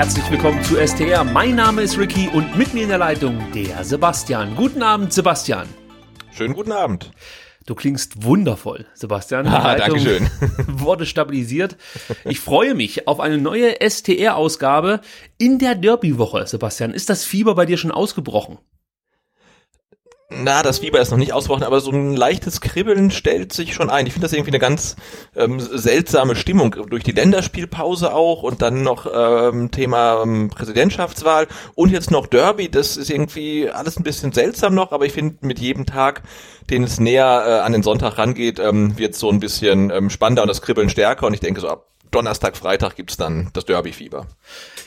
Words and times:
Herzlich 0.00 0.30
willkommen 0.30 0.64
zu 0.64 0.76
STR. 0.76 1.24
Mein 1.24 1.56
Name 1.56 1.82
ist 1.82 1.98
Ricky 1.98 2.26
und 2.32 2.56
mit 2.56 2.72
mir 2.72 2.84
in 2.84 2.88
der 2.88 2.96
Leitung 2.96 3.38
der 3.52 3.84
Sebastian. 3.84 4.56
Guten 4.56 4.82
Abend, 4.82 5.12
Sebastian. 5.12 5.68
Schönen 6.32 6.54
guten 6.54 6.72
Abend. 6.72 7.10
Du 7.66 7.74
klingst 7.74 8.24
wundervoll, 8.24 8.86
Sebastian. 8.94 9.44
Die 9.44 9.50
ah, 9.50 9.74
danke 9.74 10.00
schön. 10.00 10.30
wurde 10.68 11.04
stabilisiert. 11.04 11.76
Ich 12.24 12.40
freue 12.40 12.74
mich 12.74 13.08
auf 13.08 13.20
eine 13.20 13.36
neue 13.36 13.74
STR-Ausgabe 13.86 15.02
in 15.36 15.58
der 15.58 15.74
Derby-Woche, 15.74 16.46
Sebastian. 16.46 16.94
Ist 16.94 17.10
das 17.10 17.26
Fieber 17.26 17.54
bei 17.54 17.66
dir 17.66 17.76
schon 17.76 17.90
ausgebrochen? 17.90 18.56
Na, 20.32 20.62
das 20.62 20.78
Fieber 20.78 21.00
ist 21.00 21.10
noch 21.10 21.18
nicht 21.18 21.32
ausgebrochen, 21.32 21.64
aber 21.64 21.80
so 21.80 21.90
ein 21.90 22.14
leichtes 22.14 22.60
Kribbeln 22.60 23.10
stellt 23.10 23.52
sich 23.52 23.74
schon 23.74 23.90
ein. 23.90 24.06
Ich 24.06 24.12
finde 24.12 24.26
das 24.26 24.32
irgendwie 24.32 24.52
eine 24.52 24.60
ganz 24.60 24.94
ähm, 25.34 25.58
seltsame 25.58 26.36
Stimmung 26.36 26.76
durch 26.88 27.02
die 27.02 27.10
Länderspielpause 27.10 28.14
auch 28.14 28.44
und 28.44 28.62
dann 28.62 28.84
noch 28.84 29.08
ähm, 29.12 29.72
Thema 29.72 30.22
ähm, 30.22 30.48
Präsidentschaftswahl 30.48 31.48
und 31.74 31.90
jetzt 31.90 32.12
noch 32.12 32.28
Derby. 32.28 32.70
Das 32.70 32.96
ist 32.96 33.10
irgendwie 33.10 33.68
alles 33.68 33.98
ein 33.98 34.04
bisschen 34.04 34.30
seltsam 34.30 34.72
noch, 34.72 34.92
aber 34.92 35.04
ich 35.04 35.12
finde 35.12 35.34
mit 35.40 35.58
jedem 35.58 35.84
Tag, 35.84 36.22
den 36.70 36.84
es 36.84 37.00
näher 37.00 37.44
äh, 37.46 37.50
an 37.64 37.72
den 37.72 37.82
Sonntag 37.82 38.16
rangeht, 38.16 38.60
ähm, 38.60 38.96
wird 38.96 39.16
so 39.16 39.30
ein 39.30 39.40
bisschen 39.40 39.90
ähm, 39.90 40.10
spannender 40.10 40.42
und 40.42 40.48
das 40.48 40.62
Kribbeln 40.62 40.90
stärker 40.90 41.26
und 41.26 41.34
ich 41.34 41.40
denke 41.40 41.60
so 41.60 41.68
ab 41.68 41.86
Donnerstag, 42.10 42.56
Freitag 42.56 42.96
gibt's 42.96 43.16
dann 43.16 43.50
das 43.52 43.64
Derby-Fieber. 43.64 44.26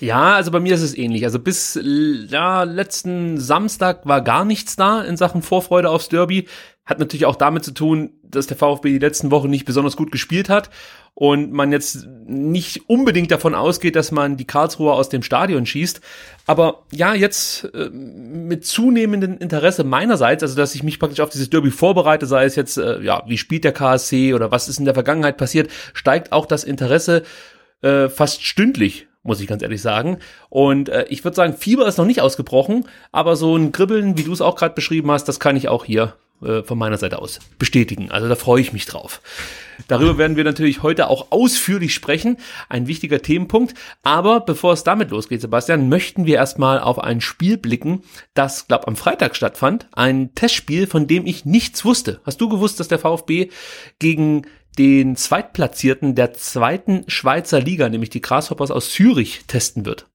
Ja, 0.03 0.35
also 0.35 0.51
bei 0.51 0.59
mir 0.59 0.75
ist 0.75 0.81
es 0.81 0.97
ähnlich. 0.97 1.23
Also 1.23 1.39
bis 1.39 1.79
ja, 1.81 2.63
letzten 2.63 3.37
Samstag 3.37 4.05
war 4.05 4.19
gar 4.19 4.43
nichts 4.43 4.75
da 4.75 5.01
in 5.01 5.15
Sachen 5.15 5.41
Vorfreude 5.41 5.89
aufs 5.89 6.09
Derby. 6.09 6.49
Hat 6.85 6.99
natürlich 6.99 7.25
auch 7.25 7.37
damit 7.37 7.63
zu 7.63 7.71
tun, 7.71 8.11
dass 8.21 8.47
der 8.47 8.57
VfB 8.57 8.89
die 8.89 8.99
letzten 8.99 9.31
Wochen 9.31 9.49
nicht 9.49 9.63
besonders 9.63 9.95
gut 9.95 10.11
gespielt 10.11 10.49
hat 10.49 10.69
und 11.13 11.53
man 11.53 11.71
jetzt 11.71 12.05
nicht 12.25 12.89
unbedingt 12.89 13.31
davon 13.31 13.55
ausgeht, 13.55 13.95
dass 13.95 14.11
man 14.11 14.35
die 14.35 14.43
Karlsruher 14.43 14.95
aus 14.95 15.07
dem 15.07 15.23
Stadion 15.23 15.65
schießt. 15.65 16.01
Aber 16.47 16.83
ja, 16.91 17.13
jetzt 17.13 17.73
äh, 17.73 17.89
mit 17.89 18.65
zunehmendem 18.65 19.37
Interesse 19.37 19.85
meinerseits, 19.85 20.43
also 20.43 20.57
dass 20.57 20.75
ich 20.75 20.83
mich 20.83 20.99
praktisch 20.99 21.21
auf 21.21 21.29
dieses 21.29 21.49
Derby 21.49 21.71
vorbereite, 21.71 22.25
sei 22.25 22.43
es 22.43 22.57
jetzt, 22.57 22.77
äh, 22.77 23.01
ja, 23.01 23.23
wie 23.27 23.37
spielt 23.37 23.63
der 23.63 23.71
KSC 23.71 24.33
oder 24.33 24.51
was 24.51 24.67
ist 24.67 24.79
in 24.79 24.85
der 24.85 24.95
Vergangenheit 24.95 25.37
passiert, 25.37 25.71
steigt 25.93 26.33
auch 26.33 26.45
das 26.45 26.65
Interesse 26.65 27.23
äh, 27.81 28.09
fast 28.09 28.43
stündlich 28.43 29.07
muss 29.23 29.39
ich 29.39 29.47
ganz 29.47 29.63
ehrlich 29.63 29.81
sagen. 29.81 30.19
Und 30.49 30.89
äh, 30.89 31.05
ich 31.09 31.23
würde 31.23 31.35
sagen, 31.35 31.55
Fieber 31.57 31.87
ist 31.87 31.97
noch 31.97 32.05
nicht 32.05 32.21
ausgebrochen, 32.21 32.85
aber 33.11 33.35
so 33.35 33.55
ein 33.55 33.71
Kribbeln, 33.71 34.17
wie 34.17 34.23
du 34.23 34.33
es 34.33 34.41
auch 34.41 34.55
gerade 34.55 34.75
beschrieben 34.75 35.09
hast, 35.11 35.25
das 35.25 35.39
kann 35.39 35.55
ich 35.55 35.69
auch 35.69 35.85
hier 35.85 36.15
äh, 36.43 36.61
von 36.63 36.77
meiner 36.77 36.97
Seite 36.97 37.19
aus 37.19 37.39
bestätigen. 37.57 38.11
Also 38.11 38.27
da 38.27 38.35
freue 38.35 38.61
ich 38.61 38.73
mich 38.73 38.85
drauf. 38.85 39.21
Darüber 39.87 40.17
werden 40.17 40.37
wir 40.37 40.43
natürlich 40.43 40.83
heute 40.83 41.07
auch 41.07 41.31
ausführlich 41.31 41.93
sprechen. 41.93 42.37
Ein 42.69 42.87
wichtiger 42.87 43.21
Themenpunkt. 43.21 43.73
Aber 44.03 44.39
bevor 44.39 44.73
es 44.73 44.83
damit 44.83 45.11
losgeht, 45.11 45.41
Sebastian, 45.41 45.89
möchten 45.89 46.25
wir 46.25 46.35
erstmal 46.35 46.79
auf 46.79 46.99
ein 46.99 47.21
Spiel 47.21 47.57
blicken, 47.57 48.03
das, 48.33 48.67
glaub, 48.67 48.87
am 48.87 48.95
Freitag 48.95 49.35
stattfand. 49.35 49.87
Ein 49.93 50.33
Testspiel, 50.35 50.87
von 50.87 51.07
dem 51.07 51.25
ich 51.25 51.45
nichts 51.45 51.85
wusste. 51.85 52.21
Hast 52.25 52.41
du 52.41 52.49
gewusst, 52.49 52.79
dass 52.79 52.87
der 52.87 52.99
VfB 52.99 53.49
gegen 53.99 54.43
den 54.77 55.15
Zweitplatzierten 55.15 56.15
der 56.15 56.33
zweiten 56.33 57.03
Schweizer 57.07 57.59
Liga, 57.59 57.89
nämlich 57.89 58.09
die 58.09 58.21
Grasshoppers 58.21 58.71
aus 58.71 58.89
Zürich, 58.91 59.41
testen 59.47 59.85
wird? 59.85 60.07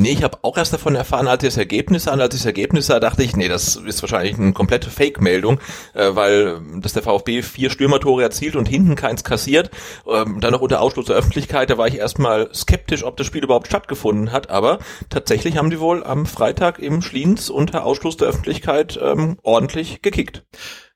Nee, 0.00 0.12
ich 0.12 0.22
habe 0.22 0.38
auch 0.42 0.56
erst 0.56 0.72
davon 0.72 0.94
erfahren, 0.94 1.26
als 1.26 1.42
ich 1.42 1.48
das 1.48 1.56
Ergebnis 1.56 2.06
an, 2.06 2.20
als 2.20 2.32
ich 2.32 2.42
das 2.42 2.46
Ergebnis 2.46 2.86
sah, 2.86 3.00
dachte 3.00 3.24
ich, 3.24 3.34
nee, 3.34 3.48
das 3.48 3.74
ist 3.74 4.00
wahrscheinlich 4.00 4.38
eine 4.38 4.52
komplette 4.52 4.90
Fake-Meldung, 4.90 5.58
äh, 5.92 6.14
weil 6.14 6.60
dass 6.76 6.92
der 6.92 7.02
VfB 7.02 7.42
vier 7.42 7.68
Stürmertore 7.68 8.22
erzielt 8.22 8.54
und 8.54 8.68
hinten 8.68 8.94
keins 8.94 9.24
kassiert, 9.24 9.72
ähm, 10.08 10.38
dann 10.40 10.52
noch 10.52 10.60
unter 10.60 10.82
Ausschluss 10.82 11.06
der 11.06 11.16
Öffentlichkeit, 11.16 11.68
da 11.68 11.78
war 11.78 11.88
ich 11.88 11.96
erstmal 11.96 12.48
skeptisch, 12.54 13.02
ob 13.02 13.16
das 13.16 13.26
Spiel 13.26 13.42
überhaupt 13.42 13.66
stattgefunden 13.66 14.30
hat, 14.30 14.50
aber 14.50 14.78
tatsächlich 15.10 15.56
haben 15.56 15.70
die 15.70 15.80
wohl 15.80 16.04
am 16.04 16.26
Freitag 16.26 16.78
im 16.78 17.02
Schliens 17.02 17.50
unter 17.50 17.84
Ausschluss 17.84 18.16
der 18.16 18.28
Öffentlichkeit 18.28 19.00
ähm, 19.02 19.36
ordentlich 19.42 20.00
gekickt. 20.00 20.44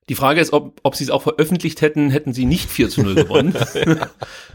Die 0.09 0.17
Frage 0.17 0.41
ist, 0.41 0.53
ob, 0.53 0.81
ob 0.83 0.97
sie 0.97 1.05
es 1.05 1.11
auch 1.11 1.23
veröffentlicht 1.23 1.81
hätten, 1.81 2.11
hätten 2.11 2.33
sie 2.33 2.45
nicht 2.45 2.69
4 2.69 2.89
zu 2.89 3.03
0 3.03 3.15
gewonnen. 3.15 3.55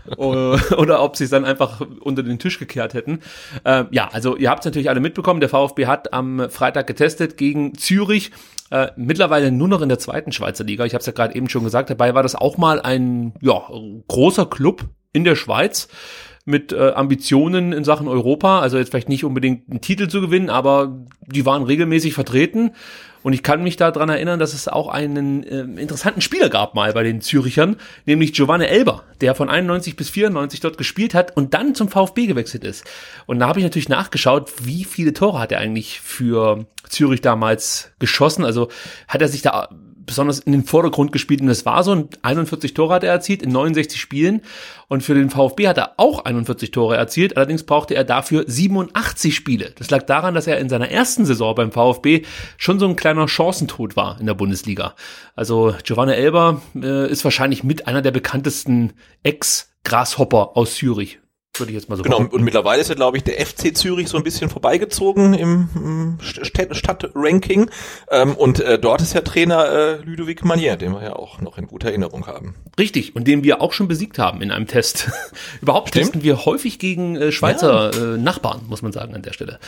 Oder 0.18 1.02
ob 1.02 1.16
sie 1.16 1.24
es 1.24 1.30
dann 1.30 1.46
einfach 1.46 1.82
unter 2.02 2.22
den 2.24 2.38
Tisch 2.38 2.60
gekehrt 2.60 2.94
hätten. 2.94 3.20
Äh, 3.64 3.86
ja, 3.92 4.10
also 4.12 4.36
ihr 4.36 4.50
habt 4.50 4.60
es 4.60 4.66
natürlich 4.66 4.90
alle 4.90 5.00
mitbekommen. 5.00 5.40
Der 5.40 5.50
VfB 5.50 5.86
hat 5.86 6.14
am 6.14 6.50
Freitag 6.50 6.88
getestet 6.88 7.38
gegen 7.38 7.76
Zürich. 7.76 8.32
Äh, 8.72 8.88
mittlerweile 8.98 9.52
nur 9.52 9.70
noch 9.70 9.82
in 9.82 9.90
der 9.90 10.00
zweiten 10.00 10.34
Schweizer 10.34 10.66
Liga. 10.66 10.86
Ich 10.86 10.94
habe 10.94 11.00
es 11.00 11.06
ja 11.06 11.14
gerade 11.14 11.36
eben 11.36 11.48
schon 11.48 11.64
gesagt. 11.64 11.90
Dabei 11.90 12.14
war 12.14 12.24
das 12.24 12.36
auch 12.36 12.58
mal 12.58 12.82
ein 12.82 13.34
ja, 13.42 13.70
großer 14.08 14.48
Club 14.48 14.86
in 15.14 15.24
der 15.24 15.36
Schweiz 15.36 15.88
mit 16.48 16.72
äh, 16.72 16.92
Ambitionen 16.92 17.74
in 17.74 17.84
Sachen 17.84 18.08
Europa. 18.08 18.60
Also 18.60 18.78
jetzt 18.78 18.90
vielleicht 18.90 19.10
nicht 19.10 19.26
unbedingt 19.26 19.70
einen 19.70 19.82
Titel 19.82 20.08
zu 20.08 20.22
gewinnen, 20.22 20.50
aber 20.50 21.06
die 21.26 21.46
waren 21.46 21.64
regelmäßig 21.64 22.14
vertreten. 22.14 22.72
Und 23.28 23.34
ich 23.34 23.44
kann 23.44 23.62
mich 23.62 23.76
daran 23.76 24.08
erinnern, 24.08 24.40
dass 24.40 24.54
es 24.54 24.70
auch 24.70 24.88
einen 24.88 25.44
äh, 25.44 25.82
interessanten 25.82 26.22
Spieler 26.22 26.48
gab 26.48 26.76
mal 26.76 26.94
bei 26.94 27.04
den 27.04 27.20
Zürichern, 27.20 27.76
nämlich 28.06 28.32
Giovanni 28.32 28.64
Elber, 28.64 29.04
der 29.20 29.36
von 29.36 29.50
91 29.50 29.98
bis 29.98 30.10
94 30.10 30.62
dort 30.62 30.78
gespielt 30.78 31.14
hat 31.14 31.36
und 31.36 31.54
dann 31.54 31.76
zum 31.76 31.90
VfB 31.90 32.28
gewechselt 32.28 32.64
ist. 32.64 32.86
Und 33.26 33.40
da 33.40 33.50
habe 33.50 33.60
ich 33.60 33.66
natürlich 33.66 33.90
nachgeschaut, 33.90 34.66
wie 34.66 34.86
viele 34.86 35.12
Tore 35.12 35.40
hat 35.40 35.52
er 35.52 35.60
eigentlich 35.60 36.00
für 36.00 36.68
Zürich 36.88 37.20
damals 37.20 37.92
geschossen. 38.00 38.46
Also 38.46 38.70
hat 39.10 39.22
er 39.22 39.28
sich 39.28 39.42
da 39.42 39.68
besonders 40.08 40.40
in 40.40 40.54
den 40.54 40.64
Vordergrund 40.64 41.12
gespielt 41.12 41.42
und 41.42 41.48
das 41.48 41.68
war 41.68 41.84
so. 41.84 41.92
Und 41.92 42.24
41 42.24 42.74
Tore 42.74 42.96
hat 42.96 43.04
er 43.04 43.12
erzielt 43.12 43.44
in 43.44 43.52
69 43.52 44.02
Spielen. 44.02 44.42
Und 44.88 45.04
für 45.04 45.14
den 45.14 45.30
VfB 45.30 45.68
hat 45.68 45.78
er 45.78 45.94
auch 45.98 46.26
41 46.26 46.72
Tore 46.72 46.98
erzielt. 46.98 47.38
Allerdings 47.38 47.64
brauchte 47.64 47.94
er 47.94 48.04
dafür 48.04 48.46
87 48.48 49.36
Spiele. 49.36 49.74
Das 49.78 49.92
lag 49.92 50.04
daran, 50.04 50.34
dass 50.34 50.48
er 50.48 50.58
in 50.58 50.70
seiner 50.70 50.90
ersten 50.90 51.26
Saison 51.26 51.54
beim 51.54 51.72
VfB 51.72 52.24
schon 52.58 52.80
so 52.80 52.88
ein 52.88 52.96
kleiner 52.96 53.28
Chancentod 53.28 53.96
war 53.96 54.20
in 54.20 54.26
der 54.26 54.34
Bundesliga. 54.34 54.96
Also 55.36 55.76
Giovanni 55.84 56.14
Elber 56.14 56.62
äh, 56.76 57.12
ist 57.12 57.24
wahrscheinlich 57.24 57.64
mit 57.64 57.88
einer 57.88 58.02
der 58.02 58.12
bekanntesten 58.12 58.94
Ex-Grashopper 59.22 60.56
aus 60.56 60.76
Zürich 60.76 61.20
würde 61.60 61.72
ich 61.72 61.76
jetzt 61.76 61.90
mal 61.90 61.96
so 61.96 62.04
Genau, 62.04 62.20
und 62.20 62.42
mittlerweile 62.44 62.82
ist 62.82 62.90
ja, 62.90 62.96
glaube 62.96 63.18
ich, 63.18 63.24
der 63.24 63.44
FC 63.46 63.76
Zürich 63.76 64.08
so 64.08 64.18
ein 64.18 64.24
bisschen 64.24 64.50
vorbeigezogen 64.50 65.34
im, 65.34 65.70
im 65.76 66.18
Stadtranking. 66.22 67.70
Ähm, 68.10 68.36
und 68.36 68.60
äh, 68.60 68.80
dort 68.80 69.02
ist 69.02 69.14
ja 69.14 69.22
Trainer 69.22 69.70
äh, 69.70 69.96
Ludovic 70.04 70.46
Manier, 70.46 70.76
den 70.76 70.94
wir 70.94 71.04
ja 71.04 71.16
auch 71.16 71.42
noch 71.42 71.58
in 71.58 71.68
guter 71.68 71.90
Erinnerung 71.90 72.28
haben. 72.28 72.56
Richtig, 72.80 73.16
und 73.16 73.28
den 73.28 73.44
wir 73.44 73.62
auch 73.62 73.74
schon 73.74 73.88
besiegt 73.88 74.20
haben 74.20 74.42
in 74.42 74.52
einem 74.52 74.68
Test. 74.68 75.10
Überhaupt 75.62 75.90
Stimmt. 75.90 76.06
testen 76.06 76.24
wir 76.24 76.46
häufig 76.46 76.80
gegen 76.80 77.16
äh, 77.16 77.32
Schweizer 77.32 77.92
ja. 77.94 78.16
äh, 78.16 78.18
Nachbarn, 78.18 78.62
muss 78.68 78.82
man 78.82 78.92
sagen, 78.92 79.16
an 79.16 79.22
der 79.22 79.34
Stelle. 79.34 79.60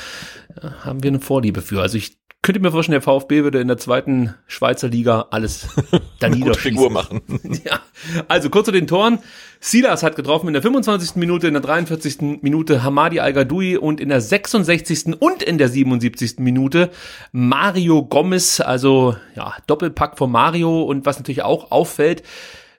Ja, 0.61 0.85
haben 0.85 1.03
wir 1.03 1.09
eine 1.09 1.19
Vorliebe 1.19 1.61
für. 1.61 1.81
Also 1.81 1.97
ich 1.97 2.18
könnte 2.41 2.61
mir 2.61 2.71
vorstellen, 2.71 2.93
der 2.93 3.01
VfB 3.01 3.43
würde 3.43 3.59
in 3.59 3.67
der 3.67 3.77
zweiten 3.77 4.33
Schweizer 4.47 4.87
Liga 4.87 5.27
alles 5.31 5.67
da. 6.19 6.31
Figur 6.53 6.89
machen. 6.89 7.21
ja. 7.65 7.81
Also 8.27 8.49
kurz 8.49 8.65
zu 8.65 8.71
den 8.71 8.87
Toren. 8.87 9.19
Silas 9.59 10.03
hat 10.03 10.15
getroffen 10.15 10.47
in 10.47 10.53
der 10.53 10.61
25. 10.61 11.17
Minute, 11.17 11.47
in 11.47 11.53
der 11.53 11.61
43. 11.61 12.41
Minute 12.41 12.81
Hamadi 12.81 13.19
Al-Gadoui 13.19 13.75
und 13.75 13.99
in 13.99 14.07
der 14.07 14.21
66. 14.21 15.19
und 15.19 15.43
in 15.43 15.57
der 15.57 15.67
77. 15.67 16.39
Minute 16.39 16.91
Mario 17.33 18.05
Gomez, 18.05 18.61
also 18.61 19.17
ja, 19.35 19.55
Doppelpack 19.67 20.17
von 20.17 20.31
Mario 20.31 20.83
und 20.83 21.05
was 21.05 21.17
natürlich 21.19 21.43
auch 21.43 21.71
auffällt, 21.71 22.23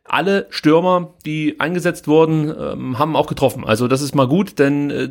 alle 0.05 0.47
Stürmer, 0.51 1.15
die 1.25 1.61
eingesetzt 1.61 2.09
wurden, 2.09 2.53
ähm, 2.59 2.99
haben 2.99 3.15
auch 3.15 3.27
getroffen. 3.27 3.65
Also 3.65 3.87
das 3.89 4.03
ist 4.03 4.15
mal 4.15 4.27
gut, 4.27 4.59
denn 4.59 4.91
äh, 4.91 5.09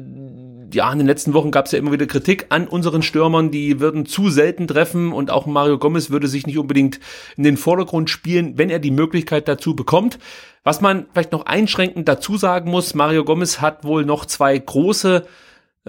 ja, 0.74 0.92
in 0.92 0.98
den 0.98 1.08
letzten 1.08 1.34
Wochen 1.34 1.52
gab 1.52 1.66
es 1.66 1.72
ja 1.72 1.80
immer 1.80 1.92
wieder 1.92 2.06
Kritik 2.06 2.48
an 2.50 2.68
unseren 2.68 3.02
Stürmern, 3.02 3.52
die 3.52 3.80
würden 3.80 4.06
zu 4.06 4.30
selten 4.30 4.68
treffen 4.68 5.12
und 5.12 5.32
auch 5.32 5.46
Mario 5.46 5.78
Gomez 5.78 6.10
würde 6.10 6.28
sich 6.28 6.46
nicht 6.46 6.58
unbedingt 6.58 7.00
in 7.38 7.44
den 7.44 7.58
Vordergrund 7.58 8.10
spielen, 8.10 8.58
wenn 8.58 8.70
er 8.70 8.80
die 8.80 8.92
Möglichkeit 8.92 9.48
dazu 9.48 9.76
bekommt. 9.76 10.20
Was 10.64 10.82
man 10.82 11.08
vielleicht 11.14 11.32
noch 11.32 11.46
einschränkend 11.46 12.08
dazu 12.08 12.38
sagen 12.38 12.70
muss, 12.70 12.94
Mario 12.94 13.24
Gomez 13.24 13.62
hat 13.62 13.84
wohl 13.84 14.06
noch 14.06 14.26
zwei 14.26 14.58
große 14.58 15.26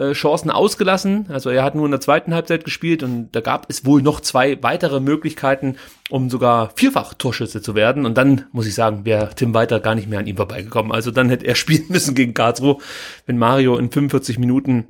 äh, 0.01 0.13
Chancen 0.13 0.51
ausgelassen. 0.51 1.27
Also 1.29 1.51
er 1.51 1.63
hat 1.63 1.75
nur 1.75 1.85
in 1.85 1.91
der 1.91 2.01
zweiten 2.01 2.33
Halbzeit 2.35 2.65
gespielt 2.65 3.03
und 3.03 3.29
da 3.33 3.41
gab 3.41 3.69
es 3.69 3.85
wohl 3.85 4.01
noch 4.01 4.21
zwei 4.21 4.63
weitere 4.63 4.99
Möglichkeiten, 4.99 5.77
um 6.09 6.31
sogar 6.31 6.71
vierfach 6.75 7.15
Torschütze 7.15 7.61
zu 7.61 7.75
werden. 7.75 8.07
Und 8.07 8.17
dann 8.17 8.47
muss 8.53 8.67
ich 8.67 8.75
sagen, 8.75 9.05
wäre 9.05 9.35
Tim 9.35 9.53
Weiter 9.53 9.79
gar 9.79 9.95
nicht 9.95 10.09
mehr 10.09 10.19
an 10.19 10.27
ihm 10.27 10.37
vorbeigekommen. 10.37 10.91
Also 10.91 11.11
dann 11.11 11.29
hätte 11.29 11.47
er 11.47 11.55
spielen 11.57 11.87
müssen 11.89 12.15
gegen 12.15 12.33
Karlsruhe, 12.35 12.79
wenn 13.27 13.37
Mario 13.37 13.77
in 13.77 13.91
45 13.91 14.39
Minuten 14.39 14.87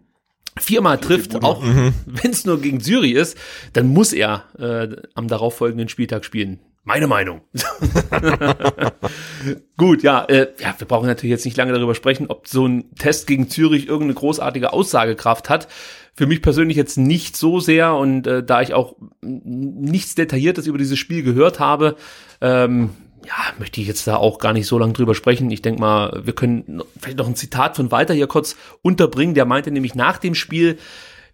viermal 0.58 0.98
trifft, 0.98 1.42
auch 1.42 1.62
mhm. 1.62 1.92
wenn 2.06 2.30
es 2.30 2.44
nur 2.44 2.60
gegen 2.60 2.80
Zürich 2.80 3.14
ist, 3.14 3.36
dann 3.72 3.88
muss 3.88 4.12
er 4.12 4.44
äh, 4.58 4.96
am 5.14 5.26
darauffolgenden 5.26 5.88
Spieltag 5.88 6.24
spielen. 6.24 6.60
Meine 6.82 7.06
Meinung. 7.06 7.42
Gut, 9.76 10.02
ja, 10.02 10.24
äh, 10.24 10.48
ja, 10.58 10.74
wir 10.78 10.88
brauchen 10.88 11.06
natürlich 11.06 11.30
jetzt 11.30 11.44
nicht 11.44 11.56
lange 11.56 11.72
darüber 11.72 11.94
sprechen, 11.94 12.26
ob 12.28 12.48
so 12.48 12.66
ein 12.66 12.94
Test 12.94 13.26
gegen 13.26 13.50
Zürich 13.50 13.86
irgendeine 13.86 14.14
großartige 14.14 14.72
Aussagekraft 14.72 15.50
hat. 15.50 15.68
Für 16.14 16.26
mich 16.26 16.40
persönlich 16.40 16.76
jetzt 16.76 16.96
nicht 16.96 17.36
so 17.36 17.60
sehr 17.60 17.94
und 17.94 18.26
äh, 18.26 18.42
da 18.42 18.62
ich 18.62 18.72
auch 18.72 18.96
nichts 19.20 20.14
Detailliertes 20.14 20.66
über 20.66 20.78
dieses 20.78 20.98
Spiel 20.98 21.22
gehört 21.22 21.60
habe, 21.60 21.96
ähm, 22.40 22.90
ja, 23.26 23.34
möchte 23.58 23.80
ich 23.80 23.86
jetzt 23.86 24.06
da 24.06 24.16
auch 24.16 24.38
gar 24.38 24.54
nicht 24.54 24.66
so 24.66 24.78
lange 24.78 24.94
drüber 24.94 25.14
sprechen. 25.14 25.50
Ich 25.50 25.62
denke 25.62 25.80
mal, 25.80 26.22
wir 26.24 26.32
können 26.32 26.82
vielleicht 26.98 27.18
noch 27.18 27.28
ein 27.28 27.36
Zitat 27.36 27.76
von 27.76 27.90
Walter 27.90 28.14
hier 28.14 28.26
kurz 28.26 28.56
unterbringen. 28.80 29.34
Der 29.34 29.44
meinte 29.44 29.70
nämlich 29.70 29.94
nach 29.94 30.18
dem 30.18 30.34
Spiel, 30.34 30.78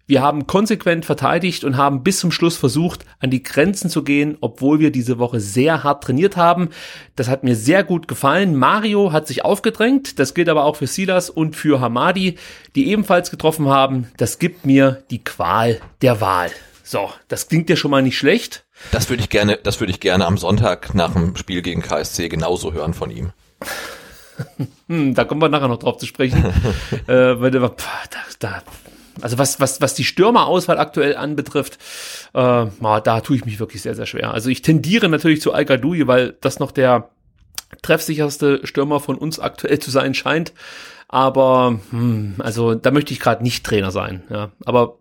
wir 0.07 0.21
haben 0.21 0.47
konsequent 0.47 1.03
verteidigt 1.03 1.65
und 1.65 1.75
haben 1.75 2.01
bis 2.01 2.19
zum 2.19 2.31
Schluss 2.31 2.55
versucht, 2.55 3.05
an 3.19 3.29
die 3.29 3.43
Grenzen 3.43 3.89
zu 3.89 4.03
gehen, 4.03 4.37
obwohl 4.39 4.79
wir 4.79 4.89
diese 4.89 5.19
Woche 5.19 5.41
sehr 5.41 5.83
hart 5.83 6.05
trainiert 6.05 6.37
haben. 6.37 6.69
Das 7.17 7.27
hat 7.27 7.43
mir 7.43 7.57
sehr 7.57 7.83
gut 7.83 8.07
gefallen. 8.07 8.55
Mario 8.55 9.11
hat 9.11 9.27
sich 9.27 9.43
aufgedrängt. 9.43 10.17
Das 10.17 10.33
gilt 10.33 10.47
aber 10.47 10.63
auch 10.63 10.77
für 10.77 10.87
Silas 10.87 11.29
und 11.29 11.57
für 11.57 11.81
Hamadi, 11.81 12.37
die 12.75 12.87
ebenfalls 12.87 13.31
getroffen 13.31 13.67
haben. 13.67 14.07
Das 14.15 14.39
gibt 14.39 14.65
mir 14.65 15.03
die 15.11 15.23
Qual 15.23 15.81
der 16.01 16.21
Wahl. 16.21 16.51
So, 16.83 17.11
das 17.27 17.49
klingt 17.49 17.69
ja 17.69 17.75
schon 17.75 17.91
mal 17.91 18.01
nicht 18.01 18.17
schlecht. 18.17 18.63
Das 18.93 19.09
würde 19.09 19.21
ich 19.21 19.29
gerne, 19.29 19.59
das 19.61 19.81
würde 19.81 19.91
ich 19.91 19.99
gerne 19.99 20.25
am 20.25 20.37
Sonntag 20.37 20.95
nach 20.95 21.11
dem 21.11 21.35
Spiel 21.35 21.61
gegen 21.61 21.81
KSC 21.81 22.29
genauso 22.29 22.71
hören 22.71 22.93
von 22.93 23.11
ihm. 23.11 23.33
hm, 24.87 25.13
da 25.13 25.25
kommen 25.25 25.41
wir 25.41 25.49
nachher 25.49 25.67
noch 25.67 25.79
drauf 25.79 25.97
zu 25.97 26.05
sprechen. 26.05 26.45
äh, 27.07 27.41
weil, 27.41 27.51
da, 27.51 27.75
da, 28.39 28.63
also 29.21 29.37
was, 29.37 29.59
was, 29.59 29.81
was 29.81 29.93
die 29.93 30.03
Stürmerauswahl 30.03 30.77
aktuell 30.77 31.15
anbetrifft, 31.15 31.77
äh, 32.33 32.65
da 33.03 33.21
tue 33.21 33.35
ich 33.35 33.45
mich 33.45 33.59
wirklich 33.59 33.81
sehr, 33.81 33.95
sehr 33.95 34.05
schwer. 34.05 34.33
Also 34.33 34.49
ich 34.49 34.61
tendiere 34.61 35.09
natürlich 35.09 35.41
zu 35.41 35.53
al 35.53 35.67
weil 35.67 36.35
das 36.41 36.59
noch 36.59 36.71
der 36.71 37.09
treffsicherste 37.81 38.65
Stürmer 38.65 38.99
von 38.99 39.17
uns 39.17 39.39
aktuell 39.39 39.79
zu 39.79 39.91
sein 39.91 40.13
scheint. 40.13 40.53
Aber 41.07 41.79
hm, 41.91 42.35
also 42.39 42.75
da 42.75 42.91
möchte 42.91 43.13
ich 43.13 43.19
gerade 43.19 43.43
nicht 43.43 43.65
Trainer 43.65 43.91
sein. 43.91 44.23
Ja, 44.29 44.51
aber 44.65 44.97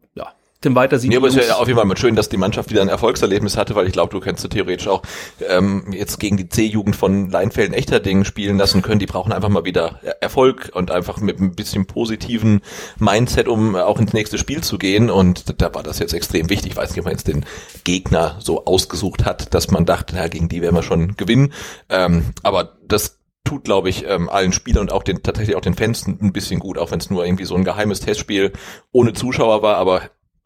Tim 0.67 0.75
Weiter 0.75 0.99
sieht. 0.99 1.13
Ja, 1.13 1.19
aber 1.19 1.29
es 1.29 1.37
ist 1.37 1.49
ja 1.49 1.59
auf 1.59 1.69
jeden 1.69 1.79
Fall 1.79 1.87
mal 1.87 1.97
schön, 1.97 2.17
dass 2.17 2.29
die 2.29 2.37
Mannschaft 2.37 2.71
wieder 2.71 2.83
ein 2.83 2.89
Erfolgserlebnis 2.89 3.57
hatte, 3.57 3.77
weil 3.77 3.87
ich 3.87 3.93
glaube, 3.93 4.11
du 4.11 4.19
kannst 4.19 4.43
du 4.43 4.49
theoretisch 4.49 4.89
auch 4.89 5.03
ähm, 5.49 5.93
jetzt 5.93 6.19
gegen 6.19 6.37
die 6.37 6.49
C-Jugend 6.49 6.97
von 6.97 7.31
Leinfelden 7.31 7.73
Echterdingen 7.73 8.25
spielen 8.25 8.59
lassen 8.59 8.83
können. 8.83 8.99
Die 8.99 9.07
brauchen 9.07 9.33
einfach 9.33 9.49
mal 9.49 9.65
wieder 9.65 10.01
Erfolg 10.21 10.73
und 10.75 10.91
einfach 10.91 11.21
mit 11.21 11.39
ein 11.39 11.55
bisschen 11.55 11.87
positiven 11.87 12.63
Mindset, 12.99 13.47
um 13.47 13.77
auch 13.77 14.01
ins 14.01 14.13
nächste 14.13 14.39
Spiel 14.39 14.65
zu 14.65 14.77
gehen. 14.77 15.09
Und 15.09 15.63
da 15.63 15.73
war 15.73 15.85
das 15.85 16.01
jetzt 16.01 16.15
extrem 16.15 16.51
wichtig. 16.51 16.73
Ich 16.73 16.77
weiß 16.77 16.91
nicht, 16.91 16.99
ob 16.99 17.05
man 17.05 17.15
jetzt 17.15 17.29
den 17.29 17.47
Gegner 17.85 18.35
so 18.41 18.65
ausgesucht 18.65 19.25
hat, 19.25 19.55
dass 19.55 19.71
man 19.71 19.87
dachte, 19.87 20.17
na, 20.17 20.27
gegen 20.27 20.49
die 20.49 20.63
werden 20.63 20.75
wir 20.75 20.83
schon 20.83 21.17
gewinnen. 21.17 21.53
Ähm, 21.89 22.25
aber 22.43 22.77
das 22.89 23.21
tut, 23.45 23.63
glaube 23.63 23.89
ich, 23.89 24.05
ähm, 24.05 24.29
allen 24.29 24.53
Spielern 24.53 24.83
und 24.83 24.93
auch 24.93 25.05
den 25.05 25.23
tatsächlich 25.23 25.55
auch 25.55 25.61
den 25.61 25.75
Fans 25.75 26.09
ein 26.09 26.33
bisschen 26.33 26.59
gut, 26.59 26.77
auch 26.77 26.91
wenn 26.91 26.99
es 26.99 27.09
nur 27.09 27.25
irgendwie 27.25 27.45
so 27.45 27.55
ein 27.55 27.63
geheimes 27.63 28.01
Testspiel 28.01 28.53
ohne 28.91 29.13
Zuschauer 29.13 29.63
war. 29.63 29.77
Aber 29.77 30.03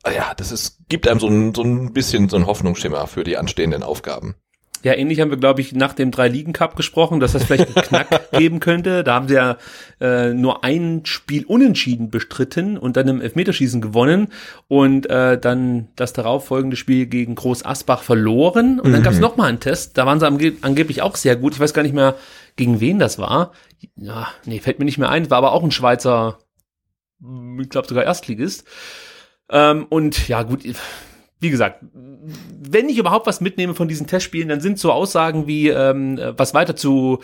ja, 0.06 0.34
das 0.34 0.52
ist, 0.52 0.78
gibt 0.88 1.06
einem 1.08 1.20
so 1.20 1.28
ein, 1.28 1.54
so 1.54 1.62
ein 1.62 1.92
bisschen 1.92 2.28
so 2.28 2.36
ein 2.36 2.46
Hoffnungsschimmer 2.46 3.06
für 3.06 3.24
die 3.24 3.36
anstehenden 3.36 3.82
Aufgaben. 3.82 4.34
Ja, 4.82 4.94
ähnlich 4.94 5.20
haben 5.20 5.30
wir, 5.30 5.36
glaube 5.36 5.60
ich, 5.60 5.74
nach 5.74 5.92
dem 5.92 6.10
Drei-Ligen-Cup 6.10 6.74
gesprochen, 6.74 7.20
dass 7.20 7.32
das 7.32 7.44
vielleicht 7.44 7.76
einen 7.76 7.86
Knack 7.86 8.30
geben 8.32 8.60
könnte. 8.60 9.04
Da 9.04 9.14
haben 9.14 9.28
sie 9.28 9.34
ja 9.34 9.58
äh, 10.00 10.32
nur 10.32 10.64
ein 10.64 11.02
Spiel 11.04 11.44
unentschieden 11.44 12.10
bestritten 12.10 12.78
und 12.78 12.96
dann 12.96 13.06
im 13.08 13.20
Elfmeterschießen 13.20 13.82
gewonnen 13.82 14.28
und 14.68 15.08
äh, 15.10 15.38
dann 15.38 15.88
das 15.96 16.14
darauffolgende 16.14 16.78
Spiel 16.78 17.06
gegen 17.06 17.34
Groß 17.34 17.64
Asbach 17.64 18.02
verloren. 18.02 18.80
Und 18.80 18.92
dann 18.92 19.02
mhm. 19.02 19.04
gab 19.04 19.12
es 19.12 19.20
nochmal 19.20 19.50
einen 19.50 19.60
Test, 19.60 19.98
da 19.98 20.06
waren 20.06 20.18
sie 20.18 20.26
ange 20.26 20.54
angeblich 20.62 21.02
auch 21.02 21.16
sehr 21.16 21.36
gut. 21.36 21.52
Ich 21.52 21.60
weiß 21.60 21.74
gar 21.74 21.82
nicht 21.82 21.94
mehr, 21.94 22.14
gegen 22.56 22.80
wen 22.80 22.98
das 22.98 23.18
war. 23.18 23.52
Ja, 23.96 24.28
nee, 24.46 24.60
fällt 24.60 24.78
mir 24.78 24.86
nicht 24.86 24.98
mehr 24.98 25.10
ein. 25.10 25.28
War 25.28 25.38
aber 25.38 25.52
auch 25.52 25.62
ein 25.62 25.72
Schweizer, 25.72 26.38
ich 27.60 27.68
glaube 27.68 27.86
sogar 27.86 28.04
Erstligist. 28.04 28.64
Ähm, 29.50 29.86
und 29.88 30.28
ja, 30.28 30.42
gut, 30.42 30.62
wie 31.40 31.50
gesagt, 31.50 31.84
wenn 31.92 32.88
ich 32.88 32.98
überhaupt 32.98 33.26
was 33.26 33.40
mitnehme 33.40 33.74
von 33.74 33.88
diesen 33.88 34.06
Testspielen, 34.06 34.48
dann 34.48 34.60
sind 34.60 34.78
so 34.78 34.92
Aussagen 34.92 35.46
wie, 35.46 35.68
ähm, 35.68 36.20
was 36.36 36.54
weiter 36.54 36.76
zu 36.76 37.20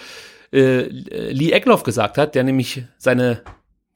äh, 0.53 0.89
Lee 0.89 1.53
Eckloff 1.53 1.83
gesagt 1.83 2.19
hat, 2.19 2.35
der 2.35 2.45
nämlich 2.45 2.85
seine 2.99 3.43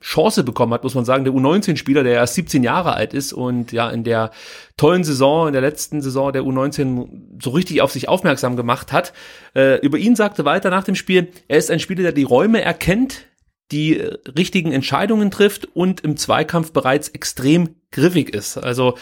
Chance 0.02 0.44
bekommen 0.44 0.72
hat, 0.72 0.82
muss 0.82 0.94
man 0.94 1.04
sagen, 1.04 1.24
der 1.24 1.34
U19-Spieler, 1.34 2.02
der 2.02 2.14
erst 2.14 2.34
17 2.34 2.62
Jahre 2.62 2.94
alt 2.94 3.12
ist 3.12 3.34
und 3.34 3.70
ja 3.70 3.90
in 3.90 4.02
der 4.02 4.30
tollen 4.78 5.04
Saison, 5.04 5.46
in 5.46 5.52
der 5.52 5.60
letzten 5.60 6.00
Saison 6.00 6.32
der 6.32 6.42
U19 6.42 7.42
so 7.42 7.50
richtig 7.50 7.82
auf 7.82 7.92
sich 7.92 8.08
aufmerksam 8.08 8.56
gemacht 8.56 8.92
hat. 8.92 9.12
Äh, 9.54 9.78
über 9.80 9.98
ihn 9.98 10.16
sagte 10.16 10.46
weiter 10.46 10.70
nach 10.70 10.84
dem 10.84 10.94
Spiel, 10.94 11.28
er 11.48 11.58
ist 11.58 11.70
ein 11.70 11.80
Spieler, 11.80 12.02
der 12.02 12.12
die 12.12 12.22
Räume 12.22 12.62
erkennt, 12.62 13.26
die 13.72 13.92
richtigen 14.36 14.72
Entscheidungen 14.72 15.30
trifft 15.30 15.68
und 15.74 16.00
im 16.00 16.16
Zweikampf 16.16 16.72
bereits 16.72 17.08
extrem 17.08 17.76
griffig 17.90 18.30
ist. 18.30 18.56
Also 18.56 18.96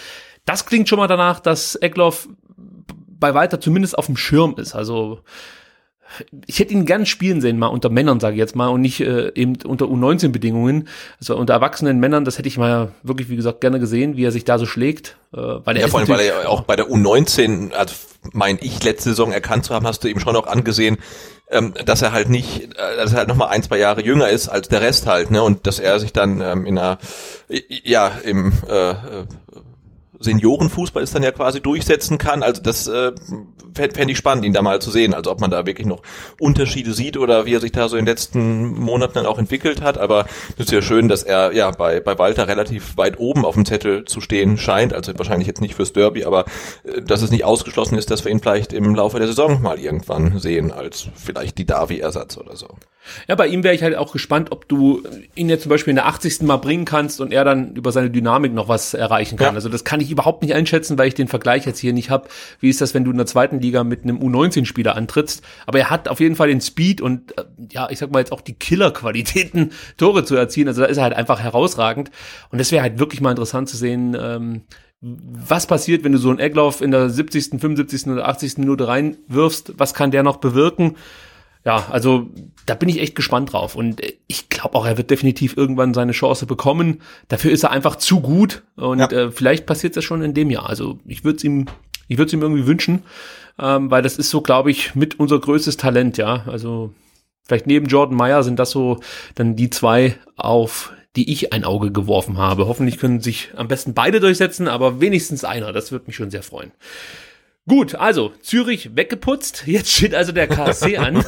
das 0.45 0.67
klingt 0.67 0.89
schon 0.89 0.99
mal 0.99 1.09
danach, 1.09 1.41
dass 1.41 1.75
Eckloff 1.75 2.29
bei 2.57 3.35
weiter 3.35 3.61
zumindest 3.61 3.99
auf 3.99 4.07
dem 4.07 4.17
Schirm 4.17 4.55
ist. 4.57 4.75
Also 4.75 5.21
ich 6.47 6.59
hätte 6.59 6.73
ihn 6.73 6.87
gern 6.87 7.07
spielen 7.07 7.41
sehen, 7.41 7.59
mal 7.59 7.69
unter 7.69 7.91
Männern, 7.91 8.21
sage 8.21 8.35
ich 8.35 8.39
jetzt 8.39 8.57
mal, 8.57 8.69
und 8.69 8.81
nicht 8.81 9.01
äh, 9.01 9.33
eben 9.35 9.57
unter 9.65 9.87
U19-Bedingungen. 9.87 10.89
Also 11.21 11.37
unter 11.37 11.53
erwachsenen 11.53 12.01
Männern, 12.01 12.25
das 12.25 12.39
hätte 12.39 12.49
ich 12.49 12.59
mal 12.59 12.93
wirklich, 13.03 13.29
wie 13.29 13.37
gesagt, 13.37 13.61
gerne 13.61 13.81
gesehen, 13.81 14.17
wie 14.17 14.25
er 14.25 14.33
sich 14.33 14.45
da 14.45 14.59
so 14.59 14.67
schlägt. 14.67 15.17
Äh, 15.33 15.37
weil 15.37 15.77
er 15.77 15.83
ja, 15.83 15.89
vor 15.89 16.01
allem, 16.01 16.09
weil 16.09 16.21
er 16.21 16.49
auch 16.49 16.63
bei 16.63 16.77
der 16.77 16.89
U19, 16.89 17.73
also 17.73 17.95
mein 18.33 18.59
ich, 18.61 18.83
letzte 18.83 19.11
Saison 19.11 19.33
erkannt 19.33 19.65
zu 19.65 19.75
haben, 19.75 19.87
hast 19.87 20.05
du 20.05 20.09
eben 20.09 20.21
schon 20.21 20.37
auch 20.37 20.47
angesehen, 20.47 20.99
ähm, 21.51 21.75
dass 21.85 22.03
er 22.03 22.13
halt 22.13 22.29
nicht, 22.29 22.75
äh, 22.77 22.97
dass 22.97 23.13
er 23.13 23.19
halt 23.19 23.29
noch 23.29 23.37
mal 23.37 23.49
ein, 23.49 23.63
zwei 23.63 23.79
Jahre 23.79 24.03
jünger 24.05 24.29
ist 24.29 24.49
als 24.49 24.69
der 24.69 24.81
Rest 24.81 25.07
halt, 25.07 25.31
ne? 25.31 25.43
Und 25.43 25.67
dass 25.67 25.79
er 25.79 25.99
sich 26.01 26.13
dann 26.13 26.41
ähm, 26.41 26.67
in 26.67 26.79
einer, 26.79 26.99
ja, 27.85 28.09
im 28.25 28.53
äh, 28.69 28.95
Seniorenfußball 30.21 31.03
ist 31.03 31.15
dann 31.15 31.23
ja 31.23 31.31
quasi 31.31 31.61
durchsetzen 31.61 32.19
kann. 32.19 32.43
Also 32.43 32.61
das 32.63 32.87
äh, 32.89 33.13
fände 33.75 34.13
ich 34.13 34.19
spannend, 34.19 34.45
ihn 34.45 34.53
da 34.53 34.63
mal 34.63 34.81
zu 34.81 34.91
sehen. 34.91 35.15
Also 35.15 35.31
ob 35.31 35.41
man 35.41 35.51
da 35.51 35.67
wirklich 35.67 35.87
noch 35.87 36.03
Unterschiede 36.41 36.93
sieht 36.93 37.17
oder 37.17 37.47
wie 37.47 37.55
er 37.55 37.61
sich 37.61 37.73
da 37.73 37.89
so 37.89 37.97
in 37.97 38.05
den 38.05 38.13
letzten 38.13 38.67
Monaten 38.67 39.15
dann 39.15 39.27
auch 39.27 39.39
entwickelt 39.39 39.83
hat. 39.83 39.99
Aber 39.99 40.27
es 40.57 40.67
ist 40.67 40.73
ja 40.73 40.83
schön, 40.83 41.09
dass 41.09 41.23
er 41.23 41.53
ja 41.53 41.71
bei, 41.71 42.01
bei 42.01 42.19
Walter 42.19 42.49
relativ 42.49 42.97
weit 42.97 43.19
oben 43.19 43.45
auf 43.45 43.55
dem 43.55 43.65
Zettel 43.65 44.05
zu 44.05 44.21
stehen 44.21 44.59
scheint. 44.59 44.93
Also 44.93 45.13
wahrscheinlich 45.17 45.47
jetzt 45.47 45.61
nicht 45.61 45.75
fürs 45.75 45.93
Derby, 45.93 46.25
aber 46.25 46.47
äh, 46.85 47.03
dass 47.03 47.23
es 47.23 47.31
nicht 47.31 47.45
ausgeschlossen 47.45 47.97
ist, 47.97 48.11
dass 48.11 48.25
wir 48.25 48.33
ihn 48.33 48.41
vielleicht 48.41 48.73
im 48.73 48.95
Laufe 48.95 49.19
der 49.19 49.29
Saison 49.29 49.63
mal 49.63 49.79
irgendwann 49.79 50.39
sehen 50.39 50.73
als 50.73 51.09
vielleicht 51.15 51.59
die 51.59 51.67
Davi-Ersatz 51.67 52.37
oder 52.39 52.57
so. 52.57 52.69
Ja, 53.27 53.35
bei 53.35 53.47
ihm 53.47 53.65
wäre 53.65 53.75
ich 53.75 53.83
halt 53.83 53.97
auch 53.97 54.13
gespannt, 54.13 54.53
ob 54.53 54.69
du 54.69 55.03
ihn 55.35 55.49
jetzt 55.49 55.63
zum 55.63 55.71
Beispiel 55.71 55.91
in 55.91 55.97
der 55.97 56.07
80. 56.07 56.43
mal 56.43 56.57
bringen 56.57 56.85
kannst 56.85 57.21
und 57.21 57.33
er 57.33 57.45
dann 57.45 57.75
über 57.75 57.93
seine 57.93 58.11
Dynamik 58.11 58.53
noch 58.53 58.69
was 58.69 58.95
erreichen 58.95 59.37
kann. 59.37 59.49
Ja. 59.49 59.55
Also 59.55 59.69
das 59.69 59.85
kann 59.85 60.01
ich 60.01 60.11
überhaupt 60.11 60.43
nicht 60.43 60.55
einschätzen, 60.55 60.99
weil 60.99 61.09
ich 61.09 61.15
den 61.15 61.29
Vergleich 61.29 61.67
jetzt 61.67 61.79
hier 61.79 61.93
nicht 61.93 62.11
habe. 62.11 62.29
Wie 62.61 62.69
ist 62.69 62.81
das, 62.81 62.95
wenn 62.95 63.05
du 63.05 63.11
in 63.11 63.17
der 63.17 63.27
zweiten 63.27 63.61
Liga 63.61 63.85
mit 63.85 64.05
einem 64.05 64.19
U19-Spieler 64.19 64.97
antrittst? 64.97 65.43
Aber 65.67 65.79
er 65.79 65.91
hat 65.91 66.09
auf 66.09 66.21
jeden 66.21 66.37
Fall 66.37 66.49
den 66.49 66.61
Speed 66.61 67.01
und 67.01 67.37
äh, 67.39 67.45
ja, 67.71 67.89
ich 67.91 67.99
sag 67.99 68.11
mal 68.11 68.21
jetzt 68.21 68.33
auch 68.33 68.41
die 68.41 68.55
Killer-Qualitäten, 68.55 69.73
Tore 69.97 70.25
zu 70.25 70.37
erzielen. 70.37 70.69
Also 70.69 70.83
da 70.83 70.87
ist 70.87 70.97
er 70.97 71.05
halt 71.05 71.15
einfach 71.15 71.41
herausragend. 71.41 72.11
Und 72.51 72.59
das 72.59 72.73
wäre 72.73 72.83
halt 72.83 72.99
wirklich 72.99 73.21
mal 73.21 73.31
interessant 73.31 73.69
zu 73.69 73.77
sehen, 73.77 74.17
ähm, 74.21 74.63
was 75.01 75.67
passiert, 75.67 76.03
wenn 76.03 76.13
du 76.13 76.19
so 76.19 76.29
einen 76.31 76.41
Egglauf 76.41 76.81
in 76.81 76.91
der 76.91 77.09
70., 77.09 77.61
75. 77.61 78.09
oder 78.09 78.29
80. 78.29 78.59
Minute 78.59 78.89
reinwirfst? 78.89 79.75
Was 79.77 79.95
kann 79.95 80.11
der 80.11 80.25
noch 80.25 80.39
bewirken? 80.39 80.97
Ja, 81.65 81.87
also 81.91 82.29
da 82.67 82.75
bin 82.75 82.89
ich 82.89 83.01
echt 83.01 83.15
gespannt 83.15 83.53
drauf. 83.53 83.75
Und 83.75 84.01
ich 84.27 84.49
glaube 84.49 84.77
auch, 84.77 84.87
er 84.87 84.97
wird 84.97 85.11
definitiv 85.11 85.57
irgendwann 85.57 85.95
seine 85.95 86.13
Chance 86.13 86.47
bekommen. 86.47 87.01
Dafür 87.29 87.51
ist 87.51 87.65
er 87.65 87.71
einfach 87.71 87.97
zu 87.97 88.21
gut. 88.21 88.63
Und 88.77 89.01
ja. 89.01 89.11
äh, 89.11 89.31
vielleicht 89.31 89.67
passiert 89.67 89.97
das 89.97 90.05
schon 90.05 90.23
in 90.23 90.35
dem 90.35 90.51
Jahr. 90.51 90.69
Also 90.69 90.99
ich 91.07 91.25
würde 91.25 91.37
es 91.37 91.45
ihm, 91.45 91.67
ich 92.07 92.19
würde 92.19 92.29
es 92.29 92.33
ihm 92.33 92.43
irgendwie 92.43 92.67
wünschen, 92.67 93.03
ähm, 93.59 93.91
weil 93.91 94.03
das 94.03 94.19
ist 94.19 94.31
so, 94.31 94.41
glaube 94.41 94.71
ich, 94.71 94.95
mit 94.95 95.19
unser 95.19 95.39
größtes 95.39 95.77
Talent, 95.77 96.17
ja. 96.17 96.45
Also 96.47 96.95
vielleicht 97.47 97.67
neben 97.67 97.87
Jordan 97.87 98.17
Meyer 98.17 98.43
sind 98.43 98.59
das 98.59 98.71
so 98.71 99.01
dann 99.35 99.57
die 99.57 99.71
zwei, 99.71 100.17
auf 100.37 100.93
die 101.17 101.33
ich 101.33 101.53
ein 101.53 101.65
Auge 101.65 101.91
geworfen 101.91 102.39
habe. 102.39 102.69
Hoffentlich 102.69 102.99
können 102.99 103.21
sich 103.21 103.51
am 103.57 103.67
besten 103.67 103.95
beide 103.95 104.21
durchsetzen, 104.21 104.69
aber 104.69 105.01
wenigstens 105.01 105.43
einer. 105.43 105.73
Das 105.73 105.91
würde 105.91 106.07
mich 106.07 106.17
schon 106.17 106.31
sehr 106.31 106.43
freuen. 106.43 106.71
Gut, 107.69 107.95
also 107.95 108.33
Zürich 108.41 108.97
weggeputzt. 108.97 109.65
Jetzt 109.67 109.93
steht 109.93 110.15
also 110.15 110.33
der 110.33 110.49
KSC 110.49 110.97
an. 110.97 111.25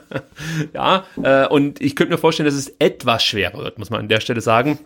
ja, 0.74 1.06
äh, 1.22 1.46
und 1.46 1.80
ich 1.80 1.94
könnte 1.94 2.12
mir 2.12 2.18
vorstellen, 2.18 2.46
dass 2.46 2.56
es 2.56 2.74
etwas 2.80 3.24
schwerer 3.24 3.58
wird, 3.58 3.78
muss 3.78 3.88
man 3.88 4.00
an 4.00 4.08
der 4.08 4.20
Stelle 4.20 4.40
sagen. 4.40 4.78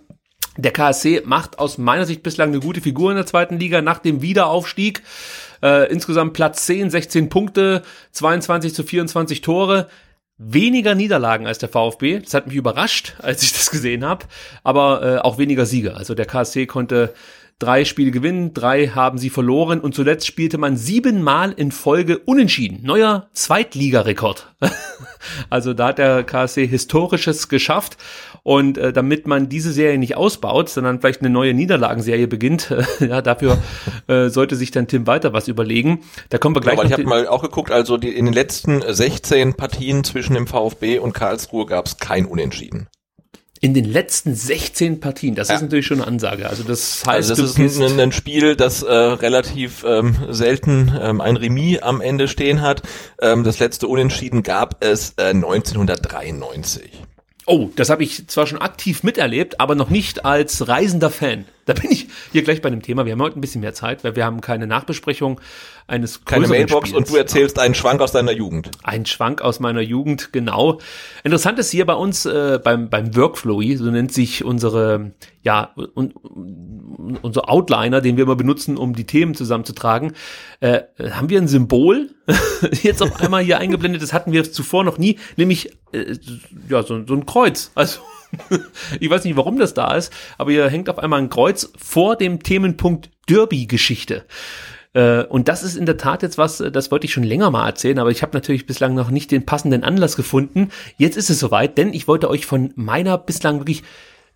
Der 0.59 0.73
KSC 0.73 1.23
macht 1.25 1.59
aus 1.59 1.79
meiner 1.79 2.05
Sicht 2.05 2.23
bislang 2.23 2.51
eine 2.51 2.61
gute 2.61 2.81
Figur 2.83 3.11
in 3.11 3.17
der 3.17 3.27
zweiten 3.27 3.59
Liga 3.59 3.81
nach 3.81 3.99
dem 3.99 4.21
Wiederaufstieg. 4.21 5.03
Äh, 5.63 5.91
insgesamt 5.91 6.35
Platz 6.35 6.67
10, 6.67 6.91
16 6.91 7.29
Punkte, 7.31 7.83
22 8.13 8.75
zu 8.75 8.83
24 8.83 9.41
Tore. 9.41 9.89
Weniger 10.39 10.95
Niederlagen 10.95 11.47
als 11.47 11.59
der 11.59 11.71
VfB. 11.71 12.19
Das 12.19 12.35
hat 12.35 12.47
mich 12.47 12.57
überrascht, 12.57 13.15
als 13.23 13.43
ich 13.43 13.55
das 13.55 13.71
gesehen 13.71 14.05
habe. 14.05 14.27
Aber 14.63 15.03
äh, 15.03 15.19
auch 15.19 15.39
weniger 15.39 15.65
Siege. 15.65 15.97
Also 15.97 16.15
der 16.15 16.27
KSC 16.27 16.67
konnte 16.67 17.15
drei 17.59 17.85
Spiele 17.85 18.11
gewinnen, 18.11 18.53
drei 18.53 18.89
haben 18.89 19.19
sie 19.19 19.31
verloren 19.31 19.81
und 19.81 19.95
zuletzt 19.95 20.27
spielte 20.27 20.59
man 20.59 20.77
siebenmal 20.77 21.53
in 21.53 21.73
Folge 21.73 22.19
unentschieden. 22.19 22.81
Neuer 22.83 23.29
Zweitligarekord. 23.33 24.55
also 25.51 25.73
da 25.73 25.89
hat 25.89 25.99
der 25.99 26.23
KSC 26.25 26.67
Historisches 26.67 27.49
geschafft 27.49 27.97
und 28.43 28.77
äh, 28.79 28.93
damit 28.93 29.27
man 29.27 29.49
diese 29.49 29.73
Serie 29.73 29.99
nicht 29.99 30.17
ausbaut, 30.17 30.69
sondern 30.69 31.01
vielleicht 31.01 31.21
eine 31.21 31.31
neue 31.31 31.55
Niederlagenserie 31.55 32.29
beginnt, 32.29 32.71
äh, 32.71 32.85
ja, 33.07 33.23
dafür 33.23 33.59
äh, 34.07 34.29
sollte 34.29 34.55
sich 34.55 34.71
dann 34.71 34.87
Tim 34.87 35.07
weiter 35.07 35.33
was 35.33 35.49
überlegen. 35.49 36.01
Da 36.29 36.39
kommen 36.39 36.55
wir 36.55 36.61
gleich. 36.61 36.79
Ja, 36.79 36.85
ich 36.85 36.93
habe 36.93 37.05
mal 37.05 37.27
auch 37.27 37.43
geguckt, 37.43 37.71
also 37.71 37.97
die, 37.97 38.11
in 38.11 38.27
den 38.27 38.35
letzten 38.35 38.83
16 38.87 39.55
Partien 39.55 40.05
zwischen 40.05 40.35
dem 40.35 40.47
VfB 40.47 40.99
und 40.99 41.15
Karlsruhe 41.15 41.67
gab 41.67 41.87
es 41.87 41.97
kein 41.97 42.27
Unentschieden. 42.27 42.89
In 43.61 43.75
den 43.75 43.85
letzten 43.85 44.35
16 44.35 45.01
Partien, 45.01 45.35
das 45.35 45.49
ja. 45.49 45.57
ist 45.57 45.63
natürlich 45.63 45.87
schon 45.87 45.99
eine 45.99 46.07
Ansage. 46.07 46.49
Also 46.49 46.63
das 46.63 47.05
heißt, 47.07 47.31
also 47.31 47.43
das 47.43 47.59
ist 47.59 47.81
ein, 47.81 47.99
ein, 47.99 48.13
Spiel, 48.13 48.57
das 48.57 48.83
äh, 48.83 48.93
relativ 48.93 49.85
ähm, 49.87 50.17
selten 50.31 50.93
ähm, 51.01 51.21
ein 51.21 51.37
Remis 51.37 51.81
am 51.81 52.01
Ende 52.01 52.29
stehen 52.29 52.61
hat. 52.61 52.83
Ähm, 53.21 53.45
das 53.45 53.59
letzte 53.59 53.89
Unentschieden 53.89 54.43
gab 54.43 54.85
es 54.85 55.15
äh, 55.17 55.31
1993. 55.31 56.91
Oh, 57.47 57.71
das 57.77 57.91
habe 57.91 58.03
ich 58.03 58.27
zwar 58.27 58.47
schon 58.47 58.61
aktiv 58.61 59.03
miterlebt, 59.03 59.61
aber 59.61 59.75
noch 59.75 59.89
nicht 59.89 60.25
als 60.25 60.67
reisender 60.69 61.11
Fan. 61.11 61.47
Da 61.67 61.73
bin 61.75 61.91
ich 61.91 62.07
hier 62.33 62.43
gleich 62.43 62.63
bei 62.63 62.71
dem 62.71 62.81
Thema. 62.81 63.05
Wir 63.05 63.13
haben 63.13 63.21
heute 63.21 63.39
ein 63.39 63.41
bisschen 63.41 63.61
mehr 63.61 63.75
Zeit, 63.75 64.05
weil 64.05 64.15
wir 64.15 64.25
haben 64.25 64.41
keine 64.41 64.69
Nachbesprechung 64.69 65.41
eines 65.89 66.25
Keine 66.25 66.47
Mailbox 66.47 66.89
Spiels. 66.89 66.97
und 66.97 67.13
du 67.13 67.17
erzählst 67.17 67.59
einen 67.59 67.75
Schwank 67.75 68.01
aus 68.01 68.13
deiner 68.13 68.31
Jugend. 68.31 68.71
Ein 68.85 69.05
Schwank 69.05 69.43
aus 69.43 69.59
meiner 69.59 69.81
Jugend, 69.81 70.33
genau. 70.33 70.79
Interessant 71.25 71.59
ist 71.59 71.73
hier 71.73 71.85
bei 71.85 71.95
uns 71.95 72.25
äh, 72.25 72.61
beim, 72.63 72.89
beim 72.89 73.17
Workflowy, 73.17 73.77
so 73.77 73.85
nennt 73.91 74.13
sich 74.13 74.45
unsere, 74.45 75.13
ja, 75.43 75.73
un, 75.95 76.13
unser 77.23 77.51
Outliner, 77.51 78.01
den 78.01 78.17
wir 78.17 78.25
immer 78.25 78.37
benutzen, 78.37 78.77
um 78.77 78.95
die 78.95 79.05
Themen 79.05 79.35
zusammenzutragen, 79.35 80.13
äh, 80.61 80.83
haben 81.11 81.31
wir 81.31 81.41
ein 81.41 81.49
Symbol 81.49 82.11
jetzt 82.83 83.03
auf 83.03 83.21
einmal 83.21 83.43
hier 83.43 83.59
eingeblendet. 83.59 84.03
Das 84.03 84.13
hatten 84.13 84.31
wir 84.31 84.51
zuvor 84.51 84.85
noch 84.85 84.99
nie, 84.99 85.19
nämlich 85.37 85.73
äh, 85.91 86.17
ja, 86.69 86.85
so, 86.85 87.05
so 87.05 87.15
ein 87.15 87.27
Kreuz. 87.27 87.73
Also 87.75 88.01
ich 89.01 89.11
weiß 89.11 89.25
nicht, 89.25 89.37
warum 89.37 89.59
das 89.59 89.75
da 89.75 89.95
ist, 89.95 90.13
aber 90.39 90.51
hier 90.51 90.69
hängt 90.69 90.89
auf 90.89 90.99
einmal 90.99 91.21
ein 91.21 91.31
Kreuz 91.31 91.71
vor 91.77 92.17
dem 92.17 92.43
Themenpunkt 92.43 93.11
Derby-Geschichte. 93.29 94.25
Äh, 94.97 95.25
und 95.25 95.49
das 95.49 95.63
ist 95.63 95.77
in 95.77 95.87
der 95.87 95.99
Tat 95.99 96.23
jetzt 96.23 96.39
was, 96.39 96.59
das 96.59 96.91
wollte 96.91 97.07
ich 97.07 97.13
schon 97.13 97.23
länger 97.23 97.51
mal 97.51 97.67
erzählen, 97.67 97.99
aber 97.99 98.11
ich 98.11 98.23
habe 98.23 98.37
natürlich 98.37 98.67
bislang 98.67 98.95
noch 98.95 99.11
nicht 99.11 99.31
den 99.31 99.45
passenden 99.45 99.85
Anlass 99.85 100.17
gefunden. 100.17 100.71
Jetzt 100.97 101.17
ist 101.17 101.31
es 101.31 101.39
soweit, 101.39 101.77
denn 101.77 101.93
ich 101.93 102.09
wollte 102.09 102.31
euch 102.31 102.47
von 102.47 102.73
meiner 102.77 103.19
bislang 103.19 103.61
wirklich 103.61 103.83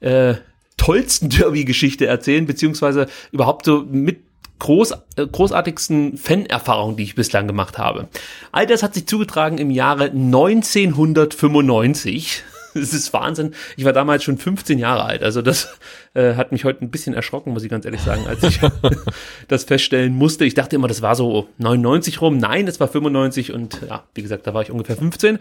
äh, 0.01 0.35
tollsten 0.77 1.31
Derby-Geschichte 1.31 2.07
erzählen, 2.07 2.47
beziehungsweise 2.47 3.07
überhaupt 3.33 3.65
so 3.65 3.85
mit 3.89 4.21
groß, 4.59 4.93
äh, 5.17 5.27
großartigsten 5.27 6.17
Fan-Erfahrungen, 6.17 6.97
die 6.97 7.03
ich 7.03 7.17
bislang 7.17 7.47
gemacht 7.47 7.79
habe. 7.79 8.09
All 8.53 8.67
das 8.67 8.83
hat 8.83 8.95
sich 8.95 9.07
zugetragen 9.07 9.59
im 9.59 9.71
Jahre 9.71 10.11
1995. 10.11 12.43
Das 12.75 12.93
ist 12.95 13.13
Wahnsinn. 13.13 13.55
Ich 13.77 13.85
war 13.85 13.93
damals 13.93 14.25
schon 14.25 14.39
15 14.39 14.79
Jahre 14.79 15.05
alt. 15.05 15.23
Also 15.23 15.43
das 15.43 15.77
äh, 16.15 16.35
hat 16.35 16.51
mich 16.53 16.65
heute 16.65 16.83
ein 16.85 16.91
bisschen 16.91 17.15
erschrocken, 17.15 17.53
muss 17.53 17.63
ich 17.63 17.71
ganz 17.71 17.85
ehrlich 17.85 18.01
sagen, 18.01 18.27
als 18.27 18.43
ich 18.43 18.59
das 19.49 19.65
feststellen 19.65 20.15
musste. 20.15 20.45
Ich 20.45 20.55
dachte 20.55 20.77
immer, 20.77 20.87
das 20.89 21.03
war 21.03 21.17
so 21.17 21.49
99 21.59 22.21
rum. 22.21 22.39
Nein, 22.39 22.69
es 22.69 22.81
war 22.81 22.89
95 22.89 23.53
und 23.53 23.81
ja, 23.89 24.05
wie 24.15 24.23
gesagt, 24.23 24.47
da 24.47 24.55
war 24.55 24.63
ich 24.63 24.71
ungefähr 24.71 24.97
15. 24.97 25.39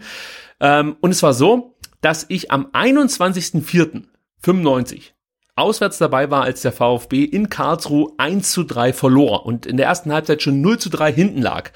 Ähm, 0.60 0.96
und 1.00 1.10
es 1.10 1.22
war 1.22 1.32
so, 1.32 1.76
dass 2.00 2.26
ich 2.28 2.50
am 2.50 2.66
21.04.95 2.66 5.12
auswärts 5.60 5.98
dabei 5.98 6.30
war, 6.30 6.42
als 6.42 6.62
der 6.62 6.72
VfB 6.72 7.24
in 7.24 7.48
Karlsruhe 7.50 8.12
1 8.16 8.50
zu 8.50 8.64
3 8.64 8.92
verlor 8.92 9.46
und 9.46 9.66
in 9.66 9.76
der 9.76 9.86
ersten 9.86 10.12
Halbzeit 10.12 10.42
schon 10.42 10.60
0 10.60 10.78
zu 10.78 10.90
3 10.90 11.12
hinten 11.12 11.42
lag. 11.42 11.70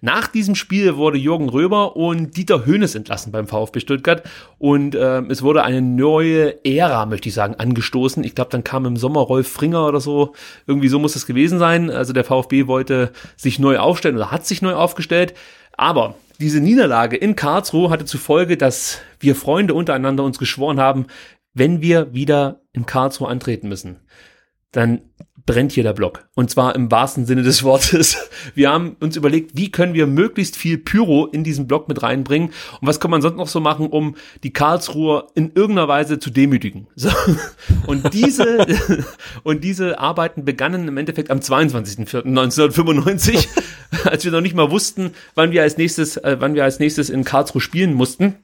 Nach 0.00 0.26
diesem 0.26 0.54
Spiel 0.54 0.96
wurde 0.96 1.18
Jürgen 1.18 1.48
Röber 1.48 1.96
und 1.96 2.36
Dieter 2.36 2.66
Höhnes 2.66 2.94
entlassen 2.94 3.32
beim 3.32 3.46
VfB 3.46 3.80
Stuttgart 3.80 4.22
und 4.58 4.94
äh, 4.94 5.20
es 5.28 5.42
wurde 5.42 5.62
eine 5.62 5.82
neue 5.82 6.64
Ära, 6.64 7.06
möchte 7.06 7.28
ich 7.28 7.34
sagen, 7.34 7.54
angestoßen. 7.54 8.24
Ich 8.24 8.34
glaube, 8.34 8.50
dann 8.50 8.64
kam 8.64 8.86
im 8.86 8.96
Sommer 8.96 9.20
Rolf 9.20 9.48
Fringer 9.48 9.86
oder 9.86 10.00
so. 10.00 10.34
Irgendwie 10.66 10.88
so 10.88 10.98
muss 10.98 11.16
es 11.16 11.26
gewesen 11.26 11.58
sein. 11.58 11.90
Also 11.90 12.12
der 12.12 12.24
VfB 12.24 12.66
wollte 12.66 13.12
sich 13.36 13.58
neu 13.58 13.78
aufstellen 13.78 14.16
oder 14.16 14.30
hat 14.30 14.46
sich 14.46 14.62
neu 14.62 14.74
aufgestellt. 14.74 15.34
Aber 15.76 16.14
diese 16.38 16.60
Niederlage 16.60 17.16
in 17.16 17.34
Karlsruhe 17.34 17.88
hatte 17.88 18.04
zur 18.04 18.20
Folge, 18.20 18.56
dass 18.56 18.98
wir 19.20 19.34
Freunde 19.34 19.72
untereinander 19.72 20.22
uns 20.22 20.38
geschworen 20.38 20.78
haben, 20.78 21.06
wenn 21.56 21.80
wir 21.80 22.12
wieder 22.12 22.60
in 22.72 22.84
Karlsruhe 22.84 23.28
antreten 23.28 23.68
müssen, 23.68 24.00
dann 24.72 25.00
brennt 25.46 25.72
hier 25.72 25.84
der 25.84 25.94
Block. 25.94 26.28
Und 26.34 26.50
zwar 26.50 26.74
im 26.74 26.90
wahrsten 26.90 27.24
Sinne 27.24 27.42
des 27.42 27.62
Wortes. 27.62 28.28
Wir 28.54 28.70
haben 28.70 28.96
uns 29.00 29.16
überlegt, 29.16 29.56
wie 29.56 29.70
können 29.70 29.94
wir 29.94 30.06
möglichst 30.06 30.56
viel 30.56 30.76
Pyro 30.76 31.24
in 31.26 31.44
diesen 31.44 31.66
Block 31.66 31.88
mit 31.88 32.02
reinbringen 32.02 32.50
und 32.80 32.86
was 32.86 33.00
kann 33.00 33.10
man 33.10 33.22
sonst 33.22 33.36
noch 33.36 33.48
so 33.48 33.60
machen, 33.60 33.86
um 33.86 34.16
die 34.42 34.52
Karlsruher 34.52 35.28
in 35.34 35.52
irgendeiner 35.54 35.88
Weise 35.88 36.18
zu 36.18 36.28
demütigen. 36.30 36.88
So. 36.94 37.08
Und 37.86 38.12
diese, 38.12 38.66
und 39.44 39.64
diese 39.64 39.98
Arbeiten 39.98 40.44
begannen 40.44 40.88
im 40.88 40.98
Endeffekt 40.98 41.30
am 41.30 41.38
22.04.1995, 41.38 43.48
als 44.04 44.24
wir 44.24 44.32
noch 44.32 44.42
nicht 44.42 44.56
mal 44.56 44.70
wussten, 44.70 45.12
wann 45.34 45.52
wir 45.52 45.62
als 45.62 45.78
nächstes, 45.78 46.18
äh, 46.18 46.36
wann 46.38 46.54
wir 46.54 46.64
als 46.64 46.80
nächstes 46.80 47.08
in 47.08 47.24
Karlsruhe 47.24 47.62
spielen 47.62 47.94
mussten. 47.94 48.34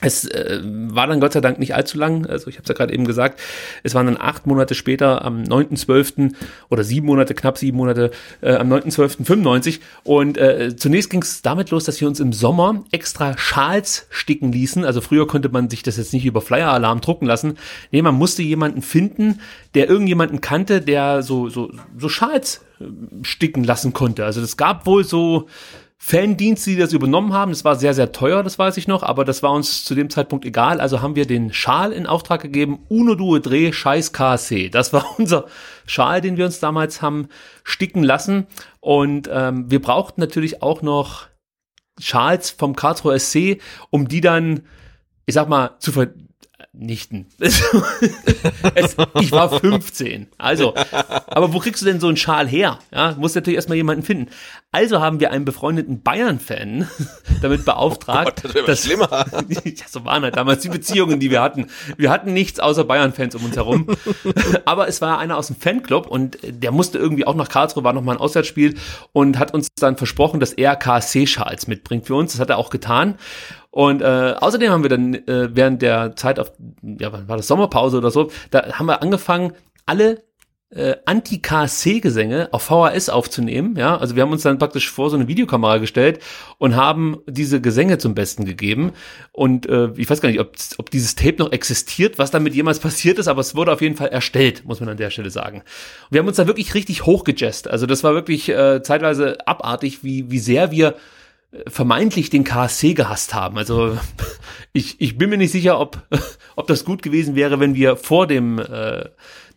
Es 0.00 0.26
äh, 0.26 0.60
war 0.62 1.06
dann 1.06 1.20
Gott 1.20 1.32
sei 1.32 1.40
Dank 1.40 1.58
nicht 1.58 1.74
allzu 1.74 1.98
lang, 1.98 2.26
also 2.26 2.48
ich 2.48 2.56
habe 2.56 2.64
es 2.64 2.68
ja 2.68 2.74
gerade 2.74 2.92
eben 2.92 3.04
gesagt, 3.04 3.40
es 3.82 3.94
waren 3.94 4.06
dann 4.06 4.18
acht 4.18 4.46
Monate 4.46 4.74
später 4.74 5.24
am 5.24 5.42
9.12. 5.42 6.34
oder 6.68 6.84
sieben 6.84 7.06
Monate, 7.06 7.34
knapp 7.34 7.58
sieben 7.58 7.78
Monate, 7.78 8.10
äh, 8.40 8.54
am 8.54 8.72
9.12.95 8.72 9.80
und 10.02 10.36
äh, 10.36 10.76
zunächst 10.76 11.10
ging 11.10 11.22
es 11.22 11.42
damit 11.42 11.70
los, 11.70 11.84
dass 11.84 12.00
wir 12.00 12.08
uns 12.08 12.20
im 12.20 12.32
Sommer 12.32 12.84
extra 12.92 13.38
Schals 13.38 14.06
sticken 14.10 14.52
ließen, 14.52 14.84
also 14.84 15.00
früher 15.00 15.26
konnte 15.26 15.48
man 15.48 15.70
sich 15.70 15.82
das 15.82 15.96
jetzt 15.96 16.12
nicht 16.12 16.26
über 16.26 16.40
Flyer-Alarm 16.40 17.00
drucken 17.00 17.26
lassen, 17.26 17.56
nee, 17.90 18.02
man 18.02 18.14
musste 18.14 18.42
jemanden 18.42 18.82
finden, 18.82 19.40
der 19.74 19.88
irgendjemanden 19.88 20.40
kannte, 20.40 20.80
der 20.80 21.22
so, 21.22 21.48
so, 21.48 21.70
so 21.96 22.08
Schals 22.08 22.64
äh, 22.80 22.84
sticken 23.22 23.64
lassen 23.64 23.92
konnte, 23.92 24.24
also 24.24 24.40
es 24.40 24.56
gab 24.56 24.86
wohl 24.86 25.04
so 25.04 25.46
Fandienste, 26.06 26.68
die 26.68 26.76
das 26.76 26.92
übernommen 26.92 27.32
haben. 27.32 27.50
Das 27.50 27.64
war 27.64 27.76
sehr, 27.76 27.94
sehr 27.94 28.12
teuer, 28.12 28.42
das 28.42 28.58
weiß 28.58 28.76
ich 28.76 28.86
noch, 28.86 29.02
aber 29.02 29.24
das 29.24 29.42
war 29.42 29.52
uns 29.52 29.84
zu 29.84 29.94
dem 29.94 30.10
Zeitpunkt 30.10 30.44
egal. 30.44 30.78
Also 30.78 31.00
haben 31.00 31.16
wir 31.16 31.26
den 31.26 31.50
Schal 31.54 31.92
in 31.92 32.06
Auftrag 32.06 32.42
gegeben. 32.42 32.80
Uno 32.90 33.14
Due 33.14 33.40
Dreh 33.40 33.72
Scheiß 33.72 34.12
KSC. 34.12 34.68
Das 34.68 34.92
war 34.92 35.06
unser 35.18 35.46
Schal, 35.86 36.20
den 36.20 36.36
wir 36.36 36.44
uns 36.44 36.60
damals 36.60 37.00
haben 37.00 37.28
sticken 37.62 38.02
lassen. 38.02 38.46
Und 38.80 39.30
ähm, 39.32 39.70
wir 39.70 39.80
brauchten 39.80 40.20
natürlich 40.20 40.60
auch 40.60 40.82
noch 40.82 41.28
Schals 41.98 42.50
vom 42.50 42.76
Karlsruher 42.76 43.18
SC, 43.18 43.62
um 43.88 44.06
die 44.06 44.20
dann, 44.20 44.66
ich 45.24 45.32
sag 45.32 45.48
mal, 45.48 45.70
zu 45.78 45.90
ver 45.90 46.08
Nichten. 46.76 47.26
es, 47.38 47.62
ich 49.20 49.30
war 49.30 49.60
15. 49.60 50.26
Also, 50.38 50.74
aber 51.28 51.52
wo 51.52 51.60
kriegst 51.60 51.82
du 51.82 51.86
denn 51.86 52.00
so 52.00 52.08
einen 52.08 52.16
Schal 52.16 52.48
her? 52.48 52.80
Ja, 52.92 53.14
muss 53.16 53.34
natürlich 53.36 53.56
erstmal 53.56 53.76
jemanden 53.76 54.02
finden. 54.02 54.30
Also 54.72 55.00
haben 55.00 55.20
wir 55.20 55.30
einen 55.30 55.44
befreundeten 55.44 56.02
Bayern-Fan 56.02 56.88
damit 57.42 57.64
beauftragt. 57.64 58.42
Oh 58.44 58.48
Gott, 58.48 58.56
das 58.56 58.66
dass, 58.66 58.84
schlimmer. 58.84 59.08
ja, 59.48 59.84
so 59.88 60.04
waren 60.04 60.24
halt 60.24 60.36
damals 60.36 60.62
die 60.62 60.68
Beziehungen, 60.68 61.20
die 61.20 61.30
wir 61.30 61.42
hatten. 61.42 61.68
Wir 61.96 62.10
hatten 62.10 62.32
nichts 62.32 62.58
außer 62.58 62.82
Bayern-Fans 62.82 63.36
um 63.36 63.44
uns 63.44 63.54
herum. 63.54 63.86
aber 64.64 64.88
es 64.88 65.00
war 65.00 65.20
einer 65.20 65.36
aus 65.36 65.46
dem 65.46 65.56
Fanclub 65.56 66.08
und 66.08 66.38
der 66.42 66.72
musste 66.72 66.98
irgendwie 66.98 67.24
auch 67.24 67.36
nach 67.36 67.48
Karlsruhe, 67.48 67.84
war 67.84 67.92
nochmal 67.92 68.16
ein 68.16 68.20
Auswärtsspiel 68.20 68.74
und 69.12 69.38
hat 69.38 69.54
uns 69.54 69.68
dann 69.76 69.96
versprochen, 69.96 70.40
dass 70.40 70.52
er 70.52 70.74
KSC-Schals 70.74 71.68
mitbringt 71.68 72.06
für 72.06 72.16
uns. 72.16 72.32
Das 72.32 72.40
hat 72.40 72.50
er 72.50 72.58
auch 72.58 72.70
getan. 72.70 73.14
Und 73.74 74.02
äh, 74.02 74.36
außerdem 74.38 74.70
haben 74.70 74.84
wir 74.84 74.88
dann 74.88 75.14
äh, 75.14 75.48
während 75.52 75.82
der 75.82 76.14
Zeit 76.14 76.38
auf, 76.38 76.52
ja, 76.80 77.12
wann 77.12 77.26
war 77.26 77.36
das 77.36 77.48
Sommerpause 77.48 77.98
oder 77.98 78.12
so, 78.12 78.30
da 78.52 78.78
haben 78.78 78.86
wir 78.86 79.02
angefangen, 79.02 79.52
alle 79.84 80.22
äh, 80.70 80.94
Anti-KSC-Gesänge 81.04 82.50
auf 82.52 82.62
VHS 82.62 83.08
aufzunehmen. 83.08 83.74
Ja, 83.76 83.96
also 83.96 84.14
wir 84.14 84.22
haben 84.22 84.30
uns 84.30 84.42
dann 84.42 84.60
praktisch 84.60 84.88
vor 84.92 85.10
so 85.10 85.16
eine 85.16 85.26
Videokamera 85.26 85.78
gestellt 85.78 86.20
und 86.58 86.76
haben 86.76 87.18
diese 87.26 87.60
Gesänge 87.60 87.98
zum 87.98 88.14
Besten 88.14 88.44
gegeben. 88.44 88.92
Und 89.32 89.68
äh, 89.68 89.88
ich 89.96 90.08
weiß 90.08 90.20
gar 90.20 90.28
nicht, 90.28 90.38
ob, 90.38 90.52
ob 90.78 90.90
dieses 90.90 91.16
Tape 91.16 91.38
noch 91.40 91.50
existiert, 91.50 92.16
was 92.16 92.30
damit 92.30 92.54
jemals 92.54 92.78
passiert 92.78 93.18
ist, 93.18 93.26
aber 93.26 93.40
es 93.40 93.56
wurde 93.56 93.72
auf 93.72 93.82
jeden 93.82 93.96
Fall 93.96 94.10
erstellt, 94.10 94.64
muss 94.64 94.78
man 94.78 94.88
an 94.88 94.98
der 94.98 95.10
Stelle 95.10 95.30
sagen. 95.30 95.62
Und 95.62 96.12
wir 96.12 96.20
haben 96.20 96.28
uns 96.28 96.36
da 96.36 96.46
wirklich 96.46 96.74
richtig 96.74 97.06
hochgejazzt. 97.06 97.66
Also 97.68 97.86
das 97.86 98.04
war 98.04 98.14
wirklich 98.14 98.48
äh, 98.50 98.84
zeitweise 98.84 99.44
abartig, 99.48 100.04
wie, 100.04 100.30
wie 100.30 100.38
sehr 100.38 100.70
wir 100.70 100.94
vermeintlich 101.66 102.30
den 102.30 102.44
KSC 102.44 102.94
gehasst 102.94 103.34
haben. 103.34 103.58
Also 103.58 103.98
ich, 104.72 105.00
ich 105.00 105.18
bin 105.18 105.30
mir 105.30 105.38
nicht 105.38 105.52
sicher, 105.52 105.78
ob, 105.78 106.06
ob 106.56 106.66
das 106.66 106.84
gut 106.84 107.02
gewesen 107.02 107.34
wäre, 107.34 107.60
wenn 107.60 107.74
wir 107.74 107.96
vor 107.96 108.26
dem 108.26 108.58
äh, 108.58 109.08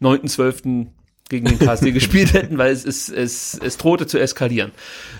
9.12 0.02 0.88
gegen 1.30 1.46
den 1.46 1.60
KSC 1.60 1.92
gespielt 1.92 2.34
hätten, 2.34 2.58
weil 2.58 2.72
es, 2.72 2.86
es, 2.86 3.10
es, 3.10 3.60
es 3.62 3.78
drohte 3.78 4.08
zu 4.08 4.18
eskalieren. 4.18 4.72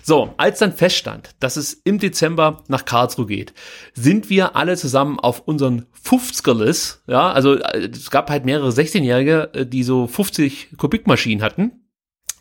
So, 0.04 0.34
als 0.38 0.60
dann 0.60 0.74
feststand, 0.74 1.32
dass 1.40 1.58
es 1.58 1.74
im 1.84 2.00
Dezember 2.00 2.64
nach 2.68 2.86
Karlsruhe 2.86 3.26
geht, 3.26 3.54
sind 3.94 4.30
wir 4.30 4.56
alle 4.56 4.78
zusammen 4.78 5.20
auf 5.20 5.42
unseren 5.42 5.86
50erless, 6.06 7.00
ja, 7.08 7.32
also 7.32 7.56
äh, 7.56 7.90
es 7.92 8.12
gab 8.12 8.30
halt 8.30 8.46
mehrere 8.46 8.70
16-Jährige, 8.70 9.50
äh, 9.54 9.66
die 9.66 9.84
so 9.84 10.08
50 10.08 10.78
Kubikmaschinen 10.78 11.44
hatten, 11.44 11.72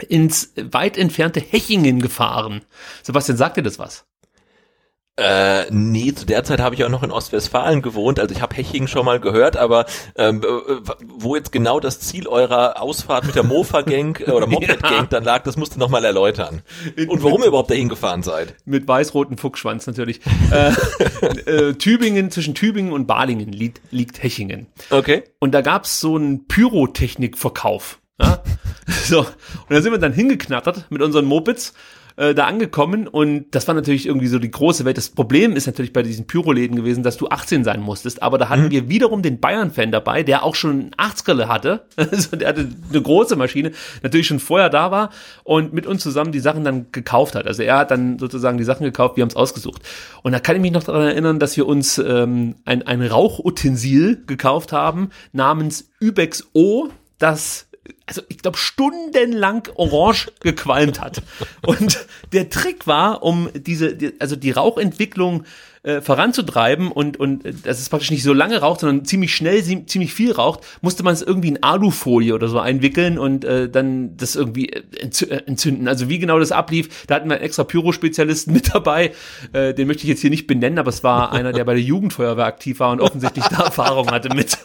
ins 0.09 0.53
weit 0.57 0.99
entfernte 0.99 1.41
Hechingen 1.41 2.01
gefahren. 2.01 2.63
Sebastian, 3.03 3.39
sagt 3.39 3.57
dir 3.57 3.63
das 3.63 3.79
was? 3.79 4.07
Äh, 5.19 5.71
nee, 5.71 6.13
zu 6.13 6.27
der 6.27 6.45
Zeit 6.45 6.61
habe 6.61 6.75
ich 6.75 6.85
auch 6.85 6.91
noch 6.91 7.03
in 7.03 7.11
Ostwestfalen 7.11 7.81
gewohnt, 7.81 8.21
also 8.21 8.35
ich 8.35 8.43
habe 8.43 8.55
Heching 8.55 8.87
schon 8.87 9.07
mal 9.07 9.19
gehört, 9.19 9.57
aber 9.57 9.87
ähm, 10.15 10.43
äh, 10.43 10.91
wo 11.07 11.35
jetzt 11.35 11.53
genau 11.53 11.81
das 11.81 12.01
Ziel 12.01 12.29
eurer 12.29 12.83
Ausfahrt 12.83 13.25
mit 13.25 13.35
der 13.35 13.43
Mofa-Gang 13.43 14.21
äh, 14.27 14.31
oder 14.31 14.47
Moped-Gang 14.47 15.09
dann 15.09 15.25
lag, 15.25 15.43
das 15.45 15.57
musst 15.57 15.75
du 15.75 15.79
nochmal 15.79 16.05
erläutern. 16.05 16.61
Und 17.09 17.23
warum 17.23 17.41
ihr 17.41 17.49
überhaupt 17.49 17.71
dahin 17.71 17.89
gefahren 17.89 18.23
seid. 18.23 18.57
Mit 18.67 18.87
weiß-roten 18.87 19.39
Fuchsschwanz 19.39 19.87
natürlich. 19.87 20.21
äh, 20.51 20.73
äh, 21.51 21.75
Tübingen, 21.75 22.31
zwischen 22.31 22.55
Tübingen 22.55 22.93
und 22.93 23.07
Balingen 23.07 23.53
liegt, 23.53 23.81
liegt 23.91 24.23
Hechingen. 24.23 24.67
Okay. 24.91 25.25
Und 25.39 25.53
da 25.53 25.63
gab's 25.63 25.99
so 25.99 26.17
einen 26.17 26.47
Pyrotechnik-Verkauf. 26.47 28.01
Ja? 28.21 28.43
so, 29.05 29.21
und 29.21 29.71
da 29.71 29.81
sind 29.81 29.93
wir 29.93 29.99
dann 29.99 30.13
hingeknattert 30.13 30.91
mit 30.91 31.01
unseren 31.01 31.25
Mopeds 31.25 31.73
äh, 32.17 32.35
da 32.35 32.47
angekommen 32.47 33.09
und 33.09 33.47
das 33.51 33.69
war 33.69 33.75
natürlich 33.75 34.07
irgendwie 34.07 34.27
so 34.27 34.39
die 34.39 34.51
große 34.51 34.85
Welt. 34.85 34.97
Das 34.97 35.11
Problem 35.11 35.55
ist 35.55 35.67
natürlich 35.67 35.93
bei 35.93 36.03
diesen 36.03 36.27
Pyroläden 36.27 36.77
gewesen, 36.77 37.03
dass 37.03 37.17
du 37.17 37.29
18 37.29 37.65
sein 37.65 37.81
musstest, 37.81 38.23
aber 38.23 38.39
da 38.39 38.49
hatten 38.49 38.65
mhm. 38.65 38.71
wir 38.71 38.89
wiederum 38.89 39.23
den 39.23 39.41
Bayern-Fan 39.41 39.93
dabei, 39.93 40.23
der 40.23 40.43
auch 40.43 40.55
schon 40.55 40.91
80er 40.93 41.49
hatte, 41.49 41.87
also 41.97 42.37
der 42.37 42.49
hatte 42.49 42.69
eine 42.91 43.03
große 43.03 43.37
Maschine, 43.37 43.73
natürlich 44.03 44.27
schon 44.27 44.41
vorher 44.41 44.71
da 44.71 44.91
war 44.91 45.11
und 45.45 45.73
mit 45.73 45.87
uns 45.87 46.03
zusammen 46.03 46.33
die 46.33 46.41
Sachen 46.41 46.65
dann 46.65 46.87
gekauft 46.93 47.35
hat. 47.35 47.47
Also 47.47 47.63
er 47.63 47.79
hat 47.79 47.91
dann 47.91 48.19
sozusagen 48.19 48.59
die 48.59 48.65
Sachen 48.65 48.85
gekauft, 48.85 49.17
wir 49.17 49.23
haben 49.23 49.31
es 49.31 49.37
ausgesucht. 49.37 49.83
Und 50.23 50.33
da 50.33 50.41
kann 50.41 50.57
ich 50.57 50.63
mich 50.63 50.73
noch 50.73 50.85
daran 50.85 51.03
erinnern, 51.03 51.39
dass 51.39 51.57
wir 51.57 51.67
uns 51.67 51.99
ähm, 51.99 52.57
ein, 52.65 52.83
ein 52.87 53.03
Rauchutensil 53.03 54.25
gekauft 54.27 54.73
haben 54.73 55.11
namens 55.33 55.91
Übex 56.01 56.49
O, 56.55 56.89
das 57.19 57.66
also 58.07 58.23
ich 58.29 58.39
glaube, 58.39 58.59
stundenlang 58.59 59.69
orange 59.75 60.31
gequalmt 60.41 61.01
hat. 61.01 61.23
Und 61.67 62.07
der 62.33 62.51
Trick 62.51 62.87
war, 62.87 63.23
um 63.23 63.51
diese, 63.55 63.95
die, 63.95 64.15
also 64.21 64.37
die 64.37 64.51
Rauchentwicklung 64.51 65.45
äh, 65.87 66.01
voranzutreiben 66.01 66.91
und, 66.91 67.19
und 67.19 67.45
äh, 67.45 67.53
dass 67.53 67.79
es 67.79 67.89
praktisch 67.89 68.11
nicht 68.11 68.25
so 68.25 68.33
lange 68.33 68.59
raucht, 68.59 68.81
sondern 68.81 69.05
ziemlich 69.05 69.35
schnell 69.35 69.63
ziemlich 69.63 70.13
viel 70.13 70.33
raucht, 70.33 70.61
musste 70.81 71.05
man 71.05 71.15
es 71.15 71.23
irgendwie 71.23 71.49
in 71.49 71.63
Alufolie 71.63 72.35
oder 72.35 72.49
so 72.49 72.59
einwickeln 72.59 73.19
und 73.19 73.45
äh, 73.45 73.71
dann 73.71 74.17
das 74.17 74.35
irgendwie 74.35 74.71
äh, 74.71 74.83
äh, 75.01 75.43
entzünden. 75.47 75.87
Also 75.87 76.09
wie 76.09 76.19
genau 76.19 76.41
das 76.41 76.51
ablief, 76.51 77.07
da 77.07 77.15
hatten 77.15 77.29
wir 77.29 77.37
einen 77.37 77.45
extra 77.45 77.63
Pyro-Spezialisten 77.63 78.53
mit 78.53 78.75
dabei. 78.75 79.13
Äh, 79.53 79.75
den 79.75 79.87
möchte 79.87 80.03
ich 80.03 80.09
jetzt 80.09 80.23
hier 80.23 80.31
nicht 80.31 80.49
benennen, 80.49 80.81
aber 80.81 80.89
es 80.89 81.05
war 81.05 81.33
einer, 81.33 81.53
der 81.53 81.65
bei 81.65 81.75
der 81.75 81.83
Jugendfeuerwehr 81.83 82.47
aktiv 82.47 82.81
war 82.81 82.91
und 82.91 83.01
offensichtlich 83.01 83.45
da 83.47 83.57
Erfahrung 83.67 84.11
hatte 84.11 84.35
mit. 84.35 84.59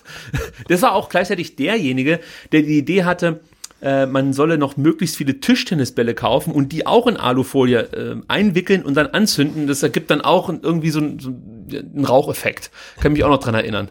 Das 0.69 0.81
war 0.81 0.95
auch 0.95 1.07
gleichzeitig 1.07 1.55
derjenige, 1.55 2.19
der 2.51 2.63
die 2.63 2.79
Idee 2.79 3.03
hatte, 3.03 3.41
äh, 3.81 4.05
man 4.05 4.33
solle 4.33 4.57
noch 4.57 4.77
möglichst 4.77 5.17
viele 5.17 5.39
Tischtennisbälle 5.39 6.13
kaufen 6.13 6.53
und 6.53 6.71
die 6.71 6.85
auch 6.85 7.07
in 7.07 7.17
Alufolie 7.17 7.79
äh, 7.79 8.15
einwickeln 8.27 8.83
und 8.83 8.95
dann 8.95 9.07
anzünden. 9.07 9.67
Das 9.67 9.83
ergibt 9.83 10.11
dann 10.11 10.21
auch 10.21 10.49
irgendwie 10.49 10.91
so, 10.91 10.99
ein, 10.99 11.19
so 11.19 11.29
einen 11.29 12.05
Raucheffekt. 12.05 12.71
Kann 12.99 13.13
mich 13.13 13.23
auch 13.23 13.29
noch 13.29 13.39
dran 13.39 13.55
erinnern. 13.55 13.89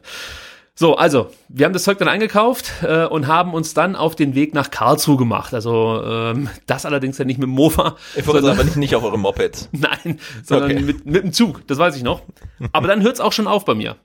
So, 0.80 0.96
also, 0.96 1.30
wir 1.48 1.66
haben 1.66 1.74
das 1.74 1.82
Zeug 1.82 1.98
dann 1.98 2.08
eingekauft 2.08 2.72
äh, 2.82 3.04
und 3.04 3.26
haben 3.26 3.52
uns 3.52 3.74
dann 3.74 3.96
auf 3.96 4.16
den 4.16 4.34
Weg 4.34 4.54
nach 4.54 4.70
Karlsruhe 4.70 5.18
gemacht. 5.18 5.52
Also, 5.52 6.02
ähm, 6.02 6.48
das 6.64 6.86
allerdings 6.86 7.18
ja 7.18 7.26
nicht 7.26 7.36
mit 7.36 7.48
dem 7.48 7.52
Mofa. 7.52 7.96
Ich 8.16 8.26
wollte 8.26 8.50
aber 8.50 8.64
nicht, 8.64 8.76
nicht 8.76 8.94
auf 8.94 9.04
eurem 9.04 9.20
Moped. 9.20 9.68
Nein, 9.72 10.18
sondern 10.42 10.70
okay. 10.70 10.80
mit, 10.80 11.04
mit 11.04 11.22
dem 11.22 11.32
Zug, 11.34 11.66
das 11.66 11.76
weiß 11.76 11.96
ich 11.96 12.02
noch. 12.02 12.22
Aber 12.72 12.88
dann 12.88 13.02
hört's 13.02 13.20
auch 13.20 13.32
schon 13.32 13.46
auf 13.46 13.66
bei 13.66 13.74
mir. 13.74 13.96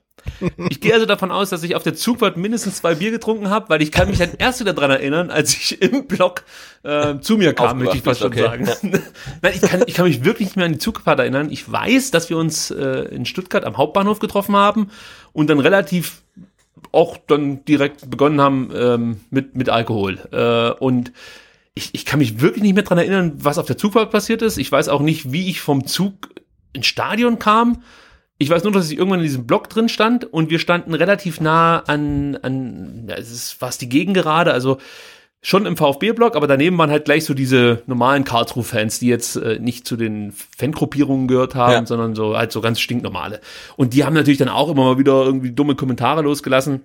Ich 0.68 0.80
gehe 0.80 0.92
also 0.94 1.06
davon 1.06 1.30
aus, 1.30 1.50
dass 1.50 1.62
ich 1.62 1.74
auf 1.74 1.82
der 1.82 1.94
Zugfahrt 1.94 2.36
mindestens 2.36 2.76
zwei 2.76 2.94
Bier 2.94 3.10
getrunken 3.10 3.50
habe, 3.50 3.68
weil 3.68 3.82
ich 3.82 3.92
kann 3.92 4.08
mich 4.08 4.18
dann 4.18 4.30
erst 4.38 4.60
wieder 4.60 4.72
dran 4.72 4.90
erinnern, 4.90 5.30
als 5.30 5.54
ich 5.54 5.80
im 5.80 6.06
Block 6.06 6.44
äh, 6.82 7.18
zu 7.20 7.36
mir 7.36 7.52
kam, 7.54 7.78
möchte 7.78 7.96
ich 7.96 8.02
fast 8.02 8.20
schon 8.20 8.32
okay. 8.32 8.42
sagen. 8.42 8.68
Nein, 9.42 9.52
ich 9.54 9.62
kann, 9.62 9.82
ich 9.86 9.94
kann 9.94 10.06
mich 10.06 10.24
wirklich 10.24 10.48
nicht 10.48 10.56
mehr 10.56 10.66
an 10.66 10.72
die 10.72 10.78
Zugfahrt 10.78 11.18
erinnern. 11.18 11.50
Ich 11.50 11.70
weiß, 11.70 12.10
dass 12.10 12.30
wir 12.30 12.36
uns 12.36 12.70
äh, 12.70 13.02
in 13.14 13.26
Stuttgart 13.26 13.64
am 13.64 13.76
Hauptbahnhof 13.76 14.18
getroffen 14.18 14.56
haben 14.56 14.90
und 15.32 15.50
dann 15.50 15.60
relativ 15.60 16.22
auch 16.92 17.16
dann 17.26 17.64
direkt 17.64 18.08
begonnen 18.10 18.40
haben 18.40 18.70
ähm, 18.74 19.20
mit, 19.30 19.56
mit 19.56 19.68
Alkohol. 19.68 20.18
Äh, 20.32 20.70
und 20.82 21.12
ich, 21.74 21.90
ich 21.94 22.04
kann 22.04 22.18
mich 22.18 22.40
wirklich 22.40 22.62
nicht 22.62 22.74
mehr 22.74 22.84
dran 22.84 22.98
erinnern, 22.98 23.32
was 23.36 23.58
auf 23.58 23.66
der 23.66 23.76
Zugfahrt 23.76 24.10
passiert 24.10 24.42
ist. 24.42 24.56
Ich 24.56 24.72
weiß 24.72 24.88
auch 24.88 25.02
nicht, 25.02 25.32
wie 25.32 25.48
ich 25.48 25.60
vom 25.60 25.86
Zug 25.86 26.30
ins 26.72 26.86
Stadion 26.86 27.38
kam. 27.38 27.82
Ich 28.38 28.50
weiß 28.50 28.64
nur, 28.64 28.72
dass 28.72 28.90
ich 28.90 28.98
irgendwann 28.98 29.20
in 29.20 29.26
diesem 29.26 29.46
Block 29.46 29.68
drin 29.70 29.88
stand 29.88 30.24
und 30.24 30.50
wir 30.50 30.58
standen 30.58 30.94
relativ 30.94 31.40
nah 31.40 31.78
an, 31.80 32.36
an 32.42 33.06
ja, 33.08 33.16
es 33.16 33.30
ist 33.30 33.52
fast 33.52 33.80
die 33.80 33.88
Gegengerade, 33.88 34.52
also 34.52 34.78
schon 35.40 35.64
im 35.64 35.76
VfB-Block, 35.76 36.34
aber 36.34 36.46
daneben 36.46 36.76
waren 36.76 36.90
halt 36.90 37.04
gleich 37.04 37.24
so 37.24 37.32
diese 37.32 37.82
normalen 37.86 38.24
Karlsruhe-Fans, 38.24 38.98
die 38.98 39.06
jetzt 39.06 39.36
äh, 39.36 39.58
nicht 39.60 39.86
zu 39.86 39.96
den 39.96 40.32
Fangruppierungen 40.32 41.28
gehört 41.28 41.54
haben, 41.54 41.72
ja. 41.72 41.86
sondern 41.86 42.14
so 42.14 42.36
halt 42.36 42.52
so 42.52 42.60
ganz 42.60 42.80
stinknormale. 42.80 43.40
Und 43.76 43.94
die 43.94 44.04
haben 44.04 44.14
natürlich 44.14 44.38
dann 44.38 44.48
auch 44.48 44.68
immer 44.68 44.84
mal 44.84 44.98
wieder 44.98 45.24
irgendwie 45.24 45.52
dumme 45.52 45.76
Kommentare 45.76 46.22
losgelassen. 46.22 46.82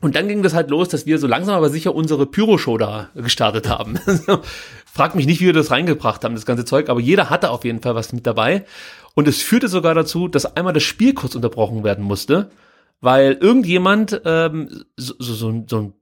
Und 0.00 0.14
dann 0.14 0.28
ging 0.28 0.44
das 0.44 0.54
halt 0.54 0.70
los, 0.70 0.88
dass 0.88 1.06
wir 1.06 1.18
so 1.18 1.26
langsam 1.26 1.56
aber 1.56 1.70
sicher 1.70 1.92
unsere 1.92 2.26
Pyro-Show 2.26 2.78
da 2.78 3.08
gestartet 3.16 3.68
haben. 3.68 3.98
Frag 4.86 5.16
mich 5.16 5.26
nicht, 5.26 5.40
wie 5.40 5.46
wir 5.46 5.52
das 5.52 5.72
reingebracht 5.72 6.24
haben, 6.24 6.36
das 6.36 6.46
ganze 6.46 6.64
Zeug, 6.64 6.88
aber 6.88 7.00
jeder 7.00 7.30
hatte 7.30 7.50
auf 7.50 7.64
jeden 7.64 7.80
Fall 7.80 7.96
was 7.96 8.12
mit 8.12 8.26
dabei. 8.26 8.64
Und 9.18 9.26
es 9.26 9.42
führte 9.42 9.66
sogar 9.66 9.96
dazu, 9.96 10.28
dass 10.28 10.56
einmal 10.56 10.72
das 10.72 10.84
Spiel 10.84 11.12
kurz 11.12 11.34
unterbrochen 11.34 11.82
werden 11.82 12.04
musste, 12.04 12.50
weil 13.00 13.32
irgendjemand 13.32 14.22
ähm, 14.24 14.84
so, 14.94 15.14
so, 15.18 15.34
so, 15.34 15.64
so 15.66 15.76
ein 15.76 15.92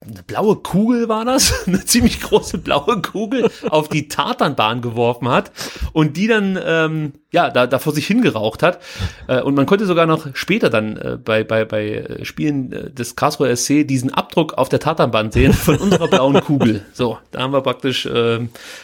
eine 0.00 0.24
blaue 0.24 0.56
Kugel 0.56 1.08
war 1.08 1.24
das, 1.24 1.52
eine 1.68 1.84
ziemlich 1.84 2.20
große 2.20 2.58
blaue 2.58 3.02
Kugel 3.02 3.48
auf 3.68 3.88
die 3.88 4.08
Tatanbahn 4.08 4.82
geworfen 4.82 5.28
hat 5.28 5.52
und 5.92 6.16
die 6.16 6.26
dann 6.26 6.58
ähm, 6.60 7.12
ja 7.32 7.50
da, 7.50 7.66
da 7.66 7.78
vor 7.78 7.92
sich 7.92 8.06
hingeraucht 8.06 8.62
hat 8.62 8.80
äh, 9.28 9.40
und 9.40 9.54
man 9.54 9.66
konnte 9.66 9.86
sogar 9.86 10.06
noch 10.06 10.26
später 10.34 10.70
dann 10.70 10.96
äh, 10.96 11.18
bei 11.22 11.44
bei 11.44 11.64
bei 11.64 12.20
Spielen 12.22 12.72
äh, 12.72 12.90
des 12.90 13.16
Karlsruher 13.16 13.54
SC 13.56 13.86
diesen 13.86 14.12
Abdruck 14.12 14.54
auf 14.54 14.68
der 14.68 14.80
Tatanbahn 14.80 15.30
sehen 15.30 15.52
von 15.52 15.76
unserer 15.78 16.08
blauen 16.08 16.40
Kugel. 16.40 16.84
So, 16.92 17.18
da 17.30 17.40
haben 17.40 17.52
wir 17.52 17.60
praktisch 17.60 18.06
äh, 18.06 18.40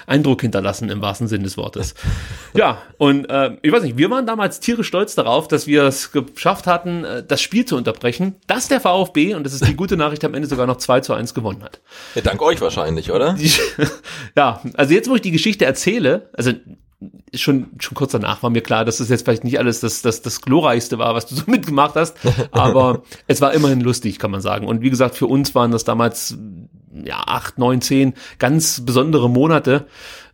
Eindruck 0.07 0.41
hinterlassen 0.43 0.91
im 0.91 1.03
wahrsten 1.03 1.29
Sinn 1.29 1.43
des 1.43 1.57
Wortes. 1.57 1.95
Ja 2.55 2.79
und 2.97 3.29
äh, 3.29 3.51
ich 3.61 3.71
weiß 3.71 3.83
nicht, 3.83 3.99
wir 3.99 4.09
waren 4.09 4.25
damals 4.25 4.61
tierisch 4.61 4.87
stolz 4.87 5.15
darauf, 5.15 5.47
dass 5.47 5.67
wir 5.67 5.85
es 5.85 6.11
geschafft 6.11 6.67
hatten, 6.67 7.05
äh, 7.05 7.23
das 7.23 7.43
Spiel 7.43 7.67
zu 7.67 7.77
unterbrechen. 7.77 8.37
Dass 8.47 8.69
der 8.69 8.81
VfB 8.81 9.35
und 9.35 9.45
das 9.45 9.53
ist 9.53 9.67
die 9.67 9.77
gute 9.77 9.99
Nachricht 9.99 10.25
am 10.25 10.33
Ende 10.33 10.49
sogar 10.49 10.67
noch 10.67 10.79
zwei 10.79 11.01
zu 11.01 11.13
1 11.13 11.35
gewonnen 11.35 11.63
hat. 11.63 11.81
Ja, 12.15 12.23
dank 12.23 12.41
euch 12.41 12.61
wahrscheinlich, 12.63 13.11
oder? 13.13 13.37
ja, 14.37 14.63
also 14.75 14.95
jetzt, 14.95 15.11
wo 15.11 15.17
ich 15.17 15.21
die 15.21 15.33
Geschichte 15.33 15.67
erzähle, 15.67 16.31
also 16.33 16.53
schon, 17.35 17.69
schon 17.79 17.95
kurz 17.95 18.13
danach 18.13 18.43
war 18.43 18.51
mir 18.51 18.63
klar, 18.63 18.85
dass 18.85 18.99
das 18.99 19.09
jetzt 19.09 19.25
vielleicht 19.25 19.45
nicht 19.45 19.59
alles 19.59 19.81
das, 19.81 20.03
das, 20.03 20.23
das 20.23 20.41
Glorreichste 20.41 20.99
war, 20.99 21.15
was 21.15 21.27
du 21.27 21.35
so 21.35 21.45
mitgemacht 21.51 21.95
hast, 21.95 22.17
aber 22.53 23.03
es 23.27 23.41
war 23.41 23.53
immerhin 23.53 23.81
lustig, 23.81 24.19
kann 24.19 24.31
man 24.31 24.41
sagen. 24.41 24.67
Und 24.67 24.81
wie 24.81 24.91
gesagt, 24.91 25.15
für 25.15 25.27
uns 25.27 25.55
waren 25.55 25.71
das 25.71 25.85
damals 25.85 26.37
ja 27.05 27.23
acht, 27.27 27.59
neun, 27.59 27.81
zehn 27.83 28.15
ganz 28.39 28.85
besondere 28.85 29.29
Monate. 29.29 29.87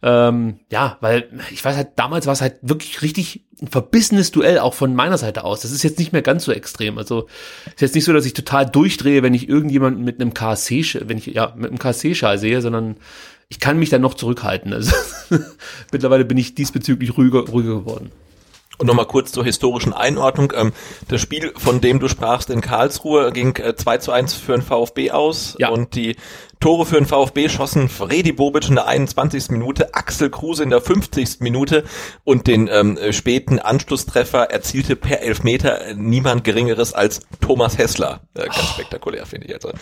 Ähm, 0.02 0.60
ja, 0.70 0.96
weil 1.00 1.28
ich 1.50 1.64
weiß 1.64 1.76
halt, 1.76 1.90
damals 1.96 2.26
war 2.26 2.32
es 2.32 2.40
halt 2.40 2.56
wirklich 2.62 3.02
richtig 3.02 3.44
ein 3.60 3.68
verbissenes 3.68 4.32
Duell, 4.32 4.58
auch 4.58 4.74
von 4.74 4.94
meiner 4.94 5.18
Seite 5.18 5.44
aus. 5.44 5.62
Das 5.62 5.70
ist 5.70 5.84
jetzt 5.84 5.98
nicht 5.98 6.12
mehr 6.12 6.22
ganz 6.22 6.44
so 6.44 6.52
extrem. 6.52 6.98
Also 6.98 7.28
ist 7.66 7.80
jetzt 7.80 7.94
nicht 7.94 8.04
so, 8.04 8.12
dass 8.12 8.26
ich 8.26 8.34
total 8.34 8.66
durchdrehe, 8.66 9.22
wenn 9.22 9.34
ich 9.34 9.48
irgendjemanden 9.48 10.02
mit 10.04 10.20
einem 10.20 10.34
KSC, 10.34 10.84
wenn 11.06 11.18
ich 11.18 11.26
ja 11.26 11.54
mit 11.56 11.70
einem 11.70 11.78
KSC-Schal 11.78 12.38
sehe, 12.38 12.60
sondern 12.60 12.96
ich 13.52 13.60
kann 13.60 13.78
mich 13.78 13.90
dann 13.90 14.00
noch 14.00 14.14
zurückhalten. 14.14 14.72
Also 14.72 14.96
mittlerweile 15.92 16.24
bin 16.24 16.38
ich 16.38 16.54
diesbezüglich 16.54 17.18
ruhiger, 17.18 17.40
ruhiger 17.40 17.80
geworden. 17.80 18.10
Und 18.78 18.86
nochmal 18.86 19.04
kurz 19.04 19.30
zur 19.30 19.44
historischen 19.44 19.92
Einordnung. 19.92 20.54
Ähm, 20.56 20.72
das 21.08 21.20
Spiel, 21.20 21.52
von 21.58 21.82
dem 21.82 22.00
du 22.00 22.08
sprachst 22.08 22.48
in 22.48 22.62
Karlsruhe, 22.62 23.30
ging 23.30 23.54
äh, 23.56 23.76
2 23.76 23.98
zu 23.98 24.10
1 24.10 24.32
für 24.32 24.52
den 24.52 24.62
VfB 24.62 25.10
aus. 25.10 25.54
Ja. 25.58 25.68
Und 25.68 25.94
die 25.94 26.16
Tore 26.60 26.86
für 26.86 26.94
den 26.94 27.04
VfB 27.04 27.50
schossen 27.50 27.90
Fredi 27.90 28.32
Bobic 28.32 28.70
in 28.70 28.76
der 28.76 28.86
21. 28.86 29.50
Minute, 29.50 29.94
Axel 29.94 30.30
Kruse 30.30 30.62
in 30.62 30.70
der 30.70 30.80
50. 30.80 31.40
Minute 31.40 31.84
und 32.24 32.46
den 32.46 32.70
ähm, 32.72 32.98
späten 33.10 33.58
Anschlusstreffer 33.58 34.50
erzielte 34.50 34.96
per 34.96 35.20
Elfmeter 35.20 35.94
niemand 35.94 36.42
Geringeres 36.42 36.94
als 36.94 37.20
Thomas 37.42 37.76
Hessler. 37.76 38.22
Äh, 38.32 38.46
ganz 38.46 38.56
oh. 38.62 38.72
spektakulär, 38.72 39.26
finde 39.26 39.48
ich. 39.48 39.54
Also. 39.54 39.72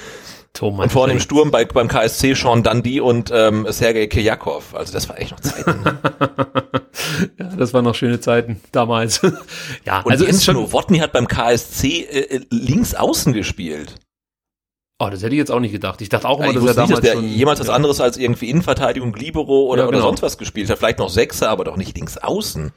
Thomas 0.52 0.84
und 0.84 0.92
vorne 0.92 1.12
im 1.12 1.20
Sturm 1.20 1.50
bei, 1.50 1.64
beim 1.64 1.88
KSC 1.88 2.34
Sean 2.34 2.62
Dundee 2.62 3.00
und 3.00 3.30
ähm, 3.32 3.66
Sergei 3.70 4.08
Kijakov. 4.08 4.74
Also 4.74 4.92
das 4.92 5.08
war 5.08 5.18
echt 5.18 5.30
noch 5.30 5.40
Zeiten. 5.40 5.82
Ne? 5.82 5.98
ja, 7.38 7.46
das 7.56 7.72
waren 7.72 7.84
noch 7.84 7.94
schöne 7.94 8.20
Zeiten 8.20 8.60
damals. 8.72 9.22
ja, 9.84 10.00
und 10.00 10.10
also 10.10 10.24
Jens 10.24 10.38
ist 10.38 10.44
schon 10.44 10.56
Nowotny 10.56 10.98
hat 10.98 11.12
beim 11.12 11.28
KSC 11.28 11.88
äh, 12.02 12.36
äh, 12.36 12.40
links 12.50 12.94
außen 12.94 13.32
gespielt. 13.32 13.94
Oh, 14.98 15.08
das 15.08 15.22
hätte 15.22 15.34
ich 15.34 15.38
jetzt 15.38 15.50
auch 15.50 15.60
nicht 15.60 15.72
gedacht. 15.72 16.02
Ich 16.02 16.10
dachte 16.10 16.28
auch 16.28 16.40
immer, 16.40 16.48
ja, 16.48 16.52
dass 16.52 16.64
er 16.64 16.74
damals 16.74 16.90
nicht, 16.90 16.98
dass 16.98 17.10
der 17.10 17.14
schon, 17.14 17.28
jemals 17.28 17.60
was 17.60 17.68
ja. 17.68 17.72
anderes 17.72 18.00
als 18.00 18.18
irgendwie 18.18 18.50
Innenverteidigung, 18.50 19.14
Libero 19.14 19.62
oder, 19.62 19.84
ja, 19.84 19.86
genau. 19.86 19.98
oder 19.98 20.06
sonst 20.06 20.20
was 20.22 20.36
gespielt 20.36 20.68
hat. 20.68 20.78
Vielleicht 20.78 20.98
noch 20.98 21.08
Sechser, 21.08 21.48
aber 21.48 21.64
doch 21.64 21.76
nicht 21.76 21.96
links 21.96 22.18
außen. 22.18 22.72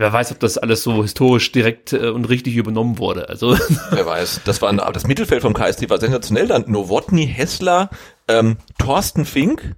Wer 0.00 0.14
weiß, 0.14 0.32
ob 0.32 0.40
das 0.40 0.56
alles 0.56 0.82
so 0.82 1.02
historisch 1.02 1.52
direkt 1.52 1.92
äh, 1.92 2.08
und 2.08 2.24
richtig 2.30 2.56
übernommen 2.56 2.96
wurde. 2.96 3.28
Also 3.28 3.54
wer 3.90 4.06
weiß. 4.06 4.40
Das 4.46 4.62
war 4.62 4.72
das 4.72 5.06
Mittelfeld 5.06 5.42
vom 5.42 5.52
KST 5.52 5.90
war 5.90 6.00
sensationell. 6.00 6.46
Dann 6.46 6.64
Nowotny, 6.68 7.26
Hessler, 7.26 7.90
ähm, 8.26 8.56
Thorsten 8.78 9.26
Fink, 9.26 9.76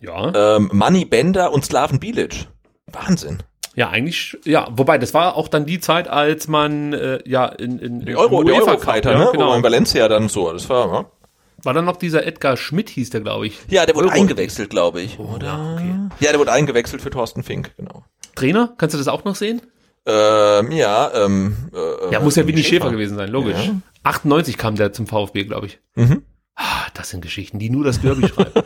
ja, 0.00 0.56
ähm, 0.56 0.70
Manny 0.72 1.04
Bender 1.04 1.52
und 1.52 1.64
Slaven 1.64 2.00
Bilic. 2.00 2.48
Wahnsinn. 2.90 3.38
Ja, 3.76 3.88
eigentlich, 3.90 4.36
ja, 4.44 4.66
wobei, 4.72 4.98
das 4.98 5.14
war 5.14 5.36
auch 5.36 5.46
dann 5.46 5.64
die 5.64 5.78
Zeit, 5.78 6.08
als 6.08 6.48
man 6.48 6.92
äh, 6.92 7.20
ja 7.24 7.46
in, 7.46 7.78
in 7.78 8.00
die 8.00 8.16
Euro, 8.16 8.42
die 8.42 8.50
Eurofighter, 8.50 9.12
ja, 9.12 9.18
ne? 9.18 9.28
Genau. 9.30 9.54
In 9.54 9.62
Valencia 9.62 10.08
dann 10.08 10.28
so, 10.28 10.52
das 10.52 10.68
war, 10.68 10.92
ja. 10.92 11.10
War 11.62 11.72
dann 11.72 11.84
noch 11.84 11.96
dieser 11.96 12.26
Edgar 12.26 12.56
Schmidt, 12.56 12.88
hieß 12.90 13.10
der, 13.10 13.20
glaube 13.20 13.46
ich. 13.46 13.60
Ja, 13.68 13.86
der 13.86 13.94
wurde 13.94 14.08
Euro 14.08 14.16
eingewechselt, 14.16 14.70
glaube 14.70 15.02
ich. 15.02 15.20
Oder? 15.20 15.46
Ja, 15.46 15.74
okay. 15.74 15.94
ja, 16.18 16.30
der 16.30 16.40
wurde 16.40 16.52
eingewechselt 16.52 17.00
für 17.00 17.10
Thorsten 17.10 17.44
Fink, 17.44 17.76
genau. 17.76 18.04
Trainer, 18.36 18.74
kannst 18.78 18.94
du 18.94 18.98
das 18.98 19.08
auch 19.08 19.24
noch 19.24 19.34
sehen? 19.34 19.60
Ähm, 20.06 20.70
ja, 20.70 21.10
ähm, 21.14 21.56
äh, 21.74 22.12
ja, 22.12 22.20
muss 22.20 22.36
ja 22.36 22.46
Winnie 22.46 22.62
Schäfer. 22.62 22.84
Schäfer 22.84 22.90
gewesen 22.92 23.16
sein, 23.16 23.28
logisch. 23.28 23.66
Ja. 23.66 23.74
98 24.04 24.56
kam 24.56 24.76
der 24.76 24.92
zum 24.92 25.08
VfB, 25.08 25.44
glaube 25.44 25.66
ich. 25.66 25.80
Mhm. 25.96 26.22
Ah, 26.54 26.86
das 26.94 27.10
sind 27.10 27.20
Geschichten, 27.20 27.58
die 27.58 27.68
nur 27.68 27.84
das 27.84 28.00
Derby 28.00 28.28
schreiben. 28.34 28.62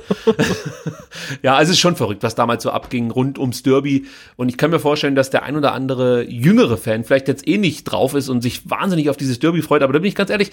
ja, 1.43 1.57
also 1.57 1.71
es 1.71 1.77
ist 1.77 1.81
schon 1.81 1.97
verrückt, 1.97 2.23
was 2.23 2.35
damals 2.35 2.63
so 2.63 2.71
abging 2.71 3.11
rund 3.11 3.39
ums 3.39 3.63
Derby. 3.63 4.07
Und 4.37 4.51
ich 4.51 4.59
kann 4.59 4.71
mir 4.71 4.79
vorstellen, 4.79 5.15
dass 5.15 5.31
der 5.31 5.43
ein 5.43 5.57
oder 5.57 5.73
andere 5.73 6.29
jüngere 6.29 6.77
Fan 6.77 7.05
vielleicht 7.05 7.27
jetzt 7.27 7.49
eh 7.49 7.57
nicht 7.57 7.85
drauf 7.85 8.15
ist 8.15 8.29
und 8.29 8.43
sich 8.43 8.69
wahnsinnig 8.69 9.09
auf 9.09 9.17
dieses 9.17 9.39
Derby 9.39 9.63
freut. 9.63 9.83
Aber 9.83 9.95
da 9.95 9.99
bin 9.99 10.09
ich 10.09 10.15
ganz 10.15 10.31
ehrlich, 10.31 10.51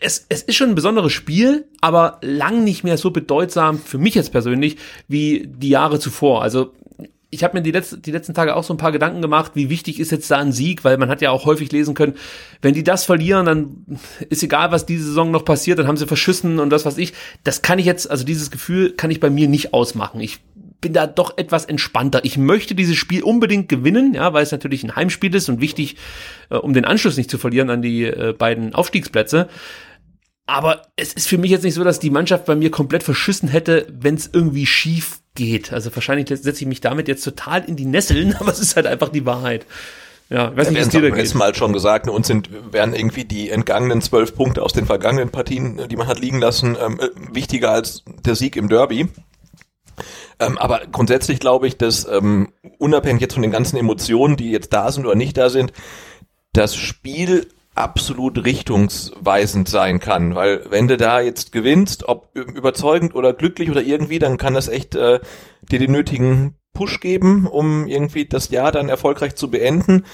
es, 0.00 0.26
es 0.28 0.42
ist 0.42 0.56
schon 0.56 0.70
ein 0.70 0.74
besonderes 0.74 1.12
Spiel, 1.12 1.66
aber 1.80 2.18
lang 2.22 2.64
nicht 2.64 2.84
mehr 2.84 2.98
so 2.98 3.10
bedeutsam 3.10 3.78
für 3.78 3.98
mich 3.98 4.14
jetzt 4.14 4.30
persönlich 4.30 4.76
wie 5.08 5.46
die 5.46 5.70
Jahre 5.70 5.98
zuvor. 5.98 6.42
Also 6.42 6.72
ich 7.34 7.42
habe 7.42 7.56
mir 7.56 7.62
die, 7.62 7.70
letzte, 7.70 7.96
die 7.96 8.10
letzten 8.10 8.34
Tage 8.34 8.54
auch 8.54 8.62
so 8.62 8.74
ein 8.74 8.76
paar 8.76 8.92
Gedanken 8.92 9.22
gemacht, 9.22 9.52
wie 9.54 9.70
wichtig 9.70 9.98
ist 9.98 10.12
jetzt 10.12 10.30
da 10.30 10.38
ein 10.38 10.52
Sieg, 10.52 10.84
weil 10.84 10.98
man 10.98 11.08
hat 11.08 11.22
ja 11.22 11.30
auch 11.30 11.46
häufig 11.46 11.72
lesen 11.72 11.94
können, 11.94 12.12
wenn 12.60 12.74
die 12.74 12.84
das 12.84 13.06
verlieren, 13.06 13.46
dann 13.46 13.98
ist 14.28 14.42
egal, 14.42 14.70
was 14.70 14.84
diese 14.84 15.06
Saison 15.06 15.30
noch 15.30 15.46
passiert, 15.46 15.78
dann 15.78 15.86
haben 15.86 15.96
sie 15.96 16.06
verschissen 16.06 16.60
und 16.60 16.68
das, 16.68 16.84
was 16.84 16.98
ich. 16.98 17.14
Das 17.42 17.62
kann 17.62 17.78
ich 17.78 17.86
jetzt, 17.86 18.10
also 18.10 18.24
dieses 18.24 18.50
Gefühl 18.50 18.92
kann 18.92 19.10
ich 19.10 19.18
bei 19.18 19.30
mir 19.30 19.48
nicht 19.48 19.72
ausmachen. 19.72 20.20
Ich 20.20 20.40
bin 20.82 20.92
da 20.92 21.06
doch 21.06 21.38
etwas 21.38 21.64
entspannter. 21.64 22.22
Ich 22.22 22.36
möchte 22.36 22.74
dieses 22.74 22.96
Spiel 22.96 23.22
unbedingt 23.22 23.70
gewinnen, 23.70 24.12
ja, 24.12 24.34
weil 24.34 24.42
es 24.42 24.52
natürlich 24.52 24.84
ein 24.84 24.94
Heimspiel 24.94 25.34
ist 25.34 25.48
und 25.48 25.62
wichtig, 25.62 25.96
äh, 26.50 26.56
um 26.56 26.74
den 26.74 26.84
Anschluss 26.84 27.16
nicht 27.16 27.30
zu 27.30 27.38
verlieren 27.38 27.70
an 27.70 27.80
die 27.80 28.04
äh, 28.04 28.34
beiden 28.36 28.74
Aufstiegsplätze. 28.74 29.48
Aber 30.46 30.82
es 30.96 31.12
ist 31.12 31.28
für 31.28 31.38
mich 31.38 31.50
jetzt 31.50 31.62
nicht 31.62 31.74
so, 31.74 31.84
dass 31.84 32.00
die 32.00 32.10
Mannschaft 32.10 32.46
bei 32.46 32.56
mir 32.56 32.70
komplett 32.70 33.02
verschissen 33.02 33.48
hätte, 33.48 33.86
wenn 33.90 34.16
es 34.16 34.30
irgendwie 34.32 34.66
schief 34.66 35.20
geht. 35.34 35.72
Also 35.72 35.94
wahrscheinlich 35.94 36.28
setze 36.28 36.62
ich 36.62 36.66
mich 36.66 36.80
damit 36.80 37.08
jetzt 37.08 37.22
total 37.22 37.64
in 37.64 37.76
die 37.76 37.84
Nesseln, 37.84 38.34
aber 38.40 38.50
es 38.50 38.58
ist 38.58 38.76
halt 38.76 38.86
einfach 38.86 39.08
die 39.08 39.24
Wahrheit. 39.24 39.66
Ja, 40.28 40.50
ich 40.50 40.56
weiß 40.56 40.70
nicht, 40.70 40.80
es 40.80 40.88
dir 40.88 41.02
da 41.02 41.08
geht. 41.08 41.18
letzten 41.18 41.38
Mal 41.38 41.54
schon 41.54 41.72
gesagt, 41.74 42.06
ne, 42.06 42.12
uns 42.12 42.26
sind, 42.26 42.48
wären 42.72 42.94
irgendwie 42.94 43.24
die 43.24 43.50
entgangenen 43.50 44.00
zwölf 44.00 44.34
Punkte 44.34 44.62
aus 44.62 44.72
den 44.72 44.86
vergangenen 44.86 45.28
Partien, 45.28 45.88
die 45.88 45.96
man 45.96 46.06
hat 46.06 46.20
liegen 46.20 46.40
lassen, 46.40 46.76
ähm, 46.80 46.98
äh, 47.00 47.08
wichtiger 47.34 47.70
als 47.70 48.02
der 48.24 48.34
Sieg 48.34 48.56
im 48.56 48.70
Derby. 48.70 49.08
Ähm, 50.38 50.56
aber 50.56 50.86
grundsätzlich 50.90 51.38
glaube 51.38 51.66
ich, 51.66 51.76
dass 51.76 52.06
ähm, 52.08 52.52
unabhängig 52.78 53.20
jetzt 53.20 53.34
von 53.34 53.42
den 53.42 53.50
ganzen 53.50 53.76
Emotionen, 53.76 54.36
die 54.36 54.50
jetzt 54.50 54.72
da 54.72 54.90
sind 54.90 55.04
oder 55.04 55.16
nicht 55.16 55.36
da 55.36 55.50
sind, 55.50 55.72
das 56.54 56.76
Spiel 56.76 57.46
absolut 57.74 58.44
richtungsweisend 58.44 59.68
sein 59.68 59.98
kann, 59.98 60.34
weil 60.34 60.64
wenn 60.70 60.88
du 60.88 60.96
da 60.96 61.20
jetzt 61.20 61.52
gewinnst, 61.52 62.06
ob 62.06 62.36
überzeugend 62.36 63.14
oder 63.14 63.32
glücklich 63.32 63.70
oder 63.70 63.82
irgendwie, 63.82 64.18
dann 64.18 64.36
kann 64.36 64.54
das 64.54 64.68
echt 64.68 64.94
äh, 64.94 65.20
dir 65.62 65.78
den 65.78 65.92
nötigen 65.92 66.56
Push 66.74 67.00
geben, 67.00 67.46
um 67.46 67.86
irgendwie 67.86 68.26
das 68.26 68.50
Jahr 68.50 68.72
dann 68.72 68.88
erfolgreich 68.88 69.36
zu 69.36 69.50
beenden. 69.50 70.04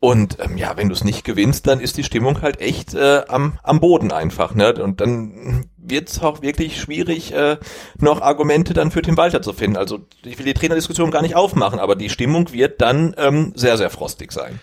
Und 0.00 0.38
ähm, 0.40 0.56
ja, 0.56 0.76
wenn 0.76 0.88
du 0.88 0.94
es 0.94 1.04
nicht 1.04 1.24
gewinnst, 1.24 1.66
dann 1.66 1.78
ist 1.78 1.96
die 1.96 2.02
Stimmung 2.02 2.42
halt 2.42 2.60
echt 2.60 2.94
äh, 2.94 3.22
am, 3.28 3.58
am 3.62 3.78
Boden 3.78 4.10
einfach. 4.10 4.54
Ne? 4.54 4.74
Und 4.74 5.00
dann 5.00 5.66
wird 5.76 6.08
es 6.08 6.20
auch 6.20 6.42
wirklich 6.42 6.80
schwierig, 6.80 7.32
äh, 7.32 7.58
noch 7.98 8.20
Argumente 8.20 8.74
dann 8.74 8.90
für 8.90 9.02
Tim 9.02 9.16
Walter 9.16 9.42
zu 9.42 9.52
finden. 9.52 9.76
Also 9.76 10.00
ich 10.24 10.38
will 10.38 10.46
die 10.46 10.54
Trainerdiskussion 10.54 11.12
gar 11.12 11.22
nicht 11.22 11.36
aufmachen, 11.36 11.78
aber 11.78 11.94
die 11.94 12.10
Stimmung 12.10 12.52
wird 12.52 12.80
dann 12.80 13.14
ähm, 13.16 13.52
sehr, 13.54 13.76
sehr 13.76 13.90
frostig 13.90 14.32
sein. 14.32 14.58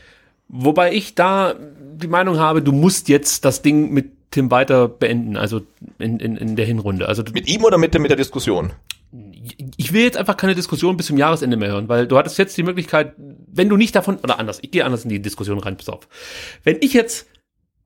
Wobei 0.50 0.94
ich 0.94 1.16
da 1.16 1.56
die 2.00 2.08
Meinung 2.08 2.38
habe, 2.38 2.62
du 2.62 2.72
musst 2.72 3.10
jetzt 3.10 3.46
das 3.46 3.62
Ding 3.62 3.92
mit 3.92 4.12
Tim 4.32 4.52
weiter 4.52 4.88
beenden, 4.88 5.38
also 5.38 5.62
in, 5.98 6.20
in, 6.20 6.38
in 6.38 6.56
der 6.56 6.66
Hinrunde. 6.66 7.08
Also 7.08 7.24
mit 7.34 7.48
ihm 7.48 7.64
oder 7.64 7.78
mit 7.78 7.94
der, 7.94 8.02
mit 8.02 8.12
der 8.12 8.18
Diskussion? 8.18 8.72
Ich 9.76 9.92
will 9.92 10.04
jetzt 10.04 10.18
einfach 10.18 10.38
keine 10.38 10.54
Diskussion 10.54 10.98
bis 10.98 11.08
zum 11.08 11.18
Jahresende 11.18 11.58
mehr 11.58 11.70
hören, 11.70 11.90
weil 11.90 12.06
du 12.06 12.16
hattest 12.18 12.38
jetzt 12.38 12.56
die 12.56 12.64
Möglichkeit, 12.64 13.16
wenn 13.18 13.70
du 13.70 13.76
nicht 13.76 13.96
davon, 13.96 14.18
oder 14.18 14.38
anders, 14.38 14.60
ich 14.62 14.70
gehe 14.70 14.86
anders 14.86 15.04
in 15.04 15.10
die 15.10 15.22
Diskussion 15.22 15.58
rein, 15.58 15.78
pass 15.78 15.90
auf. 15.90 16.08
Wenn 16.64 16.78
ich 16.82 16.94
jetzt 16.94 17.28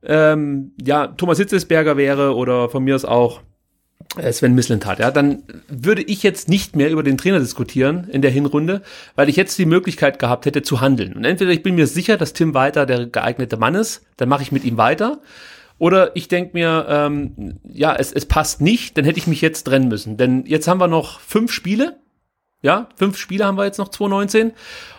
ähm, 0.03 0.73
ja 0.83 1.07
Thomas 1.07 1.37
Hitzelsberger 1.37 1.95
wäre 1.95 2.35
oder 2.35 2.67
von 2.67 2.83
mir 2.83 2.95
aus 2.95 3.05
auch 3.05 3.41
Sven 4.31 4.53
Mislintat, 4.53 4.99
ja, 4.99 5.09
dann 5.09 5.43
würde 5.67 6.03
ich 6.03 6.21
jetzt 6.21 6.47
nicht 6.47 6.75
mehr 6.75 6.91
über 6.91 7.01
den 7.01 7.17
Trainer 7.17 7.39
diskutieren 7.39 8.07
in 8.11 8.21
der 8.21 8.29
Hinrunde, 8.31 8.81
weil 9.15 9.27
ich 9.27 9.35
jetzt 9.35 9.57
die 9.57 9.65
Möglichkeit 9.65 10.19
gehabt 10.19 10.45
hätte 10.45 10.61
zu 10.61 10.81
handeln. 10.81 11.13
Und 11.13 11.25
entweder 11.25 11.51
ich 11.51 11.63
bin 11.63 11.75
mir 11.75 11.87
sicher, 11.87 12.17
dass 12.17 12.33
Tim 12.33 12.53
weiter 12.53 12.85
der 12.85 13.07
geeignete 13.07 13.57
Mann 13.57 13.75
ist, 13.75 14.05
dann 14.17 14.29
mache 14.29 14.43
ich 14.43 14.51
mit 14.51 14.65
ihm 14.65 14.77
weiter. 14.77 15.19
Oder 15.79 16.15
ich 16.15 16.27
denke 16.27 16.51
mir, 16.53 16.85
ähm, 16.87 17.59
ja, 17.63 17.95
es, 17.95 18.13
es 18.13 18.25
passt 18.25 18.61
nicht, 18.61 18.97
dann 18.97 19.05
hätte 19.05 19.17
ich 19.17 19.27
mich 19.27 19.41
jetzt 19.41 19.63
trennen 19.63 19.87
müssen. 19.87 20.17
Denn 20.17 20.45
jetzt 20.45 20.67
haben 20.67 20.79
wir 20.79 20.87
noch 20.87 21.19
fünf 21.19 21.51
Spiele. 21.51 21.97
Ja, 22.61 22.87
fünf 22.95 23.17
Spiele 23.17 23.45
haben 23.45 23.57
wir 23.57 23.65
jetzt 23.65 23.79
noch 23.79 23.89
2019. 23.89 24.53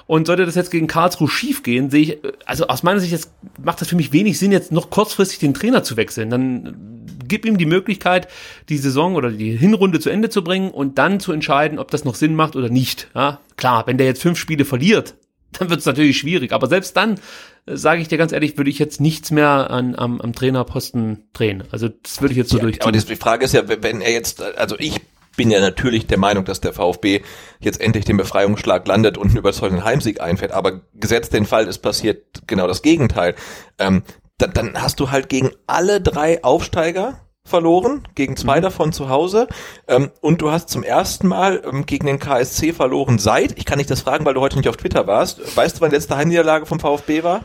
Und 0.07 0.27
sollte 0.27 0.45
das 0.45 0.55
jetzt 0.55 0.71
gegen 0.71 0.87
Karlsruhe 0.87 1.29
schief 1.29 1.63
gehen, 1.63 1.89
sehe 1.89 2.03
ich, 2.03 2.19
also 2.45 2.67
aus 2.67 2.83
meiner 2.83 3.01
Sicht 3.01 3.13
jetzt 3.13 3.31
macht 3.63 3.81
das 3.81 3.89
für 3.89 3.97
mich 3.97 4.13
wenig 4.13 4.39
Sinn, 4.39 4.53
jetzt 4.53 4.71
noch 4.71 4.91
kurzfristig 4.91 5.39
den 5.39 5.55
Trainer 5.55 5.83
zu 5.83 5.97
wechseln. 5.97 6.29
Dann 6.29 7.04
gib 7.27 7.45
ihm 7.45 7.59
die 7.59 7.67
Möglichkeit, 7.67 8.29
die 8.69 8.79
Saison 8.79 9.15
oder 9.15 9.31
die 9.31 9.57
Hinrunde 9.57 10.01
zu 10.01 10.11
Ende 10.11 10.31
zu 10.31 10.45
bringen 10.45 10.71
und 10.71 10.99
dann 10.99 11.21
zu 11.21 11.33
entscheiden, 11.33 11.79
ob 11.79 11.91
das 11.91 12.05
noch 12.05 12.15
Sinn 12.15 12.35
macht 12.35 12.57
oder 12.57 12.69
nicht. 12.69 13.09
Ja, 13.15 13.41
klar, 13.57 13.87
wenn 13.87 13.99
der 13.99 14.07
jetzt 14.07 14.23
fünf 14.23 14.39
Spiele 14.39 14.65
verliert, 14.65 15.15
dann 15.53 15.71
wird 15.71 15.81
es 15.81 15.87
natürlich 15.87 16.19
schwierig. 16.19 16.53
Aber 16.53 16.67
selbst 16.67 16.97
dann, 16.97 17.21
äh, 17.67 17.77
sage 17.77 18.01
ich 18.01 18.09
dir 18.09 18.19
ganz 18.19 18.33
ehrlich, 18.33 18.57
würde 18.57 18.71
ich 18.71 18.79
jetzt 18.79 19.01
nichts 19.01 19.31
mehr 19.31 19.71
an, 19.71 19.95
am, 19.95 20.21
am 20.21 20.33
Trainerposten 20.33 21.25
drehen. 21.33 21.65
Also 21.71 21.89
das 21.89 22.21
würde 22.21 22.33
ich 22.33 22.39
jetzt 22.39 22.51
so 22.51 22.59
ja, 22.59 22.63
durchziehen. 22.63 22.83
Aber 22.83 22.93
die 22.93 23.17
Frage 23.17 23.45
ist 23.45 23.55
ja, 23.55 23.63
wenn 23.67 24.01
er 24.01 24.13
jetzt, 24.13 24.43
also 24.43 24.77
ich 24.79 25.01
bin 25.37 25.51
ja 25.51 25.61
natürlich 25.61 26.07
der 26.07 26.19
Meinung, 26.19 26.45
dass 26.45 26.61
der 26.61 26.73
VfB 26.73 27.23
jetzt 27.61 27.81
endlich 27.81 28.05
den 28.05 28.17
Befreiungsschlag 28.17 28.87
landet 28.87 29.19
und 29.19 29.29
einen 29.29 29.39
überzeugenden 29.39 29.85
Heimsieg 29.85 30.21
einfährt. 30.21 30.53
Aber 30.53 30.83
gesetzt 30.95 31.33
den 31.33 31.47
Fall, 31.47 31.67
es 31.67 31.79
passiert 31.79 32.47
genau 32.47 32.67
das 32.67 32.83
Gegenteil. 32.83 33.35
Ähm, 33.79 34.03
dann, 34.39 34.53
dann 34.53 34.83
hast 34.83 35.01
du 35.01 35.11
halt 35.11 35.29
gegen 35.29 35.51
alle 35.67 36.01
drei 36.01 36.43
Aufsteiger 36.43 37.21
verloren, 37.47 38.09
gegen 38.15 38.37
zwei 38.37 38.59
mhm. 38.59 38.63
davon 38.63 38.93
zu 38.93 39.09
Hause. 39.09 39.49
Ähm, 39.87 40.11
und 40.21 40.41
du 40.41 40.51
hast 40.51 40.71
zum 40.71 40.83
ersten 40.83 41.29
Mal 41.29 41.63
ähm, 41.65 41.87
gegen 41.87 42.07
den 42.07 42.19
KSC 42.19 42.73
verloren 42.73 43.19
seit, 43.19 43.59
ich 43.59 43.65
kann 43.65 43.79
nicht 43.79 43.91
das 43.91 44.01
fragen, 44.01 44.25
weil 44.25 44.35
du 44.35 44.41
heute 44.41 44.57
nicht 44.57 44.69
auf 44.69 44.77
Twitter 44.77 45.07
warst. 45.07 45.57
Weißt 45.57 45.77
du, 45.77 45.81
wann 45.83 45.91
die 45.91 45.97
letzte 45.97 46.17
Heimniederlage 46.17 46.67
vom 46.67 46.81
VfB 46.81 47.23
war? 47.23 47.45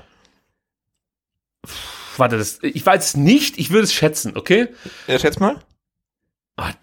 Warte, 2.18 2.38
das, 2.38 2.60
ich 2.62 2.86
weiß 2.86 3.06
es 3.06 3.18
nicht, 3.18 3.58
ich 3.58 3.72
würde 3.72 3.84
es 3.84 3.94
schätzen, 3.94 4.36
okay? 4.36 4.70
Ja, 5.08 5.20
schätz 5.20 5.40
mal. 5.40 5.58
Ah, 6.58 6.74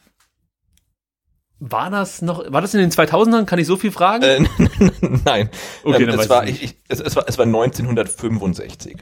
war 1.59 1.91
das 1.91 2.21
noch, 2.21 2.51
war 2.53 2.61
das 2.61 2.75
in 2.75 2.81
den 2.81 2.91
2000ern? 2.91 3.45
Kann 3.45 3.59
ich 3.59 3.67
so 3.67 3.77
viel 3.77 3.91
fragen? 3.91 4.23
Äh, 4.23 4.41
nein. 5.25 5.51
Okay, 5.85 6.03
ähm, 6.03 6.09
es, 6.11 6.29
war, 6.29 6.47
ich, 6.47 6.63
ich, 6.63 6.77
es, 6.89 7.01
es, 7.01 7.17
war, 7.17 7.25
es 7.29 7.39
war 7.39 7.47
1965. 7.47 8.99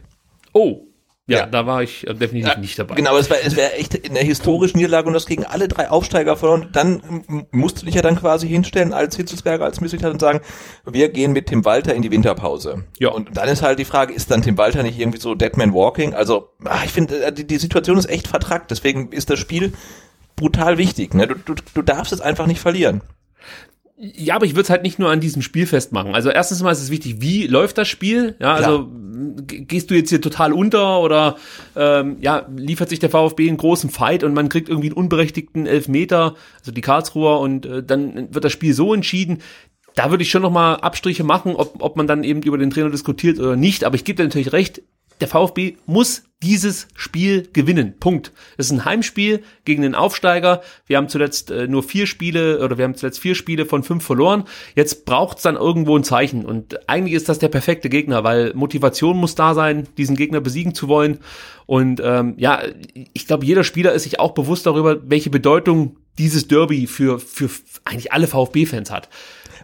Oh, 0.53 0.87
ja, 1.27 1.39
ja, 1.39 1.47
da 1.47 1.65
war 1.65 1.83
ich 1.83 2.07
äh, 2.07 2.13
definitiv 2.13 2.53
ja, 2.53 2.59
nicht 2.59 2.79
dabei. 2.79 2.97
Genau, 2.97 3.17
es 3.17 3.31
wäre 3.31 3.41
es 3.43 3.57
wär 3.57 3.79
echt 3.81 4.09
eine 4.09 4.19
historische 4.19 4.77
Niederlage 4.77 5.09
und 5.09 5.15
das 5.15 5.25
gegen 5.25 5.47
alle 5.47 5.69
drei 5.69 5.89
Aufsteiger 5.89 6.37
verloren. 6.37 6.69
Dann 6.73 7.47
musst 7.51 7.81
du 7.81 7.87
dich 7.87 7.95
ja 7.95 8.03
dann 8.03 8.17
quasi 8.17 8.47
hinstellen 8.47 8.93
als 8.93 9.17
Hitzelsberger, 9.17 9.65
als 9.65 9.81
Misslichter 9.81 10.11
und 10.11 10.21
sagen, 10.21 10.41
wir 10.85 11.09
gehen 11.09 11.33
mit 11.33 11.47
Tim 11.47 11.65
Walter 11.65 11.95
in 11.95 12.03
die 12.03 12.11
Winterpause. 12.11 12.85
Ja. 12.99 13.09
Und 13.09 13.39
dann 13.39 13.49
ist 13.49 13.63
halt 13.63 13.79
die 13.79 13.87
Frage, 13.87 14.13
ist 14.13 14.31
dann 14.31 14.43
Tim 14.43 14.59
Walter 14.59 14.83
nicht 14.83 14.99
irgendwie 14.99 15.19
so 15.19 15.35
Deadman 15.35 15.73
Walking? 15.73 16.13
Also, 16.13 16.51
ach, 16.67 16.85
ich 16.85 16.93
finde, 16.93 17.25
äh, 17.25 17.33
die, 17.33 17.47
die 17.47 17.57
Situation 17.57 17.97
ist 17.97 18.11
echt 18.11 18.29
vertrackt. 18.29 18.71
Deswegen 18.71 19.11
ist 19.11 19.31
das 19.31 19.39
Spiel 19.39 19.73
brutal 20.37 20.77
wichtig. 20.77 21.15
Ne? 21.15 21.27
Du, 21.27 21.37
du, 21.37 21.55
du 21.73 21.83
darfst 21.83 22.13
es 22.13 22.21
einfach 22.21 22.47
nicht 22.47 22.61
verlieren. 22.61 23.01
Ja, 23.97 24.35
aber 24.35 24.47
ich 24.47 24.53
würde 24.53 24.63
es 24.63 24.71
halt 24.71 24.83
nicht 24.83 24.99
nur 24.99 25.11
an 25.11 25.21
diesem 25.21 25.41
Spiel 25.41 25.67
festmachen. 25.67 26.15
Also 26.15 26.31
erstens 26.31 26.63
mal 26.63 26.73
ist 26.73 26.83
es 26.83 26.91
wichtig, 26.91 27.17
wie 27.21 27.47
läuft 27.47 27.79
das 27.79 27.87
Spiel? 27.87 28.35
Ja, 28.41 28.55
also 28.55 28.89
gehst 29.47 29.91
du 29.91 29.95
jetzt 29.95 30.11
hier 30.11 30.21
total 30.21 30.53
unter 30.53 31.01
oder 31.01 31.37
ähm, 31.77 32.17
ja, 32.21 32.47
liefert 32.57 32.89
sich 32.89 32.99
der 32.99 33.11
VfB 33.11 33.49
einen 33.49 33.57
großen 33.57 33.91
Fight 33.91 34.25
und 34.25 34.35
man 34.35 34.49
kriegt 34.49 34.69
irgendwie 34.69 34.89
einen 34.89 34.97
unberechtigten 34.97 35.67
Elfmeter, 35.67 36.35
also 36.59 36.73
die 36.73 36.81
Karlsruher 36.81 37.39
und 37.39 37.67
äh, 37.67 37.83
dann 37.85 38.35
wird 38.35 38.45
das 38.45 38.53
Spiel 38.53 38.75
so 38.75 38.93
entschieden. 38.93 39.39
Da 39.95 40.11
würde 40.11 40.25
ich 40.25 40.31
schon 40.31 40.43
nochmal 40.43 40.77
Abstriche 40.79 41.23
machen, 41.23 41.55
ob, 41.55 41.81
ob 41.81 41.97
man 41.97 42.09
dann 42.09 42.25
eben 42.25 42.43
über 42.43 42.59
den 42.59 42.71
Trainer 42.71 42.91
diskutiert 42.91 43.39
oder 43.39 43.55
nicht. 43.55 43.85
Aber 43.85 43.95
ich 43.95 44.05
gebe 44.05 44.17
dir 44.17 44.25
natürlich 44.25 44.53
recht, 44.53 44.83
der 45.21 45.29
VfB 45.29 45.77
muss 45.87 46.25
dieses 46.45 46.89
Spiel 46.95 47.49
gewinnen. 47.53 47.95
Punkt. 47.99 48.33
Es 48.59 48.67
ist 48.67 48.73
ein 48.73 48.85
Heimspiel 48.85 49.43
gegen 49.65 49.83
den 49.83 49.95
Aufsteiger. 49.95 50.61
Wir 50.87 50.99
haben 50.99 51.09
zuletzt 51.09 51.51
äh, 51.51 51.67
nur 51.67 51.83
vier 51.83 52.07
Spiele 52.07 52.63
oder 52.63 52.77
wir 52.77 52.85
haben 52.85 52.95
zuletzt 52.95 53.19
vier 53.19 53.35
Spiele 53.35 53.65
von 53.65 53.83
fünf 53.83 54.05
verloren. 54.05 54.45
Jetzt 54.75 55.07
braucht 55.07 55.39
es 55.39 55.43
dann 55.43 55.57
irgendwo 55.57 55.97
ein 55.97 56.05
Zeichen. 56.05 56.45
Und 56.45 56.89
eigentlich 56.89 57.15
ist 57.15 57.31
das 57.31 57.39
der 57.39 57.49
perfekte 57.49 57.89
Gegner, 57.89 58.25
weil 58.25 58.53
Motivation 58.55 59.17
muss 59.17 59.35
da 59.35 59.55
sein, 59.55 59.89
diesen 59.97 60.17
Gegner 60.17 60.43
besiegen 60.43 60.75
zu 60.75 60.87
wollen. 60.89 61.21
Und 61.65 62.01
ähm, 62.05 62.35
ja, 62.37 62.63
ich 63.15 63.27
glaube, 63.27 63.47
jeder 63.47 63.65
Spieler 63.65 63.93
ist 63.93 64.03
sich 64.03 64.21
auch 64.21 64.33
bewusst 64.33 64.67
darüber, 64.67 64.99
welche 65.09 65.31
Bedeutung 65.31 65.97
dieses 66.19 66.47
Derby 66.47 66.87
für, 66.87 67.19
für 67.19 67.49
eigentlich 67.85 68.13
alle 68.13 68.27
VfB-Fans 68.27 68.91
hat. 68.91 69.09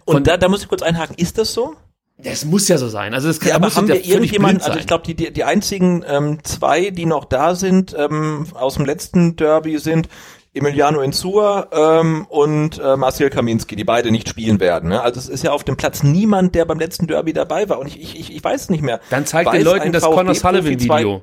Und 0.07 0.27
da, 0.27 0.39
da 0.39 0.49
muss 0.49 0.63
ich 0.63 0.69
kurz 0.69 0.83
einhaken, 0.83 1.17
ist 1.19 1.37
das 1.37 1.53
so? 1.53 1.77
Das 2.23 2.45
muss 2.45 2.69
ja 2.69 2.79
so 2.79 2.89
sein. 2.89 3.15
Also 3.15 3.29
es 3.29 3.41
kann, 3.41 3.51
Ja, 3.51 3.55
aber 3.57 3.75
haben 3.75 3.89
wir 3.89 4.05
irgendjemanden, 4.05 4.63
also 4.63 4.79
ich 4.79 4.87
glaube, 4.87 5.05
die, 5.07 5.15
die, 5.15 5.33
die 5.33 5.45
einzigen 5.45 6.05
ähm, 6.07 6.39
zwei, 6.43 6.91
die 6.91 7.07
noch 7.07 7.25
da 7.25 7.55
sind, 7.55 7.95
ähm, 7.99 8.47
aus 8.55 8.75
dem 8.75 8.85
letzten 8.85 9.37
Derby 9.37 9.79
sind 9.79 10.09
Emiliano 10.53 11.01
Insua 11.01 11.69
ähm, 11.71 12.27
und 12.29 12.79
äh, 12.79 12.97
Marcel 12.97 13.31
Kaminski, 13.31 13.77
die 13.77 13.85
beide 13.85 14.11
nicht 14.11 14.29
spielen 14.29 14.59
werden. 14.59 14.89
Ne? 14.89 15.01
Also 15.01 15.21
es 15.21 15.29
ist 15.29 15.45
ja 15.45 15.53
auf 15.53 15.63
dem 15.63 15.77
Platz 15.77 16.03
niemand, 16.03 16.55
der 16.57 16.65
beim 16.65 16.79
letzten 16.79 17.07
Derby 17.07 17.33
dabei 17.33 17.69
war. 17.69 17.79
Und 17.79 17.87
ich, 17.87 18.01
ich, 18.01 18.19
ich, 18.19 18.35
ich 18.35 18.43
weiß 18.43 18.71
nicht 18.71 18.83
mehr. 18.83 19.01
Dann 19.11 19.27
zeigt 19.27 19.53
den 19.53 19.63
Leuten 19.63 19.93
das 19.93 20.03
Profi 20.03 20.35
Sullivan-Video. 20.35 21.23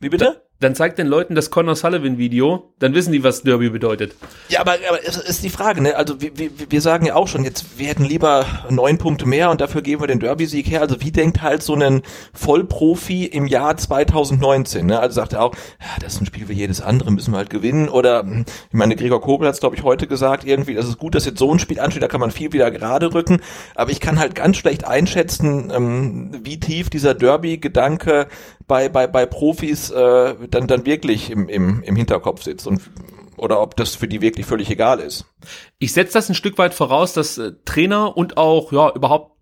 Wie 0.00 0.08
bitte? 0.08 0.42
Dann 0.60 0.74
zeigt 0.74 0.98
den 0.98 1.06
Leuten 1.06 1.34
das 1.34 1.50
Connor 1.50 1.76
Sullivan-Video, 1.76 2.72
dann 2.78 2.94
wissen 2.94 3.12
die, 3.12 3.22
was 3.22 3.42
Derby 3.42 3.68
bedeutet. 3.68 4.14
Ja, 4.48 4.60
aber, 4.60 4.76
aber 4.88 5.06
es 5.06 5.18
ist 5.18 5.44
die 5.44 5.50
Frage, 5.50 5.82
ne? 5.82 5.96
Also 5.96 6.20
wir, 6.22 6.38
wir, 6.38 6.50
wir 6.68 6.80
sagen 6.80 7.04
ja 7.04 7.14
auch 7.14 7.28
schon, 7.28 7.44
jetzt 7.44 7.78
wir 7.78 7.88
hätten 7.88 8.04
lieber 8.04 8.46
neun 8.70 8.96
Punkte 8.96 9.26
mehr 9.26 9.50
und 9.50 9.60
dafür 9.60 9.82
geben 9.82 10.02
wir 10.02 10.06
den 10.06 10.20
Derby-Sieg 10.20 10.70
her. 10.70 10.80
Also 10.80 11.02
wie 11.02 11.10
denkt 11.10 11.42
halt 11.42 11.62
so 11.62 11.74
ein 11.74 12.00
Vollprofi 12.32 13.26
im 13.26 13.46
Jahr 13.46 13.76
2019? 13.76 14.86
Ne? 14.86 14.98
Also 14.98 15.16
sagt 15.16 15.34
er 15.34 15.42
auch, 15.42 15.54
ja, 15.54 15.86
das 16.00 16.14
ist 16.14 16.22
ein 16.22 16.26
Spiel 16.26 16.48
wie 16.48 16.54
jedes 16.54 16.80
andere, 16.80 17.10
müssen 17.10 17.32
wir 17.32 17.38
halt 17.38 17.50
gewinnen. 17.50 17.90
Oder 17.90 18.20
hm, 18.20 18.46
ich 18.68 18.74
meine, 18.74 18.96
Gregor 18.96 19.20
Kobel 19.20 19.48
hat 19.48 19.54
es, 19.54 19.60
glaube 19.60 19.76
ich, 19.76 19.82
heute 19.82 20.06
gesagt, 20.06 20.44
irgendwie, 20.44 20.74
das 20.74 20.88
ist 20.88 20.98
gut, 20.98 21.14
dass 21.14 21.26
jetzt 21.26 21.38
so 21.38 21.52
ein 21.52 21.58
Spiel 21.58 21.80
ansteht, 21.80 22.02
da 22.02 22.08
kann 22.08 22.20
man 22.20 22.30
viel 22.30 22.54
wieder 22.54 22.70
gerade 22.70 23.12
rücken. 23.12 23.40
Aber 23.74 23.90
ich 23.90 24.00
kann 24.00 24.18
halt 24.18 24.34
ganz 24.34 24.56
schlecht 24.56 24.86
einschätzen, 24.86 25.70
ähm, 25.74 26.30
wie 26.42 26.58
tief 26.58 26.88
dieser 26.88 27.12
Derby-Gedanke 27.12 28.28
bei, 28.66 28.88
bei, 28.88 29.06
bei 29.06 29.26
Profis 29.26 29.90
äh, 29.90 30.34
dann, 30.50 30.66
dann 30.66 30.86
wirklich 30.86 31.30
im, 31.30 31.48
im, 31.48 31.82
im 31.82 31.96
Hinterkopf 31.96 32.42
sitzt. 32.42 32.66
Und 32.66 32.82
oder 33.36 33.60
ob 33.60 33.76
das 33.76 33.94
für 33.94 34.08
die 34.08 34.20
wirklich 34.20 34.46
völlig 34.46 34.70
egal 34.70 34.98
ist. 34.98 35.26
Ich 35.78 35.92
setze 35.92 36.14
das 36.14 36.28
ein 36.28 36.34
Stück 36.34 36.56
weit 36.58 36.74
voraus, 36.74 37.12
dass 37.12 37.38
äh, 37.38 37.52
Trainer 37.64 38.16
und 38.16 38.36
auch 38.36 38.72
ja 38.72 38.92
überhaupt 38.94 39.36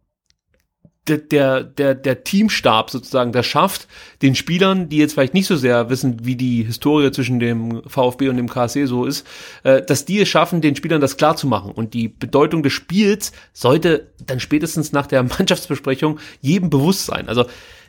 der, 1.06 1.18
der, 1.18 1.62
der, 1.62 1.94
der 1.94 2.24
Teamstab 2.24 2.90
sozusagen 2.90 3.32
das 3.32 3.44
schafft, 3.44 3.88
den 4.22 4.34
Spielern, 4.34 4.88
die 4.88 4.96
jetzt 4.96 5.12
vielleicht 5.12 5.34
nicht 5.34 5.46
so 5.46 5.56
sehr 5.56 5.90
wissen, 5.90 6.24
wie 6.24 6.36
die 6.36 6.64
Historie 6.64 7.10
zwischen 7.10 7.40
dem 7.40 7.82
VfB 7.86 8.30
und 8.30 8.38
dem 8.38 8.48
KSC 8.48 8.86
so 8.86 9.04
ist, 9.04 9.26
äh, 9.64 9.82
dass 9.82 10.06
die 10.06 10.20
es 10.20 10.28
schaffen, 10.28 10.62
den 10.62 10.76
Spielern 10.76 11.02
das 11.02 11.16
klar 11.16 11.36
zu 11.36 11.46
machen. 11.46 11.72
Und 11.72 11.92
die 11.92 12.08
Bedeutung 12.08 12.62
des 12.62 12.72
Spiels 12.72 13.32
sollte 13.52 14.12
dann 14.24 14.40
spätestens 14.40 14.92
nach 14.92 15.06
der 15.06 15.22
Mannschaftsbesprechung 15.38 16.18
jedem 16.40 16.70
bewusst 16.70 17.06
sein. 17.06 17.28
Also 17.28 17.44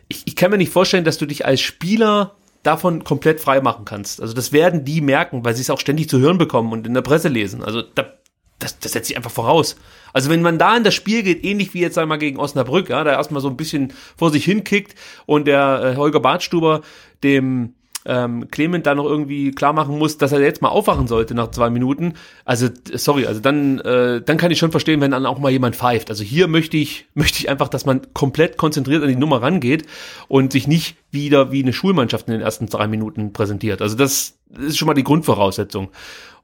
ich, 0.07 0.23
ich 0.25 0.35
kann 0.35 0.51
mir 0.51 0.57
nicht 0.57 0.71
vorstellen, 0.71 1.05
dass 1.05 1.17
du 1.17 1.25
dich 1.25 1.45
als 1.45 1.61
Spieler 1.61 2.35
davon 2.63 3.03
komplett 3.03 3.39
frei 3.39 3.61
machen 3.61 3.85
kannst. 3.85 4.21
Also 4.21 4.33
das 4.33 4.51
werden 4.51 4.85
die 4.85 5.01
merken, 5.01 5.45
weil 5.45 5.55
sie 5.55 5.61
es 5.61 5.69
auch 5.69 5.79
ständig 5.79 6.09
zu 6.09 6.19
hören 6.19 6.37
bekommen 6.37 6.71
und 6.71 6.87
in 6.87 6.93
der 6.93 7.01
Presse 7.01 7.27
lesen. 7.27 7.63
Also 7.63 7.81
da, 7.81 8.13
das, 8.59 8.79
das 8.79 8.93
setzt 8.93 9.07
sich 9.07 9.17
einfach 9.17 9.31
voraus. 9.31 9.75
Also 10.13 10.29
wenn 10.29 10.41
man 10.41 10.57
da 10.57 10.75
in 10.75 10.83
das 10.83 10.95
Spiel 10.95 11.21
geht, 11.23 11.43
ähnlich 11.43 11.73
wie 11.73 11.81
jetzt 11.81 11.97
einmal 11.97 12.17
gegen 12.17 12.39
Osnabrück, 12.39 12.89
ja, 12.89 13.03
da 13.03 13.11
erstmal 13.11 13.41
so 13.41 13.49
ein 13.49 13.57
bisschen 13.57 13.93
vor 14.17 14.31
sich 14.31 14.45
hinkickt 14.45 14.95
und 15.25 15.45
der 15.45 15.93
äh, 15.93 15.95
Holger 15.95 16.19
Bartstuber 16.19 16.81
dem 17.23 17.75
ähm, 18.05 18.49
Clement 18.51 18.85
da 18.85 18.95
noch 18.95 19.05
irgendwie 19.05 19.51
klar 19.51 19.73
machen 19.73 19.97
muss, 19.97 20.17
dass 20.17 20.31
er 20.31 20.41
jetzt 20.41 20.61
mal 20.61 20.69
aufwachen 20.69 21.07
sollte 21.07 21.33
nach 21.33 21.51
zwei 21.51 21.69
Minuten. 21.69 22.13
Also 22.45 22.69
sorry, 22.93 23.25
also 23.25 23.39
dann 23.39 23.79
äh, 23.79 24.21
dann 24.21 24.37
kann 24.37 24.51
ich 24.51 24.59
schon 24.59 24.71
verstehen, 24.71 25.01
wenn 25.01 25.11
dann 25.11 25.25
auch 25.25 25.39
mal 25.39 25.51
jemand 25.51 25.75
pfeift. 25.75 26.09
Also 26.09 26.23
hier 26.23 26.47
möchte 26.47 26.77
ich 26.77 27.07
möchte 27.13 27.39
ich 27.39 27.49
einfach, 27.49 27.67
dass 27.67 27.85
man 27.85 28.01
komplett 28.13 28.57
konzentriert 28.57 29.03
an 29.03 29.09
die 29.09 29.15
Nummer 29.15 29.41
rangeht 29.41 29.85
und 30.27 30.51
sich 30.51 30.67
nicht 30.67 30.97
wieder 31.11 31.51
wie 31.51 31.63
eine 31.63 31.73
Schulmannschaft 31.73 32.27
in 32.27 32.33
den 32.33 32.41
ersten 32.41 32.67
drei 32.67 32.87
Minuten 32.87 33.33
präsentiert. 33.33 33.81
Also 33.81 33.95
das 33.95 34.37
ist 34.59 34.77
schon 34.77 34.87
mal 34.87 34.93
die 34.93 35.03
Grundvoraussetzung. 35.03 35.89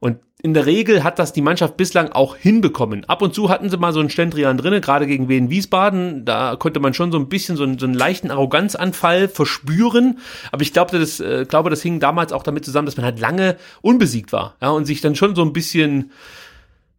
Und 0.01 0.17
in 0.41 0.55
der 0.55 0.65
Regel 0.65 1.03
hat 1.03 1.19
das 1.19 1.31
die 1.31 1.43
Mannschaft 1.43 1.77
bislang 1.77 2.11
auch 2.11 2.35
hinbekommen. 2.35 3.05
Ab 3.05 3.21
und 3.21 3.35
zu 3.35 3.49
hatten 3.49 3.69
sie 3.69 3.77
mal 3.77 3.93
so 3.93 3.99
einen 3.99 4.09
Stendrian 4.09 4.57
drinne, 4.57 4.81
gerade 4.81 5.05
gegen 5.05 5.29
Wien 5.29 5.51
Wiesbaden. 5.51 6.25
Da 6.25 6.55
konnte 6.55 6.79
man 6.79 6.95
schon 6.95 7.11
so 7.11 7.19
ein 7.19 7.29
bisschen 7.29 7.55
so 7.55 7.63
einen, 7.63 7.77
so 7.77 7.85
einen 7.85 7.93
leichten 7.93 8.31
Arroganzanfall 8.31 9.27
verspüren. 9.27 10.17
Aber 10.51 10.63
ich 10.63 10.73
glaube, 10.73 10.97
das, 10.97 11.19
äh, 11.19 11.45
glaube, 11.47 11.69
das 11.69 11.83
hing 11.83 11.99
damals 11.99 12.33
auch 12.33 12.41
damit 12.41 12.65
zusammen, 12.65 12.87
dass 12.87 12.97
man 12.97 13.05
halt 13.05 13.19
lange 13.19 13.57
unbesiegt 13.81 14.33
war. 14.33 14.55
Ja, 14.59 14.71
und 14.71 14.85
sich 14.85 15.01
dann 15.01 15.15
schon 15.15 15.35
so 15.35 15.43
ein 15.43 15.53
bisschen 15.53 16.11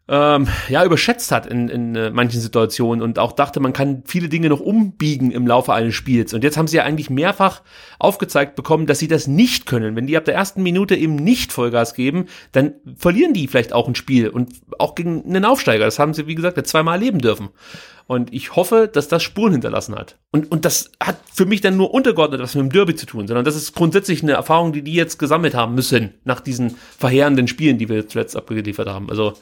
ähm, 0.08 0.48
ja, 0.68 0.84
überschätzt 0.84 1.30
hat 1.30 1.46
in, 1.46 1.68
in 1.68 1.94
äh, 1.94 2.10
manchen 2.10 2.40
Situationen 2.40 3.02
und 3.02 3.18
auch 3.20 3.32
dachte, 3.32 3.60
man 3.60 3.72
kann 3.72 4.02
viele 4.04 4.28
Dinge 4.28 4.48
noch 4.48 4.60
umbiegen 4.60 5.30
im 5.30 5.46
Laufe 5.46 5.72
eines 5.72 5.94
Spiels. 5.94 6.34
Und 6.34 6.42
jetzt 6.42 6.56
haben 6.56 6.66
sie 6.66 6.78
ja 6.78 6.82
eigentlich 6.82 7.08
mehrfach 7.08 7.62
aufgezeigt 8.00 8.56
bekommen, 8.56 8.86
dass 8.86 8.98
sie 8.98 9.06
das 9.06 9.28
nicht 9.28 9.64
können. 9.64 9.94
Wenn 9.94 10.08
die 10.08 10.16
ab 10.16 10.24
der 10.24 10.34
ersten 10.34 10.62
Minute 10.62 10.96
eben 10.96 11.14
nicht 11.14 11.52
Vollgas 11.52 11.94
geben, 11.94 12.26
dann 12.50 12.74
verlieren 12.96 13.32
die 13.32 13.46
vielleicht 13.46 13.72
auch 13.72 13.86
ein 13.86 13.94
Spiel 13.94 14.28
und 14.28 14.52
auch 14.78 14.96
gegen 14.96 15.24
einen 15.24 15.44
Aufsteiger. 15.44 15.84
Das 15.84 16.00
haben 16.00 16.14
sie, 16.14 16.26
wie 16.26 16.34
gesagt, 16.34 16.56
ja 16.56 16.64
zweimal 16.64 16.94
erleben 16.94 17.20
dürfen. 17.20 17.50
Und 18.08 18.34
ich 18.34 18.56
hoffe, 18.56 18.90
dass 18.92 19.06
das 19.06 19.22
Spuren 19.22 19.52
hinterlassen 19.52 19.94
hat. 19.94 20.18
Und, 20.32 20.50
und 20.50 20.64
das 20.64 20.90
hat 21.02 21.16
für 21.32 21.46
mich 21.46 21.60
dann 21.60 21.76
nur 21.76 21.94
untergeordnet 21.94 22.40
was 22.40 22.56
mit 22.56 22.64
dem 22.64 22.72
Derby 22.72 22.96
zu 22.96 23.06
tun, 23.06 23.28
sondern 23.28 23.44
das 23.44 23.54
ist 23.54 23.74
grundsätzlich 23.74 24.22
eine 24.22 24.32
Erfahrung, 24.32 24.72
die 24.72 24.82
die 24.82 24.94
jetzt 24.94 25.18
gesammelt 25.18 25.54
haben 25.54 25.76
müssen 25.76 26.14
nach 26.24 26.40
diesen 26.40 26.76
verheerenden 26.98 27.46
Spielen, 27.46 27.78
die 27.78 27.88
wir 27.88 28.08
zuletzt 28.08 28.36
abgeliefert 28.36 28.88
haben. 28.88 29.08
Also 29.08 29.34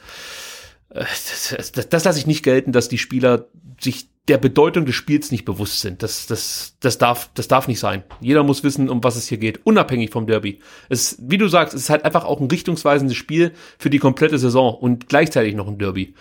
das, 0.91 1.55
das, 1.73 1.89
das 1.89 2.05
lasse 2.05 2.19
ich 2.19 2.27
nicht 2.27 2.43
gelten, 2.43 2.73
dass 2.73 2.89
die 2.89 2.99
Spieler 2.99 3.47
sich 3.81 4.09
der 4.29 4.39
Bedeutung 4.39 4.87
des 4.87 4.95
Spiels 4.95 5.33
nicht 5.33 5.45
bewusst 5.45 5.81
sind. 5.81 6.03
Das, 6.03 6.27
das, 6.27 6.77
das, 6.81 6.99
darf, 6.99 7.31
das 7.35 7.49
darf 7.49 7.69
nicht 7.69 7.81
sein. 7.81 8.05
Jeder 8.21 8.43
muss 8.43 8.63
wissen, 8.63 8.89
um 8.89 9.03
was 9.03 9.17
es 9.17 9.27
hier 9.27 9.39
geht, 9.39 9.67
unabhängig 9.67 10.11
vom 10.11 10.27
Derby. 10.27 10.61
Es, 10.89 11.17
wie 11.21 11.39
du 11.39 11.49
sagst, 11.49 11.75
es 11.75 11.83
ist 11.83 11.91
halt 11.91 12.05
einfach 12.05 12.25
auch 12.25 12.41
ein 12.41 12.49
richtungsweisendes 12.49 13.17
Spiel 13.17 13.53
für 13.79 13.91
die 13.91 13.99
komplette 13.99 14.39
Saison 14.39 14.75
und 14.75 15.09
gleichzeitig 15.09 15.55
noch 15.55 15.67
ein 15.67 15.79
Derby. 15.79 16.15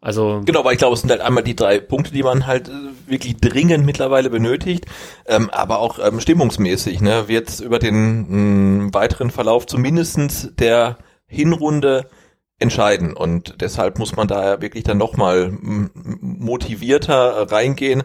Also 0.00 0.42
Genau, 0.44 0.64
weil 0.64 0.72
ich 0.72 0.78
glaube, 0.78 0.94
es 0.94 1.00
sind 1.00 1.10
halt 1.10 1.20
einmal 1.20 1.42
die 1.42 1.56
drei 1.56 1.78
Punkte, 1.78 2.12
die 2.12 2.22
man 2.22 2.46
halt 2.46 2.68
äh, 2.68 2.72
wirklich 3.06 3.36
dringend 3.36 3.84
mittlerweile 3.86 4.30
benötigt, 4.30 4.86
ähm, 5.26 5.50
aber 5.50 5.78
auch 5.78 5.98
ähm, 5.98 6.20
stimmungsmäßig, 6.20 7.00
ne, 7.00 7.28
wird 7.28 7.60
über 7.60 7.78
den 7.78 8.86
mh, 8.86 8.94
weiteren 8.94 9.30
Verlauf 9.30 9.66
zumindestens 9.66 10.50
der 10.58 10.98
Hinrunde 11.26 12.08
entscheiden 12.58 13.12
und 13.12 13.60
deshalb 13.60 13.98
muss 13.98 14.16
man 14.16 14.28
da 14.28 14.44
ja 14.44 14.62
wirklich 14.62 14.84
dann 14.84 14.98
nochmal 14.98 15.52
motivierter 16.20 17.50
reingehen, 17.50 18.02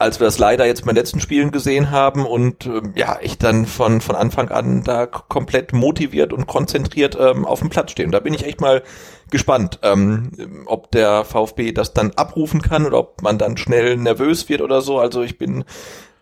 als 0.00 0.18
wir 0.18 0.24
das 0.24 0.38
leider 0.38 0.66
jetzt 0.66 0.84
bei 0.84 0.92
den 0.92 0.96
letzten 0.96 1.20
Spielen 1.20 1.50
gesehen 1.50 1.90
haben 1.90 2.24
und 2.24 2.64
ähm, 2.64 2.94
ja, 2.96 3.18
ich 3.20 3.36
dann 3.36 3.66
von, 3.66 4.00
von 4.00 4.16
Anfang 4.16 4.48
an 4.48 4.82
da 4.82 5.06
komplett 5.06 5.74
motiviert 5.74 6.32
und 6.32 6.46
konzentriert 6.46 7.18
ähm, 7.20 7.44
auf 7.44 7.60
dem 7.60 7.68
Platz 7.68 7.90
stehen. 7.90 8.10
Da 8.10 8.20
bin 8.20 8.32
ich 8.32 8.46
echt 8.46 8.62
mal 8.62 8.82
gespannt, 9.30 9.78
ähm, 9.82 10.64
ob 10.64 10.90
der 10.90 11.24
VfB 11.24 11.72
das 11.72 11.92
dann 11.92 12.12
abrufen 12.12 12.62
kann 12.62 12.86
oder 12.86 12.98
ob 12.98 13.22
man 13.22 13.36
dann 13.36 13.58
schnell 13.58 13.98
nervös 13.98 14.48
wird 14.48 14.62
oder 14.62 14.80
so. 14.80 14.98
Also 14.98 15.22
ich 15.22 15.36
bin 15.36 15.64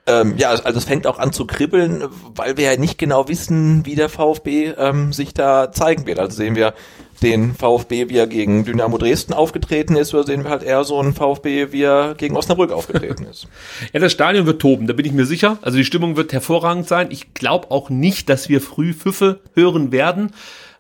ähm, 0.09 0.35
ja, 0.39 0.51
also 0.51 0.79
es 0.79 0.85
fängt 0.85 1.07
auch 1.07 1.19
an 1.19 1.33
zu 1.33 1.47
kribbeln, 1.47 2.03
weil 2.35 2.57
wir 2.57 2.73
ja 2.73 2.81
nicht 2.81 2.99
genau 2.99 3.29
wissen, 3.29 3.85
wie 3.85 3.95
der 3.95 4.09
VfB 4.09 4.73
ähm, 4.77 5.13
sich 5.13 5.35
da 5.35 5.71
zeigen 5.71 6.07
wird. 6.07 6.19
Also 6.19 6.37
sehen 6.37 6.57
wir 6.57 6.73
den 7.23 7.55
VfB, 7.55 8.09
wie 8.09 8.17
er 8.17 8.27
gegen 8.27 8.65
Dynamo 8.65 8.99
Dresden 8.99 9.33
aufgetreten 9.33 9.97
ist, 9.97 10.15
oder 10.15 10.25
sehen 10.25 10.45
wir 10.45 10.51
halt 10.51 10.63
eher 10.63 10.85
so 10.85 10.99
einen 10.99 11.15
VfB, 11.15 11.73
wie 11.73 11.83
er 11.83 12.15
gegen 12.15 12.37
Osnabrück 12.37 12.73
aufgetreten 12.73 13.25
ist. 13.25 13.49
Ja, 13.93 14.01
das 14.01 14.13
Stadion 14.13 14.47
wird 14.47 14.61
toben, 14.61 14.87
da 14.87 14.93
bin 14.93 15.07
ich 15.07 15.13
mir 15.13 15.25
sicher. 15.25 15.59
Also 15.63 15.79
die 15.79 15.85
Stimmung 15.85 16.17
wird 16.17 16.33
hervorragend 16.33 16.89
sein. 16.89 17.09
Ich 17.11 17.33
glaube 17.35 17.71
auch 17.71 17.91
nicht, 17.91 18.29
dass 18.29 18.49
wir 18.49 18.61
früh 18.61 18.93
Pfiffe 18.93 19.41
hören 19.55 19.93
werden. 19.93 20.33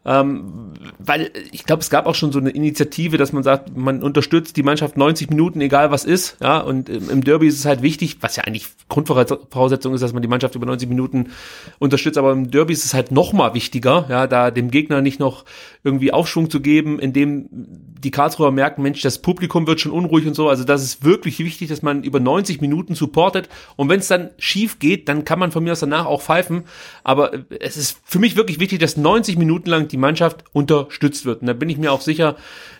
Ähm, 0.08 0.72
weil 0.98 1.30
ich 1.52 1.64
glaube, 1.64 1.82
es 1.82 1.90
gab 1.90 2.06
auch 2.06 2.14
schon 2.14 2.32
so 2.32 2.38
eine 2.38 2.48
Initiative, 2.48 3.18
dass 3.18 3.34
man 3.34 3.42
sagt, 3.42 3.76
man 3.76 4.02
unterstützt 4.02 4.56
die 4.56 4.62
Mannschaft 4.62 4.96
90 4.96 5.28
Minuten, 5.28 5.60
egal 5.60 5.90
was 5.90 6.06
ist. 6.06 6.38
Ja, 6.40 6.60
und 6.60 6.88
im 6.88 7.22
Derby 7.24 7.46
ist 7.46 7.58
es 7.58 7.66
halt 7.66 7.82
wichtig, 7.82 8.16
was 8.22 8.36
ja 8.36 8.44
eigentlich 8.44 8.68
Grundvoraussetzung 8.88 9.92
ist, 9.92 10.00
dass 10.00 10.14
man 10.14 10.22
die 10.22 10.28
Mannschaft 10.28 10.54
über 10.54 10.64
90 10.64 10.88
Minuten 10.88 11.32
unterstützt. 11.78 12.16
Aber 12.16 12.32
im 12.32 12.50
Derby 12.50 12.72
ist 12.72 12.86
es 12.86 12.94
halt 12.94 13.10
noch 13.10 13.34
mal 13.34 13.52
wichtiger, 13.52 14.06
ja, 14.08 14.26
da 14.26 14.50
dem 14.50 14.70
Gegner 14.70 15.02
nicht 15.02 15.20
noch 15.20 15.44
irgendwie 15.88 16.12
Aufschwung 16.12 16.50
zu 16.50 16.60
geben, 16.60 16.98
indem 16.98 17.48
die 17.50 18.10
Karlsruher 18.10 18.52
merken, 18.52 18.82
Mensch, 18.82 19.00
das 19.00 19.20
Publikum 19.20 19.66
wird 19.66 19.80
schon 19.80 19.90
unruhig 19.90 20.26
und 20.26 20.34
so. 20.34 20.48
Also 20.48 20.64
das 20.64 20.82
ist 20.82 21.04
wirklich 21.04 21.38
wichtig, 21.40 21.68
dass 21.68 21.82
man 21.82 22.04
über 22.04 22.20
90 22.20 22.60
Minuten 22.60 22.94
supportet. 22.94 23.48
Und 23.76 23.88
wenn 23.88 24.00
es 24.00 24.08
dann 24.08 24.30
schief 24.38 24.78
geht, 24.78 25.08
dann 25.08 25.24
kann 25.24 25.38
man 25.38 25.50
von 25.50 25.64
mir 25.64 25.72
aus 25.72 25.80
danach 25.80 26.06
auch 26.06 26.22
pfeifen. 26.22 26.64
Aber 27.02 27.32
es 27.58 27.76
ist 27.76 28.00
für 28.04 28.18
mich 28.18 28.36
wirklich 28.36 28.60
wichtig, 28.60 28.78
dass 28.78 28.96
90 28.96 29.38
Minuten 29.38 29.70
lang 29.70 29.88
die 29.88 29.96
Mannschaft 29.96 30.44
unterstützt 30.52 31.24
wird. 31.24 31.40
Und 31.40 31.46
da 31.46 31.54
bin 31.54 31.70
ich 31.70 31.78
mir 31.78 31.90
auch 31.90 32.02
sicher, 32.02 32.36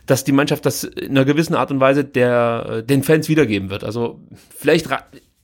dass 0.07 0.25
die 0.25 0.33
Mannschaft 0.33 0.67
das 0.67 0.85
in 0.85 1.11
einer 1.11 1.25
gewissen 1.25 1.55
Art 1.55 1.71
und 1.71 1.81
Weise 1.81 2.05
der, 2.05 2.83
den 2.83 3.03
Fans 3.03 3.29
wiedergeben 3.29 3.71
wird. 3.71 3.85
Also 3.85 4.21
vielleicht 4.57 4.89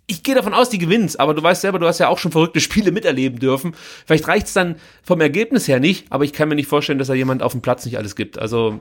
ich 0.07 0.23
gehe 0.23 0.35
davon 0.35 0.53
aus, 0.53 0.69
die 0.69 0.79
gewinnt's, 0.79 1.17
aber 1.17 1.35
du 1.35 1.43
weißt 1.43 1.63
selber, 1.63 1.79
du 1.79 1.87
hast 1.87 1.99
ja 1.99 2.09
auch 2.09 2.19
schon 2.19 2.33
verrückte 2.33 2.61
Spiele 2.61 2.93
miterleben 2.93 3.39
dürfen. 3.39 3.75
Vielleicht 4.07 4.29
reicht's 4.29 4.53
dann 4.53 4.77
vom 5.03 5.21
Ergebnis 5.21 5.67
her 5.67 5.81
nicht, 5.81 6.07
aber 6.11 6.25
ich 6.25 6.33
kann 6.33 6.49
mir 6.49 6.57
nicht 6.57 6.69
vorstellen, 6.69 6.99
dass 6.99 7.09
da 7.09 7.15
jemand 7.15 7.43
auf 7.43 7.53
dem 7.53 7.63
Platz 7.63 7.85
nicht 7.85 7.97
alles 7.97 8.15
gibt. 8.15 8.39
Also 8.39 8.81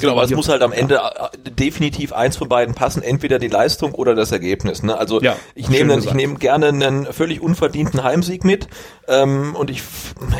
genau, 0.00 0.12
aber 0.12 0.24
es 0.24 0.30
muss 0.30 0.48
halt 0.48 0.62
am 0.62 0.72
Ende 0.72 0.94
ja. 0.96 1.08
Äh, 1.08 1.50
definitiv 1.50 2.12
eins 2.12 2.36
von 2.36 2.48
beiden 2.48 2.74
passen, 2.74 3.02
entweder 3.02 3.38
die 3.38 3.48
Leistung 3.48 3.92
oder 3.94 4.14
das 4.14 4.32
Ergebnis. 4.32 4.82
Ne? 4.82 4.96
Also 4.96 5.20
ja, 5.20 5.36
ich 5.54 5.68
nehme 5.68 5.98
ich 5.98 6.14
nehme 6.14 6.36
gerne 6.36 6.68
einen 6.68 7.06
völlig 7.06 7.40
unverdienten 7.40 8.02
Heimsieg 8.02 8.44
mit 8.44 8.68
ähm, 9.08 9.54
und 9.56 9.70
ich, 9.70 9.82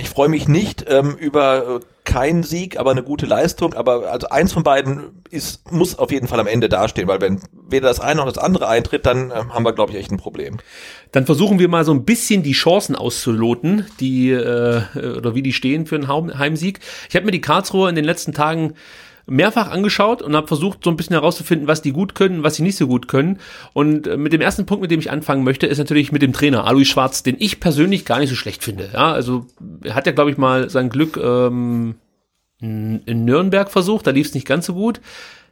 ich 0.01 0.09
freue 0.09 0.29
mich 0.29 0.49
nicht 0.49 0.87
ähm, 0.89 1.17
über 1.17 1.81
keinen 2.05 2.43
Sieg, 2.43 2.79
aber 2.79 2.91
eine 2.91 3.03
gute 3.03 3.27
Leistung. 3.27 3.75
Aber 3.75 4.11
also 4.11 4.29
eins 4.29 4.53
von 4.53 4.63
beiden 4.63 5.23
ist 5.31 5.71
muss 5.71 5.99
auf 5.99 6.11
jeden 6.11 6.27
Fall 6.27 6.41
am 6.41 6.47
Ende 6.47 6.69
dastehen, 6.69 7.09
weil 7.09 7.21
wenn 7.21 7.41
weder 7.69 7.89
das 7.89 8.01
eine 8.01 8.17
noch 8.17 8.27
das 8.27 8.39
andere 8.39 8.69
eintritt, 8.69 9.07
dann 9.07 9.31
äh, 9.31 9.35
haben 9.35 9.65
wir 9.65 9.73
glaube 9.73 9.93
ich 9.93 9.99
echt 9.99 10.11
ein 10.11 10.17
Problem. 10.17 10.59
Dann 11.13 11.27
versuchen 11.27 11.59
wir 11.59 11.69
mal 11.69 11.85
so 11.85 11.93
ein 11.93 12.05
bisschen 12.05 12.43
die 12.43 12.53
Chancen 12.53 12.97
auszuloten, 12.97 13.87
die 14.01 14.31
äh, 14.31 14.83
oder 15.17 15.35
wie 15.35 15.43
die 15.43 15.53
stehen 15.53 15.87
für 15.87 15.97
einen 15.97 16.39
Heimsieg. 16.39 16.81
Ich 17.09 17.15
habe 17.17 17.27
mir 17.27 17.33
die 17.33 17.41
Karlsruhe 17.41 17.89
in 17.89 17.95
den 17.95 18.05
letzten 18.05 18.33
Tagen 18.33 18.75
mehrfach 19.27 19.71
angeschaut 19.71 20.23
und 20.23 20.35
habe 20.35 20.47
versucht, 20.47 20.85
so 20.85 20.91
ein 20.91 20.97
bisschen 20.97 21.15
herauszufinden, 21.15 21.69
was 21.69 21.83
die 21.83 21.93
gut 21.93 22.15
können, 22.15 22.43
was 22.43 22.57
sie 22.57 22.63
nicht 22.63 22.77
so 22.77 22.87
gut 22.87 23.09
können. 23.09 23.39
Und 23.73 24.07
äh, 24.07 24.17
mit 24.17 24.33
dem 24.33 24.41
ersten 24.41 24.67
Punkt, 24.67 24.83
mit 24.83 24.91
dem 24.91 25.01
ich 25.01 25.11
anfangen 25.11 25.45
möchte, 25.45 25.67
ist 25.67 25.79
natürlich 25.79 26.13
mit 26.13 26.23
dem 26.23 26.33
Trainer, 26.33 26.67
Alois 26.67 26.85
Schwarz, 26.85 27.23
den 27.23 27.37
ich 27.39 27.61
persönlich 27.61 28.05
gar 28.05 28.19
nicht 28.19 28.31
so 28.31 28.37
schlecht 28.37 28.63
finde. 28.63 28.91
Ja, 28.93 29.13
also 29.13 29.47
er 29.85 29.95
hat 29.95 30.07
ja, 30.07 30.13
glaube 30.13 30.31
ich, 30.31 30.39
mal 30.39 30.71
sein 30.71 30.91
Glück 30.91 31.17
ähm, 31.17 31.97
in 32.61 33.25
Nürnberg 33.25 33.71
versucht, 33.71 34.07
da 34.07 34.13
lief 34.13 34.29
es 34.29 34.35
nicht 34.35 34.47
ganz 34.47 34.67
so 34.67 34.75
gut. 34.75 35.01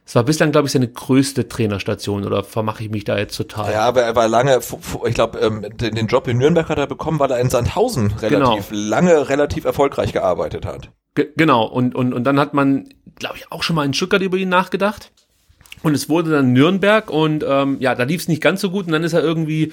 Es 0.05 0.15
war 0.15 0.23
bislang, 0.23 0.51
glaube 0.51 0.65
ich, 0.65 0.71
seine 0.71 0.87
größte 0.87 1.47
Trainerstation 1.47 2.25
oder 2.25 2.43
vermache 2.43 2.83
ich 2.83 2.89
mich 2.89 3.03
da 3.03 3.17
jetzt 3.17 3.35
total? 3.37 3.71
Ja, 3.71 3.81
aber 3.81 4.01
er 4.01 4.15
war 4.15 4.27
lange, 4.27 4.59
ich 5.07 5.13
glaube, 5.13 5.39
ähm, 5.39 5.65
den, 5.77 5.95
den, 5.95 6.07
Job 6.07 6.27
in 6.27 6.37
Nürnberg 6.37 6.67
hat 6.69 6.77
er 6.77 6.87
bekommen, 6.87 7.19
weil 7.19 7.31
er 7.31 7.39
in 7.39 7.49
Sandhausen 7.49 8.11
relativ 8.19 8.69
genau. 8.69 8.89
lange, 8.89 9.29
relativ 9.29 9.65
erfolgreich 9.65 10.11
gearbeitet 10.11 10.65
hat. 10.65 10.89
Ge 11.15 11.29
genau, 11.35 11.65
und, 11.65 11.95
und, 11.95 12.13
und 12.13 12.23
dann 12.23 12.39
hat 12.39 12.53
man 12.53 12.87
glaube 13.21 13.37
ich, 13.37 13.51
auch 13.51 13.63
schon 13.63 13.75
mal 13.75 13.85
in 13.85 13.93
Stuttgart 13.93 14.21
über 14.21 14.37
ihn 14.37 14.49
nachgedacht. 14.49 15.11
Und 15.83 15.95
es 15.95 16.09
wurde 16.09 16.29
dann 16.29 16.53
Nürnberg 16.53 17.09
und 17.09 17.43
ähm, 17.47 17.77
ja, 17.79 17.95
da 17.95 18.03
lief 18.03 18.21
es 18.21 18.27
nicht 18.27 18.41
ganz 18.41 18.61
so 18.61 18.69
gut 18.69 18.85
und 18.85 18.91
dann 18.91 19.03
ist 19.03 19.13
er 19.13 19.23
irgendwie 19.23 19.71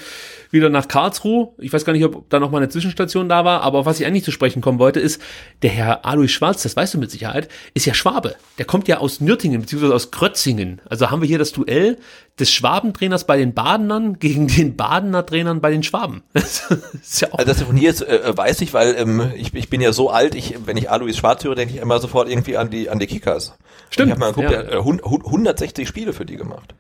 wieder 0.50 0.70
nach 0.70 0.88
Karlsruhe. 0.88 1.50
Ich 1.58 1.70
weiß 1.70 1.84
gar 1.84 1.92
nicht, 1.92 2.04
ob 2.04 2.30
da 2.30 2.40
noch 2.40 2.50
mal 2.50 2.58
eine 2.58 2.70
Zwischenstation 2.70 3.28
da 3.28 3.44
war, 3.44 3.60
aber 3.60 3.84
was 3.84 4.00
ich 4.00 4.06
eigentlich 4.06 4.24
zu 4.24 4.30
sprechen 4.30 4.62
kommen 4.62 4.78
wollte, 4.78 5.00
ist, 5.00 5.20
der 5.60 5.68
Herr 5.68 6.06
Alois 6.06 6.28
Schwarz, 6.28 6.62
das 6.62 6.76
weißt 6.76 6.94
du 6.94 6.98
mit 6.98 7.10
Sicherheit, 7.10 7.48
ist 7.74 7.84
ja 7.84 7.92
Schwabe. 7.92 8.36
Der 8.56 8.64
kommt 8.64 8.88
ja 8.88 8.98
aus 8.98 9.20
Nürtingen, 9.20 9.60
beziehungsweise 9.60 9.94
aus 9.94 10.10
Krötzingen. 10.10 10.80
Also 10.88 11.10
haben 11.10 11.20
wir 11.20 11.28
hier 11.28 11.38
das 11.38 11.52
Duell 11.52 11.98
des 12.38 12.52
Schwabentrainers 12.52 13.24
bei 13.24 13.36
den 13.36 13.54
Badenern 13.54 14.18
gegen 14.18 14.46
den 14.46 14.76
Badener 14.76 15.24
Trainern 15.24 15.60
bei 15.60 15.70
den 15.70 15.82
Schwaben. 15.82 16.22
Das 16.32 16.68
ist 17.02 17.20
ja 17.20 17.28
auch 17.32 17.38
also 17.38 17.52
das 17.52 17.62
von 17.62 17.76
hier 17.76 17.90
ist, 17.90 18.02
äh, 18.02 18.36
weiß 18.36 18.60
ich, 18.60 18.72
weil 18.72 18.94
ähm, 18.96 19.32
ich, 19.36 19.54
ich 19.54 19.68
bin 19.68 19.80
ja 19.80 19.92
so 19.92 20.10
alt, 20.10 20.34
ich, 20.34 20.54
wenn 20.66 20.76
ich 20.76 20.90
Alois 20.90 21.14
Schwarz 21.14 21.44
höre, 21.44 21.54
denke 21.54 21.74
ich 21.74 21.80
immer 21.80 21.98
sofort 21.98 22.28
irgendwie 22.28 22.56
an 22.56 22.70
die, 22.70 22.88
an 22.90 22.98
die 22.98 23.06
Kickers. 23.06 23.54
Stimmt. 23.90 24.08
Ich 24.08 24.12
habe 24.12 24.20
mal 24.20 24.32
geguckt, 24.32 24.50
ja. 24.50 24.62
der, 24.62 24.72
äh, 24.74 24.78
160 24.78 25.88
Spiele 25.88 26.12
für 26.12 26.24
die 26.24 26.36
gemacht. 26.36 26.74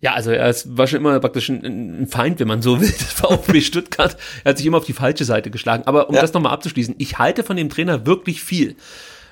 Ja, 0.00 0.14
also 0.14 0.30
er 0.30 0.48
ist, 0.48 0.76
war 0.76 0.86
schon 0.86 1.00
immer 1.00 1.18
praktisch 1.18 1.48
ein, 1.48 2.02
ein 2.02 2.06
Feind, 2.06 2.38
wenn 2.38 2.48
man 2.48 2.62
so 2.62 2.80
will, 2.80 2.88
des 2.92 3.12
VfB 3.12 3.60
Stuttgart. 3.60 4.16
Er 4.44 4.50
hat 4.50 4.58
sich 4.58 4.66
immer 4.66 4.78
auf 4.78 4.84
die 4.84 4.92
falsche 4.92 5.24
Seite 5.24 5.50
geschlagen. 5.50 5.84
Aber 5.86 6.08
um 6.08 6.14
ja. 6.14 6.20
das 6.20 6.32
nochmal 6.32 6.52
abzuschließen, 6.52 6.94
ich 6.98 7.18
halte 7.18 7.42
von 7.42 7.56
dem 7.56 7.68
Trainer 7.68 8.06
wirklich 8.06 8.42
viel. 8.42 8.76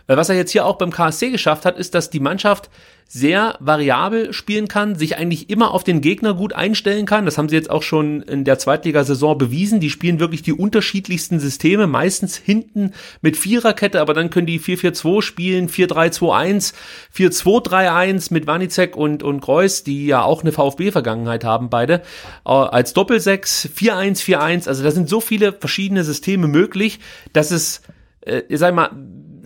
Weil 0.06 0.16
was 0.16 0.28
er 0.28 0.36
jetzt 0.36 0.52
hier 0.52 0.66
auch 0.66 0.78
beim 0.78 0.90
KSC 0.90 1.30
geschafft 1.30 1.64
hat, 1.64 1.78
ist, 1.78 1.94
dass 1.94 2.10
die 2.10 2.20
Mannschaft 2.20 2.70
sehr 3.08 3.56
variabel 3.60 4.32
spielen 4.32 4.66
kann, 4.66 4.96
sich 4.96 5.16
eigentlich 5.16 5.48
immer 5.48 5.70
auf 5.70 5.84
den 5.84 6.00
Gegner 6.00 6.34
gut 6.34 6.52
einstellen 6.52 7.06
kann. 7.06 7.24
Das 7.24 7.38
haben 7.38 7.48
sie 7.48 7.54
jetzt 7.54 7.70
auch 7.70 7.84
schon 7.84 8.20
in 8.22 8.44
der 8.44 8.58
Zweitligasaison 8.58 9.38
bewiesen. 9.38 9.78
Die 9.78 9.90
spielen 9.90 10.18
wirklich 10.18 10.42
die 10.42 10.52
unterschiedlichsten 10.52 11.38
Systeme, 11.38 11.86
meistens 11.86 12.36
hinten 12.36 12.92
mit 13.20 13.36
Viererkette, 13.36 14.00
aber 14.00 14.12
dann 14.12 14.30
können 14.30 14.48
die 14.48 14.58
4-4-2 14.58 15.22
spielen, 15.22 15.68
4-3-2-1, 15.68 16.74
4-2-3-1 17.16 18.32
mit 18.32 18.48
Wanizek 18.48 18.96
und, 18.96 19.22
und 19.22 19.40
Kreuz, 19.40 19.84
die 19.84 20.06
ja 20.06 20.22
auch 20.22 20.42
eine 20.42 20.50
VfB-Vergangenheit 20.50 21.44
haben, 21.44 21.70
beide, 21.70 22.02
äh, 22.44 22.50
als 22.50 22.92
Doppelsechs, 22.92 23.68
4-1-4-1. 23.76 24.66
Also 24.66 24.82
da 24.82 24.90
sind 24.90 25.08
so 25.08 25.20
viele 25.20 25.52
verschiedene 25.52 26.02
Systeme 26.02 26.48
möglich, 26.48 26.98
dass 27.32 27.52
es, 27.52 27.82
äh, 28.22 28.42
sag 28.56 28.74
mal, 28.74 28.90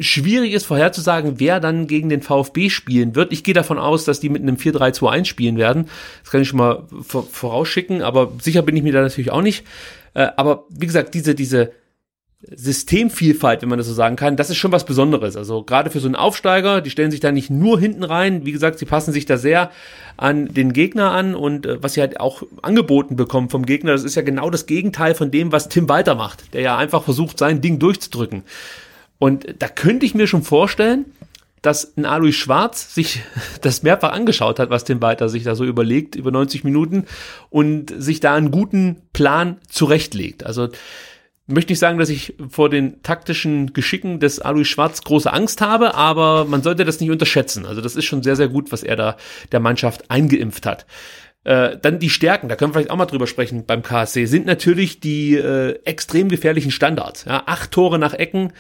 schwierig 0.01 0.53
ist 0.53 0.67
vorherzusagen, 0.67 1.39
wer 1.39 1.61
dann 1.61 1.87
gegen 1.87 2.09
den 2.09 2.23
VfB 2.23 2.71
spielen 2.71 3.15
wird. 3.15 3.33
Ich 3.33 3.45
gehe 3.45 3.55
davon 3.55 3.79
aus, 3.79 4.05
dass 4.05 4.21
die 4.21 4.29
mit 4.29 4.43
einem 4.43 4.57
4-3-2-1 4.57 5.25
spielen 5.27 5.57
werden. 5.57 5.89
Das 6.23 6.33
kann 6.33 6.43
ich 6.43 6.49
schon 6.49 6.59
mal 6.59 6.85
vorausschicken, 7.31 8.03
aber 8.03 8.33
sicher 8.41 8.63
bin 8.63 8.77
ich 8.77 8.83
mir 8.83 8.93
da 8.93 9.03
natürlich 9.03 9.31
auch 9.31 9.43
nicht. 9.43 9.65
Äh, 10.15 10.29
aber 10.37 10.65
wie 10.71 10.87
gesagt, 10.87 11.15
diese, 11.15 11.35
diese 11.35 11.73
Systemvielfalt, 12.43 13.61
wenn 13.61 13.69
man 13.69 13.79
das 13.79 13.87
so 13.87 13.93
sagen 13.93 14.17
kann, 14.17 14.37
das 14.37 14.49
ist 14.49 14.57
schon 14.57 14.73
was 14.73 14.87
Besonderes. 14.87 15.37
Also 15.37 15.63
gerade 15.63 15.91
für 15.91 16.01
so 16.01 16.09
einen 16.09 16.17
Aufsteiger, 16.17 16.81
die 16.81 16.89
stellen 16.89 17.11
sich 17.11 17.21
da 17.21 17.33
nicht 17.33 17.51
nur 17.51 17.79
hinten 17.79 18.03
rein. 18.03 18.47
Wie 18.47 18.53
gesagt, 18.53 18.79
sie 18.79 18.87
passen 18.87 19.13
sich 19.13 19.27
da 19.27 19.37
sehr 19.37 19.71
an 20.17 20.47
den 20.47 20.73
Gegner 20.73 21.11
an 21.11 21.35
und 21.35 21.67
äh, 21.67 21.83
was 21.83 21.95
sie 21.95 22.01
halt 22.01 22.19
auch 22.19 22.43
angeboten 22.63 23.17
bekommen 23.17 23.51
vom 23.51 23.67
Gegner, 23.67 23.93
das 23.93 24.05
ist 24.05 24.15
ja 24.15 24.23
genau 24.23 24.49
das 24.49 24.65
Gegenteil 24.65 25.15
von 25.15 25.31
dem, 25.31 25.53
was 25.53 25.69
Tim 25.69 25.89
Walter 25.89 26.15
macht, 26.15 26.55
der 26.55 26.63
ja 26.63 26.79
einfach 26.79 27.05
versucht, 27.05 27.39
sein 27.39 27.61
Ding 27.61 27.79
durchzudrücken. 27.79 28.43
Und 29.21 29.55
da 29.59 29.69
könnte 29.69 30.07
ich 30.07 30.15
mir 30.15 30.27
schon 30.27 30.43
vorstellen, 30.43 31.05
dass 31.63 31.97
ein 31.97 32.07
Alois 32.07 32.33
Schwarz 32.33 32.95
sich 32.95 33.21
das 33.61 33.85
mehrfach 33.85 34.13
angeschaut 34.13 34.59
hat, 34.59 34.71
was 34.71 34.85
Tim 34.85 35.01
Walter 35.01 35.29
sich 35.29 35.45
da 35.45 35.55
so 35.55 35.65
überlegt 35.65 36.17
über 36.17 36.33
90 36.33 36.65
Minuten 36.65 37.05
und 37.51 37.93
sich 37.97 38.19
da 38.19 38.35
einen 38.35 38.51
guten 38.51 39.03
Plan 39.13 39.59
zurechtlegt. 39.69 40.45
Also 40.45 40.69
möchte 41.47 41.73
nicht 41.73 41.81
sagen, 41.81 41.99
dass 41.99 42.09
ich 42.09 42.35
vor 42.49 42.71
den 42.71 43.03
taktischen 43.03 43.75
Geschicken 43.75 44.21
des 44.21 44.41
Alois 44.41 44.65
Schwarz 44.65 45.03
große 45.03 45.31
Angst 45.31 45.61
habe, 45.61 45.95
aber 45.95 46.47
man 46.47 46.63
sollte 46.63 46.87
das 46.87 47.01
nicht 47.01 47.11
unterschätzen. 47.11 47.67
Also 47.67 47.83
das 47.83 47.97
ist 47.97 48.07
schon 48.07 48.23
sehr, 48.23 48.37
sehr 48.37 48.49
gut, 48.49 48.73
was 48.73 48.83
er 48.83 48.97
da 48.97 49.17
der 49.53 49.61
Mannschaft 49.61 50.11
eingeimpft 50.11 50.65
hat. 50.65 50.87
Äh, 51.45 51.77
dann 51.81 51.99
die 51.99 52.11
Stärken, 52.11 52.49
da 52.49 52.57
können 52.57 52.71
wir 52.71 52.75
vielleicht 52.75 52.91
auch 52.91 52.97
mal 52.97 53.07
drüber 53.07 53.27
sprechen 53.27 53.65
beim 53.67 53.83
KSC, 53.83 54.27
sind 54.27 54.47
natürlich 54.47 55.01
die 55.01 55.35
äh, 55.35 55.79
extrem 55.85 56.29
gefährlichen 56.29 56.71
Standards. 56.71 57.25
Ja, 57.25 57.43
acht 57.47 57.71
Tore 57.71 57.99
nach 57.99 58.15
Ecken, 58.15 58.53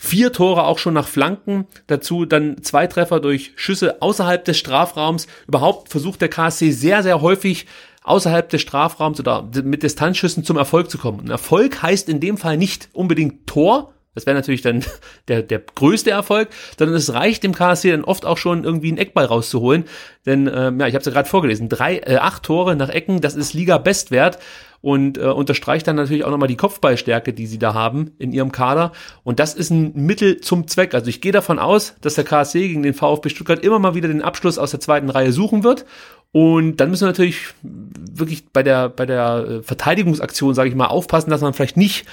Vier 0.00 0.32
Tore 0.32 0.62
auch 0.62 0.78
schon 0.78 0.94
nach 0.94 1.08
Flanken, 1.08 1.66
dazu 1.88 2.24
dann 2.24 2.62
zwei 2.62 2.86
Treffer 2.86 3.18
durch 3.18 3.50
Schüsse 3.56 4.00
außerhalb 4.00 4.44
des 4.44 4.56
Strafraums. 4.56 5.26
Überhaupt 5.48 5.88
versucht 5.88 6.20
der 6.20 6.28
KSC 6.28 6.70
sehr, 6.70 7.02
sehr 7.02 7.20
häufig 7.20 7.66
außerhalb 8.04 8.48
des 8.48 8.62
Strafraums 8.62 9.18
oder 9.18 9.50
mit 9.64 9.82
Distanzschüssen 9.82 10.44
zum 10.44 10.56
Erfolg 10.56 10.88
zu 10.88 10.98
kommen. 10.98 11.18
Und 11.18 11.30
Erfolg 11.30 11.82
heißt 11.82 12.08
in 12.08 12.20
dem 12.20 12.36
Fall 12.36 12.56
nicht 12.56 12.88
unbedingt 12.92 13.48
Tor, 13.48 13.92
das 14.18 14.26
wäre 14.26 14.36
natürlich 14.36 14.62
dann 14.62 14.84
der, 15.28 15.42
der 15.42 15.60
größte 15.60 16.10
Erfolg, 16.10 16.48
sondern 16.76 16.96
es 16.96 17.14
reicht 17.14 17.44
dem 17.44 17.54
KSC 17.54 17.92
dann 17.92 18.02
oft 18.02 18.26
auch 18.26 18.36
schon 18.36 18.64
irgendwie 18.64 18.88
einen 18.88 18.98
Eckball 18.98 19.26
rauszuholen. 19.26 19.84
Denn 20.26 20.50
ähm, 20.52 20.80
ja, 20.80 20.88
ich 20.88 20.94
habe 20.94 20.98
es 21.00 21.06
ja 21.06 21.12
gerade 21.12 21.28
vorgelesen, 21.28 21.68
drei, 21.68 21.98
äh, 21.98 22.16
acht 22.16 22.42
Tore 22.42 22.74
nach 22.74 22.88
Ecken, 22.88 23.20
das 23.20 23.36
ist 23.36 23.54
Liga-Bestwert 23.54 24.38
und 24.80 25.18
äh, 25.18 25.22
unterstreicht 25.22 25.86
dann 25.86 25.94
natürlich 25.94 26.24
auch 26.24 26.32
nochmal 26.32 26.48
die 26.48 26.56
Kopfballstärke, 26.56 27.32
die 27.32 27.46
sie 27.46 27.60
da 27.60 27.74
haben 27.74 28.10
in 28.18 28.32
ihrem 28.32 28.50
Kader. 28.50 28.90
Und 29.22 29.38
das 29.38 29.54
ist 29.54 29.70
ein 29.70 29.92
Mittel 29.94 30.40
zum 30.40 30.66
Zweck. 30.66 30.94
Also 30.94 31.08
ich 31.08 31.20
gehe 31.20 31.32
davon 31.32 31.60
aus, 31.60 31.94
dass 32.00 32.14
der 32.14 32.24
KSC 32.24 32.66
gegen 32.66 32.82
den 32.82 32.94
VfB 32.94 33.28
Stuttgart 33.28 33.64
immer 33.64 33.78
mal 33.78 33.94
wieder 33.94 34.08
den 34.08 34.22
Abschluss 34.22 34.58
aus 34.58 34.72
der 34.72 34.80
zweiten 34.80 35.10
Reihe 35.10 35.32
suchen 35.32 35.62
wird. 35.62 35.84
Und 36.32 36.78
dann 36.78 36.90
müssen 36.90 37.02
wir 37.02 37.08
natürlich 37.08 37.54
wirklich 37.62 38.48
bei 38.52 38.64
der, 38.64 38.88
bei 38.88 39.06
der 39.06 39.46
äh, 39.48 39.62
Verteidigungsaktion, 39.62 40.54
sage 40.54 40.68
ich 40.68 40.74
mal, 40.74 40.86
aufpassen, 40.86 41.30
dass 41.30 41.40
man 41.40 41.54
vielleicht 41.54 41.76
nicht 41.76 42.04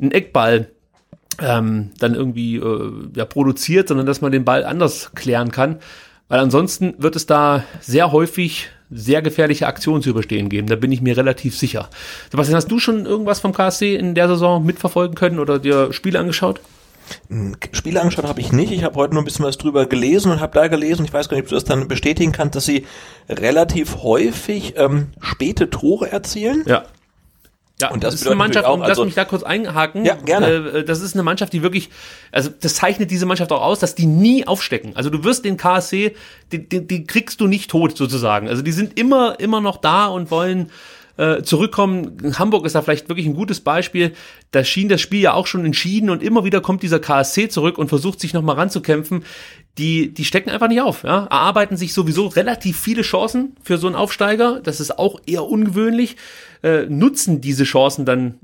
einen 0.00 0.12
Eckball 0.12 0.70
ähm, 1.40 1.90
dann 1.98 2.14
irgendwie 2.14 2.56
äh, 2.56 2.92
ja, 3.14 3.24
produziert, 3.24 3.88
sondern 3.88 4.06
dass 4.06 4.20
man 4.20 4.32
den 4.32 4.44
Ball 4.44 4.64
anders 4.64 5.12
klären 5.14 5.50
kann. 5.50 5.78
Weil 6.28 6.40
ansonsten 6.40 6.94
wird 6.98 7.16
es 7.16 7.26
da 7.26 7.64
sehr 7.80 8.12
häufig 8.12 8.70
sehr 8.90 9.22
gefährliche 9.22 9.66
Aktionen 9.66 10.02
zu 10.02 10.10
überstehen 10.10 10.48
geben. 10.48 10.66
Da 10.66 10.76
bin 10.76 10.92
ich 10.92 11.00
mir 11.00 11.16
relativ 11.16 11.56
sicher. 11.56 11.88
Sebastian, 12.30 12.56
hast 12.56 12.70
du 12.70 12.78
schon 12.78 13.06
irgendwas 13.06 13.40
vom 13.40 13.52
KSC 13.52 13.96
in 13.96 14.14
der 14.14 14.28
Saison 14.28 14.64
mitverfolgen 14.64 15.14
können 15.14 15.38
oder 15.38 15.58
dir 15.58 15.92
Spiele 15.92 16.18
angeschaut? 16.18 16.60
Spiele 17.72 18.00
angeschaut 18.00 18.26
habe 18.26 18.40
ich 18.40 18.52
nicht. 18.52 18.70
Ich 18.70 18.84
habe 18.84 18.96
heute 18.96 19.14
nur 19.14 19.22
ein 19.22 19.24
bisschen 19.24 19.44
was 19.44 19.58
drüber 19.58 19.86
gelesen 19.86 20.30
und 20.30 20.40
habe 20.40 20.54
da 20.54 20.68
gelesen, 20.68 21.04
ich 21.04 21.12
weiß 21.12 21.28
gar 21.28 21.36
nicht, 21.36 21.44
ob 21.44 21.48
du 21.50 21.54
das 21.54 21.64
dann 21.64 21.88
bestätigen 21.88 22.32
kannst, 22.32 22.54
dass 22.54 22.64
sie 22.64 22.86
relativ 23.28 24.02
häufig 24.02 24.74
ähm, 24.76 25.08
späte 25.20 25.70
Tore 25.70 26.10
erzielen. 26.10 26.64
Ja. 26.66 26.84
Ja, 27.82 27.90
Und 27.90 28.04
das 28.04 28.14
ist 28.14 28.26
eine 28.26 28.36
Mannschaft, 28.36 28.66
auch, 28.66 28.78
lass 28.78 28.90
also- 28.90 29.04
mich 29.04 29.14
da 29.14 29.24
kurz 29.24 29.42
einhaken. 29.42 30.04
Ja, 30.04 30.14
gerne. 30.14 30.46
Äh, 30.46 30.84
das 30.84 31.00
ist 31.00 31.14
eine 31.14 31.22
Mannschaft, 31.22 31.52
die 31.52 31.62
wirklich, 31.62 31.90
also 32.30 32.50
das 32.60 32.76
zeichnet 32.76 33.10
diese 33.10 33.26
Mannschaft 33.26 33.52
auch 33.52 33.62
aus, 33.62 33.78
dass 33.78 33.94
die 33.94 34.06
nie 34.06 34.46
aufstecken. 34.46 34.92
Also 34.94 35.10
du 35.10 35.24
wirst 35.24 35.44
den 35.44 35.56
KSC, 35.56 36.14
die, 36.52 36.68
die, 36.68 36.86
die 36.86 37.04
kriegst 37.04 37.40
du 37.40 37.46
nicht 37.46 37.70
tot 37.70 37.96
sozusagen. 37.96 38.48
Also 38.48 38.62
die 38.62 38.72
sind 38.72 38.98
immer, 38.98 39.38
immer 39.40 39.60
noch 39.60 39.76
da 39.76 40.06
und 40.06 40.30
wollen 40.30 40.70
äh, 41.16 41.42
zurückkommen. 41.42 42.34
Hamburg 42.38 42.64
ist 42.64 42.74
da 42.74 42.82
vielleicht 42.82 43.08
wirklich 43.08 43.26
ein 43.26 43.34
gutes 43.34 43.60
Beispiel. 43.60 44.12
Da 44.50 44.64
schien 44.64 44.88
das 44.88 45.00
Spiel 45.00 45.20
ja 45.20 45.34
auch 45.34 45.46
schon 45.46 45.64
entschieden 45.64 46.10
und 46.10 46.22
immer 46.22 46.44
wieder 46.44 46.60
kommt 46.60 46.82
dieser 46.82 47.00
KSC 47.00 47.48
zurück 47.48 47.78
und 47.78 47.88
versucht 47.88 48.20
sich 48.20 48.32
nochmal 48.32 48.56
ranzukämpfen. 48.56 49.24
Die, 49.78 50.12
die 50.12 50.24
stecken 50.24 50.50
einfach 50.50 50.68
nicht 50.68 50.80
auf, 50.80 51.04
ja. 51.04 51.24
Erarbeiten 51.24 51.76
sich 51.76 51.94
sowieso 51.94 52.26
relativ 52.26 52.78
viele 52.78 53.02
Chancen 53.02 53.56
für 53.62 53.78
so 53.78 53.86
einen 53.86 53.96
Aufsteiger. 53.96 54.60
Das 54.62 54.80
ist 54.80 54.98
auch 54.98 55.20
eher 55.26 55.44
ungewöhnlich. 55.44 56.16
Äh, 56.62 56.86
nutzen 56.88 57.40
diese 57.40 57.64
Chancen 57.64 58.04
dann 58.04 58.38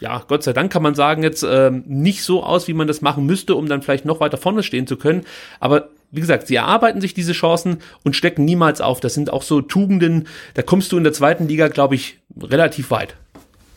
ja, 0.00 0.22
Gott 0.26 0.42
sei 0.42 0.52
Dank 0.52 0.72
kann 0.72 0.82
man 0.82 0.94
sagen, 0.94 1.22
jetzt 1.22 1.44
ähm, 1.48 1.84
nicht 1.86 2.24
so 2.24 2.42
aus, 2.42 2.68
wie 2.68 2.74
man 2.74 2.88
das 2.88 3.00
machen 3.00 3.24
müsste, 3.24 3.54
um 3.54 3.68
dann 3.68 3.82
vielleicht 3.82 4.04
noch 4.04 4.20
weiter 4.20 4.36
vorne 4.36 4.62
stehen 4.62 4.86
zu 4.86 4.96
können. 4.96 5.24
Aber 5.60 5.88
wie 6.10 6.20
gesagt, 6.20 6.46
sie 6.46 6.56
erarbeiten 6.56 7.00
sich 7.00 7.14
diese 7.14 7.32
Chancen 7.32 7.78
und 8.04 8.16
stecken 8.16 8.44
niemals 8.44 8.80
auf. 8.80 9.00
Das 9.00 9.14
sind 9.14 9.32
auch 9.32 9.42
so 9.42 9.60
Tugenden, 9.60 10.28
da 10.54 10.62
kommst 10.62 10.92
du 10.92 10.98
in 10.98 11.04
der 11.04 11.12
zweiten 11.12 11.48
Liga, 11.48 11.68
glaube 11.68 11.94
ich, 11.94 12.18
relativ 12.40 12.90
weit. 12.90 13.16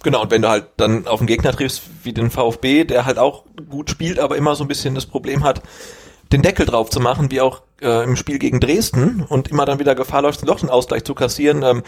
Genau, 0.03 0.21
und 0.21 0.31
wenn 0.31 0.41
du 0.41 0.49
halt 0.49 0.65
dann 0.77 1.07
auf 1.07 1.19
einen 1.19 1.27
Gegner 1.27 1.51
triffst 1.51 1.83
wie 2.03 2.13
den 2.13 2.29
VfB, 2.29 2.83
der 2.83 3.05
halt 3.05 3.17
auch 3.17 3.45
gut 3.69 3.89
spielt, 3.89 4.19
aber 4.19 4.35
immer 4.35 4.55
so 4.55 4.63
ein 4.63 4.67
bisschen 4.67 4.93
das 4.93 5.05
Problem 5.05 5.43
hat, 5.43 5.61
den 6.35 6.41
Deckel 6.41 6.65
drauf 6.65 6.89
zu 6.89 6.99
machen, 6.99 7.31
wie 7.31 7.41
auch 7.41 7.61
äh, 7.81 8.03
im 8.03 8.15
Spiel 8.15 8.39
gegen 8.39 8.59
Dresden 8.59 9.25
und 9.27 9.47
immer 9.49 9.65
dann 9.65 9.79
wieder 9.79 9.95
Gefahr 9.95 10.21
läuft, 10.21 10.47
doch 10.47 10.61
einen 10.61 10.69
Ausgleich 10.69 11.03
zu 11.03 11.13
kassieren, 11.15 11.63
ähm, 11.63 11.83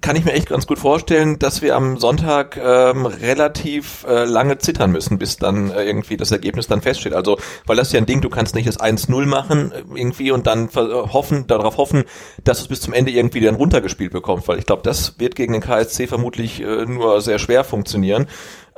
kann 0.00 0.14
ich 0.16 0.24
mir 0.24 0.32
echt 0.32 0.48
ganz 0.48 0.66
gut 0.66 0.78
vorstellen, 0.78 1.38
dass 1.38 1.62
wir 1.62 1.74
am 1.74 1.96
Sonntag 1.98 2.56
ähm, 2.62 3.06
relativ 3.06 4.04
äh, 4.08 4.24
lange 4.24 4.58
zittern 4.58 4.90
müssen, 4.92 5.18
bis 5.18 5.36
dann 5.36 5.70
äh, 5.70 5.84
irgendwie 5.84 6.16
das 6.16 6.30
Ergebnis 6.30 6.66
dann 6.66 6.82
feststeht. 6.82 7.14
Also, 7.14 7.38
weil 7.66 7.76
das 7.76 7.88
ist 7.88 7.92
ja 7.94 8.00
ein 8.00 8.06
Ding, 8.06 8.20
du 8.20 8.28
kannst 8.28 8.54
nicht 8.54 8.68
das 8.68 8.78
1-0 8.78 9.26
machen 9.26 9.72
äh, 9.72 9.82
irgendwie 9.94 10.30
und 10.30 10.46
dann 10.46 10.68
ver- 10.68 11.12
hoffen, 11.12 11.46
darauf 11.46 11.76
hoffen, 11.78 12.04
dass 12.44 12.60
es 12.60 12.68
bis 12.68 12.80
zum 12.80 12.92
Ende 12.92 13.10
irgendwie 13.10 13.40
dann 13.40 13.54
runtergespielt 13.56 14.12
bekommt, 14.12 14.46
weil 14.48 14.58
ich 14.58 14.66
glaube, 14.66 14.82
das 14.82 15.18
wird 15.18 15.34
gegen 15.34 15.52
den 15.52 15.62
KSC 15.62 16.06
vermutlich 16.06 16.60
äh, 16.62 16.84
nur 16.86 17.20
sehr 17.20 17.38
schwer 17.38 17.64
funktionieren. 17.64 18.28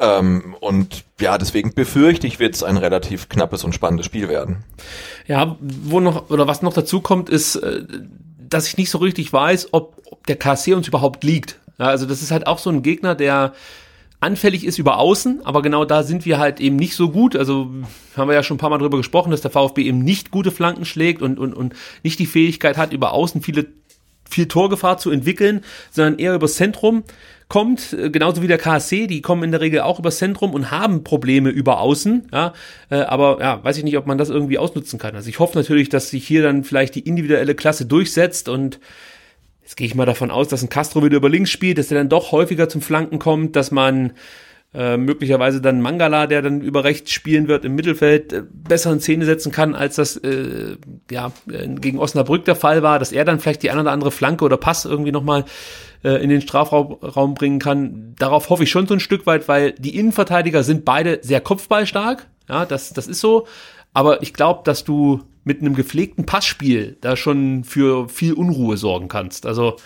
Ähm, 0.01 0.57
und 0.61 1.05
ja, 1.21 1.37
deswegen 1.37 1.75
befürchte 1.75 2.27
ich, 2.27 2.39
wird 2.39 2.55
es 2.55 2.63
ein 2.63 2.79
relativ 2.79 3.29
knappes 3.29 3.65
und 3.65 3.75
spannendes 3.75 4.07
Spiel 4.07 4.29
werden. 4.29 4.65
Ja, 5.27 5.57
wo 5.61 6.01
noch, 6.01 6.31
oder 6.31 6.47
was 6.47 6.63
noch 6.63 6.73
dazu 6.73 7.01
kommt, 7.01 7.29
ist, 7.29 7.57
äh, 7.57 7.83
dass 8.39 8.67
ich 8.67 8.79
nicht 8.79 8.91
so 8.91 8.99
richtig 8.99 9.33
weiß, 9.33 9.69
ob, 9.73 10.03
ob 10.11 10.27
der 10.27 10.37
KSC 10.37 10.73
uns 10.73 10.89
überhaupt 10.89 11.23
liegt. 11.23 11.59
Ja, 11.79 11.87
also 11.87 12.07
das 12.07 12.23
ist 12.23 12.31
halt 12.31 12.47
auch 12.47 12.59
so 12.59 12.71
ein 12.71 12.83
Gegner, 12.83 13.15
der 13.15 13.53
anfällig 14.21 14.65
ist 14.65 14.79
über 14.79 14.99
außen, 14.99 15.45
aber 15.45 15.63
genau 15.63 15.85
da 15.85 16.03
sind 16.03 16.25
wir 16.25 16.39
halt 16.39 16.61
eben 16.61 16.77
nicht 16.77 16.95
so 16.95 17.11
gut. 17.11 17.37
Also 17.37 17.71
haben 18.17 18.29
wir 18.29 18.35
ja 18.35 18.43
schon 18.43 18.57
ein 18.57 18.59
paar 18.59 18.71
Mal 18.71 18.79
drüber 18.79 18.99
gesprochen, 18.99 19.31
dass 19.31 19.41
der 19.41 19.51
VfB 19.51 19.83
eben 19.83 20.01
nicht 20.01 20.31
gute 20.31 20.51
Flanken 20.51 20.85
schlägt 20.85 21.21
und, 21.23 21.39
und, 21.39 21.55
und 21.55 21.75
nicht 22.03 22.19
die 22.19 22.27
Fähigkeit 22.27 22.77
hat, 22.77 22.93
über 22.93 23.13
außen 23.13 23.43
viele 23.43 23.67
viel 24.29 24.47
Torgefahr 24.47 24.97
zu 24.97 25.11
entwickeln, 25.11 25.65
sondern 25.91 26.19
eher 26.19 26.35
übers 26.35 26.55
Zentrum 26.55 27.03
kommt, 27.51 27.93
äh, 27.93 28.09
genauso 28.09 28.41
wie 28.43 28.47
der 28.47 28.57
KSC, 28.57 29.07
die 29.07 29.21
kommen 29.21 29.43
in 29.43 29.51
der 29.51 29.61
Regel 29.61 29.81
auch 29.81 29.99
übers 29.99 30.17
Zentrum 30.17 30.55
und 30.55 30.71
haben 30.71 31.05
Probleme 31.05 31.51
über 31.51 31.81
außen, 31.81 32.29
ja, 32.33 32.55
äh, 32.89 33.01
aber 33.01 33.39
ja, 33.41 33.63
weiß 33.63 33.77
ich 33.77 33.85
nicht, 33.85 33.99
ob 33.99 34.07
man 34.07 34.17
das 34.17 34.31
irgendwie 34.31 34.57
ausnutzen 34.57 34.99
kann. 34.99 35.15
Also 35.15 35.29
ich 35.29 35.39
hoffe 35.39 35.59
natürlich, 35.59 35.91
dass 35.91 36.09
sich 36.09 36.27
hier 36.27 36.43
dann 36.43 36.65
vielleicht 36.65 36.95
die 36.95 37.01
individuelle 37.01 37.55
Klasse 37.55 37.85
durchsetzt 37.85 38.49
und 38.49 38.81
jetzt 39.63 39.77
gehe 39.77 39.87
ich 39.87 39.95
mal 39.95 40.07
davon 40.07 40.31
aus, 40.31 40.49
dass 40.49 40.63
ein 40.63 40.71
Castro 40.71 41.05
wieder 41.05 41.17
über 41.17 41.29
links 41.29 41.51
spielt, 41.51 41.77
dass 41.77 41.91
er 41.91 41.99
dann 41.99 42.09
doch 42.09 42.33
häufiger 42.33 42.69
zum 42.69 42.81
Flanken 42.81 43.19
kommt, 43.19 43.57
dass 43.57 43.71
man 43.71 44.13
äh, 44.73 44.97
möglicherweise 44.97 45.61
dann 45.61 45.81
Mangala, 45.81 46.27
der 46.27 46.43
dann 46.43 46.61
über 46.61 46.85
rechts 46.85 47.11
spielen 47.11 47.49
wird 47.49 47.65
im 47.65 47.75
Mittelfeld, 47.75 48.33
äh, 48.33 48.43
besser 48.53 48.93
in 48.93 49.01
Szene 49.01 49.25
setzen 49.25 49.51
kann, 49.51 49.75
als 49.75 49.97
das 49.97 50.17
äh, 50.19 50.77
ja 51.11 51.33
äh, 51.51 51.67
gegen 51.67 51.99
Osnabrück 51.99 52.45
der 52.45 52.55
Fall 52.55 52.83
war, 52.83 52.99
dass 53.01 53.11
er 53.11 53.25
dann 53.25 53.41
vielleicht 53.41 53.65
die 53.65 53.71
eine 53.71 53.81
oder 53.81 53.93
andere 53.93 54.13
Flanke 54.13 54.45
oder 54.45 54.57
Pass 54.57 54.85
irgendwie 54.85 55.11
nochmal 55.11 55.45
äh, 56.05 56.23
in 56.23 56.31
den 56.31 56.41
Strafraum 56.41 56.93
Raum 57.03 57.35
bringen 57.35 57.59
kann. 57.59 58.15
Darauf 58.19 58.49
hoffe 58.49 58.63
ich 58.63 58.71
schon 58.71 58.87
so 58.87 58.95
ein 58.95 59.01
Stück 59.01 59.27
weit, 59.27 59.49
weil 59.49 59.73
die 59.73 59.97
Innenverteidiger 59.97 60.63
sind 60.63 60.85
beide 60.85 61.19
sehr 61.23 61.41
kopfballstark, 61.41 62.29
ja, 62.49 62.65
das, 62.65 62.93
das 62.93 63.09
ist 63.09 63.21
so, 63.21 63.47
aber 63.93 64.23
ich 64.23 64.33
glaube, 64.35 64.61
dass 64.65 64.85
du 64.85 65.23
mit 65.43 65.61
einem 65.61 65.75
gepflegten 65.75 66.27
Passspiel 66.27 66.97
da 67.01 67.17
schon 67.17 67.65
für 67.65 68.09
viel 68.09 68.35
Unruhe 68.35 68.77
sorgen 68.77 69.09
kannst. 69.09 69.47
Also 69.47 69.77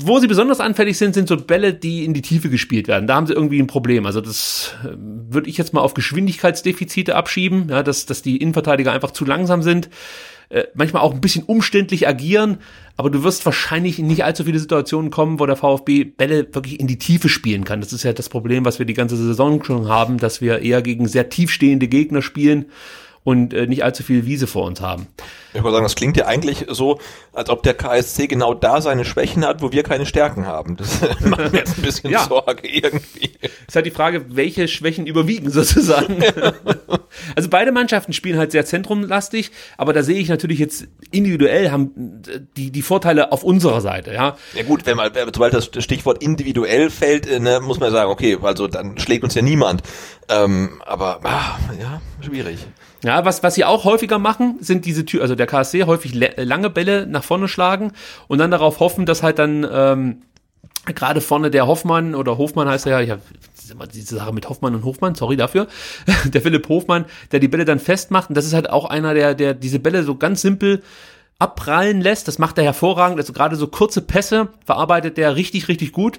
wo 0.00 0.18
sie 0.20 0.28
besonders 0.28 0.60
anfällig 0.60 0.96
sind, 0.96 1.14
sind 1.14 1.28
so 1.28 1.36
Bälle, 1.36 1.74
die 1.74 2.04
in 2.04 2.14
die 2.14 2.22
Tiefe 2.22 2.48
gespielt 2.48 2.88
werden. 2.88 3.06
Da 3.06 3.16
haben 3.16 3.26
sie 3.26 3.32
irgendwie 3.32 3.60
ein 3.60 3.66
Problem. 3.66 4.06
Also 4.06 4.20
das 4.20 4.74
äh, 4.84 4.94
würde 4.96 5.48
ich 5.48 5.58
jetzt 5.58 5.72
mal 5.72 5.80
auf 5.80 5.94
Geschwindigkeitsdefizite 5.94 7.16
abschieben, 7.16 7.68
ja, 7.68 7.82
dass, 7.82 8.06
dass 8.06 8.22
die 8.22 8.36
Innenverteidiger 8.36 8.92
einfach 8.92 9.10
zu 9.10 9.24
langsam 9.24 9.62
sind, 9.62 9.90
äh, 10.50 10.64
manchmal 10.74 11.02
auch 11.02 11.12
ein 11.12 11.20
bisschen 11.20 11.44
umständlich 11.44 12.06
agieren, 12.06 12.58
aber 12.96 13.10
du 13.10 13.22
wirst 13.22 13.44
wahrscheinlich 13.44 13.98
in 13.98 14.06
nicht 14.06 14.24
allzu 14.24 14.44
viele 14.44 14.58
Situationen 14.58 15.10
kommen, 15.10 15.40
wo 15.40 15.46
der 15.46 15.56
VfB 15.56 16.04
Bälle 16.04 16.48
wirklich 16.52 16.80
in 16.80 16.86
die 16.86 16.98
Tiefe 16.98 17.28
spielen 17.28 17.64
kann. 17.64 17.80
Das 17.80 17.92
ist 17.92 18.02
ja 18.02 18.12
das 18.12 18.28
Problem, 18.28 18.64
was 18.64 18.78
wir 18.78 18.86
die 18.86 18.94
ganze 18.94 19.16
Saison 19.16 19.62
schon 19.62 19.88
haben, 19.88 20.18
dass 20.18 20.40
wir 20.40 20.60
eher 20.60 20.80
gegen 20.80 21.06
sehr 21.06 21.28
tiefstehende 21.28 21.88
Gegner 21.88 22.22
spielen 22.22 22.66
und 23.28 23.52
äh, 23.52 23.66
nicht 23.66 23.84
allzu 23.84 24.02
viel 24.02 24.24
Wiese 24.24 24.46
vor 24.46 24.64
uns 24.64 24.80
haben. 24.80 25.06
Ich 25.52 25.62
würde 25.62 25.72
sagen, 25.72 25.84
das 25.84 25.96
klingt 25.96 26.16
ja 26.16 26.24
eigentlich 26.24 26.64
so, 26.70 26.98
als 27.34 27.50
ob 27.50 27.62
der 27.62 27.74
KSC 27.74 28.26
genau 28.26 28.54
da 28.54 28.80
seine 28.80 29.04
Schwächen 29.04 29.44
hat, 29.44 29.60
wo 29.60 29.70
wir 29.70 29.82
keine 29.82 30.06
Stärken 30.06 30.46
haben. 30.46 30.78
Das 30.78 31.02
macht 31.20 31.52
mir 31.52 31.58
jetzt 31.58 31.76
ein 31.76 31.82
bisschen 31.82 32.10
Ja. 32.18 32.24
Sorge 32.24 32.66
irgendwie. 32.66 33.30
Ist 33.66 33.76
halt 33.76 33.84
die 33.84 33.90
Frage, 33.90 34.24
welche 34.34 34.66
Schwächen 34.66 35.06
überwiegen 35.06 35.50
sozusagen. 35.50 36.24
also 37.36 37.50
beide 37.50 37.70
Mannschaften 37.70 38.14
spielen 38.14 38.38
halt 38.38 38.50
sehr 38.50 38.64
zentrumlastig, 38.64 39.50
aber 39.76 39.92
da 39.92 40.02
sehe 40.02 40.18
ich 40.18 40.30
natürlich 40.30 40.58
jetzt 40.58 40.88
individuell 41.10 41.70
haben 41.70 41.90
die, 42.56 42.70
die 42.70 42.82
Vorteile 42.82 43.30
auf 43.30 43.44
unserer 43.44 43.82
Seite, 43.82 44.14
ja. 44.14 44.38
Ja 44.54 44.62
gut, 44.62 44.86
wenn 44.86 44.96
man, 44.96 45.12
sobald 45.34 45.52
das 45.52 45.66
Stichwort 45.66 46.22
individuell 46.22 46.88
fällt, 46.88 47.26
äh, 47.26 47.40
ne, 47.40 47.60
muss 47.60 47.78
man 47.78 47.92
sagen, 47.92 48.10
okay, 48.10 48.38
also 48.40 48.68
dann 48.68 48.96
schlägt 48.98 49.22
uns 49.22 49.34
ja 49.34 49.42
niemand. 49.42 49.82
Ähm, 50.30 50.80
aber 50.86 51.20
ah, 51.24 51.58
ja, 51.78 52.00
schwierig. 52.22 52.66
Ja, 53.04 53.24
was, 53.24 53.42
was 53.42 53.54
sie 53.54 53.64
auch 53.64 53.84
häufiger 53.84 54.18
machen, 54.18 54.56
sind 54.60 54.84
diese 54.84 55.04
Tür, 55.04 55.22
also 55.22 55.34
der 55.34 55.46
KSC 55.46 55.84
häufig 55.84 56.14
lange 56.14 56.68
Bälle 56.68 57.06
nach 57.06 57.22
vorne 57.22 57.46
schlagen 57.46 57.92
und 58.26 58.38
dann 58.38 58.50
darauf 58.50 58.80
hoffen, 58.80 59.06
dass 59.06 59.22
halt 59.22 59.38
dann 59.38 59.66
ähm, 59.70 60.22
gerade 60.84 61.20
vorne 61.20 61.50
der 61.50 61.66
Hoffmann 61.66 62.14
oder 62.14 62.38
Hofmann 62.38 62.68
heißt 62.68 62.86
er 62.86 62.92
ja, 62.92 63.00
ich 63.00 63.10
habe 63.10 63.22
diese 63.92 64.16
Sache 64.16 64.32
mit 64.32 64.48
Hoffmann 64.48 64.74
und 64.74 64.84
Hofmann, 64.84 65.14
sorry 65.14 65.36
dafür, 65.36 65.68
der 66.24 66.42
Philipp 66.42 66.68
Hofmann, 66.68 67.04
der 67.30 67.38
die 67.38 67.48
Bälle 67.48 67.64
dann 67.64 67.78
festmacht 67.78 68.30
und 68.30 68.36
das 68.36 68.46
ist 68.46 68.54
halt 68.54 68.68
auch 68.68 68.86
einer, 68.86 69.14
der, 69.14 69.34
der 69.34 69.54
diese 69.54 69.78
Bälle 69.78 70.02
so 70.02 70.16
ganz 70.16 70.42
simpel 70.42 70.82
abprallen 71.38 72.00
lässt. 72.00 72.26
Das 72.26 72.38
macht 72.38 72.58
er 72.58 72.64
hervorragend. 72.64 73.18
Also 73.18 73.32
gerade 73.32 73.56
so 73.56 73.68
kurze 73.68 74.00
Pässe 74.00 74.48
verarbeitet 74.64 75.16
der 75.16 75.36
richtig, 75.36 75.68
richtig 75.68 75.92
gut 75.92 76.18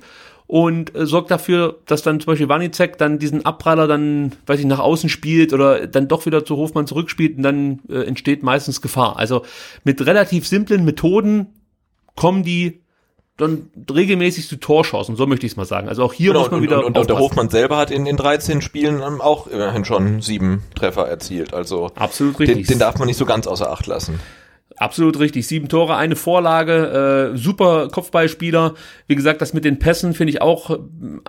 und 0.50 0.96
äh, 0.96 1.06
sorgt 1.06 1.30
dafür, 1.30 1.78
dass 1.86 2.02
dann 2.02 2.20
zum 2.20 2.32
Beispiel 2.32 2.50
Wanizek 2.50 2.98
dann 2.98 3.20
diesen 3.20 3.46
Abpraller 3.46 3.86
dann, 3.88 4.32
weiß 4.48 4.60
ich, 4.60 4.66
nach 4.66 4.80
außen 4.80 5.08
spielt 5.08 5.54
oder 5.54 5.86
dann 5.86 6.08
doch 6.08 6.26
wieder 6.26 6.44
zu 6.44 6.58
Hofmann 6.58 6.88
zurückspielt 6.88 7.38
und 7.38 7.44
dann 7.44 7.82
äh, 7.88 8.00
entsteht 8.08 8.42
meistens 8.42 8.82
Gefahr. 8.82 9.20
Also 9.20 9.44
mit 9.84 10.04
relativ 10.04 10.48
simplen 10.48 10.86
Methoden 10.86 11.54
kommen 12.16 12.42
die 12.42 12.82
dann 13.38 13.70
regelmäßig 13.94 14.48
zu 14.48 14.56
Torschancen, 14.56 15.16
so 15.16 15.28
möchte 15.28 15.46
ich 15.46 15.52
es 15.52 15.56
mal 15.56 15.66
sagen. 15.66 15.88
Also 15.88 16.04
auch 16.04 16.14
hier 16.14 16.32
Genau, 16.32 16.40
muss 16.40 16.50
man 16.50 16.62
und, 16.62 16.64
wieder 16.64 16.84
und, 16.84 16.98
und, 16.98 17.08
der. 17.08 17.20
Hofmann 17.20 17.50
selber 17.50 17.78
hat 17.78 17.92
in 17.92 18.06
den 18.06 18.18
13 18.18 18.64
Spielen 18.64 19.04
ähm, 19.06 19.22
auch 19.22 19.46
immerhin 19.46 19.86
schon 19.86 20.24
sieben 20.24 20.64
Treffer 20.74 21.08
erzielt. 21.08 21.54
Also 21.54 21.92
Absolut 21.94 22.40
den, 22.40 22.48
richtig. 22.48 22.68
den 22.70 22.80
darf 22.80 22.98
man 22.98 23.06
nicht 23.06 23.18
so 23.18 23.26
ganz 23.26 23.46
außer 23.46 23.72
Acht 23.72 23.86
lassen. 23.86 24.20
Absolut 24.80 25.20
richtig. 25.20 25.46
Sieben 25.46 25.68
Tore, 25.68 25.98
eine 25.98 26.16
Vorlage, 26.16 27.34
äh, 27.34 27.38
super 27.38 27.90
Kopfballspieler. 27.90 28.76
Wie 29.08 29.16
gesagt, 29.16 29.42
das 29.42 29.54
mit 29.54 29.66
den 29.66 29.78
Pässen 29.78 30.14
finde 30.14 30.32
ich 30.32 30.42
auch 30.42 30.70
äh, 30.70 30.78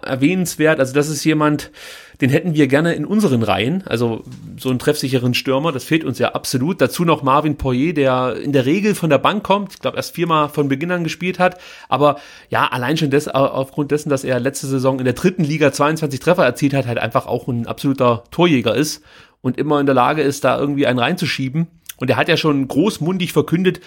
erwähnenswert. 0.03 0.79
Also 0.79 0.95
das 0.95 1.09
ist 1.09 1.25
jemand, 1.25 1.73
den 2.21 2.31
hätten 2.31 2.55
wir 2.55 2.69
gerne 2.69 2.95
in 2.95 3.05
unseren 3.05 3.43
Reihen. 3.43 3.83
Also 3.89 4.23
so 4.57 4.71
einen 4.71 4.79
treffsicheren 4.79 5.35
Stürmer, 5.35 5.73
das 5.73 5.83
fehlt 5.83 6.05
uns 6.05 6.21
ja 6.21 6.29
absolut. 6.29 6.81
Dazu 6.81 7.05
noch 7.05 7.25
Marvin 7.25 7.57
Poirier, 7.57 7.93
der 7.93 8.37
in 8.37 8.53
der 8.53 8.67
Regel 8.67 8.95
von 8.95 9.11
der 9.11 9.19
Bank 9.19 9.43
kommt. 9.43 9.73
Ich 9.73 9.81
glaube, 9.81 9.97
erst 9.97 10.15
viermal 10.15 10.49
von 10.49 10.69
Beginn 10.69 10.93
an 10.93 11.03
gespielt 11.03 11.41
hat. 11.41 11.59
Aber 11.89 12.21
ja, 12.51 12.69
allein 12.69 12.99
schon 12.99 13.11
des, 13.11 13.27
aufgrund 13.27 13.91
dessen, 13.91 14.11
dass 14.11 14.23
er 14.23 14.39
letzte 14.39 14.69
Saison 14.69 15.01
in 15.01 15.05
der 15.05 15.15
dritten 15.15 15.43
Liga 15.43 15.73
22 15.73 16.21
Treffer 16.21 16.45
erzielt 16.45 16.73
hat, 16.73 16.87
halt 16.87 16.99
einfach 16.99 17.27
auch 17.27 17.49
ein 17.49 17.67
absoluter 17.67 18.23
Torjäger 18.31 18.77
ist 18.77 19.03
und 19.43 19.59
immer 19.59 19.81
in 19.81 19.87
der 19.87 19.95
Lage 19.95 20.23
ist, 20.23 20.45
da 20.45 20.59
irgendwie 20.59 20.87
einen 20.87 20.99
reinzuschieben. 20.99 21.67
Und 22.01 22.11
er 22.11 22.17
hat 22.17 22.29
ja 22.29 22.37
schon 22.37 22.67
großmundig 22.67 23.33
verkündet, 23.33 23.81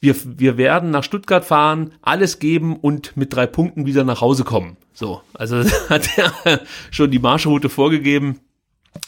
wir, 0.00 0.14
wir 0.24 0.56
werden 0.56 0.90
nach 0.90 1.04
Stuttgart 1.04 1.44
fahren, 1.44 1.92
alles 2.02 2.38
geben 2.38 2.76
und 2.76 3.16
mit 3.16 3.32
drei 3.34 3.46
Punkten 3.46 3.86
wieder 3.86 4.04
nach 4.04 4.20
Hause 4.20 4.44
kommen. 4.44 4.76
So, 4.92 5.20
also 5.34 5.58
hat 5.88 6.08
er 6.16 6.60
schon 6.90 7.10
die 7.10 7.18
Marschroute 7.18 7.68
vorgegeben. 7.68 8.40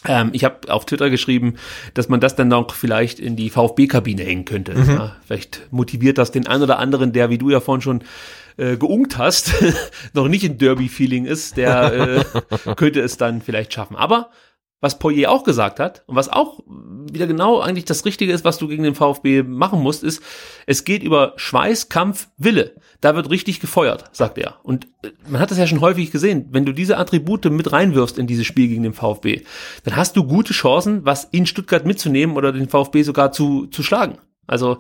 Ähm, 0.07 0.31
ich 0.33 0.45
habe 0.45 0.73
auf 0.73 0.87
Twitter 0.87 1.11
geschrieben, 1.11 1.55
dass 1.95 2.09
man 2.09 2.21
das 2.21 2.37
dann 2.37 2.49
noch 2.49 2.75
vielleicht 2.75 3.21
in 3.21 3.37
die 3.37 3.51
VfB-Kabine 3.51 4.23
hängen 4.23 4.45
könnte. 4.45 4.75
Mhm. 4.75 4.91
Ja, 4.91 5.17
vielleicht 5.27 5.67
motiviert 5.71 6.19
das 6.19 6.31
den 6.31 6.47
einen 6.47 6.63
oder 6.63 6.79
anderen, 6.79 7.13
der, 7.13 7.31
wie 7.31 7.39
du 7.39 7.51
ja 7.51 7.61
vorhin 7.61 7.83
schon 7.83 8.03
äh, 8.59 8.77
geungt 8.77 9.19
hast, 9.19 9.55
noch 10.13 10.29
nicht 10.29 10.45
in 10.45 10.59
Derby-Feeling 10.59 11.25
ist, 11.25 11.57
der 11.57 12.25
äh, 12.67 12.75
könnte 12.77 13.01
es 13.01 13.17
dann 13.17 13.41
vielleicht 13.41 13.73
schaffen. 13.73 13.97
Aber 13.97 14.31
was 14.81 14.99
Poirier 14.99 15.31
auch 15.31 15.45
gesagt 15.45 15.81
hat 15.81 16.05
und 16.07 16.15
was 16.15 16.29
auch 16.29 16.61
wieder 16.67 17.27
genau 17.27 17.61
eigentlich 17.61 17.85
das 17.85 18.05
Richtige 18.05 18.33
ist, 18.33 18.45
was 18.45 18.59
du 18.59 18.69
gegen 18.69 18.85
den 18.85 18.95
VfB 18.95 19.43
machen 19.43 19.83
musst, 19.83 20.05
ist, 20.05 20.23
es 20.67 20.85
geht 20.85 21.03
über 21.03 21.33
Schweiß, 21.37 21.89
Kampf, 21.89 22.29
Wille. 22.37 22.77
Da 23.01 23.17
wird 23.17 23.31
richtig 23.31 23.61
gefeuert, 23.61 24.05
sagt 24.13 24.39
er. 24.39 24.57
Und 24.63 24.87
äh, 25.03 25.11
man 25.29 25.41
hat 25.41 25.51
das 25.51 25.59
ja 25.59 25.67
schon 25.67 25.81
häufig 25.81 26.11
gesehen. 26.11 26.49
Wenn 26.51 26.65
du 26.65 26.73
diese 26.73 26.99
Attribute 26.99 27.47
mit 27.47 27.73
reinwirfst 27.73 28.19
in 28.19 28.27
dieses 28.27 28.47
Spiel 28.47 28.69
gegen 28.69 28.83
den 28.83 28.95
VfB, 28.95 29.43
dann 29.85 29.97
hast 29.97 30.17
du 30.17 30.25
gute 30.25 30.53
Chancen, 30.53 31.05
was 31.05 31.25
in 31.25 31.47
Stuttgart 31.47 31.87
mitzunehmen 31.87 32.37
oder 32.37 32.53
den 32.53 32.69
VfB 32.69 33.03
sogar 33.03 33.33
zu, 33.33 33.67
zu 33.67 33.83
schlagen. 33.83 34.19
Also, 34.47 34.79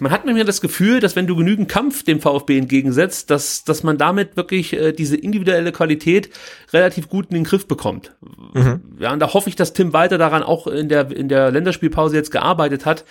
man 0.00 0.12
hat 0.12 0.24
mir 0.24 0.44
das 0.44 0.60
Gefühl, 0.60 1.00
dass 1.00 1.16
wenn 1.16 1.26
du 1.26 1.36
genügend 1.36 1.68
Kampf 1.68 2.02
dem 2.04 2.20
VfB 2.20 2.58
entgegensetzt, 2.58 3.30
dass, 3.30 3.64
dass 3.64 3.82
man 3.82 3.98
damit 3.98 4.36
wirklich 4.36 4.72
äh, 4.72 4.92
diese 4.92 5.16
individuelle 5.16 5.72
Qualität 5.72 6.30
relativ 6.72 7.08
gut 7.08 7.26
in 7.30 7.34
den 7.34 7.44
Griff 7.44 7.66
bekommt. 7.66 8.14
Mhm. 8.54 8.80
Ja, 8.98 9.12
und 9.12 9.20
da 9.20 9.32
hoffe 9.34 9.48
ich, 9.48 9.56
dass 9.56 9.72
Tim 9.72 9.92
Walter 9.92 10.18
daran 10.18 10.42
auch 10.42 10.66
in 10.66 10.88
der, 10.88 11.10
in 11.10 11.28
der 11.28 11.50
Länderspielpause 11.50 12.16
jetzt 12.16 12.30
gearbeitet 12.30 12.86
hat, 12.86 13.04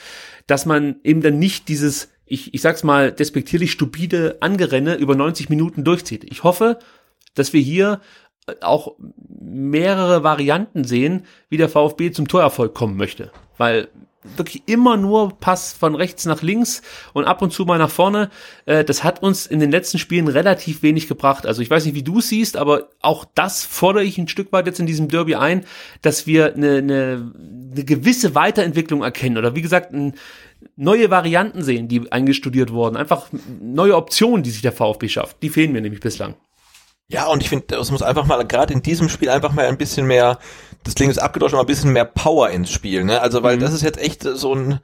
dass 0.48 0.66
man 0.66 0.98
eben 1.04 1.22
dann 1.22 1.40
nicht 1.40 1.68
dieses, 1.68 2.10
ich, 2.26 2.54
ich 2.54 2.62
sag's 2.62 2.84
mal, 2.84 3.12
despektierlich 3.12 3.72
stupide 3.72 4.38
Angerenne 4.40 4.96
über 4.96 5.16
90 5.16 5.50
Minuten 5.50 5.84
durchzieht. 5.84 6.26
Ich 6.26 6.44
hoffe, 6.44 6.80
dass 7.36 7.54
wir 7.54 7.62
hier 7.62 8.02
auch 8.62 8.96
mehrere 9.40 10.24
Varianten 10.24 10.84
sehen, 10.84 11.26
wie 11.50 11.58
der 11.58 11.70
VfB 11.70 12.12
zum 12.12 12.28
Torerfolg 12.28 12.74
kommen 12.74 12.98
möchte. 12.98 13.32
Weil 13.58 13.88
wirklich 14.24 14.64
immer 14.66 14.98
nur 14.98 15.38
Pass 15.40 15.74
von 15.74 15.96
rechts 15.96 16.26
nach 16.26 16.42
links 16.42 16.82
und 17.14 17.26
ab 17.26 17.42
und 17.42 17.52
zu 17.52 17.66
mal 17.66 17.78
nach 17.78 17.90
vorne. 17.90 18.30
Äh, 18.66 18.84
das 18.84 19.04
hat 19.04 19.22
uns 19.22 19.46
in 19.46 19.60
den 19.60 19.72
letzten 19.72 20.00
Spielen 20.00 20.28
relativ 20.28 20.84
wenig 20.84 21.08
gebracht. 21.08 21.46
Also 21.46 21.62
ich 21.62 21.70
weiß 21.70 21.86
nicht, 21.86 21.96
wie 21.96 22.04
du 22.04 22.22
siehst, 22.22 22.58
aber 22.58 22.90
auch 23.02 23.26
das 23.36 23.64
fordere 23.64 24.04
ich 24.04 24.18
ein 24.18 24.28
Stück 24.28 24.52
weit 24.52 24.66
jetzt 24.66 24.80
in 24.80 24.86
diesem 24.86 25.08
Derby 25.08 25.36
ein, 25.36 25.66
dass 26.02 26.28
wir 26.28 26.54
eine, 26.54 26.78
eine, 26.78 27.34
eine 27.72 27.84
gewisse 27.84 28.36
Weiterentwicklung 28.36 29.04
erkennen 29.04 29.38
oder 29.38 29.56
wie 29.56 29.62
gesagt 29.62 29.94
neue 30.76 31.10
Varianten 31.10 31.62
sehen, 31.62 31.88
die 31.88 32.12
eingestudiert 32.12 32.72
wurden. 32.72 32.96
Einfach 32.96 33.28
neue 33.62 33.96
Optionen, 33.96 34.44
die 34.44 34.52
sich 34.52 34.62
der 34.62 34.72
VfB 34.72 35.10
schafft. 35.10 35.42
Die 35.44 35.50
fehlen 35.50 35.72
mir 35.72 35.82
nämlich 35.82 36.02
bislang. 36.02 36.36
Ja, 37.10 37.28
und 37.28 37.44
ich 37.44 37.50
finde, 37.50 37.76
es 37.76 37.92
muss 37.92 38.02
einfach 38.02 38.26
mal 38.26 38.44
gerade 38.46 38.74
in 38.74 38.82
diesem 38.82 39.10
Spiel 39.10 39.30
einfach 39.30 39.54
mal 39.54 39.68
ein 39.68 39.78
bisschen 39.78 40.08
mehr 40.08 40.40
das 40.84 40.96
klingt 40.96 41.14
jetzt 41.14 41.22
abgedroschen, 41.22 41.56
aber 41.56 41.66
ein 41.66 41.68
bisschen 41.68 41.94
mehr 41.94 42.06
Power 42.06 42.50
ins 42.50 42.72
Spiel, 42.72 43.04
ne? 43.04 43.22
Also, 43.22 43.44
weil 43.44 43.58
mhm. 43.58 43.62
das 43.62 43.74
ist 43.74 43.82
jetzt 43.82 44.00
echt 44.00 44.24
so 44.24 44.56
ein, 44.56 44.80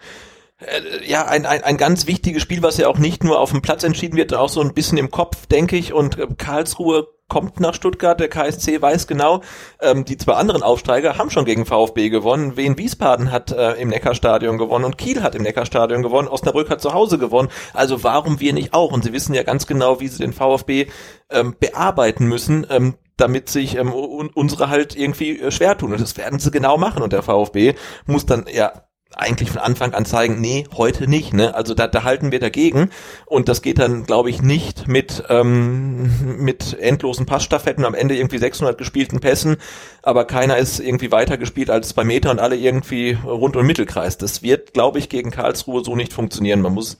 äh, 0.59 1.09
ja, 1.09 1.25
ein, 1.25 1.45
ein, 1.45 1.63
ein 1.63 1.77
ganz 1.77 2.07
wichtiges 2.07 2.41
Spiel, 2.41 2.61
was 2.61 2.77
ja 2.77 2.87
auch 2.87 2.97
nicht 2.97 3.23
nur 3.23 3.39
auf 3.39 3.51
dem 3.51 3.61
Platz 3.61 3.83
entschieden 3.83 4.17
wird, 4.17 4.33
auch 4.33 4.49
so 4.49 4.61
ein 4.61 4.73
bisschen 4.73 4.97
im 4.97 5.11
Kopf, 5.11 5.45
denke 5.47 5.77
ich. 5.77 5.93
Und 5.93 6.17
äh, 6.17 6.27
Karlsruhe 6.37 7.07
kommt 7.29 7.59
nach 7.59 7.73
Stuttgart, 7.73 8.19
der 8.19 8.27
KSC 8.27 8.81
weiß 8.81 9.07
genau, 9.07 9.41
ähm, 9.81 10.03
die 10.03 10.17
zwei 10.17 10.33
anderen 10.33 10.63
Aufsteiger 10.63 11.17
haben 11.17 11.29
schon 11.29 11.45
gegen 11.45 11.65
VfB 11.65 12.09
gewonnen. 12.09 12.57
Wien 12.57 12.77
Wiesbaden 12.77 13.31
hat 13.31 13.51
äh, 13.51 13.73
im 13.73 13.89
Neckarstadion 13.89 14.57
gewonnen 14.57 14.85
und 14.85 14.97
Kiel 14.97 15.23
hat 15.23 15.35
im 15.35 15.43
Neckarstadion 15.43 16.03
gewonnen, 16.03 16.27
Osnabrück 16.27 16.69
hat 16.69 16.81
zu 16.81 16.93
Hause 16.93 17.17
gewonnen. 17.17 17.49
Also 17.73 18.03
warum 18.03 18.39
wir 18.39 18.53
nicht 18.53 18.73
auch? 18.73 18.91
Und 18.91 19.03
sie 19.03 19.13
wissen 19.13 19.33
ja 19.33 19.43
ganz 19.43 19.67
genau, 19.67 20.01
wie 20.01 20.07
sie 20.07 20.19
den 20.19 20.33
VfB 20.33 20.87
ähm, 21.29 21.55
bearbeiten 21.57 22.25
müssen. 22.25 22.67
Ähm, 22.69 22.95
damit 23.17 23.49
sich 23.49 23.75
ähm, 23.75 23.91
unsere 23.91 24.69
halt 24.69 24.95
irgendwie 24.95 25.39
äh, 25.39 25.51
schwer 25.51 25.77
tun. 25.77 25.91
Und 25.91 25.99
das 25.99 26.15
werden 26.15 26.39
sie 26.39 26.51
genau 26.51 26.77
machen. 26.77 27.03
Und 27.03 27.11
der 27.11 27.21
VfB 27.21 27.75
muss 28.05 28.25
dann 28.25 28.45
ja 28.49 28.71
eigentlich 29.19 29.51
von 29.51 29.61
Anfang 29.61 29.93
an 29.93 30.05
zeigen, 30.05 30.39
nee, 30.39 30.65
heute 30.75 31.07
nicht. 31.07 31.33
Ne? 31.33 31.53
Also 31.53 31.73
da, 31.73 31.87
da 31.87 32.03
halten 32.03 32.31
wir 32.31 32.39
dagegen. 32.39 32.89
Und 33.25 33.49
das 33.49 33.61
geht 33.61 33.79
dann, 33.79 34.05
glaube 34.05 34.29
ich, 34.29 34.41
nicht 34.41 34.87
mit, 34.87 35.23
ähm, 35.29 36.37
mit 36.39 36.77
endlosen 36.79 37.25
Passstaffetten, 37.25 37.85
am 37.85 37.93
Ende 37.93 38.15
irgendwie 38.15 38.37
600 38.37 38.77
gespielten 38.77 39.19
Pässen, 39.19 39.57
aber 40.01 40.25
keiner 40.25 40.57
ist 40.57 40.79
irgendwie 40.79 41.11
weiter 41.11 41.37
gespielt 41.37 41.69
als 41.69 41.89
zwei 41.89 42.03
Meter 42.03 42.31
und 42.31 42.39
alle 42.39 42.55
irgendwie 42.55 43.17
rund 43.23 43.55
um 43.55 43.65
Mittelkreis. 43.65 44.17
Das 44.17 44.41
wird, 44.41 44.73
glaube 44.73 44.99
ich, 44.99 45.09
gegen 45.09 45.31
Karlsruhe 45.31 45.83
so 45.83 45.95
nicht 45.95 46.13
funktionieren. 46.13 46.61
Man 46.61 46.73
muss 46.73 46.97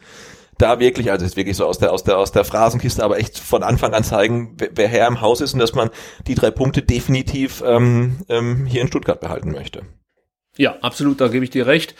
da 0.58 0.80
wirklich, 0.80 1.10
also 1.10 1.26
ist 1.26 1.38
wirklich 1.38 1.58
so 1.58 1.66
aus 1.66 1.80
der, 1.80 1.94
aus 1.94 2.04
der, 2.04 2.18
aus 2.18 2.32
der 2.32 2.44
Phrasenkiste, 2.44 3.04
aber 3.04 3.18
echt 3.18 3.40
von 3.40 3.64
Anfang 3.64 3.94
an 3.94 4.04
zeigen, 4.04 4.56
wer, 4.58 4.70
wer 4.76 4.88
Herr 4.88 5.08
im 5.08 5.22
Haus 5.22 5.42
ist 5.42 5.54
und 5.54 5.60
dass 5.60 5.74
man 5.74 5.90
die 6.28 6.36
drei 6.36 6.52
Punkte 6.52 6.82
definitiv 6.82 7.64
ähm, 7.66 8.18
ähm, 8.28 8.66
hier 8.66 8.82
in 8.82 8.88
Stuttgart 8.88 9.22
behalten 9.22 9.52
möchte. 9.52 9.84
Ja, 10.60 10.76
absolut, 10.82 11.22
da 11.22 11.30
gebe 11.30 11.46
ich 11.46 11.52
dir 11.52 11.68
recht. 11.68 11.96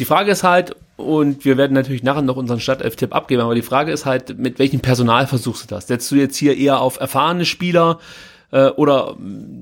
Die 0.00 0.04
Frage 0.04 0.32
ist 0.32 0.42
halt, 0.42 0.74
und 0.96 1.44
wir 1.44 1.56
werden 1.56 1.74
natürlich 1.74 2.02
nachher 2.02 2.22
noch 2.22 2.34
unseren 2.34 2.58
Stadt-F-Tipp 2.58 3.14
abgeben, 3.14 3.40
aber 3.40 3.54
die 3.54 3.62
Frage 3.62 3.92
ist 3.92 4.04
halt, 4.04 4.36
mit 4.36 4.58
welchem 4.58 4.80
Personal 4.80 5.28
versuchst 5.28 5.62
du 5.62 5.74
das? 5.76 5.86
Setzt 5.86 6.10
du 6.10 6.16
jetzt 6.16 6.36
hier 6.36 6.58
eher 6.58 6.80
auf 6.80 6.98
erfahrene 6.98 7.44
Spieler 7.44 8.00
äh, 8.50 8.66
oder 8.70 9.16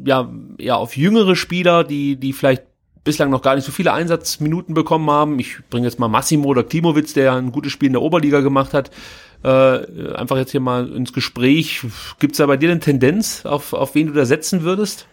ja, 0.07 0.33
eher 0.57 0.78
auf 0.78 0.97
jüngere 0.97 1.37
Spieler, 1.37 1.85
die, 1.85 2.16
die 2.16 2.33
vielleicht 2.33 2.62
bislang 3.05 3.28
noch 3.28 3.43
gar 3.43 3.55
nicht 3.55 3.66
so 3.66 3.72
viele 3.72 3.93
Einsatzminuten 3.93 4.74
bekommen 4.74 5.11
haben. 5.11 5.39
Ich 5.39 5.59
bringe 5.68 5.87
jetzt 5.87 5.99
mal 5.99 6.09
Massimo 6.09 6.49
oder 6.49 6.64
Klimowitz, 6.64 7.12
der 7.12 7.35
ein 7.35 7.53
gutes 7.53 7.72
Spiel 7.72 7.89
in 7.89 7.93
der 7.93 8.03
Oberliga 8.03 8.41
gemacht 8.41 8.72
hat, 8.72 8.91
äh, 9.45 10.14
einfach 10.14 10.39
jetzt 10.39 10.53
hier 10.53 10.61
mal 10.61 10.91
ins 10.91 11.12
Gespräch. 11.12 11.83
Gibt 12.18 12.33
es 12.33 12.39
da 12.39 12.47
bei 12.47 12.57
dir 12.57 12.70
eine 12.70 12.80
Tendenz, 12.80 13.45
auf, 13.45 13.74
auf 13.74 13.95
wen 13.95 14.07
du 14.07 14.14
da 14.14 14.24
setzen 14.24 14.62
würdest? 14.62 15.07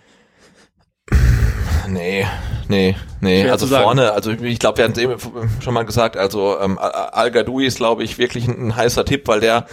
Nee, 1.91 2.25
nee, 2.67 2.95
nee. 3.21 3.41
Schwer 3.41 3.51
also 3.51 3.67
vorne, 3.67 4.11
also 4.11 4.31
ich 4.31 4.59
glaube, 4.59 4.77
wir 4.77 4.83
hatten 4.85 4.93
es 4.93 4.99
eben 4.99 5.15
schon 5.61 5.73
mal 5.73 5.83
gesagt, 5.83 6.17
also 6.17 6.59
ähm, 6.59 6.77
Al 6.77 7.31
Gadoui 7.31 7.65
ist, 7.65 7.77
glaube 7.77 8.03
ich, 8.03 8.17
wirklich 8.17 8.47
ein, 8.47 8.67
ein 8.67 8.75
heißer 8.75 9.05
Tipp, 9.05 9.27
weil 9.27 9.39
der 9.39 9.65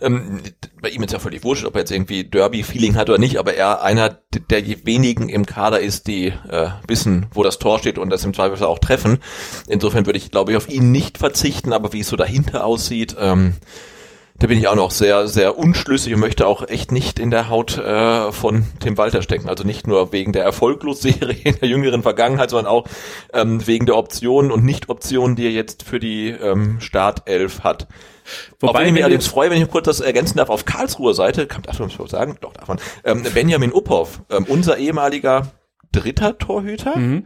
ähm, 0.00 0.40
bei 0.80 0.90
ihm 0.90 1.02
ist 1.02 1.12
ja 1.12 1.18
völlig 1.18 1.42
wurscht, 1.42 1.64
ob 1.64 1.74
er 1.74 1.80
jetzt 1.80 1.90
irgendwie 1.90 2.24
Derby-Feeling 2.24 2.96
hat 2.96 3.08
oder 3.08 3.18
nicht, 3.18 3.38
aber 3.38 3.54
er 3.54 3.82
einer 3.82 4.18
der 4.50 4.66
wenigen 4.84 5.28
im 5.28 5.46
Kader 5.46 5.80
ist, 5.80 6.06
die 6.06 6.26
äh, 6.26 6.68
wissen, 6.86 7.26
wo 7.32 7.42
das 7.42 7.58
Tor 7.58 7.78
steht 7.78 7.98
und 7.98 8.10
das 8.10 8.24
im 8.24 8.34
Zweifelsfall 8.34 8.68
auch 8.68 8.78
treffen. 8.78 9.18
Insofern 9.68 10.06
würde 10.06 10.18
ich, 10.18 10.30
glaube 10.30 10.52
ich, 10.52 10.56
auf 10.56 10.68
ihn 10.68 10.92
nicht 10.92 11.18
verzichten, 11.18 11.72
aber 11.72 11.92
wie 11.92 12.00
es 12.00 12.08
so 12.08 12.16
dahinter 12.16 12.64
aussieht, 12.64 13.16
ähm, 13.18 13.54
da 14.38 14.48
bin 14.48 14.58
ich 14.58 14.68
auch 14.68 14.74
noch 14.74 14.90
sehr, 14.90 15.28
sehr 15.28 15.56
unschlüssig 15.56 16.12
und 16.12 16.20
möchte 16.20 16.46
auch 16.46 16.68
echt 16.68 16.92
nicht 16.92 17.18
in 17.18 17.30
der 17.30 17.48
Haut 17.48 17.78
äh, 17.78 18.32
von 18.32 18.66
Tim 18.80 18.98
Walter 18.98 19.22
stecken. 19.22 19.48
Also 19.48 19.64
nicht 19.64 19.86
nur 19.86 20.12
wegen 20.12 20.32
der 20.32 20.44
Erfolglosserie 20.44 21.36
in 21.44 21.58
der 21.58 21.68
jüngeren 21.68 22.02
Vergangenheit, 22.02 22.50
sondern 22.50 22.70
auch 22.70 22.86
ähm, 23.32 23.66
wegen 23.66 23.86
der 23.86 23.96
Optionen 23.96 24.50
und 24.50 24.64
Nicht-Optionen, 24.64 25.36
die 25.36 25.46
er 25.46 25.52
jetzt 25.52 25.84
für 25.84 25.98
die 25.98 26.28
ähm, 26.28 26.80
Startelf 26.80 27.64
hat. 27.64 27.88
Wobei 28.60 28.86
ich 28.86 28.92
mich 28.92 29.04
allerdings 29.04 29.26
freue, 29.26 29.50
wenn 29.50 29.62
ich 29.62 29.70
kurz 29.70 29.86
das 29.86 30.00
ergänzen 30.00 30.38
darf, 30.38 30.50
auf 30.50 30.64
Karlsruher 30.64 31.14
Seite, 31.14 31.46
kann 31.46 31.62
darf 31.62 31.78
man 31.78 31.90
das 31.96 32.10
sagen? 32.10 32.36
Doch, 32.40 32.52
darf 32.52 32.68
man. 32.68 32.78
Ähm, 33.04 33.22
Benjamin 33.34 33.72
Uphoff, 33.72 34.20
ähm, 34.30 34.44
unser 34.48 34.76
ehemaliger 34.78 35.52
dritter 35.92 36.36
Torhüter, 36.36 36.98
mhm. 36.98 37.24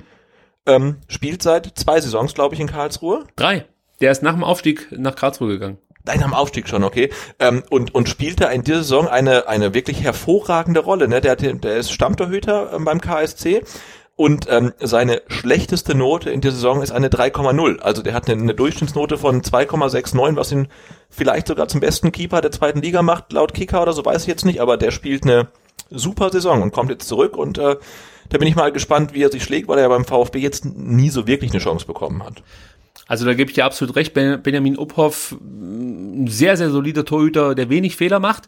ähm, 0.67 0.97
spielt 1.09 1.43
seit 1.43 1.79
zwei 1.79 2.01
Saisons, 2.01 2.35
glaube 2.35 2.55
ich, 2.55 2.61
in 2.61 2.69
Karlsruhe. 2.69 3.25
Drei. 3.35 3.67
Der 4.01 4.13
ist 4.13 4.23
nach 4.23 4.35
dem 4.35 4.45
Aufstieg 4.45 4.89
nach 4.93 5.17
Karlsruhe 5.17 5.49
gegangen. 5.49 5.79
Nein, 6.05 6.23
am 6.23 6.35
Aufstieg 6.35 6.69
schon, 6.69 6.83
okay. 6.83 7.11
Ähm, 7.39 7.63
und, 7.71 7.95
und 7.95 8.09
spielte 8.09 8.45
in 8.47 8.65
dieser 8.65 8.79
Saison 8.79 9.09
eine, 9.09 9.49
eine 9.49 9.75
wirklich 9.75 10.03
hervorragende 10.03 10.81
Rolle. 10.81 11.09
Ne? 11.09 11.21
Der, 11.21 11.37
der 11.37 11.77
ist 11.77 11.93
Stammtorhüter 11.93 12.73
ähm, 12.75 12.85
beim 12.85 13.01
KSC 13.01 13.63
und 14.21 14.47
ähm, 14.51 14.75
seine 14.81 15.23
schlechteste 15.29 15.95
Note 15.95 16.29
in 16.29 16.43
der 16.43 16.53
Saison 16.53 16.83
ist 16.83 16.91
eine 16.91 17.09
3,0. 17.09 17.79
Also 17.79 18.03
der 18.03 18.13
hat 18.13 18.29
eine, 18.29 18.43
eine 18.43 18.55
Durchschnittsnote 18.55 19.17
von 19.17 19.41
2,69, 19.41 20.37
was 20.37 20.53
ihn 20.53 20.69
vielleicht 21.09 21.47
sogar 21.47 21.69
zum 21.69 21.81
besten 21.81 22.13
Keeper 22.13 22.43
der 22.43 22.51
zweiten 22.51 22.83
Liga 22.83 23.01
macht, 23.01 23.33
laut 23.33 23.55
Kicker 23.55 23.81
oder 23.81 23.95
so, 23.95 24.05
weiß 24.05 24.21
ich 24.21 24.29
jetzt 24.29 24.45
nicht, 24.45 24.61
aber 24.61 24.77
der 24.77 24.91
spielt 24.91 25.25
eine 25.25 25.49
super 25.89 26.31
Saison 26.31 26.61
und 26.61 26.73
kommt 26.73 26.91
jetzt 26.91 27.09
zurück 27.09 27.35
und 27.35 27.57
äh, 27.57 27.77
da 28.29 28.39
bin 28.39 28.47
ich 28.47 28.57
mal 28.57 28.73
gespannt, 28.73 29.15
wie 29.15 29.23
er 29.23 29.33
sich 29.33 29.43
schlägt, 29.43 29.69
weil 29.69 29.79
er 29.79 29.85
ja 29.85 29.89
beim 29.89 30.05
VfB 30.05 30.39
jetzt 30.39 30.67
nie 30.67 31.09
so 31.09 31.27
wirklich 31.27 31.51
eine 31.53 31.61
Chance 31.61 31.87
bekommen 31.87 32.23
hat. 32.23 32.43
Also 33.11 33.25
da 33.25 33.35
gebe 33.35 33.51
ich 33.51 33.57
dir 33.57 33.65
absolut 33.65 33.97
recht. 33.97 34.15
Benjamin 34.15 34.79
Uphoff, 34.79 35.33
ein 35.33 36.29
sehr, 36.29 36.57
sehr 36.57 36.71
solider 36.71 37.05
Torhüter, 37.05 37.57
der 37.57 37.69
wenig 37.69 37.97
Fehler 37.97 38.21
macht. 38.21 38.45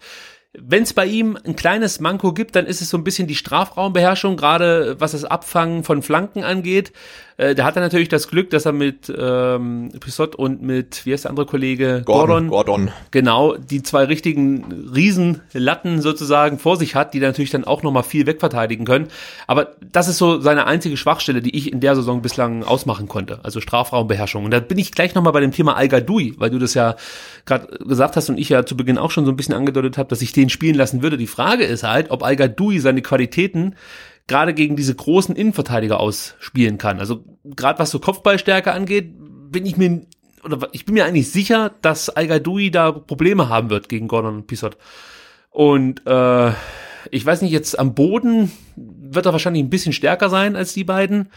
Wenn 0.53 0.85
es 0.85 0.93
bei 0.93 1.05
ihm 1.05 1.37
ein 1.45 1.57
kleines 1.57 1.99
Manko 1.99 2.33
gibt, 2.33 2.55
dann 2.55 2.67
ist 2.67 2.81
es 2.81 2.89
so 2.89 2.97
ein 2.97 3.03
bisschen 3.03 3.27
die 3.27 3.35
Strafraumbeherrschung, 3.35 4.37
gerade 4.37 5.01
was 5.01 5.13
das 5.13 5.25
Abfangen 5.25 5.83
von 5.83 6.01
Flanken 6.01 6.45
angeht. 6.45 6.93
Äh, 7.43 7.55
da 7.57 7.65
hat 7.65 7.77
er 7.77 7.83
natürlich 7.83 8.09
das 8.09 8.29
Glück, 8.29 8.51
dass 8.51 8.67
er 8.67 8.73
mit 8.73 9.13
ähm, 9.17 9.91
Pissot 9.99 10.37
und 10.37 10.63
mit, 10.63 11.05
wie 11.05 11.13
heißt 11.13 11.25
der 11.25 11.31
andere 11.31 11.47
Kollege? 11.47 12.03
Gordon, 12.05 12.49
Gordon. 12.49 12.91
Genau, 13.11 13.57
die 13.57 13.83
zwei 13.83 14.05
richtigen 14.05 14.91
Riesenlatten 14.95 16.01
sozusagen 16.01 16.59
vor 16.59 16.77
sich 16.77 16.95
hat, 16.95 17.15
die 17.15 17.21
natürlich 17.21 17.51
dann 17.51 17.65
auch 17.65 17.83
nochmal 17.83 18.05
viel 18.05 18.27
wegverteidigen 18.27 18.87
können. 18.87 19.09
Aber 19.49 19.73
das 19.81 20.07
ist 20.07 20.19
so 20.19 20.41
seine 20.41 20.67
einzige 20.67 20.97
Schwachstelle, 20.97 21.43
die 21.43 21.57
ich 21.57 21.73
in 21.73 21.81
der 21.81 21.97
Saison 21.97 22.23
bislang 22.23 22.63
ausmachen 22.63 23.09
konnte. 23.09 23.41
Also 23.43 23.61
Strafraumbeherrschung. 23.61 24.45
Und 24.45 24.53
da 24.53 24.61
bin 24.61 24.79
ich 24.79 24.93
gleich 24.93 25.15
nochmal 25.15 25.33
bei 25.33 25.41
dem 25.41 25.53
Thema 25.53 25.77
al 25.77 25.91
weil 25.93 26.51
du 26.51 26.59
das 26.59 26.75
ja 26.75 26.95
gerade 27.45 27.67
gesagt 27.85 28.17
hast 28.17 28.31
und 28.31 28.39
ich 28.39 28.49
ja 28.49 28.65
zu 28.65 28.77
Beginn 28.77 28.99
auch 28.99 29.11
schon 29.11 29.25
so 29.25 29.33
ein 29.33 29.37
bisschen 29.37 29.55
angedeutet 29.55 29.99
habe, 29.99 30.09
dass 30.09 30.23
ich 30.23 30.33
den 30.33 30.49
spielen 30.49 30.77
lassen 30.77 31.03
würde. 31.03 31.17
Die 31.17 31.27
Frage 31.27 31.65
ist 31.65 31.83
halt, 31.83 32.11
ob 32.11 32.23
al 32.23 32.37
seine 32.79 33.03
Qualitäten 33.03 33.75
gerade 34.27 34.55
gegen 34.55 34.77
diese 34.77 34.95
großen 34.95 35.35
Innenverteidiger 35.35 36.01
ausspielen 36.01 36.79
kann. 36.79 37.01
Also 37.01 37.25
gerade 37.45 37.79
was 37.79 37.91
so 37.91 37.99
Kopfballstärke 37.99 38.73
angeht, 38.73 39.13
bin 39.51 39.67
ich 39.67 39.77
mir 39.77 40.07
oder 40.45 40.69
ich 40.73 40.85
bin 40.85 40.95
mir 40.95 41.05
eigentlich 41.05 41.31
sicher, 41.31 41.73
dass 41.83 42.09
Al 42.09 42.27
da 42.29 42.93
Probleme 42.93 43.49
haben 43.49 43.71
wird 43.71 43.89
gegen 43.89 44.09
Gordon 44.09 44.37
und 44.37 44.47
Pisot. 44.47 44.77
Und 45.51 46.05
äh, 46.07 46.53
ich 47.11 47.25
weiß 47.25 47.43
nicht, 47.43 47.53
jetzt 47.53 47.79
am 47.79 47.95
Boden 47.95 48.51
wird 48.77 49.27
er 49.27 49.33
wahrscheinlich 49.33 49.63
ein 49.63 49.71
bisschen 49.71 49.93
stärker 49.93 50.31
sein 50.31 50.57
als 50.57 50.73
die 50.73 50.85
beiden. 50.85 51.29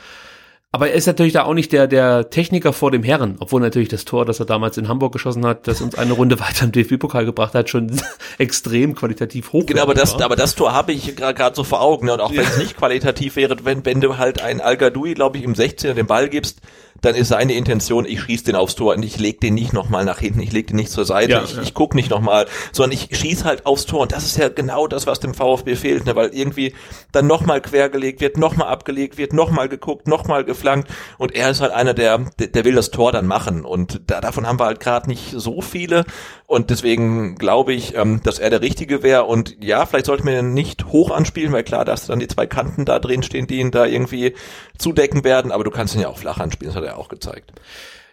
Aber 0.75 0.89
er 0.89 0.95
ist 0.95 1.05
natürlich 1.05 1.31
da 1.31 1.45
auch 1.45 1.53
nicht 1.53 1.71
der, 1.71 1.87
der 1.87 2.29
Techniker 2.29 2.73
vor 2.73 2.91
dem 2.91 3.01
Herren, 3.01 3.37
obwohl 3.39 3.61
natürlich 3.61 3.87
das 3.87 4.03
Tor, 4.03 4.25
das 4.25 4.41
er 4.41 4.45
damals 4.45 4.77
in 4.77 4.89
Hamburg 4.89 5.13
geschossen 5.13 5.45
hat, 5.45 5.69
das 5.69 5.79
uns 5.79 5.95
eine 5.95 6.11
Runde 6.11 6.37
weiter 6.41 6.65
im 6.65 6.73
DFB-Pokal 6.73 7.23
gebracht 7.23 7.53
hat, 7.53 7.69
schon 7.69 7.97
extrem 8.39 8.93
qualitativ 8.93 9.53
hoch 9.53 9.65
Genau, 9.65 9.83
aber 9.83 9.93
das, 9.93 10.21
aber 10.21 10.35
das 10.35 10.53
Tor 10.53 10.73
habe 10.73 10.91
ich 10.91 11.15
gerade 11.15 11.55
so 11.55 11.63
vor 11.63 11.79
Augen. 11.79 12.07
Ne? 12.07 12.13
Und 12.15 12.19
auch 12.19 12.31
wenn 12.31 12.43
es 12.43 12.57
nicht 12.57 12.75
qualitativ 12.75 13.37
wäre, 13.37 13.55
wenn, 13.63 13.85
wenn 13.85 14.01
du 14.01 14.17
halt 14.17 14.41
ein 14.41 14.59
Al 14.59 14.75
glaube 14.75 15.37
ich, 15.37 15.45
im 15.45 15.53
16er 15.53 15.93
den 15.93 16.07
Ball 16.07 16.27
gibst, 16.27 16.59
dann 17.01 17.15
ist 17.15 17.29
seine 17.29 17.53
Intention, 17.53 18.05
ich 18.05 18.21
schieße 18.21 18.45
den 18.45 18.55
aufs 18.55 18.75
Tor 18.75 18.95
und 18.95 19.03
ich 19.03 19.19
leg 19.19 19.39
den 19.41 19.53
nicht 19.53 19.73
nochmal 19.73 20.05
nach 20.05 20.19
hinten, 20.19 20.39
ich 20.39 20.51
leg 20.51 20.67
den 20.67 20.77
nicht 20.77 20.89
zur 20.89 21.05
Seite, 21.05 21.31
ja, 21.31 21.43
ich, 21.43 21.55
ja. 21.55 21.61
ich 21.61 21.73
guck 21.73 21.93
nicht 21.93 22.09
nochmal, 22.09 22.47
sondern 22.71 22.97
ich 22.97 23.15
schieße 23.15 23.43
halt 23.43 23.65
aufs 23.65 23.85
Tor 23.85 24.01
und 24.01 24.11
das 24.11 24.25
ist 24.25 24.37
ja 24.37 24.49
genau 24.49 24.87
das, 24.87 25.05
was 25.05 25.19
dem 25.19 25.33
VfB 25.33 25.75
fehlt, 25.75 26.05
ne? 26.05 26.15
weil 26.15 26.29
irgendwie 26.33 26.73
dann 27.11 27.27
nochmal 27.27 27.61
quergelegt 27.61 28.21
wird, 28.21 28.37
nochmal 28.37 28.69
abgelegt 28.69 29.17
wird, 29.17 29.33
nochmal 29.33 29.69
geguckt, 29.69 30.07
nochmal 30.07 30.45
geflankt 30.65 30.89
und 31.17 31.33
er 31.35 31.49
ist 31.49 31.61
halt 31.61 31.71
einer, 31.71 31.93
der, 31.93 32.17
der 32.39 32.65
will 32.65 32.75
das 32.75 32.91
Tor 32.91 33.11
dann 33.11 33.27
machen. 33.27 33.65
Und 33.65 34.01
da, 34.07 34.21
davon 34.21 34.47
haben 34.47 34.59
wir 34.59 34.65
halt 34.65 34.79
gerade 34.79 35.07
nicht 35.07 35.31
so 35.31 35.61
viele. 35.61 36.05
Und 36.47 36.69
deswegen 36.69 37.35
glaube 37.35 37.73
ich, 37.73 37.95
ähm, 37.95 38.21
dass 38.23 38.39
er 38.39 38.49
der 38.49 38.61
Richtige 38.61 39.03
wäre. 39.03 39.23
Und 39.25 39.63
ja, 39.63 39.85
vielleicht 39.85 40.07
sollte 40.07 40.23
man 40.23 40.33
ihn 40.33 40.53
nicht 40.53 40.85
hoch 40.87 41.11
anspielen, 41.11 41.53
weil 41.53 41.63
klar, 41.63 41.85
dass 41.85 42.07
dann 42.07 42.19
die 42.19 42.27
zwei 42.27 42.47
Kanten 42.47 42.85
da 42.85 42.99
drin 42.99 43.23
stehen, 43.23 43.47
die 43.47 43.59
ihn 43.59 43.71
da 43.71 43.85
irgendwie 43.85 44.33
zudecken 44.77 45.23
werden, 45.23 45.51
aber 45.51 45.63
du 45.63 45.71
kannst 45.71 45.95
ihn 45.95 46.01
ja 46.01 46.09
auch 46.09 46.17
flach 46.17 46.39
anspielen, 46.39 46.73
das 46.73 46.81
hat 46.81 46.87
er 46.87 46.97
auch 46.97 47.09
gezeigt. 47.09 47.53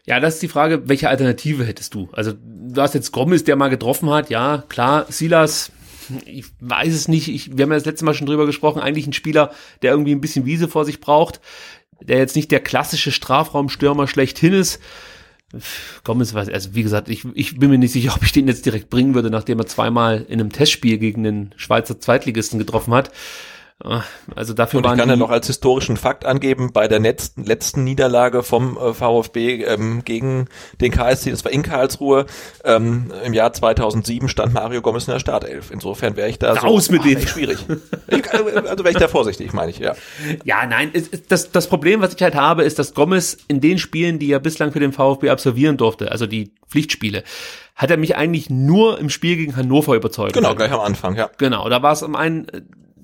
Ja, 0.04 0.18
das 0.18 0.34
ist 0.34 0.42
die 0.42 0.48
Frage, 0.48 0.88
welche 0.88 1.08
Alternative 1.08 1.64
hättest 1.64 1.94
du? 1.94 2.08
Also 2.12 2.32
du 2.34 2.80
hast 2.80 2.94
jetzt 2.94 3.12
Gomez, 3.12 3.44
der 3.44 3.54
mal 3.54 3.68
getroffen 3.68 4.10
hat, 4.10 4.30
ja, 4.30 4.64
klar, 4.68 5.06
Silas, 5.08 5.70
ich 6.26 6.46
weiß 6.60 6.92
es 6.92 7.08
nicht, 7.08 7.28
ich, 7.28 7.56
wir 7.56 7.62
haben 7.62 7.70
ja 7.70 7.78
das 7.78 7.86
letzte 7.86 8.04
Mal 8.04 8.14
schon 8.14 8.26
drüber 8.26 8.46
gesprochen, 8.46 8.80
eigentlich 8.80 9.06
ein 9.06 9.12
Spieler, 9.12 9.52
der 9.82 9.92
irgendwie 9.92 10.12
ein 10.12 10.20
bisschen 10.20 10.44
Wiese 10.44 10.68
vor 10.68 10.84
sich 10.84 11.00
braucht, 11.00 11.40
der 12.00 12.18
jetzt 12.18 12.36
nicht 12.36 12.50
der 12.50 12.60
klassische 12.60 13.12
Strafraumstürmer 13.12 14.06
schlechthin 14.06 14.52
ist. 14.52 14.80
Gomez, 16.04 16.34
also 16.34 16.74
wie 16.74 16.82
gesagt, 16.82 17.08
ich, 17.08 17.26
ich 17.34 17.58
bin 17.58 17.70
mir 17.70 17.78
nicht 17.78 17.92
sicher, 17.92 18.12
ob 18.16 18.22
ich 18.22 18.32
den 18.32 18.48
jetzt 18.48 18.66
direkt 18.66 18.90
bringen 18.90 19.14
würde, 19.14 19.30
nachdem 19.30 19.58
er 19.58 19.66
zweimal 19.66 20.24
in 20.28 20.40
einem 20.40 20.52
Testspiel 20.52 20.98
gegen 20.98 21.22
den 21.22 21.54
Schweizer 21.56 22.00
Zweitligisten 22.00 22.58
getroffen 22.58 22.94
hat. 22.94 23.10
Ah, 23.84 24.04
also 24.36 24.54
dafür 24.54 24.78
Und 24.78 24.86
ich 24.86 24.96
kann 24.96 25.08
ja 25.08 25.16
noch 25.16 25.30
als 25.30 25.48
historischen 25.48 25.96
Fakt 25.96 26.24
angeben, 26.24 26.72
bei 26.72 26.86
der 26.86 27.00
letzten, 27.00 27.44
letzten 27.44 27.82
Niederlage 27.82 28.44
vom 28.44 28.78
äh, 28.78 28.94
VfB 28.94 29.64
ähm, 29.64 30.04
gegen 30.04 30.46
den 30.80 30.92
KSC, 30.92 31.32
das 31.32 31.44
war 31.44 31.50
in 31.50 31.62
Karlsruhe, 31.62 32.26
ähm, 32.64 33.12
im 33.24 33.34
Jahr 33.34 33.52
2007 33.52 34.28
stand 34.28 34.54
Mario 34.54 34.82
Gomez 34.82 35.08
in 35.08 35.14
der 35.14 35.18
Startelf. 35.18 35.72
Insofern 35.72 36.16
wäre 36.16 36.28
ich 36.28 36.38
da 36.38 36.52
Raus 36.52 36.86
so, 36.86 36.92
mit 36.92 37.04
dem. 37.04 37.20
schwierig. 37.26 37.58
Ich, 38.06 38.32
also 38.32 38.84
wäre 38.84 38.90
ich 38.90 38.96
da 38.96 39.08
vorsichtig, 39.08 39.52
meine 39.52 39.70
ich, 39.70 39.78
ja. 39.78 39.94
Ja, 40.44 40.64
nein, 40.66 40.92
das, 41.28 41.50
das 41.50 41.66
Problem, 41.66 42.00
was 42.00 42.14
ich 42.14 42.22
halt 42.22 42.36
habe, 42.36 42.62
ist, 42.62 42.78
dass 42.78 42.94
Gomez 42.94 43.36
in 43.48 43.60
den 43.60 43.78
Spielen, 43.78 44.20
die 44.20 44.30
er 44.30 44.38
bislang 44.38 44.70
für 44.72 44.80
den 44.80 44.92
VfB 44.92 45.30
absolvieren 45.30 45.76
durfte, 45.76 46.12
also 46.12 46.26
die 46.26 46.52
Pflichtspiele, 46.68 47.24
hat 47.74 47.90
er 47.90 47.96
mich 47.96 48.16
eigentlich 48.16 48.48
nur 48.48 48.98
im 49.00 49.10
Spiel 49.10 49.36
gegen 49.36 49.56
Hannover 49.56 49.96
überzeugt. 49.96 50.34
Genau, 50.34 50.54
gleich 50.54 50.70
am 50.70 50.80
Anfang, 50.80 51.16
ja. 51.16 51.30
Genau, 51.38 51.68
da 51.68 51.82
war 51.82 51.92
es 51.92 52.02
um 52.02 52.14
einen 52.14 52.46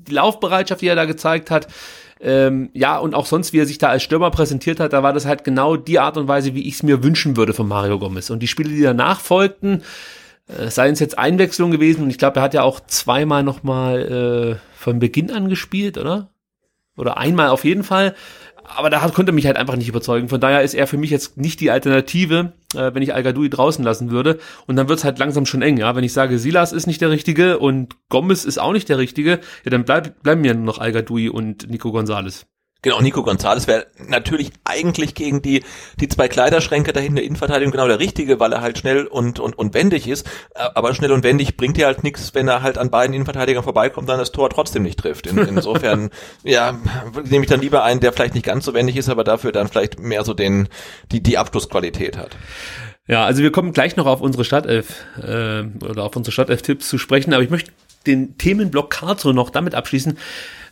die 0.09 0.15
Laufbereitschaft, 0.15 0.81
die 0.81 0.89
er 0.89 0.97
da 0.97 1.05
gezeigt 1.05 1.51
hat, 1.51 1.69
ähm, 2.21 2.71
ja, 2.73 2.99
und 2.99 3.15
auch 3.15 3.27
sonst, 3.27 3.53
wie 3.53 3.61
er 3.61 3.67
sich 3.67 3.79
da 3.79 3.89
als 3.89 4.03
Stürmer 4.03 4.31
präsentiert 4.31 4.81
hat, 4.81 4.93
da 4.93 5.03
war 5.03 5.13
das 5.13 5.25
halt 5.25 5.45
genau 5.45 5.77
die 5.77 5.99
Art 5.99 6.17
und 6.17 6.27
Weise, 6.27 6.55
wie 6.55 6.67
ich 6.67 6.75
es 6.75 6.83
mir 6.83 7.03
wünschen 7.05 7.37
würde 7.37 7.53
von 7.53 7.69
Mario 7.69 7.99
Gomez. 7.99 8.31
Und 8.31 8.41
die 8.41 8.49
Spiele, 8.49 8.71
die 8.71 8.83
danach 8.83 9.21
folgten, 9.21 9.83
äh, 10.49 10.69
seien 10.69 10.95
es 10.95 11.01
jetzt 11.01 11.19
Einwechslung 11.19 11.71
gewesen, 11.71 12.03
und 12.03 12.11
ich 12.11 12.19
glaube, 12.19 12.41
er 12.41 12.43
hat 12.43 12.55
ja 12.55 12.63
auch 12.63 12.81
zweimal 12.81 13.45
nochmal 13.45 14.59
äh, 14.59 14.77
von 14.77 14.99
Beginn 14.99 15.31
an 15.31 15.49
gespielt, 15.49 15.97
oder? 15.97 16.31
Oder 16.97 17.19
einmal 17.19 17.51
auf 17.51 17.65
jeden 17.65 17.85
Fall 17.85 18.17
aber 18.77 18.91
da 18.91 19.01
konnte 19.09 19.33
mich 19.33 19.47
halt 19.47 19.57
einfach 19.57 19.77
nicht 19.77 19.89
überzeugen. 19.89 20.29
Von 20.29 20.41
daher 20.41 20.62
ist 20.62 20.75
er 20.75 20.87
für 20.87 20.99
mich 20.99 21.11
jetzt 21.11 21.37
nicht 21.37 21.61
die 21.61 21.71
Alternative, 21.71 22.53
äh, 22.75 22.93
wenn 22.95 23.03
ich 23.03 23.14
Al 23.14 23.23
draußen 23.23 23.85
lassen 23.85 24.11
würde. 24.11 24.39
Und 24.66 24.77
dann 24.77 24.89
wird's 24.89 25.05
halt 25.05 25.19
langsam 25.19 25.47
schon 25.47 25.62
eng, 25.62 25.77
ja. 25.77 25.95
Wenn 25.97 26.05
ich 26.05 26.12
sage, 26.12 26.39
Silas 26.39 26.73
ist 26.73 26.87
nicht 26.87 27.01
der 27.01 27.11
Richtige 27.11 27.59
und 27.59 27.97
Gomez 28.09 28.45
ist 28.45 28.59
auch 28.59 28.73
nicht 28.73 28.89
der 28.89 28.99
Richtige, 28.99 29.41
ja, 29.64 29.71
dann 29.71 29.85
bleib, 29.85 30.23
bleiben 30.23 30.43
mir 30.43 30.55
nur 30.55 30.64
noch 30.64 30.79
Al 30.79 30.95
und 31.31 31.71
Nico 31.71 31.93
Gonzalez. 31.93 32.47
Genau, 32.81 33.01
Nico 33.01 33.24
Gonzalez 33.24 33.66
wäre 33.66 33.89
natürlich 34.07 34.53
eigentlich 34.62 35.16
gegen 35.16 35.43
die, 35.43 35.64
die 35.99 36.09
zwei 36.09 36.29
Kleiderschränke 36.29 36.93
dahinter 36.93 37.16
der 37.16 37.24
Innenverteidigung 37.24 37.72
genau 37.72 37.89
der 37.89 37.99
Richtige, 37.99 38.39
weil 38.39 38.53
er 38.53 38.61
halt 38.61 38.79
schnell 38.79 39.05
und, 39.07 39.41
und, 39.41 39.59
und 39.59 39.74
wendig 39.74 40.07
ist. 40.07 40.31
Aber 40.55 40.95
schnell 40.95 41.11
und 41.11 41.24
wendig 41.24 41.57
bringt 41.57 41.76
dir 41.76 41.87
halt 41.87 42.05
nichts, 42.05 42.35
wenn 42.35 42.47
er 42.47 42.62
halt 42.62 42.79
an 42.79 42.91
beiden 42.91 43.14
Innenverteidigern 43.14 43.64
vorbeikommt, 43.64 44.09
dann 44.09 44.20
das 44.20 44.31
Tor 44.31 44.49
trotzdem 44.49 44.85
nicht 44.85 45.01
trifft. 45.01 45.26
In, 45.26 45.39
insofern, 45.39 46.11
ja, 46.45 46.79
nehme 47.24 47.45
ich 47.45 47.51
dann 47.51 47.61
lieber 47.61 47.83
einen, 47.83 47.99
der 47.99 48.12
vielleicht 48.12 48.35
nicht 48.35 48.47
ganz 48.47 48.64
so 48.64 48.74
wendig 48.74 48.97
ist, 48.97 49.09
aber 49.09 49.24
dafür 49.24 49.51
dann 49.51 49.66
vielleicht 49.66 49.99
mehr 49.99 50.22
so 50.22 50.33
den, 50.33 50.68
die, 51.11 51.20
die 51.20 51.37
Abschlussqualität 51.37 52.16
hat. 52.16 52.37
Ja, 53.09 53.24
also 53.24 53.43
wir 53.43 53.51
kommen 53.51 53.72
gleich 53.72 53.97
noch 53.97 54.07
auf 54.07 54.20
unsere 54.20 54.45
Stadtelf, 54.45 55.05
äh, 55.16 55.64
oder 55.85 56.05
auf 56.05 56.14
unsere 56.14 56.31
Stadtelf-Tipps 56.31 56.89
zu 56.89 56.99
sprechen, 56.99 57.35
aber 57.35 57.43
ich 57.43 57.51
möchte 57.51 57.72
den 58.07 58.39
Themenblock 58.39 58.91
Karlsruhe 58.91 59.35
noch 59.35 59.51
damit 59.51 59.74
abschließen, 59.74 60.16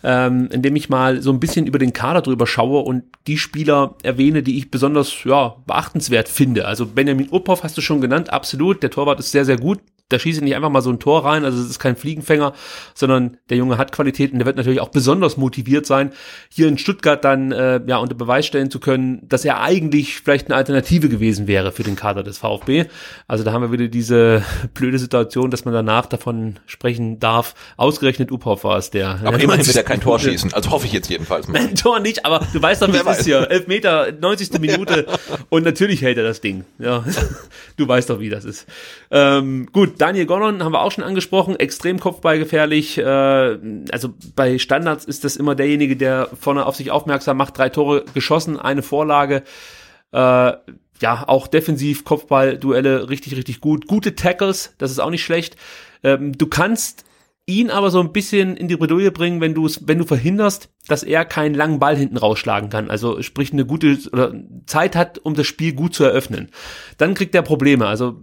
ähm, 0.02 0.48
indem 0.52 0.76
ich 0.76 0.88
mal 0.88 1.22
so 1.22 1.30
ein 1.30 1.40
bisschen 1.40 1.66
über 1.66 1.78
den 1.78 1.92
Kader 1.92 2.22
drüber 2.22 2.46
schaue 2.46 2.82
und 2.82 3.04
die 3.26 3.38
Spieler 3.38 3.94
erwähne, 4.02 4.42
die 4.42 4.58
ich 4.58 4.70
besonders 4.70 5.24
ja, 5.24 5.56
beachtenswert 5.66 6.28
finde. 6.28 6.66
Also 6.66 6.86
Benjamin 6.86 7.30
Uphoff 7.30 7.62
hast 7.62 7.76
du 7.76 7.80
schon 7.80 8.00
genannt, 8.00 8.32
absolut. 8.32 8.82
Der 8.82 8.90
Torwart 8.90 9.20
ist 9.20 9.32
sehr, 9.32 9.44
sehr 9.44 9.58
gut 9.58 9.80
da 10.08 10.18
schießt 10.18 10.40
er 10.40 10.44
nicht 10.44 10.54
einfach 10.54 10.70
mal 10.70 10.82
so 10.82 10.90
ein 10.90 11.00
Tor 11.00 11.24
rein, 11.24 11.44
also 11.44 11.60
es 11.60 11.68
ist 11.68 11.78
kein 11.78 11.96
Fliegenfänger, 11.96 12.52
sondern 12.94 13.38
der 13.50 13.56
Junge 13.56 13.76
hat 13.76 13.90
Qualität 13.90 14.32
und 14.32 14.38
der 14.38 14.46
wird 14.46 14.56
natürlich 14.56 14.80
auch 14.80 14.90
besonders 14.90 15.36
motiviert 15.36 15.84
sein, 15.84 16.12
hier 16.48 16.68
in 16.68 16.78
Stuttgart 16.78 17.24
dann 17.24 17.50
äh, 17.50 17.80
ja 17.86 17.96
unter 17.98 18.14
Beweis 18.14 18.46
stellen 18.46 18.70
zu 18.70 18.78
können, 18.78 19.26
dass 19.28 19.44
er 19.44 19.60
eigentlich 19.60 20.20
vielleicht 20.20 20.46
eine 20.46 20.56
Alternative 20.56 21.08
gewesen 21.08 21.48
wäre 21.48 21.72
für 21.72 21.82
den 21.82 21.96
Kader 21.96 22.22
des 22.22 22.38
VfB. 22.38 22.86
Also 23.26 23.42
da 23.42 23.52
haben 23.52 23.62
wir 23.62 23.72
wieder 23.72 23.88
diese 23.88 24.44
blöde 24.74 24.98
Situation, 24.98 25.50
dass 25.50 25.64
man 25.64 25.74
danach 25.74 26.06
davon 26.06 26.60
sprechen 26.66 27.18
darf. 27.18 27.54
Ausgerechnet 27.76 28.30
Uphoff 28.30 28.62
war 28.64 28.78
es 28.78 28.90
der. 28.90 29.20
Aber 29.24 29.40
immerhin 29.40 29.66
wird 29.66 29.76
er 29.76 29.82
kein 29.82 30.00
Tor 30.00 30.18
schießen, 30.20 30.54
also 30.54 30.70
hoffe 30.70 30.86
ich 30.86 30.92
jetzt 30.92 31.10
jedenfalls 31.10 31.48
mal. 31.48 31.58
Ein 31.58 31.74
Tor 31.74 31.98
nicht, 31.98 32.24
aber 32.24 32.46
du 32.52 32.62
weißt 32.62 32.82
doch, 32.82 32.92
wie 32.92 32.96
es 32.96 33.18
ist 33.18 33.24
hier. 33.24 33.50
Elf 33.50 33.66
Meter, 33.66 34.12
90. 34.12 34.60
Minute 34.60 35.06
und 35.48 35.64
natürlich 35.64 36.02
hält 36.02 36.18
er 36.18 36.24
das 36.24 36.40
Ding. 36.40 36.64
Ja, 36.78 37.04
du 37.76 37.88
weißt 37.88 38.10
doch, 38.10 38.20
wie 38.20 38.28
das 38.28 38.44
ist. 38.44 38.66
Ähm, 39.10 39.66
gut, 39.72 39.95
Daniel 39.98 40.26
Gollon 40.26 40.62
haben 40.62 40.72
wir 40.72 40.82
auch 40.82 40.92
schon 40.92 41.04
angesprochen, 41.04 41.56
extrem 41.56 41.98
kopfballgefährlich. 41.98 42.98
Äh, 42.98 43.02
also 43.90 44.14
bei 44.34 44.58
Standards 44.58 45.04
ist 45.04 45.24
das 45.24 45.36
immer 45.36 45.54
derjenige, 45.54 45.96
der 45.96 46.28
vorne 46.38 46.66
auf 46.66 46.76
sich 46.76 46.90
aufmerksam 46.90 47.36
macht. 47.36 47.56
Drei 47.56 47.68
Tore 47.68 48.04
geschossen, 48.14 48.58
eine 48.58 48.82
Vorlage. 48.82 49.42
Äh, 50.12 50.52
ja, 51.00 51.24
auch 51.26 51.46
defensiv 51.46 52.04
Kopfballduelle 52.04 53.08
richtig, 53.08 53.36
richtig 53.36 53.60
gut. 53.60 53.86
Gute 53.86 54.14
Tackles, 54.14 54.74
das 54.78 54.90
ist 54.90 54.98
auch 54.98 55.10
nicht 55.10 55.24
schlecht. 55.24 55.56
Ähm, 56.02 56.36
du 56.36 56.46
kannst 56.46 57.05
ihn 57.46 57.70
aber 57.70 57.90
so 57.90 58.00
ein 58.00 58.12
bisschen 58.12 58.56
in 58.56 58.66
die 58.66 58.76
Bredouille 58.76 59.12
bringen, 59.12 59.40
wenn 59.40 59.54
du 59.54 59.66
es, 59.66 59.86
wenn 59.86 59.98
du 59.98 60.04
verhinderst, 60.04 60.68
dass 60.88 61.04
er 61.04 61.24
keinen 61.24 61.54
langen 61.54 61.78
Ball 61.78 61.96
hinten 61.96 62.16
rausschlagen 62.16 62.70
kann. 62.70 62.90
Also 62.90 63.22
sprich 63.22 63.52
eine 63.52 63.64
gute 63.64 63.98
oder 64.12 64.34
Zeit 64.66 64.96
hat, 64.96 65.18
um 65.18 65.34
das 65.34 65.46
Spiel 65.46 65.72
gut 65.72 65.94
zu 65.94 66.02
eröffnen. 66.02 66.50
Dann 66.98 67.14
kriegt 67.14 67.34
er 67.36 67.42
Probleme. 67.42 67.86
Also 67.86 68.20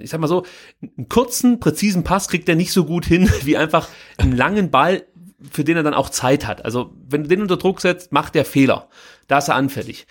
ich 0.00 0.10
sag 0.10 0.20
mal 0.20 0.28
so, 0.28 0.44
einen 0.82 1.08
kurzen, 1.08 1.60
präzisen 1.60 2.04
Pass 2.04 2.28
kriegt 2.28 2.48
er 2.48 2.56
nicht 2.56 2.72
so 2.72 2.84
gut 2.84 3.06
hin, 3.06 3.30
wie 3.44 3.56
einfach 3.56 3.88
einen 4.18 4.36
langen 4.36 4.70
Ball, 4.70 5.04
für 5.50 5.64
den 5.64 5.78
er 5.78 5.82
dann 5.82 5.94
auch 5.94 6.10
Zeit 6.10 6.46
hat. 6.46 6.62
Also 6.62 6.94
wenn 7.08 7.22
du 7.22 7.28
den 7.30 7.40
unter 7.40 7.56
Druck 7.56 7.80
setzt, 7.80 8.12
macht 8.12 8.36
er 8.36 8.44
Fehler. 8.44 8.88
Da 9.28 9.38
ist 9.38 9.48
er 9.48 9.54
anfällig. 9.54 10.06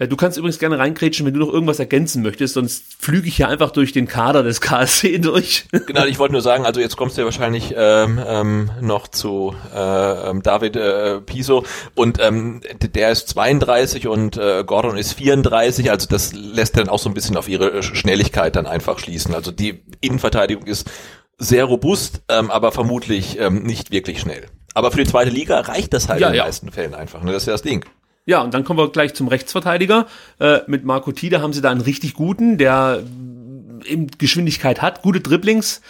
Äh, 0.00 0.08
du 0.08 0.16
kannst 0.16 0.36
übrigens 0.36 0.58
gerne 0.58 0.78
reinkrätschen, 0.78 1.24
wenn 1.24 1.34
du 1.34 1.40
noch 1.40 1.52
irgendwas 1.52 1.78
ergänzen 1.78 2.22
möchtest, 2.22 2.54
sonst 2.54 2.96
flüge 2.98 3.28
ich 3.28 3.36
hier 3.36 3.48
einfach 3.48 3.70
durch 3.70 3.92
den 3.92 4.08
Kader 4.08 4.42
des 4.42 4.60
KSC 4.60 5.18
durch. 5.18 5.66
Genau, 5.70 6.06
ich 6.06 6.18
wollte 6.18 6.32
nur 6.32 6.42
sagen, 6.42 6.66
also 6.66 6.80
jetzt 6.80 6.96
kommst 6.96 7.16
du 7.16 7.20
ja 7.20 7.26
wahrscheinlich 7.26 7.74
ähm, 7.76 8.20
ähm, 8.26 8.70
noch 8.80 9.06
zu 9.06 9.54
äh, 9.72 10.30
ähm, 10.30 10.42
David 10.42 10.74
äh, 10.74 11.20
Piso 11.20 11.64
und 11.94 12.18
ähm, 12.20 12.62
der 12.80 13.10
ist 13.12 13.28
32 13.28 14.08
und 14.08 14.36
äh, 14.36 14.64
Gordon 14.64 14.96
ist 14.96 15.12
34, 15.14 15.90
also 15.90 16.08
das 16.08 16.32
lässt 16.32 16.76
dann 16.76 16.88
auch 16.88 16.98
so 16.98 17.10
ein 17.10 17.14
bisschen 17.14 17.36
auf 17.36 17.48
ihre 17.48 17.82
Schnelligkeit 17.82 18.56
dann 18.56 18.66
einfach 18.66 18.98
schließen. 18.98 19.34
Also 19.34 19.52
die 19.52 19.82
Innenverteidigung 20.00 20.66
ist 20.66 20.90
sehr 21.38 21.64
robust, 21.64 22.22
ähm, 22.28 22.50
aber 22.50 22.72
vermutlich 22.72 23.38
ähm, 23.38 23.62
nicht 23.62 23.90
wirklich 23.90 24.20
schnell. 24.20 24.46
Aber 24.72 24.90
für 24.90 24.98
die 24.98 25.10
zweite 25.10 25.30
Liga 25.30 25.60
reicht 25.60 25.92
das 25.92 26.08
halt 26.08 26.20
ja, 26.20 26.28
in 26.28 26.32
den 26.34 26.38
ja. 26.38 26.44
meisten 26.44 26.70
Fällen 26.70 26.94
einfach. 26.94 27.22
Ne? 27.22 27.32
Das 27.32 27.42
ist 27.42 27.46
ja 27.46 27.52
das 27.52 27.62
Ding. 27.62 27.84
Ja, 28.26 28.42
und 28.42 28.54
dann 28.54 28.64
kommen 28.64 28.78
wir 28.78 28.90
gleich 28.90 29.14
zum 29.14 29.28
Rechtsverteidiger. 29.28 30.06
Äh, 30.38 30.60
mit 30.66 30.84
Marco 30.84 31.12
Tide 31.12 31.40
haben 31.40 31.52
sie 31.52 31.60
da 31.60 31.70
einen 31.70 31.80
richtig 31.80 32.14
guten, 32.14 32.58
der 32.58 33.02
eben 33.84 34.06
Geschwindigkeit 34.18 34.82
hat, 34.82 35.02
gute 35.02 35.20
Dribblings. 35.20 35.80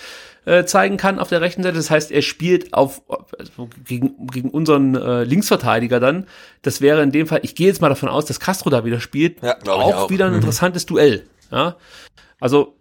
äh, 0.47 0.65
zeigen 0.65 0.97
kann 0.97 1.19
auf 1.19 1.29
der 1.29 1.41
rechten 1.41 1.63
Seite. 1.63 1.77
Das 1.77 1.91
heißt, 1.91 2.11
er 2.11 2.23
spielt 2.23 2.73
auf 2.73 3.03
also 3.39 3.69
gegen, 3.85 4.27
gegen 4.29 4.51
unseren 4.51 4.95
äh, 4.95 5.25
Linksverteidiger 5.25 6.01
dann. 6.01 6.27
Das 6.63 6.81
wäre 6.81 7.03
in 7.03 7.13
dem 7.13 7.27
Fall, 7.27 7.41
ich 7.43 7.55
gehe 7.55 7.67
jetzt 7.67 7.81
mal 7.81 7.89
davon 7.89 8.09
aus, 8.09 8.25
dass 8.25 8.41
Castro 8.41 8.71
da 8.71 8.85
wieder 8.85 9.01
spielt. 9.01 9.43
Ja, 9.43 9.59
auch, 9.69 9.95
auch, 9.95 10.11
wieder 10.11 10.27
ein 10.27 10.33
mhm. 10.33 10.39
interessantes 10.39 10.87
Duell. 10.87 11.25
Ja? 11.51 11.77
Also 12.41 12.75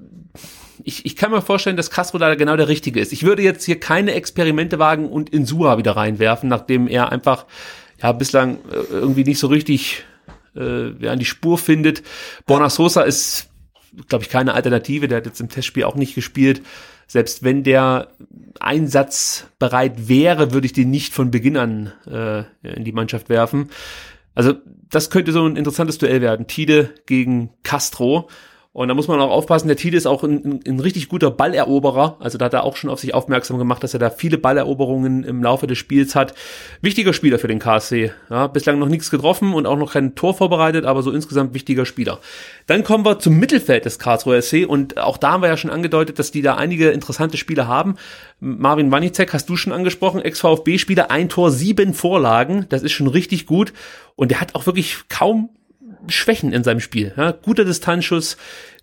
ich, 0.84 1.06
ich 1.06 1.16
kann 1.16 1.32
mir 1.32 1.42
vorstellen, 1.42 1.76
dass 1.76 1.92
Castro 1.92 2.18
da 2.18 2.34
genau 2.36 2.56
der 2.56 2.70
Richtige 2.70 3.00
ist. 3.00 3.12
Ich 3.12 3.24
würde 3.24 3.42
jetzt 3.42 3.66
hier 3.66 3.80
keine 3.80 4.14
Experimente 4.14 4.80
wagen 4.80 5.10
und 5.10 5.30
Insua 5.30 5.78
wieder 5.78 5.98
reinwerfen, 5.98 6.48
nachdem 6.48 6.88
er 6.88 7.12
einfach 7.12 7.46
ja 8.02 8.12
bislang 8.12 8.58
äh, 8.72 8.76
irgendwie 8.92 9.24
nicht 9.24 9.40
so 9.40 9.48
richtig 9.48 10.04
äh, 10.56 10.92
ja, 11.04 11.12
an 11.12 11.20
die 11.20 11.26
Spur 11.26 11.58
findet. 11.58 12.04
Borna 12.46 12.70
Sosa 12.70 13.02
ist, 13.02 13.50
glaube 14.08 14.24
ich, 14.24 14.30
keine 14.30 14.54
Alternative. 14.54 15.08
Der 15.08 15.18
hat 15.18 15.26
jetzt 15.26 15.42
im 15.42 15.50
Testspiel 15.50 15.84
auch 15.84 15.96
nicht 15.96 16.16
gespielt. 16.16 16.62
Selbst 17.08 17.44
wenn 17.44 17.64
der 17.64 18.10
einsatzbereit 18.60 20.08
wäre, 20.08 20.54
würde 20.54 20.68
ich 20.68 20.74
den 20.74 20.92
nicht 20.92 21.14
von 21.14 21.32
Beginn 21.32 21.58
an 21.58 21.92
äh, 22.06 22.44
in 22.62 22.84
die 22.84 22.92
Mannschaft 22.92 23.30
werfen. 23.30 23.70
Also 24.36 24.54
das 24.90 25.10
könnte 25.10 25.32
so 25.32 25.46
ein 25.46 25.56
interessantes 25.56 25.98
Duell 25.98 26.22
werden. 26.22 26.48
Tide 26.48 26.94
gegen 27.06 27.50
Castro. 27.64 28.30
Und 28.72 28.88
da 28.88 28.94
muss 28.94 29.08
man 29.08 29.20
auch 29.20 29.32
aufpassen, 29.32 29.68
der 29.68 29.78
Tide 29.78 29.98
ist 29.98 30.06
auch 30.06 30.24
ein, 30.24 30.46
ein, 30.46 30.60
ein, 30.68 30.80
richtig 30.80 31.10
guter 31.10 31.32
Balleroberer. 31.32 32.18
Also 32.20 32.38
da 32.38 32.46
hat 32.46 32.54
er 32.54 32.64
auch 32.64 32.76
schon 32.76 32.92
auf 32.92 33.00
sich 33.00 33.16
aufmerksam 33.16 33.58
gemacht, 33.58 33.84
dass 33.84 33.96
er 33.96 34.00
da 34.00 34.12
viele 34.12 34.38
Balleroberungen 34.38 35.24
im 35.24 35.42
Laufe 35.42 35.66
des 35.66 35.80
Spiels 35.80 36.14
hat. 36.14 36.36
Wichtiger 36.80 37.14
Spieler 37.14 37.40
für 37.40 37.48
den 37.48 37.58
KSC. 37.58 38.12
Ja, 38.30 38.46
bislang 38.46 38.78
noch 38.78 38.88
nichts 38.88 39.10
getroffen 39.10 39.56
und 39.56 39.66
auch 39.66 39.76
noch 39.76 39.94
kein 39.94 40.14
Tor 40.14 40.36
vorbereitet, 40.36 40.86
aber 40.86 41.02
so 41.02 41.12
insgesamt 41.12 41.56
wichtiger 41.56 41.88
Spieler. 41.88 42.20
Dann 42.68 42.84
kommen 42.84 43.06
wir 43.06 43.18
zum 43.18 43.40
Mittelfeld 43.40 43.86
des 43.86 43.98
Karlsruher 43.98 44.40
SC 44.40 44.68
und 44.68 45.00
auch 45.00 45.18
da 45.18 45.32
haben 45.32 45.42
wir 45.42 45.50
ja 45.50 45.58
schon 45.58 45.72
angedeutet, 45.72 46.20
dass 46.20 46.30
die 46.30 46.44
da 46.44 46.54
einige 46.54 46.92
interessante 46.92 47.38
Spieler 47.38 47.68
haben. 47.68 47.96
Marvin 48.40 48.92
Wanicek 48.92 49.34
hast 49.34 49.50
du 49.50 49.56
schon 49.56 49.74
angesprochen, 49.74 50.22
Ex-VfB-Spieler, 50.22 51.10
ein 51.10 51.28
Tor, 51.28 51.50
sieben 51.50 51.96
Vorlagen. 51.96 52.68
Das 52.70 52.84
ist 52.84 52.92
schon 52.92 53.08
richtig 53.08 53.48
gut. 53.48 53.74
Und 54.16 54.30
der 54.30 54.42
hat 54.42 54.54
auch 54.54 54.68
wirklich 54.68 55.00
kaum 55.10 55.50
Schwächen 56.12 56.54
in 56.54 56.64
seinem 56.64 56.80
Spiel. 56.80 57.14
Ja, 57.16 57.32
guter 57.32 57.66
Distanzschuss, 57.66 58.38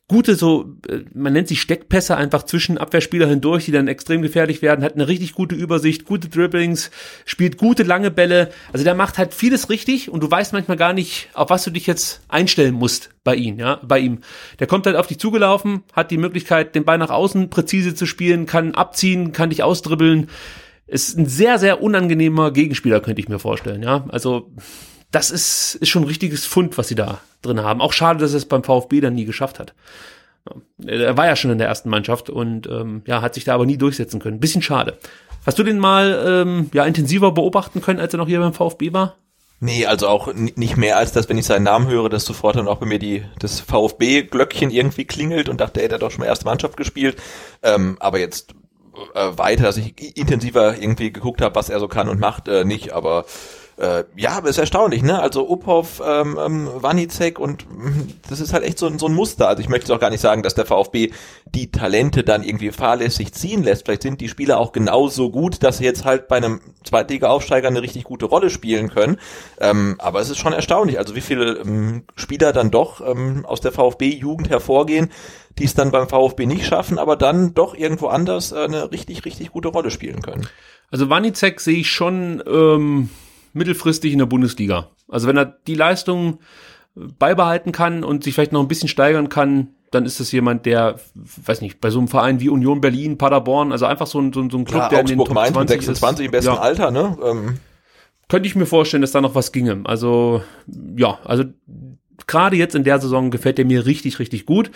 gute 0.09 0.37
so, 0.37 0.77
äh, 0.89 1.01
man 1.14 1.33
nennt 1.33 1.49
sie 1.49 1.57
Steckpässe 1.57 2.16
einfach 2.16 2.45
zwischen 2.45 2.79
Abwehrspieler 2.79 3.27
hindurch, 3.27 3.64
die 3.64 3.72
dann 3.72 3.89
extrem 3.89 4.22
gefährlich 4.22 4.62
werden, 4.62 4.85
hat 4.85 4.95
eine 4.95 5.09
richtig 5.09 5.35
gute 5.35 5.55
Übersicht, 5.55 6.05
gute 6.05 6.29
Dribblings, 6.29 6.91
spielt 7.24 7.59
gute 7.59 7.83
lange 7.83 8.11
Bälle. 8.11 8.51
Also 8.72 8.85
der 8.85 8.95
macht 8.95 9.18
halt 9.18 9.35
vieles 9.35 9.68
richtig 9.68 10.11
und 10.11 10.22
du 10.22 10.31
weißt 10.31 10.53
manchmal 10.53 10.77
gar 10.77 10.93
nicht, 10.93 11.29
auf 11.35 11.51
was 11.51 11.64
du 11.64 11.70
dich 11.70 11.87
jetzt 11.87 12.20
einstellen 12.29 12.74
musst 12.74 13.11
bei 13.24 13.35
ihm, 13.35 13.59
ja, 13.59 13.81
bei 13.83 13.99
ihm. 13.99 14.20
Der 14.61 14.66
kommt 14.66 14.87
halt 14.87 14.97
auf 14.97 15.09
dich 15.09 15.18
zugelaufen, 15.18 15.83
hat 15.93 16.11
die 16.11 16.18
Möglichkeit, 16.18 16.74
den 16.74 16.85
Ball 16.85 16.99
nach 16.99 17.11
außen 17.11 17.51
präzise 17.51 17.95
zu 17.95 18.07
spielen, 18.07 18.47
kann 18.47 18.74
abziehen, 18.74 19.33
kann 19.33 19.51
dich 19.51 19.62
ausdribbeln. 19.62 20.29
Ist 20.87 21.18
ein 21.18 21.27
sehr, 21.27 21.59
sehr 21.59 21.83
unangenehmer 21.83 22.53
Gegenspieler, 22.53 23.01
könnte 23.01 23.20
ich 23.20 23.29
mir 23.29 23.41
vorstellen, 23.41 23.83
ja. 23.83 24.05
Also, 24.11 24.53
das 25.17 25.31
ist, 25.31 25.77
ist 25.77 25.89
schon 25.89 26.03
ein 26.03 26.09
richtiges 26.09 26.45
Fund, 26.45 26.77
was 26.77 26.89
sie 26.89 26.95
da 26.95 27.23
drin 27.41 27.62
haben. 27.62 27.81
Auch 27.81 27.95
schade, 27.95 28.19
dass 28.19 28.33
er 28.33 28.37
es 28.37 28.45
beim 28.45 28.62
VfB 28.62 29.01
dann 29.01 29.14
nie 29.14 29.25
geschafft 29.25 29.59
hat. 29.59 29.73
Er 30.87 31.17
war 31.17 31.25
ja 31.25 31.37
schon 31.37 31.51
in 31.51 31.57
der 31.57 31.69
ersten 31.69 31.89
Mannschaft 31.89 32.29
und 32.29 32.67
ähm, 32.67 33.01
ja, 33.07 33.23
hat 33.23 33.33
sich 33.33 33.45
da 33.45 33.55
aber 33.55 33.64
nie 33.64 33.79
durchsetzen 33.79 34.21
können. 34.21 34.41
Bisschen 34.41 34.61
schade. 34.61 34.99
Hast 35.47 35.59
du 35.59 35.62
den 35.62 35.79
mal 35.79 36.23
ähm, 36.27 36.71
ja 36.75 36.85
intensiver 36.85 37.33
beobachten 37.33 37.81
können, 37.81 37.99
als 37.99 38.12
er 38.12 38.19
noch 38.19 38.29
hier 38.29 38.41
beim 38.41 38.53
VfB 38.53 38.93
war? 38.93 39.17
Nee, 39.59 39.87
also 39.87 40.07
auch 40.07 40.35
nicht 40.35 40.77
mehr 40.77 40.99
als 40.99 41.12
das, 41.12 41.31
wenn 41.31 41.39
ich 41.39 41.47
seinen 41.47 41.62
Namen 41.62 41.89
höre, 41.89 42.11
dass 42.11 42.27
sofort 42.27 42.57
dann 42.57 42.69
auch 42.69 42.77
bei 42.77 42.85
mir 42.85 42.99
die, 42.99 43.25
das 43.39 43.61
VfB-Glöckchen 43.61 44.71
irgendwie 44.71 45.07
klingelt 45.07 45.49
und 45.49 45.62
dachte, 45.62 45.81
der 45.81 45.95
hat 45.95 46.03
doch 46.03 46.11
schon 46.11 46.21
mal 46.21 46.27
erste 46.27 46.45
Mannschaft 46.45 46.77
gespielt. 46.77 47.17
Ähm, 47.62 47.97
aber 48.01 48.19
jetzt 48.19 48.55
äh, 49.14 49.31
weiter, 49.39 49.62
dass 49.62 49.79
ich 49.79 50.19
intensiver 50.19 50.77
irgendwie 50.77 51.11
geguckt 51.11 51.41
habe, 51.41 51.55
was 51.55 51.71
er 51.71 51.81
so 51.81 51.89
kann 51.89 52.11
und 52.11 52.21
macht, 52.21 52.49
äh, 52.49 52.67
nicht, 52.67 52.93
aber 52.93 53.25
äh, 53.79 54.05
ja, 54.16 54.31
aber 54.31 54.49
ist 54.49 54.57
erstaunlich, 54.57 55.03
ne? 55.03 55.20
Also 55.20 55.51
Uphoff, 55.51 56.01
ähm, 56.05 56.39
ähm, 56.41 56.70
Wanicek 56.77 57.39
und 57.39 57.68
mm, 57.68 58.09
das 58.29 58.41
ist 58.41 58.55
halt 58.55 58.64
echt 58.64 58.79
so, 58.79 58.97
so 58.97 59.07
ein 59.07 59.14
Muster. 59.14 59.49
Also 59.49 59.61
ich 59.61 59.68
möchte 59.68 59.95
auch 59.95 60.01
gar 60.01 60.09
nicht 60.09 60.22
sagen, 60.22 60.43
dass 60.43 60.55
der 60.55 60.64
VfB 60.64 61.11
die 61.45 61.70
Talente 61.70 62.24
dann 62.24 62.43
irgendwie 62.43 62.70
fahrlässig 62.70 63.35
ziehen 63.35 63.62
lässt. 63.62 63.85
Vielleicht 63.85 64.03
sind 64.03 64.22
die 64.22 64.31
Spieler 64.31 64.59
auch 64.59 64.72
genauso 64.72 65.31
gut, 65.31 65.62
dass 65.62 65.79
sie 65.79 65.85
jetzt 65.85 66.07
halt 66.07 66.27
bei 66.29 66.37
einem 66.37 66.61
Zweitliga-Aufsteiger 66.85 67.68
eine 67.68 67.83
richtig 67.83 68.05
gute 68.05 68.24
Rolle 68.24 68.49
spielen 68.49 68.89
können. 68.89 69.18
Ähm, 69.61 69.97
aber 69.99 70.20
es 70.20 70.31
ist 70.31 70.39
schon 70.39 70.55
erstaunlich, 70.55 70.99
also 70.99 71.14
wie 71.14 71.20
viele 71.20 71.59
ähm, 71.59 72.05
Spieler 72.14 72.55
dann 72.55 72.70
doch 72.70 73.07
ähm, 73.07 73.45
aus 73.45 73.61
der 73.61 73.72
VfB-Jugend 73.72 74.49
hervorgehen, 74.49 75.11
die 75.59 75.64
es 75.64 75.74
dann 75.74 75.91
beim 75.91 76.09
VfB 76.09 76.47
nicht 76.47 76.64
schaffen, 76.64 76.99
aber 76.99 77.16
dann 77.16 77.53
doch 77.53 77.74
irgendwo 77.74 78.07
anders 78.07 78.53
äh, 78.53 78.64
eine 78.64 78.91
richtig, 78.91 79.27
richtig 79.27 79.53
gute 79.53 79.68
Rolle 79.68 79.91
spielen 79.91 80.22
können. 80.22 80.49
Also 80.91 81.11
Wanicek 81.11 81.61
sehe 81.61 81.79
ich 81.79 81.91
schon 81.91 82.43
ähm, 82.47 83.11
mittelfristig 83.57 84.13
in 84.13 84.19
der 84.19 84.27
Bundesliga. 84.27 84.91
Also 85.09 85.27
wenn 85.27 85.37
er 85.37 85.47
die 85.67 85.75
Leistung 85.75 86.39
beibehalten 86.95 87.73
kann 87.73 88.05
und 88.05 88.25
sich 88.25 88.35
vielleicht 88.35 88.53
noch 88.53 88.61
ein 88.61 88.69
bisschen 88.69 88.89
steigern 88.89 89.29
kann, 89.29 89.69
dann 89.91 90.05
ist 90.05 90.19
das 90.19 90.33
jemand, 90.33 90.67
der, 90.67 90.97
weiß 91.15 91.61
nicht, 91.61 91.81
bei 91.81 91.91
so 91.91 91.99
einem 91.99 92.09
Verein 92.09 92.41
wie 92.41 92.49
Union 92.49 92.81
Berlin, 92.81 93.19
Paderborn, 93.19 93.73
also 93.73 93.87
einfach 93.87 94.07
so 94.07 94.21
ein, 94.21 94.33
so 94.33 94.41
ein, 94.41 94.49
Club, 94.49 94.69
ja, 94.69 94.89
der 94.89 95.01
Augsburg 95.01 95.11
in 95.11 95.19
den 95.19 95.25
Top 95.27 95.35
Mainz 95.35 95.53
20 95.53 95.83
26 95.83 96.21
ist. 96.21 96.27
im 96.27 96.33
besten 96.33 96.55
ja. 96.55 96.61
Alter, 96.61 96.91
ne? 96.91 97.17
Ähm. 97.25 97.59
Könnte 98.29 98.49
ich 98.49 98.57
mir 98.57 98.67
vorstellen, 98.67 99.03
dass 99.03 99.13
da 99.13 99.21
noch 99.21 99.37
was 99.37 99.53
ginge. 99.53 99.83
Also, 99.85 100.43
ja, 100.97 101.19
also 101.25 101.45
gerade 102.27 102.57
jetzt 102.57 102.75
in 102.75 102.83
der 102.83 103.01
Saison 103.01 103.31
gefällt 103.31 103.59
der 103.59 103.65
mir 103.65 103.87
richtig, 103.87 104.19
richtig 104.19 104.47
gut. 104.47 104.71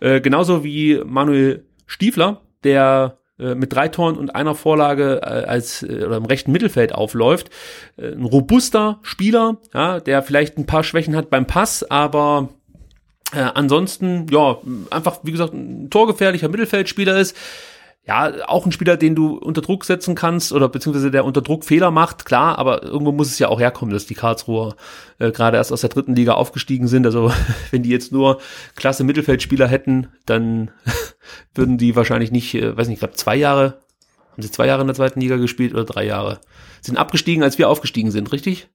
Äh, 0.00 0.20
genauso 0.20 0.62
wie 0.62 1.00
Manuel 1.04 1.64
Stiefler, 1.86 2.40
der 2.62 3.18
äh, 3.18 3.23
mit 3.36 3.72
drei 3.72 3.88
Toren 3.88 4.16
und 4.16 4.34
einer 4.34 4.54
Vorlage 4.54 5.20
äh, 5.22 5.26
als 5.26 5.82
äh, 5.82 6.04
oder 6.04 6.16
im 6.16 6.24
rechten 6.24 6.52
Mittelfeld 6.52 6.94
aufläuft. 6.94 7.50
Äh, 7.96 8.12
ein 8.12 8.24
robuster 8.24 9.00
Spieler, 9.02 9.58
ja, 9.72 10.00
der 10.00 10.22
vielleicht 10.22 10.56
ein 10.56 10.66
paar 10.66 10.84
Schwächen 10.84 11.16
hat 11.16 11.30
beim 11.30 11.46
Pass, 11.46 11.88
aber 11.90 12.50
äh, 13.32 13.40
ansonsten 13.40 14.26
ja 14.30 14.58
einfach 14.90 15.20
wie 15.24 15.32
gesagt 15.32 15.52
ein 15.52 15.90
torgefährlicher 15.90 16.48
Mittelfeldspieler 16.48 17.18
ist 17.18 17.36
ja, 18.06 18.48
auch 18.48 18.66
ein 18.66 18.72
Spieler, 18.72 18.98
den 18.98 19.14
du 19.14 19.38
unter 19.38 19.62
Druck 19.62 19.84
setzen 19.84 20.14
kannst 20.14 20.52
oder 20.52 20.68
beziehungsweise 20.68 21.10
der 21.10 21.24
unter 21.24 21.40
Druck 21.40 21.64
Fehler 21.64 21.90
macht, 21.90 22.26
klar, 22.26 22.58
aber 22.58 22.82
irgendwo 22.82 23.12
muss 23.12 23.28
es 23.28 23.38
ja 23.38 23.48
auch 23.48 23.60
herkommen, 23.60 23.94
dass 23.94 24.04
die 24.04 24.14
Karlsruher 24.14 24.76
äh, 25.18 25.30
gerade 25.30 25.56
erst 25.56 25.72
aus 25.72 25.80
der 25.80 25.88
dritten 25.88 26.14
Liga 26.14 26.34
aufgestiegen 26.34 26.86
sind. 26.86 27.06
Also 27.06 27.32
wenn 27.70 27.82
die 27.82 27.88
jetzt 27.88 28.12
nur 28.12 28.40
klasse 28.76 29.04
Mittelfeldspieler 29.04 29.66
hätten, 29.66 30.08
dann 30.26 30.70
würden 31.54 31.78
die 31.78 31.96
wahrscheinlich 31.96 32.30
nicht, 32.30 32.54
äh, 32.54 32.76
weiß 32.76 32.88
nicht, 32.88 32.96
ich 32.96 33.00
glaube 33.00 33.14
zwei 33.14 33.36
Jahre, 33.36 33.80
haben 34.32 34.42
sie 34.42 34.50
zwei 34.50 34.66
Jahre 34.66 34.82
in 34.82 34.88
der 34.88 34.96
zweiten 34.96 35.20
Liga 35.20 35.36
gespielt 35.36 35.72
oder 35.72 35.84
drei 35.84 36.04
Jahre? 36.04 36.40
Sind 36.82 36.98
abgestiegen, 36.98 37.42
als 37.42 37.56
wir 37.56 37.70
aufgestiegen 37.70 38.10
sind, 38.10 38.32
richtig? 38.32 38.68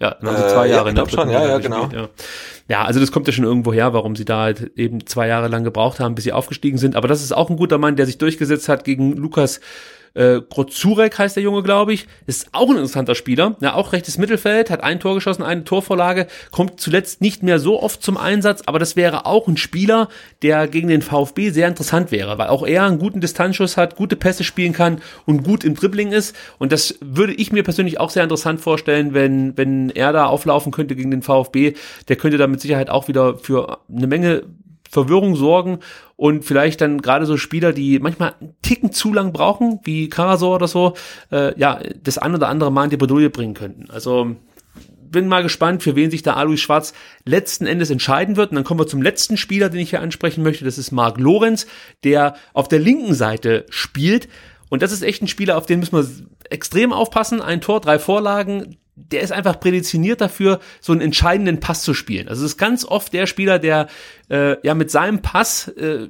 Ja, 0.00 0.16
dann 0.20 0.30
haben 0.30 0.36
sie 0.36 0.48
zwei 0.54 0.66
Äh, 0.66 0.70
Jahre 0.70 0.84
ja, 0.84 0.90
in 0.90 0.94
der 0.96 1.08
schon, 1.08 1.30
ja, 1.30 1.46
ja, 1.46 1.58
gespielt, 1.58 1.90
genau. 1.90 2.02
ja. 2.02 2.08
ja, 2.68 2.84
also 2.84 2.98
das 2.98 3.12
kommt 3.12 3.26
ja 3.28 3.32
schon 3.32 3.44
irgendwo 3.44 3.72
her, 3.72 3.92
warum 3.92 4.16
sie 4.16 4.24
da 4.24 4.40
halt 4.40 4.72
eben 4.76 5.06
zwei 5.06 5.28
Jahre 5.28 5.48
lang 5.48 5.62
gebraucht 5.64 6.00
haben, 6.00 6.14
bis 6.14 6.24
sie 6.24 6.32
aufgestiegen 6.32 6.78
sind. 6.78 6.96
Aber 6.96 7.08
das 7.08 7.22
ist 7.22 7.32
auch 7.32 7.50
ein 7.50 7.56
guter 7.56 7.78
Mann, 7.78 7.96
der 7.96 8.06
sich 8.06 8.18
durchgesetzt 8.18 8.68
hat 8.68 8.84
gegen 8.84 9.12
Lukas 9.16 9.60
äh, 10.14 10.40
Grozurek 10.40 11.18
heißt 11.18 11.36
der 11.36 11.42
Junge, 11.42 11.62
glaube 11.62 11.92
ich. 11.92 12.06
Ist 12.26 12.48
auch 12.52 12.68
ein 12.68 12.76
interessanter 12.76 13.14
Spieler. 13.14 13.56
Ja, 13.60 13.74
auch 13.74 13.92
rechtes 13.92 14.18
Mittelfeld, 14.18 14.70
hat 14.70 14.82
ein 14.82 15.00
Tor 15.00 15.14
geschossen, 15.14 15.42
eine 15.42 15.64
Torvorlage, 15.64 16.26
kommt 16.50 16.80
zuletzt 16.80 17.20
nicht 17.20 17.42
mehr 17.42 17.58
so 17.58 17.82
oft 17.82 18.02
zum 18.02 18.16
Einsatz, 18.16 18.62
aber 18.66 18.78
das 18.78 18.96
wäre 18.96 19.26
auch 19.26 19.48
ein 19.48 19.56
Spieler, 19.56 20.08
der 20.42 20.68
gegen 20.68 20.88
den 20.88 21.02
VfB 21.02 21.50
sehr 21.50 21.68
interessant 21.68 22.12
wäre, 22.12 22.38
weil 22.38 22.48
auch 22.48 22.66
er 22.66 22.84
einen 22.84 22.98
guten 22.98 23.20
Distanzschuss 23.20 23.76
hat, 23.76 23.96
gute 23.96 24.16
Pässe 24.16 24.44
spielen 24.44 24.72
kann 24.72 25.00
und 25.24 25.44
gut 25.44 25.64
im 25.64 25.74
Dribbling 25.74 26.12
ist. 26.12 26.36
Und 26.58 26.72
das 26.72 26.98
würde 27.00 27.34
ich 27.34 27.52
mir 27.52 27.62
persönlich 27.62 28.00
auch 28.00 28.10
sehr 28.10 28.22
interessant 28.22 28.60
vorstellen, 28.60 29.14
wenn, 29.14 29.56
wenn 29.56 29.90
er 29.90 30.12
da 30.12 30.26
auflaufen 30.26 30.72
könnte 30.72 30.96
gegen 30.96 31.10
den 31.10 31.22
VfB. 31.22 31.74
Der 32.08 32.16
könnte 32.16 32.38
da 32.38 32.46
mit 32.46 32.60
Sicherheit 32.60 32.90
auch 32.90 33.08
wieder 33.08 33.38
für 33.38 33.78
eine 33.88 34.06
Menge 34.06 34.44
Verwirrung 34.92 35.36
sorgen 35.36 35.78
und 36.16 36.44
vielleicht 36.44 36.82
dann 36.82 37.00
gerade 37.00 37.24
so 37.24 37.38
Spieler, 37.38 37.72
die 37.72 37.98
manchmal 37.98 38.34
einen 38.38 38.54
Ticken 38.60 38.92
zu 38.92 39.12
lang 39.12 39.32
brauchen, 39.32 39.80
wie 39.84 40.10
Karasor 40.10 40.54
oder 40.54 40.68
so, 40.68 40.94
äh, 41.32 41.58
ja, 41.58 41.80
das 42.02 42.18
ein 42.18 42.34
oder 42.34 42.48
andere 42.48 42.70
Mal 42.70 42.84
in 42.84 42.90
die 42.90 42.98
Bredouille 42.98 43.30
bringen 43.30 43.54
könnten. 43.54 43.90
Also 43.90 44.36
bin 45.12 45.28
mal 45.28 45.42
gespannt, 45.42 45.82
für 45.82 45.96
wen 45.96 46.10
sich 46.10 46.22
da 46.22 46.34
Alois 46.34 46.56
Schwarz 46.56 46.92
letzten 47.24 47.66
Endes 47.66 47.90
entscheiden 47.90 48.36
wird. 48.36 48.50
Und 48.50 48.56
dann 48.56 48.64
kommen 48.64 48.80
wir 48.80 48.86
zum 48.86 49.02
letzten 49.02 49.36
Spieler, 49.36 49.68
den 49.68 49.80
ich 49.80 49.90
hier 49.90 50.00
ansprechen 50.00 50.42
möchte. 50.42 50.64
Das 50.64 50.78
ist 50.78 50.90
Marc 50.90 51.18
Lorenz, 51.18 51.66
der 52.04 52.34
auf 52.54 52.68
der 52.68 52.78
linken 52.78 53.14
Seite 53.14 53.66
spielt. 53.68 54.28
Und 54.70 54.82
das 54.82 54.90
ist 54.90 55.02
echt 55.02 55.22
ein 55.22 55.28
Spieler, 55.28 55.58
auf 55.58 55.66
den 55.66 55.80
müssen 55.80 55.96
wir 55.96 56.08
extrem 56.50 56.92
aufpassen. 56.92 57.42
Ein 57.42 57.60
Tor, 57.60 57.80
drei 57.80 57.98
Vorlagen. 57.98 58.78
Der 59.10 59.20
ist 59.20 59.32
einfach 59.32 59.60
prädestiniert 59.60 60.20
dafür, 60.20 60.60
so 60.80 60.92
einen 60.92 61.00
entscheidenden 61.00 61.60
Pass 61.60 61.82
zu 61.82 61.94
spielen. 61.94 62.28
Also 62.28 62.44
es 62.44 62.52
ist 62.52 62.58
ganz 62.58 62.84
oft 62.84 63.12
der 63.12 63.26
Spieler, 63.26 63.58
der 63.58 63.88
äh, 64.30 64.56
ja 64.66 64.74
mit 64.74 64.90
seinem 64.90 65.20
Pass, 65.22 65.68
äh, 65.68 66.08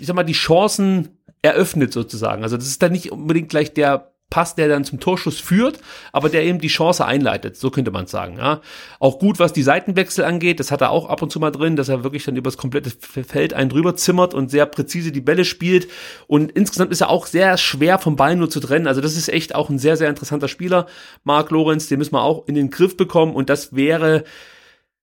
ich 0.00 0.06
sag 0.06 0.14
mal, 0.14 0.22
die 0.22 0.32
Chancen 0.32 1.08
eröffnet 1.42 1.92
sozusagen. 1.92 2.42
Also 2.42 2.56
das 2.56 2.68
ist 2.68 2.82
dann 2.82 2.92
nicht 2.92 3.10
unbedingt 3.10 3.48
gleich 3.48 3.74
der 3.74 4.11
Pass, 4.32 4.54
der 4.54 4.66
dann 4.66 4.82
zum 4.82 4.98
Torschuss 4.98 5.38
führt, 5.38 5.78
aber 6.10 6.30
der 6.30 6.42
eben 6.42 6.58
die 6.58 6.68
Chance 6.68 7.04
einleitet. 7.04 7.58
So 7.58 7.70
könnte 7.70 7.90
man 7.90 8.06
sagen. 8.06 8.38
Ja. 8.38 8.62
Auch 8.98 9.18
gut, 9.18 9.38
was 9.38 9.52
die 9.52 9.62
Seitenwechsel 9.62 10.24
angeht. 10.24 10.58
Das 10.58 10.70
hat 10.70 10.80
er 10.80 10.88
auch 10.88 11.10
ab 11.10 11.20
und 11.20 11.30
zu 11.30 11.38
mal 11.38 11.50
drin, 11.50 11.76
dass 11.76 11.90
er 11.90 12.02
wirklich 12.02 12.24
dann 12.24 12.36
über 12.36 12.48
das 12.48 12.56
komplette 12.56 12.90
Feld 12.90 13.52
einen 13.52 13.68
drüber 13.68 13.94
zimmert 13.94 14.32
und 14.32 14.50
sehr 14.50 14.64
präzise 14.64 15.12
die 15.12 15.20
Bälle 15.20 15.44
spielt. 15.44 15.86
Und 16.28 16.50
insgesamt 16.50 16.92
ist 16.92 17.02
er 17.02 17.10
auch 17.10 17.26
sehr 17.26 17.58
schwer 17.58 17.98
vom 17.98 18.16
Ball 18.16 18.34
nur 18.34 18.48
zu 18.48 18.60
trennen. 18.60 18.86
Also 18.86 19.02
das 19.02 19.18
ist 19.18 19.28
echt 19.28 19.54
auch 19.54 19.68
ein 19.68 19.78
sehr, 19.78 19.98
sehr 19.98 20.08
interessanter 20.08 20.48
Spieler. 20.48 20.86
Marc 21.24 21.50
Lorenz, 21.50 21.88
den 21.88 21.98
müssen 21.98 22.14
wir 22.14 22.22
auch 22.22 22.48
in 22.48 22.54
den 22.54 22.70
Griff 22.70 22.96
bekommen. 22.96 23.34
Und 23.34 23.50
das 23.50 23.76
wäre 23.76 24.24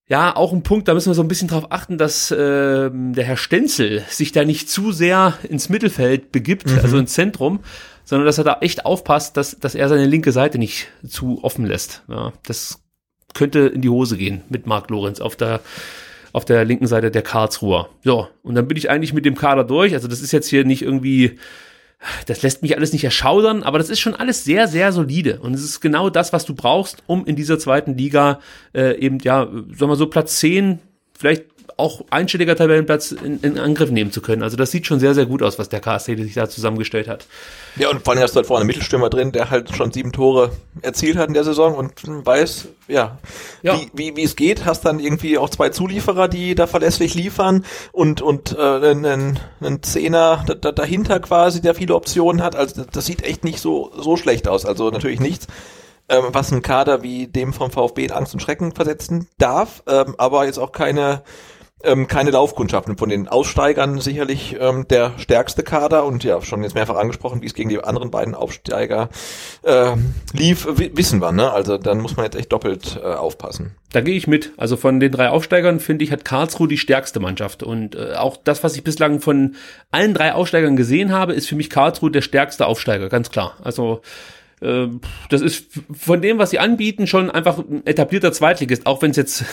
ja, 0.08 0.36
auch 0.36 0.54
ein 0.54 0.64
Punkt, 0.64 0.88
da 0.88 0.96
müssen 0.96 1.12
wir 1.12 1.14
so 1.14 1.22
ein 1.22 1.28
bisschen 1.28 1.50
drauf 1.50 1.72
achten, 1.72 2.00
dass 2.00 2.32
äh, 2.32 2.90
der 2.92 3.24
Herr 3.24 3.38
Stenzel 3.38 4.04
sich 4.10 4.32
da 4.32 4.44
nicht 4.44 4.68
zu 4.68 4.92
sehr 4.92 5.38
ins 5.48 5.70
Mittelfeld 5.70 6.32
begibt, 6.32 6.66
mhm. 6.66 6.80
also 6.82 6.98
ins 6.98 7.14
Zentrum, 7.14 7.60
sondern 8.10 8.26
dass 8.26 8.39
er 8.39 8.43
da 8.43 8.57
echt 8.62 8.88
aufpasst, 8.88 9.38
dass, 9.38 9.60
dass 9.60 9.76
er 9.76 9.88
seine 9.88 10.07
linke 10.07 10.32
Seite 10.32 10.57
nicht 10.57 10.88
zu 11.07 11.43
offen 11.43 11.64
lässt. 11.64 12.01
Ja, 12.07 12.34
das 12.43 12.82
könnte 13.36 13.60
in 13.60 13.84
die 13.84 13.89
Hose 13.89 14.18
gehen 14.18 14.41
mit 14.49 14.66
Marc 14.66 14.89
Lorenz 14.89 15.22
auf 15.22 15.36
der 15.36 15.60
auf 16.32 16.43
der 16.43 16.66
linken 16.66 16.88
Seite 16.88 17.12
der 17.12 17.22
Karlsruher. 17.22 17.89
So, 18.03 18.28
und 18.41 18.55
dann 18.55 18.68
bin 18.68 18.78
ich 18.78 18.89
eigentlich 18.89 19.14
mit 19.14 19.26
dem 19.26 19.36
Kader 19.36 19.64
durch. 19.64 19.93
Also 19.93 20.07
das 20.07 20.22
ist 20.22 20.32
jetzt 20.32 20.47
hier 20.47 20.66
nicht 20.66 20.82
irgendwie 20.82 21.38
das 22.26 22.41
lässt 22.41 22.64
mich 22.64 22.76
alles 22.76 22.93
nicht 22.93 23.03
erschaudern, 23.03 23.62
aber 23.62 23.78
das 23.78 23.89
ist 23.89 23.99
schon 23.99 24.16
alles 24.16 24.43
sehr, 24.43 24.68
sehr 24.68 24.91
solide. 24.91 25.39
Und 25.41 25.53
es 25.53 25.64
ist 25.64 25.80
genau 25.80 26.10
das, 26.10 26.34
was 26.34 26.45
du 26.45 26.55
brauchst, 26.55 27.03
um 27.05 27.26
in 27.26 27.36
dieser 27.36 27.60
zweiten 27.60 27.95
Liga 27.95 28.39
äh, 28.74 28.97
eben, 28.97 29.20
ja, 29.20 29.45
sagen 29.45 29.91
wir 29.91 29.95
so, 29.95 30.07
Platz 30.07 30.39
10, 30.39 30.80
vielleicht 31.18 31.45
auch 31.80 32.02
einstelliger 32.10 32.56
Tabellenplatz 32.56 33.12
in, 33.12 33.40
in 33.42 33.58
Angriff 33.58 33.90
nehmen 33.90 34.12
zu 34.12 34.22
können. 34.22 34.44
Also 34.44 34.58
das 34.58 34.72
sieht 34.72 34.86
schon 34.86 35.00
sehr, 35.00 35.16
sehr 35.16 35.26
gut 35.26 35.42
aus, 35.42 35.58
was 35.58 35.70
der 35.70 35.80
KSC 35.80 36.16
sich 36.18 36.34
da 36.34 36.50
zusammengestellt 36.50 37.08
hat. 37.08 37.26
Ja, 37.78 37.90
und 37.90 38.04
vor 38.04 38.14
allem 38.14 38.22
hast 38.22 38.34
du 38.34 38.38
halt 38.38 38.48
vorne 38.48 38.62
einen 38.62 38.68
Mittelstürmer 38.68 39.10
drin, 39.10 39.32
der 39.32 39.50
halt 39.50 39.76
schon 39.76 39.92
sieben 39.92 40.12
Tore 40.12 40.52
erzielt 40.82 41.18
hat 41.18 41.28
in 41.28 41.34
der 41.34 41.44
Saison 41.44 41.76
und 41.76 41.94
weiß, 42.06 42.68
ja, 42.88 43.18
ja. 43.62 43.80
Wie, 43.80 43.90
wie, 43.94 44.16
wie 44.18 44.24
es 44.24 44.36
geht, 44.36 44.66
hast 44.66 44.84
dann 44.86 45.00
irgendwie 45.00 45.38
auch 45.38 45.50
zwei 45.50 45.70
Zulieferer, 45.70 46.28
die 46.28 46.56
da 46.56 46.68
verlässlich 46.68 47.16
liefern 47.16 47.66
und, 47.92 48.22
und 48.22 48.58
äh, 48.58 48.62
einen, 48.62 49.40
einen 49.62 49.84
Zehner 49.84 50.46
da, 50.46 50.72
dahinter 50.72 51.20
quasi, 51.20 51.62
der 51.62 51.76
viele 51.76 51.96
Optionen 51.96 52.44
hat. 52.44 52.56
Also 52.56 52.84
das 52.92 53.06
sieht 53.06 53.24
echt 53.24 53.44
nicht 53.44 53.60
so, 53.60 53.92
so 53.98 54.18
schlecht 54.18 54.48
aus. 54.48 54.66
Also 54.66 54.90
natürlich 54.90 55.20
nichts 55.20 55.48
ähm, 56.10 56.26
was 56.32 56.52
ein 56.52 56.62
Kader 56.62 57.04
wie 57.04 57.28
dem 57.28 57.54
vom 57.54 57.72
VfB 57.72 58.06
in 58.06 58.12
Angst 58.12 58.34
und 58.34 58.40
Schrecken 58.40 58.74
versetzen 58.74 59.28
darf, 59.38 59.84
ähm, 59.88 60.16
aber 60.18 60.46
jetzt 60.46 60.58
auch 60.58 60.72
keine 60.72 61.22
ähm, 61.84 62.08
keine 62.08 62.32
Laufkundschaften. 62.32 62.98
Von 62.98 63.10
den 63.10 63.28
Aussteigern 63.28 64.00
sicherlich 64.00 64.58
ähm, 64.60 64.88
der 64.90 65.14
stärkste 65.18 65.64
Kader 65.64 66.06
und 66.06 66.24
ja, 66.24 66.42
schon 66.42 66.64
jetzt 66.64 66.76
mehrfach 66.76 66.98
angesprochen, 66.98 67.42
wie 67.42 67.46
es 67.46 67.54
gegen 67.54 67.70
die 67.70 67.84
anderen 67.84 68.12
beiden 68.12 68.36
Aufsteiger 68.36 69.10
äh, 69.64 69.92
lief, 70.34 70.68
wissen 70.68 71.22
wir, 71.22 71.32
ne? 71.32 71.52
Also 71.52 71.78
dann 71.78 72.00
muss 72.00 72.18
man 72.18 72.26
jetzt 72.26 72.36
echt 72.36 72.52
doppelt 72.52 73.00
äh, 73.02 73.06
aufpassen. 73.06 73.76
Da 73.92 74.02
gehe 74.02 74.16
ich 74.16 74.28
mit. 74.28 74.54
Also 74.58 74.78
von 74.78 75.00
den 75.00 75.12
drei 75.12 75.30
Aufsteigern 75.30 75.80
finde 75.80 76.04
ich, 76.04 76.12
hat 76.12 76.26
Karlsruhe 76.26 76.68
die 76.68 76.78
stärkste 76.78 77.20
Mannschaft. 77.20 77.64
Und 77.64 77.96
äh, 77.96 78.14
auch 78.16 78.38
das, 78.38 78.64
was 78.64 78.76
ich 78.76 78.84
bislang 78.84 79.20
von 79.22 79.56
allen 79.92 80.14
drei 80.14 80.34
Aufsteigern 80.34 80.76
gesehen 80.76 81.12
habe, 81.12 81.34
ist 81.34 81.48
für 81.48 81.56
mich 81.56 81.70
Karlsruhe 81.70 82.12
der 82.12 82.22
stärkste 82.22 82.68
Aufsteiger, 82.68 83.10
ganz 83.10 83.32
klar. 83.32 83.56
Also 83.64 84.02
ähm, 84.62 84.99
das 85.30 85.41
ist 85.41 85.68
von 85.91 86.22
dem, 86.22 86.38
was 86.38 86.49
sie 86.49 86.60
anbieten, 86.60 87.07
schon 87.07 87.32
einfach 87.32 87.60
ein 87.60 87.86
etablierter 87.86 88.32
Zweitligist, 88.32 88.86
auch 88.86 89.01
wenn 89.01 89.12
es 89.12 89.18
jetzt 89.18 89.45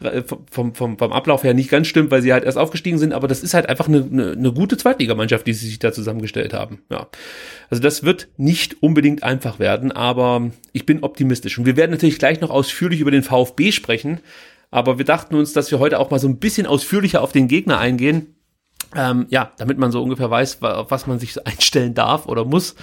vom, 0.50 0.74
vom, 0.74 0.98
vom 0.98 1.12
Ablauf 1.12 1.44
her 1.44 1.54
nicht 1.54 1.70
ganz 1.70 1.86
stimmt, 1.86 2.10
weil 2.10 2.22
sie 2.22 2.32
halt 2.32 2.44
erst 2.44 2.58
aufgestiegen 2.58 2.98
sind, 2.98 3.12
aber 3.12 3.28
das 3.28 3.42
ist 3.42 3.54
halt 3.54 3.68
einfach 3.68 3.88
eine, 3.88 4.06
eine, 4.10 4.32
eine 4.32 4.52
gute 4.52 4.76
Zweitligamannschaft, 4.76 5.46
die 5.46 5.52
sie 5.52 5.66
sich 5.66 5.78
da 5.78 5.92
zusammengestellt 5.92 6.54
haben. 6.54 6.80
Ja. 6.90 7.08
Also 7.68 7.82
das 7.82 8.02
wird 8.02 8.28
nicht 8.36 8.82
unbedingt 8.82 9.22
einfach 9.22 9.58
werden, 9.58 9.92
aber 9.92 10.50
ich 10.72 10.86
bin 10.86 11.02
optimistisch. 11.02 11.58
Und 11.58 11.66
wir 11.66 11.76
werden 11.76 11.90
natürlich 11.90 12.18
gleich 12.18 12.40
noch 12.40 12.50
ausführlich 12.50 13.00
über 13.00 13.10
den 13.10 13.22
VfB 13.22 13.72
sprechen, 13.72 14.20
aber 14.70 14.98
wir 14.98 15.04
dachten 15.04 15.34
uns, 15.34 15.52
dass 15.52 15.70
wir 15.70 15.78
heute 15.78 15.98
auch 15.98 16.10
mal 16.10 16.18
so 16.18 16.28
ein 16.28 16.38
bisschen 16.38 16.66
ausführlicher 16.66 17.22
auf 17.22 17.32
den 17.32 17.48
Gegner 17.48 17.78
eingehen 17.78 18.35
ähm, 18.94 19.26
ja, 19.30 19.52
damit 19.58 19.78
man 19.78 19.90
so 19.90 20.02
ungefähr 20.02 20.30
weiß, 20.30 20.62
auf 20.62 20.90
was 20.90 21.06
man 21.06 21.18
sich 21.18 21.44
einstellen 21.46 21.94
darf 21.94 22.26
oder 22.26 22.44
muss, 22.44 22.76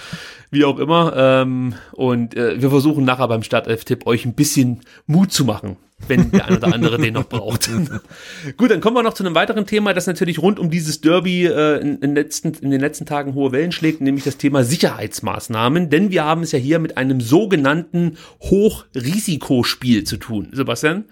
wie 0.51 0.65
auch 0.65 0.77
immer. 0.77 1.13
Ähm, 1.15 1.75
und 1.91 2.35
äh, 2.35 2.61
wir 2.61 2.69
versuchen 2.69 3.05
nachher 3.05 3.27
beim 3.27 3.43
Startelf-Tipp 3.43 4.05
euch 4.05 4.25
ein 4.25 4.33
bisschen 4.33 4.81
Mut 5.05 5.31
zu 5.31 5.45
machen, 5.45 5.77
wenn 6.07 6.31
der 6.31 6.45
eine 6.45 6.57
oder 6.57 6.73
andere 6.73 6.97
den 6.97 7.13
noch 7.13 7.27
braucht. 7.27 7.69
Gut, 8.57 8.71
dann 8.71 8.81
kommen 8.81 8.97
wir 8.97 9.03
noch 9.03 9.13
zu 9.13 9.23
einem 9.23 9.35
weiteren 9.35 9.65
Thema, 9.65 9.93
das 9.93 10.07
natürlich 10.07 10.39
rund 10.39 10.59
um 10.59 10.69
dieses 10.69 11.01
Derby 11.01 11.45
äh, 11.45 11.79
in, 11.79 11.99
in, 11.99 12.15
letzten, 12.15 12.53
in 12.53 12.71
den 12.71 12.81
letzten 12.81 13.05
Tagen 13.05 13.33
hohe 13.33 13.51
Wellen 13.51 13.71
schlägt, 13.71 14.01
nämlich 14.01 14.23
das 14.23 14.37
Thema 14.37 14.63
Sicherheitsmaßnahmen. 14.63 15.89
Denn 15.89 16.11
wir 16.11 16.25
haben 16.25 16.43
es 16.43 16.51
ja 16.51 16.59
hier 16.59 16.79
mit 16.79 16.97
einem 16.97 17.21
sogenannten 17.21 18.17
Hochrisikospiel 18.41 20.03
zu 20.03 20.17
tun, 20.17 20.49
Sebastian. 20.51 21.05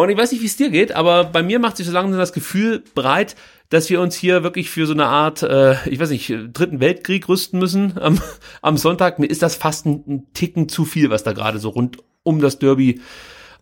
Und 0.00 0.08
ich 0.08 0.16
weiß 0.16 0.32
nicht, 0.32 0.40
wie 0.40 0.46
es 0.46 0.56
dir 0.56 0.70
geht, 0.70 0.92
aber 0.92 1.24
bei 1.24 1.42
mir 1.42 1.58
macht 1.58 1.76
sich 1.76 1.86
so 1.86 1.92
langsam 1.92 2.18
das 2.18 2.32
Gefühl 2.32 2.82
breit, 2.94 3.36
dass 3.70 3.88
wir 3.88 4.00
uns 4.00 4.16
hier 4.16 4.42
wirklich 4.42 4.68
für 4.68 4.86
so 4.86 4.92
eine 4.92 5.06
Art, 5.06 5.42
äh, 5.42 5.76
ich 5.88 5.98
weiß 5.98 6.10
nicht, 6.10 6.32
dritten 6.52 6.80
Weltkrieg 6.80 7.28
rüsten 7.28 7.58
müssen 7.58 7.96
am, 7.98 8.20
am 8.62 8.76
Sonntag. 8.76 9.18
Mir 9.18 9.26
ist 9.26 9.42
das 9.42 9.54
fast 9.54 9.86
ein, 9.86 10.04
ein 10.06 10.32
Ticken 10.34 10.68
zu 10.68 10.84
viel, 10.84 11.08
was 11.08 11.22
da 11.22 11.32
gerade 11.32 11.58
so 11.58 11.70
rund 11.70 11.98
um 12.22 12.40
das 12.40 12.58
Derby 12.58 13.00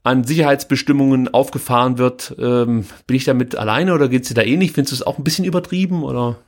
an 0.02 0.24
Sicherheitsbestimmungen 0.24 1.32
aufgefahren 1.32 1.98
wird. 1.98 2.34
Ähm, 2.38 2.86
bin 3.06 3.16
ich 3.16 3.24
damit 3.24 3.56
alleine 3.56 3.94
oder 3.94 4.08
geht's 4.08 4.28
dir 4.28 4.34
da 4.34 4.42
ähnlich? 4.42 4.72
Findest 4.72 4.92
du 4.92 4.96
es 4.96 5.06
auch 5.06 5.18
ein 5.18 5.24
bisschen 5.24 5.44
übertrieben 5.44 6.02
oder? 6.02 6.38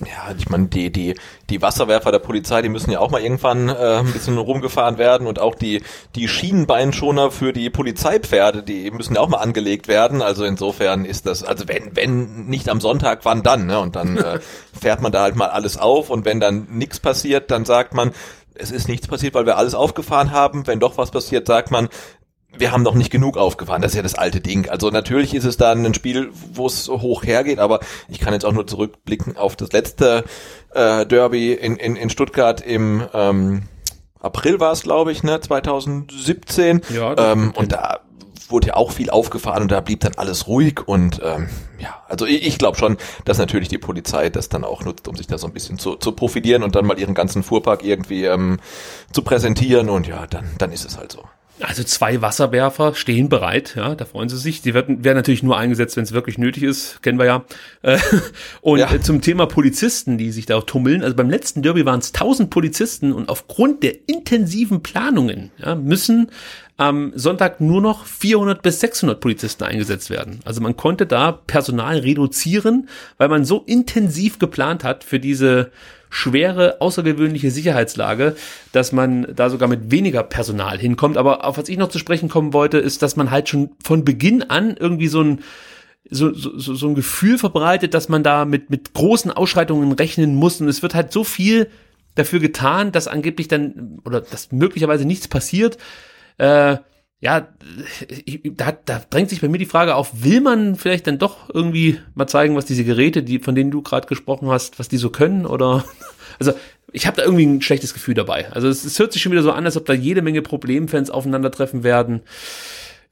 Ja, 0.00 0.34
ich 0.36 0.48
meine, 0.48 0.66
die, 0.66 0.90
die, 0.90 1.14
die 1.50 1.62
Wasserwerfer 1.62 2.12
der 2.12 2.18
Polizei, 2.18 2.62
die 2.62 2.68
müssen 2.68 2.90
ja 2.90 3.00
auch 3.00 3.10
mal 3.10 3.20
irgendwann 3.20 3.68
äh, 3.68 3.98
ein 3.98 4.12
bisschen 4.12 4.38
rumgefahren 4.38 4.98
werden 4.98 5.26
und 5.26 5.38
auch 5.38 5.54
die, 5.54 5.82
die 6.14 6.28
Schienenbeinschoner 6.28 7.30
für 7.30 7.52
die 7.52 7.70
Polizeipferde, 7.70 8.62
die 8.62 8.90
müssen 8.90 9.14
ja 9.14 9.20
auch 9.20 9.28
mal 9.28 9.38
angelegt 9.38 9.88
werden. 9.88 10.22
Also 10.22 10.44
insofern 10.44 11.04
ist 11.04 11.26
das, 11.26 11.42
also 11.42 11.68
wenn, 11.68 11.96
wenn 11.96 12.46
nicht 12.46 12.68
am 12.68 12.80
Sonntag, 12.80 13.24
wann 13.24 13.42
dann? 13.42 13.66
Ne? 13.66 13.78
Und 13.78 13.96
dann 13.96 14.16
äh, 14.16 14.40
fährt 14.78 15.02
man 15.02 15.12
da 15.12 15.22
halt 15.22 15.36
mal 15.36 15.48
alles 15.48 15.76
auf 15.76 16.10
und 16.10 16.24
wenn 16.24 16.40
dann 16.40 16.66
nichts 16.70 17.00
passiert, 17.00 17.50
dann 17.50 17.64
sagt 17.64 17.94
man, 17.94 18.12
es 18.58 18.70
ist 18.70 18.88
nichts 18.88 19.06
passiert, 19.06 19.34
weil 19.34 19.46
wir 19.46 19.58
alles 19.58 19.74
aufgefahren 19.74 20.30
haben. 20.30 20.66
Wenn 20.66 20.80
doch 20.80 20.96
was 20.96 21.10
passiert, 21.10 21.46
sagt 21.46 21.70
man, 21.70 21.88
wir 22.58 22.72
haben 22.72 22.82
noch 22.82 22.94
nicht 22.94 23.10
genug 23.10 23.36
aufgefahren. 23.36 23.82
Das 23.82 23.92
ist 23.92 23.96
ja 23.96 24.02
das 24.02 24.14
alte 24.14 24.40
Ding. 24.40 24.68
Also 24.68 24.90
natürlich 24.90 25.34
ist 25.34 25.44
es 25.44 25.56
dann 25.56 25.84
ein 25.84 25.94
Spiel, 25.94 26.30
wo 26.52 26.66
es 26.66 26.88
hoch 26.88 27.24
hergeht, 27.24 27.58
aber 27.58 27.80
ich 28.08 28.20
kann 28.20 28.32
jetzt 28.32 28.44
auch 28.44 28.52
nur 28.52 28.66
zurückblicken 28.66 29.36
auf 29.36 29.56
das 29.56 29.72
letzte 29.72 30.24
äh, 30.74 31.06
Derby 31.06 31.52
in, 31.52 31.76
in, 31.76 31.96
in 31.96 32.10
Stuttgart 32.10 32.60
im 32.60 33.04
ähm, 33.12 33.62
April 34.20 34.60
war 34.60 34.72
es, 34.72 34.82
glaube 34.82 35.12
ich, 35.12 35.22
ne, 35.22 35.40
2017. 35.40 36.82
Ja, 36.90 37.14
ähm, 37.16 37.52
und 37.54 37.72
da 37.72 38.00
wurde 38.48 38.68
ja 38.68 38.74
auch 38.74 38.92
viel 38.92 39.10
aufgefahren 39.10 39.62
und 39.62 39.72
da 39.72 39.80
blieb 39.80 40.00
dann 40.00 40.14
alles 40.16 40.46
ruhig 40.46 40.86
und 40.86 41.20
ähm, 41.24 41.48
ja, 41.78 42.02
also 42.08 42.26
ich, 42.26 42.46
ich 42.46 42.58
glaube 42.58 42.78
schon, 42.78 42.96
dass 43.24 43.38
natürlich 43.38 43.68
die 43.68 43.78
Polizei 43.78 44.30
das 44.30 44.48
dann 44.48 44.64
auch 44.64 44.84
nutzt, 44.84 45.08
um 45.08 45.16
sich 45.16 45.26
da 45.26 45.38
so 45.38 45.46
ein 45.46 45.52
bisschen 45.52 45.78
zu, 45.78 45.96
zu 45.96 46.12
profitieren 46.12 46.62
und 46.62 46.74
dann 46.74 46.86
mal 46.86 46.98
ihren 46.98 47.14
ganzen 47.14 47.42
Fuhrpark 47.42 47.84
irgendwie 47.84 48.24
ähm, 48.24 48.58
zu 49.12 49.22
präsentieren 49.22 49.88
und 49.88 50.06
ja, 50.06 50.26
dann, 50.26 50.48
dann 50.58 50.72
ist 50.72 50.84
es 50.84 50.96
halt 50.96 51.12
so. 51.12 51.24
Also 51.60 51.84
zwei 51.84 52.20
Wasserwerfer 52.20 52.94
stehen 52.94 53.30
bereit, 53.30 53.74
ja, 53.76 53.94
da 53.94 54.04
freuen 54.04 54.28
sie 54.28 54.36
sich. 54.36 54.60
Die 54.60 54.74
werden, 54.74 55.04
werden 55.04 55.16
natürlich 55.16 55.42
nur 55.42 55.56
eingesetzt, 55.56 55.96
wenn 55.96 56.04
es 56.04 56.12
wirklich 56.12 56.36
nötig 56.36 56.62
ist, 56.62 57.02
kennen 57.02 57.18
wir 57.18 57.24
ja. 57.24 57.44
Äh, 57.80 57.98
und 58.60 58.78
ja. 58.78 59.00
zum 59.00 59.22
Thema 59.22 59.46
Polizisten, 59.46 60.18
die 60.18 60.32
sich 60.32 60.44
da 60.44 60.60
tummeln. 60.60 61.02
Also 61.02 61.16
beim 61.16 61.30
letzten 61.30 61.62
Derby 61.62 61.86
waren 61.86 62.00
es 62.00 62.12
1000 62.12 62.50
Polizisten 62.50 63.12
und 63.12 63.30
aufgrund 63.30 63.82
der 63.82 63.94
intensiven 64.06 64.82
Planungen 64.82 65.50
ja, 65.58 65.74
müssen 65.74 66.30
am 66.76 67.12
Sonntag 67.14 67.60
nur 67.60 67.80
noch 67.80 68.04
400 68.04 68.60
bis 68.60 68.80
600 68.80 69.18
Polizisten 69.18 69.64
eingesetzt 69.64 70.10
werden. 70.10 70.40
Also 70.44 70.60
man 70.60 70.76
konnte 70.76 71.06
da 71.06 71.32
Personal 71.32 71.98
reduzieren, 71.98 72.88
weil 73.16 73.28
man 73.28 73.46
so 73.46 73.62
intensiv 73.66 74.38
geplant 74.38 74.84
hat 74.84 75.04
für 75.04 75.18
diese 75.18 75.70
schwere, 76.16 76.80
außergewöhnliche 76.80 77.50
Sicherheitslage, 77.50 78.36
dass 78.72 78.90
man 78.90 79.34
da 79.36 79.50
sogar 79.50 79.68
mit 79.68 79.90
weniger 79.90 80.22
Personal 80.22 80.78
hinkommt. 80.78 81.18
Aber 81.18 81.44
auf 81.44 81.58
was 81.58 81.68
ich 81.68 81.76
noch 81.76 81.90
zu 81.90 81.98
sprechen 81.98 82.30
kommen 82.30 82.54
wollte, 82.54 82.78
ist, 82.78 83.02
dass 83.02 83.16
man 83.16 83.30
halt 83.30 83.50
schon 83.50 83.72
von 83.84 84.02
Beginn 84.02 84.42
an 84.42 84.76
irgendwie 84.78 85.08
so 85.08 85.20
ein 85.20 85.40
so, 86.08 86.32
so, 86.32 86.56
so 86.56 86.86
ein 86.86 86.94
Gefühl 86.94 87.36
verbreitet, 87.36 87.92
dass 87.92 88.08
man 88.08 88.22
da 88.22 88.44
mit, 88.44 88.70
mit 88.70 88.94
großen 88.94 89.30
Ausschreitungen 89.30 89.90
rechnen 89.92 90.36
muss. 90.36 90.60
Und 90.60 90.68
es 90.68 90.80
wird 90.80 90.94
halt 90.94 91.12
so 91.12 91.24
viel 91.24 91.68
dafür 92.14 92.38
getan, 92.38 92.92
dass 92.92 93.08
angeblich 93.08 93.48
dann, 93.48 93.98
oder 94.04 94.20
dass 94.20 94.52
möglicherweise 94.52 95.04
nichts 95.04 95.28
passiert. 95.28 95.76
Äh, 96.38 96.76
ja, 97.20 97.48
da, 98.56 98.72
da 98.84 99.02
drängt 99.10 99.30
sich 99.30 99.40
bei 99.40 99.48
mir 99.48 99.58
die 99.58 99.66
Frage 99.66 99.94
auf, 99.94 100.22
will 100.24 100.40
man 100.40 100.76
vielleicht 100.76 101.06
dann 101.06 101.18
doch 101.18 101.48
irgendwie 101.52 101.98
mal 102.14 102.26
zeigen, 102.26 102.56
was 102.56 102.66
diese 102.66 102.84
Geräte, 102.84 103.22
die, 103.22 103.38
von 103.38 103.54
denen 103.54 103.70
du 103.70 103.82
gerade 103.82 104.06
gesprochen 104.06 104.48
hast, 104.50 104.78
was 104.78 104.88
die 104.88 104.98
so 104.98 105.10
können? 105.10 105.46
Oder 105.46 105.84
also 106.38 106.52
ich 106.92 107.06
habe 107.06 107.16
da 107.16 107.24
irgendwie 107.24 107.46
ein 107.46 107.62
schlechtes 107.62 107.94
Gefühl 107.94 108.14
dabei. 108.14 108.50
Also 108.52 108.68
es, 108.68 108.84
es 108.84 108.98
hört 108.98 109.12
sich 109.12 109.22
schon 109.22 109.32
wieder 109.32 109.42
so 109.42 109.52
an, 109.52 109.64
als 109.64 109.76
ob 109.76 109.86
da 109.86 109.92
jede 109.92 110.22
Menge 110.22 110.42
Problemfans 110.42 111.10
aufeinandertreffen 111.10 111.82
werden. 111.84 112.20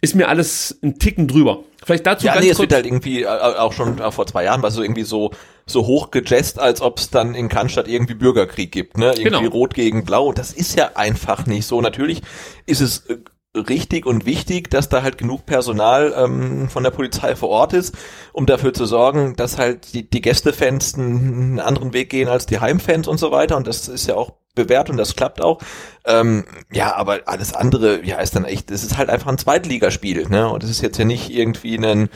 ist 0.00 0.14
mir 0.14 0.28
alles 0.28 0.78
ein 0.82 0.98
Ticken 0.98 1.26
drüber. 1.26 1.60
Vielleicht 1.82 2.06
dazu 2.06 2.26
Ja, 2.26 2.34
ganz 2.34 2.44
nee, 2.44 2.50
es 2.50 2.56
kurz. 2.56 2.70
wird 2.70 2.74
halt 2.74 2.86
irgendwie 2.86 3.22
äh, 3.22 3.26
auch 3.26 3.72
schon 3.72 3.98
äh, 3.98 4.10
vor 4.12 4.26
zwei 4.26 4.44
Jahren 4.44 4.62
war 4.62 4.68
es 4.68 4.74
so 4.74 4.82
irgendwie 4.82 5.02
so 5.04 5.30
so 5.66 5.86
hoch 5.86 6.10
gejazzt, 6.10 6.58
als 6.58 6.82
ob 6.82 6.98
es 6.98 7.08
dann 7.08 7.34
in 7.34 7.48
Cannstatt 7.48 7.88
irgendwie 7.88 8.12
Bürgerkrieg 8.14 8.70
gibt, 8.70 8.98
ne? 8.98 9.06
Irgendwie 9.16 9.24
Genau. 9.24 9.48
Rot 9.48 9.72
gegen 9.72 10.04
Blau. 10.04 10.32
Das 10.32 10.52
ist 10.52 10.76
ja 10.76 10.90
einfach 10.94 11.46
nicht 11.46 11.66
so. 11.66 11.80
Natürlich 11.80 12.20
ist 12.66 12.82
es 12.82 13.06
äh, 13.06 13.16
richtig 13.54 14.06
und 14.06 14.26
wichtig, 14.26 14.70
dass 14.70 14.88
da 14.88 15.02
halt 15.02 15.18
genug 15.18 15.46
Personal 15.46 16.14
ähm, 16.16 16.68
von 16.68 16.82
der 16.82 16.90
Polizei 16.90 17.36
vor 17.36 17.50
Ort 17.50 17.72
ist, 17.72 17.94
um 18.32 18.46
dafür 18.46 18.74
zu 18.74 18.84
sorgen, 18.84 19.36
dass 19.36 19.58
halt 19.58 19.94
die, 19.94 20.08
die 20.08 20.20
Gästefans 20.20 20.94
einen, 20.94 21.60
anderen 21.60 21.92
Weg 21.92 22.10
gehen 22.10 22.28
als 22.28 22.46
die 22.46 22.58
Heimfans 22.58 23.06
und 23.06 23.18
so 23.18 23.30
weiter. 23.30 23.56
Und 23.56 23.66
das 23.66 23.88
ist 23.88 24.08
ja 24.08 24.16
auch 24.16 24.32
bewährt 24.54 24.90
und 24.90 24.96
das 24.96 25.16
klappt 25.16 25.40
auch. 25.40 25.60
Ähm, 26.04 26.44
ja, 26.72 26.94
aber 26.94 27.20
alles 27.26 27.54
andere, 27.54 28.04
ja, 28.04 28.18
ist 28.18 28.36
dann 28.36 28.44
echt, 28.44 28.70
es 28.70 28.84
ist 28.84 28.96
halt 28.96 29.10
einfach 29.10 29.28
ein 29.28 29.38
Zweitligaspiel, 29.38 30.28
ne? 30.28 30.48
Und 30.48 30.62
es 30.62 30.70
ist 30.70 30.82
jetzt 30.82 30.98
ja 30.98 31.04
nicht 31.04 31.30
irgendwie 31.30 31.76
ein 31.76 32.08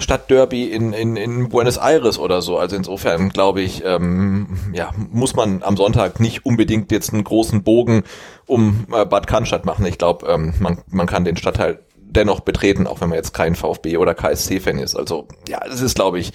Stadtderby 0.00 0.64
in, 0.64 0.92
in, 0.92 1.16
in 1.16 1.48
Buenos 1.48 1.76
Aires 1.76 2.18
oder 2.18 2.42
so. 2.42 2.58
Also 2.58 2.76
insofern 2.76 3.30
glaube 3.30 3.60
ich, 3.60 3.84
ähm, 3.84 4.72
ja, 4.72 4.90
muss 5.10 5.34
man 5.34 5.62
am 5.62 5.76
Sonntag 5.76 6.20
nicht 6.20 6.44
unbedingt 6.44 6.90
jetzt 6.92 7.12
einen 7.12 7.24
großen 7.24 7.62
Bogen 7.62 8.02
um 8.46 8.86
äh, 8.92 9.04
Bad 9.04 9.26
Cannstatt 9.26 9.64
machen. 9.64 9.86
Ich 9.86 9.98
glaube, 9.98 10.26
ähm, 10.26 10.54
man, 10.58 10.78
man 10.88 11.06
kann 11.06 11.24
den 11.24 11.36
Stadtteil 11.36 11.80
dennoch 11.96 12.40
betreten, 12.40 12.86
auch 12.86 13.00
wenn 13.00 13.08
man 13.08 13.16
jetzt 13.16 13.34
kein 13.34 13.54
VfB 13.54 13.96
oder 13.96 14.14
KSC-Fan 14.14 14.78
ist. 14.78 14.96
Also 14.96 15.28
ja, 15.48 15.60
es 15.66 15.80
ist, 15.80 15.94
glaube 15.94 16.18
ich, 16.18 16.32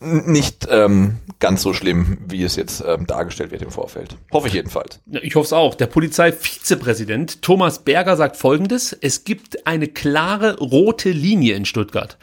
nicht 0.00 0.68
ähm, 0.70 1.18
ganz 1.40 1.62
so 1.62 1.72
schlimm, 1.72 2.18
wie 2.28 2.44
es 2.44 2.54
jetzt 2.54 2.84
ähm, 2.86 3.06
dargestellt 3.06 3.50
wird 3.50 3.62
im 3.62 3.70
Vorfeld. 3.70 4.16
Hoffe 4.32 4.46
ich 4.46 4.54
jedenfalls. 4.54 5.00
Ich 5.22 5.34
hoffe 5.34 5.46
es 5.46 5.52
auch. 5.52 5.74
Der 5.74 5.86
Polizeivizepräsident 5.86 7.42
Thomas 7.42 7.80
Berger 7.80 8.16
sagt 8.16 8.36
Folgendes. 8.36 8.96
Es 9.00 9.24
gibt 9.24 9.66
eine 9.66 9.88
klare 9.88 10.58
rote 10.58 11.10
Linie 11.10 11.56
in 11.56 11.64
Stuttgart. 11.64 12.16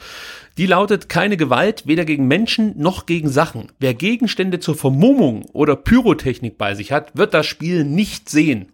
Die 0.57 0.67
lautet 0.67 1.09
keine 1.09 1.35
Gewalt 1.35 1.85
weder 1.85 2.05
gegen 2.05 2.27
Menschen 2.27 2.75
noch 2.77 3.05
gegen 3.05 3.27
Sachen. 3.27 3.73
Wer 3.79 3.93
Gegenstände 3.93 4.61
zur 4.61 4.75
Vermummung 4.75 5.45
oder 5.51 5.75
Pyrotechnik 5.75 6.57
bei 6.57 6.75
sich 6.75 6.93
hat, 6.93 7.17
wird 7.17 7.33
das 7.33 7.45
Spiel 7.45 7.83
nicht 7.83 8.29
sehen. 8.29 8.71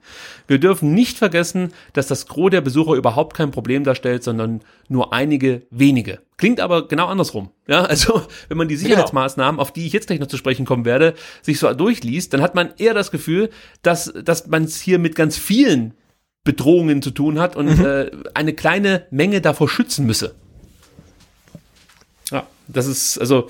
Wir 0.48 0.60
dürfen 0.60 0.94
nicht 0.94 1.18
vergessen, 1.18 1.74
dass 1.94 2.06
das 2.06 2.28
Gros 2.28 2.52
der 2.52 2.62
Besucher 2.62 2.94
überhaupt 2.94 3.36
kein 3.36 3.50
Problem 3.50 3.84
darstellt, 3.84 4.24
sondern 4.24 4.62
nur 4.90 5.12
einige 5.12 5.64
wenige. 5.72 6.20
Klingt 6.38 6.60
aber 6.60 6.88
genau 6.88 7.08
andersrum. 7.08 7.50
Ja, 7.68 7.82
also 7.86 8.22
wenn 8.48 8.58
man 8.58 8.68
die 8.68 8.76
Sicherheitsmaßnahmen, 8.76 9.60
auf 9.60 9.74
die 9.74 9.88
ich 9.88 9.94
jetzt 9.94 10.06
gleich 10.06 10.20
noch 10.20 10.28
zu 10.28 10.38
sprechen 10.38 10.66
kommen 10.66 10.86
werde, 10.86 11.16
sich 11.42 11.58
so 11.58 11.74
durchliest, 11.74 12.32
dann 12.34 12.42
hat 12.42 12.54
man 12.54 12.74
eher 12.78 12.94
das 12.94 13.10
Gefühl, 13.10 13.50
dass, 13.82 14.14
dass 14.24 14.46
man 14.46 14.66
es 14.66 14.80
hier 14.80 15.00
mit 15.00 15.16
ganz 15.16 15.36
vielen 15.36 15.96
Bedrohungen 16.44 17.02
zu 17.02 17.10
tun 17.10 17.40
hat 17.40 17.56
und 17.56 17.80
äh, 17.80 18.12
eine 18.36 18.54
kleine 18.54 19.08
Menge 19.10 19.42
davor 19.42 19.68
schützen 19.68 20.06
müsse. 20.06 20.36
Das 22.74 22.88
ist 22.88 23.18
also 23.18 23.48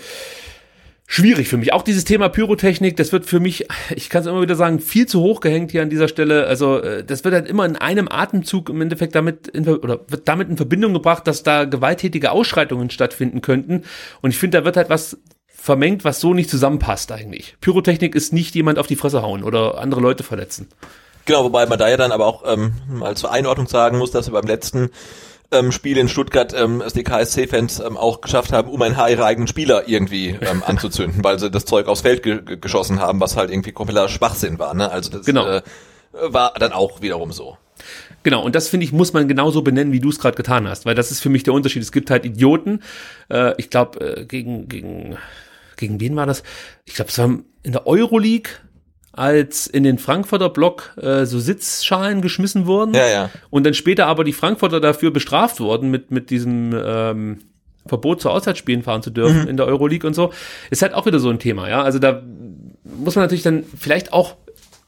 schwierig 1.11 1.49
für 1.49 1.57
mich. 1.57 1.74
Auch 1.74 1.82
dieses 1.82 2.05
Thema 2.05 2.30
Pyrotechnik, 2.30 2.95
das 2.95 3.11
wird 3.11 3.26
für 3.26 3.41
mich, 3.41 3.67
ich 3.93 4.09
kann 4.09 4.22
es 4.22 4.28
immer 4.28 4.41
wieder 4.41 4.55
sagen, 4.55 4.80
viel 4.80 5.07
zu 5.07 5.19
hoch 5.19 5.41
gehängt 5.41 5.72
hier 5.72 5.82
an 5.82 5.89
dieser 5.89 6.07
Stelle. 6.07 6.47
Also 6.47 6.80
äh, 6.80 7.03
das 7.03 7.26
wird 7.26 7.34
halt 7.34 7.47
immer 7.49 7.65
in 7.65 7.76
einem 7.76 8.07
Atemzug 8.09 8.69
im 8.69 8.80
Endeffekt 8.80 9.13
damit 9.13 9.49
in, 9.49 9.67
oder 9.67 9.99
wird 10.07 10.28
damit 10.30 10.47
in 10.47 10.55
Verbindung 10.55 10.93
gebracht, 10.93 11.28
dass 11.28 11.43
da 11.43 11.65
gewalttätige 11.65 12.32
Ausschreitungen 12.32 12.89
stattfinden 12.89 13.41
könnten. 13.41 13.84
Und 14.22 14.30
ich 14.30 14.38
finde, 14.38 14.59
da 14.59 14.65
wird 14.65 14.78
halt 14.78 14.89
was 14.89 15.17
vermengt, 15.47 16.05
was 16.05 16.22
so 16.22 16.34
nicht 16.34 16.49
zusammenpasst 16.49 17.11
eigentlich. 17.11 17.57
Pyrotechnik 17.59 18.15
ist 18.15 18.32
nicht 18.32 18.55
jemand 18.55 18.80
auf 18.80 18.88
die 18.88 18.95
Fresse 18.95 19.22
hauen 19.22 19.43
oder 19.43 19.80
andere 19.80 19.99
Leute 19.99 20.24
verletzen. 20.24 20.69
Genau, 21.26 21.43
wobei 21.43 21.65
man 21.65 21.78
da 21.78 21.89
ja 21.89 21.97
dann 21.97 22.11
aber 22.11 22.26
auch 22.26 22.43
ähm, 22.45 22.74
mal 22.88 23.15
zur 23.15 23.32
Einordnung 23.32 23.67
sagen 23.67 23.97
muss, 23.97 24.11
dass 24.11 24.28
wir 24.28 24.34
beim 24.34 24.47
letzten 24.47 24.89
ähm, 25.52 25.72
Spiel 25.72 25.97
in 25.97 26.08
Stuttgart 26.08 26.54
ähm, 26.54 26.82
es 26.82 26.93
die 26.93 27.04
KSC-Fans 27.04 27.80
ähm, 27.80 27.97
auch 27.97 28.22
geschafft 28.22 28.54
haben, 28.54 28.70
um 28.70 28.82
ein 28.82 28.97
Haar 28.97 29.10
ihre 29.10 29.26
eigenen 29.26 29.47
Spieler 29.47 29.88
irgendwie 29.88 30.30
ähm, 30.30 30.64
anzuzünden, 30.66 31.24
weil 31.24 31.39
sie 31.39 31.52
das 31.52 31.66
Zeug 31.66 31.88
aufs 31.88 32.02
Feld 32.02 32.24
ge 32.24 32.41
geschossen 32.60 32.99
haben, 32.99 33.20
was 33.20 33.36
halt 33.36 33.52
irgendwie 33.52 33.72
kompletter 33.72 34.10
Schwachsinn 34.10 34.60
war. 34.60 34.74
Ne? 34.74 34.89
Also 34.89 35.12
das 35.12 35.26
Genau. 35.26 35.47
äh, 35.47 35.62
war 36.14 36.54
dann 36.60 36.72
auch 36.72 37.02
wiederum 37.02 37.32
so. 37.32 37.58
Genau, 38.24 38.43
und 38.43 38.54
das 38.54 38.68
finde 38.68 38.86
ich, 38.86 38.91
muss 38.91 39.14
man 39.14 39.28
genauso 39.28 39.62
benennen, 39.64 39.91
wie 39.91 39.99
du 39.99 40.10
es 40.10 40.20
gerade 40.20 40.36
getan 40.38 40.68
hast, 40.68 40.86
weil 40.86 40.93
das 40.93 41.10
ist 41.10 41.22
für 41.22 41.30
mich 41.30 41.43
der 41.43 41.54
Unterschied. 41.54 41.82
Es 41.82 41.91
gibt 41.91 42.12
halt 42.12 42.26
Idioten, 42.26 42.82
äh, 43.30 43.54
ich 43.58 43.70
glaube, 43.70 44.18
äh, 44.20 44.26
gegen, 44.26 44.68
gegen, 44.68 45.18
gegen 45.78 45.99
wen 45.99 46.16
war 46.16 46.28
das? 46.28 46.43
Ich 46.86 46.93
glaube, 46.93 47.10
es 47.10 47.18
war 47.18 47.30
in 47.64 47.72
der 47.72 47.88
Euroleague, 47.88 48.52
als 49.14 49.68
in 49.68 49.84
den 49.84 49.97
Frankfurter 49.97 50.49
Block 50.49 50.95
äh, 51.01 51.26
so 51.26 51.39
Sitzschalen 51.39 52.22
geschmissen 52.22 52.66
wurden. 52.66 52.93
Ja, 52.93 53.07
ja. 53.07 53.30
Und 53.49 53.66
dann 53.66 53.74
später 53.74 54.07
aber 54.07 54.24
die 54.24 54.34
Frankfurter 54.34 54.80
dafür 54.80 55.12
bestraft 55.12 55.59
wurden 55.59 55.91
mit, 55.91 56.12
mit 56.12 56.30
diesem 56.30 56.74
ähm, 56.74 57.39
Verbot 57.86 58.22
zu 58.22 58.30
Auswärtsspielen 58.30 58.84
fahren 58.84 59.01
zu 59.01 59.09
dürfen 59.09 59.47
in 59.47 59.57
der 59.57 59.66
Euroleague 59.66 60.07
und 60.07 60.14
so. 60.14 60.32
Ist 60.70 60.82
halt 60.82 60.93
auch 60.93 61.05
wieder 61.05 61.20
so 61.20 61.30
ein 61.30 61.39
Thema, 61.39 61.68
ja. 61.68 61.82
Also 61.82 61.99
da 61.99 62.22
muss 62.84 63.16
man 63.16 63.24
natürlich 63.24 63.43
dann 63.43 63.64
vielleicht 63.78 64.14
auch 64.14 64.36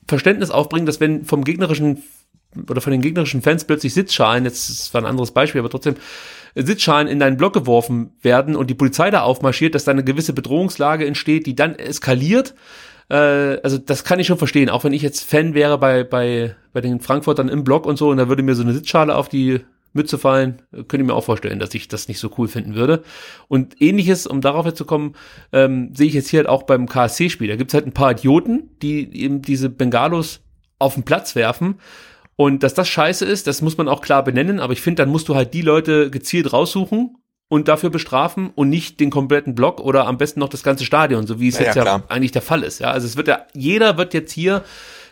Verständnis 0.07 0.51
aufbringen, 0.51 0.85
dass 0.85 0.99
wenn 0.99 1.25
vom 1.25 1.43
gegnerischen 1.43 2.03
oder 2.69 2.81
von 2.81 2.91
den 2.91 3.01
gegnerischen 3.01 3.41
Fans 3.41 3.65
plötzlich 3.65 3.93
Sitzschalen, 3.93 4.45
jetzt 4.45 4.69
das 4.69 4.93
war 4.93 5.01
ein 5.01 5.07
anderes 5.07 5.31
Beispiel, 5.31 5.59
aber 5.59 5.69
trotzdem 5.69 5.95
Sitzschalen 6.55 7.07
in 7.07 7.19
deinen 7.19 7.37
Block 7.37 7.53
geworfen 7.53 8.11
werden 8.21 8.55
und 8.55 8.69
die 8.69 8.75
Polizei 8.75 9.09
da 9.09 9.23
aufmarschiert, 9.23 9.73
dass 9.73 9.85
da 9.85 9.91
eine 9.91 10.03
gewisse 10.03 10.33
Bedrohungslage 10.33 11.05
entsteht, 11.05 11.47
die 11.47 11.55
dann 11.55 11.75
eskaliert. 11.75 12.53
Äh, 13.09 13.15
also 13.63 13.77
das 13.77 14.03
kann 14.03 14.19
ich 14.19 14.27
schon 14.27 14.37
verstehen, 14.37 14.69
auch 14.69 14.83
wenn 14.83 14.93
ich 14.93 15.01
jetzt 15.01 15.23
Fan 15.23 15.53
wäre 15.53 15.77
bei, 15.77 16.03
bei, 16.03 16.55
bei 16.71 16.81
den 16.81 16.99
Frankfurtern 16.99 17.49
im 17.49 17.63
Block 17.63 17.85
und 17.85 17.97
so 17.97 18.09
und 18.09 18.17
da 18.17 18.29
würde 18.29 18.43
mir 18.43 18.55
so 18.55 18.63
eine 18.63 18.73
Sitzschale 18.73 19.15
auf 19.15 19.29
die 19.29 19.61
Mütze 19.93 20.17
fallen, 20.17 20.61
könnte 20.71 20.97
ich 20.97 21.03
mir 21.03 21.13
auch 21.13 21.23
vorstellen, 21.23 21.59
dass 21.59 21.73
ich 21.73 21.87
das 21.87 22.07
nicht 22.07 22.19
so 22.19 22.31
cool 22.37 22.47
finden 22.47 22.73
würde. 22.75 23.03
Und 23.47 23.79
ähnliches, 23.79 24.25
um 24.25 24.41
darauf 24.41 24.65
jetzt 24.65 24.77
zu 24.77 24.85
kommen, 24.85 25.13
ähm, 25.51 25.93
sehe 25.93 26.07
ich 26.07 26.13
jetzt 26.13 26.29
hier 26.29 26.39
halt 26.39 26.49
auch 26.49 26.63
beim 26.63 26.87
KSC-Spiel. 26.87 27.47
Da 27.47 27.55
gibt's 27.55 27.75
halt 27.75 27.85
ein 27.85 27.93
paar 27.93 28.11
Idioten, 28.11 28.71
die 28.81 29.15
eben 29.15 29.43
diese 29.43 29.69
Bengalos 29.69 30.41
auf 30.79 30.95
den 30.95 31.03
Platz 31.03 31.35
werfen. 31.35 31.75
Und 32.35 32.63
dass 32.63 32.73
das 32.73 32.89
scheiße 32.89 33.25
ist, 33.25 33.45
das 33.45 33.61
muss 33.61 33.77
man 33.77 33.87
auch 33.87 34.01
klar 34.01 34.23
benennen, 34.23 34.59
aber 34.59 34.73
ich 34.73 34.81
finde, 34.81 35.03
dann 35.03 35.11
musst 35.11 35.29
du 35.29 35.35
halt 35.35 35.53
die 35.53 35.61
Leute 35.61 36.09
gezielt 36.09 36.51
raussuchen 36.51 37.15
und 37.53 37.67
dafür 37.67 37.91
bestrafen 37.91 38.49
und 38.55 38.69
nicht 38.69 38.99
den 38.99 39.11
kompletten 39.11 39.53
Block 39.53 39.79
oder 39.79 40.07
am 40.07 40.17
besten 40.17 40.39
noch 40.39 40.49
das 40.49 40.63
ganze 40.63 40.85
Stadion, 40.85 41.27
so 41.27 41.39
wie 41.39 41.49
es 41.49 41.59
Ja, 41.59 41.65
jetzt 41.65 41.75
ja, 41.75 41.85
ja, 41.85 42.03
eigentlich 42.09 42.31
der 42.31 42.41
Fall 42.41 42.63
ist. 42.63 42.79
Ja, 42.79 42.89
also 42.89 43.05
es 43.05 43.15
wird 43.15 43.27
ja, 43.27 43.45
jeder 43.53 43.95
wird 43.95 44.15
jetzt 44.15 44.31
hier 44.31 44.63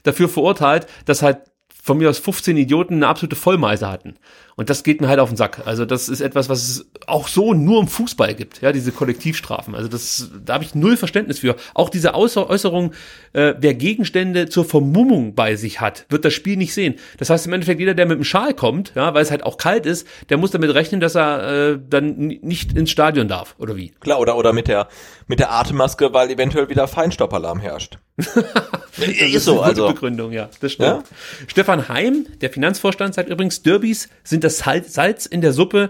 dafür 0.02 0.28
verurteilt, 0.28 0.88
dass 1.06 1.22
halt 1.22 1.38
von 1.84 2.00
mir 2.00 2.10
aus 2.10 2.18
15 2.18 2.58
Idioten 2.58 2.96
eine 2.96 3.08
absolute 3.10 3.36
Vollmeise 3.36 3.88
hatten. 3.88 4.16
Und 4.62 4.70
das 4.70 4.84
geht 4.84 5.02
mir 5.02 5.08
halt 5.08 5.18
auf 5.18 5.30
den 5.30 5.38
Sack. 5.38 5.64
Also 5.66 5.86
das 5.86 6.08
ist 6.08 6.22
etwas, 6.22 6.48
was 6.48 6.62
es 6.62 6.86
auch 7.08 7.28
so 7.28 7.56
nur 7.56 7.82
im 7.82 7.88
Fußball 7.88 8.36
gibt, 8.36 8.62
ja, 8.62 8.72
diese 8.72 8.92
Kollektivstrafen. 8.92 9.74
Also 9.74 9.88
das, 9.88 10.30
da 10.46 10.54
habe 10.54 10.64
ich 10.64 10.76
null 10.76 10.98
Verständnis 10.98 11.40
für. 11.40 11.56
Auch 11.74 11.90
diese 11.90 12.14
Äußer 12.14 12.48
Äußerung, 12.48 12.94
äh, 13.34 13.56
wer 13.58 13.74
Gegenstände 13.74 14.50
zur 14.50 14.64
Vermummung 14.64 15.34
bei 15.34 15.56
sich 15.56 15.82
hat, 15.82 16.06
wird 16.10 16.26
das 16.26 16.34
Spiel 16.36 16.58
nicht 16.58 16.76
sehen. 16.76 16.94
Das 17.18 17.32
heißt 17.32 17.48
im 17.48 17.54
Endeffekt, 17.54 17.80
jeder, 17.80 17.96
der 17.96 18.06
mit 18.06 18.20
dem 18.20 18.24
Schal 18.24 18.54
kommt, 18.54 18.94
ja, 18.94 19.16
weil 19.16 19.24
es 19.24 19.32
halt 19.32 19.42
auch 19.42 19.58
kalt 19.58 19.88
ist, 19.88 20.06
der 20.30 20.38
muss 20.38 20.52
damit 20.52 20.72
rechnen, 20.76 21.02
dass 21.02 21.16
er 21.16 21.72
äh, 21.72 21.80
dann 21.90 22.18
nicht 22.18 22.78
ins 22.78 22.92
Stadion 22.92 23.28
darf, 23.28 23.56
oder 23.58 23.76
wie? 23.76 23.94
Klar, 24.00 24.20
oder, 24.20 24.38
oder 24.38 24.54
mit 24.54 24.68
der, 24.68 24.90
mit 25.26 25.40
der 25.40 25.52
Atemmaske, 25.52 26.14
weil 26.14 26.30
eventuell 26.30 26.70
wieder 26.70 26.88
Feinstaubalarm 26.88 27.60
herrscht. 27.60 27.98
ist 28.98 29.46
so, 29.46 29.62
eine 29.62 29.72
gute 29.72 29.82
also. 29.82 29.88
Begründung, 29.88 30.32
ja, 30.32 30.50
das 30.60 30.74
stimmt. 30.74 31.06
Stefan 31.48 31.88
Heim, 31.88 32.28
der 32.42 32.50
Finanzvorstand, 32.50 33.16
sagt 33.16 33.30
übrigens, 33.30 33.64
Derbys 33.64 34.10
sind 34.24 34.44
das 34.44 34.51
Salz, 34.60 34.94
Salz 34.94 35.26
in 35.26 35.42
der 35.42 35.54
Suppe. 35.54 35.90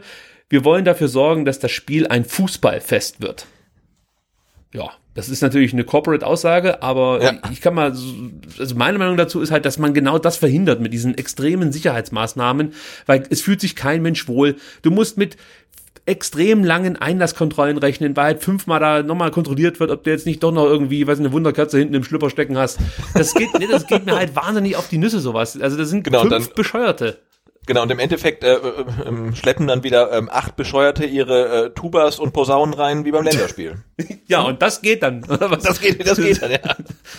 Wir 0.49 0.65
wollen 0.65 0.85
dafür 0.85 1.07
sorgen, 1.07 1.45
dass 1.45 1.59
das 1.59 1.71
Spiel 1.71 2.07
ein 2.07 2.25
Fußballfest 2.25 3.21
wird. 3.21 3.45
Ja, 4.73 4.89
das 5.15 5.27
ist 5.27 5.41
natürlich 5.41 5.73
eine 5.73 5.83
Corporate-Aussage, 5.83 6.81
aber 6.81 7.21
Ja. 7.21 7.33
ich 7.51 7.59
kann 7.61 7.73
mal, 7.73 7.93
so- 7.93 8.13
also 8.57 8.75
meine 8.75 8.97
Meinung 8.97 9.17
dazu 9.17 9.41
ist 9.41 9.51
halt, 9.51 9.65
dass 9.65 9.77
man 9.77 9.93
genau 9.93 10.17
das 10.17 10.37
verhindert 10.37 10.79
mit 10.79 10.93
diesen 10.93 11.17
extremen 11.17 11.71
Sicherheitsmaßnahmen, 11.73 12.73
weil 13.05 13.23
es 13.29 13.41
fühlt 13.41 13.59
sich 13.59 13.75
kein 13.75 14.01
Mensch 14.01 14.27
wohl. 14.29 14.55
Du 14.81 14.91
musst 14.91 15.17
mit 15.17 15.35
extrem 16.05 16.63
langen 16.63 16.95
Einlasskontrollen 16.95 17.77
rechnen, 17.77 18.15
weil 18.15 18.25
halt 18.25 18.43
fünfmal 18.43 18.79
da 18.79 19.03
nochmal 19.03 19.29
kontrolliert 19.31 19.79
wird, 19.79 19.91
ob 19.91 20.03
du 20.03 20.09
jetzt 20.09 20.25
nicht 20.25 20.41
doch 20.41 20.51
noch 20.51 20.65
irgendwie, 20.65 21.05
weiß 21.05 21.19
eine 21.19 21.31
Wunderkerze 21.31 21.77
hinten 21.77 21.93
im 21.93 22.03
Schlüpper 22.03 22.29
stecken 22.29 22.57
hast. 22.57 22.79
Das 23.13 23.33
geht, 23.35 23.49
nee, 23.59 23.67
das 23.69 23.85
geht 23.87 24.05
mir 24.05 24.15
halt 24.15 24.35
wahnsinnig 24.35 24.75
auf 24.77 24.87
die 24.89 24.97
Nüsse 24.97 25.19
sowas. 25.19 25.59
Also 25.61 25.77
das 25.77 25.89
sind 25.89 26.03
Genau, 26.03 26.21
fünf 26.21 26.31
dann- 26.31 26.55
Bescheuerte. 26.55 27.19
Genau, 27.67 27.83
und 27.83 27.91
im 27.91 27.99
Endeffekt 27.99 28.43
äh, 28.43 28.55
äh, 28.55 28.59
ähm, 29.05 29.35
schleppen 29.35 29.67
dann 29.67 29.83
wieder 29.83 30.11
ähm, 30.13 30.29
acht 30.31 30.55
Bescheuerte 30.55 31.05
ihre 31.05 31.65
äh, 31.65 31.69
Tubas 31.69 32.17
und 32.17 32.33
Posaunen 32.33 32.73
rein, 32.73 33.05
wie 33.05 33.11
beim 33.11 33.23
Länderspiel. 33.23 33.75
Ja, 34.25 34.41
und 34.41 34.63
das 34.63 34.81
geht 34.81 35.03
dann. 35.03 35.23
Oder 35.25 35.51
was? 35.51 35.63
Das 35.71 35.79
geht, 35.79 36.07
das 36.07 36.17
geht 36.17 36.41
dann, 36.41 36.49
ja. 36.49 36.57
Das 36.57 36.77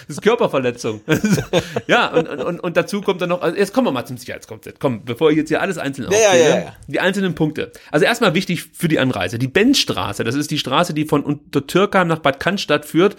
ist 0.09 0.23
Körperverletzung. 0.23 1.01
ja, 1.87 2.09
und, 2.09 2.29
und, 2.29 2.59
und, 2.59 2.77
dazu 2.77 3.03
kommt 3.03 3.23
dann 3.23 3.29
noch, 3.29 3.41
also 3.41 3.57
jetzt 3.57 3.73
kommen 3.73 3.87
wir 3.87 3.93
mal 3.93 4.05
zum 4.05 4.17
Sicherheitskonzept. 4.17 4.81
Komm, 4.81 5.05
bevor 5.05 5.31
ich 5.31 5.37
jetzt 5.37 5.49
hier 5.49 5.61
alles 5.61 5.79
einzeln 5.79 6.11
ja, 6.11 6.19
aufzähle, 6.19 6.49
ja, 6.51 6.59
ja. 6.59 6.77
Die 6.89 6.99
einzelnen 6.99 7.37
Punkte. 7.37 7.71
Also 7.93 8.05
erstmal 8.05 8.35
wichtig 8.35 8.65
für 8.73 8.89
die 8.89 8.99
Anreise. 8.99 9.39
Die 9.39 9.47
Benzstraße, 9.47 10.25
das 10.25 10.35
ist 10.35 10.51
die 10.51 10.59
Straße, 10.59 10.93
die 10.93 11.05
von 11.05 11.23
Untertürkheim 11.23 12.09
nach 12.09 12.19
Bad 12.19 12.41
Cannstatt 12.41 12.85
führt, 12.85 13.17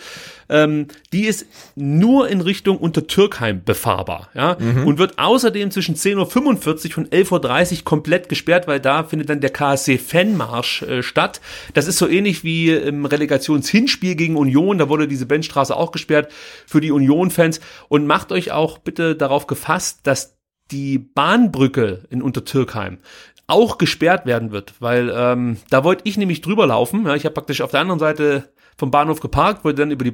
ähm, 0.50 0.88
die 1.14 1.26
ist 1.26 1.46
nur 1.76 2.28
in 2.28 2.42
Richtung 2.42 2.78
Untertürkheim 2.78 3.64
befahrbar. 3.64 4.30
Ja? 4.34 4.58
Mhm. 4.60 4.88
Und 4.88 4.98
wird 4.98 5.20
außerdem 5.20 5.72
zwischen 5.72 5.96
10.45 5.96 6.92
Uhr 6.92 6.98
und 6.98 7.12
11.30 7.14 7.80
Uhr 7.80 7.86
komplett 7.86 8.30
gesperrt, 8.30 8.68
weil 8.68 8.80
da 8.80 9.03
findet 9.03 9.30
dann 9.30 9.41
der 9.41 9.51
KSC-Fanmarsch 9.51 10.82
äh, 10.84 11.03
statt. 11.03 11.41
Das 11.74 11.88
ist 11.88 11.97
so 11.97 12.07
ähnlich 12.07 12.43
wie 12.43 12.72
im 12.72 13.05
Relegationshinspiel 13.05 14.16
gegen 14.16 14.36
Union, 14.36 14.78
da 14.78 14.89
wurde 14.89 15.07
diese 15.07 15.26
Benchstraße 15.26 15.76
auch 15.76 15.91
gesperrt 15.91 16.32
für 16.66 16.82
die 16.82 16.91
Union-Fans. 16.91 17.61
Und 17.89 18.07
macht 18.07 18.32
euch 18.32 18.51
auch 18.51 18.78
bitte 18.80 19.16
darauf 19.16 19.47
gefasst, 19.47 20.01
dass 20.03 20.38
die 20.72 20.97
Bahnbrücke 20.97 22.05
in 22.09 22.22
Untertürkheim 22.22 22.99
auch 23.47 23.78
gesperrt 23.78 24.26
werden 24.26 24.51
wird, 24.51 24.74
weil 24.80 25.14
ähm, 25.14 25.57
da 25.70 25.84
wollte 25.84 26.03
ich 26.05 26.18
nämlich 26.18 26.41
drüber 26.41 26.66
laufen. 26.66 27.05
Ja, 27.05 27.16
ich 27.16 27.26
habe 27.26 27.34
praktisch 27.34 27.61
auf 27.61 27.72
der 27.72 27.82
anderen 27.82 27.99
Seite 27.99 28.49
vom 28.78 28.89
Bahnhof 28.89 29.20
geparkt, 29.20 29.64
wollte 29.64 29.82
dann 29.82 29.91
über 29.91 30.05
die 30.05 30.11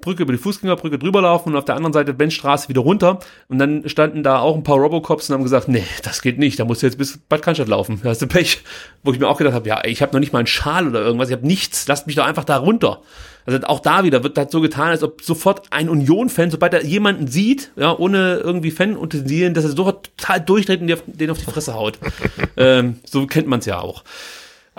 Bahnbrücke, 0.00 0.22
über 0.22 0.32
die 0.32 0.38
Fußgängerbrücke 0.38 0.98
drüber 0.98 1.22
laufen 1.22 1.50
und 1.50 1.56
auf 1.56 1.64
der 1.64 1.74
anderen 1.74 1.92
Seite 1.92 2.14
Benchstraße 2.14 2.68
wieder 2.68 2.82
runter. 2.82 3.18
Und 3.48 3.58
dann 3.58 3.88
standen 3.88 4.22
da 4.22 4.38
auch 4.38 4.54
ein 4.54 4.62
paar 4.62 4.76
Robocops 4.76 5.28
und 5.28 5.34
haben 5.34 5.42
gesagt, 5.42 5.66
nee, 5.66 5.82
das 6.04 6.22
geht 6.22 6.38
nicht, 6.38 6.60
da 6.60 6.64
musst 6.64 6.82
du 6.82 6.86
jetzt 6.86 6.98
bis 6.98 7.18
Bad 7.18 7.42
Cannstatt 7.42 7.66
laufen. 7.66 8.00
Da 8.02 8.10
hast 8.10 8.22
du 8.22 8.28
Pech. 8.28 8.62
Wo 9.02 9.12
ich 9.12 9.18
mir 9.18 9.26
auch 9.26 9.38
gedacht 9.38 9.54
habe, 9.54 9.68
ja, 9.68 9.84
ich 9.84 10.00
habe 10.00 10.12
noch 10.12 10.20
nicht 10.20 10.32
mal 10.32 10.38
einen 10.38 10.46
Schal 10.46 10.86
oder 10.86 11.00
irgendwas, 11.00 11.30
ich 11.30 11.34
habe 11.34 11.46
nichts, 11.46 11.88
lasst 11.88 12.06
mich 12.06 12.14
doch 12.14 12.24
einfach 12.24 12.44
da 12.44 12.58
runter. 12.58 13.02
Also 13.44 13.58
auch 13.66 13.80
da 13.80 14.04
wieder 14.04 14.22
wird 14.22 14.36
das 14.36 14.52
so 14.52 14.60
getan, 14.60 14.88
als 14.88 15.02
ob 15.02 15.22
sofort 15.22 15.66
ein 15.70 15.88
Union-Fan, 15.88 16.50
sobald 16.50 16.74
er 16.74 16.84
jemanden 16.84 17.26
sieht, 17.26 17.72
ja, 17.76 17.96
ohne 17.96 18.36
irgendwie 18.36 18.70
Fan-Utensilien, 18.70 19.54
dass 19.54 19.64
er 19.64 19.70
sofort 19.70 20.16
total 20.16 20.40
durchdreht 20.40 20.80
und 20.80 21.02
den 21.06 21.30
auf 21.30 21.38
die 21.38 21.44
Fresse 21.44 21.74
haut. 21.74 21.98
ähm, 22.56 23.00
so 23.04 23.26
kennt 23.26 23.48
man 23.48 23.58
es 23.58 23.66
ja 23.66 23.80
auch. 23.80 24.04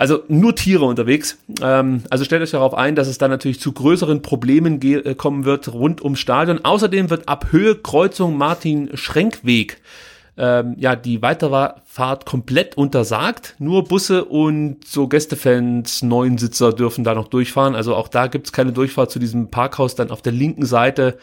Also 0.00 0.22
nur 0.28 0.56
Tiere 0.56 0.86
unterwegs. 0.86 1.36
Ähm, 1.60 2.04
also 2.08 2.24
stellt 2.24 2.40
euch 2.40 2.52
darauf 2.52 2.72
ein, 2.72 2.94
dass 2.94 3.06
es 3.06 3.18
dann 3.18 3.30
natürlich 3.30 3.60
zu 3.60 3.72
größeren 3.72 4.22
Problemen 4.22 4.80
äh, 4.80 5.14
kommen 5.14 5.44
wird 5.44 5.70
rund 5.74 6.02
ums 6.02 6.20
Stadion. 6.20 6.64
Außerdem 6.64 7.10
wird 7.10 7.28
ab 7.28 7.48
Höhe 7.50 7.74
Kreuzung 7.74 8.38
Martin 8.38 8.96
Schrenkweg 8.96 9.76
ähm, 10.38 10.74
ja 10.78 10.96
die 10.96 11.20
Weiterfahrt 11.20 12.24
komplett 12.24 12.78
untersagt. 12.78 13.56
Nur 13.58 13.84
Busse 13.84 14.24
und 14.24 14.86
so 14.86 15.06
Gästefans, 15.06 16.00
Neunsitzer 16.00 16.72
dürfen 16.72 17.04
da 17.04 17.14
noch 17.14 17.28
durchfahren. 17.28 17.74
Also 17.74 17.94
auch 17.94 18.08
da 18.08 18.26
gibt's 18.28 18.52
keine 18.52 18.72
Durchfahrt 18.72 19.10
zu 19.10 19.18
diesem 19.18 19.50
Parkhaus 19.50 19.96
dann 19.96 20.10
auf 20.10 20.22
der 20.22 20.32
linken 20.32 20.64
Seite 20.64 21.18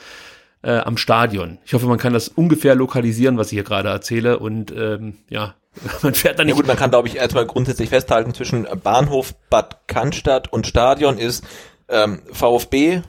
äh, 0.62 0.78
am 0.78 0.98
Stadion. 0.98 1.58
Ich 1.66 1.74
hoffe, 1.74 1.88
man 1.88 1.98
kann 1.98 2.14
das 2.14 2.28
ungefähr 2.28 2.76
lokalisieren, 2.76 3.40
was 3.40 3.48
ich 3.48 3.56
hier 3.56 3.64
gerade 3.64 3.90
erzähle. 3.90 4.38
Und 4.38 4.72
ähm, 4.72 5.16
ja, 5.32 5.56
man 6.02 6.14
fährt 6.14 6.40
da 6.40 6.44
nicht. 6.44 6.54
Ja 6.54 6.58
gut, 6.58 6.68
man 6.68 6.78
kann, 6.78 6.90
glaube 6.90 7.08
ich, 7.08 7.16
erstmal 7.18 7.46
grundsätzlich 7.46 7.90
festhalten, 7.90 8.34
zwischen 8.34 8.68
Bahnhof 8.84 9.34
Bad 9.50 9.88
Cannstatt 9.88 10.52
und 10.52 10.68
Stadion 10.68 11.18
ist 11.18 11.44
ähm, 11.90 12.22
VfB 12.32 13.02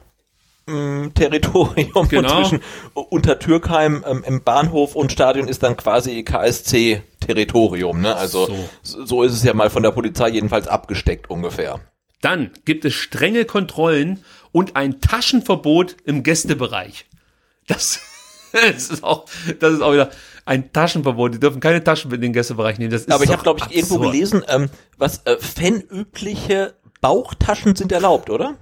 mm, 0.66 1.08
Territorium 1.14 2.08
Genau. 2.08 2.36
und 2.38 2.46
zwischen 2.46 2.62
Untertürkheim 2.94 4.04
ähm, 4.06 4.24
im 4.26 4.42
Bahnhof 4.42 4.94
und 4.94 5.12
Stadion 5.12 5.48
ist 5.48 5.62
dann 5.62 5.76
quasi 5.76 6.22
KSC 6.22 7.02
Territorium, 7.20 8.00
ne? 8.00 8.14
Also 8.16 8.46
So. 8.46 8.68
so. 8.82 9.04
so 9.06 9.22
ist 9.22 9.32
es 9.32 9.42
ja 9.42 9.54
mal 9.54 9.70
von 9.70 9.82
der 9.82 9.90
Polizei 9.90 10.28
jedenfalls 10.28 10.68
abgesteckt 10.68 11.28
ungefähr. 11.30 11.80
Dann 12.20 12.50
gibt 12.64 12.84
es 12.84 12.94
strenge 12.94 13.44
Kontrollen 13.44 14.24
und 14.50 14.76
ein 14.76 15.00
Taschenverbot 15.00 15.96
im 16.04 16.22
Gästebereich. 16.22 17.06
Das, 17.66 18.00
das 18.52 18.90
ist 18.90 19.04
auch, 19.04 19.26
das 19.60 19.74
ist 19.74 19.82
auch 19.82 19.92
wieder 19.92 20.10
ein 20.48 20.72
Taschenverbot. 20.72 21.34
Die 21.34 21.40
dürfen 21.40 21.60
keine 21.60 21.84
Taschen 21.84 22.10
in 22.12 22.20
den 22.20 22.32
Gästebereich 22.32 22.78
nehmen. 22.78 22.90
Das 22.90 23.02
ist 23.02 23.12
Aber 23.12 23.22
ich 23.24 23.30
habe 23.30 23.42
glaube 23.42 23.60
ich 23.68 23.76
irgendwo 23.76 23.96
absurd. 23.96 24.12
gelesen, 24.12 24.42
ähm, 24.48 24.70
was 24.96 25.22
äh, 25.26 25.36
fanübliche 25.38 26.74
Bauchtaschen 27.00 27.76
sind 27.76 27.92
erlaubt, 27.92 28.30
oder? 28.30 28.54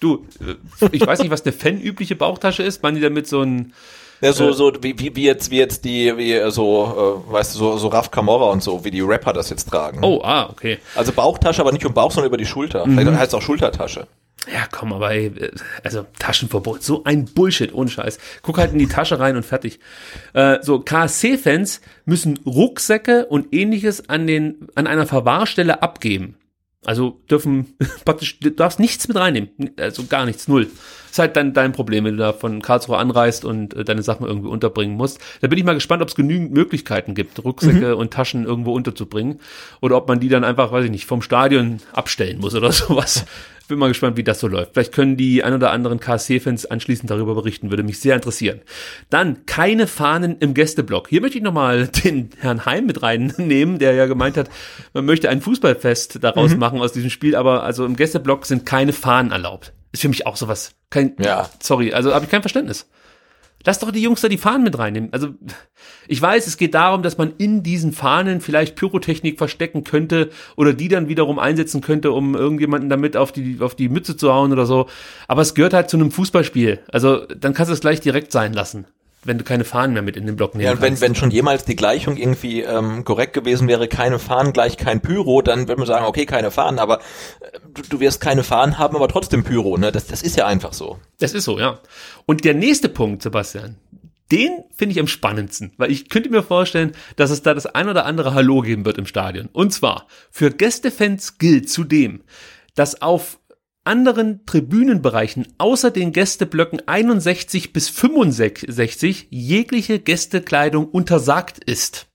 Du, 0.00 0.26
äh, 0.40 0.86
ich 0.92 1.06
weiß 1.06 1.20
nicht, 1.20 1.30
was 1.30 1.42
eine 1.44 1.52
fanübliche 1.52 2.16
Bauchtasche 2.16 2.62
ist. 2.62 2.82
Meinen 2.82 2.96
die 2.96 3.00
damit 3.00 3.26
so 3.28 3.42
ein, 3.42 3.72
Ja, 4.20 4.32
so, 4.32 4.50
Äh. 4.50 4.52
so 4.52 4.72
wie, 4.82 4.98
wie, 4.98 5.14
wie 5.16 5.24
jetzt, 5.24 5.50
wie 5.50 5.58
jetzt 5.58 5.84
die, 5.84 6.16
wie 6.16 6.32
äh, 6.34 6.50
so, 6.50 7.22
äh, 7.28 7.32
weißt 7.32 7.54
du, 7.54 7.58
so, 7.58 7.76
so 7.78 7.88
Raf 7.88 8.10
Camorra 8.10 8.50
und 8.50 8.62
so, 8.62 8.84
wie 8.84 8.90
die 8.90 9.00
Rapper 9.00 9.32
das 9.32 9.50
jetzt 9.50 9.68
tragen. 9.70 10.00
oh, 10.04 10.20
ah, 10.22 10.48
okay. 10.50 10.78
Also 10.94 11.12
Bauchtasche, 11.12 11.60
aber 11.62 11.72
nicht 11.72 11.86
um 11.86 11.94
Bauch, 11.94 12.10
sondern 12.10 12.28
über 12.28 12.36
die 12.36 12.46
Schulter. 12.46 12.86
Mhm. 12.86 12.98
Vielleicht 12.98 13.18
heißt 13.18 13.28
es 13.28 13.34
auch 13.34 13.42
Schultertasche. 13.42 14.06
Ja, 14.46 14.66
komm, 14.70 14.92
aber 14.92 15.12
ey, 15.12 15.32
also 15.84 16.06
Taschenverbot, 16.18 16.82
so 16.82 17.04
ein 17.04 17.26
Bullshit, 17.26 17.74
ohne 17.74 17.90
Scheiß. 17.90 18.18
Guck 18.42 18.58
halt 18.58 18.72
in 18.72 18.78
die 18.78 18.88
Tasche 18.88 19.18
rein 19.20 19.36
und 19.36 19.44
fertig. 19.44 19.80
Äh, 20.32 20.58
so, 20.62 20.80
KSC-Fans 20.80 21.82
müssen 22.06 22.38
Rucksäcke 22.46 23.26
und 23.26 23.52
ähnliches 23.52 24.08
an 24.08 24.26
den, 24.26 24.68
an 24.74 24.86
einer 24.86 25.06
Verwahrstelle 25.06 25.82
abgeben. 25.82 26.36
Also 26.84 27.20
dürfen 27.30 27.76
praktisch, 28.04 28.40
du 28.40 28.50
darfst 28.50 28.80
nichts 28.80 29.06
mit 29.08 29.18
reinnehmen. 29.18 29.50
Also 29.78 30.04
gar 30.06 30.24
nichts, 30.24 30.48
null. 30.48 30.68
Ist 31.10 31.18
halt 31.18 31.36
dann 31.36 31.52
dein 31.52 31.72
Problem, 31.72 32.04
wenn 32.04 32.16
du 32.16 32.22
da 32.22 32.32
von 32.32 32.62
Karlsruhe 32.62 32.96
anreist 32.98 33.44
und 33.44 33.74
äh, 33.74 33.84
deine 33.84 34.02
Sachen 34.02 34.26
irgendwie 34.26 34.48
unterbringen 34.48 34.96
musst. 34.96 35.18
Da 35.40 35.48
bin 35.48 35.58
ich 35.58 35.64
mal 35.64 35.74
gespannt, 35.74 36.02
ob 36.02 36.08
es 36.08 36.14
genügend 36.14 36.52
Möglichkeiten 36.52 37.14
gibt, 37.14 37.42
Rucksäcke 37.44 37.96
und 37.96 38.12
Taschen 38.12 38.44
irgendwo 38.44 38.72
unterzubringen. 38.72 39.40
Oder 39.80 39.96
ob 39.96 40.08
man 40.08 40.20
die 40.20 40.28
dann 40.28 40.44
einfach, 40.44 40.70
weiß 40.72 40.84
ich 40.84 40.90
nicht, 40.90 41.06
vom 41.06 41.22
Stadion 41.22 41.78
abstellen 41.92 42.38
muss 42.40 42.54
oder 42.54 42.70
sowas. 42.72 43.24
Bin 43.66 43.78
mal 43.78 43.88
gespannt, 43.88 44.16
wie 44.16 44.24
das 44.24 44.40
so 44.40 44.48
läuft. 44.48 44.72
Vielleicht 44.72 44.92
können 44.92 45.16
die 45.16 45.44
ein 45.44 45.54
oder 45.54 45.70
anderen 45.70 46.00
KSC-Fans 46.00 46.66
anschließend 46.66 47.08
darüber 47.08 47.36
berichten, 47.36 47.70
würde 47.70 47.84
mich 47.84 48.00
sehr 48.00 48.16
interessieren. 48.16 48.60
Dann 49.10 49.46
keine 49.46 49.86
Fahnen 49.86 50.38
im 50.40 50.54
Gästeblock. 50.54 51.08
Hier 51.08 51.20
möchte 51.20 51.38
ich 51.38 51.44
nochmal 51.44 51.86
den 52.04 52.30
Herrn 52.40 52.66
Heim 52.66 52.86
mit 52.86 53.02
reinnehmen, 53.02 53.78
der 53.78 53.94
ja 53.94 54.06
gemeint 54.06 54.36
hat, 54.36 54.50
man 54.92 55.04
möchte 55.04 55.28
ein 55.28 55.40
Fußballfest 55.40 56.18
daraus 56.22 56.56
machen 56.56 56.80
aus 56.80 56.92
diesem 56.92 57.10
Spiel, 57.10 57.36
aber 57.36 57.62
also 57.62 57.84
im 57.84 57.94
Gästeblock 57.94 58.44
sind 58.44 58.66
keine 58.66 58.92
Fahnen 58.92 59.30
erlaubt. 59.30 59.72
Ist 59.92 60.02
für 60.02 60.08
mich 60.08 60.26
auch 60.26 60.36
sowas. 60.36 60.72
Kein, 60.90 61.14
Ja. 61.18 61.50
sorry, 61.60 61.92
also 61.92 62.14
habe 62.14 62.24
ich 62.24 62.30
kein 62.30 62.42
Verständnis. 62.42 62.86
Lass 63.66 63.78
doch 63.78 63.90
die 63.90 64.00
Jungs 64.00 64.22
da 64.22 64.28
die 64.28 64.38
Fahnen 64.38 64.62
mit 64.62 64.78
reinnehmen. 64.78 65.12
Also 65.12 65.34
ich 66.08 66.22
weiß, 66.22 66.46
es 66.46 66.56
geht 66.56 66.72
darum, 66.74 67.02
dass 67.02 67.18
man 67.18 67.34
in 67.36 67.62
diesen 67.62 67.92
Fahnen 67.92 68.40
vielleicht 68.40 68.74
Pyrotechnik 68.74 69.36
verstecken 69.36 69.84
könnte 69.84 70.30
oder 70.56 70.72
die 70.72 70.88
dann 70.88 71.08
wiederum 71.08 71.38
einsetzen 71.38 71.82
könnte, 71.82 72.12
um 72.12 72.34
irgendjemanden 72.34 72.88
damit 72.88 73.18
auf 73.18 73.32
die 73.32 73.58
auf 73.60 73.74
die 73.74 73.90
Mütze 73.90 74.16
zu 74.16 74.32
hauen 74.32 74.52
oder 74.52 74.64
so. 74.64 74.86
Aber 75.28 75.42
es 75.42 75.54
gehört 75.54 75.74
halt 75.74 75.90
zu 75.90 75.98
einem 75.98 76.10
Fußballspiel. 76.10 76.80
Also 76.90 77.26
dann 77.26 77.52
kannst 77.52 77.68
du 77.68 77.74
es 77.74 77.80
gleich 77.80 78.00
direkt 78.00 78.32
sein 78.32 78.54
lassen, 78.54 78.86
wenn 79.22 79.38
du 79.38 79.44
keine 79.44 79.64
Fahnen 79.64 79.92
mehr 79.92 80.02
mit 80.02 80.16
in 80.16 80.26
den 80.26 80.36
Block 80.36 80.54
nehmen 80.54 80.64
Ja, 80.64 80.72
und 80.72 80.80
wenn, 80.80 80.90
kannst. 80.90 81.02
wenn 81.02 81.14
schon 81.14 81.30
jemals 81.30 81.64
die 81.64 81.76
Gleichung 81.76 82.16
irgendwie 82.16 82.62
ähm, 82.62 83.04
korrekt 83.04 83.34
gewesen 83.34 83.68
wäre, 83.68 83.86
keine 83.86 84.18
Fahnen 84.18 84.52
gleich 84.52 84.76
kein 84.76 85.00
Pyro, 85.00 85.42
dann 85.42 85.68
würde 85.68 85.76
man 85.78 85.86
sagen, 85.86 86.06
okay, 86.06 86.24
keine 86.26 86.50
Fahnen, 86.50 86.78
aber 86.78 87.00
äh, 87.40 87.58
du, 87.74 87.82
du 87.82 88.00
wirst 88.00 88.20
keine 88.20 88.42
Fahnen 88.42 88.78
haben, 88.78 88.96
aber 88.96 89.08
trotzdem 89.08 89.44
Pyro, 89.44 89.76
ne? 89.76 89.92
Das, 89.92 90.06
das 90.06 90.22
ist 90.22 90.36
ja 90.36 90.46
einfach 90.46 90.72
so. 90.72 90.98
Das 91.18 91.34
ist 91.34 91.44
so, 91.44 91.58
ja. 91.58 91.80
Und 92.26 92.44
der 92.44 92.54
nächste 92.54 92.88
Punkt, 92.88 93.22
Sebastian, 93.22 93.76
den 94.32 94.50
finde 94.76 94.92
ich 94.92 95.00
am 95.00 95.08
spannendsten, 95.08 95.72
weil 95.76 95.90
ich 95.90 96.08
könnte 96.08 96.30
mir 96.30 96.42
vorstellen, 96.42 96.92
dass 97.16 97.30
es 97.30 97.42
da 97.42 97.52
das 97.52 97.66
ein 97.66 97.88
oder 97.88 98.06
andere 98.06 98.32
Hallo 98.32 98.60
geben 98.60 98.84
wird 98.84 98.96
im 98.96 99.06
Stadion. 99.06 99.48
Und 99.52 99.72
zwar, 99.72 100.06
für 100.30 100.50
Gästefans 100.50 101.36
gilt 101.38 101.68
zudem, 101.68 102.22
dass 102.74 103.02
auf 103.02 103.38
anderen 103.84 104.44
Tribünenbereichen 104.46 105.48
außer 105.58 105.90
den 105.90 106.12
Gästeblöcken 106.12 106.86
61 106.86 107.72
bis 107.72 107.88
65 107.88 109.28
jegliche 109.30 109.98
Gästekleidung 109.98 110.86
untersagt 110.86 111.64
ist. 111.64 112.06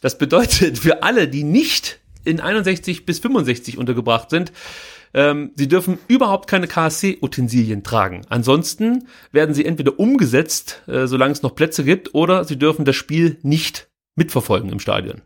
Das 0.00 0.18
bedeutet 0.18 0.78
für 0.78 1.02
alle, 1.02 1.28
die 1.28 1.44
nicht 1.44 2.00
in 2.24 2.40
61 2.40 3.06
bis 3.06 3.18
65 3.18 3.78
untergebracht 3.78 4.30
sind, 4.30 4.52
ähm, 5.14 5.52
sie 5.56 5.68
dürfen 5.68 5.98
überhaupt 6.08 6.48
keine 6.48 6.66
KSC-Utensilien 6.66 7.82
tragen. 7.82 8.22
Ansonsten 8.28 9.08
werden 9.30 9.54
sie 9.54 9.64
entweder 9.64 9.98
umgesetzt, 9.98 10.82
äh, 10.86 11.06
solange 11.06 11.32
es 11.32 11.42
noch 11.42 11.54
Plätze 11.54 11.84
gibt, 11.84 12.14
oder 12.14 12.44
sie 12.44 12.58
dürfen 12.58 12.84
das 12.84 12.96
Spiel 12.96 13.38
nicht 13.42 13.90
mitverfolgen 14.14 14.70
im 14.70 14.80
Stadion. 14.80 15.22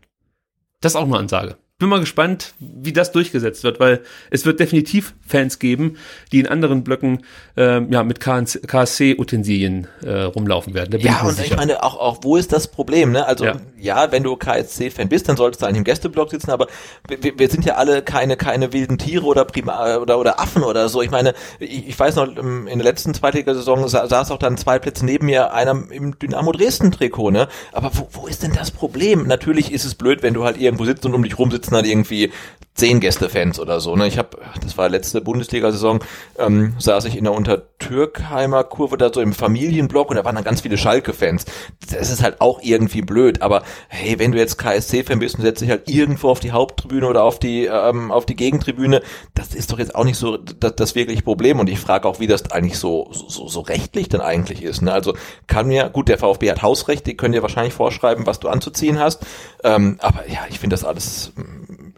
Das 0.81 0.93
ist 0.93 0.95
auch 0.97 1.05
eine 1.05 1.17
Ansage. 1.17 1.57
Bin 1.79 1.89
mal 1.89 1.99
gespannt, 1.99 2.55
wie 2.57 2.91
das 2.91 3.11
durchgesetzt 3.11 3.63
wird, 3.63 3.79
weil 3.79 4.01
es 4.31 4.47
wird 4.47 4.59
definitiv 4.59 5.13
Fans 5.27 5.59
geben, 5.59 5.97
die 6.31 6.39
in 6.39 6.47
anderen 6.47 6.83
Blöcken 6.83 7.23
ähm, 7.55 7.91
ja 7.91 8.01
mit 8.01 8.19
KSC-Utensilien 8.19 9.85
äh, 10.01 10.21
rumlaufen 10.21 10.73
werden. 10.73 10.99
Ja, 10.99 11.17
ich 11.17 11.23
und 11.23 11.35
sicher. 11.35 11.45
ich 11.51 11.55
meine, 11.55 11.83
auch, 11.83 11.95
auch 11.99 12.17
wo 12.23 12.35
ist 12.35 12.51
das 12.51 12.67
Problem, 12.69 13.11
ne? 13.11 13.27
Also, 13.27 13.45
Ja. 13.45 13.57
ja, 13.79 14.11
wenn 14.11 14.23
du 14.23 14.35
KSC-Fan 14.35 15.07
bist, 15.07 15.29
dann 15.29 15.37
solltest 15.37 15.61
du 15.61 15.67
eigentlich 15.67 15.77
im 15.77 15.83
Gästeblock 15.83 16.31
sitzen, 16.31 16.49
aber 16.49 16.65
wir, 17.07 17.37
wir 17.37 17.47
sind 17.47 17.63
ja 17.63 17.75
alle 17.75 18.01
keine, 18.01 18.37
keine 18.37 18.73
wilden 18.73 18.97
Tiere 18.97 19.25
oder 19.25 19.45
Prima 19.45 19.97
oder, 19.97 20.17
oder 20.17 20.39
Affen 20.39 20.63
oder 20.63 20.89
so. 20.89 21.03
Ich 21.03 21.11
meine, 21.11 21.35
ich, 21.59 21.89
ich 21.89 21.99
weiß 21.99 22.15
noch, 22.15 22.35
ähm, 22.37 22.65
in 22.65 22.79
der 22.79 22.85
letzten 22.87 23.13
Zweitligasaison 23.13 23.87
sa 23.87 24.07
saß 24.07 24.31
auch 24.31 24.39
dann 24.39 24.57
zwei 24.57 24.79
Plätze 24.79 25.05
neben 25.05 25.27
mir 25.27 25.53
einer 25.53 25.83
im 25.91 26.17
Dynamo 26.17 26.53
Dresden-Trikot, 26.53 27.29
ne? 27.29 27.47
Aber 27.71 27.91
wo, 27.93 28.07
wo 28.13 28.25
ist 28.25 28.41
denn 28.41 28.53
das 28.53 28.71
Problem? 28.71 29.27
Natürlich 29.27 29.71
ist 29.71 29.85
es 29.85 29.93
blöd, 29.93 30.23
wenn 30.23 30.33
du 30.33 30.43
halt 30.43 30.59
irgendwo 30.59 30.83
sitzt 30.83 31.05
und 31.05 31.13
um 31.13 31.21
dich 31.21 31.37
rum 31.37 31.51
sitzen 31.67 31.75
halt 31.75 31.85
irgendwie 31.85 32.31
zehn 32.77 32.99
Gästefans 32.99 33.59
oder 33.59 33.79
so. 33.79 33.95
Ne? 33.95 34.07
Ich 34.07 34.19
habe, 34.19 34.37
das 34.61 34.77
war 34.77 34.87
letzte 34.87 35.19
Bundesliga-Saison, 35.19 36.03
ähm, 36.37 36.75
saß 36.77 37.05
ich 37.05 37.17
in 37.17 37.23
der 37.23 37.33
Untertürkheimer 37.33 38.63
Kurve 38.63 38.97
da 38.97 39.11
so 39.11 39.19
im 39.19 39.33
Familienblock 39.33 40.11
und 40.11 40.15
da 40.15 40.23
waren 40.23 40.35
dann 40.35 40.43
ganz 40.43 40.61
viele 40.61 40.77
Schalke-Fans. 40.77 41.45
Das 41.91 42.11
ist 42.11 42.21
halt 42.21 42.39
auch 42.39 42.61
irgendwie 42.61 43.01
blöd, 43.01 43.41
aber 43.41 43.63
hey, 43.87 44.19
wenn 44.19 44.31
du 44.31 44.37
jetzt 44.37 44.59
KSC-Fan 44.59 45.17
bist 45.17 45.35
und 45.35 45.41
setzt 45.41 45.61
dich 45.63 45.71
halt 45.71 45.89
irgendwo 45.89 46.29
auf 46.29 46.39
die 46.39 46.51
Haupttribüne 46.51 47.07
oder 47.07 47.23
auf 47.23 47.39
die 47.39 47.65
ähm, 47.65 48.11
auf 48.11 48.27
die 48.27 48.35
Gegentribüne, 48.35 49.01
das 49.33 49.55
ist 49.55 49.71
doch 49.71 49.79
jetzt 49.79 49.95
auch 49.95 50.03
nicht 50.03 50.17
so 50.17 50.37
das, 50.37 50.75
das 50.75 50.93
wirklich 50.93 51.23
Problem 51.23 51.59
und 51.59 51.69
ich 51.69 51.79
frage 51.79 52.07
auch, 52.07 52.19
wie 52.19 52.27
das 52.27 52.51
eigentlich 52.51 52.77
so, 52.77 53.09
so 53.11 53.47
so 53.47 53.61
rechtlich 53.61 54.07
dann 54.07 54.21
eigentlich 54.21 54.61
ist. 54.61 54.83
Ne? 54.83 54.93
Also 54.93 55.15
kann 55.47 55.67
mir, 55.67 55.89
gut, 55.89 56.09
der 56.09 56.19
VfB 56.19 56.51
hat 56.51 56.61
Hausrecht, 56.61 57.07
die 57.07 57.17
können 57.17 57.33
dir 57.33 57.41
wahrscheinlich 57.41 57.73
vorschreiben, 57.73 58.27
was 58.27 58.39
du 58.39 58.49
anzuziehen 58.49 58.99
hast, 58.99 59.25
ähm, 59.63 59.97
aber 59.99 60.29
ja, 60.29 60.41
ich 60.49 60.59
finde 60.59 60.75
das 60.75 60.83
alles 60.83 61.33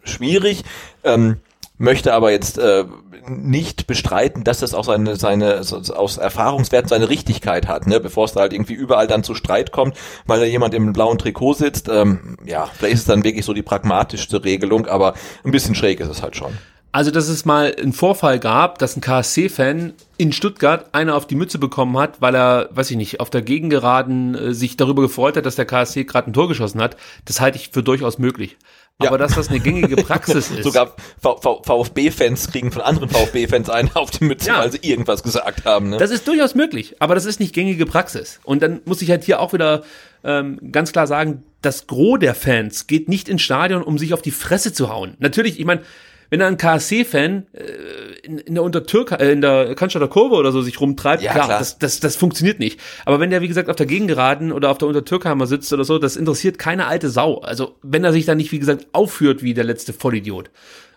schwierig, 0.04 0.64
ähm, 1.04 1.38
möchte 1.78 2.14
aber 2.14 2.32
jetzt 2.32 2.58
äh, 2.58 2.86
nicht 3.28 3.88
bestreiten, 3.88 4.44
dass 4.44 4.60
das 4.60 4.74
auch 4.74 4.86
seine, 4.86 5.16
seine 5.16 5.60
aus 5.60 6.18
Erfahrungswerten 6.18 6.90
seine 6.90 7.10
Richtigkeit 7.10 7.68
hat, 7.68 7.88
ne? 7.88 8.00
bevor 8.00 8.26
es 8.26 8.34
da 8.34 8.42
halt 8.42 8.54
irgendwie 8.54 8.74
überall 8.74 9.08
dann 9.08 9.24
zu 9.24 9.36
Streit 9.36 9.72
kommt, 9.72 9.96
weil 10.26 10.40
da 10.40 10.46
jemand 10.46 10.74
im 10.74 10.94
blauen 10.94 11.18
Trikot 11.18 11.54
sitzt. 11.54 11.90
Ähm, 11.90 12.38
ja, 12.46 12.70
vielleicht 12.74 12.96
ist 12.96 13.00
es 13.02 13.06
dann 13.06 13.24
wirklich 13.24 13.46
so 13.46 13.54
die 13.54 13.62
pragmatischste 13.62 14.44
Regelung, 14.44 14.88
aber 14.88 15.14
ein 15.44 15.52
bisschen 15.52 15.76
schräg 15.76 16.00
ist 16.00 16.10
es 16.10 16.22
halt 16.22 16.36
schon. 16.36 16.58
Also, 16.92 17.12
dass 17.12 17.28
es 17.28 17.46
mal 17.46 17.76
einen 17.80 17.94
Vorfall 17.94 18.40
gab, 18.40 18.80
dass 18.80 18.98
ein 18.98 19.02
KSC-Fan 19.02 19.94
in 20.18 20.32
Stuttgart 20.32 20.88
eine 20.92 21.14
auf 21.14 21.28
die 21.28 21.36
Mütze 21.36 21.60
bekommen 21.60 21.96
hat, 22.00 22.20
weil 22.20 22.34
er, 22.36 22.70
weiß 22.72 22.90
ich 22.90 22.98
nicht, 22.98 23.20
auf 23.20 23.30
der 23.30 23.44
Gegengeraden 23.44 24.34
äh, 24.34 24.54
sich 24.56 24.76
darüber 24.76 25.04
gefreut 25.04 25.38
hat, 25.38 25.46
dass 25.46 25.56
der 25.56 25.66
KSC 25.66 26.06
gerade 26.06 26.32
ein 26.32 26.34
Tor 26.34 26.48
geschossen 26.48 26.82
hat, 26.82 26.98
das 27.26 27.42
halte 27.42 27.60
ich 27.60 27.70
für 27.70 27.84
durchaus 27.84 28.18
möglich. 28.18 28.58
Aber 29.02 29.12
ja. 29.12 29.18
dass 29.18 29.36
das 29.36 29.48
eine 29.48 29.62
gängige 29.62 29.96
Praxis 29.96 30.52
ist. 30.52 30.64
Sogar 30.64 30.94
VfB-Fans 31.22 32.52
kriegen 32.52 32.72
von 32.72 32.82
anderen 32.82 33.10
VfB-Fans 33.10 33.70
einen 33.70 33.90
auf 33.94 34.12
die 34.12 34.26
Mütze, 34.26 34.50
ja. 34.50 34.60
weil 34.60 34.72
sie 34.72 34.80
irgendwas 34.82 35.24
gesagt 35.24 35.64
haben. 35.64 35.92
Ne? 35.92 35.98
Das 35.98 36.12
ist 36.12 36.28
durchaus 36.28 36.54
möglich, 36.54 36.98
aber 37.00 37.16
das 37.16 37.24
ist 37.24 37.40
nicht 37.40 37.54
gängige 37.54 37.86
Praxis. 37.86 38.42
Und 38.44 38.62
dann 38.62 38.82
muss 38.84 39.02
ich 39.02 39.10
halt 39.10 39.24
hier 39.24 39.40
auch 39.40 39.54
wieder 39.54 39.84
ähm, 40.26 40.60
ganz 40.74 40.92
klar 40.92 41.08
sagen, 41.08 41.44
das 41.62 41.88
Gros 41.88 42.20
der 42.20 42.36
Fans 42.36 42.88
geht 42.88 43.08
nicht 43.08 43.30
ins 43.30 43.42
Stadion, 43.42 43.84
um 43.84 43.98
sich 43.98 44.14
auf 44.14 44.22
die 44.22 44.32
Fresse 44.32 44.74
zu 44.74 44.90
hauen. 44.90 45.16
Natürlich, 45.20 45.60
ich 45.60 45.66
meine, 45.66 45.82
wenn 46.30 46.42
da 46.42 46.48
ein 46.48 46.58
KSC-Fan 46.58 47.48
äh, 47.54 48.19
in, 48.30 48.38
in 48.38 48.54
der 48.54 48.64
Untertürk 48.64 49.12
äh, 49.12 49.32
in 49.32 49.42
der 49.42 49.74
Cannstatter 49.76 50.08
Kurve 50.08 50.36
oder 50.36 50.52
so 50.52 50.62
sich 50.62 50.80
rumtreibt, 50.80 51.24
ja, 51.24 51.32
klar, 51.32 51.46
klar, 51.48 51.60
Das, 51.60 51.80
das, 51.80 52.00
das 52.00 52.16
funktioniert 52.16 52.60
nicht. 52.60 52.80
Aber 53.06 53.20
wenn 53.20 53.32
der, 53.32 53.42
wie 53.42 53.48
gesagt, 53.48 53.70
auf 53.70 53.76
der 53.76 53.88
Gegengeraden 53.88 54.52
oder 54.52 54.70
auf 54.70 54.78
der 54.78 54.88
Untertürkheimer 54.88 55.48
sitzt 55.48 55.74
oder 55.74 55.84
so, 55.84 55.98
das 55.98 56.16
interessiert 56.16 56.60
keine 56.60 56.86
alte 56.86 57.10
Sau. 57.10 57.40
Also 57.40 57.76
wenn 57.82 58.04
er 58.04 58.14
sich 58.14 58.26
da 58.26 58.36
nicht, 58.36 58.52
wie 58.52 58.60
gesagt, 58.60 58.88
aufführt 58.92 59.42
wie 59.42 59.54
der 59.54 59.64
letzte 59.64 59.94
Vollidiot. 59.94 60.52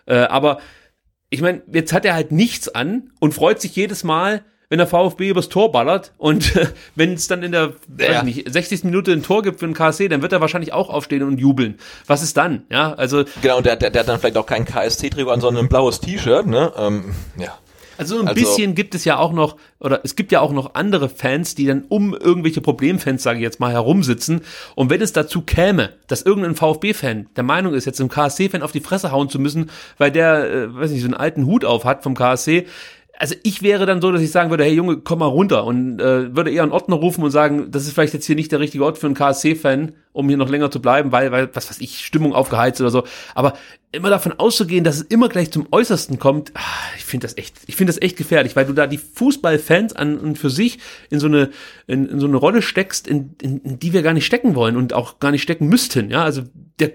Äh, 0.05 0.15
aber 0.15 0.59
ich 1.29 1.41
meine, 1.41 1.63
jetzt 1.71 1.91
hat 1.91 2.05
er 2.05 2.13
halt 2.13 2.31
nichts 2.31 2.69
an 2.69 3.11
und 3.19 3.33
freut 3.33 3.59
sich 3.59 3.75
jedes 3.75 4.03
Mal, 4.03 4.43
wenn 4.73 4.79
der 4.79 4.87
VfB 4.87 5.29
übers 5.29 5.49
Tor 5.49 5.71
ballert 5.71 6.13
und 6.17 6.55
äh, 6.55 6.65
wenn 6.95 7.13
es 7.13 7.27
dann 7.27 7.43
in 7.43 7.51
der 7.51 7.73
ja. 7.99 8.09
weiß 8.09 8.23
nicht, 8.23 8.51
60. 8.51 8.85
Minute 8.85 9.11
ein 9.11 9.21
Tor 9.21 9.43
gibt 9.43 9.59
für 9.59 9.67
den 9.67 9.75
KSC, 9.75 10.07
dann 10.07 10.23
wird 10.23 10.33
er 10.33 10.41
wahrscheinlich 10.41 10.73
auch 10.73 10.89
aufstehen 10.89 11.21
und 11.21 11.37
jubeln. 11.37 11.77
Was 12.07 12.23
ist 12.23 12.37
dann? 12.37 12.63
Ja, 12.71 12.91
also 12.91 13.23
genau, 13.43 13.57
und 13.57 13.67
der, 13.67 13.75
der, 13.75 13.91
der 13.91 13.99
hat 13.99 14.09
dann 14.09 14.19
vielleicht 14.19 14.35
auch 14.35 14.47
kein 14.47 14.65
KSC-Trikot 14.65 15.29
an, 15.29 15.41
sondern 15.41 15.65
ein 15.65 15.69
blaues 15.69 15.99
T-Shirt, 15.99 16.47
ne? 16.47 16.73
Ähm, 16.75 17.13
ja. 17.37 17.55
Also 17.99 18.19
ein 18.19 18.27
also, 18.27 18.41
bisschen 18.41 18.73
gibt 18.73 18.95
es 18.95 19.05
ja 19.05 19.19
auch 19.19 19.31
noch, 19.31 19.57
oder 19.79 20.01
es 20.03 20.15
gibt 20.15 20.31
ja 20.31 20.39
auch 20.39 20.51
noch 20.51 20.73
andere 20.73 21.07
Fans, 21.07 21.53
die 21.53 21.67
dann 21.67 21.85
um 21.89 22.15
irgendwelche 22.15 22.59
Problemfans, 22.59 23.21
sage 23.21 23.37
ich 23.37 23.43
jetzt 23.43 23.59
mal, 23.59 23.71
herumsitzen. 23.71 24.41
Und 24.73 24.89
wenn 24.89 25.03
es 25.03 25.13
dazu 25.13 25.43
käme, 25.43 25.91
dass 26.07 26.23
irgendein 26.23 26.55
VfB-Fan 26.55 27.27
der 27.35 27.43
Meinung 27.43 27.75
ist, 27.75 27.85
jetzt 27.85 27.99
einem 27.99 28.09
KSC-Fan 28.09 28.63
auf 28.63 28.71
die 28.71 28.79
Fresse 28.79 29.11
hauen 29.11 29.29
zu 29.29 29.37
müssen, 29.37 29.69
weil 29.99 30.09
der, 30.09 30.51
äh, 30.51 30.75
weiß 30.75 30.89
nicht, 30.89 31.01
so 31.01 31.07
einen 31.07 31.13
alten 31.13 31.45
Hut 31.45 31.63
auf 31.63 31.85
hat 31.85 32.01
vom 32.01 32.15
KSC, 32.15 32.65
also 33.23 33.35
ich 33.43 33.61
wäre 33.61 33.85
dann 33.85 34.01
so, 34.01 34.11
dass 34.11 34.21
ich 34.21 34.31
sagen 34.31 34.49
würde, 34.49 34.65
hey 34.65 34.73
Junge, 34.73 34.97
komm 34.97 35.19
mal 35.19 35.27
runter 35.27 35.63
und 35.63 35.97
äh, 36.01 36.35
würde 36.35 36.51
eher 36.51 36.63
einen 36.63 36.73
Ordner 36.73 36.97
rufen 36.97 37.23
und 37.23 37.31
sagen, 37.31 37.71
das 37.71 37.83
ist 37.83 37.93
vielleicht 37.93 38.13
jetzt 38.13 38.25
hier 38.25 38.35
nicht 38.35 38.51
der 38.51 38.59
richtige 38.59 38.83
Ort 38.83 38.97
für 38.97 39.05
einen 39.05 39.15
KSC-Fan, 39.15 39.93
um 40.11 40.27
hier 40.27 40.35
noch 40.35 40.49
länger 40.49 40.69
zu 40.71 40.81
bleiben, 40.81 41.13
weil, 41.13 41.31
weil, 41.31 41.49
was 41.55 41.69
weiß 41.69 41.79
ich, 41.79 42.05
Stimmung 42.05 42.33
aufgeheizt 42.33 42.81
oder 42.81 42.89
so. 42.89 43.05
Aber 43.33 43.53
immer 43.93 44.09
davon 44.09 44.33
auszugehen, 44.33 44.83
dass 44.83 44.97
es 44.97 45.03
immer 45.03 45.29
gleich 45.29 45.51
zum 45.51 45.67
Äußersten 45.71 46.19
kommt, 46.19 46.51
ach, 46.55 46.97
ich 46.97 47.05
finde 47.05 47.25
das 47.25 47.37
echt, 47.37 47.55
ich 47.65 47.77
finde 47.77 47.93
das 47.93 48.01
echt 48.01 48.17
gefährlich, 48.17 48.57
weil 48.57 48.65
du 48.65 48.73
da 48.73 48.87
die 48.87 48.97
Fußballfans 48.97 49.95
an 49.95 50.17
und 50.17 50.37
für 50.37 50.49
sich 50.49 50.79
in 51.09 51.21
so 51.21 51.27
eine, 51.27 51.51
in, 51.87 52.05
in 52.09 52.19
so 52.19 52.27
eine 52.27 52.35
Rolle 52.35 52.61
steckst, 52.61 53.07
in, 53.07 53.37
in, 53.41 53.61
in 53.61 53.79
die 53.79 53.93
wir 53.93 54.01
gar 54.01 54.13
nicht 54.13 54.25
stecken 54.25 54.53
wollen 54.53 54.75
und 54.75 54.91
auch 54.91 55.19
gar 55.19 55.31
nicht 55.31 55.43
stecken 55.43 55.69
müssten. 55.69 56.09
Ja, 56.09 56.25
also 56.25 56.41
der 56.77 56.91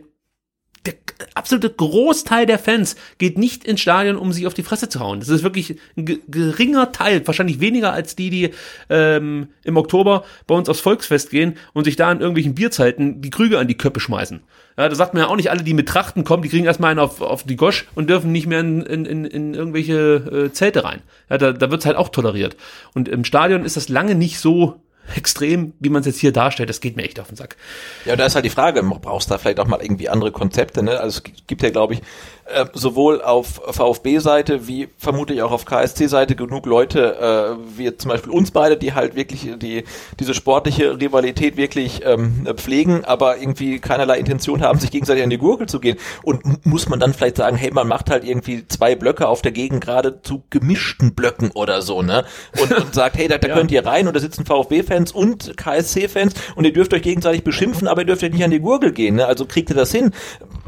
absolute 1.34 1.70
Großteil 1.70 2.46
der 2.46 2.58
Fans 2.58 2.96
geht 3.18 3.38
nicht 3.38 3.64
ins 3.64 3.80
Stadion, 3.80 4.16
um 4.16 4.32
sich 4.32 4.46
auf 4.46 4.54
die 4.54 4.62
Fresse 4.62 4.88
zu 4.88 5.00
hauen. 5.00 5.20
Das 5.20 5.28
ist 5.28 5.42
wirklich 5.42 5.76
ein 5.96 6.20
geringer 6.28 6.92
Teil, 6.92 7.26
wahrscheinlich 7.26 7.60
weniger 7.60 7.92
als 7.92 8.16
die, 8.16 8.30
die 8.30 8.50
ähm, 8.88 9.48
im 9.64 9.76
Oktober 9.76 10.24
bei 10.46 10.54
uns 10.54 10.68
aufs 10.68 10.80
Volksfest 10.80 11.30
gehen 11.30 11.56
und 11.72 11.84
sich 11.84 11.96
da 11.96 12.10
in 12.10 12.20
irgendwelchen 12.20 12.54
Bierzeiten 12.54 13.20
die 13.20 13.30
Krüge 13.30 13.58
an 13.58 13.68
die 13.68 13.76
Köppe 13.76 14.00
schmeißen. 14.00 14.40
Ja, 14.76 14.88
da 14.88 14.94
sagt 14.94 15.12
man 15.12 15.24
ja 15.24 15.28
auch 15.28 15.36
nicht 15.36 15.50
alle, 15.50 15.64
die 15.64 15.74
mit 15.74 15.88
Trachten 15.88 16.22
kommen, 16.22 16.44
die 16.44 16.48
kriegen 16.48 16.64
erstmal 16.64 16.92
einen 16.92 17.00
auf, 17.00 17.20
auf 17.20 17.42
die 17.42 17.56
Gosch 17.56 17.86
und 17.96 18.08
dürfen 18.08 18.30
nicht 18.30 18.46
mehr 18.46 18.60
in, 18.60 18.82
in, 18.82 19.04
in, 19.04 19.24
in 19.24 19.54
irgendwelche 19.54 20.46
äh, 20.46 20.52
Zelte 20.52 20.84
rein. 20.84 21.02
Ja, 21.28 21.38
da, 21.38 21.52
da 21.52 21.70
wird's 21.70 21.84
halt 21.84 21.96
auch 21.96 22.10
toleriert. 22.10 22.56
Und 22.94 23.08
im 23.08 23.24
Stadion 23.24 23.64
ist 23.64 23.76
das 23.76 23.88
lange 23.88 24.14
nicht 24.14 24.38
so 24.38 24.80
extrem, 25.14 25.72
wie 25.80 25.88
man 25.88 26.00
es 26.00 26.06
jetzt 26.06 26.18
hier 26.18 26.32
darstellt. 26.32 26.68
Das 26.68 26.80
geht 26.80 26.96
mir 26.96 27.02
echt 27.02 27.20
auf 27.20 27.28
den 27.28 27.36
Sack. 27.36 27.56
Ja, 28.04 28.16
da 28.16 28.26
ist 28.26 28.34
halt 28.34 28.44
die 28.44 28.50
Frage, 28.50 28.82
brauchst 28.82 29.30
du 29.30 29.34
da 29.34 29.38
vielleicht 29.38 29.60
auch 29.60 29.66
mal 29.66 29.80
irgendwie 29.80 30.08
andere 30.08 30.32
Konzepte, 30.32 30.82
ne? 30.82 31.00
Also 31.00 31.20
es 31.24 31.46
gibt 31.46 31.62
ja, 31.62 31.70
glaube 31.70 31.94
ich, 31.94 32.00
äh, 32.48 32.66
sowohl 32.72 33.22
auf 33.22 33.60
VfB-Seite 33.70 34.66
wie 34.66 34.88
vermutlich 34.96 35.42
auch 35.42 35.52
auf 35.52 35.64
KSC-Seite 35.64 36.36
genug 36.36 36.66
Leute, 36.66 37.58
äh, 37.58 37.78
wie 37.78 37.96
zum 37.96 38.10
Beispiel 38.10 38.32
uns 38.32 38.50
beide, 38.50 38.76
die 38.76 38.94
halt 38.94 39.16
wirklich 39.16 39.48
die 39.58 39.84
diese 40.18 40.34
sportliche 40.34 41.00
Rivalität 41.00 41.56
wirklich 41.56 42.02
ähm, 42.04 42.46
pflegen, 42.56 43.04
aber 43.04 43.38
irgendwie 43.38 43.78
keinerlei 43.78 44.18
Intention 44.18 44.62
haben, 44.62 44.78
sich 44.78 44.90
gegenseitig 44.90 45.22
an 45.22 45.30
die 45.30 45.38
Gurgel 45.38 45.68
zu 45.68 45.80
gehen. 45.80 45.98
Und 46.22 46.66
muss 46.66 46.88
man 46.88 47.00
dann 47.00 47.14
vielleicht 47.14 47.36
sagen, 47.36 47.56
hey, 47.56 47.70
man 47.72 47.88
macht 47.88 48.10
halt 48.10 48.24
irgendwie 48.24 48.66
zwei 48.66 48.94
Blöcke 48.94 49.28
auf 49.28 49.42
der 49.42 49.52
Gegend 49.52 49.84
gerade 49.84 50.22
zu 50.22 50.42
gemischten 50.50 51.14
Blöcken 51.14 51.50
oder 51.52 51.82
so, 51.82 52.02
ne? 52.02 52.24
Und, 52.60 52.72
und 52.72 52.94
sagt, 52.94 53.16
hey, 53.16 53.28
da, 53.28 53.38
da 53.38 53.48
ja. 53.48 53.54
könnt 53.54 53.70
ihr 53.70 53.84
rein 53.84 54.08
und 54.08 54.14
da 54.14 54.20
sitzen 54.20 54.44
VfB-Fans 54.44 55.12
und 55.12 55.56
KSC-Fans 55.56 56.34
und 56.56 56.64
ihr 56.64 56.72
dürft 56.72 56.94
euch 56.94 57.02
gegenseitig 57.02 57.44
beschimpfen, 57.44 57.88
aber 57.88 58.02
ihr 58.02 58.06
dürft 58.06 58.22
ja 58.22 58.28
nicht 58.28 58.44
an 58.44 58.50
die 58.50 58.60
Gurgel 58.60 58.92
gehen, 58.92 59.16
ne? 59.16 59.26
Also 59.26 59.46
kriegt 59.46 59.70
ihr 59.70 59.76
das 59.76 59.92
hin? 59.92 60.12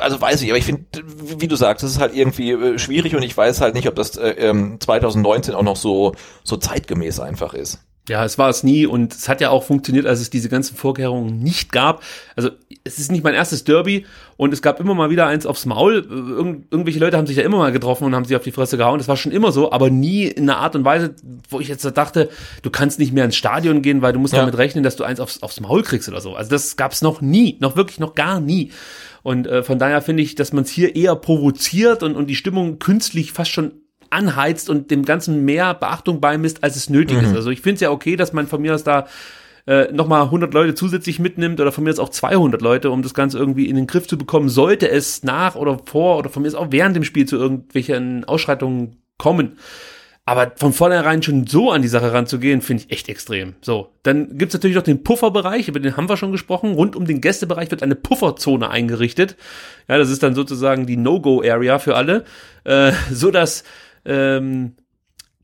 Also 0.01 0.21
weiß 0.21 0.43
ich, 0.43 0.51
aber 0.51 0.59
ich 0.59 0.65
finde, 0.65 0.85
wie 1.39 1.49
du 1.49 1.57
sagst, 1.57 1.83
das 1.83 1.93
ist 1.93 2.01
halt 2.01 2.15
irgendwie 2.15 2.53
äh, 2.53 2.79
schwierig 2.79 3.15
und 3.15 3.23
ich 3.23 3.37
weiß 3.37 3.61
halt 3.61 3.75
nicht, 3.75 3.89
ob 3.89 3.95
das 3.95 4.17
äh, 4.17 4.53
2019 4.79 5.53
ähm, 5.53 5.59
auch 5.59 5.63
noch 5.63 5.77
so, 5.77 6.15
so 6.43 6.57
zeitgemäß 6.57 7.21
einfach 7.21 7.55
ist. 7.55 7.81
Ja, 8.09 8.25
es 8.25 8.39
war 8.39 8.49
es 8.49 8.65
nie 8.65 8.87
und 8.87 9.15
es 9.15 9.29
hat 9.29 9.41
ja 9.41 9.51
auch 9.51 9.63
funktioniert, 9.63 10.05
als 10.05 10.21
es 10.21 10.31
diese 10.31 10.49
ganzen 10.49 10.75
Vorkehrungen 10.75 11.39
nicht 11.39 11.71
gab. 11.71 12.03
Also 12.35 12.51
es 12.83 12.99
ist 12.99 13.13
nicht 13.13 13.23
mein 13.23 13.35
erstes 13.35 13.63
Derby 13.63 14.05
und 14.37 14.53
es 14.53 14.63
gab 14.63 14.81
immer 14.81 14.95
mal 14.95 15.11
wieder 15.11 15.29
eins 15.29 15.47
aufs 15.47 15.65
Maul. 15.65 16.07
Irgend, 16.11 16.73
irgendwelche 16.73 16.99
Leute 16.99 17.17
haben 17.17 17.29
sich 17.29 17.37
ja 17.37 17.45
immer 17.45 17.59
mal 17.59 17.71
getroffen 17.71 18.05
und 18.05 18.17
haben 18.17 18.25
sich 18.25 18.37
auf 18.37 18.43
die 18.43 18.51
Fresse 18.51 18.77
gehauen. 18.77 18.99
Das 18.99 19.07
war 19.07 19.17
schon 19.17 19.31
immer 19.31 19.53
so, 19.53 19.71
aber 19.71 19.91
nie 19.91 20.25
in 20.25 20.51
einer 20.51 20.59
Art 20.59 20.75
und 20.75 20.85
Weise, 20.85 21.15
wo 21.51 21.61
ich 21.61 21.69
jetzt 21.69 21.85
dachte, 21.97 22.31
du 22.63 22.71
kannst 22.71 22.99
nicht 22.99 23.13
mehr 23.13 23.25
ins 23.25 23.37
Stadion 23.37 23.81
gehen, 23.81 24.03
weil 24.03 24.13
du 24.13 24.19
musst 24.19 24.33
ja. 24.33 24.41
damit 24.41 24.59
rechnen, 24.59 24.83
dass 24.83 24.97
du 24.97 25.05
eins 25.05 25.21
aufs, 25.21 25.43
aufs 25.45 25.61
Maul 25.61 25.83
kriegst 25.83 26.09
oder 26.09 26.21
so. 26.21 26.35
Also 26.35 26.51
das 26.51 26.77
gab 26.77 26.91
es 26.91 27.03
noch 27.03 27.21
nie, 27.21 27.59
noch 27.61 27.77
wirklich 27.77 28.01
noch 28.01 28.17
gar 28.17 28.41
nie. 28.41 28.73
Und 29.23 29.47
äh, 29.47 29.63
von 29.63 29.79
daher 29.79 30.03
finde 30.03 30.23
ich, 30.23 30.35
dass 30.35 30.53
man 30.53 30.65
es 30.65 30.71
hier 30.71 30.97
eher 30.97 31.17
provoziert 31.17 32.03
und, 32.03 32.17
und 32.17 32.29
die 32.29 32.37
Stimmung 32.37 32.79
künstlich 32.79 33.33
fast 33.33 33.51
schon 33.51 33.73
anheizt 34.11 34.69
und 34.69 34.91
dem 34.91 35.05
Ganzen 35.05 35.45
mehr 35.45 35.75
Beachtung 35.75 36.21
beimisst, 36.21 36.65
als 36.65 36.77
es 36.77 36.91
nötig 36.91 37.19
mhm. 37.19 37.25
ist. 37.25 37.37
Also 37.37 37.51
ich 37.51 37.61
finde 37.61 37.75
es 37.75 37.81
ja 37.81 37.91
okay, 37.91 38.17
dass 38.17 38.33
man 38.33 38.47
von 38.47 38.61
mir 38.61 38.75
aus 38.75 38.85
da 38.85 39.07
äh, 39.67 39.93
nochmal 39.93 40.23
100 40.23 40.53
Leute 40.53 40.75
zusätzlich 40.75 41.19
mitnimmt 41.19 41.61
oder 41.61 41.71
von 41.71 41.85
mir 41.85 41.91
aus 41.91 41.99
auch 41.99 42.09
200 42.09 42.61
Leute, 42.61 42.91
um 42.91 43.03
das 43.03 43.15
Ganze 43.15 43.39
irgendwie 43.39 43.69
in 43.69 43.77
den 43.77 43.87
Griff 43.87 44.09
zu 44.09 44.19
bekommen, 44.19 44.49
sollte 44.49 44.91
es 44.91 45.23
nach 45.23 45.55
oder 45.55 45.79
vor 45.85 46.19
oder 46.19 46.31
von 46.31 46.43
mir 46.43 46.49
aus 46.49 46.55
auch 46.55 46.69
während 46.71 46.97
dem 46.97 47.05
Spiel 47.05 47.27
zu 47.27 47.37
irgendwelchen 47.37 48.25
Ausschreitungen 48.25 48.97
kommen. 49.17 49.59
Aber 50.31 50.53
von 50.55 50.73
vornherein 50.73 51.25
schon 51.25 51.49
so 51.49 51.73
an 51.73 51.83
die 51.83 51.89
Sache 51.89 52.13
ranzugehen, 52.13 52.61
finde 52.61 52.85
ich 52.85 52.93
echt 52.93 53.09
extrem. 53.09 53.57
So, 53.63 53.91
dann 54.05 54.39
gibt's 54.39 54.55
natürlich 54.55 54.77
noch 54.77 54.85
den 54.85 55.03
Pufferbereich, 55.03 55.67
über 55.67 55.81
den 55.81 55.97
haben 55.97 56.09
wir 56.09 56.17
schon 56.17 56.31
gesprochen. 56.31 56.75
Rund 56.75 56.95
um 56.95 57.05
den 57.05 57.21
Gästebereich 57.21 57.73
wird 57.73 57.83
eine 57.83 57.97
Pufferzone 57.97 58.71
eingerichtet. 58.71 59.35
Ja, 59.89 59.99
das 59.99 60.09
ist 60.09 60.23
dann 60.23 60.37
sozusagen 60.37 60.87
die 60.87 60.97
No-Go-Area 60.97 61.81
für 61.81 61.97
alle, 61.97 62.25
äh, 62.63 62.93
so 63.11 63.33
dass 63.33 63.65
ähm, 64.05 64.77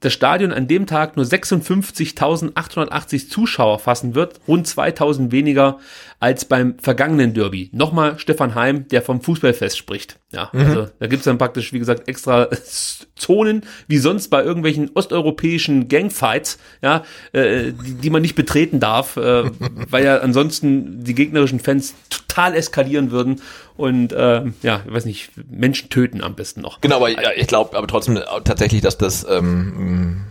das 0.01 0.13
Stadion 0.13 0.53
an 0.53 0.69
dem 0.69 0.87
Tag 0.87 1.17
nur 1.17 1.25
56.880 1.25 3.31
Zuschauer 3.31 3.79
fassen 3.79 4.15
wird, 4.15 4.41
rund 4.47 4.67
2000 4.67 5.33
weniger 5.33 5.79
als 6.21 6.45
beim 6.45 6.79
vergangenen 6.79 7.33
Derby. 7.35 7.71
Nochmal 7.73 8.19
Stefan 8.19 8.55
Heim, 8.55 8.87
der 8.89 9.01
vom 9.03 9.23
Fußballfest 9.23 9.79
spricht. 9.79 10.19
Ja, 10.33 10.51
mhm. 10.53 10.61
also 10.61 10.89
da 10.99 11.07
gibt's 11.07 11.25
dann 11.25 11.39
praktisch, 11.39 11.73
wie 11.73 11.79
gesagt, 11.79 12.09
extra 12.09 12.49
Zonen, 13.17 13.63
wie 13.89 13.97
sonst 13.99 14.29
bei 14.29 14.45
irgendwelchen 14.45 14.91
osteuropäischen 14.95 15.89
Gangfights, 15.89 16.59
ja, 16.83 17.03
äh, 17.33 17.73
die, 17.73 17.95
die 17.95 18.11
man 18.11 18.21
nicht 18.23 18.35
betreten 18.35 18.81
darf, 18.81 19.17
äh, 19.17 19.51
weil 19.91 20.05
ja 20.05 20.19
ansonsten 20.19 21.05
die 21.05 21.15
gegnerischen 21.15 21.61
Fans 21.61 21.95
total 22.37 22.55
eskalieren 22.55 23.11
würden 23.11 23.41
und 23.77 24.13
äh, 24.13 24.43
ja, 24.63 24.83
ich 24.87 24.93
weiß 24.93 25.05
nicht, 25.07 25.31
Menschen 25.51 25.89
töten 25.89 26.23
am 26.23 26.35
besten 26.35 26.61
noch. 26.61 26.81
Genau, 26.81 26.97
aber 26.97 27.11
ja, 27.11 27.31
ich 27.35 27.47
glaube 27.47 27.77
aber 27.77 27.87
trotzdem 27.87 28.19
tatsächlich, 28.45 28.83
dass 28.83 28.99
das 28.99 29.27
ähm, 29.29 30.25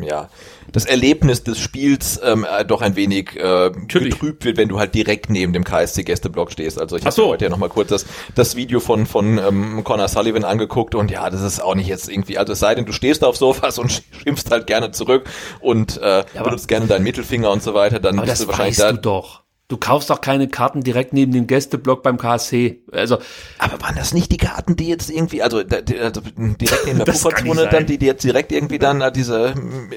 ja 0.00 0.28
das 0.72 0.86
Erlebnis 0.86 1.44
des 1.44 1.60
Spiels 1.60 2.20
ähm, 2.24 2.44
äh, 2.44 2.64
doch 2.64 2.82
ein 2.82 2.96
wenig 2.96 3.36
äh, 3.36 3.70
getrübt 3.70 4.44
wird, 4.44 4.56
wenn 4.56 4.68
du 4.68 4.80
halt 4.80 4.92
direkt 4.92 5.30
neben 5.30 5.52
dem 5.52 5.62
KSC-Gästeblock 5.62 6.50
stehst. 6.50 6.80
Also 6.80 6.96
ich 6.96 7.04
habe 7.04 7.14
so. 7.14 7.28
heute 7.28 7.44
ja 7.44 7.50
nochmal 7.50 7.68
kurz 7.68 7.90
das, 7.90 8.06
das 8.34 8.56
Video 8.56 8.80
von, 8.80 9.06
von 9.06 9.38
ähm, 9.38 9.84
Connor 9.84 10.08
Sullivan 10.08 10.42
angeguckt 10.42 10.96
und 10.96 11.12
ja, 11.12 11.30
das 11.30 11.42
ist 11.42 11.62
auch 11.62 11.76
nicht 11.76 11.86
jetzt 11.86 12.08
irgendwie, 12.08 12.38
also 12.38 12.54
es 12.54 12.58
sei 12.58 12.74
denn, 12.74 12.86
du 12.86 12.92
stehst 12.92 13.22
auf 13.22 13.36
Sofas 13.36 13.78
und 13.78 14.02
schimpfst 14.24 14.50
halt 14.50 14.66
gerne 14.66 14.90
zurück 14.90 15.30
und 15.60 15.96
äh, 15.98 16.24
ja, 16.34 16.42
benutzt 16.42 16.66
gerne 16.66 16.88
deinen 16.88 17.04
Mittelfinger 17.04 17.52
und 17.52 17.62
so 17.62 17.72
weiter, 17.72 18.00
dann 18.00 18.16
bist 18.20 18.42
du 18.42 18.48
wahrscheinlich 18.48 18.76
da. 18.76 18.90
Du 18.90 18.98
doch. 18.98 19.43
Du 19.74 19.80
kaufst 19.80 20.08
doch 20.08 20.20
keine 20.20 20.46
Karten 20.46 20.84
direkt 20.84 21.12
neben 21.12 21.32
dem 21.32 21.48
Gästeblock 21.48 22.04
beim 22.04 22.16
KSC. 22.16 22.84
Also, 22.92 23.18
aber 23.58 23.82
waren 23.82 23.96
das 23.96 24.14
nicht 24.14 24.30
die 24.30 24.36
Karten, 24.36 24.76
die 24.76 24.86
jetzt 24.86 25.10
irgendwie, 25.10 25.42
also, 25.42 25.58
also 25.58 26.20
direkt 26.20 26.86
neben 26.86 26.98
der 27.04 27.06
Pufferzone 27.06 27.66
dann, 27.68 27.86
die, 27.86 27.98
die 27.98 28.06
jetzt 28.06 28.22
direkt 28.22 28.52
irgendwie 28.52 28.78
dann 28.78 29.00
äh, 29.00 29.10
diese 29.10 29.52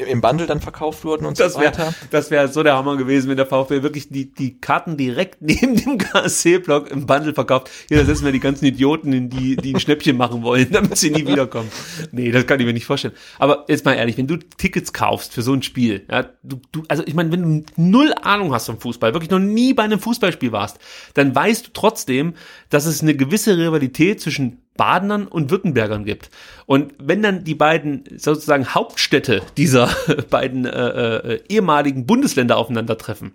im 0.10 0.20
Bundle 0.20 0.48
dann 0.48 0.62
verkauft 0.62 1.06
wurden 1.06 1.28
und 1.28 1.40
das 1.40 1.54
so 1.54 1.60
weiter? 1.60 1.84
Wär, 1.84 1.94
das 2.10 2.32
wäre 2.32 2.48
so 2.48 2.64
der 2.64 2.76
Hammer 2.76 2.98
gewesen, 2.98 3.30
wenn 3.30 3.38
der 3.38 3.46
VfB 3.46 3.84
wirklich 3.84 4.10
die, 4.10 4.34
die 4.34 4.60
Karten 4.60 4.98
direkt 4.98 5.42
neben 5.44 5.76
dem 5.76 6.00
KSC-Block 6.00 6.90
im 6.90 7.06
Bundle 7.06 7.36
verkauft. 7.36 7.70
Hier, 7.88 8.00
da 8.00 8.06
setzen 8.06 8.26
wir 8.26 8.32
die 8.32 8.40
ganzen 8.40 8.66
Idioten, 8.66 9.14
in 9.14 9.30
die, 9.30 9.58
die 9.58 9.76
ein 9.76 9.80
Schnäppchen 9.80 10.18
machen 10.18 10.42
wollen, 10.42 10.70
damit 10.72 10.98
sie 10.98 11.12
nie 11.12 11.28
wiederkommen. 11.28 11.70
Nee, 12.12 12.32
das 12.32 12.48
kann 12.48 12.60
ich 12.60 12.66
mir 12.66 12.74
nicht 12.74 12.88
vorstellen. 12.88 13.14
Aber 13.38 13.66
jetzt 13.68 13.86
mal 13.86 13.94
ehrlich, 13.94 14.18
wenn 14.18 14.26
du 14.26 14.38
Tickets 14.38 14.92
kaufst 14.92 15.36
für 15.36 15.44
so 15.44 15.54
ein 15.54 15.62
Spiel, 15.62 16.04
ja, 16.10 16.26
du, 16.42 16.60
du, 16.72 16.82
also 16.88 17.04
ich 17.06 17.14
meine, 17.14 17.32
wenn 17.32 17.64
du 17.64 17.72
null 17.76 18.12
Ahnung 18.24 18.56
hast 18.56 18.66
vom 18.66 18.80
Fußball, 18.80 19.14
wirklich 19.14 19.30
noch 19.30 19.38
nie 19.38 19.67
bei 19.74 19.84
einem 19.84 20.00
Fußballspiel 20.00 20.52
warst, 20.52 20.80
dann 21.14 21.34
weißt 21.34 21.68
du 21.68 21.72
trotzdem, 21.74 22.34
dass 22.70 22.86
es 22.86 23.02
eine 23.02 23.16
gewisse 23.16 23.58
Rivalität 23.58 24.22
zwischen 24.22 24.62
Badenern 24.78 25.28
und 25.28 25.50
Württembergern 25.50 26.06
gibt. 26.06 26.30
Und 26.66 26.94
wenn 27.00 27.24
dann 27.24 27.44
die 27.44 27.56
beiden 27.56 28.04
sozusagen 28.16 28.74
Hauptstädte 28.74 29.42
dieser 29.58 29.90
beiden 30.30 30.66
äh, 30.66 31.16
äh, 31.18 31.44
ehemaligen 31.50 32.06
Bundesländer 32.06 32.58
aufeinandertreffen, 32.58 33.34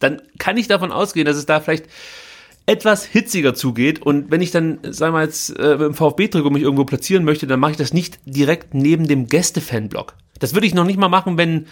dann 0.00 0.22
kann 0.38 0.56
ich 0.56 0.66
davon 0.66 0.90
ausgehen, 0.90 1.26
dass 1.26 1.36
es 1.36 1.46
da 1.46 1.60
vielleicht 1.60 1.86
etwas 2.66 3.04
hitziger 3.04 3.54
zugeht 3.54 4.02
und 4.02 4.30
wenn 4.30 4.42
ich 4.42 4.50
dann, 4.50 4.78
sagen 4.82 5.14
wir 5.14 5.22
jetzt, 5.22 5.58
äh, 5.58 5.74
im 5.74 5.94
VfB-Trikot 5.94 6.50
mich 6.50 6.62
irgendwo 6.62 6.84
platzieren 6.84 7.24
möchte, 7.24 7.46
dann 7.46 7.60
mache 7.60 7.70
ich 7.70 7.76
das 7.78 7.94
nicht 7.94 8.18
direkt 8.26 8.74
neben 8.74 9.08
dem 9.08 9.26
Gäste-Fanblock. 9.26 10.14
Das 10.38 10.52
würde 10.52 10.66
ich 10.66 10.74
noch 10.74 10.84
nicht 10.84 10.98
mal 10.98 11.08
machen, 11.08 11.38
wenn 11.38 11.66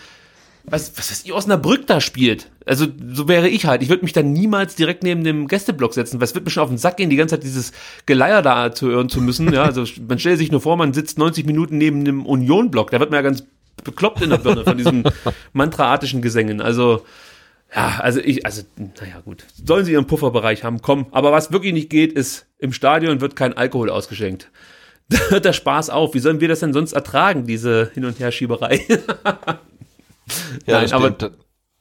was, 0.69 0.97
was 0.99 1.11
weiß 1.11 1.25
ich, 1.25 1.33
Osnabrück 1.33 1.87
da 1.87 2.01
spielt. 2.01 2.51
Also 2.65 2.87
so 3.13 3.29
wäre 3.29 3.49
ich 3.49 3.67
halt. 3.67 3.83
Ich 3.83 3.89
würde 3.89 4.03
mich 4.03 4.13
dann 4.13 4.33
niemals 4.33 4.75
direkt 4.75 5.03
neben 5.03 5.23
dem 5.25 5.47
Gästeblock 5.47 5.95
setzen, 5.95 6.19
weil 6.19 6.25
es 6.25 6.35
wird 6.35 6.45
mir 6.45 6.51
schon 6.51 6.63
auf 6.65 6.69
den 6.69 6.79
Sack 6.79 6.97
gehen, 6.97 7.11
die 7.11 7.17
ganze 7.17 7.37
Zeit 7.37 7.45
dieses 7.45 7.73
Geleier 8.07 8.43
da 8.43 8.73
zu 8.73 8.89
hören 8.89 9.09
zu 9.09 9.21
müssen. 9.21 9.53
Ja, 9.53 9.63
also 9.63 9.85
man 10.07 10.19
stellt 10.19 10.39
sich 10.39 10.51
nur 10.51 10.61
vor, 10.61 10.77
man 10.77 10.93
sitzt 10.93 11.19
90 11.19 11.47
Minuten 11.47 11.79
neben 11.79 12.05
dem 12.05 12.27
Union-Block. 12.27 12.91
Da 12.91 13.01
wird 13.01 13.11
man 13.11 13.19
ja 13.19 13.23
ganz 13.23 13.45
bekloppt 13.85 14.23
in 14.23 14.31
der 14.31 14.39
Birne 14.39 14.65
von 14.65 14.77
diesen 14.77 15.05
mantraatischen 15.53 16.23
Gesängen. 16.23 16.61
Also 16.61 17.05
ja, 17.75 17.99
also 18.01 18.21
ich, 18.21 18.47
also, 18.47 18.63
naja, 18.77 19.21
gut. 19.25 19.45
Sollen 19.65 19.85
sie 19.85 19.93
ihren 19.93 20.07
Pufferbereich 20.07 20.65
haben, 20.65 20.83
komm. 20.83 21.07
Aber 21.11 21.33
was 21.33 21.53
wirklich 21.53 21.73
nicht 21.73 21.91
geht, 21.91 22.13
ist, 22.13 22.47
im 22.59 22.73
Stadion 22.73 23.21
wird 23.21 23.37
kein 23.37 23.57
Alkohol 23.57 23.91
ausgeschenkt. 23.91 24.51
Da 25.09 25.19
hört 25.29 25.45
der 25.45 25.53
Spaß 25.53 25.89
auf. 25.91 26.15
Wie 26.15 26.19
sollen 26.19 26.41
wir 26.41 26.49
das 26.49 26.59
denn 26.59 26.73
sonst 26.73 26.93
ertragen, 26.93 27.47
diese 27.47 27.93
Hin- 27.95 28.05
und 28.05 28.19
Herschieberei? 28.19 28.81
Ja, 30.67 30.81
Nein, 30.81 30.93
aber 30.93 31.17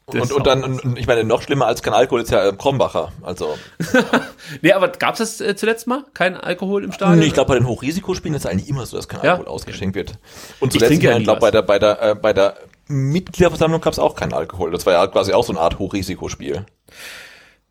und, 0.07 0.31
und 0.31 0.45
dann, 0.45 0.63
und 0.63 0.99
ich 0.99 1.07
meine, 1.07 1.23
noch 1.23 1.41
schlimmer 1.41 1.65
als 1.65 1.81
kein 1.81 1.93
Alkohol 1.93 2.21
ist 2.21 2.29
ja 2.29 2.47
ähm, 2.47 2.59
Krombacher. 2.59 3.11
Also. 3.23 3.57
nee, 4.61 4.71
aber 4.71 4.89
gab 4.89 5.13
es 5.13 5.17
das 5.17 5.41
äh, 5.41 5.55
zuletzt 5.55 5.87
mal? 5.87 6.03
Kein 6.13 6.37
Alkohol 6.37 6.83
im 6.83 6.91
Stadion? 6.91 7.17
Nee, 7.17 7.25
ich 7.25 7.33
glaube, 7.33 7.47
bei 7.47 7.55
den 7.55 7.67
Hochrisikospielen 7.67 8.35
ist 8.35 8.45
es 8.45 8.51
eigentlich 8.51 8.69
immer 8.69 8.85
so, 8.85 8.97
dass 8.97 9.07
kein 9.07 9.23
ja? 9.23 9.31
Alkohol 9.31 9.47
ausgeschenkt 9.47 9.95
wird. 9.95 10.19
Und 10.59 10.73
zuletzt, 10.73 10.93
ich, 10.93 11.01
ja 11.01 11.17
glaube, 11.17 11.41
bei 11.41 11.49
der, 11.49 11.63
bei 11.63 11.79
der, 11.79 12.01
äh, 12.03 12.15
bei 12.15 12.33
der 12.33 12.55
Mitgliederversammlung 12.87 13.81
gab 13.81 13.93
es 13.93 13.99
auch 13.99 14.15
keinen 14.15 14.33
Alkohol. 14.33 14.69
Das 14.69 14.85
war 14.85 14.93
ja 14.93 15.07
quasi 15.07 15.33
auch 15.33 15.43
so 15.43 15.53
eine 15.53 15.61
Art 15.61 15.79
Hochrisikospiel. 15.79 16.67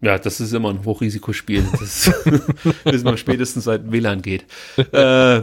Ja, 0.01 0.18
das 0.18 0.40
ist 0.40 0.52
immer 0.52 0.70
ein 0.70 0.84
Hochrisikospiel. 0.84 1.64
Das 1.78 2.09
wissen 2.84 3.05
wir 3.05 3.16
spätestens 3.16 3.62
seit 3.64 3.92
WLAN 3.92 4.22
geht. 4.22 4.44
Äh, 4.76 5.42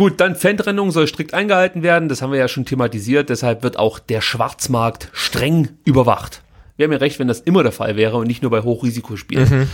Gut, 0.00 0.18
dann 0.18 0.34
Fantrennung 0.34 0.92
soll 0.92 1.06
strikt 1.06 1.34
eingehalten 1.34 1.82
werden. 1.82 2.08
Das 2.08 2.22
haben 2.22 2.32
wir 2.32 2.38
ja 2.38 2.48
schon 2.48 2.64
thematisiert. 2.64 3.28
Deshalb 3.28 3.62
wird 3.62 3.78
auch 3.78 3.98
der 3.98 4.22
Schwarzmarkt 4.22 5.10
streng 5.12 5.68
überwacht. 5.84 6.40
Wäre 6.78 6.88
mir 6.88 7.02
recht, 7.02 7.18
wenn 7.18 7.28
das 7.28 7.40
immer 7.40 7.62
der 7.62 7.70
Fall 7.70 7.96
wäre 7.96 8.16
und 8.16 8.26
nicht 8.26 8.40
nur 8.40 8.50
bei 8.50 8.62
Hochrisikospielen. 8.62 9.50
Mhm. 9.50 9.68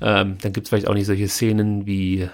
Ähm, 0.00 0.36
dann 0.42 0.52
gibt 0.52 0.66
es 0.66 0.68
vielleicht 0.68 0.88
auch 0.88 0.94
nicht 0.94 1.06
solche 1.06 1.28
Szenen 1.28 1.86
wie 1.86 2.28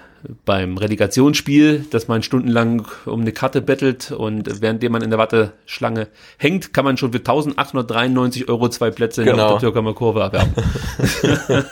beim 0.45 0.77
Relegationsspiel, 0.77 1.85
dass 1.89 2.07
man 2.07 2.23
stundenlang 2.23 2.87
um 3.05 3.21
eine 3.21 3.31
Karte 3.31 3.61
bettelt 3.61 4.11
und 4.11 4.61
währenddem 4.61 4.91
man 4.91 5.01
in 5.01 5.09
der 5.09 5.19
Warteschlange 5.19 6.07
hängt, 6.37 6.73
kann 6.73 6.85
man 6.85 6.97
schon 6.97 7.11
für 7.11 7.19
1893 7.19 8.47
Euro 8.47 8.69
zwei 8.69 8.89
Plätze 8.89 9.23
genau. 9.23 9.43
in 9.43 9.49
der 9.49 9.59
Türkamer 9.59 9.93
Kurve 9.93 10.21
erwerben. 10.21 10.53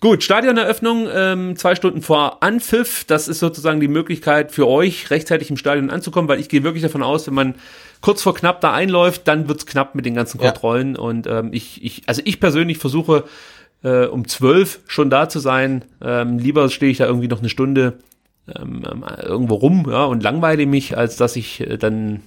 Gut, 0.00 0.24
Stadioneröffnung 0.24 1.08
ähm, 1.12 1.56
zwei 1.56 1.74
Stunden 1.74 2.02
vor 2.02 2.42
Anpfiff. 2.42 3.04
Das 3.04 3.28
ist 3.28 3.38
sozusagen 3.38 3.80
die 3.80 3.88
Möglichkeit 3.88 4.52
für 4.52 4.66
euch, 4.66 5.10
rechtzeitig 5.10 5.50
im 5.50 5.56
Stadion 5.56 5.90
anzukommen, 5.90 6.28
weil 6.28 6.40
ich 6.40 6.48
gehe 6.48 6.64
wirklich 6.64 6.82
davon 6.82 7.02
aus, 7.02 7.26
wenn 7.26 7.34
man 7.34 7.54
kurz 8.00 8.22
vor 8.22 8.34
knapp 8.34 8.60
da 8.60 8.72
einläuft, 8.72 9.28
dann 9.28 9.48
wird's 9.48 9.66
knapp 9.66 9.94
mit 9.94 10.04
den 10.04 10.14
ganzen 10.14 10.38
Kontrollen. 10.38 10.96
Ja. 10.96 11.00
Und 11.00 11.26
ähm, 11.26 11.50
ich, 11.52 11.82
ich, 11.84 12.02
also 12.06 12.20
ich 12.24 12.40
persönlich 12.40 12.78
versuche 12.78 13.24
äh, 13.82 14.06
um 14.06 14.26
zwölf 14.28 14.80
schon 14.86 15.10
da 15.10 15.28
zu 15.28 15.38
sein. 15.38 15.84
Ähm, 16.02 16.38
lieber 16.38 16.68
stehe 16.70 16.90
ich 16.92 16.98
da 16.98 17.06
irgendwie 17.06 17.28
noch 17.28 17.40
eine 17.40 17.48
Stunde 17.48 17.98
ähm, 18.54 18.84
ähm, 18.88 19.04
irgendwo 19.24 19.54
rum 19.56 19.86
ja, 19.90 20.04
und 20.04 20.22
langweile 20.22 20.66
mich, 20.66 20.96
als 20.96 21.16
dass 21.16 21.34
ich 21.34 21.60
äh, 21.60 21.78
dann 21.78 22.22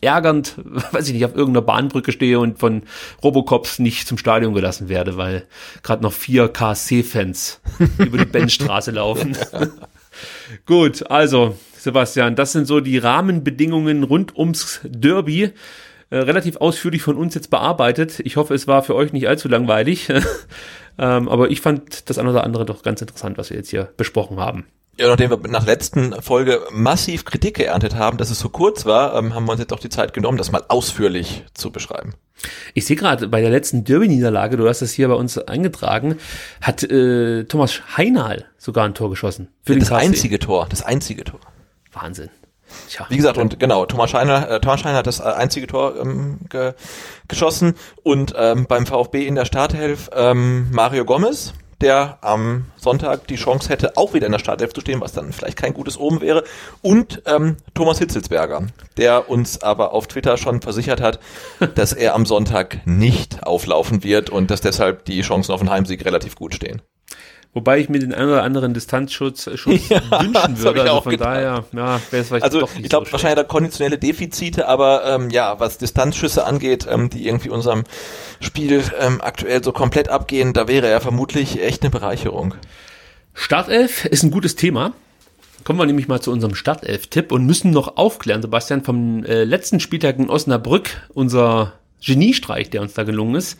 ärgernd, 0.00 0.54
weiß 0.92 1.08
ich 1.08 1.14
nicht, 1.14 1.24
auf 1.24 1.34
irgendeiner 1.34 1.66
Bahnbrücke 1.66 2.12
stehe 2.12 2.38
und 2.38 2.60
von 2.60 2.82
Robocops 3.24 3.80
nicht 3.80 4.06
zum 4.06 4.18
Stadion 4.18 4.54
gelassen 4.54 4.88
werde, 4.88 5.16
weil 5.16 5.46
gerade 5.82 6.04
noch 6.04 6.12
vier 6.12 6.48
KSC-Fans 6.48 7.60
über 7.98 8.18
die 8.18 8.24
Benchstraße 8.24 8.92
laufen. 8.92 9.36
Gut, 10.66 11.10
also 11.10 11.56
Sebastian, 11.76 12.36
das 12.36 12.52
sind 12.52 12.66
so 12.66 12.78
die 12.78 12.98
Rahmenbedingungen 12.98 14.04
rund 14.04 14.36
ums 14.36 14.80
Derby. 14.84 15.50
Äh, 16.10 16.18
relativ 16.18 16.56
ausführlich 16.56 17.02
von 17.02 17.16
uns 17.16 17.34
jetzt 17.34 17.50
bearbeitet. 17.50 18.20
Ich 18.20 18.36
hoffe, 18.36 18.54
es 18.54 18.66
war 18.66 18.82
für 18.82 18.94
euch 18.94 19.12
nicht 19.12 19.28
allzu 19.28 19.48
langweilig. 19.48 20.08
ähm, 20.98 21.28
aber 21.28 21.50
ich 21.50 21.60
fand 21.60 22.08
das 22.08 22.18
eine 22.18 22.30
oder 22.30 22.44
andere 22.44 22.64
doch 22.64 22.82
ganz 22.82 23.00
interessant, 23.02 23.36
was 23.36 23.50
wir 23.50 23.58
jetzt 23.58 23.68
hier 23.70 23.92
besprochen 23.96 24.40
haben. 24.40 24.64
Ja, 24.98 25.06
nachdem 25.06 25.30
wir 25.30 25.38
nach 25.48 25.64
letzten 25.64 26.12
Folge 26.22 26.60
massiv 26.72 27.24
Kritik 27.24 27.56
geerntet 27.56 27.94
haben, 27.94 28.18
dass 28.18 28.30
es 28.30 28.40
so 28.40 28.48
kurz 28.48 28.84
war, 28.84 29.16
ähm, 29.16 29.32
haben 29.34 29.44
wir 29.44 29.52
uns 29.52 29.60
jetzt 29.60 29.72
auch 29.72 29.78
die 29.78 29.90
Zeit 29.90 30.12
genommen, 30.12 30.38
das 30.38 30.50
mal 30.50 30.64
ausführlich 30.66 31.44
zu 31.54 31.70
beschreiben. 31.70 32.14
Ich 32.74 32.86
sehe 32.86 32.96
gerade 32.96 33.28
bei 33.28 33.40
der 33.40 33.50
letzten 33.50 33.84
Derby-Niederlage, 33.84 34.56
du 34.56 34.66
hast 34.66 34.82
das 34.82 34.90
hier 34.90 35.06
bei 35.08 35.14
uns 35.14 35.38
eingetragen, 35.38 36.16
hat 36.60 36.82
äh, 36.82 37.44
Thomas 37.44 37.80
Heinal 37.96 38.46
sogar 38.56 38.86
ein 38.86 38.94
Tor 38.94 39.10
geschossen. 39.10 39.48
Für 39.62 39.74
ja, 39.74 39.78
das 39.78 39.92
einzige 39.92 40.40
Tor, 40.40 40.66
das 40.68 40.82
einzige 40.82 41.22
Tor. 41.22 41.40
Wahnsinn. 41.92 42.30
Tja, 42.88 43.06
Wie 43.08 43.16
gesagt, 43.16 43.38
und 43.38 43.58
genau, 43.58 43.86
Thomas 43.86 44.10
Scheiner, 44.10 44.48
äh, 44.50 44.60
Thomas 44.60 44.80
Scheiner 44.80 44.98
hat 44.98 45.06
das 45.06 45.20
äh, 45.20 45.24
einzige 45.24 45.66
Tor 45.66 45.94
ähm, 46.00 46.38
ge 46.48 46.74
geschossen. 47.28 47.74
Und 48.02 48.34
ähm, 48.36 48.66
beim 48.66 48.86
VfB 48.86 49.26
in 49.26 49.34
der 49.34 49.44
Startelf 49.44 50.10
ähm, 50.14 50.68
Mario 50.70 51.04
Gomez, 51.04 51.52
der 51.80 52.18
am 52.22 52.66
Sonntag 52.76 53.26
die 53.28 53.36
Chance 53.36 53.68
hätte, 53.68 53.96
auch 53.96 54.14
wieder 54.14 54.26
in 54.26 54.32
der 54.32 54.38
Startelf 54.38 54.72
zu 54.72 54.80
stehen, 54.80 55.00
was 55.00 55.12
dann 55.12 55.32
vielleicht 55.32 55.56
kein 55.56 55.74
gutes 55.74 55.96
Oben 55.96 56.20
wäre, 56.20 56.42
und 56.82 57.22
ähm, 57.26 57.56
Thomas 57.74 57.98
Hitzelsberger, 57.98 58.66
der 58.96 59.28
uns 59.28 59.62
aber 59.62 59.92
auf 59.92 60.06
Twitter 60.08 60.36
schon 60.36 60.60
versichert 60.60 61.00
hat, 61.00 61.20
dass 61.74 61.92
er 61.92 62.14
am 62.14 62.26
Sonntag 62.26 62.86
nicht 62.86 63.42
auflaufen 63.44 64.02
wird 64.02 64.30
und 64.30 64.50
dass 64.50 64.60
deshalb 64.60 65.04
die 65.04 65.20
Chancen 65.20 65.52
auf 65.52 65.60
den 65.60 65.70
Heimsieg 65.70 66.04
relativ 66.04 66.34
gut 66.34 66.54
stehen. 66.54 66.82
Wobei 67.54 67.78
ich 67.78 67.88
mir 67.88 67.98
den 67.98 68.12
einen 68.12 68.28
oder 68.28 68.42
anderen 68.42 68.74
Distanzschutz 68.74 69.46
äh, 69.46 69.56
Schutz 69.56 69.88
ja, 69.88 70.02
wünschen 70.20 70.58
würde. 70.58 70.82
Also 70.82 71.00
von 71.00 71.10
gedacht. 71.10 71.28
daher, 71.28 71.64
ja, 71.72 72.00
wäre 72.10 72.22
es 72.22 72.28
vielleicht 72.28 72.44
Also 72.44 72.60
doch 72.60 72.74
nicht 72.74 72.84
ich 72.84 72.90
glaube 72.90 73.06
so 73.06 73.12
wahrscheinlich 73.12 73.36
da 73.36 73.44
konditionelle 73.44 73.98
Defizite, 73.98 74.68
aber 74.68 75.04
ähm, 75.06 75.30
ja, 75.30 75.58
was 75.58 75.78
Distanzschüsse 75.78 76.44
angeht, 76.44 76.86
ähm, 76.90 77.10
die 77.10 77.26
irgendwie 77.26 77.48
unserem 77.48 77.84
Spiel 78.40 78.82
ähm, 79.00 79.20
aktuell 79.20 79.64
so 79.64 79.72
komplett 79.72 80.08
abgehen, 80.08 80.52
da 80.52 80.68
wäre 80.68 80.86
er 80.88 81.00
vermutlich 81.00 81.62
echt 81.62 81.82
eine 81.82 81.90
Bereicherung. 81.90 82.54
Startelf 83.34 84.04
ist 84.04 84.22
ein 84.24 84.30
gutes 84.30 84.56
Thema. 84.56 84.92
Kommen 85.64 85.78
wir 85.78 85.86
nämlich 85.86 86.08
mal 86.08 86.20
zu 86.20 86.32
unserem 86.32 86.54
Startelf-Tipp 86.54 87.32
und 87.32 87.44
müssen 87.44 87.70
noch 87.70 87.96
aufklären, 87.96 88.42
Sebastian, 88.42 88.84
vom 88.84 89.24
äh, 89.24 89.44
letzten 89.44 89.80
Spieltag 89.80 90.18
in 90.18 90.30
Osnabrück, 90.30 90.90
unser 91.14 91.74
Geniestreich, 92.04 92.70
der 92.70 92.82
uns 92.82 92.94
da 92.94 93.02
gelungen 93.04 93.34
ist. 93.34 93.58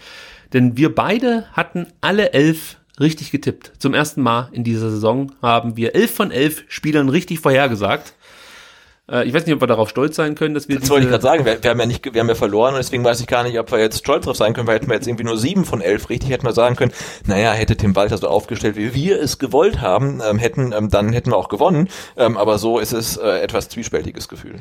Denn 0.52 0.76
wir 0.76 0.94
beide 0.94 1.46
hatten 1.52 1.86
alle 2.00 2.32
elf 2.32 2.77
richtig 3.00 3.30
getippt. 3.30 3.72
Zum 3.78 3.94
ersten 3.94 4.22
Mal 4.22 4.48
in 4.52 4.64
dieser 4.64 4.90
Saison 4.90 5.32
haben 5.42 5.76
wir 5.76 5.94
elf 5.94 6.14
von 6.14 6.30
elf 6.30 6.64
Spielern 6.68 7.08
richtig 7.08 7.40
vorhergesagt. 7.40 8.14
Äh, 9.10 9.26
ich 9.26 9.34
weiß 9.34 9.46
nicht, 9.46 9.54
ob 9.54 9.60
wir 9.60 9.66
darauf 9.66 9.88
stolz 9.88 10.16
sein 10.16 10.34
können, 10.34 10.54
dass 10.54 10.68
wir 10.68 10.78
Das 10.78 10.90
wollte 10.90 11.04
ich 11.04 11.10
gerade 11.10 11.22
sagen, 11.22 11.44
wir, 11.44 11.62
wir 11.62 11.70
haben 11.70 11.80
ja 11.80 11.86
nicht, 11.86 12.12
wir 12.12 12.20
haben 12.20 12.28
ja 12.28 12.34
verloren 12.34 12.74
und 12.74 12.78
deswegen 12.78 13.04
weiß 13.04 13.20
ich 13.20 13.26
gar 13.26 13.42
nicht, 13.42 13.58
ob 13.58 13.70
wir 13.72 13.78
jetzt 13.78 13.98
stolz 13.98 14.24
drauf 14.24 14.36
sein 14.36 14.52
können, 14.52 14.66
weil 14.66 14.76
hätten 14.76 14.88
wir 14.88 14.94
jetzt 14.94 15.06
irgendwie 15.06 15.24
nur 15.24 15.38
sieben 15.38 15.64
von 15.64 15.80
elf 15.80 16.08
richtig, 16.10 16.30
hätten 16.30 16.46
wir 16.46 16.52
sagen 16.52 16.76
können, 16.76 16.92
naja, 17.26 17.52
hätte 17.52 17.76
Tim 17.76 17.96
Walter 17.96 18.18
so 18.18 18.28
aufgestellt, 18.28 18.76
wie 18.76 18.94
wir 18.94 19.20
es 19.20 19.38
gewollt 19.38 19.80
haben, 19.80 20.20
ähm, 20.24 20.38
hätten, 20.38 20.72
ähm, 20.72 20.90
dann 20.90 21.12
hätten 21.12 21.30
wir 21.30 21.36
auch 21.36 21.48
gewonnen. 21.48 21.88
Ähm, 22.16 22.36
aber 22.36 22.58
so 22.58 22.78
ist 22.78 22.92
es 22.92 23.16
äh, 23.16 23.40
etwas 23.40 23.68
zwiespältiges 23.68 24.28
Gefühl. 24.28 24.56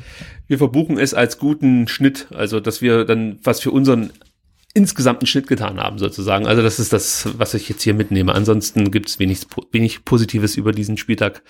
Wir 0.46 0.58
verbuchen 0.58 0.98
es 0.98 1.14
als 1.14 1.38
guten 1.38 1.88
Schnitt, 1.88 2.28
also 2.34 2.60
dass 2.60 2.80
wir 2.80 3.04
dann 3.04 3.38
was 3.42 3.60
für 3.60 3.70
unseren 3.70 4.12
insgesamten 4.74 5.26
Schnitt 5.26 5.46
getan 5.46 5.80
haben, 5.80 5.98
sozusagen. 5.98 6.46
Also 6.46 6.62
das 6.62 6.78
ist 6.78 6.92
das, 6.92 7.28
was 7.38 7.54
ich 7.54 7.68
jetzt 7.68 7.82
hier 7.82 7.94
mitnehme. 7.94 8.34
Ansonsten 8.34 8.90
gibt 8.90 9.08
es 9.08 9.18
wenig, 9.18 9.40
wenig 9.72 10.04
Positives 10.04 10.56
über 10.56 10.72
diesen 10.72 10.96
Spieltag 10.96 11.42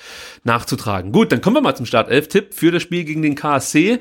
nachzutragen. 0.44 1.12
Gut, 1.12 1.32
dann 1.32 1.40
kommen 1.40 1.56
wir 1.56 1.60
mal 1.60 1.74
zum 1.74 1.86
Startelf-Tipp 1.86 2.54
für 2.54 2.70
das 2.70 2.82
Spiel 2.82 3.04
gegen 3.04 3.22
den 3.22 3.34
KSC. 3.34 3.98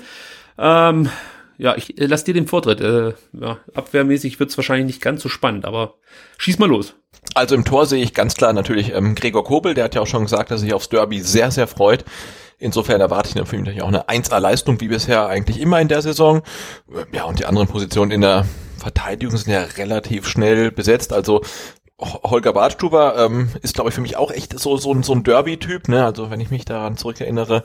Ähm, 0.57 1.09
ja, 1.57 1.75
ich 1.75 1.99
äh, 1.99 2.05
lass 2.05 2.23
dir 2.23 2.33
den 2.33 2.47
Vortritt. 2.47 2.79
Äh, 2.81 3.13
ja, 3.33 3.59
abwehrmäßig 3.73 4.39
wird's 4.39 4.57
wahrscheinlich 4.57 4.87
nicht 4.87 5.01
ganz 5.01 5.23
so 5.23 5.29
spannend, 5.29 5.65
aber 5.65 5.95
schieß 6.37 6.59
mal 6.59 6.69
los. 6.69 6.95
Also 7.33 7.55
im 7.55 7.65
Tor 7.65 7.85
sehe 7.85 8.03
ich 8.03 8.13
ganz 8.13 8.35
klar 8.35 8.53
natürlich 8.53 8.93
ähm, 8.93 9.15
Gregor 9.15 9.43
Kobel, 9.43 9.73
der 9.73 9.85
hat 9.85 9.95
ja 9.95 10.01
auch 10.01 10.07
schon 10.07 10.23
gesagt, 10.23 10.51
dass 10.51 10.61
er 10.61 10.65
sich 10.65 10.73
aufs 10.73 10.89
Derby 10.89 11.21
sehr, 11.21 11.51
sehr 11.51 11.67
freut. 11.67 12.05
Insofern 12.59 13.01
erwarte 13.01 13.29
ich 13.29 13.35
natürlich 13.35 13.83
auch 13.83 13.87
eine 13.87 14.09
1A-Leistung, 14.09 14.81
wie 14.81 14.87
bisher 14.87 15.27
eigentlich 15.27 15.59
immer 15.59 15.79
in 15.79 15.87
der 15.87 16.01
Saison. 16.01 16.41
Ja, 17.11 17.25
und 17.25 17.37
die 17.37 17.45
anderen 17.45 17.67
Positionen 17.67 18.11
in 18.11 18.21
der 18.21 18.45
Verteidigung 18.79 19.37
sind 19.37 19.53
ja 19.53 19.61
relativ 19.77 20.27
schnell 20.27 20.71
besetzt. 20.71 21.13
Also 21.13 21.41
Holger 21.99 22.53
Bartstuber 22.53 23.17
ähm, 23.17 23.49
ist, 23.63 23.73
glaube 23.73 23.89
ich, 23.89 23.95
für 23.95 24.01
mich 24.01 24.17
auch 24.17 24.29
echt 24.29 24.57
so 24.59 24.77
so, 24.77 25.01
so 25.01 25.13
ein 25.13 25.23
Derby-Typ. 25.23 25.87
Ne? 25.87 26.05
Also 26.05 26.29
wenn 26.29 26.39
ich 26.39 26.51
mich 26.51 26.63
daran 26.63 26.95
zurückerinnere, 26.95 27.63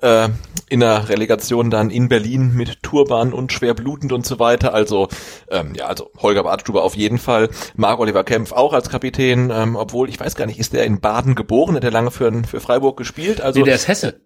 äh, 0.00 0.30
in 0.70 0.80
der 0.80 1.10
Relegation 1.10 1.70
dann 1.70 1.90
in 1.90 2.08
Berlin 2.08 2.54
mit 2.54 2.82
Turban 2.82 3.34
und 3.34 3.52
schwer 3.52 3.74
blutend 3.74 4.12
und 4.12 4.24
so 4.24 4.38
weiter. 4.38 4.72
Also 4.72 5.08
ähm, 5.50 5.74
ja, 5.74 5.86
also 5.86 6.10
Holger 6.16 6.44
Bartstuber 6.44 6.82
auf 6.82 6.96
jeden 6.96 7.18
Fall. 7.18 7.50
Marc 7.76 7.98
Oliver 7.98 8.24
Kempf 8.24 8.52
auch 8.52 8.72
als 8.72 8.88
Kapitän, 8.88 9.50
ähm, 9.50 9.76
obwohl 9.76 10.08
ich 10.08 10.18
weiß 10.18 10.34
gar 10.34 10.46
nicht, 10.46 10.58
ist 10.58 10.72
der 10.72 10.84
in 10.86 11.00
Baden 11.02 11.34
geboren? 11.34 11.76
Hat 11.76 11.84
er 11.84 11.90
lange 11.90 12.10
für, 12.10 12.32
für 12.44 12.60
Freiburg 12.60 12.96
gespielt? 12.96 13.42
Also 13.42 13.60
nee, 13.60 13.66
der 13.66 13.74
ist 13.74 13.88
Hesse. 13.88 14.22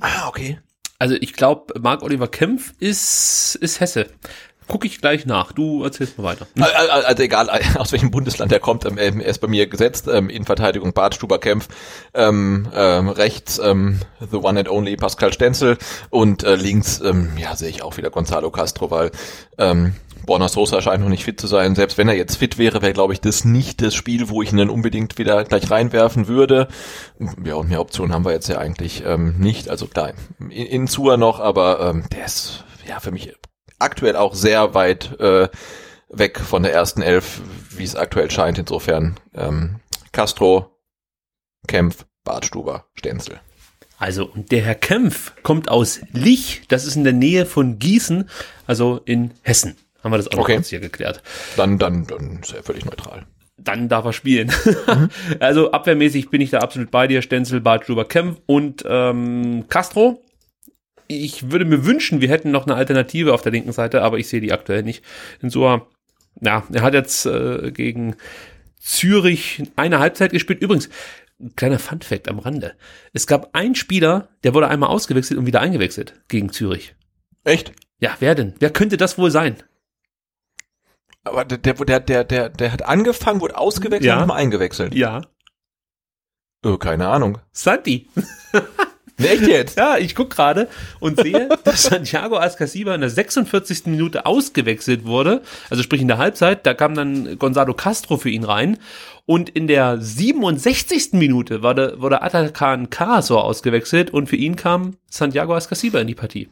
Ah, 0.00 0.26
okay. 0.26 0.58
Also 0.98 1.14
ich 1.14 1.34
glaube, 1.34 1.78
Marc 1.78 2.02
Oliver 2.02 2.26
Kempf 2.26 2.72
ist 2.80 3.54
ist 3.54 3.78
Hesse. 3.78 4.08
Gucke 4.68 4.86
ich 4.86 5.00
gleich 5.00 5.24
nach. 5.24 5.52
Du 5.52 5.82
erzählst 5.82 6.18
mal 6.18 6.24
weiter. 6.24 6.46
Also, 6.60 7.22
egal, 7.22 7.48
aus 7.78 7.92
welchem 7.92 8.10
Bundesland 8.10 8.52
er 8.52 8.60
kommt, 8.60 8.84
ähm, 8.84 8.98
er 8.98 9.24
ist 9.24 9.40
bei 9.40 9.48
mir 9.48 9.66
gesetzt. 9.66 10.08
Ähm, 10.12 10.28
in 10.28 10.44
Verteidigung 10.44 10.92
Bart 10.92 11.14
Stuber-Kempf, 11.14 11.68
ähm, 12.14 12.68
ähm, 12.74 13.08
rechts 13.08 13.58
ähm, 13.58 14.00
the 14.20 14.36
one 14.36 14.58
and 14.58 14.68
only 14.68 14.96
Pascal 14.96 15.32
Stenzel 15.32 15.78
und 16.10 16.44
äh, 16.44 16.54
links, 16.54 17.00
ähm, 17.00 17.30
ja, 17.38 17.56
sehe 17.56 17.70
ich 17.70 17.82
auch 17.82 17.96
wieder 17.96 18.10
Gonzalo 18.10 18.50
Castro, 18.50 18.90
weil 18.90 19.10
ähm, 19.56 19.94
Borna 20.26 20.48
Sosa 20.50 20.82
scheint 20.82 21.02
noch 21.02 21.08
nicht 21.08 21.24
fit 21.24 21.40
zu 21.40 21.46
sein. 21.46 21.74
Selbst 21.74 21.96
wenn 21.96 22.08
er 22.08 22.14
jetzt 22.14 22.36
fit 22.36 22.58
wäre, 22.58 22.82
wäre, 22.82 22.92
glaube 22.92 23.14
ich, 23.14 23.22
das 23.22 23.46
nicht 23.46 23.80
das 23.80 23.94
Spiel, 23.94 24.28
wo 24.28 24.42
ich 24.42 24.52
ihn 24.52 24.58
dann 24.58 24.68
unbedingt 24.68 25.16
wieder 25.16 25.44
gleich 25.44 25.70
reinwerfen 25.70 26.28
würde. 26.28 26.68
Ja, 27.42 27.54
und 27.54 27.70
mehr 27.70 27.80
Optionen 27.80 28.12
haben 28.12 28.26
wir 28.26 28.32
jetzt 28.32 28.48
ja 28.48 28.58
eigentlich 28.58 29.02
ähm, 29.06 29.36
nicht. 29.38 29.70
Also 29.70 29.86
klar, 29.86 30.12
in, 30.38 30.50
in 30.50 30.86
Zua 30.86 31.16
noch, 31.16 31.40
aber 31.40 31.80
ähm, 31.80 32.04
der 32.12 32.26
ist 32.26 32.64
ja 32.86 33.00
für 33.00 33.10
mich 33.10 33.32
aktuell 33.78 34.16
auch 34.16 34.34
sehr 34.34 34.74
weit 34.74 35.18
äh, 35.20 35.48
weg 36.08 36.38
von 36.40 36.62
der 36.62 36.72
ersten 36.72 37.02
Elf, 37.02 37.40
wie 37.70 37.84
es 37.84 37.96
aktuell 37.96 38.30
scheint. 38.30 38.58
Insofern 38.58 39.18
ähm, 39.34 39.76
Castro, 40.12 40.76
Kempf, 41.66 42.06
Bartstuber, 42.24 42.86
Stenzel. 42.94 43.40
Also, 43.98 44.26
und 44.26 44.52
der 44.52 44.62
Herr 44.62 44.74
Kempf 44.76 45.32
kommt 45.42 45.68
aus 45.68 46.00
Lich, 46.12 46.62
das 46.68 46.84
ist 46.86 46.94
in 46.96 47.02
der 47.04 47.12
Nähe 47.12 47.46
von 47.46 47.78
Gießen, 47.80 48.28
also 48.66 49.00
in 49.04 49.32
Hessen. 49.42 49.76
Haben 50.04 50.12
wir 50.12 50.18
das 50.18 50.28
auch 50.28 50.38
Okay. 50.38 50.52
noch 50.52 50.58
kurz 50.58 50.68
hier 50.68 50.78
geklärt. 50.80 51.22
Dann, 51.56 51.78
dann, 51.78 52.06
dann 52.06 52.38
ist 52.40 52.52
er 52.54 52.62
völlig 52.62 52.84
neutral. 52.84 53.26
Dann 53.56 53.88
darf 53.88 54.04
er 54.04 54.12
spielen. 54.12 54.52
Also 55.40 55.72
abwehrmäßig 55.72 56.30
bin 56.30 56.40
ich 56.40 56.50
da 56.50 56.58
absolut 56.60 56.92
bei 56.92 57.08
dir, 57.08 57.22
Stenzel, 57.22 57.60
Bartstuber, 57.60 58.04
Kempf 58.04 58.38
und 58.46 58.84
ähm, 58.88 59.64
Castro. 59.68 60.22
Ich 61.08 61.50
würde 61.50 61.64
mir 61.64 61.84
wünschen, 61.86 62.20
wir 62.20 62.28
hätten 62.28 62.50
noch 62.50 62.66
eine 62.66 62.74
Alternative 62.76 63.32
auf 63.32 63.42
der 63.42 63.52
linken 63.52 63.72
Seite, 63.72 64.02
aber 64.02 64.18
ich 64.18 64.28
sehe 64.28 64.40
die 64.42 64.52
aktuell 64.52 64.82
nicht. 64.82 65.02
Insua, 65.40 65.86
ja, 66.40 66.64
er 66.72 66.82
hat 66.82 66.94
jetzt 66.94 67.24
äh, 67.26 67.72
gegen 67.72 68.14
Zürich 68.78 69.62
eine 69.76 69.98
Halbzeit 69.98 70.32
gespielt. 70.32 70.60
Übrigens, 70.62 70.88
ein 71.40 71.54
kleiner 71.56 71.78
Funfact 71.78 72.28
am 72.28 72.38
Rande. 72.38 72.74
Es 73.12 73.26
gab 73.26 73.54
einen 73.54 73.74
Spieler, 73.74 74.28
der 74.44 74.54
wurde 74.54 74.68
einmal 74.68 74.90
ausgewechselt 74.90 75.38
und 75.38 75.46
wieder 75.46 75.60
eingewechselt 75.60 76.14
gegen 76.28 76.52
Zürich. 76.52 76.94
Echt? 77.44 77.72
Ja, 78.00 78.14
wer 78.20 78.34
denn? 78.34 78.54
Wer 78.58 78.70
könnte 78.70 78.96
das 78.96 79.16
wohl 79.18 79.30
sein? 79.30 79.56
Aber 81.24 81.44
der, 81.44 81.58
der, 81.58 81.74
der, 81.74 82.00
der, 82.00 82.24
der, 82.24 82.48
der 82.50 82.72
hat 82.72 82.82
angefangen, 82.84 83.40
wurde 83.40 83.56
ausgewechselt 83.56 84.04
Ja. 84.04 84.14
und 84.14 84.20
nochmal 84.20 84.38
eingewechselt. 84.42 84.94
Ja. 84.94 85.22
Oh, 86.64 86.76
keine 86.76 87.08
Ahnung. 87.08 87.38
Santi. 87.52 88.08
Echt 89.18 89.46
jetzt? 89.46 89.76
Ja, 89.76 89.96
ich 89.98 90.14
guck 90.14 90.30
gerade 90.30 90.68
und 91.00 91.20
sehe, 91.20 91.48
dass 91.64 91.84
Santiago 91.84 92.38
Ascasiba 92.38 92.94
in 92.94 93.00
der 93.00 93.10
46. 93.10 93.86
Minute 93.86 94.26
ausgewechselt 94.26 95.04
wurde. 95.04 95.42
Also 95.70 95.82
sprich 95.82 96.00
in 96.00 96.08
der 96.08 96.18
Halbzeit. 96.18 96.64
Da 96.66 96.74
kam 96.74 96.94
dann 96.94 97.38
Gonzalo 97.38 97.74
Castro 97.74 98.16
für 98.16 98.30
ihn 98.30 98.44
rein. 98.44 98.78
Und 99.26 99.50
in 99.50 99.66
der 99.66 100.00
67. 100.00 101.12
Minute 101.12 101.62
war 101.62 101.74
der, 101.74 102.00
wurde 102.00 102.22
Atakan 102.22 102.88
Karasor 102.88 103.44
ausgewechselt 103.44 104.10
und 104.10 104.28
für 104.28 104.36
ihn 104.36 104.56
kam 104.56 104.96
Santiago 105.10 105.54
Ascasiba 105.54 106.00
in 106.00 106.06
die 106.06 106.14
Partie. 106.14 106.48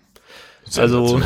Also, 0.76 1.20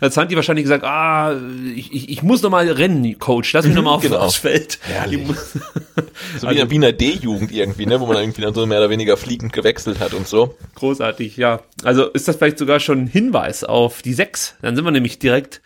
da 0.00 0.06
hat 0.06 0.12
Santi 0.12 0.36
wahrscheinlich 0.36 0.64
gesagt, 0.64 0.84
ah, 0.84 1.38
ich, 1.76 1.92
ich, 1.92 2.08
ich 2.08 2.22
muss 2.22 2.42
noch 2.42 2.50
mal 2.50 2.66
rennen, 2.70 3.18
Coach, 3.18 3.52
lass 3.52 3.66
mich 3.66 3.74
noch 3.74 3.82
mal 3.82 3.90
auf, 3.94 4.02
genau. 4.02 4.18
aufs 4.18 4.36
Feld. 4.36 4.78
Muss- 5.26 5.58
So 6.38 6.46
wie 6.48 6.52
in 6.52 6.56
der 6.56 6.70
Wiener 6.70 6.92
D-Jugend 6.92 7.52
irgendwie, 7.52 7.86
ne, 7.86 8.00
wo 8.00 8.06
man 8.06 8.16
irgendwie 8.16 8.42
dann 8.42 8.54
so 8.54 8.64
mehr 8.66 8.78
oder 8.78 8.90
weniger 8.90 9.16
fliegend 9.16 9.52
gewechselt 9.52 10.00
hat 10.00 10.14
und 10.14 10.26
so. 10.26 10.56
Großartig, 10.76 11.36
ja. 11.36 11.60
Also 11.84 12.06
ist 12.06 12.26
das 12.28 12.36
vielleicht 12.36 12.58
sogar 12.58 12.80
schon 12.80 13.00
ein 13.02 13.06
Hinweis 13.06 13.64
auf 13.64 14.02
die 14.02 14.14
sechs. 14.14 14.54
Dann 14.62 14.76
sind 14.76 14.84
wir 14.84 14.90
nämlich 14.92 15.18
direkt 15.18 15.60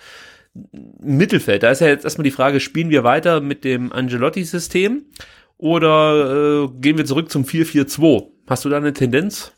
im 0.55 1.17
Mittelfeld. 1.17 1.63
Da 1.63 1.71
ist 1.71 1.81
ja 1.81 1.89
jetzt 1.89 2.05
erstmal 2.05 2.25
die 2.25 2.31
Frage, 2.31 2.61
spielen 2.61 2.91
wir 2.91 3.05
weiter 3.05 3.41
mit 3.41 3.65
dem 3.65 3.93
Angelotti-System 3.93 5.05
oder 5.59 6.65
äh, 6.65 6.69
gehen 6.81 6.99
wir 6.99 7.05
zurück 7.05 7.31
zum 7.31 7.45
4-4-2? 7.45 8.27
Hast 8.49 8.65
du 8.65 8.69
da 8.69 8.77
eine 8.79 8.93
Tendenz? 8.93 9.53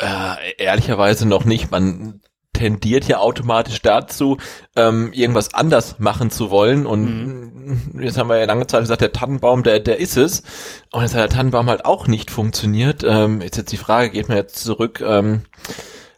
Äh, 0.00 0.54
ehrlicherweise 0.58 1.26
noch 1.28 1.44
nicht. 1.44 1.70
Man 1.70 2.20
tendiert 2.54 3.06
ja 3.06 3.18
automatisch 3.18 3.82
dazu, 3.82 4.38
ähm, 4.74 5.12
irgendwas 5.12 5.52
anders 5.52 5.98
machen 5.98 6.30
zu 6.30 6.50
wollen. 6.50 6.86
Und 6.86 7.92
jetzt 8.00 8.16
haben 8.16 8.28
wir 8.28 8.38
ja 8.38 8.46
lange 8.46 8.66
Zeit 8.66 8.80
gesagt, 8.80 9.02
der 9.02 9.12
Tannenbaum, 9.12 9.62
der, 9.62 9.80
der 9.80 9.98
ist 9.98 10.16
es. 10.16 10.42
Und 10.90 11.02
jetzt 11.02 11.14
hat 11.14 11.20
der 11.20 11.28
Tannenbaum 11.28 11.68
halt 11.68 11.84
auch 11.84 12.06
nicht 12.06 12.30
funktioniert. 12.30 13.04
Ähm, 13.06 13.42
jetzt 13.42 13.58
jetzt 13.58 13.72
die 13.72 13.76
Frage, 13.76 14.10
geht 14.10 14.28
man 14.28 14.38
jetzt 14.38 14.56
zurück 14.56 15.02
ähm, 15.06 15.42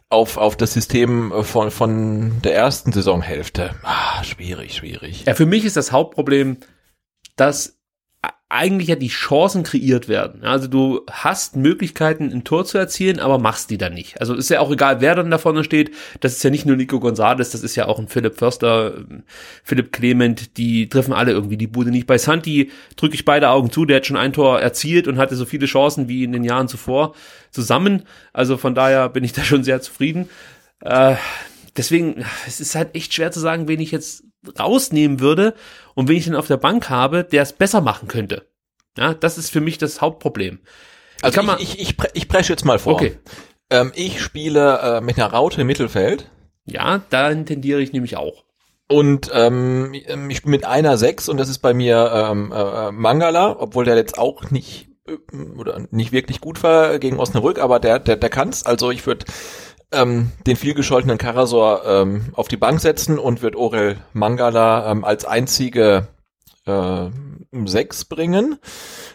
auf, 0.09 0.37
auf 0.37 0.55
das 0.55 0.73
System 0.73 1.33
von, 1.43 1.71
von 1.71 2.41
der 2.41 2.55
ersten 2.55 2.93
Saisonhälfte? 2.93 3.71
Ah, 3.83 4.23
schwierig, 4.23 4.75
schwierig. 4.75 5.25
Ja, 5.25 5.33
für 5.33 5.45
mich 5.45 5.65
ist 5.65 5.75
das 5.75 5.91
Hauptproblem, 5.91 6.57
dass 7.35 7.76
eigentlich 8.49 8.87
ja 8.87 8.95
die 8.95 9.09
Chancen 9.09 9.63
kreiert 9.63 10.07
werden. 10.07 10.45
Also 10.45 10.67
du 10.67 11.01
hast 11.11 11.57
Möglichkeiten, 11.57 12.31
ein 12.31 12.45
Tor 12.45 12.63
zu 12.63 12.77
erzielen, 12.77 13.19
aber 13.19 13.39
machst 13.39 13.69
die 13.69 13.77
dann 13.77 13.93
nicht. 13.93 14.21
Also 14.21 14.35
ist 14.35 14.49
ja 14.49 14.61
auch 14.61 14.71
egal, 14.71 15.01
wer 15.01 15.15
dann 15.15 15.29
da 15.29 15.37
vorne 15.37 15.65
steht. 15.65 15.91
Das 16.21 16.31
ist 16.31 16.43
ja 16.43 16.49
nicht 16.49 16.65
nur 16.65 16.77
Nico 16.77 17.01
Gonzalez, 17.01 17.49
das 17.49 17.61
ist 17.61 17.75
ja 17.75 17.87
auch 17.87 17.99
ein 17.99 18.07
Philipp 18.07 18.37
Förster, 18.37 18.95
ähm, 18.95 19.23
Philipp 19.63 19.91
Clement, 19.91 20.57
die 20.57 20.87
treffen 20.87 21.11
alle 21.11 21.33
irgendwie 21.33 21.57
die 21.57 21.67
Bude 21.67 21.91
nicht. 21.91 22.07
Bei 22.07 22.17
Santi 22.17 22.71
drücke 22.95 23.15
ich 23.15 23.25
beide 23.25 23.49
Augen 23.49 23.69
zu, 23.69 23.83
der 23.83 23.97
hat 23.97 24.05
schon 24.05 24.15
ein 24.15 24.31
Tor 24.31 24.61
erzielt 24.61 25.09
und 25.09 25.17
hatte 25.17 25.35
so 25.35 25.45
viele 25.45 25.65
Chancen 25.65 26.07
wie 26.07 26.23
in 26.23 26.31
den 26.31 26.45
Jahren 26.45 26.69
zuvor 26.69 27.15
zusammen. 27.51 28.03
Also 28.31 28.55
von 28.55 28.75
daher 28.75 29.09
bin 29.09 29.25
ich 29.25 29.33
da 29.33 29.43
schon 29.43 29.65
sehr 29.65 29.81
zufrieden. 29.81 30.29
Äh, 30.79 31.15
deswegen, 31.75 32.23
es 32.47 32.61
ist 32.61 32.75
halt 32.75 32.95
echt 32.95 33.13
schwer 33.13 33.31
zu 33.33 33.41
sagen, 33.41 33.67
wen 33.67 33.81
ich 33.81 33.91
jetzt 33.91 34.23
rausnehmen 34.57 35.19
würde 35.19 35.53
und 35.97 36.07
wen 36.07 36.15
ich 36.15 36.25
denn 36.25 36.35
auf 36.35 36.45
der 36.45 36.57
Bank 36.57 36.91
habe, 36.91 37.23
der 37.23 37.41
es 37.41 37.53
besser 37.53 37.81
machen 37.81 38.07
könnte. 38.07 38.45
Ja, 38.97 39.15
das 39.15 39.39
ist 39.39 39.49
für 39.49 39.61
mich 39.61 39.79
das 39.79 39.99
Hauptproblem. 39.99 40.59
Also 41.23 41.35
kann 41.35 41.45
ich, 41.45 41.51
mal- 41.51 41.61
ich, 41.61 41.79
ich, 41.79 41.97
pre- 41.97 42.11
ich 42.13 42.29
presche 42.29 42.53
jetzt 42.53 42.65
mal 42.65 42.77
vor. 42.77 42.93
Okay. 42.93 43.17
Ähm, 43.71 43.91
ich 43.95 44.21
spiele 44.21 44.77
äh, 44.77 45.01
mit 45.01 45.17
einer 45.17 45.33
Raute 45.33 45.61
im 45.61 45.67
Mittelfeld. 45.67 46.29
Ja, 46.65 47.01
dahin 47.09 47.47
tendiere 47.47 47.81
ich 47.81 47.93
nämlich 47.93 48.15
auch. 48.15 48.43
Und 48.87 49.31
ähm, 49.33 49.93
ich 50.29 50.43
bin 50.43 50.51
mit 50.51 50.65
einer 50.65 50.97
sechs 50.97 51.27
und 51.29 51.37
das 51.37 51.49
ist 51.49 51.59
bei 51.59 51.73
mir 51.73 52.11
ähm, 52.13 52.53
äh, 52.55 52.91
Mangala, 52.91 53.55
obwohl 53.59 53.83
der 53.83 53.95
jetzt 53.95 54.19
auch 54.19 54.51
nicht 54.51 54.89
äh, 55.07 55.17
oder 55.57 55.81
nicht 55.89 56.11
wirklich 56.11 56.41
gut 56.41 56.61
war 56.61 56.99
gegen 56.99 57.19
Osnabrück, 57.19 57.57
aber 57.59 57.79
der 57.79 57.97
der 57.99 58.17
der 58.17 58.29
kann's. 58.29 58.65
Also 58.65 58.91
ich 58.91 59.05
würde 59.07 59.25
ähm, 59.91 60.31
den 60.45 60.55
vielgescholtenen 60.55 61.17
Karasor 61.17 61.83
ähm, 61.85 62.25
auf 62.33 62.47
die 62.47 62.57
Bank 62.57 62.79
setzen 62.79 63.19
und 63.19 63.41
würde 63.41 63.57
Orel 63.57 63.97
Mangala 64.13 64.91
ähm, 64.91 65.03
als 65.03 65.25
einzige 65.25 66.07
äh, 66.65 67.09
6 67.51 68.05
bringen, 68.05 68.57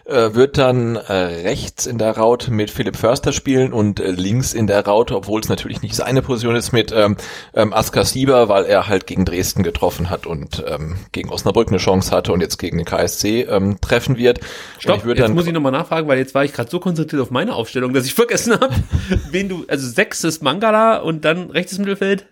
äh, 0.04 0.34
wird 0.34 0.58
dann 0.58 0.96
äh, 0.96 1.12
rechts 1.12 1.86
in 1.86 1.98
der 1.98 2.16
Raute 2.16 2.50
mit 2.50 2.70
Philipp 2.70 2.96
Förster 2.96 3.32
spielen 3.32 3.72
und 3.72 4.00
äh, 4.00 4.10
links 4.10 4.54
in 4.54 4.66
der 4.66 4.84
Raute, 4.84 5.16
obwohl 5.16 5.40
es 5.40 5.48
natürlich 5.48 5.82
nicht 5.82 5.94
seine 5.94 6.22
Position 6.22 6.56
ist, 6.56 6.72
mit 6.72 6.92
ähm, 6.92 7.16
ähm, 7.54 7.72
Askar 7.72 8.04
Sieber, 8.04 8.48
weil 8.48 8.64
er 8.64 8.88
halt 8.88 9.06
gegen 9.06 9.24
Dresden 9.24 9.62
getroffen 9.62 10.10
hat 10.10 10.26
und 10.26 10.64
ähm, 10.66 10.96
gegen 11.12 11.30
Osnabrück 11.30 11.68
eine 11.68 11.78
Chance 11.78 12.10
hatte 12.10 12.32
und 12.32 12.40
jetzt 12.40 12.58
gegen 12.58 12.78
den 12.78 12.86
KSC 12.86 13.42
ähm, 13.42 13.80
treffen 13.80 14.16
wird. 14.16 14.40
Stopp, 14.78 15.04
jetzt 15.06 15.20
dann, 15.20 15.34
muss 15.34 15.46
ich 15.46 15.52
nochmal 15.52 15.72
nachfragen, 15.72 16.08
weil 16.08 16.18
jetzt 16.18 16.34
war 16.34 16.44
ich 16.44 16.52
gerade 16.52 16.70
so 16.70 16.80
konzentriert 16.80 17.22
auf 17.22 17.30
meine 17.30 17.54
Aufstellung, 17.54 17.92
dass 17.92 18.06
ich 18.06 18.14
vergessen 18.14 18.54
habe, 18.54 18.74
wen 19.30 19.48
du, 19.48 19.64
also 19.68 19.86
sechs 19.88 20.24
ist 20.24 20.42
Mangala 20.42 20.98
und 20.98 21.24
dann 21.24 21.50
rechtes 21.50 21.78
Mittelfeld? 21.78 22.26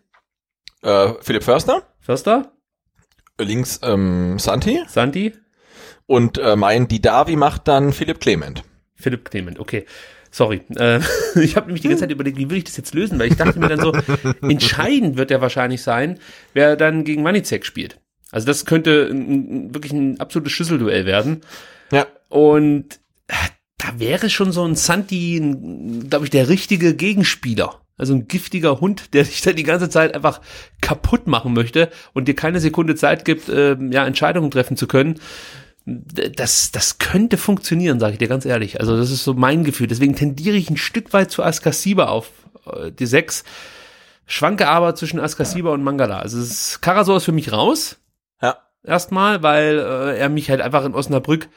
Äh, 0.82 1.12
Philipp 1.20 1.44
Förster. 1.44 1.82
Förster. 2.01 2.52
Links 3.39 3.81
ähm, 3.82 4.39
Santi. 4.39 4.82
Santi. 4.89 5.32
Und 6.11 6.39
äh, 6.39 6.57
mein 6.57 6.89
Didavi 6.89 7.37
macht 7.37 7.69
dann 7.69 7.93
Philipp 7.93 8.19
Clement. 8.19 8.65
Philipp 8.97 9.31
Clement, 9.31 9.61
okay. 9.61 9.85
Sorry. 10.32 10.62
Äh, 10.74 10.99
ich 11.41 11.55
habe 11.55 11.66
nämlich 11.66 11.82
die 11.82 11.89
ganze 11.89 12.01
Zeit 12.03 12.11
überlegt, 12.11 12.37
wie 12.37 12.51
will 12.51 12.59
ich 12.59 12.65
das 12.65 12.77
jetzt 12.77 12.95
lösen, 12.95 13.16
weil 13.20 13.28
ich 13.28 13.37
dachte 13.37 13.61
mir 13.61 13.69
dann 13.69 13.78
so, 13.78 13.93
entscheidend 14.43 15.16
wird 15.16 15.31
er 15.31 15.41
wahrscheinlich 15.41 15.82
sein, 15.82 16.19
wer 16.53 16.74
dann 16.74 17.05
gegen 17.05 17.23
Manizek 17.23 17.65
spielt. 17.65 18.01
Also 18.32 18.45
das 18.45 18.66
könnte 18.66 19.09
ein, 19.09 19.73
wirklich 19.73 19.93
ein 19.93 20.19
absolutes 20.19 20.53
Schlüsselduell 20.53 21.07
werden. 21.07 21.43
Ja. 21.93 22.09
Und 22.28 22.99
äh, 23.28 23.35
da 23.78 24.01
wäre 24.01 24.31
schon 24.31 24.51
so 24.51 24.65
ein 24.65 24.74
Santi, 24.74 25.41
glaube 26.11 26.24
ich, 26.24 26.31
der 26.31 26.49
richtige 26.49 26.97
Gegenspieler. 26.97 27.82
Also 27.97 28.15
ein 28.15 28.27
giftiger 28.27 28.81
Hund, 28.81 29.15
der 29.15 29.23
dich 29.23 29.43
da 29.43 29.53
die 29.53 29.62
ganze 29.62 29.91
Zeit 29.91 30.15
einfach 30.16 30.41
kaputt 30.81 31.28
machen 31.28 31.53
möchte 31.53 31.89
und 32.15 32.27
dir 32.27 32.35
keine 32.35 32.59
Sekunde 32.59 32.97
Zeit 32.97 33.24
gibt, 33.24 33.49
äh, 33.49 33.77
ja, 33.91 34.07
Entscheidungen 34.07 34.51
treffen 34.51 34.77
zu 34.77 34.89
können. 34.89 35.20
Das, 36.36 36.70
das 36.70 36.98
könnte 36.98 37.36
funktionieren, 37.36 37.98
sage 38.00 38.14
ich 38.14 38.18
dir 38.18 38.28
ganz 38.28 38.44
ehrlich. 38.44 38.80
Also 38.80 38.96
das 38.96 39.10
ist 39.10 39.24
so 39.24 39.34
mein 39.34 39.64
Gefühl. 39.64 39.86
Deswegen 39.86 40.14
tendiere 40.14 40.56
ich 40.56 40.70
ein 40.70 40.76
Stück 40.76 41.12
weit 41.12 41.30
zu 41.30 41.42
Askasiba 41.42 42.06
auf 42.06 42.30
äh, 42.66 42.92
die 42.92 43.06
sechs. 43.06 43.44
Schwanke 44.26 44.68
aber 44.68 44.94
zwischen 44.94 45.18
Askasiba 45.18 45.70
und 45.70 45.82
Mangala. 45.82 46.20
Also 46.20 46.38
es 46.38 46.80
Karasor 46.80 47.16
ist 47.16 47.24
für 47.24 47.32
mich 47.32 47.52
raus. 47.52 47.98
Ja. 48.40 48.58
Erstmal, 48.84 49.42
weil 49.42 49.78
äh, 49.78 50.18
er 50.18 50.28
mich 50.28 50.50
halt 50.50 50.60
einfach 50.60 50.84
in 50.84 50.94
Osnabrück 50.94 51.48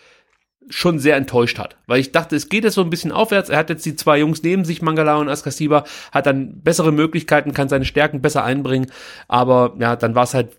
schon 0.69 0.99
sehr 0.99 1.17
enttäuscht 1.17 1.59
hat, 1.59 1.77
weil 1.87 1.99
ich 1.99 2.11
dachte, 2.11 2.35
es 2.35 2.49
geht 2.49 2.63
jetzt 2.63 2.75
so 2.75 2.81
ein 2.81 2.89
bisschen 2.89 3.11
aufwärts. 3.11 3.49
Er 3.49 3.57
hat 3.57 3.69
jetzt 3.69 3.85
die 3.85 3.95
zwei 3.95 4.19
Jungs 4.19 4.43
neben 4.43 4.65
sich, 4.65 4.81
Mangala 4.81 5.17
und 5.17 5.29
Askasiba, 5.29 5.83
hat 6.11 6.25
dann 6.25 6.61
bessere 6.61 6.91
Möglichkeiten, 6.91 7.53
kann 7.53 7.69
seine 7.69 7.85
Stärken 7.85 8.21
besser 8.21 8.43
einbringen, 8.43 8.91
aber 9.27 9.75
ja, 9.79 9.95
dann 9.95 10.15
war 10.15 10.23
es 10.23 10.33
halt 10.33 10.57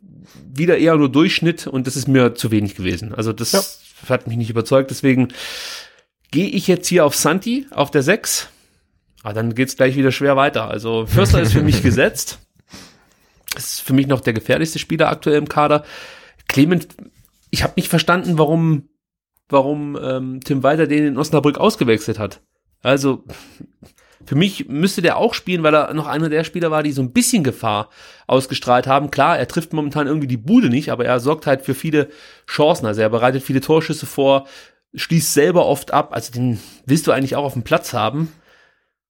wieder 0.53 0.79
eher 0.79 0.97
nur 0.97 1.11
Durchschnitt 1.11 1.67
und 1.67 1.87
das 1.87 1.97
ist 1.97 2.09
mir 2.09 2.35
zu 2.35 2.51
wenig 2.51 2.75
gewesen. 2.75 3.15
Also 3.15 3.33
das 3.33 3.53
ja. 3.53 3.63
hat 4.09 4.27
mich 4.27 4.37
nicht 4.37 4.51
überzeugt, 4.51 4.91
deswegen 4.91 5.29
gehe 6.31 6.49
ich 6.49 6.67
jetzt 6.67 6.89
hier 6.89 7.05
auf 7.05 7.15
Santi, 7.15 7.67
auf 7.71 7.91
der 7.91 8.03
6. 8.03 8.49
Aber 9.23 9.31
ah, 9.31 9.33
dann 9.33 9.55
geht's 9.55 9.77
gleich 9.77 9.97
wieder 9.97 10.13
schwer 10.13 10.37
weiter. 10.37 10.69
Also 10.69 11.07
Förster 11.07 11.41
ist 11.41 11.53
für 11.53 11.63
mich 11.63 11.83
gesetzt. 11.83 12.41
Ist 13.57 13.81
für 13.81 13.95
mich 13.95 14.07
noch 14.07 14.21
der 14.21 14.35
gefährlichste 14.35 14.79
Spieler 14.79 15.09
aktuell 15.09 15.39
im 15.39 15.49
Kader. 15.49 15.85
Clement, 16.49 16.89
ich 17.51 17.63
habe 17.63 17.73
nicht 17.77 17.89
verstanden, 17.89 18.37
warum 18.37 18.89
warum 19.49 19.99
ähm, 20.03 20.41
Tim 20.43 20.63
Walter 20.63 20.87
den 20.87 21.07
in 21.07 21.19
Osnabrück 21.19 21.59
ausgewechselt 21.59 22.19
hat. 22.19 22.41
Also 22.83 23.25
für 24.27 24.35
mich 24.35 24.69
müsste 24.69 25.03
der 25.03 25.17
auch 25.17 25.35
spielen, 25.35 25.63
weil 25.63 25.75
er 25.75 25.95
noch 25.95 26.07
einer 26.07 26.29
der 26.29 26.45
Spieler 26.45 26.71
war, 26.71 26.83
die 26.83 26.93
so 26.93 27.03
ein 27.03 27.13
bisschen 27.13 27.45
Gefahr 27.45 27.91
ausgestrahlt 28.27 28.87
haben. 28.87 29.11
Klar, 29.11 29.39
er 29.39 29.49
trifft 29.49 29.73
momentan 29.73 30.07
irgendwie 30.07 30.27
die 30.27 30.37
Bude 30.37 30.69
nicht, 30.69 30.91
aber 30.91 31.05
er 31.05 31.21
sorgt 31.21 31.47
halt 31.47 31.63
für 31.63 31.75
viele 31.75 32.09
Chancen. 32.47 32.87
Also 32.87 33.01
er 33.01 33.11
bereitet 33.11 33.43
viele 33.43 33.61
Torschüsse 33.61 34.07
vor, 34.07 34.47
schließt 34.95 35.35
selber 35.35 35.67
oft 35.67 35.93
ab. 35.93 36.11
Also 36.13 36.33
den 36.33 36.61
willst 36.87 37.07
du 37.07 37.13
eigentlich 37.13 37.37
auch 37.37 37.45
auf 37.45 37.55
dem 37.55 37.65
Platz 37.65 37.93
haben. 37.93 38.33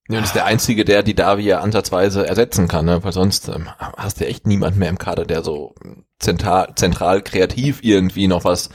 Ja, 0.09 0.19
und 0.19 0.25
ist 0.25 0.35
der 0.35 0.45
einzige, 0.45 0.85
der 0.85 1.03
die 1.03 1.15
Davia 1.15 1.61
ansatzweise 1.61 2.27
ersetzen 2.27 2.69
kann, 2.69 2.85
ne? 2.85 3.03
weil 3.03 3.13
sonst 3.13 3.49
ähm, 3.49 3.71
hast 3.79 4.21
du 4.21 4.27
echt 4.27 4.47
niemand 4.47 4.77
mehr 4.77 4.91
im 4.91 4.99
Kader, 4.99 5.25
der 5.25 5.43
so 5.43 5.75
zentral, 6.19 6.75
zentral 6.77 7.23
kreativ 7.23 7.79
irgendwie 7.83 8.29
noch 8.29 8.45
was 8.45 8.69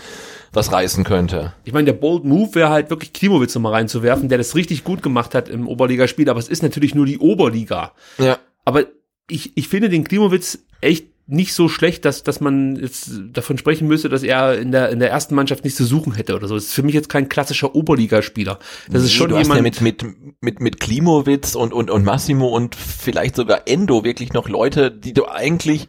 was 0.53 0.71
reißen 0.71 1.03
könnte. 1.03 1.53
Ich 1.63 1.73
meine, 1.73 1.85
der 1.85 1.93
Bold 1.93 2.26
Move 2.26 2.55
wäre 2.55 2.69
halt 2.69 2.89
wirklich 2.89 3.13
Klimowitz 3.13 3.55
nochmal 3.55 3.73
reinzuwerfen, 3.73 4.30
der 4.30 4.38
das 4.38 4.55
richtig 4.55 4.84
gut 4.84 5.03
gemacht 5.03 5.35
hat 5.35 5.49
im 5.49 5.67
Oberligaspiel, 5.67 6.30
aber 6.30 6.39
es 6.39 6.47
ist 6.47 6.63
natürlich 6.63 6.95
nur 6.95 7.05
die 7.05 7.19
Oberliga. 7.19 7.93
Ja. 8.17 8.38
Aber 8.65 8.85
ich, 9.30 9.51
ich 9.55 9.67
finde 9.67 9.89
den 9.89 10.03
Klimowitz 10.03 10.59
echt 10.81 11.05
nicht 11.30 11.53
so 11.53 11.69
schlecht, 11.69 12.05
dass, 12.05 12.23
dass 12.23 12.41
man 12.41 12.76
jetzt 12.76 13.11
davon 13.31 13.59
sprechen 13.59 13.88
müsste, 13.88 14.09
dass 14.09 14.23
er 14.23 14.57
in 14.57 14.71
der, 14.71 14.89
in 14.89 14.97
der 14.97 15.11
ersten 15.11 15.35
Mannschaft 15.35 15.63
nichts 15.63 15.77
zu 15.77 15.85
suchen 15.85 16.13
hätte 16.13 16.35
oder 16.35 16.47
so. 16.47 16.55
Das 16.55 16.65
ist 16.65 16.73
für 16.73 16.81
mich 16.81 16.95
jetzt 16.95 17.07
kein 17.07 17.30
klassischer 17.30 17.76
Oberligaspieler. 17.76 18.57
Das 18.89 19.01
nee, 19.01 19.07
ist 19.07 19.13
schon 19.13 19.30
du 19.30 19.38
jemand. 19.38 19.51
Hast 19.51 19.80
ja 19.80 19.84
mit, 19.84 20.01
mit, 20.01 20.15
mit, 20.41 20.59
mit 20.59 20.80
Klimowitz 20.80 21.53
und, 21.53 21.71
und, 21.71 21.91
und 21.91 22.03
Massimo 22.03 22.47
und 22.47 22.76
vielleicht 22.76 23.35
sogar 23.35 23.67
Endo 23.67 24.03
wirklich 24.03 24.34
noch 24.34 24.49
Leute, 24.49 24.89
die 24.89 25.13
du 25.13 25.27
eigentlich 25.27 25.88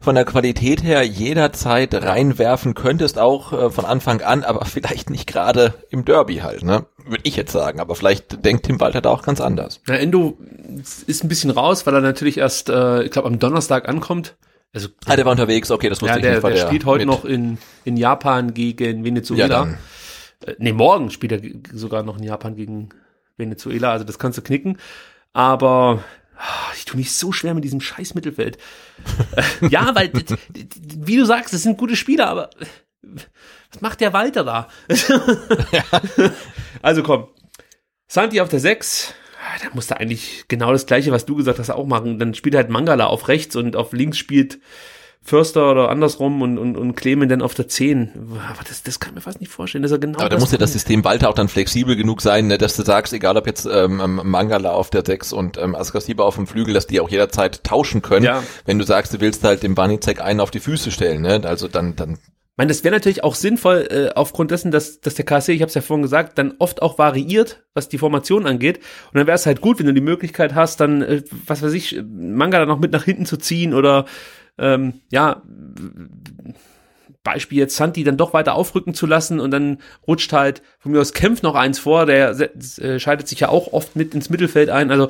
von 0.00 0.14
der 0.14 0.24
Qualität 0.24 0.82
her 0.82 1.02
jederzeit 1.02 1.94
reinwerfen 1.94 2.72
könntest, 2.74 3.18
auch 3.18 3.52
äh, 3.52 3.70
von 3.70 3.84
Anfang 3.84 4.22
an, 4.22 4.44
aber 4.44 4.64
vielleicht 4.64 5.10
nicht 5.10 5.26
gerade 5.26 5.74
im 5.90 6.04
Derby 6.04 6.36
halt, 6.36 6.64
ne? 6.64 6.86
Würde 7.04 7.22
ich 7.24 7.36
jetzt 7.36 7.52
sagen, 7.52 7.80
aber 7.80 7.94
vielleicht 7.94 8.44
denkt 8.44 8.64
Tim 8.64 8.80
Walter 8.80 9.02
da 9.02 9.10
auch 9.10 9.22
ganz 9.22 9.40
anders. 9.40 9.80
Na, 9.86 9.96
Endo 9.96 10.38
ist 11.06 11.22
ein 11.22 11.28
bisschen 11.28 11.50
raus, 11.50 11.86
weil 11.86 11.94
er 11.94 12.00
natürlich 12.00 12.38
erst, 12.38 12.70
äh, 12.70 13.02
ich 13.02 13.10
glaube, 13.10 13.28
am 13.28 13.38
Donnerstag 13.38 13.88
ankommt. 13.88 14.36
Also, 14.72 14.88
ah, 15.06 15.16
der 15.16 15.24
war 15.24 15.32
unterwegs, 15.32 15.70
okay, 15.70 15.88
das 15.88 16.00
wusste 16.00 16.12
ja, 16.12 16.16
ich 16.16 16.22
der, 16.22 16.34
nicht. 16.34 16.44
Der, 16.44 16.50
der 16.50 16.66
spielt 16.66 16.84
heute 16.86 17.04
noch 17.04 17.24
in, 17.24 17.58
in 17.84 17.96
Japan 17.96 18.54
gegen 18.54 19.04
Venezuela. 19.04 19.66
Ja, 19.66 20.48
äh, 20.48 20.54
nee, 20.58 20.72
morgen 20.72 21.10
spielt 21.10 21.32
er 21.32 21.40
sogar 21.76 22.04
noch 22.04 22.16
in 22.16 22.22
Japan 22.22 22.54
gegen 22.54 22.90
Venezuela, 23.36 23.90
also 23.90 24.04
das 24.04 24.18
kannst 24.18 24.38
du 24.38 24.42
knicken. 24.42 24.78
Aber 25.32 26.04
ich 26.76 26.84
tue 26.84 26.96
mich 26.96 27.12
so 27.12 27.32
schwer 27.32 27.54
mit 27.54 27.64
diesem 27.64 27.80
scheiß 27.80 28.14
Mittelfeld. 28.14 28.58
Äh, 29.36 29.68
ja, 29.68 29.94
weil, 29.94 30.10
wie 30.12 31.16
du 31.16 31.24
sagst, 31.24 31.54
das 31.54 31.62
sind 31.62 31.78
gute 31.78 31.96
Spieler, 31.96 32.28
aber 32.28 32.50
was 33.02 33.80
macht 33.80 34.00
der 34.00 34.12
Walter 34.12 34.44
da? 34.44 34.68
also 36.82 37.02
komm, 37.02 37.28
Santi 38.06 38.40
auf 38.40 38.48
der 38.48 38.60
6, 38.60 39.14
ah, 39.38 39.58
da 39.62 39.74
musste 39.74 39.98
eigentlich 39.98 40.44
genau 40.48 40.72
das 40.72 40.86
gleiche, 40.86 41.12
was 41.12 41.26
du 41.26 41.36
gesagt 41.36 41.58
hast, 41.58 41.70
auch 41.70 41.86
machen. 41.86 42.18
Dann 42.18 42.34
spielt 42.34 42.54
halt 42.54 42.70
Mangala 42.70 43.06
auf 43.06 43.28
rechts 43.28 43.56
und 43.56 43.76
auf 43.76 43.92
links 43.92 44.18
spielt 44.18 44.58
Förster 45.22 45.70
oder 45.70 45.90
andersrum 45.90 46.40
und, 46.40 46.56
und, 46.56 46.76
und 46.76 46.94
Clemen 46.94 47.28
dann 47.28 47.42
auf 47.42 47.54
der 47.54 47.68
10. 47.68 48.12
Aber 48.48 48.64
das, 48.66 48.82
das 48.82 49.00
kann 49.00 49.10
ich 49.10 49.16
mir 49.16 49.20
fast 49.20 49.40
nicht 49.40 49.52
vorstellen, 49.52 49.82
dass 49.82 49.92
er 49.92 49.98
genau 49.98 50.18
Aber 50.18 50.30
da 50.30 50.38
muss 50.38 50.50
ja 50.50 50.58
das 50.58 50.72
System 50.72 51.04
Walter 51.04 51.28
auch 51.28 51.34
dann 51.34 51.48
flexibel 51.48 51.94
genug 51.94 52.22
sein, 52.22 52.46
ne, 52.46 52.56
dass 52.56 52.74
du 52.76 52.82
sagst, 52.82 53.12
egal 53.12 53.36
ob 53.36 53.46
jetzt 53.46 53.66
ähm, 53.70 54.00
ähm 54.00 54.20
Mangala 54.24 54.70
auf 54.70 54.88
der 54.88 55.04
6 55.04 55.32
und 55.34 55.58
ähm, 55.58 55.74
Askasiba 55.74 56.24
auf 56.24 56.36
dem 56.36 56.46
Flügel, 56.46 56.72
dass 56.72 56.86
die 56.86 57.00
auch 57.00 57.10
jederzeit 57.10 57.62
tauschen 57.64 58.00
können. 58.00 58.24
Ja. 58.24 58.42
Wenn 58.64 58.78
du 58.78 58.84
sagst, 58.84 59.12
du 59.12 59.20
willst 59.20 59.44
halt 59.44 59.62
dem 59.62 59.74
Banizek 59.74 60.22
einen 60.22 60.40
auf 60.40 60.50
die 60.50 60.60
Füße 60.60 60.90
stellen, 60.90 61.20
ne? 61.20 61.42
Also 61.44 61.68
dann, 61.68 61.96
dann 61.96 62.18
ich 62.60 62.62
meine, 62.62 62.68
das 62.68 62.84
wäre 62.84 62.94
natürlich 62.94 63.24
auch 63.24 63.36
sinnvoll, 63.36 63.88
äh, 63.90 64.14
aufgrund 64.14 64.50
dessen, 64.50 64.70
dass, 64.70 65.00
dass 65.00 65.14
der 65.14 65.24
KSC, 65.24 65.52
ich 65.52 65.62
habe 65.62 65.68
es 65.68 65.74
ja 65.74 65.80
vorhin 65.80 66.02
gesagt, 66.02 66.36
dann 66.36 66.54
oft 66.58 66.82
auch 66.82 66.98
variiert, 66.98 67.62
was 67.72 67.88
die 67.88 67.96
Formation 67.96 68.46
angeht. 68.46 68.78
Und 68.78 69.18
dann 69.18 69.26
wäre 69.26 69.36
es 69.36 69.46
halt 69.46 69.62
gut, 69.62 69.78
wenn 69.78 69.86
du 69.86 69.94
die 69.94 70.02
Möglichkeit 70.02 70.54
hast, 70.54 70.80
dann, 70.80 71.00
äh, 71.00 71.22
was 71.46 71.62
weiß 71.62 71.72
ich, 71.72 72.02
Mangala 72.06 72.66
noch 72.66 72.78
mit 72.78 72.92
nach 72.92 73.04
hinten 73.04 73.24
zu 73.24 73.38
ziehen 73.38 73.72
oder 73.72 74.04
ähm, 74.60 75.00
ja, 75.10 75.42
Beispiel 77.22 77.58
jetzt 77.58 77.76
Santi 77.76 78.04
dann 78.04 78.16
doch 78.16 78.32
weiter 78.32 78.54
aufrücken 78.54 78.94
zu 78.94 79.06
lassen 79.06 79.40
und 79.40 79.50
dann 79.50 79.78
rutscht 80.06 80.32
halt 80.32 80.62
von 80.78 80.92
mir 80.92 81.00
aus 81.00 81.12
Kempf 81.12 81.42
noch 81.42 81.54
eins 81.54 81.78
vor, 81.78 82.06
der 82.06 82.30
äh, 82.30 82.98
scheidet 82.98 83.28
sich 83.28 83.40
ja 83.40 83.48
auch 83.48 83.72
oft 83.72 83.96
mit 83.96 84.14
ins 84.14 84.30
Mittelfeld 84.30 84.70
ein, 84.70 84.90
also 84.90 85.08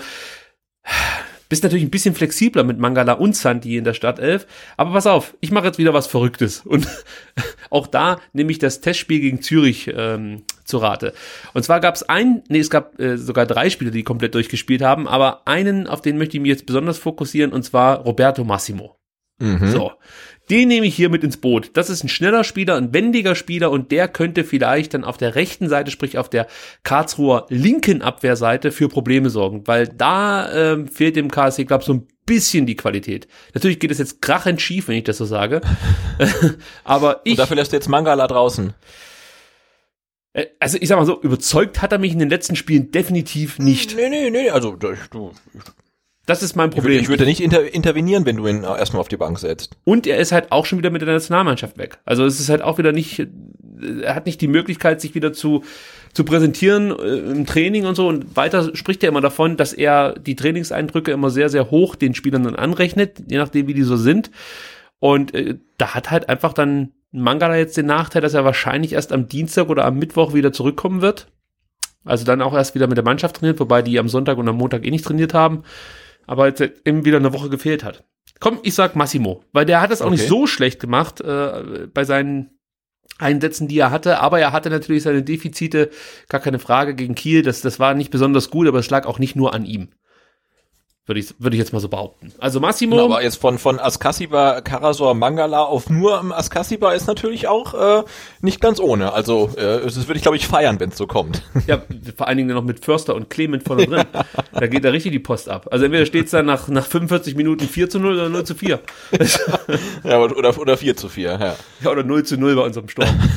bist 1.48 1.64
natürlich 1.64 1.84
ein 1.84 1.90
bisschen 1.90 2.14
flexibler 2.14 2.62
mit 2.62 2.78
Mangala 2.78 3.14
und 3.14 3.36
Santi 3.36 3.76
in 3.76 3.84
der 3.84 3.94
Startelf, 3.94 4.46
aber 4.76 4.92
pass 4.92 5.06
auf, 5.06 5.36
ich 5.40 5.50
mache 5.50 5.66
jetzt 5.66 5.78
wieder 5.78 5.94
was 5.94 6.06
Verrücktes 6.06 6.60
und 6.60 6.86
auch 7.70 7.86
da 7.86 8.20
nehme 8.32 8.50
ich 8.50 8.58
das 8.58 8.80
Testspiel 8.80 9.20
gegen 9.20 9.42
Zürich 9.42 9.90
ähm, 9.94 10.44
zu 10.64 10.78
Rate. 10.78 11.12
Und 11.52 11.64
zwar 11.64 11.80
gab 11.80 11.96
es 11.96 12.08
ein, 12.08 12.42
nee, 12.48 12.60
es 12.60 12.70
gab 12.70 12.98
äh, 13.00 13.18
sogar 13.18 13.46
drei 13.46 13.68
Spieler, 13.70 13.90
die 13.90 14.04
komplett 14.04 14.34
durchgespielt 14.34 14.82
haben, 14.82 15.06
aber 15.06 15.46
einen, 15.46 15.86
auf 15.86 16.02
den 16.02 16.18
möchte 16.18 16.36
ich 16.36 16.40
mich 16.40 16.50
jetzt 16.50 16.66
besonders 16.66 16.98
fokussieren 16.98 17.52
und 17.52 17.64
zwar 17.64 17.98
Roberto 17.98 18.44
Massimo. 18.44 18.99
Mhm. 19.40 19.68
So. 19.68 19.92
Den 20.48 20.68
nehme 20.68 20.86
ich 20.86 20.96
hier 20.96 21.10
mit 21.10 21.22
ins 21.22 21.36
Boot. 21.36 21.70
Das 21.74 21.90
ist 21.90 22.02
ein 22.02 22.08
schneller 22.08 22.42
Spieler, 22.42 22.76
ein 22.76 22.92
wendiger 22.92 23.36
Spieler 23.36 23.70
und 23.70 23.92
der 23.92 24.08
könnte 24.08 24.42
vielleicht 24.42 24.94
dann 24.94 25.04
auf 25.04 25.16
der 25.16 25.36
rechten 25.36 25.68
Seite, 25.68 25.92
sprich 25.92 26.18
auf 26.18 26.28
der 26.28 26.48
Karlsruher 26.82 27.46
linken 27.50 28.02
Abwehrseite 28.02 28.72
für 28.72 28.88
Probleme 28.88 29.30
sorgen, 29.30 29.66
weil 29.66 29.86
da 29.86 30.52
ähm, 30.52 30.88
fehlt 30.88 31.14
dem 31.14 31.30
KSC, 31.30 31.64
glaube 31.64 31.84
so 31.84 31.94
ein 31.94 32.08
bisschen 32.26 32.66
die 32.66 32.74
Qualität. 32.76 33.28
Natürlich 33.54 33.78
geht 33.78 33.92
es 33.92 33.98
jetzt 33.98 34.22
krachend 34.22 34.60
schief, 34.60 34.88
wenn 34.88 34.96
ich 34.96 35.04
das 35.04 35.18
so 35.18 35.24
sage. 35.24 35.60
Aber 36.84 37.20
ich. 37.24 37.32
Und 37.32 37.38
dafür 37.38 37.56
lässt 37.56 37.72
du 37.72 37.76
jetzt 37.76 37.88
Mangala 37.88 38.26
draußen. 38.26 38.74
Äh, 40.32 40.46
also 40.58 40.78
ich 40.80 40.88
sag 40.88 40.98
mal 40.98 41.06
so, 41.06 41.20
überzeugt 41.20 41.82
hat 41.82 41.92
er 41.92 41.98
mich 41.98 42.12
in 42.12 42.18
den 42.18 42.30
letzten 42.30 42.56
Spielen 42.56 42.90
definitiv 42.90 43.58
nicht. 43.58 43.94
Nee, 43.96 44.08
nee, 44.08 44.30
nee, 44.30 44.50
also 44.50 44.76
du, 44.76 44.94
das 46.30 46.42
ist 46.42 46.56
mein 46.56 46.70
Problem. 46.70 46.92
Ich 46.92 46.96
würde, 46.96 47.02
ich 47.02 47.08
würde 47.08 47.24
nicht 47.24 47.40
inter 47.40 47.74
intervenieren, 47.74 48.24
wenn 48.24 48.36
du 48.36 48.46
ihn 48.46 48.62
erstmal 48.62 49.00
auf 49.00 49.08
die 49.08 49.16
Bank 49.16 49.38
setzt. 49.38 49.76
Und 49.84 50.06
er 50.06 50.18
ist 50.18 50.32
halt 50.32 50.52
auch 50.52 50.64
schon 50.64 50.78
wieder 50.78 50.90
mit 50.90 51.02
der 51.02 51.08
Nationalmannschaft 51.08 51.76
weg. 51.76 51.98
Also 52.04 52.24
es 52.24 52.40
ist 52.40 52.48
halt 52.48 52.62
auch 52.62 52.78
wieder 52.78 52.92
nicht 52.92 53.26
er 54.02 54.14
hat 54.14 54.26
nicht 54.26 54.40
die 54.40 54.48
Möglichkeit, 54.48 55.00
sich 55.00 55.14
wieder 55.14 55.32
zu, 55.32 55.64
zu 56.12 56.24
präsentieren 56.24 56.90
äh, 56.90 57.18
im 57.18 57.46
Training 57.46 57.86
und 57.86 57.94
so. 57.94 58.08
Und 58.08 58.36
weiter 58.36 58.74
spricht 58.76 59.02
er 59.02 59.08
immer 59.08 59.20
davon, 59.20 59.56
dass 59.56 59.72
er 59.72 60.14
die 60.18 60.36
Trainingseindrücke 60.36 61.10
immer 61.10 61.30
sehr, 61.30 61.48
sehr 61.48 61.70
hoch 61.70 61.96
den 61.96 62.14
Spielern 62.14 62.44
dann 62.44 62.56
anrechnet, 62.56 63.22
je 63.28 63.38
nachdem, 63.38 63.66
wie 63.66 63.74
die 63.74 63.82
so 63.82 63.96
sind. 63.96 64.30
Und 64.98 65.34
äh, 65.34 65.58
da 65.78 65.94
hat 65.94 66.10
halt 66.10 66.28
einfach 66.28 66.52
dann 66.52 66.92
Mangala 67.12 67.56
jetzt 67.56 67.76
den 67.76 67.86
Nachteil, 67.86 68.22
dass 68.22 68.34
er 68.34 68.44
wahrscheinlich 68.44 68.92
erst 68.92 69.12
am 69.12 69.28
Dienstag 69.28 69.68
oder 69.68 69.84
am 69.84 69.98
Mittwoch 69.98 70.34
wieder 70.34 70.52
zurückkommen 70.52 71.02
wird. 71.02 71.28
Also 72.04 72.24
dann 72.24 72.40
auch 72.40 72.54
erst 72.54 72.74
wieder 72.74 72.86
mit 72.86 72.96
der 72.96 73.04
Mannschaft 73.04 73.36
trainiert, 73.36 73.60
wobei 73.60 73.82
die 73.82 73.98
am 73.98 74.08
Sonntag 74.08 74.38
und 74.38 74.48
am 74.48 74.56
Montag 74.56 74.86
eh 74.86 74.90
nicht 74.90 75.04
trainiert 75.04 75.34
haben. 75.34 75.64
Aber 76.30 76.46
jetzt 76.46 76.60
eben 76.84 77.04
wieder 77.04 77.16
eine 77.16 77.32
Woche 77.32 77.50
gefehlt 77.50 77.82
hat. 77.82 78.04
Komm, 78.38 78.60
ich 78.62 78.74
sag 78.76 78.94
Massimo, 78.94 79.42
weil 79.52 79.66
der 79.66 79.80
hat 79.80 79.90
es 79.90 80.00
auch 80.00 80.06
Okay. 80.06 80.14
nicht 80.14 80.28
so 80.28 80.46
schlecht 80.46 80.78
gemacht 80.78 81.20
äh, 81.20 81.88
bei 81.92 82.04
seinen 82.04 82.50
Einsätzen, 83.18 83.66
die 83.66 83.78
er 83.80 83.90
hatte, 83.90 84.20
aber 84.20 84.38
er 84.38 84.52
hatte 84.52 84.70
natürlich 84.70 85.02
seine 85.02 85.24
Defizite, 85.24 85.90
gar 86.28 86.40
keine 86.40 86.60
Frage 86.60 86.94
gegen 86.94 87.16
Kiel, 87.16 87.42
das, 87.42 87.62
das 87.62 87.80
war 87.80 87.94
nicht 87.94 88.12
besonders 88.12 88.48
gut, 88.48 88.68
aber 88.68 88.78
es 88.78 88.88
lag 88.90 89.06
auch 89.06 89.18
nicht 89.18 89.34
nur 89.34 89.52
an 89.54 89.64
ihm. 89.66 89.88
Würde 91.10 91.18
ich, 91.18 91.34
würde 91.40 91.56
ich 91.56 91.58
jetzt 91.58 91.72
mal 91.72 91.80
so 91.80 91.88
behaupten. 91.88 92.32
Also 92.38 92.60
Massimo, 92.60 92.94
Genau, 92.94 93.06
aber 93.06 93.24
jetzt 93.24 93.40
von, 93.40 93.58
von 93.58 93.80
Askasiba, 93.80 94.60
Karasor, 94.60 95.14
Mangala 95.14 95.64
auf 95.64 95.90
nur 95.90 96.20
im 96.20 96.30
Askasiba 96.30 96.92
ist 96.92 97.08
natürlich 97.08 97.48
auch 97.48 97.74
äh, 97.74 98.04
nicht 98.42 98.60
ganz 98.60 98.78
ohne. 98.78 99.12
Also 99.12 99.50
äh, 99.56 99.80
das 99.82 100.06
würde 100.06 100.18
ich, 100.18 100.22
glaube 100.22 100.36
ich, 100.36 100.46
feiern, 100.46 100.78
wenn 100.78 100.90
es 100.90 100.96
so 100.96 101.08
kommt. 101.08 101.42
ja, 101.66 101.82
vor 102.16 102.28
allen 102.28 102.36
Dingen 102.36 102.54
noch 102.54 102.62
mit 102.62 102.84
Förster 102.84 103.16
und 103.16 103.28
Clement 103.28 103.64
vorne 103.64 103.88
drin, 103.88 104.04
da 104.52 104.66
geht 104.68 104.84
da 104.84 104.90
richtig 104.90 105.10
die 105.10 105.18
Post 105.18 105.48
ab. 105.48 105.66
Also 105.72 105.84
entweder 105.84 106.06
steht 106.06 106.26
es 106.26 106.30
dann 106.30 106.46
nach, 106.46 106.68
nach 106.68 106.86
45 106.86 107.34
Minuten 107.34 107.66
4 107.66 107.90
zu 107.90 107.98
0 107.98 108.14
oder 108.14 108.28
0 108.28 108.44
zu 108.44 108.54
4. 108.54 108.78
ja, 110.04 110.20
oder, 110.20 110.60
oder 110.60 110.76
4 110.76 110.96
zu 110.96 111.08
4, 111.08 111.28
ja. 111.28 111.56
Ja, 111.80 111.90
oder 111.90 112.04
0 112.04 112.22
zu 112.22 112.36
0 112.36 112.54
bei 112.54 112.62
unserem 112.62 112.88
Sturm. 112.88 113.08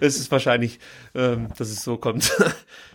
das 0.00 0.16
ist 0.16 0.32
wahrscheinlich, 0.32 0.78
ähm, 1.14 1.48
dass 1.58 1.68
es 1.68 1.82
so 1.82 1.98
kommt. 1.98 2.32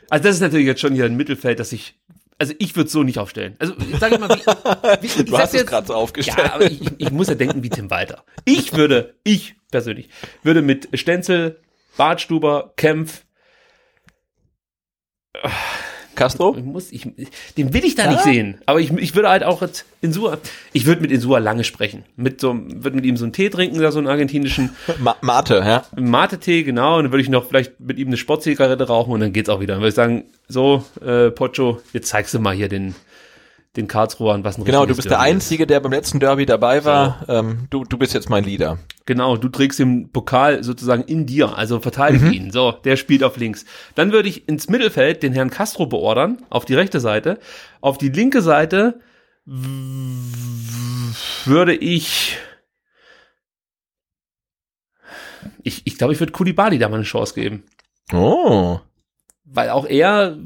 Also 0.09 0.23
das 0.23 0.35
ist 0.35 0.41
natürlich 0.41 0.67
jetzt 0.67 0.81
schon 0.81 0.93
hier 0.93 1.05
ein 1.05 1.15
Mittelfeld, 1.15 1.59
das 1.59 1.71
ich, 1.71 1.95
also 2.37 2.53
ich 2.59 2.75
würde 2.75 2.89
so 2.89 3.03
nicht 3.03 3.17
aufstellen. 3.17 3.55
Also 3.59 3.75
ich 3.79 3.97
sage 3.97 4.17
mal, 4.17 4.29
wie, 4.29 4.41
wie 5.01 5.21
ich 5.21 5.25
Du 5.25 5.37
hast 5.37 5.53
es 5.53 5.65
gerade 5.65 5.87
so 5.87 5.93
aufgestellt. 5.93 6.37
Ja, 6.37 6.53
aber 6.53 6.65
ich, 6.65 6.81
ich 6.97 7.11
muss 7.11 7.27
ja 7.27 7.35
denken 7.35 7.63
wie 7.63 7.69
Tim 7.69 7.89
Walter. 7.89 8.25
Ich 8.43 8.73
würde, 8.73 9.15
ich 9.23 9.55
persönlich, 9.71 10.09
würde 10.43 10.61
mit 10.61 10.89
Stenzel, 10.93 11.61
Bartstuber, 11.97 12.73
Kempf, 12.75 13.25
Castro? 16.15 16.55
ich 16.57 16.63
muss, 16.63 16.91
ich, 16.91 17.07
den 17.57 17.73
will 17.73 17.83
ich 17.83 17.95
da 17.95 18.09
nicht 18.09 18.23
sehen. 18.23 18.57
Aber 18.65 18.79
ich, 18.79 18.91
ich 18.91 19.15
würde 19.15 19.29
halt 19.29 19.43
auch 19.43 19.61
jetzt 19.61 19.85
Insua, 20.01 20.37
ich 20.73 20.85
würde 20.85 21.01
mit 21.01 21.11
Insua 21.11 21.39
lange 21.39 21.63
sprechen. 21.63 22.03
Mit 22.15 22.39
so, 22.39 22.55
würde 22.55 22.95
mit 22.95 23.05
ihm 23.05 23.17
so 23.17 23.25
einen 23.25 23.33
Tee 23.33 23.49
trinken, 23.49 23.79
da 23.79 23.91
so 23.91 23.99
einen 23.99 24.07
argentinischen 24.07 24.71
Ma 24.99 25.15
Mate, 25.21 25.55
ja. 25.65 25.83
Mate-Tee, 25.95 26.63
genau. 26.63 26.97
Und 26.97 27.05
dann 27.05 27.11
würde 27.11 27.21
ich 27.21 27.29
noch 27.29 27.47
vielleicht 27.47 27.79
mit 27.79 27.97
ihm 27.97 28.07
eine 28.07 28.17
Sportzigarette 28.17 28.87
rauchen 28.87 29.13
und 29.13 29.19
dann 29.19 29.33
geht's 29.33 29.49
auch 29.49 29.59
wieder. 29.59 29.73
Dann 29.75 29.81
würde 29.81 29.89
ich 29.89 29.95
sagen, 29.95 30.25
so, 30.47 30.83
äh, 31.05 31.31
Pocho, 31.31 31.81
jetzt 31.93 32.07
zeigst 32.07 32.33
du 32.33 32.39
mal 32.39 32.55
hier 32.55 32.69
den, 32.69 32.95
den 33.75 33.87
Karlsruher 33.87 34.41
was 34.43 34.57
ein 34.57 34.63
Genau, 34.65 34.85
du 34.85 34.95
bist 34.95 35.05
der 35.09 35.17
Derby 35.17 35.29
ist. 35.29 35.35
Einzige, 35.35 35.67
der 35.67 35.79
beim 35.79 35.91
letzten 35.91 36.19
Derby 36.19 36.45
dabei 36.45 36.83
war. 36.85 37.25
Ähm, 37.27 37.67
du, 37.69 37.83
du 37.83 37.97
bist 37.97 38.13
jetzt 38.13 38.29
mein 38.29 38.43
Leader. 38.43 38.77
Genau, 39.05 39.37
du 39.37 39.49
trägst 39.49 39.79
den 39.79 40.09
Pokal 40.11 40.63
sozusagen 40.63 41.03
in 41.03 41.25
dir, 41.25 41.57
also 41.57 41.79
verteidige 41.79 42.25
Mhm. 42.25 42.31
ihn. 42.33 42.51
So, 42.51 42.71
der 42.71 42.95
spielt 42.97 43.23
auf 43.23 43.37
links. 43.37 43.65
Dann 43.95 44.11
würde 44.11 44.29
ich 44.29 44.47
ins 44.47 44.69
Mittelfeld 44.69 45.23
den 45.23 45.33
Herrn 45.33 45.49
Castro 45.49 45.85
beordern, 45.85 46.39
auf 46.49 46.65
die 46.65 46.75
rechte 46.75 46.99
Seite. 46.99 47.39
Auf 47.81 47.97
die 47.97 48.09
linke 48.09 48.41
Seite 48.41 48.99
würde 51.45 51.75
ich 51.75 52.37
ich, 55.63 55.85
ich 55.85 55.97
glaube, 55.97 56.13
ich 56.13 56.19
würde 56.19 56.31
Kulibali 56.31 56.77
da 56.79 56.89
mal 56.89 56.95
eine 56.95 57.03
Chance 57.03 57.33
geben. 57.35 57.63
Oh. 58.13 58.79
weil 59.45 59.69
auch 59.69 59.85
er 59.85 60.37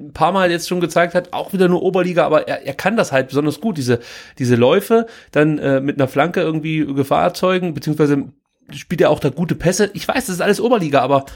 ein 0.00 0.12
paar 0.12 0.32
Mal 0.32 0.50
jetzt 0.50 0.68
schon 0.68 0.80
gezeigt 0.80 1.14
hat, 1.14 1.32
auch 1.32 1.52
wieder 1.52 1.68
nur 1.68 1.82
Oberliga, 1.82 2.24
aber 2.24 2.48
er, 2.48 2.66
er 2.66 2.74
kann 2.74 2.96
das 2.96 3.12
halt 3.12 3.28
besonders 3.28 3.60
gut, 3.60 3.76
diese, 3.76 4.00
diese 4.38 4.56
Läufe, 4.56 5.06
dann 5.32 5.58
äh, 5.58 5.80
mit 5.80 5.98
einer 5.98 6.08
Flanke 6.08 6.40
irgendwie 6.40 6.84
Gefahr 6.84 7.22
erzeugen, 7.22 7.74
beziehungsweise 7.74 8.32
spielt 8.74 9.00
er 9.00 9.10
auch 9.10 9.20
da 9.20 9.30
gute 9.30 9.54
Pässe. 9.54 9.90
Ich 9.94 10.06
weiß, 10.06 10.26
das 10.26 10.36
ist 10.36 10.40
alles 10.40 10.60
Oberliga, 10.60 11.00
aber 11.00 11.26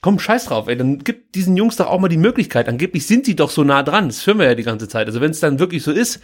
komm, 0.00 0.18
scheiß 0.18 0.46
drauf, 0.46 0.68
ey, 0.68 0.76
dann 0.76 0.98
gibt 0.98 1.34
diesen 1.34 1.56
Jungs 1.56 1.76
doch 1.76 1.86
auch 1.86 2.00
mal 2.00 2.08
die 2.08 2.16
Möglichkeit. 2.16 2.68
Angeblich 2.68 3.06
sind 3.06 3.24
sie 3.24 3.36
doch 3.36 3.50
so 3.50 3.64
nah 3.64 3.82
dran, 3.82 4.08
das 4.08 4.26
hören 4.26 4.38
wir 4.38 4.46
ja 4.46 4.54
die 4.54 4.64
ganze 4.64 4.88
Zeit. 4.88 5.06
Also 5.06 5.20
wenn 5.20 5.30
es 5.30 5.40
dann 5.40 5.58
wirklich 5.58 5.82
so 5.82 5.92
ist, 5.92 6.20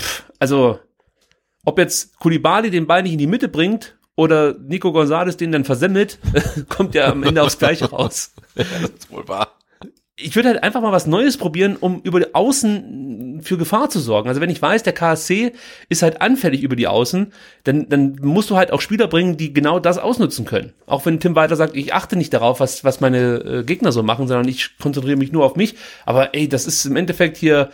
pff, 0.00 0.24
also 0.38 0.78
ob 1.64 1.78
jetzt 1.78 2.18
Kulibali 2.18 2.70
den 2.70 2.86
Ball 2.86 3.02
nicht 3.02 3.12
in 3.12 3.18
die 3.18 3.26
Mitte 3.26 3.48
bringt 3.48 3.96
oder 4.16 4.54
Nico 4.58 4.92
Gonzalez 4.92 5.36
den 5.36 5.52
dann 5.52 5.64
versemmelt, 5.64 6.18
kommt 6.68 6.94
ja 6.94 7.10
am 7.10 7.22
Ende 7.22 7.42
aufs 7.42 7.58
Gleiche 7.58 7.90
raus 7.90 8.32
Ja, 8.54 8.64
das 8.80 8.90
ist 8.90 9.10
wohl 9.10 9.26
wahr. 9.28 9.58
Ich 10.22 10.36
würde 10.36 10.50
halt 10.50 10.62
einfach 10.62 10.80
mal 10.80 10.92
was 10.92 11.06
Neues 11.06 11.36
probieren, 11.36 11.76
um 11.76 12.00
über 12.02 12.20
die 12.20 12.34
Außen 12.34 13.40
für 13.42 13.58
Gefahr 13.58 13.90
zu 13.90 14.00
sorgen. 14.00 14.28
Also 14.28 14.40
wenn 14.40 14.50
ich 14.50 14.62
weiß, 14.62 14.82
der 14.82 14.92
KSC 14.92 15.52
ist 15.88 16.02
halt 16.02 16.20
anfällig 16.20 16.62
über 16.62 16.76
die 16.76 16.86
Außen, 16.86 17.32
dann, 17.64 17.88
dann 17.88 18.16
musst 18.22 18.50
du 18.50 18.56
halt 18.56 18.72
auch 18.72 18.80
Spieler 18.80 19.08
bringen, 19.08 19.36
die 19.36 19.52
genau 19.52 19.78
das 19.78 19.98
ausnutzen 19.98 20.44
können. 20.44 20.72
Auch 20.86 21.04
wenn 21.06 21.20
Tim 21.20 21.34
weiter 21.34 21.56
sagt, 21.56 21.76
ich 21.76 21.94
achte 21.94 22.16
nicht 22.16 22.32
darauf, 22.32 22.60
was, 22.60 22.84
was 22.84 23.00
meine 23.00 23.36
äh, 23.38 23.64
Gegner 23.64 23.92
so 23.92 24.02
machen, 24.02 24.28
sondern 24.28 24.48
ich 24.48 24.78
konzentriere 24.78 25.16
mich 25.16 25.32
nur 25.32 25.44
auf 25.44 25.56
mich. 25.56 25.74
Aber 26.06 26.34
ey, 26.34 26.48
das 26.48 26.66
ist 26.66 26.84
im 26.84 26.96
Endeffekt 26.96 27.36
hier 27.36 27.70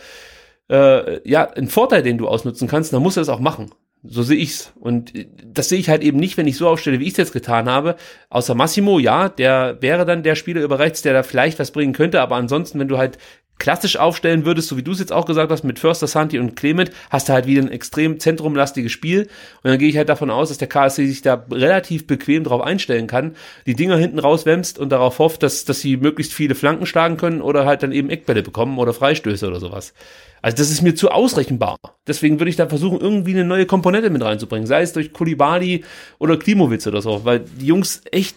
äh, 0.69 1.27
ja 1.29 1.49
ein 1.51 1.67
Vorteil, 1.67 2.03
den 2.03 2.17
du 2.17 2.27
ausnutzen 2.27 2.67
kannst, 2.67 2.93
dann 2.93 3.01
musst 3.01 3.17
du 3.17 3.21
das 3.21 3.29
auch 3.29 3.39
machen. 3.39 3.71
So 4.03 4.23
sehe 4.23 4.37
ich's. 4.37 4.71
Und 4.79 5.15
äh, 5.15 5.27
das 5.45 5.69
sehe 5.69 5.79
ich 5.79 5.89
halt 5.89 6.03
eben 6.03 6.17
nicht, 6.17 6.37
wenn 6.37 6.47
ich 6.47 6.57
so 6.57 6.67
aufstelle, 6.67 6.99
wie 6.99 7.05
ich 7.05 7.11
es 7.11 7.17
jetzt 7.17 7.33
getan 7.33 7.69
habe. 7.69 7.95
Außer 8.29 8.55
Massimo, 8.55 8.99
ja, 8.99 9.29
der 9.29 9.81
wäre 9.81 10.05
dann 10.05 10.23
der 10.23 10.35
Spieler 10.35 10.61
über 10.61 10.79
rechts, 10.79 11.01
der 11.01 11.13
da 11.13 11.23
vielleicht 11.23 11.59
was 11.59 11.71
bringen 11.71 11.93
könnte. 11.93 12.21
Aber 12.21 12.35
ansonsten, 12.35 12.79
wenn 12.79 12.87
du 12.87 12.97
halt 12.97 13.17
klassisch 13.59 13.97
aufstellen 13.97 14.45
würdest, 14.45 14.69
so 14.69 14.77
wie 14.77 14.83
du 14.83 14.93
es 14.93 14.99
jetzt 14.99 15.11
auch 15.11 15.25
gesagt 15.25 15.51
hast, 15.51 15.63
mit 15.63 15.79
Förster, 15.79 16.07
Santi 16.07 16.39
und 16.39 16.55
Clement, 16.55 16.91
hast 17.09 17.27
du 17.27 17.33
halt 17.33 17.45
wieder 17.45 17.61
ein 17.61 17.69
extrem 17.69 18.19
zentrumlastiges 18.19 18.91
Spiel. 18.91 19.23
Und 19.63 19.71
dann 19.71 19.77
gehe 19.77 19.89
ich 19.89 19.97
halt 19.97 20.07
davon 20.07 20.29
aus, 20.29 20.47
dass 20.47 20.57
der 20.57 20.69
KSC 20.69 21.05
sich 21.05 21.21
da 21.21 21.45
relativ 21.51 22.07
bequem 22.07 22.45
drauf 22.45 22.61
einstellen 22.61 23.07
kann, 23.07 23.35
die 23.65 23.75
Dinger 23.75 23.97
hinten 23.97 24.19
rauswämst 24.19 24.79
und 24.79 24.89
darauf 24.89 25.19
hofft, 25.19 25.43
dass, 25.43 25.65
dass 25.65 25.81
sie 25.81 25.97
möglichst 25.97 26.33
viele 26.33 26.55
Flanken 26.55 26.85
schlagen 26.85 27.17
können 27.17 27.41
oder 27.41 27.65
halt 27.65 27.83
dann 27.83 27.91
eben 27.91 28.09
Eckbälle 28.09 28.43
bekommen 28.43 28.79
oder 28.79 28.93
Freistöße 28.93 29.45
oder 29.45 29.59
sowas. 29.59 29.93
Also 30.41 30.57
das 30.57 30.71
ist 30.71 30.81
mir 30.81 30.95
zu 30.95 31.09
ausrechenbar. 31.09 31.77
Deswegen 32.07 32.39
würde 32.39 32.49
ich 32.49 32.55
da 32.55 32.67
versuchen, 32.67 32.99
irgendwie 32.99 33.31
eine 33.31 33.45
neue 33.45 33.65
Komponente 33.65 34.09
mit 34.09 34.23
reinzubringen. 34.23 34.67
Sei 34.67 34.81
es 34.81 34.93
durch 34.93 35.13
Kulibali 35.13 35.83
oder 36.17 36.37
Klimowitz 36.37 36.87
oder 36.87 37.01
so, 37.01 37.25
weil 37.25 37.39
die 37.39 37.67
Jungs 37.67 38.01
echt 38.11 38.35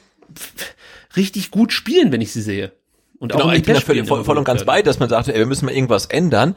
richtig 1.16 1.51
gut 1.51 1.73
spielen, 1.73 2.12
wenn 2.12 2.20
ich 2.20 2.33
sie 2.33 2.43
sehe. 2.43 2.73
Und 3.23 3.31
Genau, 3.31 3.51
den 3.51 3.59
ich 3.59 3.62
bin 3.62 3.74
da 3.74 3.81
völlig, 3.81 4.09
voll, 4.09 4.24
voll 4.24 4.37
und 4.37 4.43
ganz 4.43 4.65
bei, 4.65 4.83
dass 4.83 4.99
man 4.99 5.09
sagte, 5.09 5.33
ey, 5.33 5.39
wir 5.39 5.47
müssen 5.47 5.66
mal 5.66 5.73
irgendwas 5.73 6.07
ändern. 6.07 6.57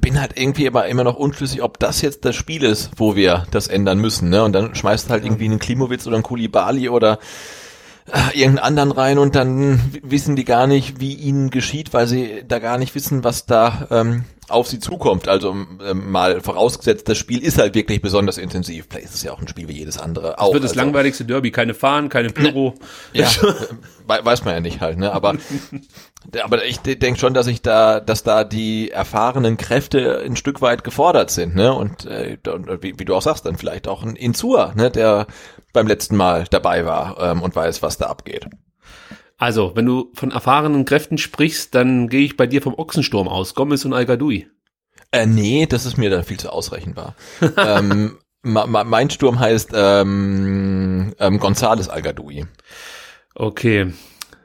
Bin 0.00 0.20
halt 0.20 0.32
irgendwie 0.36 0.68
aber 0.68 0.86
immer 0.86 1.02
noch 1.02 1.16
unschlüssig, 1.16 1.62
ob 1.62 1.80
das 1.80 2.00
jetzt 2.00 2.24
das 2.24 2.36
Spiel 2.36 2.62
ist, 2.62 2.92
wo 2.94 3.16
wir 3.16 3.48
das 3.50 3.66
ändern 3.66 3.98
müssen. 3.98 4.28
Ne? 4.28 4.44
Und 4.44 4.52
dann 4.52 4.76
schmeißt 4.76 5.10
halt 5.10 5.24
irgendwie 5.24 5.46
einen 5.46 5.58
Klimowitz 5.58 6.06
oder 6.06 6.14
einen 6.14 6.22
Kulibali 6.22 6.88
oder 6.88 7.18
irgendeinen 8.34 8.58
anderen 8.58 8.92
rein 8.92 9.18
und 9.18 9.34
dann 9.34 9.80
wissen 10.02 10.36
die 10.36 10.44
gar 10.44 10.66
nicht, 10.66 11.00
wie 11.00 11.14
ihnen 11.14 11.50
geschieht, 11.50 11.92
weil 11.92 12.06
sie 12.06 12.42
da 12.46 12.58
gar 12.58 12.78
nicht 12.78 12.94
wissen, 12.94 13.24
was 13.24 13.46
da 13.46 13.86
ähm, 13.90 14.24
auf 14.48 14.66
sie 14.66 14.80
zukommt. 14.80 15.28
Also 15.28 15.50
ähm, 15.50 16.10
mal 16.10 16.40
vorausgesetzt, 16.40 17.08
das 17.08 17.18
Spiel 17.18 17.42
ist 17.42 17.58
halt 17.58 17.74
wirklich 17.74 18.02
besonders 18.02 18.38
intensiv. 18.38 18.88
Play 18.88 19.02
ist 19.02 19.22
ja 19.22 19.32
auch 19.32 19.40
ein 19.40 19.48
Spiel 19.48 19.68
wie 19.68 19.78
jedes 19.78 19.98
andere. 19.98 20.38
Auch. 20.38 20.46
Das 20.46 20.54
wird 20.54 20.64
das 20.64 20.70
also, 20.72 20.82
langweiligste 20.82 21.24
Derby. 21.24 21.50
Keine 21.50 21.74
Fahnen, 21.74 22.08
keine 22.08 22.30
Pyro. 22.30 22.74
ja, 23.12 23.26
äh, 23.42 23.54
wei- 24.06 24.24
weiß 24.24 24.44
man 24.44 24.54
ja 24.54 24.60
nicht 24.60 24.80
halt, 24.80 24.98
ne? 24.98 25.12
Aber, 25.12 25.34
aber 26.42 26.64
ich 26.64 26.78
denke 26.80 27.18
schon, 27.18 27.34
dass 27.34 27.46
ich 27.46 27.62
da, 27.62 28.00
dass 28.00 28.22
da 28.22 28.44
die 28.44 28.90
erfahrenen 28.90 29.56
Kräfte 29.56 30.22
ein 30.24 30.36
Stück 30.36 30.60
weit 30.62 30.84
gefordert 30.84 31.30
sind, 31.30 31.54
ne? 31.54 31.72
Und, 31.72 32.06
äh, 32.06 32.36
wie, 32.80 32.98
wie 32.98 33.04
du 33.04 33.14
auch 33.14 33.22
sagst, 33.22 33.46
dann 33.46 33.56
vielleicht 33.56 33.88
auch 33.88 34.02
ein 34.02 34.16
Insua, 34.16 34.72
ne? 34.74 34.90
Der 34.90 35.26
beim 35.72 35.86
letzten 35.86 36.16
Mal 36.16 36.44
dabei 36.50 36.84
war 36.84 37.18
ähm, 37.20 37.42
und 37.42 37.54
weiß, 37.54 37.82
was 37.82 37.98
da 37.98 38.06
abgeht. 38.06 38.46
Also, 39.36 39.72
wenn 39.74 39.86
du 39.86 40.10
von 40.14 40.32
erfahrenen 40.32 40.84
Kräften 40.84 41.16
sprichst, 41.16 41.74
dann 41.74 42.08
gehe 42.08 42.24
ich 42.24 42.36
bei 42.36 42.46
dir 42.46 42.60
vom 42.60 42.74
Ochsensturm 42.74 43.26
aus. 43.26 43.54
Gomez 43.54 43.84
und 43.86 43.94
Al-Gadoui. 43.94 44.46
Äh, 45.12 45.26
nee, 45.26 45.66
das 45.66 45.86
ist 45.86 45.96
mir 45.96 46.10
dann 46.10 46.24
viel 46.24 46.38
zu 46.38 46.52
ausrechenbar. 46.52 47.16
ähm, 47.56 48.18
ma, 48.42 48.66
ma, 48.66 48.84
mein 48.84 49.10
Sturm 49.10 49.40
heißt 49.40 49.70
ähm, 49.74 51.14
ähm, 51.18 51.38
Gonzales 51.38 51.88
Algadoui. 51.88 52.44
Okay. 53.34 53.92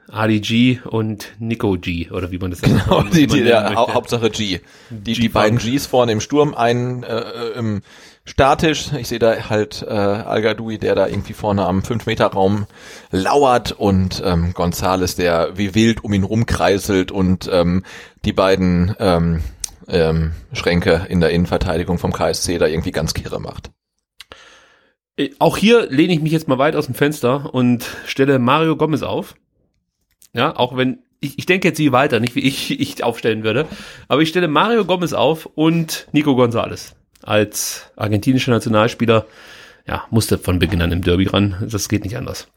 Ali 0.08 0.40
G 0.40 0.78
und 0.84 1.32
Nico 1.40 1.76
G, 1.78 2.10
oder 2.10 2.30
wie 2.30 2.38
man 2.38 2.52
das 2.52 2.60
dann 2.60 2.80
Und 2.90 3.14
die, 3.14 3.26
die, 3.26 3.42
der, 3.42 3.74
Hauptsache 3.74 4.30
G. 4.30 4.60
Die, 4.90 5.00
die 5.00 5.14
G-Funk. 5.14 5.32
beiden 5.32 5.58
Gs 5.58 5.86
vorne 5.86 6.12
im 6.12 6.20
Sturm, 6.20 6.54
einen 6.54 7.02
äh, 7.02 7.50
im 7.56 7.82
statisch. 8.26 8.92
Ich 8.92 9.08
sehe 9.08 9.18
da 9.18 9.48
halt 9.48 9.82
äh, 9.82 9.90
Al-Gadoui, 9.90 10.78
der 10.78 10.94
da 10.94 11.06
irgendwie 11.06 11.32
vorne 11.32 11.64
am 11.64 11.80
5-Meter-Raum 11.80 12.66
lauert 13.10 13.72
und 13.72 14.22
ähm, 14.24 14.52
Gonzales, 14.52 15.16
der 15.16 15.56
wie 15.56 15.74
wild 15.74 16.04
um 16.04 16.12
ihn 16.12 16.24
rumkreiselt 16.24 17.12
und 17.12 17.48
ähm, 17.50 17.84
die 18.24 18.32
beiden 18.32 18.94
ähm, 18.98 19.42
ähm, 19.88 20.32
Schränke 20.52 21.06
in 21.08 21.20
der 21.20 21.30
Innenverteidigung 21.30 21.98
vom 21.98 22.12
KSC 22.12 22.58
da 22.58 22.66
irgendwie 22.66 22.92
ganz 22.92 23.14
kirre 23.14 23.40
macht. 23.40 23.70
Äh, 25.16 25.30
Auch 25.38 25.56
hier 25.56 25.86
lehne 25.88 26.12
ich 26.12 26.20
mich 26.20 26.32
jetzt 26.32 26.48
mal 26.48 26.58
weit 26.58 26.76
aus 26.76 26.86
dem 26.86 26.94
Fenster 26.94 27.54
und 27.54 27.84
stelle 28.06 28.38
Mario 28.38 28.76
Gomez 28.76 29.02
auf. 29.02 29.36
Ja, 30.34 30.56
auch 30.56 30.76
wenn 30.76 30.98
ich, 31.20 31.38
ich 31.38 31.46
denke 31.46 31.68
jetzt 31.68 31.78
sie 31.78 31.92
weiter, 31.92 32.20
nicht 32.20 32.34
wie 32.34 32.40
ich 32.40 32.70
ich 32.80 33.04
aufstellen 33.04 33.44
würde, 33.44 33.66
aber 34.08 34.20
ich 34.20 34.28
stelle 34.28 34.48
Mario 34.48 34.84
Gomez 34.84 35.12
auf 35.12 35.46
und 35.46 36.08
Nico 36.12 36.34
Gonzalez 36.34 36.96
als 37.26 37.90
argentinischer 37.96 38.52
Nationalspieler. 38.52 39.26
Ja, 39.86 40.04
musste 40.10 40.38
von 40.38 40.58
Beginn 40.58 40.82
an 40.82 40.92
im 40.92 41.02
Derby 41.02 41.26
ran. 41.26 41.66
Das 41.70 41.88
geht 41.88 42.04
nicht 42.04 42.16
anders. 42.16 42.48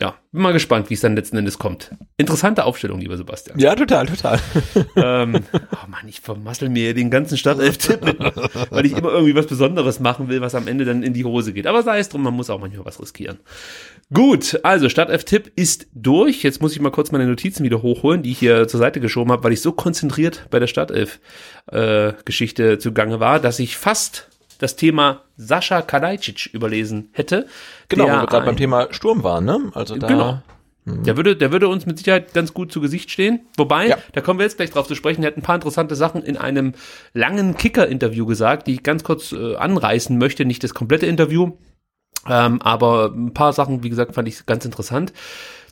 Ja, 0.00 0.14
bin 0.30 0.42
mal 0.42 0.52
gespannt, 0.52 0.90
wie 0.90 0.94
es 0.94 1.00
dann 1.00 1.16
letzten 1.16 1.38
Endes 1.38 1.58
kommt. 1.58 1.90
Interessante 2.18 2.64
Aufstellung, 2.64 3.00
lieber 3.00 3.16
Sebastian. 3.16 3.58
Ja, 3.58 3.74
total, 3.74 4.04
total. 4.04 4.38
ähm, 4.96 5.42
oh 5.54 5.88
Mann, 5.88 6.06
ich 6.06 6.20
vermassel 6.20 6.68
mir 6.68 6.92
den 6.92 7.10
ganzen 7.10 7.38
Startelf-Tipp, 7.38 8.02
weil 8.68 8.84
ich 8.84 8.92
immer 8.92 9.08
irgendwie 9.08 9.34
was 9.34 9.46
Besonderes 9.46 9.98
machen 9.98 10.28
will, 10.28 10.42
was 10.42 10.54
am 10.54 10.68
Ende 10.68 10.84
dann 10.84 11.02
in 11.02 11.14
die 11.14 11.24
Hose 11.24 11.54
geht. 11.54 11.66
Aber 11.66 11.82
sei 11.82 11.98
es 11.98 12.10
drum, 12.10 12.22
man 12.22 12.34
muss 12.34 12.50
auch 12.50 12.60
manchmal 12.60 12.84
was 12.84 13.00
riskieren. 13.00 13.38
Gut, 14.12 14.60
also 14.62 14.88
Startelf-Tipp 14.88 15.50
ist 15.56 15.88
durch. 15.92 16.44
Jetzt 16.44 16.62
muss 16.62 16.72
ich 16.72 16.80
mal 16.80 16.92
kurz 16.92 17.10
meine 17.10 17.26
Notizen 17.26 17.64
wieder 17.64 17.82
hochholen, 17.82 18.22
die 18.22 18.30
ich 18.30 18.38
hier 18.38 18.68
zur 18.68 18.78
Seite 18.78 19.00
geschoben 19.00 19.32
habe, 19.32 19.42
weil 19.42 19.52
ich 19.52 19.60
so 19.60 19.72
konzentriert 19.72 20.46
bei 20.50 20.60
der 20.60 20.68
Startelf-Geschichte 20.68 22.72
äh, 22.72 22.78
zugange 22.78 23.18
war, 23.18 23.40
dass 23.40 23.58
ich 23.58 23.76
fast 23.76 24.28
das 24.58 24.76
Thema 24.76 25.22
Sascha 25.36 25.82
Kalajdzic 25.82 26.50
überlesen 26.52 27.08
hätte. 27.12 27.46
Genau, 27.88 28.04
wo 28.04 28.08
wir 28.08 28.26
gerade 28.26 28.46
beim 28.46 28.56
Thema 28.56 28.88
Sturm 28.92 29.24
waren, 29.24 29.44
ne? 29.44 29.72
Also 29.74 29.96
da. 29.96 30.06
Genau. 30.06 30.42
Der 30.88 31.16
würde, 31.16 31.34
der 31.34 31.50
würde 31.50 31.66
uns 31.66 31.84
mit 31.84 31.98
Sicherheit 31.98 32.32
ganz 32.32 32.54
gut 32.54 32.70
zu 32.70 32.80
Gesicht 32.80 33.10
stehen. 33.10 33.40
Wobei, 33.56 33.88
Ja. 33.88 33.98
da 34.12 34.20
kommen 34.20 34.38
wir 34.38 34.44
jetzt 34.44 34.56
gleich 34.56 34.70
drauf 34.70 34.86
zu 34.86 34.94
sprechen, 34.94 35.24
er 35.24 35.32
hat 35.32 35.36
ein 35.36 35.42
paar 35.42 35.56
interessante 35.56 35.96
Sachen 35.96 36.22
in 36.22 36.36
einem 36.36 36.74
langen 37.12 37.56
Kicker-Interview 37.56 38.24
gesagt, 38.24 38.68
die 38.68 38.74
ich 38.74 38.84
ganz 38.84 39.02
kurz 39.02 39.32
äh, 39.32 39.56
anreißen 39.56 40.16
möchte. 40.16 40.44
Nicht 40.44 40.62
das 40.62 40.74
komplette 40.74 41.06
Interview, 41.06 41.56
ähm, 42.28 42.60
aber 42.62 43.12
ein 43.14 43.32
paar 43.34 43.52
Sachen, 43.52 43.82
wie 43.82 43.90
gesagt, 43.90 44.14
fand 44.14 44.28
ich 44.28 44.46
ganz 44.46 44.64
interessant. 44.64 45.12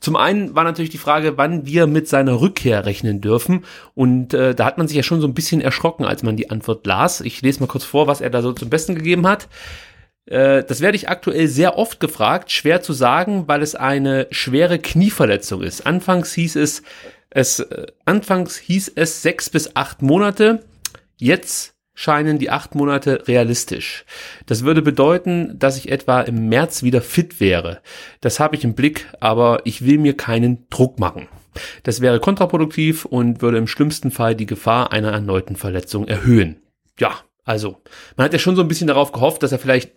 Zum 0.01 0.17
einen 0.17 0.55
war 0.55 0.65
natürlich 0.65 0.91
die 0.91 0.99
Frage, 0.99 1.39
wann 1.39 1.65
wir 1.65 1.87
mit 1.87 2.09
seiner 2.09 2.41
Rückkehr 2.41 2.85
rechnen 2.85 3.23
dürfen. 3.23 3.65
Und 3.95 4.35
äh, 4.35 4.55
da 4.55 4.67
hat 4.67 4.77
man 4.77 4.87
sich 4.87 4.97
ja 4.97 5.03
schon 5.03 5.23
so 5.23 5.27
ein 5.27 5.33
bisschen 5.33 5.63
erschrocken, 5.63 6.05
als 6.05 6.23
man 6.23 6.37
die 6.37 6.51
Antwort 6.51 6.87
las. 6.87 7.23
Ich 7.23 7.41
lese 7.41 7.61
mal 7.61 7.69
kurz 7.69 7.85
vor, 7.85 8.07
was 8.07 8.21
er 8.21 8.29
da 8.29 8.43
so 8.43 8.53
zum 8.53 8.69
Besten 8.69 8.95
gegeben 8.95 9.27
hat. 9.27 9.49
Äh, 10.27 10.63
Das 10.65 10.81
werde 10.81 10.97
ich 10.97 11.09
aktuell 11.09 11.49
sehr 11.49 11.79
oft 11.79 12.01
gefragt, 12.01 12.51
schwer 12.53 12.83
zu 12.83 12.93
sagen, 12.93 13.45
weil 13.47 13.63
es 13.63 13.75
eine 13.75 14.27
schwere 14.31 14.79
Knieverletzung 14.79 15.63
ist. 15.63 15.87
Anfangs 15.87 16.35
hieß 16.35 16.57
es, 16.57 16.83
es 17.31 17.61
äh, 17.61 17.87
anfangs 18.05 18.57
hieß 18.59 18.93
es 18.97 19.23
sechs 19.23 19.49
bis 19.49 19.75
acht 19.75 20.03
Monate. 20.03 20.65
Jetzt 21.17 21.74
scheinen 21.95 22.39
die 22.39 22.51
acht 22.51 22.75
Monate 22.75 23.27
realistisch. 23.27 24.05
Das 24.47 24.65
würde 24.65 24.83
bedeuten, 24.83 25.59
dass 25.59 25.79
ich 25.79 25.91
etwa 25.91 26.21
im 26.21 26.49
März 26.49 26.83
wieder 26.83 27.01
fit 27.01 27.41
wäre. 27.41 27.81
Das 28.21 28.41
habe 28.41 28.57
ich 28.57 28.65
im 28.65 28.75
Blick, 28.75 29.07
aber 29.21 29.61
ich 29.65 29.87
will 29.87 29.99
mir 29.99 30.17
keinen 30.17 30.67
Druck 30.71 30.99
machen. 30.99 31.29
Das 31.85 32.01
wäre 32.01 32.19
kontraproduktiv 32.19 33.05
und 33.05 33.43
würde 33.43 33.59
im 33.59 33.69
schlimmsten 33.69 34.11
Fall 34.11 34.35
die 34.35 34.47
Gefahr 34.47 34.93
einer 34.93 35.13
erneuten 35.13 35.55
Verletzung 35.55 36.09
erhöhen. 36.09 36.57
Ja, 36.99 37.21
also, 37.45 37.77
man 38.17 38.25
hat 38.25 38.33
ja 38.33 38.39
schon 38.39 38.57
so 38.57 38.63
ein 38.63 38.69
bisschen 38.69 38.89
darauf 38.89 39.13
gehofft, 39.13 39.43
dass 39.43 39.53
er 39.53 39.59
vielleicht, 39.59 39.93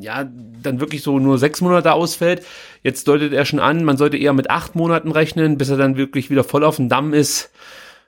ja, 0.00 0.28
dann 0.62 0.80
wirklich 0.80 1.02
so 1.02 1.18
nur 1.18 1.38
sechs 1.38 1.60
Monate 1.60 1.92
ausfällt. 1.92 2.44
Jetzt 2.82 3.06
deutet 3.06 3.32
er 3.32 3.44
schon 3.44 3.60
an, 3.60 3.84
man 3.84 3.96
sollte 3.96 4.16
eher 4.16 4.32
mit 4.32 4.50
acht 4.50 4.74
Monaten 4.74 5.12
rechnen, 5.12 5.58
bis 5.58 5.68
er 5.68 5.76
dann 5.76 5.96
wirklich 5.96 6.30
wieder 6.30 6.42
voll 6.42 6.64
auf 6.64 6.76
dem 6.76 6.88
Damm 6.88 7.12
ist. 7.12 7.50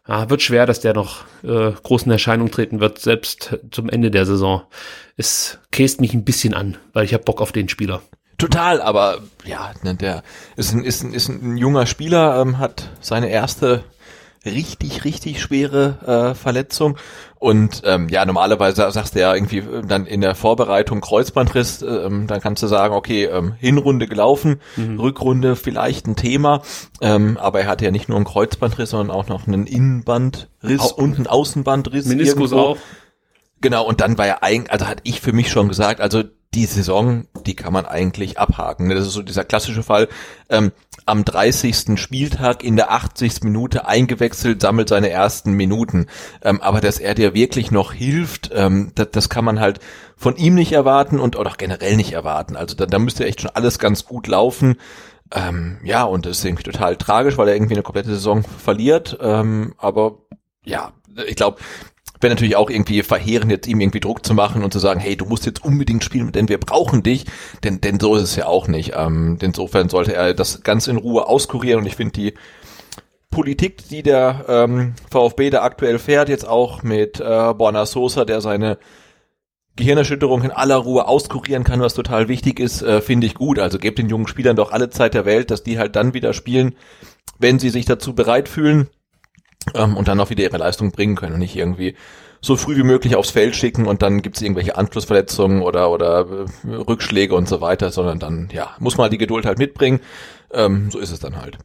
Ja, 0.09 0.31
wird 0.31 0.41
schwer, 0.41 0.65
dass 0.65 0.81
der 0.81 0.95
noch 0.95 1.25
äh, 1.45 1.71
groß 1.71 2.05
in 2.05 2.13
Erscheinung 2.13 2.51
treten 2.51 2.81
wird, 2.81 2.99
selbst 2.99 3.59
zum 3.71 3.91
Ende 3.91 4.11
der 4.11 4.25
Saison. 4.25 4.63
Es 5.19 5.59
käst 5.71 6.01
mich 6.01 6.15
ein 6.15 6.25
bisschen 6.25 6.55
an, 6.55 6.79
weil 6.95 7.05
ich 7.05 7.13
habe 7.13 7.25
Bock 7.25 7.43
auf 7.43 7.53
den 7.53 7.69
Spieler. 7.69 8.01
Total, 8.39 8.81
aber 8.81 9.19
ja, 9.45 9.73
ne, 9.83 9.95
der 9.97 10.23
ist 10.57 10.73
ein, 10.73 10.83
ist 10.83 11.03
ein, 11.03 11.13
ist 11.13 11.29
ein 11.29 11.57
junger 11.59 11.87
Spieler, 11.87 12.41
ähm, 12.41 12.59
hat 12.59 12.89
seine 13.01 13.29
erste 13.29 13.85
richtig, 14.45 15.05
richtig 15.05 15.41
schwere 15.41 16.31
äh, 16.31 16.35
Verletzung. 16.35 16.97
Und 17.39 17.83
ähm, 17.85 18.09
ja, 18.09 18.25
normalerweise 18.25 18.91
sagst 18.91 19.15
du 19.15 19.21
ja 19.21 19.35
irgendwie 19.35 19.59
äh, 19.59 19.83
dann 19.87 20.07
in 20.07 20.21
der 20.21 20.35
Vorbereitung 20.35 21.01
Kreuzbandriss, 21.01 21.83
ähm, 21.83 22.27
dann 22.27 22.41
kannst 22.41 22.63
du 22.63 22.67
sagen, 22.67 22.95
okay, 22.95 23.25
ähm, 23.25 23.55
Hinrunde 23.59 24.07
gelaufen, 24.07 24.61
Rückrunde 24.77 25.57
vielleicht 25.57 26.07
ein 26.07 26.17
Thema, 26.17 26.63
ähm, 27.01 27.37
aber 27.37 27.61
er 27.61 27.67
hatte 27.69 27.85
ja 27.85 27.91
nicht 27.91 28.09
nur 28.09 28.17
einen 28.17 28.25
Kreuzbandriss, 28.25 28.91
sondern 28.91 29.15
auch 29.15 29.29
noch 29.29 29.47
einen 29.47 29.67
Innenbandriss 29.67 30.81
Au- 30.81 30.95
und 30.97 31.17
einen 31.17 31.27
Außenbandriss. 31.27 32.07
Meniskus 32.07 32.53
irgendwo. 32.53 32.71
auch. 32.71 32.79
Genau, 33.61 33.85
und 33.87 34.01
dann 34.01 34.19
war 34.19 34.27
ja 34.27 34.39
eigentlich, 34.41 34.71
also 34.71 34.87
hatte 34.87 35.03
ich 35.05 35.21
für 35.21 35.33
mich 35.33 35.51
schon 35.51 35.69
gesagt, 35.69 36.01
also 36.01 36.23
die 36.55 36.65
Saison, 36.65 37.27
die 37.45 37.55
kann 37.55 37.73
man 37.73 37.85
eigentlich 37.85 38.39
abhaken. 38.39 38.89
ne? 38.89 38.95
Das 38.95 39.07
ist 39.07 39.13
so 39.13 39.23
dieser 39.23 39.45
klassische 39.45 39.83
Fall, 39.83 40.09
ähm, 40.49 40.73
am 41.05 41.25
30. 41.25 41.99
Spieltag 42.01 42.65
in 42.65 42.77
der 42.77 42.91
80. 42.91 43.43
Minute 43.43 43.87
eingewechselt, 43.87 44.63
sammelt 44.63 44.89
seine 44.89 45.11
ersten 45.11 45.53
Minuten. 45.53 46.07
Ähm, 46.43 46.61
aber 46.63 46.81
dass 46.81 46.99
er 46.99 47.15
dir 47.15 47.35
wirklich 47.35 47.71
noch 47.71 47.93
hilft, 47.93 48.51
ähm, 48.55 48.93
das, 48.95 49.09
das 49.13 49.29
kann 49.29 49.45
man 49.45 49.61
halt 49.61 49.81
von 50.17 50.37
ihm 50.37 50.55
nicht 50.55 50.73
erwarten 50.73 51.21
und 51.21 51.37
auch 51.37 51.57
generell 51.59 51.97
nicht 51.97 52.13
erwarten. 52.13 52.57
Also 52.57 52.75
da, 52.75 52.87
da 52.87 52.99
müsste 52.99 53.27
echt 53.27 53.43
schon 53.43 53.51
alles 53.51 53.79
ganz 53.79 54.07
gut 54.07 54.27
laufen. 54.27 54.77
Ähm, 55.31 55.79
ja, 55.85 56.05
und 56.05 56.25
das 56.25 56.39
ist 56.39 56.45
irgendwie 56.47 56.65
total 56.65 56.97
tragisch, 56.97 57.37
weil 57.37 57.49
er 57.49 57.55
irgendwie 57.55 57.75
eine 57.75 57.83
komplette 57.83 58.11
Saison 58.11 58.43
verliert. 58.43 59.19
Ähm, 59.21 59.75
aber 59.77 60.19
ja, 60.65 60.93
ich 61.27 61.37
glaube, 61.37 61.59
wäre 62.21 62.35
natürlich 62.35 62.57
auch 62.57 62.71
irgendwie 62.71 63.03
verheerend, 63.03 63.51
jetzt 63.51 63.67
ihm 63.67 63.81
irgendwie 63.81 64.01
Druck 64.01 64.25
zu 64.25 64.35
machen 64.35 64.63
und 64.63 64.73
zu 64.73 64.79
sagen, 64.79 65.01
hey, 65.01 65.17
du 65.17 65.25
musst 65.25 65.47
jetzt 65.47 65.65
unbedingt 65.65 66.05
spielen, 66.05 66.33
denn 66.33 66.49
wir 66.49 66.59
brauchen 66.59 67.03
dich. 67.03 67.27
Denn, 67.65 67.81
denn 67.81 68.01
so 68.01 68.17
ist 68.17 68.23
es 68.23 68.37
ja 68.37 68.47
auch 68.47 68.69
nicht. 68.69 68.93
Ähm, 68.97 69.39
insofern 69.41 69.89
sollte 69.89 70.15
er 70.15 70.35
das 70.35 70.63
ganz 70.63 70.87
in 70.87 70.97
Ruhe 70.97 71.27
auskurieren 71.27 71.81
und 71.81 71.87
ich 71.87 71.97
finde 71.97 72.13
die 72.13 72.35
Politik, 73.31 73.89
die 73.89 74.03
der 74.03 74.47
ähm, 74.49 74.95
VfB 75.11 75.51
da 75.51 75.63
aktuell 75.63 75.99
fährt, 75.99 76.29
jetzt 76.29 76.49
auch 76.49 76.83
mit 76.83 77.21
äh, 77.21 77.55
Borna 77.55 77.85
Sosa, 77.85 78.25
der 78.25 78.41
seine 78.41 78.79
Gehirnerschütterung 79.77 80.43
in 80.43 80.51
aller 80.51 80.77
Ruhe 80.77 81.07
auskurieren 81.07 81.63
kann, 81.63 81.81
was 81.81 81.95
total 81.95 82.29
wichtig 82.29 82.59
ist, 82.59 82.83
äh, 82.83 83.01
finde 83.01 83.27
ich 83.27 83.35
gut. 83.35 83.59
Also 83.59 83.79
gebt 83.79 83.99
den 83.99 84.09
jungen 84.09 84.27
Spielern 84.27 84.57
doch 84.57 84.73
alle 84.73 84.91
Zeit 84.91 85.15
der 85.15 85.25
Welt, 85.25 85.51
dass 85.51 85.63
die 85.63 85.79
halt 85.79 85.95
dann 85.95 86.15
wieder 86.15 86.33
spielen, 86.33 86.75
wenn 87.39 87.59
sie 87.59 87.71
sich 87.71 87.85
dazu 87.85 88.15
bereit 88.15 88.49
fühlen 88.49 88.89
ähm, 89.75 89.97
und 89.97 90.09
dann 90.09 90.21
auch 90.21 90.31
wieder 90.31 90.45
ihre 90.45 90.59
Leistung 90.59 90.91
bringen 90.91 91.17
können 91.17 91.35
und 91.35 91.41
nicht 91.41 91.57
irgendwie 91.57 91.95
so 92.41 92.57
früh 92.57 92.77
wie 92.77 92.85
möglich 92.85 93.17
aufs 93.17 93.31
Feld 93.31 93.57
schicken 93.57 93.87
und 93.87 94.03
dann 94.03 94.23
gibt's 94.23 94.41
irgendwelche 94.41 94.77
Anschlussverletzungen 94.77 95.63
oder 95.63 95.91
oder 95.91 96.27
äh, 96.67 96.75
Rückschläge 96.75 97.35
und 97.35 97.49
so 97.49 97.61
weiter, 97.61 97.91
sondern 97.91 98.19
dann 98.19 98.49
ja 98.53 98.77
muss 98.79 98.97
man 98.97 99.11
die 99.11 99.19
Geduld 99.19 99.45
halt 99.45 99.59
mitbringen. 99.59 100.01
Ähm, 100.53 100.91
so 100.91 100.99
ist 100.99 101.11
es 101.11 101.19
dann 101.19 101.37
halt. 101.37 101.59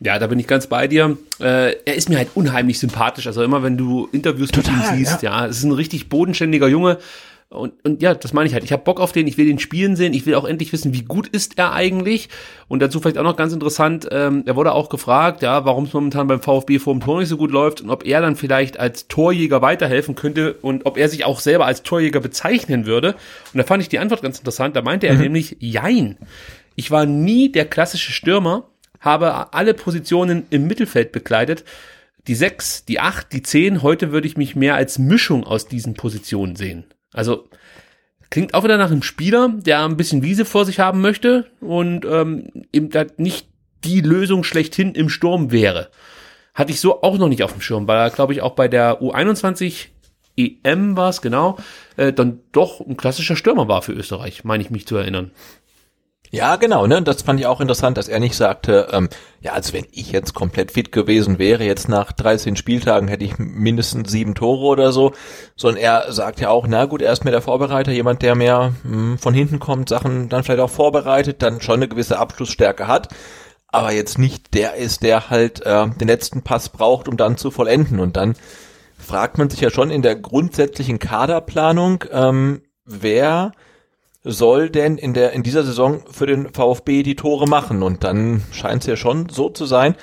Ja, 0.00 0.18
da 0.18 0.26
bin 0.26 0.38
ich 0.38 0.46
ganz 0.46 0.66
bei 0.66 0.88
dir. 0.88 1.16
Äh, 1.40 1.76
er 1.84 1.94
ist 1.94 2.08
mir 2.08 2.18
halt 2.18 2.28
unheimlich 2.34 2.78
sympathisch. 2.78 3.26
Also 3.26 3.42
immer 3.42 3.62
wenn 3.62 3.78
du 3.78 4.08
Interviews 4.12 4.50
mit 4.54 4.68
ihm 4.68 4.74
Total, 4.74 4.96
siehst, 4.96 5.22
ja. 5.22 5.46
es 5.46 5.58
ist 5.58 5.64
ein 5.64 5.72
richtig 5.72 6.08
bodenständiger 6.08 6.68
Junge. 6.68 6.98
Und, 7.48 7.84
und 7.84 8.02
ja, 8.02 8.12
das 8.14 8.32
meine 8.32 8.48
ich 8.48 8.54
halt. 8.54 8.64
Ich 8.64 8.72
habe 8.72 8.82
Bock 8.82 8.98
auf 8.98 9.12
den, 9.12 9.28
ich 9.28 9.38
will 9.38 9.46
den 9.46 9.60
spielen 9.60 9.94
sehen, 9.94 10.14
ich 10.14 10.26
will 10.26 10.34
auch 10.34 10.44
endlich 10.44 10.72
wissen, 10.72 10.92
wie 10.92 11.02
gut 11.02 11.28
ist 11.28 11.58
er 11.58 11.72
eigentlich. 11.72 12.28
Und 12.66 12.80
dazu 12.80 12.98
vielleicht 12.98 13.18
auch 13.18 13.24
noch 13.24 13.36
ganz 13.36 13.52
interessant, 13.52 14.08
ähm, 14.10 14.42
er 14.46 14.56
wurde 14.56 14.72
auch 14.72 14.88
gefragt, 14.88 15.42
ja, 15.42 15.64
warum 15.64 15.84
es 15.84 15.92
momentan 15.92 16.26
beim 16.26 16.42
VfB 16.42 16.80
vor 16.80 16.92
dem 16.92 17.00
Tor 17.00 17.20
nicht 17.20 17.28
so 17.28 17.36
gut 17.36 17.52
läuft 17.52 17.80
und 17.80 17.90
ob 17.90 18.04
er 18.04 18.20
dann 18.20 18.34
vielleicht 18.34 18.80
als 18.80 19.06
Torjäger 19.06 19.62
weiterhelfen 19.62 20.16
könnte 20.16 20.54
und 20.54 20.86
ob 20.86 20.98
er 20.98 21.08
sich 21.08 21.24
auch 21.24 21.38
selber 21.38 21.66
als 21.66 21.84
Torjäger 21.84 22.18
bezeichnen 22.18 22.84
würde. 22.84 23.14
Und 23.52 23.58
da 23.58 23.62
fand 23.62 23.80
ich 23.80 23.88
die 23.88 24.00
Antwort 24.00 24.22
ganz 24.22 24.38
interessant. 24.38 24.74
Da 24.74 24.82
meinte 24.82 25.06
er 25.06 25.14
nämlich, 25.14 25.56
jein. 25.60 26.16
Ich 26.74 26.90
war 26.90 27.06
nie 27.06 27.52
der 27.52 27.64
klassische 27.64 28.10
Stürmer, 28.10 28.68
habe 28.98 29.54
alle 29.54 29.72
Positionen 29.72 30.46
im 30.50 30.66
Mittelfeld 30.66 31.12
bekleidet. 31.12 31.64
Die 32.26 32.34
sechs, 32.34 32.84
die 32.84 32.98
acht, 32.98 33.32
die 33.32 33.42
zehn. 33.42 33.82
Heute 33.82 34.10
würde 34.10 34.26
ich 34.26 34.36
mich 34.36 34.56
mehr 34.56 34.74
als 34.74 34.98
Mischung 34.98 35.44
aus 35.44 35.68
diesen 35.68 35.94
Positionen 35.94 36.56
sehen. 36.56 36.84
Also 37.16 37.48
klingt 38.30 38.54
auch 38.54 38.62
wieder 38.62 38.76
nach 38.76 38.90
einem 38.90 39.02
Spieler, 39.02 39.48
der 39.48 39.84
ein 39.84 39.96
bisschen 39.96 40.22
Wiese 40.22 40.44
vor 40.44 40.64
sich 40.64 40.78
haben 40.78 41.00
möchte 41.00 41.50
und 41.60 42.04
ähm, 42.04 42.48
eben 42.72 42.90
da 42.90 43.06
nicht 43.16 43.48
die 43.84 44.00
Lösung 44.00 44.44
schlechthin 44.44 44.94
im 44.94 45.08
Sturm 45.08 45.50
wäre. 45.50 45.88
Hatte 46.54 46.72
ich 46.72 46.80
so 46.80 47.02
auch 47.02 47.18
noch 47.18 47.28
nicht 47.28 47.42
auf 47.42 47.52
dem 47.52 47.60
Schirm, 47.60 47.88
weil 47.88 47.98
er, 47.98 48.10
glaube 48.10 48.32
ich, 48.32 48.42
auch 48.42 48.54
bei 48.54 48.68
der 48.68 49.00
U21 49.00 49.86
EM 50.36 50.96
war 50.96 51.08
es, 51.08 51.22
genau, 51.22 51.56
äh, 51.96 52.12
dann 52.12 52.40
doch 52.52 52.80
ein 52.80 52.96
klassischer 52.96 53.36
Stürmer 53.36 53.68
war 53.68 53.82
für 53.82 53.92
Österreich, 53.92 54.44
meine 54.44 54.62
ich 54.62 54.70
mich 54.70 54.86
zu 54.86 54.96
erinnern. 54.96 55.30
Ja, 56.30 56.56
genau, 56.56 56.86
ne? 56.86 57.02
Das 57.02 57.22
fand 57.22 57.38
ich 57.40 57.46
auch 57.46 57.60
interessant, 57.60 57.96
dass 57.96 58.08
er 58.08 58.18
nicht 58.18 58.36
sagte, 58.36 58.88
ähm, 58.92 59.08
ja, 59.40 59.52
als 59.52 59.72
wenn 59.72 59.86
ich 59.92 60.10
jetzt 60.12 60.34
komplett 60.34 60.72
fit 60.72 60.90
gewesen 60.90 61.38
wäre, 61.38 61.64
jetzt 61.64 61.88
nach 61.88 62.12
13 62.12 62.56
Spieltagen 62.56 63.08
hätte 63.08 63.24
ich 63.24 63.38
mindestens 63.38 64.10
sieben 64.10 64.34
Tore 64.34 64.66
oder 64.66 64.92
so, 64.92 65.12
sondern 65.54 65.82
er 65.82 66.12
sagt 66.12 66.40
ja 66.40 66.50
auch, 66.50 66.66
na 66.66 66.86
gut, 66.86 67.00
er 67.02 67.12
ist 67.12 67.24
mir 67.24 67.30
der 67.30 67.42
Vorbereiter, 67.42 67.92
jemand, 67.92 68.22
der 68.22 68.34
mehr 68.34 68.72
mh, 68.82 69.18
von 69.18 69.34
hinten 69.34 69.60
kommt, 69.60 69.88
Sachen 69.88 70.28
dann 70.28 70.42
vielleicht 70.42 70.60
auch 70.60 70.70
vorbereitet, 70.70 71.42
dann 71.42 71.60
schon 71.60 71.76
eine 71.76 71.88
gewisse 71.88 72.18
Abschlussstärke 72.18 72.88
hat, 72.88 73.08
aber 73.68 73.92
jetzt 73.92 74.18
nicht 74.18 74.54
der 74.54 74.74
ist, 74.74 75.02
der 75.02 75.30
halt 75.30 75.64
äh, 75.64 75.88
den 75.88 76.08
letzten 76.08 76.42
Pass 76.42 76.70
braucht, 76.70 77.08
um 77.08 77.16
dann 77.16 77.36
zu 77.36 77.50
vollenden. 77.50 78.00
Und 78.00 78.16
dann 78.16 78.34
fragt 78.98 79.38
man 79.38 79.50
sich 79.50 79.60
ja 79.60 79.70
schon 79.70 79.90
in 79.90 80.02
der 80.02 80.16
grundsätzlichen 80.16 80.98
Kaderplanung, 80.98 82.04
ähm, 82.10 82.62
wer 82.84 83.52
soll 84.26 84.70
denn 84.70 84.98
in 84.98 85.14
der 85.14 85.32
in 85.32 85.42
dieser 85.42 85.62
Saison 85.62 86.02
für 86.10 86.26
den 86.26 86.52
VfB 86.52 87.02
die 87.02 87.16
Tore 87.16 87.46
machen? 87.46 87.82
Und 87.82 88.04
dann 88.04 88.42
scheint 88.52 88.82
es 88.82 88.86
ja 88.86 88.96
schon 88.96 89.28
so 89.28 89.48
zu 89.48 89.66
sein, 89.66 89.94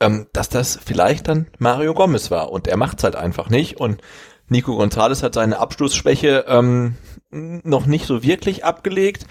ähm, 0.00 0.26
dass 0.32 0.48
das 0.48 0.78
vielleicht 0.84 1.28
dann 1.28 1.46
Mario 1.58 1.94
Gomez 1.94 2.30
war 2.30 2.50
und 2.50 2.66
er 2.66 2.76
macht's 2.76 3.04
halt 3.04 3.16
einfach 3.16 3.48
nicht 3.48 3.78
und 3.78 4.02
Nico 4.48 4.76
Gonzalez 4.76 5.22
hat 5.22 5.34
seine 5.34 5.58
Abschlussschwäche 5.58 6.44
ähm, 6.48 6.96
noch 7.30 7.86
nicht 7.86 8.06
so 8.06 8.24
wirklich 8.24 8.64
abgelegt. 8.64 9.26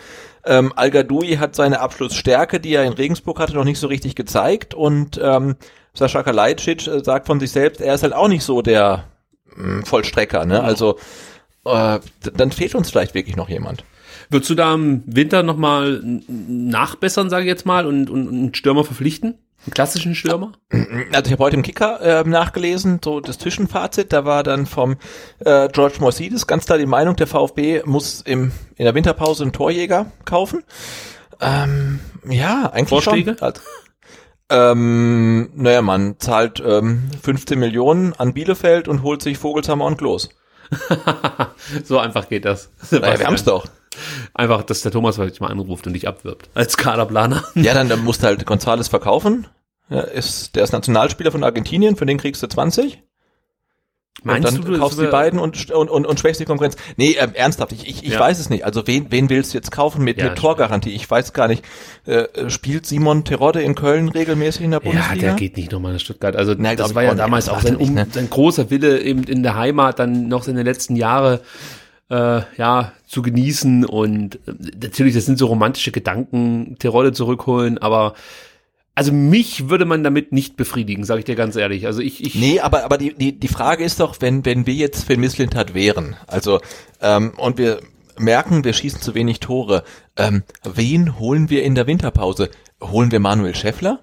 Ähm, 0.46 0.72
Al 0.76 0.92
hat 0.94 1.56
seine 1.56 1.82
Abschlussstärke, 1.82 2.62
die 2.62 2.74
er 2.74 2.86
in 2.86 2.94
Regensburg 2.94 3.40
hatte, 3.40 3.54
noch 3.54 3.66
nicht 3.66 3.80
so 3.80 3.88
richtig 3.88 4.16
gezeigt 4.16 4.74
und 4.74 5.20
ähm, 5.22 5.58
Sascha 5.94 6.24
Kalajdzic 6.24 6.88
äh, 6.88 7.04
sagt 7.04 7.28
von 7.28 7.42
sich 7.42 7.52
selbst, 7.52 7.82
er 7.82 7.94
ist 7.94 8.04
halt 8.04 8.14
auch 8.14 8.30
nicht 8.30 8.44
so 8.44 8.62
der 8.62 9.04
mh, 9.56 9.86
Vollstrecker. 9.86 10.46
Ne? 10.46 10.64
Also 10.64 10.98
äh, 11.66 12.00
dann 12.34 12.52
fehlt 12.52 12.76
uns 12.76 12.90
vielleicht 12.90 13.14
wirklich 13.14 13.36
noch 13.36 13.50
jemand. 13.50 13.84
Würdest 14.30 14.50
du 14.50 14.56
da 14.56 14.76
im 14.76 15.04
Winter 15.06 15.42
nochmal 15.42 16.02
nachbessern, 16.28 17.30
sage 17.30 17.46
ich 17.46 17.50
jetzt 17.50 17.66
mal, 17.66 17.88
und, 17.88 18.10
und, 18.10 18.28
und 18.28 18.34
einen 18.34 18.54
Stürmer 18.54 18.84
verpflichten? 18.84 19.40
Einen 19.66 19.74
klassischen 19.74 20.16
Stürmer? 20.16 20.54
Also 21.12 21.26
ich 21.26 21.32
habe 21.34 21.44
heute 21.44 21.56
im 21.58 21.64
Kicker 21.64 22.00
äh, 22.02 22.24
nachgelesen, 22.28 23.02
so 23.04 23.20
das 23.20 23.40
Zwischenfazit, 23.40 24.14
da 24.14 24.24
war 24.24 24.44
dann 24.44 24.68
vom 24.68 24.98
äh, 25.40 25.68
George 25.70 25.98
Morsidis 26.00 26.48
ganz 26.48 26.66
klar 26.66 26.78
die 26.78 26.86
Meinung, 26.86 27.16
der 27.16 27.28
VfB 27.28 27.82
muss 27.86 28.22
im, 28.22 28.52
in 28.76 28.86
der 28.86 28.96
Winterpause 28.96 29.44
einen 29.44 29.52
Torjäger 29.52 30.12
kaufen. 30.24 30.64
Ähm, 31.42 32.00
ja, 32.30 32.70
eigentlich 32.72 32.90
Vorschläge? 32.90 33.36
schon. 33.38 33.46
Also, 33.48 33.62
ähm, 34.50 35.50
naja, 35.56 35.82
man 35.82 36.20
zahlt 36.20 36.62
ähm, 36.66 37.10
15 37.22 37.60
Millionen 37.60 38.14
an 38.14 38.34
Bielefeld 38.34 38.88
und 38.88 39.04
holt 39.04 39.22
sich 39.22 39.38
Vogelshammer 39.38 39.86
und 39.86 39.98
Klos. 39.98 40.30
so 41.84 42.00
einfach 42.00 42.30
geht 42.30 42.46
das. 42.46 42.70
Naja, 42.92 43.20
wir 43.20 43.26
haben's 43.26 43.44
doch. 43.44 43.68
Einfach, 44.34 44.64
dass 44.64 44.82
der 44.82 44.92
Thomas 44.92 45.16
vielleicht 45.16 45.42
mal 45.42 45.48
anruft 45.48 45.88
und 45.88 45.94
dich 45.94 46.08
abwirbt. 46.08 46.50
Als 46.54 46.78
Kaderplaner. 46.78 47.44
Ja, 47.56 47.74
dann, 47.74 47.90
dann 47.90 48.04
musst 48.04 48.24
du 48.24 48.28
halt 48.28 48.46
Gonzales 48.46 48.88
verkaufen. 48.88 49.48
Ja, 49.90 50.02
ist, 50.02 50.56
der 50.56 50.64
ist 50.64 50.72
Nationalspieler 50.72 51.32
von 51.32 51.44
Argentinien, 51.44 51.96
für 51.96 52.06
den 52.06 52.18
kriegst 52.20 52.44
du 52.44 52.48
20. 52.48 53.00
Meinst 54.22 54.50
und 54.50 54.66
dann 54.66 54.74
du, 54.74 54.80
kaufst 54.80 55.00
du 55.00 55.04
die 55.04 55.12
beiden 55.12 55.40
und, 55.40 55.72
und, 55.72 55.90
und, 55.90 56.06
und 56.06 56.20
schwächst 56.20 56.42
die 56.42 56.46
Konkurrenz. 56.46 56.76
Nee, 56.98 57.16
ähm, 57.18 57.32
ernsthaft, 57.36 57.72
ich, 57.72 57.88
ich, 57.88 58.04
ich 58.04 58.14
Ja. 58.14 58.20
weiß 58.20 58.38
es 58.40 58.50
nicht. 58.50 58.66
Also 58.66 58.86
wen, 58.86 59.08
wen 59.12 59.30
willst 59.30 59.54
du 59.54 59.58
jetzt 59.58 59.72
kaufen 59.72 60.04
mit, 60.04 60.18
Ja, 60.18 60.26
mit 60.26 60.38
Torgarantie? 60.38 60.90
Ich 60.90 61.10
weiß 61.10 61.32
gar 61.32 61.48
nicht. 61.48 61.64
Äh, 62.06 62.50
spielt 62.50 62.86
Simon 62.86 63.24
Terodde 63.24 63.62
in 63.62 63.76
Köln 63.76 64.10
regelmäßig 64.10 64.64
in 64.64 64.72
der 64.72 64.82
Ja, 64.84 64.92
Bundesliga? 64.92 65.22
der 65.28 65.36
geht 65.36 65.56
nicht 65.56 65.72
nochmal 65.72 65.94
nach 65.94 66.00
Stuttgart. 66.02 66.36
Also 66.36 66.54
Nein, 66.58 66.76
das 66.76 66.96
war 66.96 67.04
ja 67.04 67.16
damals 67.16 67.48
auch 67.48 67.62
sein, 67.62 67.78
um, 67.78 67.94
ne? 67.94 68.08
sein 68.12 68.30
großer 68.30 68.70
Wille 68.70 69.00
eben 69.00 69.24
in 69.24 69.42
der 69.42 69.56
Heimat, 69.56 70.00
dann 70.00 70.28
noch 70.28 70.44
seine 70.44 70.64
letzten 70.64 70.98
Jahre 70.98 71.40
äh, 72.10 72.42
ja 72.58 72.92
zu 73.08 73.22
genießen 73.22 73.86
und 73.86 74.36
äh, 74.48 74.54
natürlich, 74.82 75.14
das 75.14 75.26
sind 75.26 75.38
so 75.38 75.48
romantische 75.48 75.92
Gedanken, 75.92 76.76
Tirole 76.80 77.12
zurückholen, 77.12 77.78
aber 77.78 78.14
also 78.96 79.14
mich 79.14 79.70
würde 79.70 79.86
man 79.86 80.04
damit 80.04 80.34
nicht 80.34 80.58
befriedigen, 80.58 81.06
sage 81.06 81.20
ich 81.20 81.26
dir 81.26 81.36
ganz 81.36 81.56
ehrlich. 81.56 81.86
Also 81.86 82.02
ich, 82.02 82.22
ich 82.22 82.36
Nee, 82.36 82.60
aber, 82.60 82.84
aber 82.84 82.98
die, 82.98 83.14
die, 83.14 83.40
die 83.40 83.48
Frage 83.48 83.86
ist 83.86 84.02
doch, 84.02 84.18
wenn, 84.20 84.44
wenn 84.44 84.66
wir 84.66 84.74
jetzt 84.74 85.06
für 85.06 85.16
Misslintat 85.16 85.74
wären, 85.74 86.18
also, 86.28 86.60
ähm, 87.02 87.32
und 87.38 87.58
wir 87.58 87.80
merken, 88.18 88.66
wir 88.66 88.74
schießen 88.74 89.00
zu 89.00 89.16
wenig 89.16 89.40
Tore, 89.40 89.84
ähm, 90.18 90.44
wen 90.64 91.18
holen 91.18 91.50
wir 91.50 91.64
in 91.64 91.76
der 91.76 91.88
Winterpause? 91.88 92.50
Holen 92.82 93.12
wir 93.12 93.22
Manuel 93.22 93.56
Schäffler? 93.56 94.02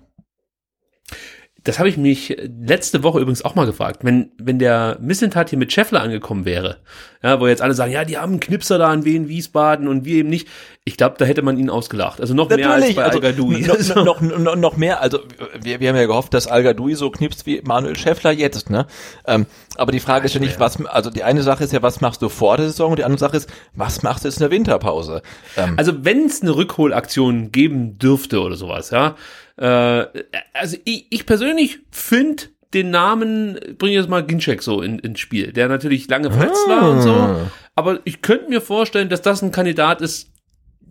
Das 1.67 1.79
habe 1.81 1.89
ich 1.89 1.97
mich 1.97 2.37
letzte 2.61 3.03
Woche 3.03 3.19
übrigens 3.19 3.45
auch 3.45 3.57
mal 3.57 3.67
gefragt. 3.67 4.01
Wenn, 4.03 4.31
wenn 4.39 4.59
der 4.59 4.99
Missentat 5.01 5.51
hier 5.51 5.59
mit 5.59 5.73
Scheffler 5.73 6.01
angekommen 6.01 6.45
wäre, 6.45 6.79
ja, 7.23 7.41
wo 7.41 7.49
jetzt 7.49 7.61
alle 7.61 7.75
sagen, 7.75 7.91
ja, 7.91 8.05
die 8.05 8.19
haben 8.19 8.33
einen 8.33 8.41
Knipser 8.41 8.79
da 8.79 8.95
in 8.95 9.05
Wien, 9.05 9.29
Wiesbaden 9.29 9.89
und 9.89 10.05
wir 10.05 10.17
eben 10.17 10.29
nicht. 10.29 10.47
Ich 10.85 10.97
glaube, 10.97 11.17
da 11.19 11.25
hätte 11.25 11.43
man 11.43 11.59
ihn 11.59 11.69
ausgelacht. 11.69 12.21
Also 12.21 12.35
noch 12.35 12.49
mehr 12.49 12.71
als 12.71 12.95
bei 12.95 13.03
also, 13.03 13.19
Al-Gadoui. 13.19 13.67
noch, 13.97 14.05
noch, 14.05 14.21
noch, 14.21 14.55
noch 14.55 14.77
mehr, 14.77 15.01
also 15.01 15.19
wir, 15.61 15.81
wir 15.81 15.89
haben 15.89 15.97
ja 15.97 16.07
gehofft, 16.07 16.35
dass 16.35 16.47
Al-Gadoui 16.47 16.95
so 16.95 17.11
knipst 17.11 17.47
wie 17.47 17.61
Manuel 17.65 17.97
Schäffler 17.97 18.31
jetzt, 18.31 18.71
ne? 18.71 18.87
Ähm, 19.27 19.47
aber 19.77 19.91
die 19.91 19.99
Frage 19.99 20.27
ist 20.27 20.35
ja 20.35 20.41
nicht, 20.41 20.61
was, 20.61 20.85
also 20.87 21.11
die 21.11 21.25
eine 21.25 21.43
Sache 21.43 21.65
ist 21.65 21.73
ja, 21.73 21.83
was 21.83 22.01
machst 22.01 22.23
du 22.23 22.29
vor 22.29 22.57
der 22.57 22.67
Saison 22.67 22.91
und 22.91 22.99
die 23.01 23.05
andere 23.05 23.19
Sache 23.19 23.37
ist, 23.37 23.51
was 23.75 24.05
machst 24.05 24.23
du 24.23 24.29
jetzt 24.29 24.37
in 24.37 24.43
der 24.43 24.51
Winterpause? 24.53 25.23
Ähm, 25.57 25.75
Also 25.77 26.05
wenn 26.05 26.27
es 26.27 26.43
eine 26.43 26.55
Rückholaktion 26.55 27.51
geben 27.51 27.99
dürfte 27.99 28.41
oder 28.41 28.55
sowas, 28.55 28.91
ja. 28.91 29.17
Äh, 29.57 30.07
also 30.53 30.77
ich, 30.85 31.07
ich 31.11 31.27
persönlich 31.27 31.81
finde 31.91 32.45
den 32.75 32.91
Namen, 32.91 33.59
bringe 33.79 33.95
jetzt 33.95 34.09
mal 34.09 34.25
Ginczek 34.25 34.63
so 34.63 34.83
in, 34.83 34.99
ins 34.99 35.21
Spiel, 35.21 35.53
der 35.53 35.69
natürlich 35.69 36.09
lange 36.09 36.31
verletzt 36.31 36.69
war 36.69 36.91
und 36.91 37.01
so. 37.01 37.49
Aber 37.75 38.01
ich 38.05 38.23
könnte 38.23 38.49
mir 38.49 38.61
vorstellen, 38.61 39.09
dass 39.09 39.23
das 39.23 39.43
ein 39.43 39.53
Kandidat 39.53 40.01
ist, 40.01 40.31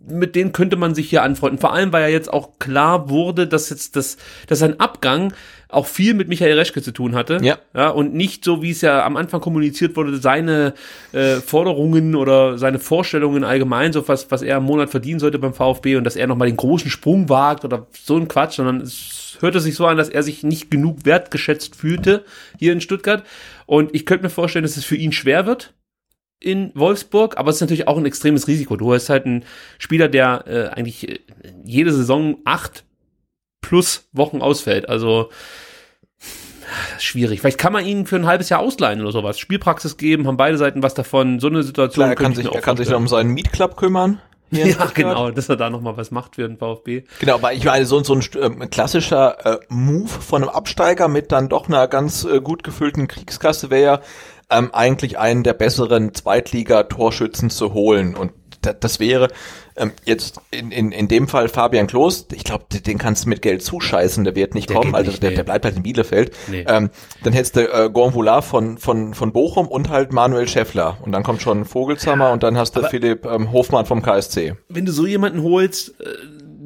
mit 0.08 0.36
dem 0.36 0.52
könnte 0.52 0.76
man 0.76 0.94
sich 0.94 1.10
hier 1.10 1.22
anfreunden. 1.22 1.58
Vor 1.58 1.72
allem, 1.72 1.92
weil 1.92 2.02
ja 2.02 2.08
jetzt 2.08 2.32
auch 2.32 2.58
klar 2.58 3.10
wurde, 3.10 3.46
dass 3.46 3.70
jetzt 3.70 3.96
das, 3.96 4.16
dass 4.46 4.60
sein 4.60 4.78
Abgang 4.80 5.32
auch 5.68 5.86
viel 5.86 6.14
mit 6.14 6.28
Michael 6.28 6.58
Reschke 6.58 6.80
zu 6.80 6.92
tun 6.92 7.14
hatte. 7.14 7.38
Ja. 7.42 7.58
ja 7.74 7.88
und 7.90 8.14
nicht 8.14 8.44
so, 8.44 8.62
wie 8.62 8.70
es 8.70 8.80
ja 8.82 9.04
am 9.04 9.16
Anfang 9.16 9.40
kommuniziert 9.40 9.96
wurde, 9.96 10.16
seine 10.18 10.74
äh, 11.12 11.36
Forderungen 11.36 12.14
oder 12.14 12.56
seine 12.56 12.78
Vorstellungen 12.78 13.42
allgemein, 13.42 13.92
so 13.92 14.06
was, 14.06 14.30
was 14.30 14.42
er 14.42 14.58
im 14.58 14.64
Monat 14.64 14.90
verdienen 14.90 15.18
sollte 15.18 15.38
beim 15.38 15.54
VfB 15.54 15.96
und 15.96 16.04
dass 16.04 16.16
er 16.16 16.28
nochmal 16.28 16.48
den 16.48 16.56
großen 16.56 16.90
Sprung 16.90 17.28
wagt 17.28 17.64
oder 17.64 17.86
so 17.92 18.16
ein 18.16 18.28
Quatsch, 18.28 18.56
sondern 18.56 18.80
es 18.80 19.38
hörte 19.40 19.60
sich 19.60 19.74
so 19.74 19.86
an, 19.86 19.96
dass 19.96 20.08
er 20.08 20.22
sich 20.22 20.44
nicht 20.44 20.70
genug 20.70 21.04
wertgeschätzt 21.04 21.76
fühlte 21.76 22.24
hier 22.58 22.72
in 22.72 22.80
Stuttgart. 22.80 23.24
Und 23.66 23.94
ich 23.94 24.06
könnte 24.06 24.24
mir 24.24 24.30
vorstellen, 24.30 24.62
dass 24.62 24.76
es 24.76 24.84
für 24.84 24.96
ihn 24.96 25.12
schwer 25.12 25.46
wird 25.46 25.74
in 26.40 26.70
Wolfsburg, 26.74 27.38
aber 27.38 27.50
es 27.50 27.56
ist 27.56 27.60
natürlich 27.62 27.88
auch 27.88 27.96
ein 27.96 28.06
extremes 28.06 28.46
Risiko. 28.46 28.76
Du 28.76 28.92
hast 28.92 29.08
halt 29.08 29.26
einen 29.26 29.44
Spieler, 29.78 30.08
der 30.08 30.44
äh, 30.46 30.66
eigentlich 30.68 31.08
äh, 31.08 31.18
jede 31.64 31.92
Saison 31.92 32.38
acht 32.44 32.84
plus 33.62 34.08
Wochen 34.12 34.42
ausfällt. 34.42 34.88
Also 34.88 35.30
schwierig. 36.98 37.40
Vielleicht 37.40 37.58
kann 37.58 37.72
man 37.72 37.84
ihn 37.84 38.06
für 38.06 38.16
ein 38.16 38.26
halbes 38.26 38.48
Jahr 38.48 38.60
ausleihen 38.60 39.00
oder 39.00 39.12
sowas. 39.12 39.38
Spielpraxis 39.38 39.96
geben, 39.96 40.26
haben 40.26 40.36
beide 40.36 40.58
Seiten 40.58 40.82
was 40.82 40.94
davon. 40.94 41.40
So 41.40 41.48
eine 41.48 41.62
Situation 41.62 42.04
klar, 42.04 42.10
er 42.10 42.16
kann 42.16 42.34
sich, 42.34 42.46
er 42.46 42.52
auch 42.52 42.60
kann 42.60 42.76
sich 42.76 42.88
dann 42.88 42.96
um 42.96 43.08
seinen 43.08 43.30
Mietclub 43.30 43.76
kümmern. 43.76 44.20
Ja, 44.52 44.86
genau, 44.94 45.32
dass 45.32 45.48
er 45.48 45.56
da 45.56 45.70
nochmal 45.70 45.96
was 45.96 46.12
macht 46.12 46.36
für 46.36 46.46
den 46.46 46.56
VfB. 46.56 47.02
Genau, 47.18 47.34
aber 47.34 47.52
ich 47.52 47.64
meine, 47.64 47.84
so, 47.84 48.00
so 48.04 48.14
ein 48.14 48.24
ähm, 48.40 48.70
klassischer 48.70 49.44
äh, 49.44 49.58
Move 49.68 50.06
von 50.08 50.42
einem 50.42 50.50
Absteiger 50.50 51.08
mit 51.08 51.32
dann 51.32 51.48
doch 51.48 51.66
einer 51.66 51.88
ganz 51.88 52.24
äh, 52.24 52.40
gut 52.40 52.62
gefüllten 52.62 53.08
Kriegskasse 53.08 53.70
wäre 53.70 53.82
ja 53.82 54.00
ähm, 54.50 54.70
eigentlich 54.72 55.18
einen 55.18 55.42
der 55.42 55.54
besseren 55.54 56.14
Zweitliga-Torschützen 56.14 57.50
zu 57.50 57.74
holen. 57.74 58.14
Und 58.14 58.32
da, 58.62 58.72
das 58.72 59.00
wäre 59.00 59.28
ähm, 59.76 59.92
jetzt 60.04 60.40
in, 60.50 60.70
in, 60.70 60.92
in 60.92 61.08
dem 61.08 61.28
Fall 61.28 61.48
Fabian 61.48 61.86
Klos, 61.86 62.26
ich 62.32 62.44
glaube, 62.44 62.64
den 62.70 62.98
kannst 62.98 63.24
du 63.24 63.28
mit 63.28 63.42
Geld 63.42 63.62
zuscheißen, 63.62 64.24
der 64.24 64.34
wird 64.34 64.54
nicht 64.54 64.70
Der 64.70 64.76
kommen, 64.76 64.94
also 64.94 65.10
nicht, 65.10 65.22
der, 65.22 65.30
nee. 65.30 65.36
der 65.36 65.44
bleibt 65.44 65.64
halt 65.64 65.76
in 65.76 65.82
Bielefeld. 65.82 66.32
Nee. 66.48 66.64
Ähm, 66.66 66.90
dann 67.22 67.32
hättest 67.32 67.56
du 67.56 67.72
äh, 67.72 67.90
Gonvoula 67.90 68.42
von, 68.42 68.78
von, 68.78 69.14
von 69.14 69.32
Bochum 69.32 69.68
und 69.68 69.90
halt 69.90 70.12
Manuel 70.12 70.48
Schäffler. 70.48 70.96
Und 71.02 71.12
dann 71.12 71.22
kommt 71.22 71.42
schon 71.42 71.64
Vogelshammer 71.64 72.32
und 72.32 72.42
dann 72.42 72.56
hast 72.56 72.76
du 72.76 72.82
Philipp 72.84 73.26
ähm, 73.26 73.52
Hofmann 73.52 73.86
vom 73.86 74.02
KSC. 74.02 74.54
wenn 74.68 74.86
du 74.86 74.92
so 74.92 75.06
jemanden 75.06 75.42
holst, 75.42 76.00
äh, 76.00 76.04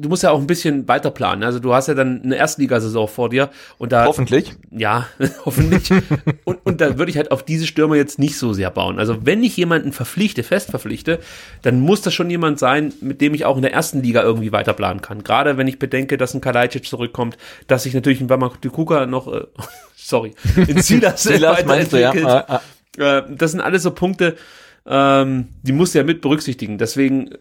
du 0.01 0.09
musst 0.09 0.23
ja 0.23 0.31
auch 0.31 0.39
ein 0.39 0.47
bisschen 0.47 0.87
weiter 0.87 1.11
planen. 1.11 1.43
Also 1.43 1.59
du 1.59 1.73
hast 1.73 1.87
ja 1.87 1.93
dann 1.93 2.21
eine 2.23 2.35
Erstligasaison 2.35 3.07
vor 3.07 3.29
dir 3.29 3.49
und 3.77 3.91
da 3.91 4.05
Hoffentlich. 4.05 4.53
ja, 4.71 5.07
hoffentlich. 5.45 5.91
und, 6.43 6.59
und 6.65 6.81
da 6.81 6.97
würde 6.97 7.11
ich 7.11 7.17
halt 7.17 7.31
auf 7.31 7.43
diese 7.43 7.67
Stürmer 7.67 7.95
jetzt 7.95 8.19
nicht 8.19 8.37
so 8.37 8.53
sehr 8.53 8.71
bauen. 8.71 8.99
Also 8.99 9.25
wenn 9.25 9.43
ich 9.43 9.55
jemanden 9.57 9.91
verpflichte, 9.91 10.43
fest 10.43 10.71
verpflichte, 10.71 11.19
dann 11.61 11.79
muss 11.79 12.01
das 12.01 12.13
schon 12.13 12.29
jemand 12.29 12.59
sein, 12.59 12.93
mit 13.01 13.21
dem 13.21 13.33
ich 13.33 13.45
auch 13.45 13.55
in 13.55 13.61
der 13.61 13.73
ersten 13.73 14.01
Liga 14.01 14.21
irgendwie 14.21 14.51
weiter 14.51 14.73
planen 14.73 15.01
kann. 15.01 15.23
Gerade 15.23 15.57
wenn 15.57 15.67
ich 15.67 15.79
bedenke, 15.79 16.17
dass 16.17 16.33
ein 16.33 16.41
Kalajdzic 16.41 16.85
zurückkommt, 16.85 17.37
dass 17.67 17.83
sich 17.83 17.93
natürlich 17.93 18.21
ein 18.21 18.27
Bamakuka 18.27 19.05
noch, 19.05 19.31
äh, 19.31 19.41
sorry, 19.95 20.33
in 20.55 20.81
Silas, 20.81 21.23
Silas 21.23 21.65
meinst 21.65 21.93
du, 21.93 22.01
ja? 22.01 22.09
weiterentwickelt. 22.09 22.27
Ah, 22.47 22.61
ah. 22.99 23.17
Äh, 23.17 23.23
das 23.29 23.51
sind 23.51 23.61
alles 23.61 23.83
so 23.83 23.91
Punkte, 23.91 24.35
ähm, 24.85 25.49
die 25.61 25.73
musst 25.73 25.93
du 25.93 25.99
ja 25.99 26.03
mit 26.03 26.21
berücksichtigen. 26.21 26.77
Deswegen, 26.77 27.35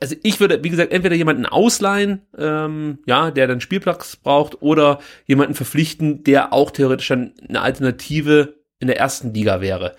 also 0.00 0.14
ich 0.22 0.40
würde, 0.40 0.62
wie 0.62 0.68
gesagt, 0.68 0.92
entweder 0.92 1.14
jemanden 1.14 1.46
ausleihen, 1.46 2.22
ähm, 2.36 2.98
ja, 3.06 3.30
der 3.30 3.46
dann 3.46 3.60
Spielplatz 3.60 4.16
braucht, 4.16 4.60
oder 4.60 4.98
jemanden 5.26 5.54
verpflichten, 5.54 6.22
der 6.24 6.52
auch 6.52 6.70
theoretisch 6.70 7.08
dann 7.08 7.32
eine 7.48 7.62
Alternative 7.62 8.54
in 8.78 8.88
der 8.88 8.98
ersten 8.98 9.32
Liga 9.32 9.60
wäre. 9.60 9.94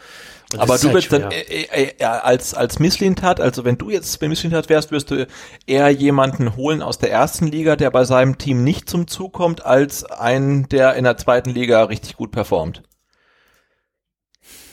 Und 0.54 0.60
Aber 0.60 0.78
du 0.78 0.84
halt 0.84 0.94
würdest 0.94 1.14
dann 1.14 1.32
äh, 1.32 1.42
äh, 1.42 1.94
äh, 1.98 2.04
als 2.04 2.54
als 2.54 2.78
Misslintat, 2.78 3.42
also 3.42 3.66
wenn 3.66 3.80
du 3.80 3.90
jetzt 3.90 4.20
bei 4.20 4.28
Misslintat 4.28 4.70
wärst, 4.70 4.92
würdest 4.92 5.10
du 5.10 5.26
eher 5.66 5.90
jemanden 5.90 6.56
holen 6.56 6.84
aus 6.84 7.00
der 7.00 7.12
ersten 7.12 7.48
Liga, 7.48 7.76
der 7.76 7.90
bei 7.90 8.04
seinem 8.04 8.38
Team 8.38 8.64
nicht 8.64 8.88
zum 8.88 9.08
Zug 9.08 9.34
kommt, 9.34 9.66
als 9.66 10.06
einen, 10.06 10.70
der 10.70 10.94
in 10.94 11.06
der 11.06 11.18
zweiten 11.18 11.50
Liga 11.50 11.86
richtig 11.86 12.18
gut 12.18 12.32
performt. 12.32 12.84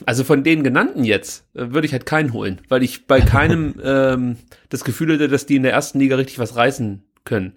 Also 0.07 0.25
von 0.25 0.43
den 0.43 0.65
genannten 0.65 1.05
jetzt 1.05 1.45
äh, 1.55 1.73
würde 1.73 1.87
ich 1.87 1.93
halt 1.93 2.07
keinen 2.07 2.33
holen, 2.33 2.61
weil 2.69 2.83
ich 2.83 3.07
bei 3.07 3.21
keinem 3.21 3.75
ähm, 3.85 4.37
das 4.69 4.85
Gefühl 4.85 5.15
hätte, 5.15 5.29
dass 5.29 5.47
die 5.47 5.57
in 5.57 5.63
der 5.63 5.73
ersten 5.73 5.99
Liga 5.99 6.17
richtig 6.17 6.39
was 6.39 6.57
reißen 6.57 7.03
können. 7.25 7.55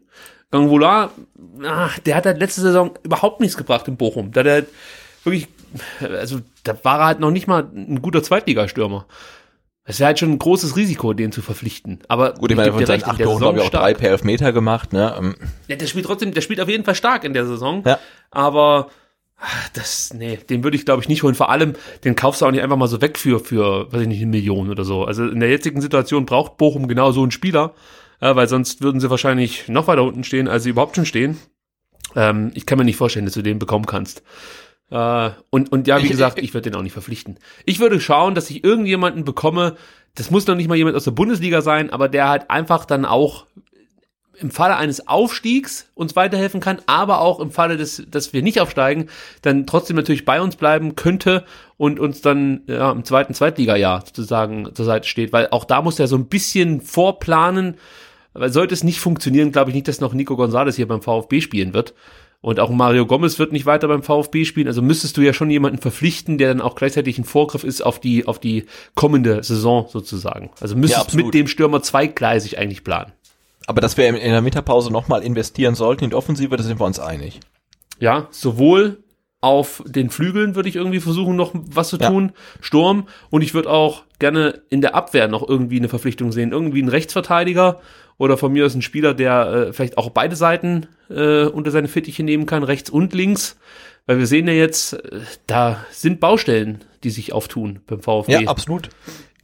Gangvola, 0.52 1.12
ah, 1.64 1.90
der 2.06 2.16
hat 2.16 2.26
halt 2.26 2.40
letzte 2.40 2.62
Saison 2.62 2.92
überhaupt 3.04 3.40
nichts 3.40 3.58
gebracht 3.58 3.88
in 3.88 3.98
Bochum. 3.98 4.32
Da 4.32 4.44
der 4.44 4.66
wirklich, 5.24 5.48
also 6.00 6.42
da 6.64 6.78
war 6.84 7.00
er 7.00 7.06
halt 7.08 7.20
noch 7.20 7.32
nicht 7.32 7.48
mal 7.48 7.68
ein 7.74 8.02
guter 8.02 8.22
Zweitligastürmer. 8.22 9.08
Es 9.86 10.00
wäre 10.00 10.08
halt 10.08 10.20
schon 10.20 10.32
ein 10.32 10.40
großes 10.40 10.78
Risiko, 10.78 11.14
den 11.14 11.32
zu 11.34 11.42
verpflichten. 11.42 12.00
Aber 12.08 12.36
Gut, 12.36 12.52
ich 12.52 12.58
meine, 12.58 12.72
von 12.72 12.86
seinen 12.86 13.04
acht 13.04 13.20
der 13.20 13.26
Toren, 13.26 13.40
glaube 13.40 13.60
ich, 13.60 13.66
auch 13.66 13.70
drei 13.70 13.94
per 13.94 14.12
Elfmeter 14.12 14.54
gemacht, 14.54 14.94
ne? 14.94 15.14
Ähm, 15.18 15.36
Ja, 15.68 15.76
der 15.76 15.88
spielt 15.88 16.06
trotzdem, 16.06 16.34
der 16.34 16.42
spielt 16.42 16.62
auf 16.62 16.70
jeden 16.70 16.86
Fall 16.86 16.96
stark 16.96 17.26
in 17.26 17.34
der 17.34 17.46
Saison. 17.46 17.84
Ja. 17.86 18.00
Aber 18.32 18.90
das, 19.74 20.14
nee, 20.14 20.38
den 20.50 20.64
würde 20.64 20.78
ich 20.78 20.86
glaube 20.86 21.02
ich 21.02 21.10
nicht 21.10 21.24
holen. 21.24 21.36
Vor 21.36 21.50
allem, 21.50 21.74
den 22.04 22.16
kaufst 22.16 22.42
du 22.42 22.46
auch 22.46 22.52
nicht 22.52 22.62
einfach 22.62 22.78
mal 22.78 22.88
so 22.88 23.02
weg 23.02 23.18
für, 23.18 23.40
für, 23.40 23.92
weiß 23.92 24.02
ich 24.02 24.08
nicht, 24.08 24.22
eine 24.22 24.32
Million 24.32 24.70
oder 24.70 24.84
so. 24.86 25.04
Also 25.06 25.26
in 25.28 25.40
der 25.40 25.50
jetzigen 25.50 25.82
Situation 25.82 26.26
braucht 26.26 26.58
Bochum 26.58 26.88
genau 26.88 27.12
so 27.12 27.22
einen 27.22 27.32
Spieler, 27.32 27.74
ja, 28.22 28.36
weil 28.36 28.48
sonst 28.48 28.82
würden 28.82 29.00
sie 29.02 29.10
wahrscheinlich 29.10 29.68
noch 29.68 29.88
weiter 29.88 30.04
unten 30.04 30.24
stehen, 30.24 30.48
als 30.48 30.64
sie 30.64 30.70
überhaupt 30.70 30.96
schon 30.96 31.06
stehen. 31.06 31.38
Ähm, 32.16 32.52
ich 32.54 32.66
kann 32.66 32.78
mir 32.78 32.86
nicht 32.86 32.98
vorstellen, 32.98 33.26
dass 33.26 33.34
du 33.34 33.42
den 33.42 33.60
bekommen 33.60 33.86
kannst. 33.86 34.24
Äh, 34.92 35.30
und, 35.50 35.72
und 35.72 35.88
ja, 35.88 36.00
wie 36.00 36.04
Ich- 36.06 36.12
gesagt, 36.12 36.40
ich 36.40 36.54
würde 36.54 36.70
den 36.70 36.78
auch 36.78 36.84
nicht 36.84 36.94
verpflichten. 36.94 37.38
Ich 37.66 37.80
würde 37.80 38.00
schauen, 38.00 38.36
dass 38.36 38.50
ich 38.50 38.64
irgendjemanden 38.64 39.24
bekomme, 39.26 39.76
das 40.16 40.30
muss 40.30 40.46
noch 40.46 40.56
nicht 40.56 40.68
mal 40.70 40.76
jemand 40.76 40.96
aus 40.96 41.06
der 41.06 41.12
Bundesliga 41.12 41.62
sein, 41.62 41.90
aber 41.90 42.08
der 42.08 42.30
halt 42.30 42.52
einfach 42.52 42.86
dann 42.86 43.04
auch 43.06 43.48
im 44.40 44.52
Falle 44.52 44.76
eines 44.78 45.08
Aufstiegs 45.08 45.88
uns 45.96 46.16
weiterhelfen 46.16 46.60
kann, 46.60 46.82
aber 46.86 47.22
auch 47.22 47.40
im 47.40 47.52
Falle 47.52 47.78
des, 47.78 48.04
dass 48.10 48.34
wir 48.34 48.42
nicht 48.42 48.60
aufsteigen, 48.60 49.08
dann 49.42 49.66
trotzdem 49.68 49.96
natürlich 49.96 50.26
bei 50.26 50.42
uns 50.42 50.56
bleiben 50.56 50.96
könnte 50.96 51.46
und 51.78 52.00
uns 52.00 52.22
dann 52.22 52.62
ja, 52.68 52.92
im 52.92 53.04
zweiten 53.04 53.34
Zweitliga-Jahr 53.34 54.04
sozusagen 54.06 54.74
zur 54.74 54.86
Seite 54.86 55.08
steht, 55.08 55.34
weil 55.34 55.50
auch 55.52 55.66
da 55.66 55.82
muss 55.82 56.00
er 56.00 56.08
so 56.08 56.16
ein 56.16 56.28
bisschen 56.28 56.82
vorplanen, 56.82 57.76
weil 58.34 58.52
sollte 58.52 58.74
es 58.74 58.84
nicht 58.84 59.00
funktionieren, 59.00 59.52
glaube 59.52 59.70
ich 59.70 59.76
nicht, 59.76 59.88
dass 59.88 60.02
noch 60.02 60.14
Nico 60.14 60.36
Gonzalez 60.36 60.76
hier 60.76 60.88
beim 60.88 61.02
VfB 61.02 61.42
spielen 61.42 61.74
wird. 61.74 61.94
Und 62.42 62.60
auch 62.60 62.70
Mario 62.72 63.06
Gomez 63.06 63.40
wird 63.40 63.54
nicht 63.54 63.66
weiter 63.66 63.88
beim 63.88 64.04
VfB 64.04 64.44
spielen. 64.44 64.68
Also 64.68 64.82
müsstest 64.82 65.16
du 65.16 65.22
ja 65.22 65.32
schon 65.32 65.50
jemanden 65.50 65.78
verpflichten, 65.78 66.38
der 66.38 66.50
dann 66.50 66.60
auch 66.60 66.76
gleichzeitig 66.76 67.18
ein 67.18 67.24
Vorgriff 67.24 67.64
ist 67.64 67.82
auf 67.82 68.02
die, 68.02 68.28
auf 68.28 68.38
die 68.38 68.66
kommende 68.96 69.44
Saison 69.44 69.88
sozusagen. 69.90 70.52
Also 70.60 70.76
müsstest 70.76 71.06
absolut. 71.06 71.28
mit 71.28 71.36
dem 71.36 71.48
Stürmer 71.48 71.82
zweigleisig 71.82 72.58
eigentlich 72.58 72.84
planen. 72.84 73.14
Aber 73.68 73.82
dass 73.82 73.98
wir 73.98 74.08
in 74.08 74.16
der 74.32 74.42
Mittagpause 74.42 74.92
nochmal 74.92 75.24
investieren 75.24 75.76
sollten 75.76 76.04
in 76.06 76.10
die 76.12 76.16
Offensive, 76.16 76.56
da 76.58 76.64
sind 76.64 76.80
wir 76.80 76.86
uns 76.86 77.00
einig. 77.00 77.40
Ja, 78.00 78.28
sowohl 78.32 79.00
auf 79.42 79.84
den 79.86 80.10
Flügeln 80.10 80.56
würde 80.56 80.70
ich 80.70 80.78
irgendwie 80.78 81.02
versuchen, 81.02 81.36
noch 81.36 81.52
was 81.54 81.90
zu 81.90 81.98
Ja. 81.98 82.10
tun. 82.10 82.32
Sturm. 82.62 83.08
Und 83.30 83.42
ich 83.42 83.54
würde 83.54 83.70
auch 83.70 84.04
gerne 84.20 84.62
in 84.70 84.80
der 84.80 84.96
Abwehr 84.96 85.28
noch 85.28 85.48
irgendwie 85.48 85.78
eine 85.78 85.90
Verpflichtung 85.90 86.32
sehen. 86.32 86.54
Irgendwie 86.54 86.82
ein 86.82 86.88
Rechtsverteidiger 86.88 87.82
oder 88.18 88.38
von 88.38 88.54
mir 88.54 88.66
aus 88.66 88.74
ein 88.74 88.82
Spieler, 88.82 89.14
der 89.14 89.48
äh, 89.70 89.74
vielleicht 89.74 89.98
auch 89.98 90.10
beide 90.12 90.38
Seiten 90.38 90.88
äh, 91.10 91.44
unter 91.46 91.72
seine 91.72 91.90
Fittiche 91.90 92.24
nehmen 92.24 92.46
kann, 92.46 92.64
rechts 92.64 92.90
und 92.90 93.14
links. 93.14 93.58
Weil 94.06 94.18
wir 94.18 94.28
sehen 94.28 94.48
ja 94.48 94.54
jetzt, 94.54 94.94
äh, 94.94 95.20
da 95.48 95.86
sind 95.92 96.22
Baustellen, 96.22 96.82
die 97.04 97.10
sich 97.10 97.34
auftun 97.34 97.82
beim 97.86 98.00
VfB. 98.02 98.48
absolut. 98.48 98.90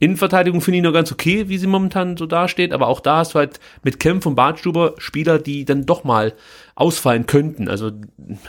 Innenverteidigung 0.00 0.62
finde 0.62 0.78
ich 0.78 0.82
noch 0.82 0.94
ganz 0.94 1.12
okay, 1.12 1.48
wie 1.48 1.58
sie 1.58 1.66
momentan 1.66 2.16
so 2.16 2.26
dasteht, 2.26 2.72
aber 2.72 2.88
auch 2.88 3.00
da 3.00 3.18
hast 3.18 3.34
du 3.34 3.38
halt 3.38 3.60
mit 3.84 4.00
Kempf 4.00 4.26
und 4.26 4.34
Bartstuber 4.34 4.94
Spieler, 4.96 5.38
die 5.38 5.66
dann 5.66 5.86
doch 5.86 6.04
mal 6.04 6.32
ausfallen 6.74 7.26
könnten. 7.26 7.68
Also 7.68 7.92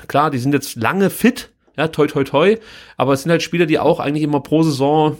klar, 0.07 0.31
die 0.31 0.39
sind 0.39 0.53
jetzt 0.53 0.77
lange 0.77 1.09
fit, 1.09 1.49
ja, 1.77 1.89
toi 1.89 2.07
toi 2.07 2.23
toi, 2.23 2.57
aber 2.95 3.13
es 3.13 3.23
sind 3.23 3.31
halt 3.31 3.43
Spieler, 3.43 3.65
die 3.65 3.79
auch 3.79 3.99
eigentlich 3.99 4.23
immer 4.23 4.39
pro 4.39 4.63
Saison 4.63 5.17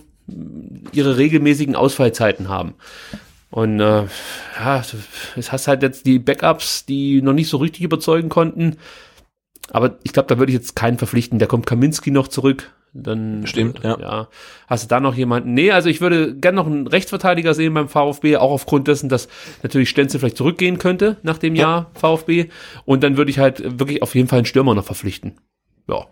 ihre 0.93 1.17
regelmäßigen 1.17 1.75
Ausfallzeiten 1.75 2.47
haben. 2.47 2.75
Und 3.49 3.81
äh, 3.81 4.05
ja, 4.57 4.83
es 5.35 5.51
hast 5.51 5.67
halt 5.67 5.83
jetzt 5.83 6.05
die 6.05 6.19
Backups, 6.19 6.85
die 6.85 7.21
noch 7.21 7.33
nicht 7.33 7.49
so 7.49 7.57
richtig 7.57 7.81
überzeugen 7.81 8.29
konnten. 8.29 8.77
Aber 9.71 9.97
ich 10.03 10.13
glaube, 10.13 10.27
da 10.27 10.39
würde 10.39 10.53
ich 10.53 10.57
jetzt 10.57 10.77
keinen 10.77 10.97
verpflichten. 10.97 11.39
Da 11.39 11.45
kommt 11.45 11.65
Kaminski 11.65 12.11
noch 12.11 12.29
zurück. 12.29 12.71
Dann 12.93 13.47
Stimmt, 13.47 13.83
ja. 13.83 13.97
ja. 13.99 14.27
Hast 14.67 14.83
du 14.83 14.87
da 14.89 14.99
noch 14.99 15.15
jemanden? 15.15 15.53
Nee, 15.53 15.71
also 15.71 15.87
ich 15.87 16.01
würde 16.01 16.35
gerne 16.35 16.57
noch 16.57 16.67
einen 16.67 16.87
Rechtsverteidiger 16.87 17.53
sehen 17.53 17.73
beim 17.73 17.87
VfB, 17.87 18.35
auch 18.35 18.51
aufgrund 18.51 18.87
dessen, 18.89 19.07
dass 19.07 19.29
natürlich 19.63 19.89
Stenzel 19.89 20.19
vielleicht 20.19 20.35
zurückgehen 20.35 20.77
könnte 20.77 21.17
nach 21.23 21.37
dem 21.37 21.55
Jahr 21.55 21.91
VfB. 21.93 22.49
Und 22.83 23.01
dann 23.03 23.15
würde 23.15 23.31
ich 23.31 23.39
halt 23.39 23.79
wirklich 23.79 24.01
auf 24.01 24.13
jeden 24.13 24.27
Fall 24.27 24.39
einen 24.39 24.45
Stürmer 24.45 24.75
noch 24.75 24.83
verpflichten. 24.83 25.37
Ja. 25.87 26.07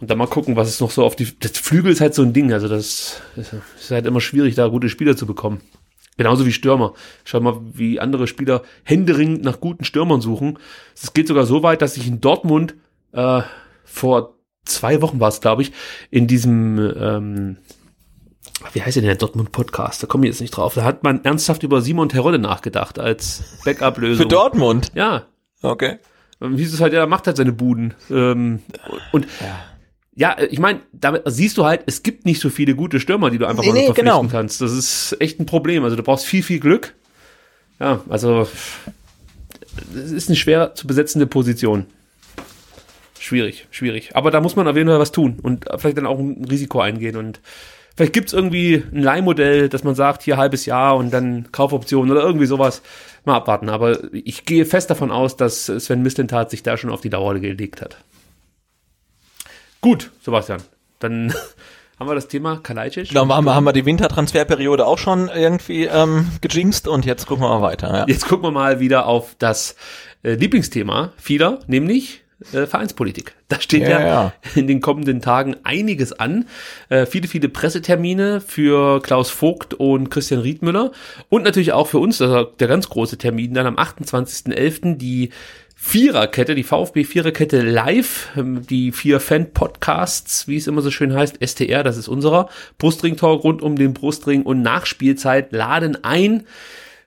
Und 0.00 0.10
dann 0.10 0.18
mal 0.18 0.26
gucken, 0.26 0.56
was 0.56 0.68
es 0.68 0.80
noch 0.80 0.90
so 0.90 1.04
auf 1.04 1.14
die. 1.14 1.38
Das 1.38 1.52
Flügel 1.52 1.92
ist 1.92 2.00
halt 2.00 2.14
so 2.14 2.22
ein 2.22 2.32
Ding. 2.32 2.52
Also 2.52 2.66
das 2.68 3.20
ist 3.36 3.90
halt 3.90 4.06
immer 4.06 4.20
schwierig, 4.20 4.56
da 4.56 4.66
gute 4.66 4.88
Spieler 4.88 5.16
zu 5.16 5.26
bekommen. 5.26 5.60
Genauso 6.16 6.46
wie 6.46 6.52
Stürmer. 6.52 6.94
Schau 7.24 7.40
mal, 7.40 7.60
wie 7.74 8.00
andere 8.00 8.26
Spieler 8.26 8.62
händeringend 8.82 9.44
nach 9.44 9.60
guten 9.60 9.84
Stürmern 9.84 10.20
suchen. 10.20 10.58
Es 11.00 11.14
geht 11.14 11.28
sogar 11.28 11.46
so 11.46 11.62
weit, 11.62 11.80
dass 11.80 11.96
ich 11.96 12.08
in 12.08 12.20
Dortmund 12.20 12.74
äh, 13.12 13.42
vor 13.84 14.37
zwei 14.68 15.00
Wochen 15.02 15.20
war 15.20 15.28
es, 15.28 15.40
glaube 15.40 15.62
ich, 15.62 15.72
in 16.10 16.26
diesem, 16.26 16.78
ähm, 16.78 17.56
wie 18.72 18.82
heißt 18.82 18.96
denn 18.96 19.04
der 19.04 19.14
Dortmund-Podcast? 19.16 20.02
Da 20.02 20.06
komme 20.06 20.26
ich 20.26 20.32
jetzt 20.32 20.40
nicht 20.40 20.50
drauf. 20.50 20.74
Da 20.74 20.82
hat 20.84 21.02
man 21.02 21.24
ernsthaft 21.24 21.62
über 21.62 21.80
Simon 21.80 22.08
Terodde 22.08 22.38
nachgedacht 22.38 22.98
als 22.98 23.42
Backup-Lösung. 23.64 24.24
Für 24.24 24.28
Dortmund. 24.28 24.90
Ja, 24.94 25.26
Okay. 25.62 25.98
dann 26.40 26.56
hieß 26.56 26.72
es 26.74 26.80
halt, 26.80 26.92
ja, 26.92 27.00
er 27.00 27.06
macht 27.06 27.26
halt 27.26 27.36
seine 27.36 27.52
Buden. 27.52 27.94
Ähm, 28.10 28.60
und 29.12 29.26
ja, 30.14 30.36
ich 30.50 30.58
meine, 30.58 30.80
damit 30.92 31.22
siehst 31.26 31.56
du 31.58 31.64
halt, 31.64 31.82
es 31.86 32.02
gibt 32.02 32.26
nicht 32.26 32.40
so 32.40 32.50
viele 32.50 32.74
gute 32.74 32.98
Stürmer, 33.00 33.30
die 33.30 33.38
du 33.38 33.46
einfach 33.46 33.62
Nee, 33.62 33.68
mal 33.70 33.74
so 33.74 33.80
nee, 33.80 33.86
verpflichten 33.86 34.20
genau. 34.22 34.28
kannst. 34.30 34.60
Das 34.60 34.72
ist 34.72 35.16
echt 35.20 35.38
ein 35.40 35.46
Problem. 35.46 35.84
Also 35.84 35.94
du 35.96 36.02
brauchst 36.02 36.26
viel, 36.26 36.42
viel 36.42 36.58
Glück. 36.58 36.94
Ja, 37.80 38.00
also 38.08 38.48
es 39.94 40.10
ist 40.10 40.28
eine 40.28 40.34
schwer 40.36 40.74
zu 40.74 40.86
besetzende 40.88 41.26
Position. 41.28 41.86
Schwierig, 43.28 43.66
schwierig. 43.70 44.16
Aber 44.16 44.30
da 44.30 44.40
muss 44.40 44.56
man 44.56 44.66
auf 44.66 44.74
jeden 44.74 44.88
Fall 44.88 44.98
was 44.98 45.12
tun 45.12 45.38
und 45.42 45.66
vielleicht 45.76 45.98
dann 45.98 46.06
auch 46.06 46.18
ein 46.18 46.46
Risiko 46.48 46.80
eingehen. 46.80 47.14
Und 47.14 47.40
vielleicht 47.94 48.14
gibt's 48.14 48.32
irgendwie 48.32 48.82
ein 48.90 49.02
Leihmodell, 49.02 49.68
dass 49.68 49.84
man 49.84 49.94
sagt, 49.94 50.22
hier 50.22 50.38
halbes 50.38 50.64
Jahr 50.64 50.96
und 50.96 51.10
dann 51.10 51.52
Kaufoptionen 51.52 52.10
oder 52.10 52.22
irgendwie 52.22 52.46
sowas. 52.46 52.80
Mal 53.26 53.36
abwarten. 53.36 53.68
Aber 53.68 53.98
ich 54.14 54.46
gehe 54.46 54.64
fest 54.64 54.88
davon 54.88 55.10
aus, 55.10 55.36
dass 55.36 55.66
Sven 55.66 56.00
Mislintat 56.00 56.50
sich 56.50 56.62
da 56.62 56.78
schon 56.78 56.88
auf 56.88 57.02
die 57.02 57.10
Dauer 57.10 57.38
gelegt 57.38 57.82
hat. 57.82 57.98
Gut, 59.82 60.10
Sebastian. 60.22 60.62
Dann 60.98 61.34
haben 62.00 62.08
wir 62.08 62.14
das 62.14 62.28
Thema 62.28 62.56
Kalajdzic. 62.56 63.10
Genau, 63.10 63.28
haben 63.28 63.44
wir, 63.44 63.54
haben 63.54 63.64
wir 63.64 63.74
die 63.74 63.84
Wintertransferperiode 63.84 64.86
auch 64.86 64.96
schon 64.96 65.28
irgendwie 65.28 65.84
ähm, 65.84 66.30
gejinxt 66.40 66.88
und 66.88 67.04
jetzt 67.04 67.26
gucken 67.26 67.44
wir 67.44 67.58
mal 67.58 67.60
weiter. 67.60 67.94
Ja. 67.94 68.04
Jetzt 68.08 68.26
gucken 68.26 68.46
wir 68.46 68.52
mal 68.52 68.80
wieder 68.80 69.04
auf 69.04 69.36
das 69.38 69.76
äh, 70.22 70.32
Lieblingsthema 70.32 71.12
vieler, 71.18 71.58
nämlich 71.66 72.22
äh, 72.52 72.66
Vereinspolitik. 72.66 73.34
Da 73.48 73.60
steht 73.60 73.82
ja, 73.82 74.00
Ja, 74.00 74.32
in 74.54 74.66
den 74.66 74.80
kommenden 74.80 75.20
Tagen 75.20 75.56
einiges 75.64 76.12
an. 76.12 76.46
Äh, 76.88 77.06
viele, 77.06 77.28
viele 77.28 77.48
Pressetermine 77.48 78.40
für 78.40 79.00
Klaus 79.02 79.30
Vogt 79.30 79.74
und 79.74 80.10
Christian 80.10 80.40
Riedmüller 80.40 80.92
und 81.28 81.44
natürlich 81.44 81.72
auch 81.72 81.88
für 81.88 81.98
uns, 81.98 82.20
also 82.22 82.44
der 82.44 82.68
ganz 82.68 82.88
große 82.88 83.18
Termin 83.18 83.54
dann 83.54 83.66
am 83.66 83.76
28.11. 83.76 84.96
die 84.96 85.30
Viererkette, 85.80 86.56
die 86.56 86.64
VfB 86.64 87.04
Viererkette 87.04 87.62
live, 87.62 88.30
ähm, 88.36 88.66
die 88.66 88.90
vier 88.90 89.20
Fan-Podcasts, 89.20 90.48
wie 90.48 90.56
es 90.56 90.66
immer 90.66 90.82
so 90.82 90.90
schön 90.90 91.14
heißt, 91.14 91.38
STR, 91.44 91.84
das 91.84 91.96
ist 91.96 92.08
unserer, 92.08 92.48
Brustring-Talk 92.78 93.44
rund 93.44 93.62
um 93.62 93.76
den 93.76 93.94
Brustring 93.94 94.42
und 94.42 94.62
Nachspielzeit 94.62 95.52
laden 95.52 96.02
ein 96.02 96.44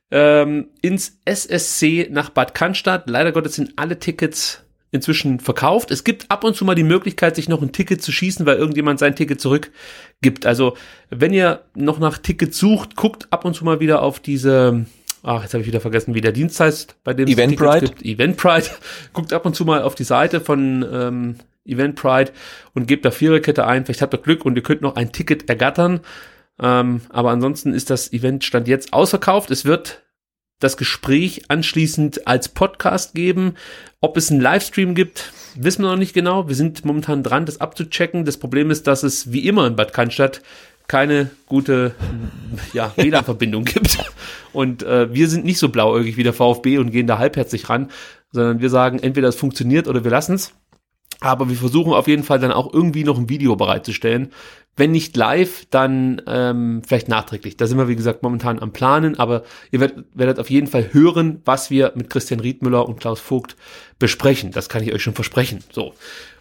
ähm, 0.09 0.69
ins 0.81 1.19
SSC 1.25 2.07
nach 2.11 2.29
Bad 2.29 2.53
Cannstatt. 2.53 3.09
Leider 3.09 3.31
Gottes 3.31 3.55
sind 3.55 3.73
alle 3.75 3.99
Tickets 3.99 4.63
inzwischen 4.91 5.39
verkauft. 5.39 5.89
Es 5.89 6.03
gibt 6.03 6.29
ab 6.29 6.43
und 6.43 6.55
zu 6.55 6.65
mal 6.65 6.75
die 6.75 6.83
Möglichkeit, 6.83 7.35
sich 7.35 7.47
noch 7.47 7.61
ein 7.61 7.71
Ticket 7.71 8.01
zu 8.01 8.11
schießen, 8.11 8.45
weil 8.45 8.57
irgendjemand 8.57 8.99
sein 8.99 9.15
Ticket 9.15 9.39
zurückgibt. 9.39 10.45
Also, 10.45 10.75
wenn 11.09 11.33
ihr 11.33 11.61
noch 11.75 11.99
nach 11.99 12.17
Tickets 12.17 12.57
sucht, 12.57 12.95
guckt 12.95 13.27
ab 13.31 13.45
und 13.45 13.55
zu 13.55 13.63
mal 13.63 13.79
wieder 13.79 14.01
auf 14.01 14.19
diese, 14.19 14.85
ach, 15.23 15.43
jetzt 15.43 15.53
habe 15.53 15.61
ich 15.61 15.67
wieder 15.67 15.79
vergessen, 15.79 16.13
wie 16.13 16.21
der 16.21 16.33
Dienst 16.33 16.59
heißt, 16.59 16.97
bei 17.03 17.13
dem 17.13 17.27
es 17.27 17.33
Eventbrite? 17.33 17.85
Tickets 17.85 18.01
gibt. 18.01 18.19
Eventbrite. 18.19 18.71
guckt 19.13 19.31
ab 19.31 19.45
und 19.45 19.55
zu 19.55 19.63
mal 19.63 19.81
auf 19.81 19.95
die 19.95 20.03
Seite 20.03 20.41
von 20.41 20.85
ähm, 20.91 21.35
Eventbrite 21.65 22.33
und 22.73 22.87
gebt 22.87 23.05
da 23.05 23.11
Viererkette 23.11 23.65
ein. 23.65 23.85
Vielleicht 23.85 24.01
habt 24.01 24.13
ihr 24.13 24.17
Glück 24.17 24.45
und 24.45 24.57
ihr 24.57 24.63
könnt 24.63 24.81
noch 24.81 24.95
ein 24.97 25.13
Ticket 25.13 25.47
ergattern. 25.47 26.01
Ähm, 26.59 27.01
aber 27.09 27.31
ansonsten 27.31 27.73
ist 27.73 27.89
das 27.89 28.11
Event 28.11 28.43
Stand 28.43 28.67
jetzt 28.67 28.91
ausverkauft. 28.91 29.51
Es 29.51 29.63
wird 29.63 30.03
das 30.61 30.77
Gespräch 30.77 31.43
anschließend 31.49 32.27
als 32.27 32.49
Podcast 32.49 33.13
geben. 33.13 33.55
Ob 33.99 34.15
es 34.15 34.31
einen 34.31 34.41
Livestream 34.41 34.95
gibt, 34.95 35.33
wissen 35.55 35.83
wir 35.83 35.91
noch 35.91 35.97
nicht 35.97 36.13
genau. 36.13 36.47
Wir 36.47 36.55
sind 36.55 36.85
momentan 36.85 37.23
dran, 37.23 37.45
das 37.45 37.59
abzuchecken. 37.59 38.25
Das 38.25 38.37
Problem 38.37 38.71
ist, 38.71 38.87
dass 38.87 39.03
es 39.03 39.31
wie 39.31 39.47
immer 39.47 39.67
in 39.67 39.75
Bad 39.75 39.93
Cannstatt 39.93 40.41
keine 40.87 41.29
gute 41.45 41.95
ja, 42.73 42.93
WLAN-Verbindung 42.97 43.65
gibt. 43.65 43.97
Und 44.53 44.83
äh, 44.83 45.13
wir 45.13 45.27
sind 45.27 45.45
nicht 45.45 45.57
so 45.57 45.69
blauäugig 45.69 46.17
wie 46.17 46.23
der 46.23 46.33
VfB 46.33 46.77
und 46.77 46.91
gehen 46.91 47.07
da 47.07 47.17
halbherzig 47.17 47.69
ran, 47.69 47.89
sondern 48.31 48.59
wir 48.59 48.69
sagen, 48.69 48.99
entweder 48.99 49.29
es 49.29 49.35
funktioniert 49.35 49.87
oder 49.87 50.03
wir 50.03 50.11
lassen 50.11 50.35
es. 50.35 50.53
Aber 51.19 51.49
wir 51.49 51.55
versuchen 51.55 51.93
auf 51.93 52.07
jeden 52.07 52.23
Fall 52.23 52.39
dann 52.39 52.51
auch 52.51 52.73
irgendwie 52.73 53.03
noch 53.03 53.17
ein 53.17 53.29
Video 53.29 53.55
bereitzustellen. 53.55 54.31
Wenn 54.77 54.91
nicht 54.91 55.17
live, 55.17 55.65
dann 55.69 56.21
ähm, 56.27 56.81
vielleicht 56.85 57.09
nachträglich. 57.09 57.57
Da 57.57 57.67
sind 57.67 57.77
wir, 57.77 57.87
wie 57.87 57.95
gesagt, 57.95 58.23
momentan 58.23 58.59
am 58.59 58.71
Planen, 58.71 59.19
aber 59.19 59.43
ihr 59.69 59.79
werdet, 59.79 60.05
werdet 60.13 60.39
auf 60.39 60.49
jeden 60.49 60.67
Fall 60.67 60.93
hören, 60.93 61.41
was 61.45 61.69
wir 61.69 61.91
mit 61.95 62.09
Christian 62.09 62.39
Riedmüller 62.39 62.87
und 62.87 62.99
Klaus 62.99 63.19
Vogt 63.19 63.57
besprechen. 63.99 64.51
Das 64.51 64.69
kann 64.69 64.81
ich 64.83 64.93
euch 64.93 65.03
schon 65.03 65.13
versprechen. 65.13 65.63
So. 65.71 65.93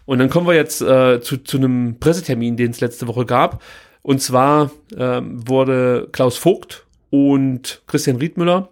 Und 0.06 0.18
dann 0.18 0.30
kommen 0.30 0.46
wir 0.46 0.54
jetzt 0.54 0.80
äh, 0.80 1.20
zu, 1.20 1.38
zu 1.38 1.56
einem 1.56 1.98
Pressetermin, 1.98 2.56
den 2.56 2.70
es 2.70 2.80
letzte 2.80 3.08
Woche 3.08 3.26
gab. 3.26 3.62
Und 4.02 4.22
zwar 4.22 4.70
ähm, 4.96 5.46
wurde 5.46 6.08
Klaus 6.12 6.36
Vogt 6.36 6.86
und 7.10 7.82
Christian 7.86 8.16
Riedmüller 8.16 8.70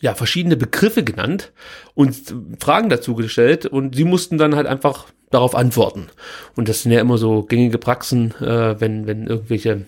ja, 0.00 0.14
verschiedene 0.14 0.56
Begriffe 0.56 1.04
genannt 1.04 1.52
und 1.94 2.34
Fragen 2.58 2.88
dazu 2.88 3.14
gestellt 3.14 3.66
und 3.66 3.94
sie 3.94 4.04
mussten 4.04 4.38
dann 4.38 4.56
halt 4.56 4.66
einfach 4.66 5.06
darauf 5.32 5.54
antworten. 5.54 6.08
Und 6.54 6.68
das 6.68 6.82
sind 6.82 6.92
ja 6.92 7.00
immer 7.00 7.18
so 7.18 7.42
gängige 7.42 7.78
Praxen, 7.78 8.34
äh, 8.40 8.80
wenn, 8.80 9.06
wenn 9.06 9.26
irgendwelche 9.26 9.86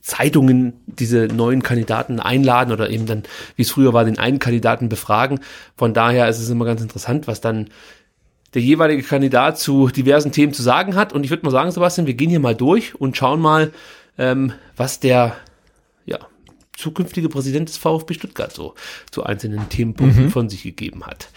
Zeitungen 0.00 0.74
diese 0.86 1.26
neuen 1.26 1.62
Kandidaten 1.62 2.20
einladen 2.20 2.72
oder 2.72 2.90
eben 2.90 3.06
dann, 3.06 3.22
wie 3.56 3.62
es 3.62 3.70
früher 3.70 3.92
war, 3.92 4.04
den 4.04 4.18
einen 4.18 4.38
Kandidaten 4.38 4.88
befragen. 4.88 5.40
Von 5.76 5.94
daher 5.94 6.28
ist 6.28 6.40
es 6.40 6.50
immer 6.50 6.64
ganz 6.64 6.80
interessant, 6.80 7.26
was 7.26 7.40
dann 7.40 7.68
der 8.54 8.62
jeweilige 8.62 9.02
Kandidat 9.02 9.58
zu 9.58 9.88
diversen 9.88 10.32
Themen 10.32 10.52
zu 10.52 10.62
sagen 10.62 10.96
hat. 10.96 11.12
Und 11.12 11.24
ich 11.24 11.30
würde 11.30 11.44
mal 11.44 11.52
sagen, 11.52 11.70
Sebastian, 11.70 12.06
wir 12.06 12.14
gehen 12.14 12.30
hier 12.30 12.40
mal 12.40 12.56
durch 12.56 12.94
und 13.00 13.16
schauen 13.16 13.40
mal, 13.40 13.72
ähm, 14.18 14.52
was 14.76 14.98
der 15.00 15.36
ja, 16.06 16.18
zukünftige 16.76 17.28
Präsident 17.28 17.68
des 17.68 17.76
VfB 17.76 18.14
Stuttgart 18.14 18.52
so 18.52 18.74
zu 19.10 19.22
einzelnen 19.22 19.68
Themenpunkten 19.68 20.24
mhm. 20.24 20.30
von 20.30 20.48
sich 20.48 20.62
gegeben 20.62 21.06
hat. 21.06 21.28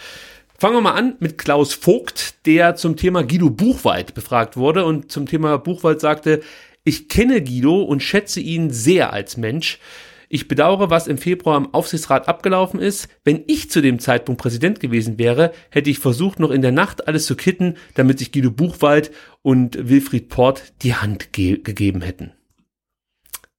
Fangen 0.56 0.76
wir 0.76 0.80
mal 0.80 0.92
an 0.92 1.16
mit 1.18 1.36
Klaus 1.36 1.74
Vogt, 1.74 2.46
der 2.46 2.76
zum 2.76 2.96
Thema 2.96 3.24
Guido 3.24 3.50
Buchwald 3.50 4.14
befragt 4.14 4.56
wurde 4.56 4.84
und 4.84 5.10
zum 5.10 5.26
Thema 5.26 5.58
Buchwald 5.58 6.00
sagte, 6.00 6.42
ich 6.84 7.08
kenne 7.08 7.42
Guido 7.42 7.82
und 7.82 8.02
schätze 8.02 8.40
ihn 8.40 8.70
sehr 8.70 9.12
als 9.12 9.36
Mensch. 9.36 9.80
Ich 10.28 10.48
bedauere, 10.48 10.90
was 10.90 11.06
im 11.06 11.18
Februar 11.18 11.56
im 11.56 11.74
Aufsichtsrat 11.74 12.28
abgelaufen 12.28 12.80
ist. 12.80 13.08
Wenn 13.24 13.42
ich 13.46 13.70
zu 13.70 13.80
dem 13.80 13.98
Zeitpunkt 13.98 14.40
Präsident 14.40 14.80
gewesen 14.80 15.18
wäre, 15.18 15.52
hätte 15.70 15.90
ich 15.90 15.98
versucht, 15.98 16.38
noch 16.38 16.50
in 16.50 16.62
der 16.62 16.72
Nacht 16.72 17.08
alles 17.08 17.26
zu 17.26 17.36
kitten, 17.36 17.76
damit 17.94 18.20
sich 18.20 18.30
Guido 18.30 18.50
Buchwald 18.50 19.10
und 19.42 19.88
Wilfried 19.88 20.28
Port 20.28 20.72
die 20.82 20.94
Hand 20.94 21.32
ge 21.32 21.58
gegeben 21.58 22.00
hätten. 22.00 22.32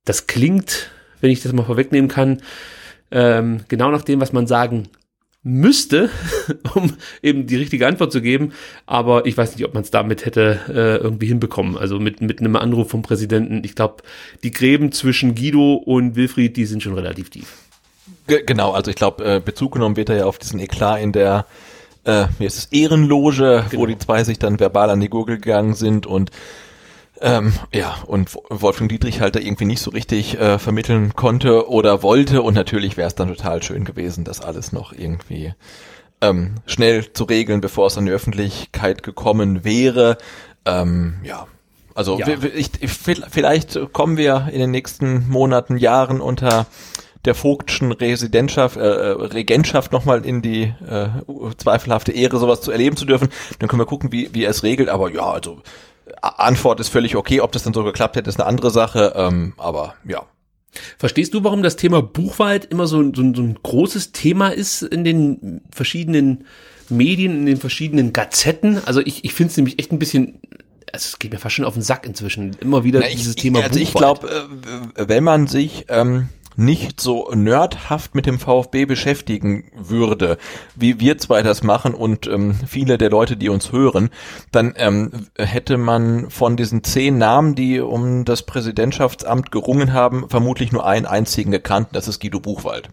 Das 0.05 0.27
klingt, 0.27 0.91
wenn 1.19 1.31
ich 1.31 1.43
das 1.43 1.51
mal 1.51 1.63
vorwegnehmen 1.63 2.09
kann, 2.09 2.41
ähm, 3.11 3.61
genau 3.67 3.91
nach 3.91 4.03
dem, 4.03 4.21
was 4.21 4.33
man 4.33 4.47
sagen 4.47 4.87
müsste, 5.45 6.09
um 6.73 6.93
eben 7.21 7.45
die 7.45 7.55
richtige 7.55 7.87
Antwort 7.87 8.11
zu 8.11 8.21
geben. 8.21 8.51
Aber 8.87 9.25
ich 9.27 9.37
weiß 9.37 9.55
nicht, 9.55 9.65
ob 9.65 9.73
man 9.73 9.83
es 9.83 9.91
damit 9.91 10.25
hätte 10.25 10.59
äh, 10.67 11.03
irgendwie 11.03 11.27
hinbekommen. 11.27 11.77
Also 11.77 11.99
mit, 11.99 12.19
mit 12.19 12.39
einem 12.39 12.55
Anruf 12.55 12.89
vom 12.89 13.03
Präsidenten. 13.03 13.61
Ich 13.63 13.75
glaube, 13.75 14.03
die 14.43 14.51
Gräben 14.51 14.91
zwischen 14.91 15.35
Guido 15.35 15.75
und 15.75 16.15
Wilfried, 16.15 16.57
die 16.57 16.65
sind 16.65 16.81
schon 16.81 16.95
relativ 16.95 17.29
tief. 17.29 17.53
Genau, 18.27 18.71
also 18.71 18.89
ich 18.89 18.97
glaube, 18.97 19.23
äh, 19.23 19.39
Bezug 19.39 19.73
genommen 19.73 19.97
wird 19.97 20.09
er 20.09 20.17
ja 20.17 20.25
auf 20.25 20.39
diesen 20.39 20.59
Eklat 20.59 20.99
in 20.99 21.11
der 21.11 21.45
äh, 22.05 22.25
wie 22.39 22.45
ist 22.45 22.57
es, 22.57 22.65
Ehrenloge, 22.65 23.65
genau. 23.69 23.81
wo 23.81 23.85
die 23.85 23.97
zwei 23.97 24.23
sich 24.23 24.39
dann 24.39 24.59
verbal 24.59 24.89
an 24.89 24.99
die 24.99 25.09
Gurgel 25.09 25.37
gegangen 25.37 25.73
sind 25.73 26.05
und 26.05 26.31
ähm, 27.21 27.53
ja, 27.73 27.97
und 28.07 28.35
Wolfgang 28.49 28.89
Dietrich 28.89 29.21
halt 29.21 29.35
da 29.35 29.39
irgendwie 29.39 29.65
nicht 29.65 29.81
so 29.81 29.91
richtig 29.91 30.39
äh, 30.39 30.59
vermitteln 30.59 31.13
konnte 31.15 31.69
oder 31.69 32.03
wollte 32.03 32.41
und 32.41 32.53
natürlich 32.53 32.97
wäre 32.97 33.07
es 33.07 33.15
dann 33.15 33.29
total 33.29 33.63
schön 33.63 33.85
gewesen, 33.85 34.23
das 34.23 34.41
alles 34.41 34.71
noch 34.71 34.91
irgendwie 34.91 35.53
ähm, 36.21 36.55
schnell 36.65 37.11
zu 37.13 37.23
regeln, 37.23 37.61
bevor 37.61 37.87
es 37.87 37.97
an 37.97 38.05
die 38.05 38.11
Öffentlichkeit 38.11 39.03
gekommen 39.03 39.63
wäre. 39.63 40.17
Ähm, 40.65 41.15
ja, 41.23 41.47
also 41.93 42.19
ja. 42.19 42.27
Ich, 42.53 42.71
ich, 42.81 42.91
vielleicht 42.91 43.93
kommen 43.93 44.17
wir 44.17 44.49
in 44.51 44.59
den 44.59 44.71
nächsten 44.71 45.29
Monaten, 45.29 45.77
Jahren 45.77 46.19
unter 46.19 46.67
der 47.23 47.35
Vogtschen 47.35 47.91
Residentschaft, 47.91 48.77
äh, 48.77 48.81
äh 48.81 49.11
Regentschaft 49.11 49.91
nochmal 49.91 50.25
in 50.25 50.41
die 50.41 50.73
äh, 50.87 51.07
zweifelhafte 51.57 52.11
Ehre, 52.11 52.37
sowas 52.37 52.61
zu 52.61 52.71
erleben 52.71 52.97
zu 52.97 53.05
dürfen. 53.05 53.29
Dann 53.59 53.67
können 53.67 53.81
wir 53.81 53.87
gucken, 53.87 54.11
wie, 54.11 54.29
wie 54.33 54.43
er 54.43 54.51
es 54.51 54.63
regelt. 54.63 54.89
Aber 54.89 55.11
ja, 55.11 55.23
also 55.23 55.61
Antwort 56.21 56.79
ist 56.79 56.89
völlig 56.89 57.15
okay. 57.15 57.41
Ob 57.41 57.51
das 57.51 57.63
dann 57.63 57.73
so 57.73 57.83
geklappt 57.83 58.15
hätte, 58.15 58.29
ist 58.29 58.39
eine 58.39 58.47
andere 58.47 58.71
Sache. 58.71 59.13
Ähm, 59.15 59.53
aber 59.57 59.95
ja. 60.07 60.25
Verstehst 60.97 61.33
du, 61.33 61.43
warum 61.43 61.63
das 61.63 61.77
Thema 61.77 62.01
Buchwald 62.01 62.65
immer 62.65 62.85
so, 62.85 63.01
so, 63.03 63.33
so 63.33 63.41
ein 63.41 63.57
großes 63.63 64.11
Thema 64.11 64.49
ist 64.49 64.81
in 64.81 65.03
den 65.03 65.61
verschiedenen 65.71 66.45
Medien, 66.89 67.31
in 67.39 67.45
den 67.45 67.57
verschiedenen 67.57 68.11
Gazetten? 68.11 68.81
Also 68.85 68.99
ich, 68.99 69.23
ich 69.23 69.33
finde 69.33 69.51
es 69.51 69.57
nämlich 69.57 69.79
echt 69.79 69.91
ein 69.91 69.99
bisschen 69.99 70.39
also 70.91 71.07
es 71.07 71.19
geht 71.19 71.33
mir 71.33 71.39
fast 71.39 71.55
schon 71.55 71.65
auf 71.65 71.73
den 71.73 71.83
Sack 71.83 72.05
inzwischen. 72.05 72.55
Immer 72.61 72.83
wieder 72.83 72.99
Na, 72.99 73.07
ich, 73.07 73.15
dieses 73.15 73.35
Thema. 73.35 73.59
Also 73.59 73.79
Buchwald. 73.79 73.83
ich 73.87 73.93
glaube, 73.93 74.47
äh, 74.95 75.07
wenn 75.07 75.23
man 75.23 75.47
sich 75.47 75.85
ähm, 75.89 76.29
nicht 76.57 77.01
so 77.01 77.31
nerdhaft 77.33 78.15
mit 78.15 78.25
dem 78.25 78.39
VfB 78.39 78.85
beschäftigen 78.85 79.71
würde, 79.75 80.37
wie 80.75 80.99
wir 80.99 81.17
zwei 81.17 81.41
das 81.41 81.63
machen 81.63 81.93
und 81.93 82.27
ähm, 82.27 82.55
viele 82.67 82.97
der 82.97 83.09
Leute, 83.09 83.37
die 83.37 83.49
uns 83.49 83.71
hören, 83.71 84.09
dann 84.51 84.73
ähm, 84.77 85.27
hätte 85.37 85.77
man 85.77 86.29
von 86.29 86.57
diesen 86.57 86.83
zehn 86.83 87.17
Namen, 87.17 87.55
die 87.55 87.79
um 87.79 88.25
das 88.25 88.43
Präsidentschaftsamt 88.43 89.51
gerungen 89.51 89.93
haben, 89.93 90.29
vermutlich 90.29 90.71
nur 90.71 90.85
einen 90.85 91.05
einzigen 91.05 91.51
gekannt, 91.51 91.89
das 91.93 92.07
ist 92.07 92.19
Guido 92.19 92.39
Buchwald. 92.39 92.89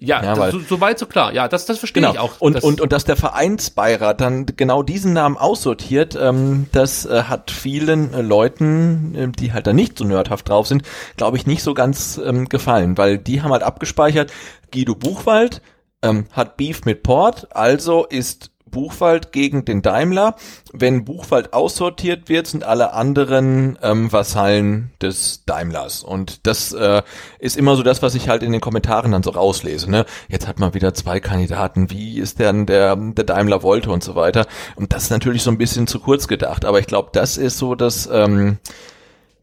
Ja, 0.00 0.22
ja 0.24 0.34
das, 0.34 0.52
so, 0.52 0.60
so 0.60 0.80
weit 0.80 0.98
so 0.98 1.04
klar. 1.04 1.32
Ja, 1.34 1.46
das, 1.46 1.66
das 1.66 1.78
verstehe 1.78 2.02
genau. 2.02 2.14
ich 2.14 2.18
auch. 2.18 2.40
Und, 2.40 2.62
und, 2.62 2.80
und 2.80 2.90
dass 2.92 3.04
der 3.04 3.16
Vereinsbeirat 3.16 4.20
dann 4.20 4.46
genau 4.46 4.82
diesen 4.82 5.12
Namen 5.12 5.36
aussortiert, 5.36 6.16
ähm, 6.20 6.66
das 6.72 7.04
äh, 7.04 7.24
hat 7.24 7.50
vielen 7.50 8.14
äh, 8.14 8.22
Leuten, 8.22 9.14
äh, 9.14 9.28
die 9.28 9.52
halt 9.52 9.66
da 9.66 9.74
nicht 9.74 9.98
so 9.98 10.04
nerdhaft 10.04 10.48
drauf 10.48 10.66
sind, 10.66 10.84
glaube 11.16 11.36
ich, 11.36 11.46
nicht 11.46 11.62
so 11.62 11.74
ganz 11.74 12.18
ähm, 12.24 12.48
gefallen, 12.48 12.96
weil 12.96 13.18
die 13.18 13.42
haben 13.42 13.52
halt 13.52 13.62
abgespeichert, 13.62 14.32
Guido 14.72 14.94
Buchwald 14.94 15.60
ähm, 16.02 16.26
hat 16.32 16.56
Beef 16.56 16.84
mit 16.84 17.02
Port, 17.02 17.54
also 17.54 18.06
ist 18.06 18.49
Buchwald 18.70 19.32
gegen 19.32 19.64
den 19.64 19.82
Daimler. 19.82 20.36
Wenn 20.72 21.04
Buchwald 21.04 21.52
aussortiert 21.52 22.28
wird, 22.28 22.46
sind 22.46 22.64
alle 22.64 22.92
anderen 22.92 23.78
ähm, 23.82 24.12
Vasallen 24.12 24.90
des 25.00 25.44
Daimlers. 25.44 26.02
Und 26.02 26.46
das 26.46 26.72
äh, 26.72 27.02
ist 27.38 27.56
immer 27.56 27.76
so 27.76 27.82
das, 27.82 28.02
was 28.02 28.14
ich 28.14 28.28
halt 28.28 28.42
in 28.42 28.52
den 28.52 28.60
Kommentaren 28.60 29.12
dann 29.12 29.22
so 29.22 29.30
rauslese. 29.30 29.90
Ne? 29.90 30.06
Jetzt 30.28 30.46
hat 30.46 30.58
man 30.58 30.74
wieder 30.74 30.94
zwei 30.94 31.20
Kandidaten. 31.20 31.90
Wie 31.90 32.18
ist 32.18 32.38
denn 32.38 32.66
der, 32.66 32.96
der 32.96 33.24
Daimler 33.24 33.62
wollte 33.62 33.90
und 33.90 34.02
so 34.02 34.14
weiter. 34.14 34.46
Und 34.76 34.92
das 34.92 35.04
ist 35.04 35.10
natürlich 35.10 35.42
so 35.42 35.50
ein 35.50 35.58
bisschen 35.58 35.86
zu 35.86 36.00
kurz 36.00 36.28
gedacht. 36.28 36.64
Aber 36.64 36.78
ich 36.78 36.86
glaube, 36.86 37.10
das 37.12 37.36
ist 37.36 37.58
so 37.58 37.74
das... 37.74 38.08
Ähm, 38.12 38.58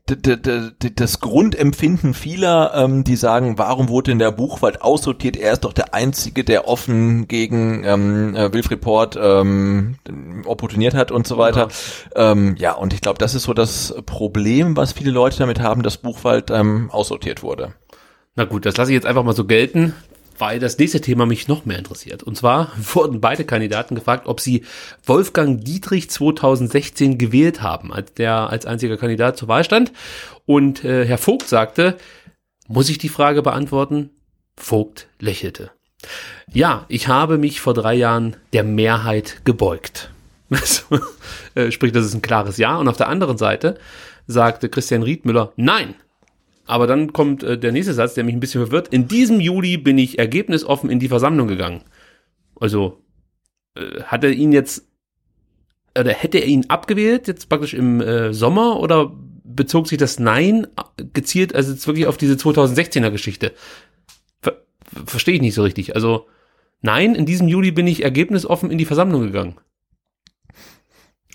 das 0.07 1.19
Grundempfinden 1.19 2.13
vieler, 2.13 2.71
ähm, 2.75 3.03
die 3.03 3.17
sagen, 3.17 3.57
warum 3.57 3.89
wurde 3.89 4.11
denn 4.11 4.19
der 4.19 4.31
Buchwald 4.31 4.81
aussortiert? 4.81 5.35
Er 5.35 5.51
ist 5.51 5.65
doch 5.65 5.73
der 5.73 5.93
Einzige, 5.93 6.45
der 6.45 6.67
offen 6.67 7.27
gegen 7.27 7.84
ähm, 7.84 8.35
äh, 8.35 8.53
Wilfried 8.53 8.79
Port 8.79 9.19
ähm, 9.21 9.95
opportuniert 10.45 10.93
hat 10.93 11.11
und 11.11 11.27
so 11.27 11.38
weiter. 11.38 11.67
Ja, 12.15 12.31
ähm, 12.31 12.55
ja 12.57 12.73
und 12.73 12.93
ich 12.93 13.01
glaube, 13.01 13.19
das 13.19 13.35
ist 13.35 13.43
so 13.43 13.53
das 13.53 13.93
Problem, 14.05 14.77
was 14.77 14.93
viele 14.93 15.11
Leute 15.11 15.39
damit 15.39 15.59
haben, 15.59 15.84
dass 15.84 15.97
Buchwald 15.97 16.51
ähm, 16.51 16.89
aussortiert 16.89 17.43
wurde. 17.43 17.73
Na 18.35 18.45
gut, 18.45 18.65
das 18.65 18.77
lasse 18.77 18.91
ich 18.91 18.95
jetzt 18.95 19.07
einfach 19.07 19.23
mal 19.23 19.35
so 19.35 19.45
gelten 19.45 19.93
weil 20.39 20.59
das 20.59 20.77
nächste 20.77 21.01
Thema 21.01 21.26
mich 21.26 21.47
noch 21.47 21.65
mehr 21.65 21.77
interessiert. 21.77 22.23
Und 22.23 22.35
zwar 22.38 22.72
wurden 22.93 23.22
beide 23.22 23.45
Kandidaten 23.45 23.95
gefragt, 23.95 24.27
ob 24.27 24.39
sie 24.39 24.64
Wolfgang 25.05 25.64
Dietrich 25.64 26.09
2016 26.09 27.18
gewählt 27.18 27.61
haben, 27.61 27.93
als 27.93 28.14
der 28.14 28.49
als 28.49 28.65
einziger 28.65 28.97
Kandidat 28.97 29.38
zur 29.38 29.47
Wahl 29.47 29.64
stand. 29.64 29.91
Und 30.45 30.84
äh, 30.84 31.05
Herr 31.05 31.18
Vogt 31.18 31.47
sagte, 31.47 31.97
muss 32.68 32.89
ich 32.89 32.97
die 32.97 33.09
Frage 33.09 33.41
beantworten? 33.41 34.09
Vogt 34.55 35.07
lächelte. 35.19 35.72
Ja, 36.51 36.85
ich 36.88 37.07
habe 37.07 37.38
mich 37.38 37.61
vor 37.61 37.73
drei 37.73 37.93
Jahren 37.93 38.35
der 38.53 38.64
Mehrheit 38.64 39.41
gebeugt. 39.45 40.11
Äh, 41.55 41.72
sprich, 41.72 41.91
das 41.91 42.05
ist 42.05 42.14
ein 42.14 42.22
klares 42.22 42.57
Ja. 42.57 42.77
Und 42.77 42.88
auf 42.88 42.97
der 42.97 43.07
anderen 43.09 43.39
Seite 43.39 43.80
sagte 44.27 44.69
Christian 44.69 45.01
Riedmüller, 45.01 45.53
nein, 45.55 45.95
aber 46.68 46.85
dann 46.85 47.14
kommt 47.14 47.44
äh, 47.44 47.57
der 47.57 47.72
nächste 47.72 47.94
Satz, 47.94 48.14
der 48.14 48.23
mich 48.23 48.35
ein 48.35 48.39
bisschen 48.39 48.61
verwirrt. 48.61 48.89
In 48.89 49.07
diesem 49.07 49.39
Juli 49.39 49.77
bin 49.77 49.98
ich 49.98 50.19
ergebnisoffen 50.19 50.89
in 50.89 50.99
die 50.99 51.07
Versammlung 51.07 51.48
gegangen. 51.48 51.81
Also 52.60 53.02
äh, 53.76 54.03
hat 54.03 54.23
er 54.23 54.31
ihn 54.31 54.52
jetzt 54.52 54.85
oder 55.98 56.11
hätte 56.11 56.38
er 56.39 56.45
ihn 56.45 56.65
abgewählt 56.68 57.27
jetzt 57.27 57.49
praktisch 57.49 57.73
im 57.73 58.02
äh, 58.02 58.34
Sommer 58.34 58.80
oder 58.80 59.11
bezog 59.44 59.88
sich 59.88 59.98
das 59.98 60.19
Nein 60.19 60.68
gezielt 61.14 61.56
also 61.56 61.72
jetzt 61.72 61.88
wirklich 61.88 62.06
auf 62.06 62.18
diese 62.18 62.35
2016er 62.35 63.10
Geschichte? 63.10 63.53
Ver 64.41 64.61
Verstehe 65.06 65.35
ich 65.35 65.41
nicht 65.41 65.56
so 65.56 65.64
richtig. 65.64 65.95
Also 65.95 66.27
nein, 66.81 67.15
in 67.15 67.26
diesem 67.26 67.48
Juli 67.48 67.72
bin 67.72 67.88
ich 67.88 68.03
ergebnisoffen 68.03 68.69
in 68.69 68.77
die 68.77 68.85
Versammlung 68.85 69.23
gegangen. 69.23 69.56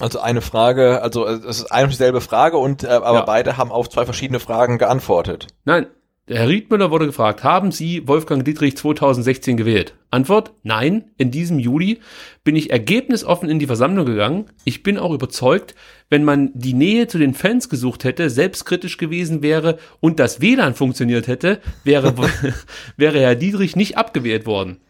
Also 0.03 0.19
eine 0.19 0.41
Frage, 0.41 1.01
also 1.01 1.25
es 1.29 1.61
ist 1.61 1.71
eine 1.71 1.85
und 1.85 1.91
dieselbe 1.93 2.21
Frage 2.21 2.57
und 2.57 2.83
äh, 2.83 2.89
aber 2.89 3.19
ja. 3.19 3.25
beide 3.25 3.57
haben 3.57 3.71
auf 3.71 3.89
zwei 3.89 4.05
verschiedene 4.05 4.41
Fragen 4.41 4.79
geantwortet. 4.79 5.47
Nein, 5.65 5.87
der 6.27 6.39
Herr 6.39 6.49
Riedmüller 6.49 6.91
wurde 6.91 7.07
gefragt, 7.07 7.45
haben 7.45 7.71
Sie 7.71 8.09
Wolfgang 8.09 8.45
Dietrich 8.45 8.77
2016 8.77 9.57
gewählt? 9.57 9.95
Antwort, 10.11 10.55
nein, 10.65 11.13
in 11.19 11.31
diesem 11.31 11.61
Juli 11.61 12.01
bin 12.43 12.57
ich 12.57 12.71
ergebnisoffen 12.71 13.49
in 13.49 13.61
die 13.61 13.69
Versammlung 13.69 14.05
gegangen. 14.05 14.47
Ich 14.65 14.83
bin 14.83 14.99
auch 14.99 15.13
überzeugt, 15.13 15.77
wenn 16.11 16.25
man 16.25 16.51
die 16.53 16.75
Nähe 16.75 17.07
zu 17.07 17.19
den 17.19 17.33
Fans 17.33 17.69
gesucht 17.69 18.03
hätte, 18.03 18.29
selbstkritisch 18.29 18.97
gewesen 18.97 19.41
wäre 19.41 19.79
und 20.01 20.19
das 20.19 20.41
WLAN 20.41 20.75
funktioniert 20.75 21.29
hätte, 21.29 21.61
wäre, 21.85 22.13
wäre 22.97 23.21
Herr 23.21 23.37
Dietrich 23.37 23.77
nicht 23.77 23.99
abgewählt 23.99 24.47
worden. 24.47 24.81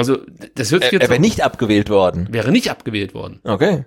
Also, 0.00 0.18
das 0.54 0.72
hört 0.72 0.84
sich 0.84 0.92
jetzt. 0.92 1.02
Er 1.02 1.10
wäre 1.10 1.20
nicht 1.20 1.44
abgewählt 1.44 1.90
worden. 1.90 2.28
Wäre 2.30 2.50
nicht 2.50 2.70
abgewählt 2.70 3.14
worden. 3.14 3.40
Okay. 3.44 3.84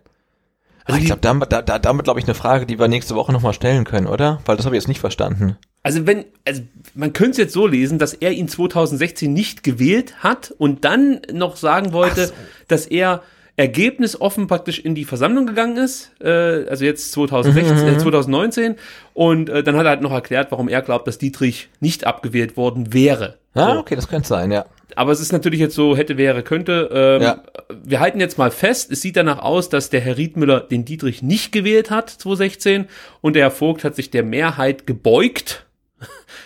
Also 0.86 1.00
ich 1.00 1.06
glaube, 1.06 1.22
damit, 1.22 1.52
da, 1.52 1.62
damit 1.62 2.04
glaube 2.04 2.20
ich 2.20 2.26
eine 2.26 2.36
Frage, 2.36 2.66
die 2.66 2.78
wir 2.78 2.88
nächste 2.88 3.16
Woche 3.16 3.32
nochmal 3.32 3.54
stellen 3.54 3.86
können, 3.86 4.08
oder? 4.08 4.42
Weil 4.46 4.58
das 4.58 4.66
habe 4.66 4.76
ich 4.76 4.82
jetzt 4.82 4.90
nicht 4.90 5.00
verstanden. 5.00 5.58
Also 5.82 6.06
wenn, 6.06 6.26
also 6.46 6.62
man 6.94 7.14
könnte 7.14 7.32
es 7.32 7.38
jetzt 7.38 7.54
so 7.54 7.68
lesen, 7.68 8.00
dass 8.00 8.14
er 8.14 8.32
ihn 8.32 8.48
2016 8.48 9.32
nicht 9.32 9.64
gewählt 9.64 10.24
hat 10.24 10.54
und 10.58 10.84
dann 10.84 11.22
noch 11.32 11.56
sagen 11.56 11.94
wollte, 11.94 12.28
so. 12.28 12.34
dass 12.68 12.86
er 12.86 13.24
ergebnisoffen 13.56 14.48
praktisch 14.48 14.80
in 14.80 14.96
die 14.96 15.06
Versammlung 15.06 15.46
gegangen 15.46 15.78
ist, 15.78 16.12
äh, 16.20 16.68
also 16.68 16.86
jetzt 16.86 17.12
2016, 17.12 17.78
mhm. 17.78 17.96
äh, 17.96 17.98
2019 18.00 18.76
und 19.14 19.50
äh, 19.50 19.64
dann 19.64 19.76
hat 19.78 19.86
er 19.86 19.92
halt 19.92 20.02
noch 20.02 20.12
erklärt, 20.12 20.52
warum 20.52 20.68
er 20.68 20.82
glaubt, 20.82 21.08
dass 21.08 21.18
Dietrich 21.18 21.70
nicht 21.80 22.06
abgewählt 22.06 22.58
worden 22.58 22.94
wäre. 22.94 23.38
Ah, 23.54 23.74
so. 23.74 23.80
okay, 23.80 23.96
das 23.96 24.08
könnte 24.08 24.28
sein, 24.28 24.52
ja. 24.52 24.66
Aber 24.96 25.12
es 25.12 25.20
ist 25.20 25.32
natürlich 25.32 25.60
jetzt 25.60 25.76
so, 25.76 25.96
hätte, 25.98 26.18
wäre, 26.18 26.44
könnte. 26.44 26.90
Ähm, 26.92 27.22
ja. 27.22 27.44
Wir 27.84 28.00
halten 28.00 28.20
jetzt 28.20 28.38
mal 28.38 28.52
fest, 28.52 28.92
es 28.92 29.02
sieht 29.02 29.16
danach 29.16 29.40
aus, 29.40 29.70
dass 29.70 29.90
der 29.90 30.02
Herr 30.02 30.18
Riedmüller 30.18 30.62
den 30.62 30.86
Dietrich 30.86 31.22
nicht 31.22 31.52
gewählt 31.52 31.90
hat, 31.90 32.10
2016, 32.10 32.86
und 33.22 33.36
der 33.36 33.44
Herr 33.44 33.52
Vogt 33.52 33.84
hat 33.84 33.96
sich 33.96 34.10
der 34.10 34.24
Mehrheit 34.24 34.88
gebeugt. 34.88 35.66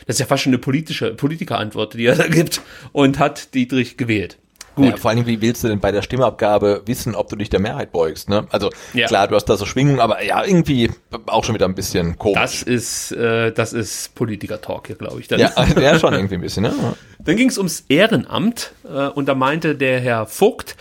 Das 0.06 0.16
ist 0.16 0.20
ja 0.20 0.26
fast 0.26 0.44
schon 0.44 0.52
eine 0.52 0.60
politische 0.60 1.14
Politikerantwort, 1.14 1.96
die 1.96 2.06
er 2.06 2.16
da 2.16 2.28
gibt, 2.28 2.62
und 2.92 3.20
hat 3.20 3.54
Dietrich 3.54 3.98
gewählt. 3.98 4.38
Gut. 4.78 4.86
Ja, 4.86 4.98
vor 4.98 5.10
allem, 5.10 5.26
wie 5.26 5.42
willst 5.42 5.64
du 5.64 5.68
denn 5.68 5.80
bei 5.80 5.92
der 5.92 6.04
Stimmabgabe 6.04 6.84
wissen, 6.86 7.16
ob 7.16 7.30
du 7.30 7.36
dich 7.36 7.50
der 7.50 7.60
Mehrheit 7.60 7.92
beugst? 7.92 8.30
Ne? 8.30 8.46
Also 8.52 8.70
ja. 8.94 9.08
klar, 9.08 9.28
du 9.28 9.36
hast 9.36 9.46
da 9.46 9.58
so 9.58 9.66
Schwingungen, 9.66 10.00
aber 10.00 10.24
ja, 10.24 10.46
irgendwie 10.46 10.92
auch 11.26 11.44
schon 11.44 11.56
wieder 11.56 11.66
ein 11.66 11.74
bisschen 11.74 12.16
komisch. 12.20 12.40
Das 12.40 12.62
ist, 12.62 13.12
äh, 13.12 13.52
das 13.52 13.74
ist 13.74 14.14
Politiker-Talk 14.14 14.86
hier, 14.86 14.96
glaube 14.96 15.20
ich. 15.20 15.28
Dann. 15.28 15.40
Ja, 15.40 15.52
ja, 15.82 15.98
schon 15.98 16.14
irgendwie 16.14 16.36
ein 16.36 16.42
bisschen. 16.42 16.62
Ne? 16.62 16.74
Dann 17.20 17.36
ging 17.36 17.50
es 17.50 17.58
ums 17.58 17.86
Ehrenamt 17.90 18.72
äh, 18.88 19.08
und 19.08 19.28
da 19.28 19.34
meinte 19.34 19.74
der 19.74 20.00
Herr 20.00 20.28
Vogt, 20.28 20.76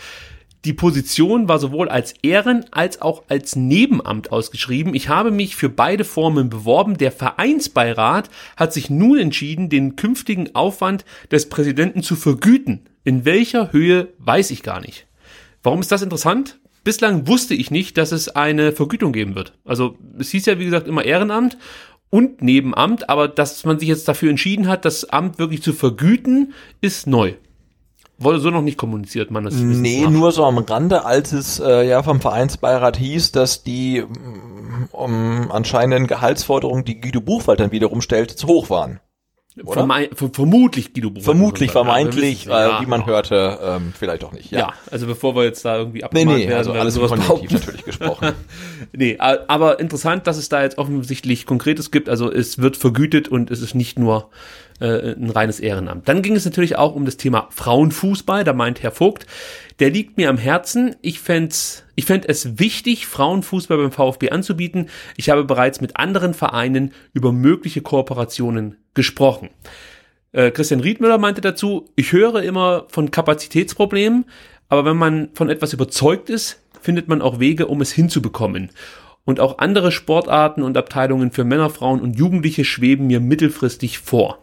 die 0.63 0.73
Position 0.73 1.47
war 1.47 1.59
sowohl 1.59 1.89
als 1.89 2.13
Ehren- 2.23 2.65
als 2.71 3.01
auch 3.01 3.23
als 3.29 3.55
Nebenamt 3.55 4.31
ausgeschrieben. 4.31 4.93
Ich 4.93 5.09
habe 5.09 5.31
mich 5.31 5.55
für 5.55 5.69
beide 5.69 6.03
Formen 6.03 6.49
beworben. 6.49 6.97
Der 6.97 7.11
Vereinsbeirat 7.11 8.29
hat 8.57 8.73
sich 8.73 8.89
nun 8.89 9.17
entschieden, 9.17 9.69
den 9.69 9.95
künftigen 9.95 10.53
Aufwand 10.55 11.05
des 11.31 11.49
Präsidenten 11.49 12.03
zu 12.03 12.15
vergüten. 12.15 12.85
In 13.07 13.23
welcher 13.23 13.71
Höhe 13.71 14.09
weiß 14.19 14.51
ich 14.51 14.63
gar 14.63 14.81
nicht. 14.81 15.07
Warum 15.63 15.79
ist 15.79 15.93
das 15.93 16.01
interessant? 16.01 16.59
Bislang 16.83 17.25
wusste 17.25 17.53
ich 17.53 17.71
nicht, 17.71 17.97
dass 17.97 18.11
es 18.11 18.27
eine 18.27 18.73
Vergütung 18.73 19.13
geben 19.13 19.33
wird. 19.33 19.53
Also 19.63 19.95
es 20.19 20.29
hieß 20.31 20.45
ja, 20.45 20.59
wie 20.59 20.65
gesagt, 20.65 20.89
immer 20.89 21.05
Ehrenamt 21.05 21.57
und 22.09 22.41
Nebenamt, 22.41 23.09
aber 23.09 23.29
dass 23.29 23.63
man 23.63 23.79
sich 23.79 23.87
jetzt 23.87 24.09
dafür 24.09 24.29
entschieden 24.29 24.67
hat, 24.67 24.83
das 24.83 25.05
Amt 25.05 25.39
wirklich 25.39 25.63
zu 25.63 25.71
vergüten, 25.71 26.51
ist 26.81 27.07
neu. 27.07 27.35
Wurde 28.17 28.41
so 28.41 28.49
noch 28.49 28.61
nicht 28.61 28.77
kommuniziert, 28.77 29.31
man. 29.31 29.45
Das 29.45 29.53
nee, 29.53 30.01
nach. 30.01 30.09
nur 30.09 30.33
so 30.33 30.43
am 30.43 30.57
Rande, 30.57 31.05
als 31.05 31.31
es 31.31 31.61
äh, 31.61 31.87
ja 31.87 32.03
vom 32.03 32.19
Vereinsbeirat 32.19 32.97
hieß, 32.97 33.31
dass 33.31 33.63
die 33.63 34.03
um, 34.91 35.49
anscheinenden 35.49 36.07
Gehaltsforderungen, 36.07 36.83
die 36.83 36.99
Guido 36.99 37.21
Buchwald 37.21 37.61
dann 37.61 37.71
wiederum 37.71 38.01
stellte, 38.01 38.35
zu 38.35 38.47
hoch 38.47 38.69
waren. 38.69 38.99
Verme 39.65 40.09
vermutlich 40.13 40.93
Guido 40.93 41.09
Buchholz. 41.09 41.25
Vermutlich, 41.25 41.71
vermeintlich, 41.71 42.45
ja, 42.45 42.79
äh, 42.79 42.81
wie 42.81 42.85
man 42.85 43.05
hörte, 43.05 43.59
ähm, 43.61 43.93
vielleicht 43.97 44.23
auch 44.23 44.31
nicht. 44.31 44.51
Ja. 44.51 44.59
ja, 44.59 44.73
also 44.91 45.07
bevor 45.07 45.35
wir 45.35 45.43
jetzt 45.43 45.65
da 45.65 45.77
irgendwie 45.77 46.03
abgemahnt 46.03 46.27
nee, 46.37 46.43
nee, 46.43 46.49
werden, 46.49 46.57
also 46.57 46.73
alles 46.73 46.93
sowas 46.93 47.11
konjunktiv 47.11 47.53
natürlich 47.53 47.85
gesprochen. 47.85 48.33
nee, 48.93 49.17
aber 49.19 49.79
interessant, 49.79 50.27
dass 50.27 50.37
es 50.37 50.49
da 50.49 50.61
jetzt 50.61 50.77
offensichtlich 50.77 51.45
Konkretes 51.45 51.91
gibt. 51.91 52.09
Also 52.09 52.31
es 52.31 52.59
wird 52.59 52.77
vergütet 52.77 53.27
und 53.27 53.49
es 53.49 53.61
ist 53.61 53.73
nicht 53.73 53.97
nur 53.97 54.29
äh, 54.79 55.13
ein 55.13 55.29
reines 55.29 55.59
Ehrenamt. 55.59 56.07
Dann 56.07 56.21
ging 56.21 56.35
es 56.35 56.45
natürlich 56.45 56.77
auch 56.77 56.95
um 56.95 57.05
das 57.05 57.17
Thema 57.17 57.47
Frauenfußball. 57.49 58.43
Da 58.43 58.53
meint 58.53 58.83
Herr 58.83 58.91
Vogt, 58.91 59.25
der 59.79 59.89
liegt 59.89 60.17
mir 60.17 60.29
am 60.29 60.37
Herzen. 60.37 60.95
Ich 61.01 61.19
fände 61.19 61.55
ich 61.95 62.05
fänd 62.05 62.29
es 62.29 62.59
wichtig, 62.59 63.07
Frauenfußball 63.07 63.77
beim 63.77 63.91
VfB 63.91 64.29
anzubieten. 64.29 64.89
Ich 65.15 65.31
habe 65.31 65.43
bereits 65.43 65.81
mit 65.81 65.97
anderen 65.97 66.35
Vereinen 66.35 66.93
über 67.13 67.31
mögliche 67.31 67.81
Kooperationen 67.81 68.77
gesprochen. 68.97 69.49
Äh, 70.33 70.51
Christian 70.51 70.81
Riedmüller 70.81 71.17
meinte 71.17 71.39
dazu, 71.39 71.89
ich 71.95 72.11
höre 72.11 72.43
immer 72.43 72.85
von 72.89 73.11
Kapazitätsproblemen, 73.11 74.25
aber 74.67 74.83
wenn 74.83 74.97
man 74.97 75.29
von 75.33 75.49
etwas 75.49 75.71
überzeugt 75.71 76.29
ist, 76.29 76.61
findet 76.81 77.07
man 77.07 77.21
auch 77.21 77.39
Wege, 77.39 77.67
um 77.67 77.79
es 77.79 77.93
hinzubekommen. 77.93 78.71
Und 79.23 79.39
auch 79.39 79.59
andere 79.59 79.91
Sportarten 79.91 80.63
und 80.63 80.77
Abteilungen 80.77 81.31
für 81.31 81.43
Männer, 81.43 81.69
Frauen 81.69 82.01
und 82.01 82.17
Jugendliche 82.17 82.65
schweben 82.65 83.07
mir 83.07 83.19
mittelfristig 83.19 83.99
vor. 83.99 84.39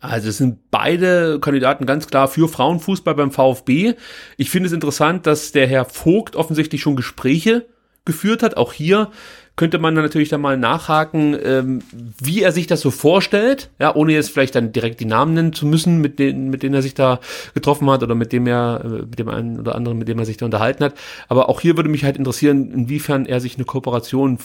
Also 0.00 0.28
es 0.28 0.38
sind 0.38 0.70
beide 0.70 1.38
Kandidaten 1.40 1.86
ganz 1.86 2.06
klar 2.06 2.28
für 2.28 2.48
Frauenfußball 2.48 3.14
beim 3.14 3.30
VfB. 3.30 3.94
Ich 4.36 4.50
finde 4.50 4.66
es 4.68 4.72
interessant, 4.72 5.26
dass 5.26 5.52
der 5.52 5.66
Herr 5.66 5.84
Vogt 5.84 6.36
offensichtlich 6.36 6.80
schon 6.80 6.96
Gespräche 6.96 7.66
geführt 8.04 8.42
hat. 8.42 8.56
Auch 8.56 8.72
hier 8.72 9.10
könnte 9.56 9.78
man 9.78 9.94
dann 9.94 10.04
natürlich 10.04 10.28
dann 10.28 10.40
mal 10.40 10.56
nachhaken, 10.56 11.36
ähm, 11.40 11.82
wie 12.20 12.42
er 12.42 12.50
sich 12.50 12.66
das 12.66 12.80
so 12.80 12.90
vorstellt, 12.90 13.70
ja, 13.78 13.94
ohne 13.94 14.12
jetzt 14.12 14.30
vielleicht 14.30 14.56
dann 14.56 14.72
direkt 14.72 14.98
die 14.98 15.04
Namen 15.04 15.34
nennen 15.34 15.52
zu 15.52 15.64
müssen, 15.66 16.00
mit 16.00 16.18
denen, 16.18 16.50
mit 16.50 16.62
denen 16.62 16.74
er 16.74 16.82
sich 16.82 16.94
da 16.94 17.20
getroffen 17.54 17.88
hat 17.88 18.02
oder 18.02 18.16
mit 18.16 18.32
dem 18.32 18.46
er, 18.48 18.82
äh, 18.84 18.88
mit 18.88 19.18
dem 19.18 19.28
einen 19.28 19.60
oder 19.60 19.76
anderen, 19.76 19.98
mit 19.98 20.08
dem 20.08 20.18
er 20.18 20.24
sich 20.24 20.38
da 20.38 20.46
unterhalten 20.46 20.82
hat. 20.82 20.94
Aber 21.28 21.48
auch 21.48 21.60
hier 21.60 21.76
würde 21.76 21.88
mich 21.88 22.04
halt 22.04 22.16
interessieren, 22.16 22.72
inwiefern 22.72 23.26
er 23.26 23.40
sich 23.40 23.54
eine 23.54 23.64
Kooperation 23.64 24.38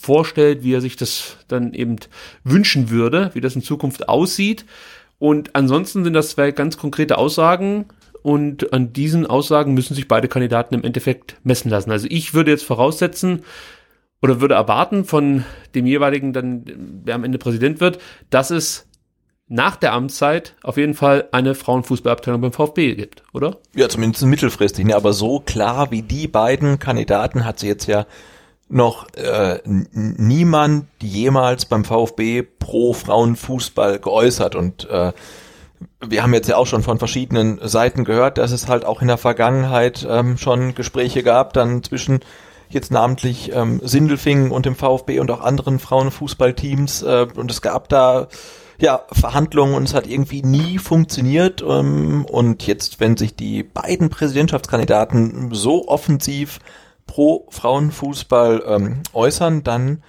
vorstellt, 0.00 0.64
wie 0.64 0.74
er 0.74 0.80
sich 0.80 0.96
das 0.96 1.36
dann 1.48 1.74
eben 1.74 1.96
wünschen 2.42 2.90
würde, 2.90 3.30
wie 3.34 3.40
das 3.40 3.54
in 3.54 3.62
Zukunft 3.62 4.08
aussieht. 4.08 4.64
Und 5.18 5.54
ansonsten 5.54 6.04
sind 6.04 6.14
das 6.14 6.30
zwei 6.30 6.50
ganz 6.52 6.78
konkrete 6.78 7.18
Aussagen. 7.18 7.84
Und 8.22 8.72
an 8.72 8.92
diesen 8.92 9.26
Aussagen 9.26 9.74
müssen 9.74 9.94
sich 9.94 10.08
beide 10.08 10.28
Kandidaten 10.28 10.74
im 10.74 10.84
Endeffekt 10.84 11.36
messen 11.44 11.70
lassen. 11.70 11.90
Also 11.90 12.06
ich 12.08 12.34
würde 12.34 12.50
jetzt 12.50 12.64
voraussetzen 12.64 13.42
oder 14.22 14.40
würde 14.40 14.54
erwarten 14.54 15.04
von 15.04 15.44
dem 15.74 15.86
jeweiligen, 15.86 16.32
dann, 16.32 16.62
der 17.04 17.16
am 17.16 17.24
Ende 17.24 17.38
Präsident 17.38 17.80
wird, 17.80 17.98
dass 18.30 18.50
es 18.50 18.86
nach 19.48 19.76
der 19.76 19.92
Amtszeit 19.92 20.54
auf 20.62 20.78
jeden 20.78 20.94
Fall 20.94 21.28
eine 21.32 21.54
Frauenfußballabteilung 21.54 22.40
beim 22.40 22.52
VfB 22.52 22.94
gibt, 22.94 23.22
oder? 23.34 23.58
Ja, 23.74 23.88
zumindest 23.88 24.24
mittelfristig. 24.24 24.86
Ne? 24.86 24.96
Aber 24.96 25.12
so 25.12 25.40
klar 25.40 25.90
wie 25.90 26.02
die 26.02 26.28
beiden 26.28 26.78
Kandidaten 26.78 27.44
hat 27.44 27.58
sie 27.58 27.66
jetzt 27.66 27.86
ja 27.86 28.06
noch 28.68 29.12
äh, 29.14 29.58
niemand 29.66 30.86
jemals 31.02 31.66
beim 31.66 31.84
VfB 31.84 32.42
pro 32.42 32.94
Frauenfußball 32.94 33.98
geäußert 33.98 34.54
und 34.54 34.88
äh, 34.88 35.12
wir 36.00 36.22
haben 36.22 36.32
jetzt 36.32 36.48
ja 36.48 36.56
auch 36.56 36.66
schon 36.66 36.82
von 36.82 36.98
verschiedenen 36.98 37.58
Seiten 37.66 38.04
gehört, 38.04 38.38
dass 38.38 38.52
es 38.52 38.68
halt 38.68 38.84
auch 38.84 39.02
in 39.02 39.08
der 39.08 39.18
Vergangenheit 39.18 40.06
ähm, 40.08 40.38
schon 40.38 40.74
Gespräche 40.74 41.22
gab, 41.22 41.52
dann 41.52 41.82
zwischen 41.82 42.20
jetzt 42.72 42.90
namentlich 42.90 43.52
ähm, 43.54 43.80
Sindelfingen 43.82 44.50
und 44.50 44.66
dem 44.66 44.76
VfB 44.76 45.20
und 45.20 45.30
auch 45.30 45.40
anderen 45.40 45.78
Frauenfußballteams 45.78 47.02
äh, 47.02 47.26
und 47.36 47.50
es 47.50 47.62
gab 47.62 47.88
da 47.88 48.28
ja 48.80 49.02
Verhandlungen 49.12 49.74
und 49.74 49.84
es 49.84 49.94
hat 49.94 50.06
irgendwie 50.06 50.42
nie 50.42 50.78
funktioniert 50.78 51.62
ähm, 51.62 52.24
und 52.24 52.66
jetzt, 52.66 53.00
wenn 53.00 53.16
sich 53.16 53.36
die 53.36 53.62
beiden 53.62 54.10
Präsidentschaftskandidaten 54.10 55.50
so 55.52 55.88
offensiv 55.88 56.58
pro 57.06 57.46
Frauenfußball 57.50 58.62
ähm, 58.66 59.02
äußern, 59.12 59.62
dann 59.62 60.02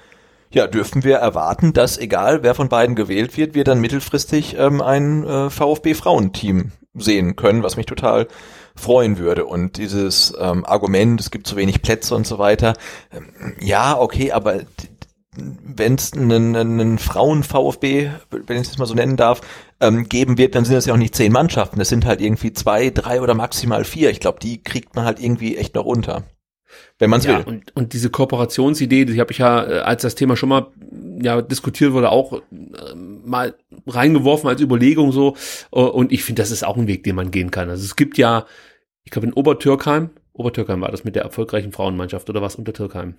ja, 0.51 0.67
dürfen 0.67 1.03
wir 1.03 1.17
erwarten, 1.17 1.73
dass 1.73 1.97
egal 1.97 2.43
wer 2.43 2.55
von 2.55 2.69
beiden 2.69 2.95
gewählt 2.95 3.37
wird, 3.37 3.55
wir 3.55 3.63
dann 3.63 3.81
mittelfristig 3.81 4.55
ähm, 4.57 4.81
ein 4.81 5.23
äh, 5.25 5.49
VfB-Frauenteam 5.49 6.71
sehen 6.95 7.35
können, 7.35 7.63
was 7.63 7.77
mich 7.77 7.85
total 7.85 8.27
freuen 8.75 9.17
würde. 9.17 9.45
Und 9.45 9.77
dieses 9.77 10.33
ähm, 10.39 10.65
Argument, 10.65 11.19
es 11.19 11.31
gibt 11.31 11.47
zu 11.47 11.55
wenig 11.55 11.81
Plätze 11.81 12.15
und 12.15 12.27
so 12.27 12.39
weiter, 12.39 12.73
ähm, 13.11 13.55
ja, 13.59 13.97
okay, 13.99 14.31
aber 14.31 14.61
wenn 15.35 15.95
es 15.95 16.13
einen, 16.13 16.55
einen 16.55 16.99
Frauen-VfB, 16.99 18.11
wenn 18.29 18.61
ich 18.61 18.69
es 18.69 18.77
mal 18.77 18.85
so 18.85 18.93
nennen 18.93 19.17
darf, 19.17 19.41
ähm, 19.79 20.07
geben 20.07 20.37
wird, 20.37 20.55
dann 20.55 20.65
sind 20.65 20.75
es 20.75 20.85
ja 20.85 20.93
auch 20.93 20.97
nicht 20.97 21.15
zehn 21.15 21.31
Mannschaften. 21.31 21.79
Das 21.79 21.89
sind 21.89 22.05
halt 22.05 22.21
irgendwie 22.21 22.53
zwei, 22.53 22.89
drei 22.91 23.19
oder 23.21 23.33
maximal 23.33 23.83
vier. 23.83 24.11
Ich 24.11 24.19
glaube, 24.19 24.39
die 24.39 24.61
kriegt 24.61 24.95
man 24.95 25.05
halt 25.05 25.19
irgendwie 25.19 25.57
echt 25.57 25.75
noch 25.75 25.85
unter 25.85 26.23
wenn 26.99 27.09
man 27.09 27.19
es 27.19 27.25
ja, 27.25 27.39
will. 27.39 27.45
Und, 27.45 27.75
und 27.75 27.93
diese 27.93 28.09
Kooperationsidee, 28.09 29.05
die 29.05 29.19
habe 29.19 29.31
ich 29.31 29.39
ja, 29.39 29.63
äh, 29.63 29.79
als 29.79 30.01
das 30.01 30.15
Thema 30.15 30.35
schon 30.35 30.49
mal 30.49 30.67
ja 31.21 31.41
diskutiert 31.41 31.93
wurde, 31.93 32.11
auch 32.11 32.33
äh, 32.33 32.41
mal 32.95 33.55
reingeworfen 33.87 34.49
als 34.49 34.61
Überlegung 34.61 35.11
so. 35.11 35.35
Äh, 35.71 35.79
und 35.79 36.11
ich 36.11 36.23
finde, 36.23 36.41
das 36.41 36.51
ist 36.51 36.63
auch 36.65 36.77
ein 36.77 36.87
Weg, 36.87 37.03
den 37.03 37.15
man 37.15 37.31
gehen 37.31 37.51
kann. 37.51 37.69
Also 37.69 37.83
es 37.83 37.95
gibt 37.95 38.17
ja, 38.17 38.45
ich 39.03 39.11
glaube 39.11 39.27
in 39.27 39.33
Obertürkheim, 39.33 40.11
Obertürkheim 40.33 40.81
war 40.81 40.91
das 40.91 41.03
mit 41.03 41.15
der 41.15 41.23
erfolgreichen 41.23 41.71
Frauenmannschaft 41.71 42.29
oder 42.29 42.41
was 42.41 42.55
unter 42.55 42.73
Türkheim? 42.73 43.15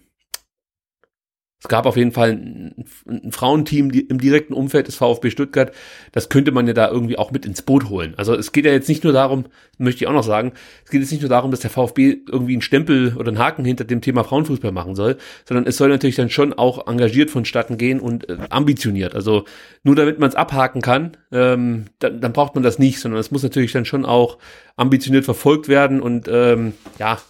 Es 1.65 1.69
gab 1.69 1.87
auf 1.87 1.97
jeden 1.97 2.13
Fall 2.13 2.33
ein, 2.33 2.85
ein 3.09 3.33
Frauenteam 3.33 3.89
im 3.89 4.21
direkten 4.21 4.53
Umfeld 4.53 4.87
des 4.87 4.97
VfB 4.97 5.31
Stuttgart. 5.31 5.73
Das 6.13 6.29
könnte 6.29 6.53
man 6.53 6.67
ja 6.67 6.75
da 6.75 6.91
irgendwie 6.91 7.17
auch 7.17 7.31
mit 7.31 7.47
ins 7.47 7.63
Boot 7.63 7.89
holen. 7.89 8.13
Also 8.19 8.35
es 8.35 8.53
geht 8.53 8.67
ja 8.67 8.73
jetzt 8.73 8.87
nicht 8.87 9.03
nur 9.03 9.15
darum, 9.15 9.47
möchte 9.79 10.05
ich 10.05 10.07
auch 10.07 10.13
noch 10.13 10.25
sagen, 10.25 10.53
es 10.85 10.91
geht 10.91 11.01
jetzt 11.01 11.11
nicht 11.11 11.23
nur 11.23 11.31
darum, 11.31 11.51
dass 11.51 11.61
der 11.61 11.71
VfB 11.71 12.19
irgendwie 12.31 12.53
einen 12.53 12.61
Stempel 12.61 13.17
oder 13.17 13.29
einen 13.29 13.39
Haken 13.39 13.65
hinter 13.65 13.85
dem 13.85 14.03
Thema 14.03 14.25
Frauenfußball 14.25 14.73
machen 14.73 14.95
soll, 14.95 15.17
sondern 15.49 15.67
es 15.67 15.79
soll 15.79 15.89
natürlich 15.89 16.17
dann 16.17 16.29
schon 16.29 16.53
auch 16.53 16.87
engagiert 16.87 17.31
vonstatten 17.31 17.79
gehen 17.79 17.99
und 17.99 18.29
äh, 18.29 18.37
ambitioniert. 18.51 19.15
Also 19.15 19.47
nur 19.85 19.97
damit 19.97 20.19
man 20.19 20.29
es 20.29 20.35
abhaken 20.35 20.83
kann, 20.83 21.17
ähm, 21.33 21.87
dann, 21.99 22.21
dann 22.21 22.35
braucht 22.35 22.57
man 22.57 22.63
das 22.63 22.79
nicht, 22.79 23.01
sondern 23.01 23.19
es 23.19 23.31
muss 23.31 23.43
natürlich 23.43 23.73
dann 23.73 23.87
schon 23.87 24.05
auch 24.05 24.37
ambitioniert 24.77 25.25
verfolgt 25.25 25.69
werden 25.69 26.03
und 26.03 26.29
ähm, 26.29 26.75
ja, 26.99 27.23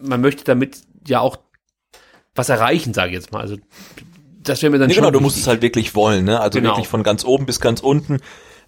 man 0.00 0.20
möchte 0.20 0.44
damit 0.44 0.82
ja 1.08 1.18
auch 1.18 1.36
was 2.36 2.48
erreichen, 2.48 2.94
sage 2.94 3.08
ich 3.10 3.14
jetzt 3.14 3.32
mal. 3.32 3.40
Also 3.40 3.56
das 4.42 4.62
wäre 4.62 4.70
mir 4.70 4.78
dann 4.78 4.88
nee, 4.88 4.94
schon. 4.94 5.02
Genau, 5.02 5.12
du 5.12 5.20
musst 5.20 5.36
es 5.36 5.46
halt 5.46 5.62
wirklich 5.62 5.94
wollen, 5.94 6.24
ne? 6.24 6.40
Also 6.40 6.58
Genau. 6.58 6.70
wirklich 6.70 6.88
von 6.88 7.02
ganz 7.02 7.24
oben 7.24 7.46
bis 7.46 7.60
ganz 7.60 7.80
unten. 7.80 8.18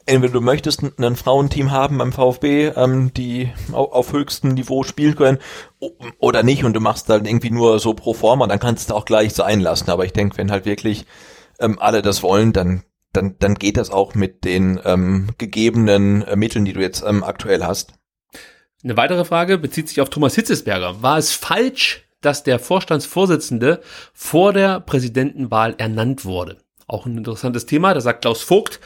Entweder 0.06 0.32
du 0.32 0.40
möchtest 0.40 0.82
ein, 0.82 0.92
ein 0.98 1.16
Frauenteam 1.16 1.70
haben 1.70 1.98
beim 1.98 2.12
VfB, 2.12 2.68
ähm, 2.68 3.12
die 3.14 3.52
auf, 3.72 3.92
auf 3.92 4.12
höchstem 4.12 4.54
Niveau 4.54 4.82
spielen 4.82 5.14
können, 5.14 5.38
oder 6.18 6.42
nicht 6.42 6.64
und 6.64 6.72
du 6.72 6.80
machst 6.80 7.10
dann 7.10 7.26
irgendwie 7.26 7.50
nur 7.50 7.78
so 7.78 7.94
pro 7.94 8.14
forma, 8.14 8.46
dann 8.46 8.58
kannst 8.58 8.90
du 8.90 8.94
auch 8.94 9.04
gleich 9.04 9.34
sein 9.34 9.60
lassen. 9.60 9.90
Aber 9.90 10.04
ich 10.04 10.12
denke, 10.12 10.38
wenn 10.38 10.50
halt 10.50 10.64
wirklich 10.64 11.04
ähm, 11.60 11.78
alle 11.78 12.02
das 12.02 12.22
wollen, 12.22 12.52
dann 12.52 12.82
dann, 13.12 13.36
dann 13.38 13.54
geht 13.54 13.76
das 13.76 13.90
auch 13.90 14.14
mit 14.14 14.44
den 14.44 14.80
ähm, 14.84 15.30
gegebenen 15.38 16.22
äh, 16.22 16.36
Mitteln, 16.36 16.64
die 16.64 16.72
du 16.72 16.80
jetzt 16.80 17.02
ähm, 17.06 17.24
aktuell 17.24 17.64
hast. 17.64 17.94
Eine 18.84 18.96
weitere 18.96 19.24
Frage 19.24 19.58
bezieht 19.58 19.88
sich 19.88 20.00
auf 20.00 20.10
Thomas 20.10 20.34
Hitzesberger. 20.34 21.02
War 21.02 21.18
es 21.18 21.32
falsch, 21.32 22.07
dass 22.20 22.42
der 22.42 22.58
Vorstandsvorsitzende 22.58 23.80
vor 24.12 24.52
der 24.52 24.80
Präsidentenwahl 24.80 25.74
ernannt 25.78 26.24
wurde? 26.24 26.58
Auch 26.86 27.06
ein 27.06 27.18
interessantes 27.18 27.66
Thema, 27.66 27.92
da 27.92 28.00
sagt 28.00 28.22
Klaus 28.22 28.42
Vogt, 28.42 28.80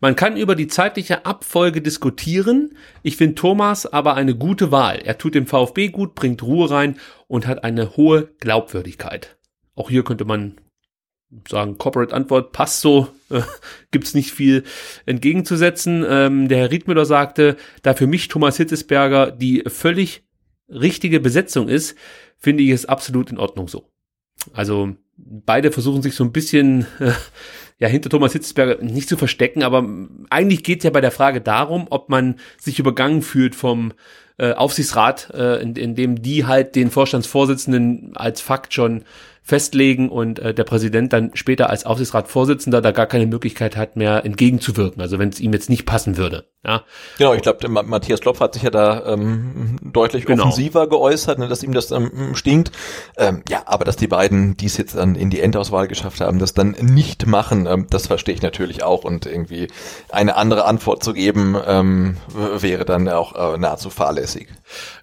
man 0.00 0.14
kann 0.14 0.36
über 0.36 0.54
die 0.54 0.66
zeitliche 0.66 1.24
Abfolge 1.24 1.80
diskutieren. 1.80 2.76
Ich 3.02 3.16
finde 3.16 3.34
Thomas 3.34 3.86
aber 3.86 4.14
eine 4.14 4.34
gute 4.34 4.70
Wahl. 4.70 5.00
Er 5.02 5.16
tut 5.16 5.34
dem 5.34 5.46
VfB 5.46 5.88
gut, 5.88 6.14
bringt 6.14 6.42
Ruhe 6.42 6.70
rein 6.70 6.98
und 7.28 7.46
hat 7.46 7.64
eine 7.64 7.96
hohe 7.96 8.28
Glaubwürdigkeit. 8.40 9.38
Auch 9.74 9.88
hier 9.88 10.04
könnte 10.04 10.26
man 10.26 10.56
sagen, 11.48 11.78
Corporate 11.78 12.14
Antwort 12.14 12.52
passt 12.52 12.82
so, 12.82 13.08
äh, 13.30 13.40
gibt's 13.90 14.14
nicht 14.14 14.32
viel 14.32 14.64
entgegenzusetzen. 15.06 16.04
Ähm, 16.08 16.48
der 16.48 16.58
Herr 16.58 16.70
Riedmüller 16.70 17.06
sagte, 17.06 17.56
da 17.82 17.94
für 17.94 18.06
mich 18.06 18.28
Thomas 18.28 18.58
Hitzesberger 18.58 19.30
die 19.30 19.64
völlig 19.66 20.25
richtige 20.68 21.20
Besetzung 21.20 21.68
ist, 21.68 21.96
finde 22.38 22.62
ich 22.62 22.70
es 22.70 22.86
absolut 22.86 23.30
in 23.30 23.38
Ordnung 23.38 23.68
so. 23.68 23.90
Also 24.52 24.94
beide 25.16 25.72
versuchen 25.72 26.02
sich 26.02 26.14
so 26.14 26.24
ein 26.24 26.32
bisschen 26.32 26.86
ja 27.78 27.88
hinter 27.88 28.10
Thomas 28.10 28.32
Hitzesberger 28.32 28.82
nicht 28.82 29.08
zu 29.08 29.16
verstecken, 29.16 29.62
aber 29.62 29.86
eigentlich 30.30 30.62
geht 30.62 30.78
es 30.78 30.84
ja 30.84 30.90
bei 30.90 31.00
der 31.00 31.10
Frage 31.10 31.40
darum, 31.40 31.86
ob 31.90 32.08
man 32.08 32.36
sich 32.58 32.78
übergangen 32.78 33.22
fühlt 33.22 33.54
vom 33.54 33.92
äh, 34.38 34.52
Aufsichtsrat, 34.52 35.30
äh, 35.34 35.62
in, 35.62 35.76
in 35.76 35.94
dem 35.94 36.22
die 36.22 36.44
halt 36.44 36.74
den 36.74 36.90
Vorstandsvorsitzenden 36.90 38.16
als 38.16 38.40
Fakt 38.40 38.74
schon 38.74 39.04
festlegen 39.42 40.08
und 40.08 40.38
äh, 40.38 40.52
der 40.52 40.64
Präsident 40.64 41.12
dann 41.12 41.30
später 41.34 41.70
als 41.70 41.86
Aufsichtsratsvorsitzender 41.86 42.82
da 42.82 42.90
gar 42.90 43.06
keine 43.06 43.26
Möglichkeit 43.26 43.76
hat, 43.76 43.96
mehr 43.96 44.24
entgegenzuwirken. 44.24 45.00
Also 45.00 45.18
wenn 45.18 45.28
es 45.28 45.40
ihm 45.40 45.52
jetzt 45.52 45.70
nicht 45.70 45.86
passen 45.86 46.16
würde. 46.16 46.48
Ja, 46.66 46.82
Genau, 47.18 47.34
ich 47.34 47.42
glaube, 47.42 47.68
Matthias 47.68 48.20
Klopf 48.20 48.40
hat 48.40 48.54
sich 48.54 48.62
ja 48.64 48.70
da 48.70 49.06
ähm, 49.06 49.78
deutlich 49.82 50.26
Genau. 50.26 50.44
offensiver 50.44 50.88
geäußert, 50.88 51.38
ne, 51.38 51.48
dass 51.48 51.62
ihm 51.62 51.72
das 51.72 51.90
ähm, 51.92 52.34
stinkt. 52.34 52.72
Ähm, 53.16 53.42
ja, 53.48 53.62
aber 53.66 53.84
dass 53.84 53.96
die 53.96 54.08
beiden, 54.08 54.56
die 54.56 54.66
es 54.66 54.76
jetzt 54.76 54.96
dann 54.96 55.14
in 55.14 55.30
die 55.30 55.40
Endauswahl 55.40 55.86
geschafft 55.88 56.20
haben, 56.20 56.38
das 56.38 56.54
dann 56.54 56.70
nicht 56.80 57.26
machen, 57.26 57.66
ähm, 57.66 57.86
das 57.90 58.08
verstehe 58.08 58.34
ich 58.34 58.42
natürlich 58.42 58.82
auch. 58.82 59.04
Und 59.04 59.26
irgendwie 59.26 59.68
eine 60.10 60.36
andere 60.36 60.64
Antwort 60.64 61.04
zu 61.04 61.12
geben, 61.12 61.56
ähm, 61.66 62.16
wäre 62.58 62.84
dann 62.84 63.08
auch 63.08 63.54
äh, 63.54 63.58
nahezu 63.58 63.90
fahrlässig. 63.90 64.48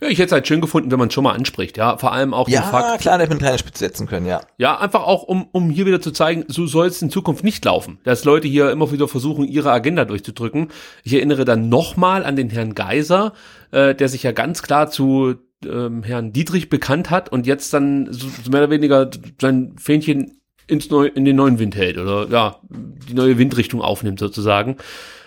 ja 0.01 0.09
ich 0.09 0.17
hätte 0.17 0.27
es 0.27 0.31
halt 0.33 0.47
schön 0.47 0.59
gefunden, 0.61 0.91
wenn 0.91 0.99
man 0.99 1.07
es 1.07 1.13
schon 1.13 1.23
mal 1.23 1.33
anspricht. 1.33 1.77
Ja, 1.77 1.97
vor 1.97 2.11
allem 2.11 2.33
auch 2.33 2.45
den 2.45 2.55
Ja, 2.55 2.63
Fakt. 2.63 3.01
klar, 3.01 3.17
da 3.17 3.21
hätte 3.23 3.29
man 3.29 3.37
eine 3.37 3.45
kleine 3.47 3.59
Spitze 3.59 3.79
setzen 3.85 4.07
können, 4.07 4.25
ja. 4.25 4.41
Ja, 4.57 4.77
einfach 4.79 5.03
auch, 5.03 5.23
um, 5.23 5.47
um 5.51 5.69
hier 5.69 5.85
wieder 5.85 6.01
zu 6.01 6.11
zeigen, 6.11 6.43
so 6.47 6.67
soll 6.67 6.87
es 6.87 7.01
in 7.01 7.09
Zukunft 7.09 7.43
nicht 7.43 7.63
laufen. 7.63 7.99
Dass 8.03 8.25
Leute 8.25 8.47
hier 8.47 8.69
immer 8.71 8.91
wieder 8.91 9.07
versuchen, 9.07 9.45
ihre 9.45 9.71
Agenda 9.71 10.03
durchzudrücken. 10.05 10.69
Ich 11.03 11.13
erinnere 11.13 11.45
dann 11.53 11.69
nochmal 11.69 12.25
an 12.25 12.35
den 12.35 12.49
Herrn 12.49 12.75
Geiser, 12.75 13.33
äh, 13.71 13.95
der 13.95 14.09
sich 14.09 14.23
ja 14.23 14.31
ganz 14.31 14.61
klar 14.61 14.89
zu 14.89 15.35
ähm, 15.65 16.03
Herrn 16.03 16.33
Dietrich 16.33 16.69
bekannt 16.69 17.09
hat 17.09 17.29
und 17.29 17.47
jetzt 17.47 17.73
dann 17.73 18.07
so, 18.11 18.27
mehr 18.49 18.61
oder 18.61 18.69
weniger 18.69 19.09
sein 19.39 19.75
Fähnchen 19.77 20.41
ins 20.67 20.89
Neu 20.89 21.05
in 21.07 21.25
den 21.25 21.35
neuen 21.35 21.59
Wind 21.59 21.75
hält 21.75 21.97
oder 21.97 22.27
ja, 22.29 22.59
die 22.69 23.13
neue 23.13 23.37
Windrichtung 23.37 23.81
aufnimmt 23.81 24.19
sozusagen. 24.19 24.77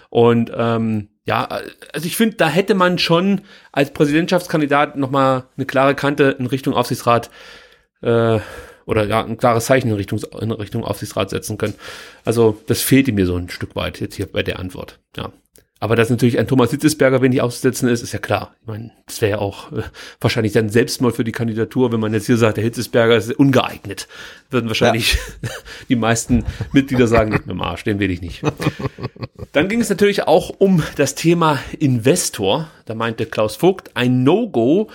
Und 0.09 0.51
ähm, 0.55 1.09
ja, 1.25 1.45
also 1.93 2.07
ich 2.07 2.17
finde, 2.17 2.37
da 2.37 2.49
hätte 2.49 2.75
man 2.75 2.99
schon 2.99 3.43
als 3.73 3.93
Präsidentschaftskandidat 3.93 4.97
nochmal 4.97 5.45
eine 5.57 5.67
klare 5.67 5.95
Kante 5.95 6.37
in 6.39 6.47
Richtung 6.47 6.75
Aufsichtsrat 6.75 7.31
äh, 8.03 8.39
oder 8.87 9.05
ja, 9.05 9.25
ein 9.25 9.37
klares 9.37 9.67
Zeichen 9.67 9.89
in 9.89 9.97
Richtung, 9.97 10.21
in 10.41 10.53
Richtung 10.53 10.85
Aufsichtsrat 10.85 11.31
setzen 11.31 11.59
können. 11.59 11.75
Also 12.25 12.63
das 12.67 12.81
fehlte 12.81 13.13
mir 13.13 13.27
so 13.27 13.37
ein 13.37 13.51
Stück 13.51 13.75
weit 13.75 14.01
jetzt 14.01 14.15
hier 14.15 14.27
bei 14.27 14.43
der 14.43 14.59
Antwort. 14.61 15.01
Ja. 15.17 15.33
Aber 15.79 15.95
dass 15.95 16.09
natürlich 16.09 16.39
ein 16.39 16.47
Thomas 16.47 16.71
Hitzesberger, 16.71 17.21
wenn 17.21 17.33
die 17.33 17.43
auszusetzen 17.43 17.89
ist, 17.89 18.03
ist 18.03 18.13
ja 18.13 18.19
klar. 18.19 18.55
Ich 18.63 18.67
meine, 18.67 18.93
das 19.05 19.21
wäre 19.21 19.33
ja 19.33 19.39
auch 19.39 19.73
äh, 19.73 19.83
wahrscheinlich 20.21 20.55
dann 20.55 20.71
Selbstmord 20.71 21.15
für 21.17 21.25
die 21.25 21.33
Kandidatur, 21.33 21.93
wenn 21.93 22.01
man 22.01 22.15
jetzt 22.15 22.27
hier 22.27 22.39
sagt, 22.39 22.57
der 22.57 22.65
Hitzesberger 22.65 23.15
ist 23.17 23.31
ungeeignet. 23.33 24.09
Würden 24.51 24.69
wahrscheinlich 24.69 25.19
die 25.91 25.97
meisten 25.97 26.47
Mitglieder 26.73 27.07
sagen, 27.07 27.31
mit 27.31 27.47
dem 27.47 27.61
Arsch, 27.61 27.85
den 27.85 27.99
will 27.99 28.11
ich 28.11 28.23
nicht. 28.23 28.43
Dann 29.53 29.69
ging 29.69 29.81
es 29.81 29.91
natürlich 29.91 30.27
auch 30.27 30.51
um 30.59 30.83
das 30.97 31.15
Thema 31.15 31.59
Investor. 31.79 32.71
Da 32.87 32.95
meinte 32.95 33.27
Klaus 33.27 33.57
Vogt, 33.57 33.91
ein 33.95 34.23
No-Go 34.23 34.89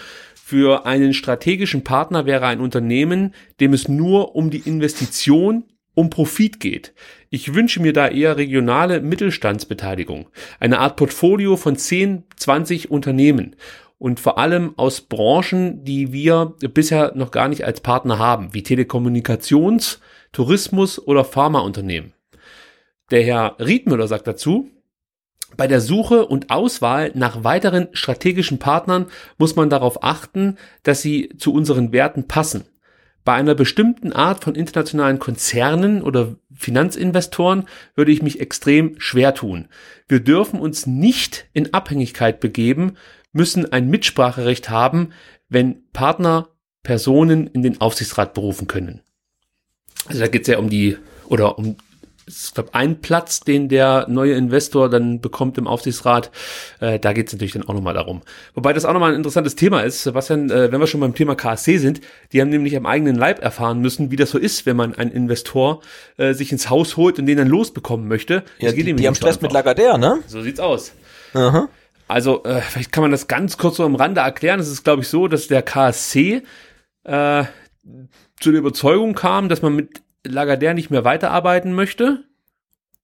für 0.51 0.85
einen 0.85 1.13
strategischen 1.13 1.83
Partner 1.83 2.25
wäre 2.25 2.47
ein 2.47 2.59
Unternehmen, 2.59 3.33
dem 3.59 3.73
es 3.73 3.87
nur 3.87 4.35
um 4.35 4.49
die 4.49 4.59
Investition, 4.59 5.63
um 5.93 6.09
Profit 6.09 6.59
geht. 6.59 6.93
Ich 7.33 7.53
wünsche 7.53 7.81
mir 7.81 7.93
da 7.93 8.09
eher 8.09 8.35
regionale 8.35 8.99
Mittelstandsbeteiligung. 8.99 10.27
Eine 10.59 10.79
Art 10.79 10.97
Portfolio 10.97 11.55
von 11.55 11.77
10, 11.77 12.25
20 12.35 12.91
Unternehmen. 12.91 13.55
Und 13.97 14.19
vor 14.19 14.37
allem 14.37 14.73
aus 14.77 14.99
Branchen, 14.99 15.85
die 15.85 16.11
wir 16.11 16.55
bisher 16.73 17.13
noch 17.15 17.31
gar 17.31 17.47
nicht 17.47 17.63
als 17.63 17.79
Partner 17.79 18.19
haben, 18.19 18.53
wie 18.53 18.63
Telekommunikations-, 18.63 19.99
Tourismus- 20.33 20.99
oder 20.99 21.23
Pharmaunternehmen. 21.23 22.11
Der 23.11 23.23
Herr 23.23 23.55
Riedmüller 23.59 24.09
sagt 24.09 24.27
dazu, 24.27 24.69
bei 25.55 25.67
der 25.67 25.79
Suche 25.79 26.25
und 26.25 26.49
Auswahl 26.49 27.11
nach 27.13 27.45
weiteren 27.45 27.87
strategischen 27.93 28.59
Partnern 28.59 29.05
muss 29.37 29.55
man 29.55 29.69
darauf 29.69 30.03
achten, 30.03 30.57
dass 30.83 31.01
sie 31.01 31.29
zu 31.37 31.53
unseren 31.53 31.93
Werten 31.93 32.27
passen. 32.27 32.65
Bei 33.23 33.33
einer 33.33 33.53
bestimmten 33.53 34.13
Art 34.13 34.43
von 34.43 34.55
internationalen 34.55 35.19
Konzernen 35.19 36.01
oder 36.01 36.35
Finanzinvestoren 36.55 37.67
würde 37.95 38.11
ich 38.11 38.21
mich 38.21 38.39
extrem 38.39 38.99
schwer 38.99 39.35
tun. 39.35 39.67
Wir 40.07 40.21
dürfen 40.21 40.59
uns 40.59 40.87
nicht 40.87 41.45
in 41.53 41.73
Abhängigkeit 41.73 42.39
begeben, 42.39 42.97
müssen 43.31 43.71
ein 43.71 43.89
Mitspracherecht 43.89 44.69
haben, 44.69 45.09
wenn 45.49 45.89
Partner 45.91 46.49
Personen 46.83 47.47
in 47.47 47.61
den 47.61 47.79
Aufsichtsrat 47.79 48.33
berufen 48.33 48.67
können. 48.67 49.01
Also 50.07 50.21
da 50.21 50.27
geht 50.27 50.41
es 50.41 50.47
ja 50.47 50.57
um 50.57 50.69
die, 50.69 50.97
oder 51.27 51.59
um 51.59 51.75
ich 52.31 52.53
glaube, 52.53 52.73
ein 52.73 53.01
Platz, 53.01 53.41
den 53.41 53.69
der 53.69 54.05
neue 54.09 54.33
Investor 54.33 54.89
dann 54.89 55.21
bekommt 55.21 55.57
im 55.57 55.67
Aufsichtsrat. 55.67 56.31
Äh, 56.79 56.99
da 56.99 57.13
geht 57.13 57.27
es 57.27 57.33
natürlich 57.33 57.53
dann 57.53 57.67
auch 57.67 57.73
nochmal 57.73 57.93
darum. 57.93 58.21
Wobei 58.53 58.73
das 58.73 58.85
auch 58.85 58.93
nochmal 58.93 59.11
ein 59.11 59.17
interessantes 59.17 59.55
Thema 59.55 59.81
ist, 59.81 60.03
Sebastian, 60.03 60.49
äh, 60.49 60.71
wenn 60.71 60.79
wir 60.79 60.87
schon 60.87 61.01
beim 61.01 61.15
Thema 61.15 61.35
KSC 61.35 61.77
sind, 61.77 62.01
die 62.31 62.41
haben 62.41 62.49
nämlich 62.49 62.75
am 62.75 62.85
eigenen 62.85 63.15
Leib 63.15 63.41
erfahren 63.43 63.79
müssen, 63.79 64.11
wie 64.11 64.15
das 64.15 64.31
so 64.31 64.37
ist, 64.37 64.65
wenn 64.65 64.75
man 64.75 64.95
einen 64.95 65.11
Investor 65.11 65.81
äh, 66.17 66.33
sich 66.33 66.51
ins 66.51 66.69
Haus 66.69 66.97
holt 66.97 67.19
und 67.19 67.25
den 67.25 67.37
dann 67.37 67.47
losbekommen 67.47 68.07
möchte. 68.07 68.43
ja 68.59 68.71
die, 68.71 68.93
die 68.93 69.07
haben 69.07 69.15
Stress 69.15 69.41
mit. 69.41 69.51
Lagardère, 69.51 69.97
ne? 69.97 70.19
So 70.27 70.41
sieht's 70.41 70.59
aus. 70.59 70.93
Aha. 71.33 71.67
Also, 72.07 72.43
äh, 72.43 72.61
vielleicht 72.61 72.91
kann 72.91 73.03
man 73.03 73.11
das 73.11 73.27
ganz 73.27 73.57
kurz 73.57 73.77
so 73.77 73.85
am 73.85 73.95
Rande 73.95 74.21
erklären. 74.21 74.59
Es 74.59 74.67
ist, 74.67 74.83
glaube 74.83 75.01
ich, 75.01 75.07
so, 75.07 75.27
dass 75.27 75.47
der 75.47 75.61
KSC 75.61 76.43
äh, 77.03 77.43
zu 78.39 78.51
der 78.51 78.59
Überzeugung 78.59 79.13
kam, 79.13 79.49
dass 79.49 79.61
man 79.61 79.75
mit 79.75 80.01
Lagardère 80.25 80.73
nicht 80.73 80.91
mehr 80.91 81.03
weiterarbeiten 81.03 81.73
möchte. 81.73 82.23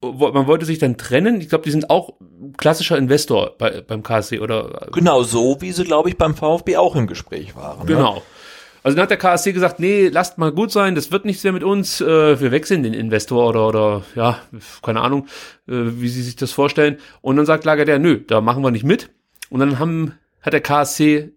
Man 0.02 0.46
wollte 0.46 0.66
sich 0.66 0.78
dann 0.78 0.98
trennen. 0.98 1.42
Ich 1.42 1.50
glaube, 1.50 1.64
die 1.64 1.72
sind 1.72 1.90
auch 1.90 2.14
klassischer 2.58 2.98
Investor 2.98 3.56
bei, 3.58 3.82
beim 3.82 4.04
KSC 4.04 4.40
oder 4.40 4.88
Genau 4.94 5.24
so, 5.24 5.60
wie 5.60 5.72
sie, 5.72 5.86
glaube 5.86 6.10
ich, 6.10 6.18
beim 6.18 6.36
VfB 6.36 6.78
auch 6.78 6.96
im 6.96 7.08
Gespräch 7.08 7.56
waren. 7.56 7.80
Ne? 7.80 7.86
Genau. 7.86 8.22
Also 8.84 8.96
dann 8.96 9.04
hat 9.04 9.10
der 9.10 9.18
KSC 9.18 9.54
gesagt, 9.54 9.80
nee, 9.80 10.08
lasst 10.08 10.38
mal 10.38 10.52
gut 10.52 10.72
sein, 10.72 10.96
das 10.96 11.12
wird 11.12 11.26
nichts 11.26 11.44
mehr 11.44 11.52
mit 11.52 11.64
uns, 11.64 12.00
äh, 12.00 12.40
wir 12.40 12.52
wechseln 12.52 12.84
den 12.84 12.94
Investor 12.94 13.50
oder, 13.50 13.68
oder 13.68 14.04
ja, 14.16 14.40
keine 14.82 15.02
Ahnung, 15.02 15.26
äh, 15.68 15.74
wie 15.74 16.08
sie 16.08 16.22
sich 16.22 16.36
das 16.36 16.52
vorstellen. 16.52 16.98
Und 17.22 17.36
dann 17.36 17.46
sagt 17.46 17.66
Lagardère, 17.66 17.98
nö, 18.00 18.22
da 18.26 18.40
machen 18.40 18.64
wir 18.64 18.72
nicht 18.72 18.86
mit. 18.86 19.10
Und 19.50 19.60
dann 19.60 19.80
haben, 19.80 20.14
hat 20.42 20.54
der 20.54 20.62
KSC, 20.62 21.34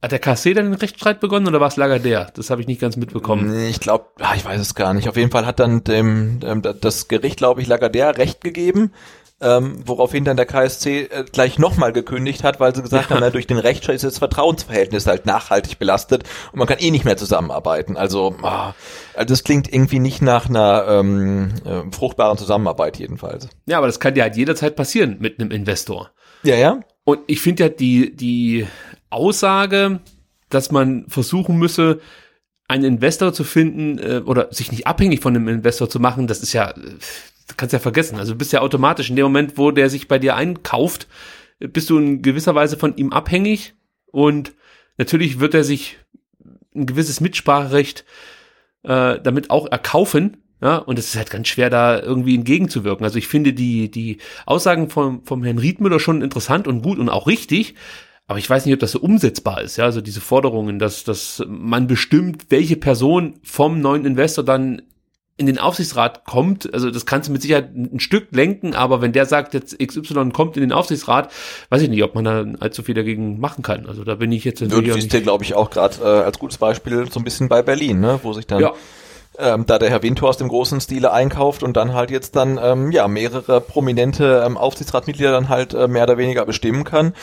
hat 0.00 0.12
der 0.12 0.18
KSC 0.18 0.54
dann 0.54 0.66
den 0.66 0.74
Rechtsstreit 0.74 1.20
begonnen 1.20 1.48
oder 1.48 1.60
war 1.60 1.68
es 1.68 1.76
Lagardère? 1.76 2.28
Das 2.34 2.50
habe 2.50 2.60
ich 2.60 2.66
nicht 2.66 2.80
ganz 2.80 2.96
mitbekommen. 2.96 3.50
Nee, 3.50 3.68
Ich 3.68 3.80
glaube, 3.80 4.06
ich 4.36 4.44
weiß 4.44 4.60
es 4.60 4.74
gar 4.74 4.94
nicht. 4.94 5.08
Auf 5.08 5.16
jeden 5.16 5.30
Fall 5.30 5.46
hat 5.46 5.58
dann 5.58 5.82
dem, 5.84 6.40
ähm, 6.44 6.62
das 6.62 7.08
Gericht, 7.08 7.38
glaube 7.38 7.62
ich, 7.62 7.68
Lagardère 7.68 8.16
Recht 8.16 8.40
gegeben, 8.40 8.92
ähm, 9.40 9.82
woraufhin 9.86 10.24
dann 10.24 10.36
der 10.36 10.46
KSC 10.46 11.02
äh, 11.02 11.24
gleich 11.32 11.58
nochmal 11.58 11.92
gekündigt 11.92 12.42
hat, 12.42 12.58
weil 12.60 12.74
sie 12.74 12.82
gesagt 12.82 13.10
haben, 13.10 13.20
na, 13.20 13.30
durch 13.30 13.46
den 13.46 13.58
Rechtsstreit 13.58 13.96
ist 13.96 14.04
das 14.04 14.18
Vertrauensverhältnis 14.18 15.06
halt 15.06 15.26
nachhaltig 15.26 15.78
belastet 15.78 16.24
und 16.52 16.58
man 16.58 16.66
kann 16.66 16.78
eh 16.78 16.90
nicht 16.90 17.04
mehr 17.04 17.16
zusammenarbeiten. 17.16 17.96
Also, 17.96 18.34
ah, 18.42 18.74
also 19.14 19.32
das 19.32 19.44
klingt 19.44 19.72
irgendwie 19.72 20.00
nicht 20.00 20.22
nach 20.22 20.48
einer 20.48 20.86
ähm, 20.88 21.54
äh, 21.64 21.82
fruchtbaren 21.92 22.36
Zusammenarbeit 22.38 22.98
jedenfalls. 22.98 23.48
Ja, 23.66 23.78
aber 23.78 23.86
das 23.86 24.00
kann 24.00 24.16
ja 24.16 24.24
halt 24.24 24.36
jederzeit 24.36 24.74
passieren 24.74 25.16
mit 25.20 25.40
einem 25.40 25.50
Investor. 25.52 26.10
Ja, 26.42 26.56
ja. 26.56 26.80
Und 27.04 27.20
ich 27.26 27.40
finde 27.40 27.62
ja 27.62 27.68
die, 27.68 28.14
die 28.14 28.66
Aussage, 29.10 30.00
dass 30.48 30.70
man 30.70 31.06
versuchen 31.08 31.58
müsse, 31.58 32.00
einen 32.68 32.84
Investor 32.84 33.32
zu 33.32 33.44
finden 33.44 33.98
äh, 33.98 34.22
oder 34.24 34.52
sich 34.52 34.70
nicht 34.70 34.86
abhängig 34.86 35.20
von 35.20 35.34
einem 35.34 35.48
Investor 35.48 35.88
zu 35.88 36.00
machen, 36.00 36.26
das 36.26 36.42
ist 36.42 36.52
ja, 36.52 36.70
äh, 36.70 36.74
kannst 37.56 37.72
ja 37.72 37.78
vergessen. 37.78 38.18
Also 38.18 38.32
du 38.32 38.38
bist 38.38 38.52
ja 38.52 38.60
automatisch 38.60 39.08
in 39.10 39.16
dem 39.16 39.24
Moment, 39.24 39.56
wo 39.56 39.70
der 39.70 39.88
sich 39.88 40.06
bei 40.08 40.18
dir 40.18 40.36
einkauft, 40.36 41.08
bist 41.58 41.90
du 41.90 41.98
in 41.98 42.22
gewisser 42.22 42.54
Weise 42.54 42.76
von 42.76 42.96
ihm 42.96 43.12
abhängig 43.12 43.74
und 44.06 44.52
natürlich 44.96 45.40
wird 45.40 45.54
er 45.54 45.64
sich 45.64 45.98
ein 46.74 46.86
gewisses 46.86 47.20
Mitspracherecht 47.20 48.04
äh, 48.84 49.18
damit 49.20 49.50
auch 49.50 49.66
erkaufen. 49.70 50.38
Ja, 50.60 50.78
und 50.78 50.98
es 50.98 51.08
ist 51.08 51.16
halt 51.16 51.30
ganz 51.30 51.46
schwer, 51.46 51.70
da 51.70 52.00
irgendwie 52.00 52.34
entgegenzuwirken. 52.34 53.04
Also 53.04 53.16
ich 53.16 53.28
finde 53.28 53.52
die, 53.52 53.92
die 53.92 54.18
Aussagen 54.44 54.90
vom, 54.90 55.24
vom 55.24 55.44
Herrn 55.44 55.58
Riedmüller 55.58 56.00
schon 56.00 56.20
interessant 56.20 56.66
und 56.66 56.82
gut 56.82 56.98
und 56.98 57.08
auch 57.08 57.28
richtig. 57.28 57.76
Aber 58.28 58.38
ich 58.38 58.48
weiß 58.48 58.66
nicht, 58.66 58.74
ob 58.74 58.80
das 58.80 58.92
so 58.92 59.00
umsetzbar 59.00 59.62
ist, 59.62 59.78
ja, 59.78 59.84
also 59.84 60.02
diese 60.02 60.20
Forderungen, 60.20 60.78
dass, 60.78 61.02
dass 61.02 61.42
man 61.48 61.86
bestimmt, 61.86 62.46
welche 62.50 62.76
Person 62.76 63.40
vom 63.42 63.80
neuen 63.80 64.04
Investor 64.04 64.44
dann 64.44 64.82
in 65.38 65.46
den 65.46 65.58
Aufsichtsrat 65.58 66.26
kommt, 66.26 66.72
also 66.74 66.90
das 66.90 67.06
kannst 67.06 67.28
du 67.28 67.32
mit 67.32 67.40
Sicherheit 67.40 67.74
ein 67.74 68.00
Stück 68.00 68.26
lenken, 68.32 68.74
aber 68.74 69.00
wenn 69.00 69.12
der 69.12 69.24
sagt, 69.24 69.54
jetzt 69.54 69.78
XY 69.78 70.30
kommt 70.30 70.56
in 70.56 70.60
den 70.60 70.72
Aufsichtsrat, 70.72 71.32
weiß 71.70 71.80
ich 71.80 71.88
nicht, 71.88 72.02
ob 72.02 72.14
man 72.14 72.24
da 72.24 72.44
allzu 72.60 72.82
viel 72.82 72.94
dagegen 72.94 73.40
machen 73.40 73.62
kann. 73.62 73.86
Also 73.86 74.04
da 74.04 74.16
bin 74.16 74.30
ich 74.30 74.44
jetzt. 74.44 74.60
Du 74.60 74.92
siehst 74.92 75.12
dir, 75.12 75.22
glaube 75.22 75.44
ich, 75.44 75.54
auch 75.54 75.70
gerade 75.70 75.96
äh, 76.02 76.24
als 76.24 76.38
gutes 76.38 76.58
Beispiel 76.58 77.10
so 77.10 77.20
ein 77.20 77.24
bisschen 77.24 77.48
bei 77.48 77.62
Berlin, 77.62 78.00
ne, 78.00 78.20
wo 78.22 78.32
sich 78.34 78.46
dann 78.46 78.60
ja 78.60 78.74
ähm, 79.38 79.66
da 79.66 79.78
der 79.78 79.90
Herr 79.90 80.02
Windhorst 80.02 80.40
im 80.40 80.48
großen 80.48 80.80
Stile 80.80 81.12
einkauft 81.12 81.62
und 81.62 81.76
dann 81.76 81.94
halt 81.94 82.10
jetzt 82.10 82.36
dann 82.36 82.58
ähm, 82.62 82.92
ja 82.92 83.08
mehrere 83.08 83.60
prominente 83.60 84.42
ähm, 84.44 84.56
Aufsichtsratmitglieder 84.56 85.32
dann 85.32 85.48
halt 85.48 85.74
äh, 85.74 85.88
mehr 85.88 86.04
oder 86.04 86.18
weniger 86.18 86.44
bestimmen 86.44 86.84
kann. 86.84 87.14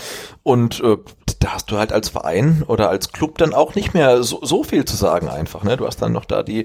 Und 0.43 0.81
äh, 0.81 0.97
da 1.39 1.53
hast 1.53 1.71
du 1.71 1.77
halt 1.77 1.91
als 1.91 2.09
Verein 2.09 2.63
oder 2.67 2.89
als 2.89 3.11
Club 3.11 3.37
dann 3.37 3.53
auch 3.53 3.75
nicht 3.75 3.93
mehr 3.93 4.23
so, 4.23 4.39
so 4.43 4.63
viel 4.63 4.85
zu 4.85 4.95
sagen 4.95 5.29
einfach 5.29 5.63
ne? 5.63 5.77
Du 5.77 5.85
hast 5.85 6.01
dann 6.01 6.11
noch 6.11 6.25
da 6.25 6.43
die 6.43 6.63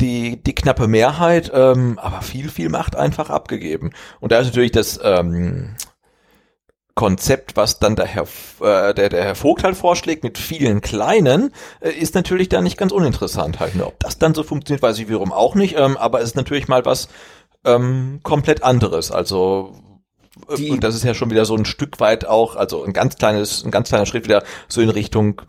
die 0.00 0.42
die 0.42 0.54
knappe 0.54 0.86
Mehrheit 0.86 1.50
ähm, 1.54 1.98
aber 1.98 2.22
viel 2.22 2.48
viel 2.48 2.68
Macht 2.68 2.96
einfach 2.96 3.30
abgegeben. 3.30 3.92
Und 4.20 4.32
da 4.32 4.40
ist 4.40 4.46
natürlich 4.46 4.72
das 4.72 5.00
ähm, 5.02 5.76
Konzept, 6.98 7.56
was 7.56 7.78
dann 7.78 7.94
der 7.94 8.06
Herr, 8.06 8.26
äh, 8.60 8.92
der, 8.92 9.08
der 9.08 9.22
Herr 9.22 9.36
Vogt 9.36 9.62
halt 9.62 9.76
vorschlägt 9.76 10.24
mit 10.24 10.36
vielen 10.36 10.80
kleinen, 10.80 11.52
äh, 11.78 11.90
ist 11.90 12.16
natürlich 12.16 12.48
da 12.48 12.60
nicht 12.60 12.76
ganz 12.76 12.90
uninteressant 12.90 13.60
halt. 13.60 13.76
Ne? 13.76 13.86
Ob 13.86 14.00
das 14.00 14.18
dann 14.18 14.34
so 14.34 14.42
funktioniert, 14.42 14.82
weiß 14.82 14.98
ich 14.98 15.06
wiederum 15.06 15.32
auch 15.32 15.54
nicht, 15.54 15.76
ähm, 15.78 15.96
aber 15.96 16.18
es 16.18 16.30
ist 16.30 16.34
natürlich 16.34 16.66
mal 16.66 16.84
was 16.84 17.08
ähm, 17.64 18.18
komplett 18.24 18.64
anderes. 18.64 19.12
Also 19.12 19.76
äh, 20.48 20.56
die, 20.56 20.72
und 20.72 20.82
das 20.82 20.96
ist 20.96 21.04
ja 21.04 21.14
schon 21.14 21.30
wieder 21.30 21.44
so 21.44 21.54
ein 21.54 21.66
Stück 21.66 22.00
weit 22.00 22.26
auch, 22.26 22.56
also 22.56 22.82
ein 22.82 22.94
ganz 22.94 23.14
kleines, 23.14 23.64
ein 23.64 23.70
ganz 23.70 23.90
kleiner 23.90 24.06
Schritt 24.06 24.24
wieder 24.24 24.42
so 24.66 24.80
in 24.80 24.90
Richtung 24.90 25.42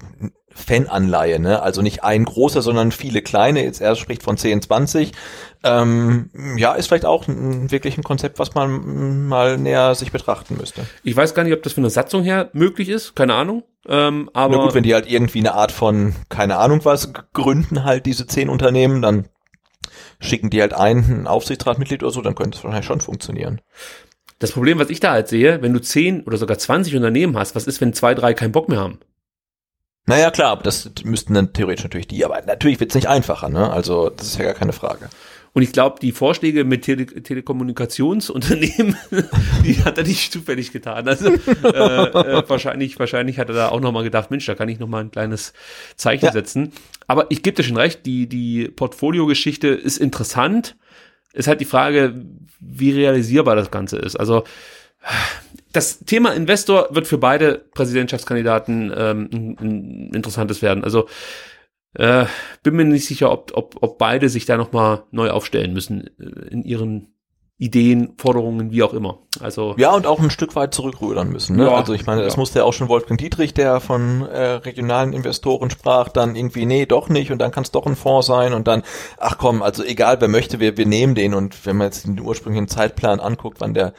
Fananleihe, 0.52 1.40
ne? 1.40 1.64
Also 1.64 1.82
nicht 1.82 2.04
ein 2.04 2.26
großer, 2.26 2.62
sondern 2.62 2.92
viele 2.92 3.24
kleine. 3.24 3.64
Jetzt 3.64 3.82
er 3.82 3.96
spricht 3.96 4.22
von 4.22 4.38
10, 4.38 4.62
20. 4.62 5.14
Ähm, 5.64 6.30
ja, 6.58 6.74
ist 6.74 6.88
vielleicht 6.88 7.06
auch 7.06 7.28
ein, 7.28 7.70
wirklich 7.70 7.98
ein 7.98 8.04
Konzept, 8.04 8.40
was 8.40 8.56
man 8.56 9.28
mal 9.28 9.58
näher 9.58 9.94
sich 9.94 10.12
betrachten 10.12 10.56
müsste. 10.58 10.86
Ich 11.04 11.16
weiß 11.16 11.34
gar 11.34 11.44
nicht, 11.44 11.54
ob 11.54 11.64
das 11.64 11.74
von 11.74 11.84
der 11.84 11.90
Satzung 11.90 12.24
her 12.24 12.50
möglich 12.54 12.88
ist, 12.88 13.16
keine 13.16 13.34
Ahnung. 13.34 13.64
Ähm, 13.88 14.30
aber 14.34 14.58
Na 14.58 14.64
gut, 14.64 14.74
wenn 14.74 14.84
die 14.84 14.94
halt 14.94 15.10
irgendwie 15.10 15.40
eine 15.40 15.54
Art 15.54 15.72
von, 15.72 16.16
keine 16.30 16.58
Ahnung 16.58 16.86
was, 16.86 17.12
gründen 17.34 17.84
halt 17.84 18.06
diese 18.06 18.26
zehn 18.26 18.50
Unternehmen, 18.50 19.02
dann 19.02 19.28
schicken 20.22 20.50
die 20.50 20.62
halt 20.62 20.74
ein, 20.74 20.98
ein 20.98 21.28
Aufsichtsratmitglied 21.28 22.04
oder 22.04 22.12
so, 22.12 22.22
dann 22.22 22.36
könnte 22.36 22.58
es 22.58 22.64
wahrscheinlich 22.64 22.88
schon 22.88 23.02
funktionieren. 23.02 23.62
Das 24.38 24.54
Problem, 24.54 24.80
was 24.80 24.90
ich 24.90 25.02
da 25.02 25.12
halt 25.12 25.28
sehe, 25.28 25.62
wenn 25.62 25.74
du 25.74 25.82
zehn 25.82 26.24
oder 26.24 26.38
sogar 26.38 26.58
20 26.58 26.96
Unternehmen 26.96 27.38
hast, 27.38 27.56
was 27.56 27.68
ist, 27.68 27.82
wenn 27.82 27.94
zwei, 27.94 28.16
drei 28.16 28.34
keinen 28.34 28.54
Bock 28.54 28.70
mehr 28.70 28.80
haben? 28.80 29.00
Naja, 30.06 30.32
klar, 30.32 30.58
das 30.58 30.90
müssten 31.04 31.34
dann 31.34 31.54
theoretisch 31.54 31.84
natürlich 31.84 32.08
die, 32.08 32.26
aber 32.26 32.42
natürlich 32.42 32.80
wird 32.80 32.92
es 32.92 32.96
nicht 32.96 33.08
einfacher, 33.08 33.50
ne? 33.50 33.70
Also 33.70 34.10
das 34.10 34.28
ist 34.28 34.40
ja 34.40 34.46
gar 34.46 34.56
keine 34.56 34.74
Frage. 34.74 35.10
Und 35.54 35.64
ich 35.64 35.72
glaube, 35.72 36.00
die 36.00 36.12
Vorschläge 36.12 36.64
mit 36.64 36.84
Tele 36.84 37.06
Telekommunikationsunternehmen, 37.06 38.96
die 39.66 39.84
hat 39.84 39.98
er 39.98 40.04
nicht 40.04 40.32
zufällig 40.32 40.72
getan. 40.72 41.08
Also 41.08 41.30
äh, 41.30 41.68
äh, 41.68 42.44
wahrscheinlich, 42.48 43.00
wahrscheinlich 43.00 43.40
hat 43.40 43.50
er 43.50 43.56
da 43.56 43.70
auch 43.70 43.80
nochmal 43.80 44.04
gedacht, 44.04 44.32
Mensch, 44.32 44.46
da 44.46 44.56
kann 44.56 44.70
ich 44.70 44.80
nochmal 44.80 45.04
ein 45.04 45.12
kleines 45.12 45.54
Zeichen 45.96 46.26
ja. 46.26 46.32
setzen. 46.32 46.72
Aber 47.08 47.26
ich 47.30 47.42
gebe 47.42 47.56
dir 47.56 47.64
schon 47.64 47.78
recht, 47.78 48.06
die, 48.06 48.28
die 48.28 48.68
Portfolio-Geschichte 48.68 49.68
ist 49.70 49.98
interessant. 49.98 50.76
Ist 51.34 51.48
halt 51.48 51.62
die 51.62 51.66
Frage, 51.66 52.26
wie 52.60 52.92
realisierbar 52.92 53.56
das 53.56 53.72
Ganze 53.72 53.98
ist. 53.98 54.16
Also 54.16 54.44
das 55.72 56.00
Thema 56.00 56.34
Investor 56.34 56.90
wird 56.92 57.08
für 57.08 57.18
beide 57.18 57.64
Präsidentschaftskandidaten 57.74 58.94
ähm, 58.96 59.30
ein, 59.32 59.58
ein 59.60 60.12
interessantes 60.14 60.62
werden. 60.62 60.84
Also 60.84 61.08
äh, 61.94 62.26
bin 62.64 62.76
mir 62.76 62.86
nicht 62.86 63.06
sicher, 63.06 63.32
ob, 63.32 63.52
ob, 63.56 63.78
ob 63.82 63.98
beide 63.98 64.30
sich 64.30 64.46
da 64.46 64.58
nochmal 64.58 65.04
neu 65.12 65.32
aufstellen 65.32 65.74
müssen 65.74 66.08
äh, 66.20 66.48
in 66.52 66.64
ihren 66.64 67.14
Ideen, 67.62 68.14
Forderungen, 68.18 68.72
wie 68.72 68.84
auch 68.84 68.94
immer. 68.94 69.20
Also 69.42 69.76
ja 69.78 69.92
und 69.94 70.08
auch 70.08 70.22
ein 70.22 70.30
Stück 70.30 70.56
weit 70.56 70.74
zurückrudern 70.74 71.30
müssen. 71.30 71.58
Ne? 71.58 71.66
Ja, 71.66 71.76
also 71.76 71.94
ich 71.94 72.06
meine, 72.06 72.24
das 72.24 72.36
ja. 72.36 72.40
musste 72.40 72.60
ja 72.60 72.66
auch 72.66 72.72
schon 72.72 72.88
Wolfgang 72.88 73.20
Dietrich, 73.20 73.54
der 73.54 73.82
von 73.82 74.22
äh, 74.22 74.52
regionalen 74.54 75.12
Investoren 75.12 75.70
sprach, 75.70 76.08
dann 76.08 76.38
irgendwie 76.38 76.66
nee, 76.66 76.86
doch 76.86 77.10
nicht 77.10 77.32
und 77.34 77.40
dann 77.40 77.52
kann 77.52 77.64
es 77.64 77.72
doch 77.72 77.86
ein 77.86 77.98
Fonds 77.98 78.28
sein 78.28 78.54
und 78.54 78.70
dann 78.70 78.84
ach 79.18 79.38
komm, 79.38 79.62
also 79.62 79.84
egal 79.84 80.22
wer 80.22 80.30
möchte, 80.30 80.62
wir 80.62 80.78
wir 80.78 80.86
nehmen 80.86 81.16
den 81.16 81.34
und 81.34 81.66
wenn 81.66 81.76
man 81.76 81.88
jetzt 81.88 82.08
den 82.08 82.22
ursprünglichen 82.22 82.70
Zeitplan 82.70 83.20
anguckt, 83.20 83.60
wann 83.60 83.74
der 83.74 83.94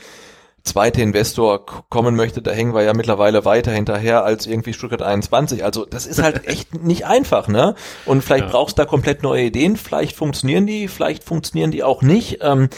zweite 0.62 1.02
Investor 1.02 1.64
kommen 1.64 2.16
möchte, 2.16 2.42
da 2.42 2.50
hängen 2.50 2.74
wir 2.74 2.82
ja 2.82 2.92
mittlerweile 2.94 3.44
weiter 3.44 3.72
hinterher 3.72 4.24
als 4.24 4.46
irgendwie 4.46 4.72
Stuttgart 4.72 5.02
21. 5.02 5.64
Also 5.64 5.84
das 5.84 6.06
ist 6.06 6.22
halt 6.22 6.46
echt 6.48 6.82
nicht 6.82 7.06
einfach, 7.06 7.48
ne? 7.48 7.74
Und 8.06 8.22
vielleicht 8.22 8.46
ja. 8.46 8.50
brauchst 8.50 8.78
du 8.78 8.82
da 8.82 8.86
komplett 8.86 9.22
neue 9.22 9.44
Ideen, 9.44 9.76
vielleicht 9.76 10.16
funktionieren 10.16 10.66
die, 10.66 10.88
vielleicht 10.88 11.24
funktionieren 11.24 11.70
die 11.70 11.82
auch 11.82 12.02
nicht. 12.02 12.38
Ähm, 12.42 12.68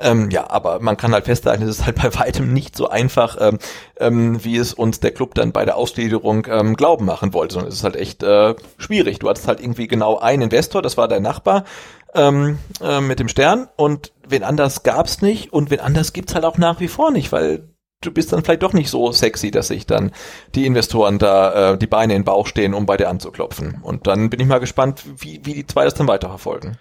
ähm, 0.00 0.30
ja, 0.30 0.48
aber 0.50 0.80
man 0.80 0.96
kann 0.96 1.12
halt 1.12 1.24
festhalten, 1.24 1.64
es 1.64 1.80
ist 1.80 1.86
halt 1.86 1.96
bei 1.96 2.14
weitem 2.14 2.52
nicht 2.52 2.76
so 2.76 2.88
einfach, 2.88 3.36
ähm, 3.40 3.58
ähm, 3.98 4.44
wie 4.44 4.56
es 4.56 4.72
uns 4.72 5.00
der 5.00 5.10
Club 5.10 5.34
dann 5.34 5.52
bei 5.52 5.64
der 5.64 5.76
Ausgliederung 5.76 6.46
ähm, 6.48 6.76
glauben 6.76 7.04
machen 7.04 7.32
wollte, 7.32 7.54
sondern 7.54 7.68
es 7.68 7.76
ist 7.76 7.84
halt 7.84 7.96
echt 7.96 8.22
äh, 8.22 8.54
schwierig. 8.78 9.18
Du 9.18 9.28
hattest 9.28 9.48
halt 9.48 9.60
irgendwie 9.60 9.88
genau 9.88 10.18
einen 10.18 10.42
Investor, 10.42 10.82
das 10.82 10.96
war 10.96 11.08
dein 11.08 11.22
Nachbar, 11.22 11.64
ähm, 12.14 12.58
äh, 12.80 13.00
mit 13.00 13.20
dem 13.20 13.28
Stern 13.28 13.68
und 13.76 14.12
wen 14.26 14.42
anders 14.42 14.82
gab's 14.82 15.22
nicht 15.22 15.52
und 15.52 15.70
wen 15.70 15.80
anders 15.80 16.12
gibt's 16.12 16.34
halt 16.34 16.44
auch 16.44 16.58
nach 16.58 16.80
wie 16.80 16.88
vor 16.88 17.10
nicht, 17.10 17.32
weil 17.32 17.68
du 18.00 18.12
bist 18.12 18.32
dann 18.32 18.44
vielleicht 18.44 18.62
doch 18.62 18.72
nicht 18.72 18.90
so 18.90 19.12
sexy, 19.12 19.50
dass 19.50 19.68
sich 19.68 19.86
dann 19.86 20.12
die 20.54 20.66
Investoren 20.66 21.18
da 21.18 21.72
äh, 21.72 21.78
die 21.78 21.86
Beine 21.86 22.14
in 22.14 22.20
den 22.20 22.24
Bauch 22.24 22.46
stehen, 22.46 22.74
um 22.74 22.86
bei 22.86 22.96
dir 22.96 23.08
anzuklopfen. 23.08 23.80
Und 23.82 24.06
dann 24.06 24.30
bin 24.30 24.40
ich 24.40 24.46
mal 24.46 24.58
gespannt, 24.58 25.04
wie, 25.18 25.40
wie 25.44 25.54
die 25.54 25.66
zwei 25.66 25.84
das 25.84 25.94
dann 25.94 26.08
weiterverfolgen. 26.08 26.78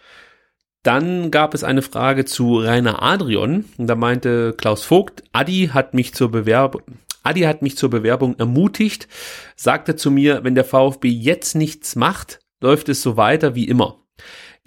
Dann 0.84 1.32
gab 1.32 1.54
es 1.54 1.64
eine 1.64 1.82
Frage 1.82 2.26
zu 2.26 2.60
Rainer 2.60 3.02
Adrian. 3.02 3.66
Und 3.78 3.88
da 3.88 3.96
meinte 3.96 4.54
Klaus 4.54 4.84
Vogt, 4.84 5.24
Adi 5.34 5.72
hat 5.74 5.94
mich 5.94 6.14
zur 6.14 6.32
Bewerbung, 6.32 6.82
Adi 7.24 7.42
hat 7.42 7.62
mich 7.62 7.78
zur 7.78 7.90
Bewerbung 7.90 8.38
ermutigt, 8.38 9.08
sagte 9.56 9.96
zu 9.96 10.12
mir, 10.12 10.44
wenn 10.44 10.56
der 10.56 10.64
VfB 10.64 11.10
jetzt 11.10 11.56
nichts 11.56 11.96
macht, 11.96 12.40
läuft 12.62 12.90
es 12.90 13.02
so 13.02 13.18
weiter 13.18 13.54
wie 13.56 13.68
immer. 13.68 14.00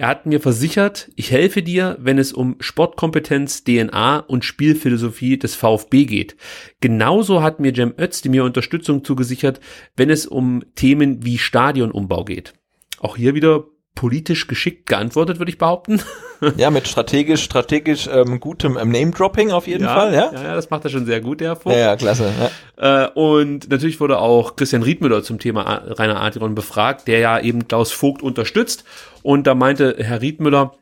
Er 0.01 0.09
hat 0.09 0.25
mir 0.25 0.41
versichert, 0.41 1.11
ich 1.15 1.31
helfe 1.31 1.63
dir, 1.63 1.99
wenn 2.01 2.17
es 2.17 2.33
um 2.33 2.57
Sportkompetenz, 2.59 3.65
DNA 3.65 4.21
und 4.21 4.47
Spielphilosophie 4.47 5.39
des 5.39 5.55
VfB 5.55 6.07
geht. 6.07 6.37
Genauso 6.81 7.43
hat 7.43 7.61
mir 7.61 7.71
Jem 7.71 7.93
Özdemir 7.99 8.45
Unterstützung 8.45 9.05
zugesichert, 9.05 9.61
wenn 9.97 10.09
es 10.09 10.27
um 10.27 10.65
Themen 10.75 11.23
wie 11.27 11.37
Stadionumbau 11.37 12.25
geht. 12.25 12.55
Auch 12.99 13.19
hier 13.19 13.35
wieder 13.35 13.67
politisch 13.95 14.47
geschickt 14.47 14.87
geantwortet, 14.87 15.39
würde 15.39 15.51
ich 15.51 15.59
behaupten. 15.59 16.01
Ja, 16.57 16.71
mit 16.71 16.89
strategisch, 16.89 17.43
strategisch 17.43 18.09
ähm, 18.13 18.41
gutem 18.41 18.79
ähm, 18.79 18.91
Name-Dropping 18.91 19.51
auf 19.51 19.67
jeden 19.67 19.85
ja, 19.85 19.95
Fall, 19.95 20.15
ja? 20.15 20.33
ja? 20.33 20.43
Ja, 20.43 20.55
das 20.55 20.71
macht 20.71 20.85
er 20.85 20.91
schon 20.91 21.07
sehr 21.07 21.21
gut, 21.21 21.41
der 21.41 21.57
Vogt. 21.57 21.75
Ja, 21.75 21.81
ja, 21.81 21.97
klasse. 21.97 22.33
Ja. 22.79 23.05
Äh, 23.05 23.11
und 23.11 23.71
natürlich 23.71 24.01
wurde 24.01 24.19
auch 24.19 24.57
Christian 24.57 24.83
Riedmüller 24.83 25.23
zum 25.23 25.39
Thema 25.39 25.83
Rainer 25.87 26.21
Adrian 26.21 26.55
befragt, 26.55 27.09
der 27.09 27.19
ja 27.19 27.39
eben 27.39 27.69
Klaus 27.69 27.93
Vogt 27.93 28.23
unterstützt. 28.23 28.85
Und 29.23 29.47
da 29.47 29.55
meinte 29.55 29.97
Herr 29.99 30.23
Riedmüller, 30.23 30.73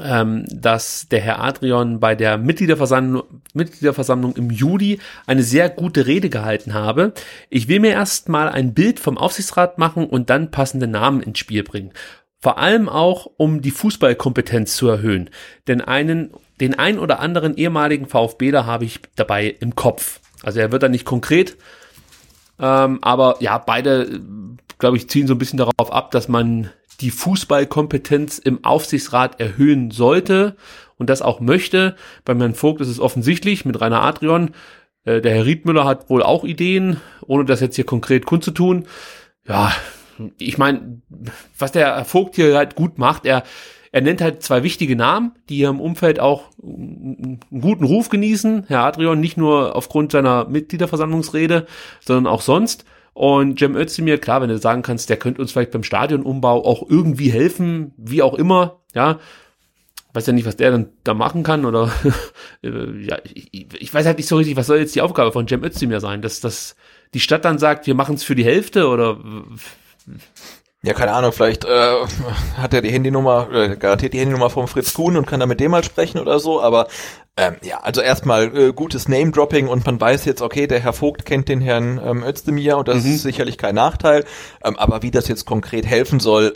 ähm, 0.00 0.44
dass 0.48 1.08
der 1.08 1.20
Herr 1.20 1.42
Adrian 1.42 2.00
bei 2.00 2.14
der 2.14 2.38
Mitgliederversammlung, 2.38 3.24
Mitgliederversammlung 3.54 4.36
im 4.36 4.50
Juli 4.50 5.00
eine 5.26 5.42
sehr 5.42 5.68
gute 5.68 6.06
Rede 6.06 6.28
gehalten 6.28 6.74
habe. 6.74 7.12
Ich 7.50 7.68
will 7.68 7.80
mir 7.80 7.92
erst 7.92 8.28
mal 8.28 8.48
ein 8.48 8.74
Bild 8.74 9.00
vom 9.00 9.18
Aufsichtsrat 9.18 9.78
machen 9.78 10.06
und 10.06 10.30
dann 10.30 10.50
passende 10.50 10.86
Namen 10.86 11.20
ins 11.20 11.38
Spiel 11.38 11.62
bringen. 11.62 11.92
Vor 12.40 12.58
allem 12.58 12.88
auch, 12.88 13.26
um 13.36 13.62
die 13.62 13.72
Fußballkompetenz 13.72 14.76
zu 14.76 14.88
erhöhen. 14.88 15.30
Denn 15.66 15.80
einen, 15.80 16.30
den 16.60 16.78
ein 16.78 16.98
oder 16.98 17.18
anderen 17.18 17.56
ehemaligen 17.56 18.06
VfBler 18.06 18.64
habe 18.64 18.84
ich 18.84 19.00
dabei 19.16 19.48
im 19.60 19.74
Kopf. 19.74 20.20
Also 20.42 20.60
er 20.60 20.70
wird 20.70 20.84
da 20.84 20.88
nicht 20.88 21.04
konkret, 21.04 21.56
ähm, 22.60 22.98
aber 23.02 23.36
ja, 23.40 23.58
beide, 23.58 24.20
glaube 24.78 24.96
ich, 24.96 25.08
ziehen 25.08 25.26
so 25.26 25.34
ein 25.34 25.38
bisschen 25.38 25.58
darauf 25.58 25.92
ab, 25.92 26.10
dass 26.10 26.28
man 26.28 26.70
die 27.00 27.10
Fußballkompetenz 27.10 28.38
im 28.38 28.64
Aufsichtsrat 28.64 29.40
erhöhen 29.40 29.90
sollte 29.90 30.56
und 30.96 31.08
das 31.10 31.22
auch 31.22 31.40
möchte. 31.40 31.96
Beim 32.24 32.40
Herrn 32.40 32.54
Vogt 32.54 32.80
ist 32.80 32.88
es 32.88 33.00
offensichtlich 33.00 33.64
mit 33.64 33.80
Rainer 33.80 34.02
Adrian. 34.02 34.50
Äh, 35.04 35.20
der 35.20 35.34
Herr 35.34 35.46
Riedmüller 35.46 35.84
hat 35.84 36.10
wohl 36.10 36.22
auch 36.22 36.44
Ideen, 36.44 37.00
ohne 37.24 37.44
das 37.44 37.60
jetzt 37.60 37.76
hier 37.76 37.86
konkret 37.86 38.26
kundzutun. 38.26 38.86
Ja, 39.46 39.72
ich 40.38 40.58
meine, 40.58 41.00
was 41.58 41.72
der 41.72 42.04
Vogt 42.04 42.36
hier 42.36 42.56
halt 42.56 42.74
gut 42.74 42.98
macht, 42.98 43.26
er, 43.26 43.42
er 43.92 44.00
nennt 44.00 44.20
halt 44.20 44.42
zwei 44.42 44.62
wichtige 44.62 44.96
Namen, 44.96 45.32
die 45.48 45.56
hier 45.56 45.68
im 45.68 45.80
Umfeld 45.80 46.20
auch 46.20 46.44
einen 46.62 47.40
guten 47.50 47.84
Ruf 47.84 48.08
genießen. 48.08 48.64
Herr 48.68 48.84
Adrian, 48.84 49.20
nicht 49.20 49.36
nur 49.36 49.76
aufgrund 49.76 50.12
seiner 50.12 50.46
Mitgliederversammlungsrede, 50.48 51.66
sondern 52.00 52.26
auch 52.32 52.42
sonst. 52.42 52.84
Und 53.14 53.58
Cem 53.58 53.74
Özdemir, 53.74 54.18
klar, 54.18 54.40
wenn 54.42 54.48
du 54.48 54.58
sagen 54.58 54.82
kannst, 54.82 55.10
der 55.10 55.16
könnte 55.16 55.40
uns 55.40 55.50
vielleicht 55.50 55.72
beim 55.72 55.82
Stadionumbau 55.82 56.64
auch 56.64 56.88
irgendwie 56.88 57.30
helfen, 57.30 57.92
wie 57.96 58.22
auch 58.22 58.34
immer, 58.34 58.80
ja, 58.94 59.18
weiß 60.12 60.26
ja 60.26 60.32
nicht, 60.32 60.46
was 60.46 60.56
der 60.56 60.70
dann 60.70 60.90
da 61.04 61.14
machen 61.14 61.42
kann 61.42 61.64
oder 61.64 61.90
äh, 62.62 63.04
ja, 63.04 63.18
ich, 63.24 63.72
ich, 63.74 63.92
weiß 63.92 64.06
halt 64.06 64.18
nicht 64.18 64.28
so 64.28 64.36
richtig, 64.36 64.56
was 64.56 64.66
soll 64.66 64.78
jetzt 64.78 64.94
die 64.94 65.00
Aufgabe 65.00 65.32
von 65.32 65.48
Cem 65.48 65.64
Özdemir 65.64 66.00
sein, 66.00 66.22
dass, 66.22 66.40
dass 66.40 66.76
die 67.14 67.20
Stadt 67.20 67.44
dann 67.44 67.58
sagt, 67.58 67.86
wir 67.86 67.94
machen 67.94 68.14
es 68.14 68.24
für 68.24 68.34
die 68.34 68.44
Hälfte 68.44 68.88
oder 68.88 69.18
ja, 70.82 70.94
keine 70.94 71.12
Ahnung, 71.12 71.32
vielleicht 71.32 71.64
äh, 71.64 71.94
hat 72.56 72.72
er 72.72 72.82
die 72.82 72.90
Handynummer, 72.90 73.48
äh, 73.52 73.76
garantiert 73.76 74.12
die 74.12 74.20
Handynummer 74.20 74.48
vom 74.48 74.68
Fritz 74.68 74.94
Kuhn 74.94 75.16
und 75.16 75.26
kann 75.26 75.40
da 75.40 75.46
mit 75.46 75.58
dem 75.58 75.72
mal 75.72 75.82
sprechen 75.82 76.20
oder 76.20 76.38
so, 76.38 76.62
aber 76.62 76.86
ähm, 77.36 77.56
ja, 77.62 77.80
also 77.80 78.00
erstmal 78.00 78.56
äh, 78.56 78.72
gutes 78.72 79.08
Name-Dropping 79.08 79.66
und 79.66 79.84
man 79.86 80.00
weiß 80.00 80.24
jetzt, 80.24 80.40
okay, 80.40 80.68
der 80.68 80.78
Herr 80.80 80.92
Vogt 80.92 81.24
kennt 81.24 81.48
den 81.48 81.60
Herrn 81.60 82.00
ähm, 82.04 82.22
Özdemir 82.22 82.78
und 82.78 82.86
das 82.86 83.04
mhm. 83.04 83.14
ist 83.14 83.22
sicherlich 83.22 83.58
kein 83.58 83.74
Nachteil, 83.74 84.24
ähm, 84.64 84.76
aber 84.76 85.02
wie 85.02 85.10
das 85.10 85.26
jetzt 85.26 85.46
konkret 85.46 85.84
helfen 85.84 86.20
soll, 86.20 86.52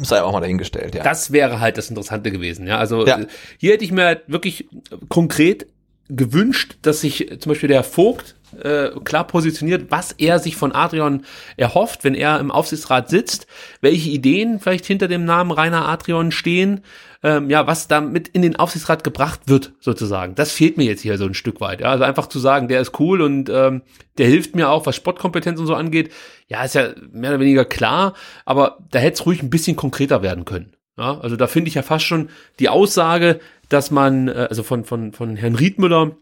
sei 0.00 0.22
auch 0.22 0.32
mal 0.32 0.40
dahingestellt, 0.40 0.94
ja. 0.94 1.02
Das 1.02 1.32
wäre 1.32 1.58
halt 1.58 1.78
das 1.78 1.88
Interessante 1.88 2.30
gewesen, 2.30 2.66
ja, 2.68 2.78
also 2.78 3.06
ja. 3.06 3.18
hier 3.58 3.72
hätte 3.72 3.84
ich 3.84 3.90
mir 3.90 4.04
halt 4.04 4.22
wirklich 4.28 4.68
konkret 5.08 5.66
gewünscht, 6.08 6.76
dass 6.82 7.00
sich 7.00 7.36
zum 7.38 7.50
Beispiel 7.50 7.68
der 7.68 7.84
Vogt 7.84 8.36
äh, 8.62 8.90
klar 9.04 9.26
positioniert, 9.26 9.90
was 9.90 10.12
er 10.12 10.38
sich 10.38 10.56
von 10.56 10.72
Adrian 10.72 11.24
erhofft, 11.56 12.04
wenn 12.04 12.14
er 12.14 12.40
im 12.40 12.50
Aufsichtsrat 12.50 13.10
sitzt, 13.10 13.46
welche 13.80 14.10
Ideen 14.10 14.60
vielleicht 14.60 14.86
hinter 14.86 15.08
dem 15.08 15.24
Namen 15.24 15.50
Rainer 15.50 15.86
Adrian 15.86 16.32
stehen, 16.32 16.80
ähm, 17.22 17.50
ja, 17.50 17.66
was 17.66 17.88
damit 17.88 18.28
in 18.28 18.42
den 18.42 18.56
Aufsichtsrat 18.56 19.04
gebracht 19.04 19.40
wird, 19.46 19.72
sozusagen. 19.80 20.34
Das 20.34 20.52
fehlt 20.52 20.76
mir 20.76 20.84
jetzt 20.84 21.02
hier 21.02 21.18
so 21.18 21.26
ein 21.26 21.34
Stück 21.34 21.60
weit. 21.60 21.80
Ja? 21.80 21.90
Also 21.90 22.04
einfach 22.04 22.28
zu 22.28 22.38
sagen, 22.38 22.68
der 22.68 22.80
ist 22.80 22.98
cool 23.00 23.20
und 23.20 23.50
ähm, 23.50 23.82
der 24.18 24.26
hilft 24.26 24.54
mir 24.54 24.70
auch, 24.70 24.86
was 24.86 24.96
Sportkompetenz 24.96 25.58
und 25.60 25.66
so 25.66 25.74
angeht. 25.74 26.12
Ja, 26.46 26.64
ist 26.64 26.74
ja 26.74 26.90
mehr 27.12 27.30
oder 27.30 27.40
weniger 27.40 27.64
klar, 27.64 28.14
aber 28.44 28.78
da 28.90 28.98
hätte 28.98 29.14
es 29.14 29.26
ruhig 29.26 29.42
ein 29.42 29.50
bisschen 29.50 29.76
konkreter 29.76 30.22
werden 30.22 30.44
können. 30.44 30.72
Ja? 30.98 31.18
Also 31.20 31.36
da 31.36 31.46
finde 31.46 31.68
ich 31.68 31.74
ja 31.74 31.82
fast 31.82 32.04
schon 32.04 32.28
die 32.58 32.68
Aussage, 32.68 33.40
dass 33.68 33.90
man, 33.90 34.28
äh, 34.28 34.46
also 34.50 34.62
von, 34.62 34.84
von, 34.84 35.12
von 35.12 35.36
Herrn 35.36 35.54
Riedmüller, 35.54 36.16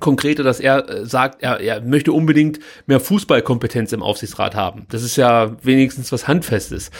konkreter, 0.00 0.42
dass 0.42 0.60
er 0.60 0.88
äh, 0.88 1.06
sagt, 1.06 1.42
er, 1.42 1.60
er 1.60 1.80
möchte 1.80 2.12
unbedingt 2.12 2.60
mehr 2.86 3.00
Fußballkompetenz 3.00 3.92
im 3.92 4.02
Aufsichtsrat 4.02 4.54
haben. 4.54 4.86
Das 4.90 5.02
ist 5.02 5.16
ja 5.16 5.56
wenigstens 5.62 6.12
was 6.12 6.28
Handfestes. 6.28 6.90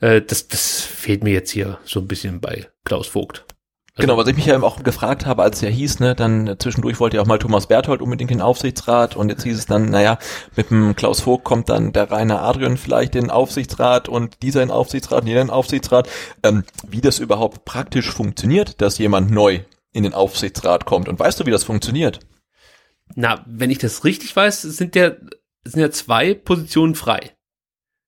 Äh, 0.00 0.22
das, 0.22 0.48
das 0.48 0.80
fehlt 0.80 1.24
mir 1.24 1.32
jetzt 1.32 1.50
hier 1.50 1.78
so 1.84 2.00
ein 2.00 2.08
bisschen 2.08 2.40
bei 2.40 2.68
Klaus 2.84 3.08
Vogt. 3.08 3.44
Also 4.00 4.06
genau, 4.06 4.16
was 4.18 4.28
ich 4.28 4.36
mich 4.36 4.46
ja 4.46 4.62
auch 4.62 4.82
gefragt 4.82 5.26
habe, 5.26 5.42
als 5.42 5.56
es 5.56 5.62
ja 5.62 5.68
hieß, 5.68 6.00
ne, 6.00 6.14
dann 6.14 6.56
zwischendurch 6.58 6.98
wollte 7.00 7.16
ja 7.16 7.22
auch 7.22 7.26
mal 7.26 7.38
Thomas 7.38 7.66
Berthold 7.66 8.00
unbedingt 8.00 8.30
den 8.30 8.40
Aufsichtsrat 8.40 9.14
und 9.14 9.28
jetzt 9.28 9.42
hieß 9.42 9.58
es 9.58 9.66
dann, 9.66 9.90
naja, 9.90 10.18
mit 10.56 10.70
dem 10.70 10.96
Klaus 10.96 11.20
Vogt 11.20 11.44
kommt 11.44 11.68
dann 11.68 11.92
der 11.92 12.10
Rainer 12.10 12.40
Adrian 12.40 12.78
vielleicht 12.78 13.14
in 13.14 13.24
den 13.24 13.30
Aufsichtsrat 13.30 14.08
und 14.08 14.42
dieser 14.42 14.62
in 14.62 14.68
den 14.68 14.74
Aufsichtsrat 14.74 15.22
und 15.22 15.26
jeder 15.26 15.42
in 15.42 15.48
den 15.48 15.52
Aufsichtsrat. 15.52 16.08
Ähm, 16.42 16.64
wie 16.88 17.02
das 17.02 17.18
überhaupt 17.18 17.66
praktisch 17.66 18.10
funktioniert, 18.10 18.80
dass 18.80 18.96
jemand 18.96 19.30
neu 19.30 19.60
in 19.92 20.04
den 20.04 20.14
Aufsichtsrat 20.14 20.86
kommt 20.86 21.08
und 21.08 21.18
weißt 21.18 21.38
du, 21.38 21.46
wie 21.46 21.50
das 21.50 21.64
funktioniert? 21.64 22.20
Na, 23.14 23.44
wenn 23.46 23.70
ich 23.70 23.78
das 23.78 24.04
richtig 24.04 24.34
weiß, 24.34 24.62
sind 24.62 24.96
ja, 24.96 25.10
sind 25.64 25.80
ja 25.80 25.90
zwei 25.90 26.32
Positionen 26.32 26.94
frei. 26.94 27.32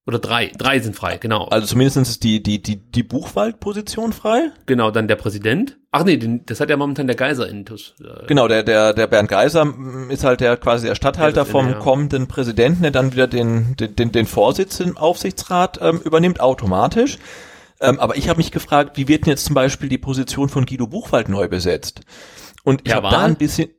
Oder 0.04 0.18
drei, 0.18 0.50
drei 0.58 0.80
sind 0.80 0.96
frei, 0.96 1.18
genau. 1.18 1.44
Also 1.44 1.68
zumindest 1.68 1.96
ist 1.96 2.24
die, 2.24 2.42
die, 2.42 2.60
die, 2.60 2.76
die 2.76 3.04
Buchwaldposition 3.04 4.12
frei. 4.12 4.50
Genau, 4.66 4.90
dann 4.90 5.06
der 5.06 5.14
Präsident. 5.14 5.78
Ach 5.92 6.02
nee, 6.02 6.16
den, 6.16 6.44
das 6.46 6.58
hat 6.58 6.70
ja 6.70 6.76
momentan 6.76 7.06
der 7.06 7.14
Geiser 7.14 7.48
intus. 7.48 7.94
Äh, 8.00 8.26
genau, 8.26 8.48
der, 8.48 8.64
der, 8.64 8.94
der 8.94 9.06
Bernd 9.06 9.28
Geiser 9.28 9.64
mm, 9.64 10.10
ist 10.10 10.24
halt 10.24 10.40
der 10.40 10.56
quasi 10.56 10.88
der 10.88 10.96
Stadthalter 10.96 11.46
vom 11.46 11.68
ja. 11.68 11.74
kommenden 11.74 12.26
Präsidenten, 12.26 12.82
der 12.82 12.90
dann 12.90 13.12
wieder 13.12 13.28
den, 13.28 13.76
den, 13.76 13.94
den, 13.94 14.10
den 14.10 14.26
Vorsitz 14.26 14.80
im 14.80 14.96
Aufsichtsrat 14.96 15.78
ähm, 15.80 16.00
übernimmt, 16.00 16.40
automatisch. 16.40 17.18
Ähm, 17.80 18.00
aber 18.00 18.16
ich 18.16 18.28
habe 18.28 18.38
mich 18.38 18.50
gefragt, 18.50 18.96
wie 18.96 19.06
wird 19.06 19.26
denn 19.26 19.30
jetzt 19.30 19.44
zum 19.44 19.54
Beispiel 19.54 19.88
die 19.88 19.98
Position 19.98 20.48
von 20.48 20.66
Guido 20.66 20.88
Buchwald 20.88 21.28
neu 21.28 21.46
besetzt? 21.46 22.00
Und 22.64 22.80
ich 22.84 22.92
habe 22.92 23.08
da 23.08 23.22
ein 23.22 23.36
bisschen. 23.36 23.70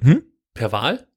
Hm? 0.00 0.22
Per 0.54 0.70
Wahl? 0.70 1.08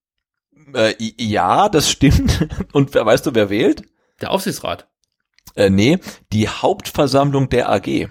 Äh, 0.74 0.96
ja, 1.00 1.70
das 1.70 1.90
stimmt. 1.90 2.48
Und 2.72 2.96
wer 2.96 3.06
weißt 3.06 3.28
du, 3.28 3.36
wer 3.36 3.52
wählt? 3.52 3.84
Der 4.22 4.32
Aufsichtsrat. 4.32 4.88
Äh, 5.56 5.70
nee, 5.70 6.00
die 6.32 6.48
Hauptversammlung 6.48 7.50
der 7.50 7.70
AG. 7.70 8.08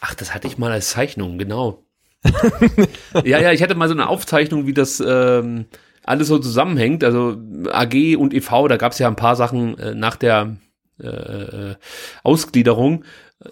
Ach, 0.00 0.14
das 0.14 0.34
hatte 0.34 0.46
ich 0.46 0.58
mal 0.58 0.72
als 0.72 0.90
Zeichnung, 0.90 1.38
genau. 1.38 1.84
ja, 3.24 3.40
ja, 3.40 3.52
ich 3.52 3.62
hatte 3.62 3.74
mal 3.74 3.88
so 3.88 3.94
eine 3.94 4.08
Aufzeichnung, 4.08 4.66
wie 4.66 4.74
das 4.74 5.00
ähm, 5.00 5.66
alles 6.04 6.28
so 6.28 6.38
zusammenhängt. 6.38 7.04
Also 7.04 7.36
AG 7.70 8.16
und 8.16 8.34
EV, 8.34 8.68
da 8.68 8.76
gab 8.76 8.92
es 8.92 8.98
ja 8.98 9.08
ein 9.08 9.16
paar 9.16 9.36
Sachen 9.36 9.78
äh, 9.78 9.94
nach 9.94 10.16
der 10.16 10.56
äh, 10.98 11.06
äh 11.06 11.74
Ausgliederung 12.22 13.04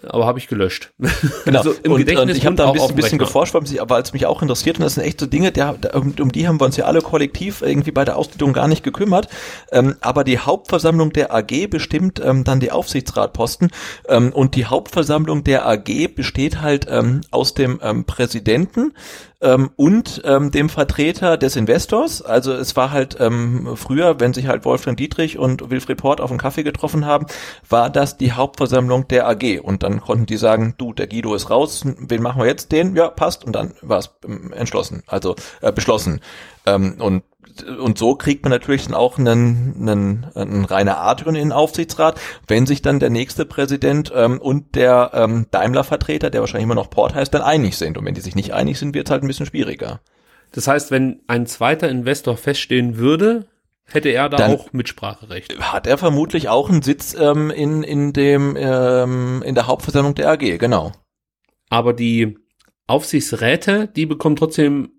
aber 0.07 0.27
habe 0.27 0.37
ich 0.39 0.47
gelöscht. 0.47 0.91
Genau. 1.45 1.59
also 1.59 1.73
im 1.83 1.93
und, 1.93 1.99
Gedächtnis 1.99 2.23
und 2.23 2.37
ich 2.37 2.45
habe 2.45 2.55
da 2.55 2.67
ein 2.67 2.73
bisschen, 2.73 2.95
bisschen 2.95 3.17
geforscht, 3.17 3.53
weil 3.53 3.63
es, 3.63 3.75
weil 3.75 4.01
es 4.01 4.13
mich 4.13 4.25
auch 4.25 4.41
interessiert 4.41 4.77
und 4.77 4.83
das 4.83 4.95
sind 4.95 5.03
echt 5.03 5.19
so 5.19 5.25
Dinge, 5.25 5.51
der, 5.51 5.77
um, 5.95 6.13
um, 6.19 6.31
die 6.31 6.47
haben 6.47 6.59
wir 6.59 6.65
uns 6.65 6.77
ja 6.77 6.85
alle 6.85 7.01
kollektiv 7.01 7.61
irgendwie 7.61 7.91
bei 7.91 8.05
der 8.05 8.17
Ausbildung 8.17 8.53
gar 8.53 8.67
nicht 8.67 8.83
gekümmert. 8.83 9.29
Ähm, 9.71 9.95
aber 10.01 10.23
die 10.23 10.37
Hauptversammlung 10.37 11.11
der 11.11 11.33
AG 11.33 11.67
bestimmt 11.69 12.21
ähm, 12.23 12.43
dann 12.43 12.59
die 12.59 12.71
Aufsichtsratposten 12.71 13.71
ähm, 14.07 14.31
und 14.31 14.55
die 14.55 14.65
Hauptversammlung 14.65 15.43
der 15.43 15.65
AG 15.65 16.13
besteht 16.15 16.61
halt 16.61 16.85
ähm, 16.89 17.21
aus 17.31 17.53
dem 17.53 17.79
ähm, 17.81 18.05
Präsidenten, 18.05 18.93
ähm, 19.41 19.69
und 19.75 20.21
ähm, 20.25 20.51
dem 20.51 20.69
Vertreter 20.69 21.37
des 21.37 21.55
Investors. 21.55 22.21
Also 22.21 22.53
es 22.53 22.75
war 22.75 22.91
halt 22.91 23.17
ähm, 23.19 23.75
früher, 23.75 24.19
wenn 24.19 24.33
sich 24.33 24.47
halt 24.47 24.65
Wolfgang 24.65 24.97
Dietrich 24.97 25.37
und 25.37 25.69
Wilfried 25.69 25.97
Port 25.97 26.21
auf 26.21 26.29
einen 26.29 26.39
Kaffee 26.39 26.63
getroffen 26.63 27.05
haben, 27.05 27.25
war 27.67 27.89
das 27.89 28.17
die 28.17 28.33
Hauptversammlung 28.33 29.07
der 29.07 29.27
AG. 29.27 29.59
Und 29.61 29.83
dann 29.83 30.01
konnten 30.01 30.25
die 30.25 30.37
sagen, 30.37 30.75
du, 30.77 30.93
der 30.93 31.07
Guido 31.07 31.33
ist 31.35 31.49
raus, 31.49 31.83
wen 31.85 32.21
machen 32.21 32.41
wir 32.41 32.47
jetzt? 32.47 32.71
Den? 32.71 32.95
Ja, 32.95 33.09
passt. 33.09 33.45
Und 33.45 33.53
dann 33.53 33.73
war 33.81 33.99
es 33.99 34.11
ähm, 34.25 34.51
entschlossen, 34.53 35.03
also 35.07 35.35
äh, 35.61 35.71
beschlossen. 35.71 36.21
Ähm, 36.65 36.95
und 36.99 37.23
und 37.63 37.97
so 37.97 38.15
kriegt 38.15 38.43
man 38.43 38.51
natürlich 38.51 38.85
dann 38.85 38.95
auch 38.95 39.17
einen, 39.17 39.75
einen, 39.79 40.25
einen 40.35 40.65
Rainer 40.65 40.99
Adrian 40.99 41.35
in 41.35 41.49
den 41.49 41.51
Aufsichtsrat, 41.51 42.19
wenn 42.47 42.65
sich 42.65 42.81
dann 42.81 42.99
der 42.99 43.09
nächste 43.09 43.45
Präsident 43.45 44.11
ähm, 44.15 44.39
und 44.39 44.75
der 44.75 45.11
ähm, 45.13 45.47
Daimler-Vertreter, 45.51 46.29
der 46.29 46.41
wahrscheinlich 46.41 46.65
immer 46.65 46.75
noch 46.75 46.89
Port 46.89 47.15
heißt, 47.15 47.33
dann 47.33 47.41
einig 47.41 47.77
sind. 47.77 47.97
Und 47.97 48.05
wenn 48.05 48.15
die 48.15 48.21
sich 48.21 48.35
nicht 48.35 48.53
einig 48.53 48.79
sind, 48.79 48.93
wird 48.93 49.07
es 49.07 49.11
halt 49.11 49.23
ein 49.23 49.27
bisschen 49.27 49.45
schwieriger. 49.45 50.01
Das 50.51 50.67
heißt, 50.67 50.91
wenn 50.91 51.21
ein 51.27 51.45
zweiter 51.45 51.89
Investor 51.89 52.37
feststehen 52.37 52.97
würde, 52.97 53.47
hätte 53.85 54.09
er 54.09 54.29
da 54.29 54.37
dann 54.37 54.51
auch 54.51 54.73
Mitspracherecht. 54.73 55.59
Hat 55.59 55.87
er 55.87 55.97
vermutlich 55.97 56.49
auch 56.49 56.69
einen 56.69 56.81
Sitz 56.81 57.15
ähm, 57.19 57.51
in, 57.51 57.83
in, 57.83 58.13
dem, 58.13 58.55
ähm, 58.57 59.43
in 59.45 59.55
der 59.55 59.67
Hauptversammlung 59.67 60.15
der 60.15 60.29
AG, 60.31 60.57
genau. 60.57 60.91
Aber 61.69 61.93
die 61.93 62.37
Aufsichtsräte, 62.87 63.87
die 63.87 64.05
bekommen 64.05 64.35
trotzdem 64.35 64.91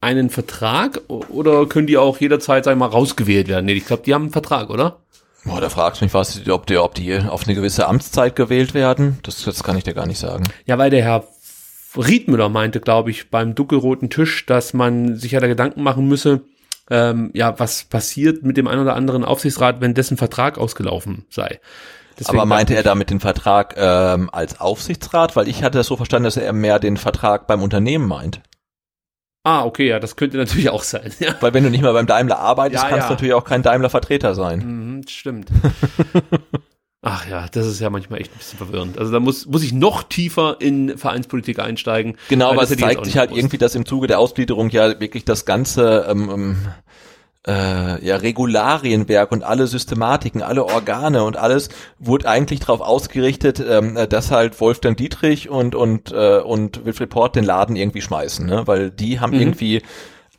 einen 0.00 0.30
Vertrag 0.30 1.00
oder 1.08 1.66
können 1.66 1.86
die 1.86 1.98
auch 1.98 2.18
jederzeit, 2.18 2.64
sag 2.64 2.72
ich 2.72 2.78
mal, 2.78 2.86
rausgewählt 2.86 3.48
werden? 3.48 3.66
Nee, 3.66 3.74
ich 3.74 3.86
glaube, 3.86 4.02
die 4.04 4.14
haben 4.14 4.24
einen 4.24 4.32
Vertrag, 4.32 4.70
oder? 4.70 4.98
Boah, 5.44 5.60
da 5.60 5.68
fragst 5.70 6.00
du 6.00 6.04
mich, 6.04 6.14
was, 6.14 6.46
ob 6.48 6.66
die, 6.66 6.78
ob 6.78 6.94
die 6.94 7.18
auf 7.18 7.46
eine 7.46 7.54
gewisse 7.54 7.86
Amtszeit 7.86 8.36
gewählt 8.36 8.74
werden. 8.74 9.18
Das, 9.22 9.42
das 9.42 9.62
kann 9.62 9.76
ich 9.76 9.84
dir 9.84 9.94
gar 9.94 10.06
nicht 10.06 10.18
sagen. 10.18 10.44
Ja, 10.66 10.76
weil 10.78 10.90
der 10.90 11.02
Herr 11.02 11.24
Riedmüller 11.96 12.48
meinte, 12.48 12.80
glaube 12.80 13.10
ich, 13.10 13.30
beim 13.30 13.54
dunkelroten 13.54 14.10
Tisch, 14.10 14.46
dass 14.46 14.74
man 14.74 15.16
sich 15.16 15.32
ja 15.32 15.40
da 15.40 15.46
Gedanken 15.46 15.82
machen 15.82 16.06
müsse, 16.06 16.42
ähm, 16.90 17.30
ja, 17.34 17.58
was 17.58 17.84
passiert 17.84 18.42
mit 18.42 18.56
dem 18.56 18.68
einen 18.68 18.82
oder 18.82 18.94
anderen 18.94 19.24
Aufsichtsrat, 19.24 19.80
wenn 19.80 19.94
dessen 19.94 20.16
Vertrag 20.16 20.58
ausgelaufen 20.58 21.24
sei. 21.30 21.60
Deswegen 22.18 22.38
Aber 22.38 22.46
meinte 22.46 22.74
er 22.74 22.82
damit 22.82 23.10
den 23.10 23.20
Vertrag 23.20 23.74
ähm, 23.78 24.28
als 24.30 24.60
Aufsichtsrat? 24.60 25.36
Weil 25.36 25.48
ich 25.48 25.62
hatte 25.62 25.78
das 25.78 25.86
so 25.86 25.96
verstanden, 25.96 26.24
dass 26.24 26.36
er 26.36 26.52
mehr 26.52 26.78
den 26.78 26.96
Vertrag 26.96 27.46
beim 27.46 27.62
Unternehmen 27.62 28.06
meint. 28.06 28.42
Ah, 29.42 29.64
okay, 29.64 29.88
ja, 29.88 29.98
das 29.98 30.16
könnte 30.16 30.36
natürlich 30.36 30.70
auch 30.70 30.82
sein. 30.82 31.12
Ja. 31.18 31.34
Weil 31.40 31.54
wenn 31.54 31.64
du 31.64 31.70
nicht 31.70 31.82
mal 31.82 31.92
beim 31.92 32.06
Daimler 32.06 32.38
arbeitest, 32.38 32.84
ja, 32.84 32.90
kannst 32.90 33.08
du 33.08 33.12
natürlich 33.12 33.34
auch 33.34 33.44
kein 33.44 33.62
Daimler-Vertreter 33.62 34.34
sein. 34.34 34.58
Mhm, 34.98 35.08
stimmt. 35.08 35.48
Ach 37.02 37.26
ja, 37.26 37.46
das 37.50 37.66
ist 37.66 37.80
ja 37.80 37.88
manchmal 37.88 38.20
echt 38.20 38.30
ein 38.30 38.36
bisschen 38.36 38.58
verwirrend. 38.58 38.98
Also 38.98 39.10
da 39.10 39.20
muss, 39.20 39.46
muss 39.46 39.62
ich 39.62 39.72
noch 39.72 40.02
tiefer 40.02 40.58
in 40.60 40.98
Vereinspolitik 40.98 41.58
einsteigen. 41.58 42.18
Genau, 42.28 42.50
aber 42.50 42.62
es 42.62 42.76
zeigt 42.76 43.06
sich 43.06 43.16
halt 43.16 43.30
irgendwie, 43.30 43.56
dass 43.56 43.74
im 43.74 43.86
Zuge 43.86 44.06
der 44.06 44.18
Ausgliederung 44.18 44.68
ja 44.68 45.00
wirklich 45.00 45.24
das 45.24 45.46
ganze 45.46 46.06
ähm, 46.10 46.30
ähm 46.30 46.56
äh, 47.46 48.04
ja, 48.04 48.16
Regularienwerk 48.16 49.32
und 49.32 49.42
alle 49.42 49.66
Systematiken, 49.66 50.42
alle 50.42 50.64
Organe 50.64 51.24
und 51.24 51.36
alles 51.36 51.70
wurde 51.98 52.28
eigentlich 52.28 52.60
darauf 52.60 52.80
ausgerichtet, 52.80 53.62
ähm, 53.66 53.98
dass 54.08 54.30
halt 54.30 54.60
Wolfgang 54.60 54.96
Dietrich 54.96 55.48
und 55.48 55.74
und 55.74 56.12
äh, 56.12 56.40
und 56.40 56.84
Wilfried 56.84 57.10
Port 57.10 57.36
den 57.36 57.44
Laden 57.44 57.76
irgendwie 57.76 58.02
schmeißen, 58.02 58.46
ne? 58.46 58.66
weil 58.66 58.90
die 58.90 59.20
haben 59.20 59.34
mhm. 59.34 59.40
irgendwie 59.40 59.82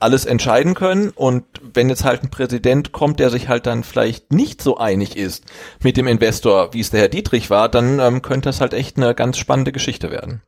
alles 0.02 0.26
entscheiden 0.26 0.74
können. 0.74 1.10
Und 1.10 1.46
wenn 1.74 1.90
jetzt 1.90 2.04
halt 2.04 2.24
ein 2.24 2.30
Präsident 2.30 2.92
kommt, 2.92 3.20
der 3.20 3.30
sich 3.30 3.48
halt 3.48 3.66
dann 3.68 3.84
vielleicht 3.84 4.34
nicht 4.34 4.62
so 4.62 4.78
einig 4.78 5.16
ist 5.16 5.46
mit 5.84 5.98
dem 5.98 6.08
Investor, 6.08 6.74
wie 6.74 6.80
es 6.80 6.90
der 6.90 7.02
Herr 7.02 7.10
Dietrich 7.10 7.50
war, 7.50 7.70
dann 7.70 8.00
ähm, 8.00 8.22
könnte 8.22 8.50
das 8.50 8.62
halt 8.62 8.74
echt 8.74 8.98
eine 8.98 9.14
ganz 9.16 9.38
spannende 9.38 9.72
Geschichte 9.72 10.12
werden. 10.12 10.42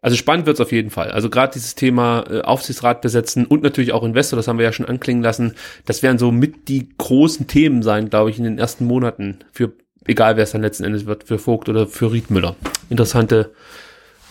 Also 0.00 0.16
spannend 0.16 0.46
wird's 0.46 0.60
auf 0.60 0.70
jeden 0.70 0.90
Fall. 0.90 1.10
Also 1.10 1.28
gerade 1.28 1.52
dieses 1.52 1.74
Thema 1.74 2.24
äh, 2.30 2.40
Aufsichtsrat 2.42 3.02
besetzen 3.02 3.46
und 3.46 3.62
natürlich 3.62 3.92
auch 3.92 4.04
Investor, 4.04 4.36
das 4.36 4.46
haben 4.46 4.58
wir 4.58 4.64
ja 4.64 4.72
schon 4.72 4.86
anklingen 4.86 5.22
lassen, 5.22 5.54
das 5.86 6.02
werden 6.02 6.18
so 6.18 6.30
mit 6.30 6.68
die 6.68 6.88
großen 6.98 7.48
Themen 7.48 7.82
sein, 7.82 8.08
glaube 8.08 8.30
ich, 8.30 8.38
in 8.38 8.44
den 8.44 8.58
ersten 8.58 8.84
Monaten 8.84 9.38
für 9.52 9.72
egal 10.08 10.36
wer 10.36 10.44
es 10.44 10.52
dann 10.52 10.62
letzten 10.62 10.84
Endes 10.84 11.06
wird, 11.06 11.24
für 11.24 11.38
Vogt 11.38 11.68
oder 11.68 11.86
für 11.86 12.10
Riedmüller. 12.10 12.56
Interessante 12.90 13.52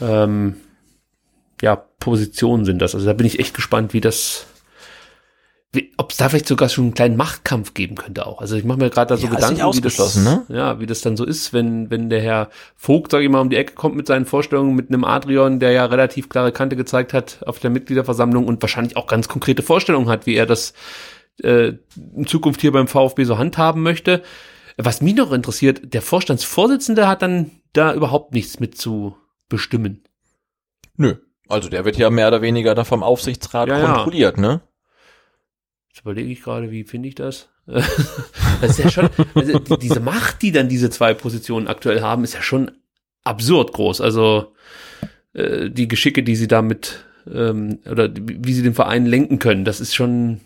ähm, 0.01 0.57
ja, 1.61 1.75
Positionen 1.75 2.65
sind 2.65 2.81
das. 2.81 2.93
Also 2.93 3.05
da 3.05 3.13
bin 3.13 3.25
ich 3.25 3.39
echt 3.39 3.55
gespannt, 3.55 3.93
wie 3.93 4.01
das, 4.01 4.47
ob 5.97 6.11
es 6.11 6.17
da 6.17 6.29
vielleicht 6.29 6.47
sogar 6.47 6.69
schon 6.69 6.85
einen 6.85 6.93
kleinen 6.93 7.17
Machtkampf 7.17 7.73
geben 7.73 7.95
könnte 7.95 8.25
auch. 8.25 8.39
Also 8.41 8.55
ich 8.55 8.63
mache 8.63 8.77
mir 8.79 8.89
gerade 8.89 9.09
da 9.09 9.17
so 9.17 9.27
Ja, 9.27 9.35
Gedanken, 9.35 9.75
wie 9.75 9.81
das, 9.81 10.15
ne? 10.15 10.45
ja, 10.47 10.79
wie 10.79 10.85
das 10.85 11.01
dann 11.01 11.17
so 11.17 11.25
ist, 11.25 11.51
wenn 11.53 11.89
wenn 11.91 12.09
der 12.09 12.21
Herr 12.21 12.49
Vogt, 12.75 13.11
sage 13.11 13.25
ich 13.25 13.29
mal, 13.29 13.41
um 13.41 13.49
die 13.49 13.57
Ecke 13.57 13.73
kommt 13.73 13.95
mit 13.95 14.07
seinen 14.07 14.25
Vorstellungen, 14.25 14.75
mit 14.75 14.89
einem 14.89 15.03
Adrian, 15.03 15.59
der 15.59 15.71
ja 15.71 15.85
relativ 15.85 16.29
klare 16.29 16.51
Kante 16.51 16.75
gezeigt 16.77 17.13
hat 17.13 17.39
auf 17.45 17.59
der 17.59 17.69
Mitgliederversammlung 17.69 18.45
und 18.47 18.61
wahrscheinlich 18.63 18.95
auch 18.95 19.07
ganz 19.07 19.27
konkrete 19.27 19.61
Vorstellungen 19.61 20.09
hat, 20.09 20.25
wie 20.25 20.35
er 20.35 20.45
das 20.45 20.73
äh, 21.43 21.73
in 22.15 22.25
Zukunft 22.27 22.61
hier 22.61 22.71
beim 22.71 22.87
VfB 22.87 23.25
so 23.25 23.37
handhaben 23.37 23.83
möchte. 23.83 24.23
Was 24.77 25.01
mich 25.01 25.15
noch 25.15 25.31
interessiert, 25.33 25.93
der 25.93 26.01
Vorstandsvorsitzende 26.01 27.07
hat 27.07 27.21
dann 27.21 27.51
da 27.73 27.93
überhaupt 27.93 28.33
nichts 28.33 28.59
mit 28.59 28.77
zu 28.77 29.17
bestimmen. 29.49 30.03
Nö. 30.95 31.15
Also 31.49 31.69
der 31.69 31.85
wird 31.85 31.97
ja 31.97 32.09
mehr 32.09 32.27
oder 32.27 32.41
weniger 32.41 32.75
da 32.75 32.83
vom 32.83 33.03
Aufsichtsrat 33.03 33.69
Ja, 33.69 33.79
ja. 33.79 33.93
kontrolliert, 33.93 34.37
ne? 34.37 34.61
Jetzt 35.97 36.03
überlege 36.03 36.31
ich 36.31 36.43
gerade, 36.43 36.69
wie 36.69 36.83
finde 36.83 37.09
ich 37.09 37.15
das? 37.15 37.49
das 37.65 37.89
ist 38.61 38.77
ja 38.77 38.89
schon, 38.91 39.09
also 39.33 39.57
die, 39.57 39.79
diese 39.79 39.99
Macht, 39.99 40.43
die 40.43 40.51
dann 40.51 40.69
diese 40.69 40.91
zwei 40.91 41.15
Positionen 41.15 41.67
aktuell 41.67 42.01
haben, 42.01 42.23
ist 42.23 42.35
ja 42.35 42.43
schon 42.43 42.69
absurd 43.23 43.73
groß. 43.73 44.01
Also 44.01 44.53
äh, 45.33 45.71
die 45.71 45.87
Geschicke, 45.87 46.21
die 46.21 46.35
sie 46.35 46.47
damit 46.47 47.03
ähm, 47.27 47.79
oder 47.89 48.11
wie 48.15 48.53
sie 48.53 48.61
den 48.61 48.75
Verein 48.75 49.07
lenken 49.07 49.39
können, 49.39 49.65
das 49.65 49.81
ist 49.81 49.95
schon 49.95 50.39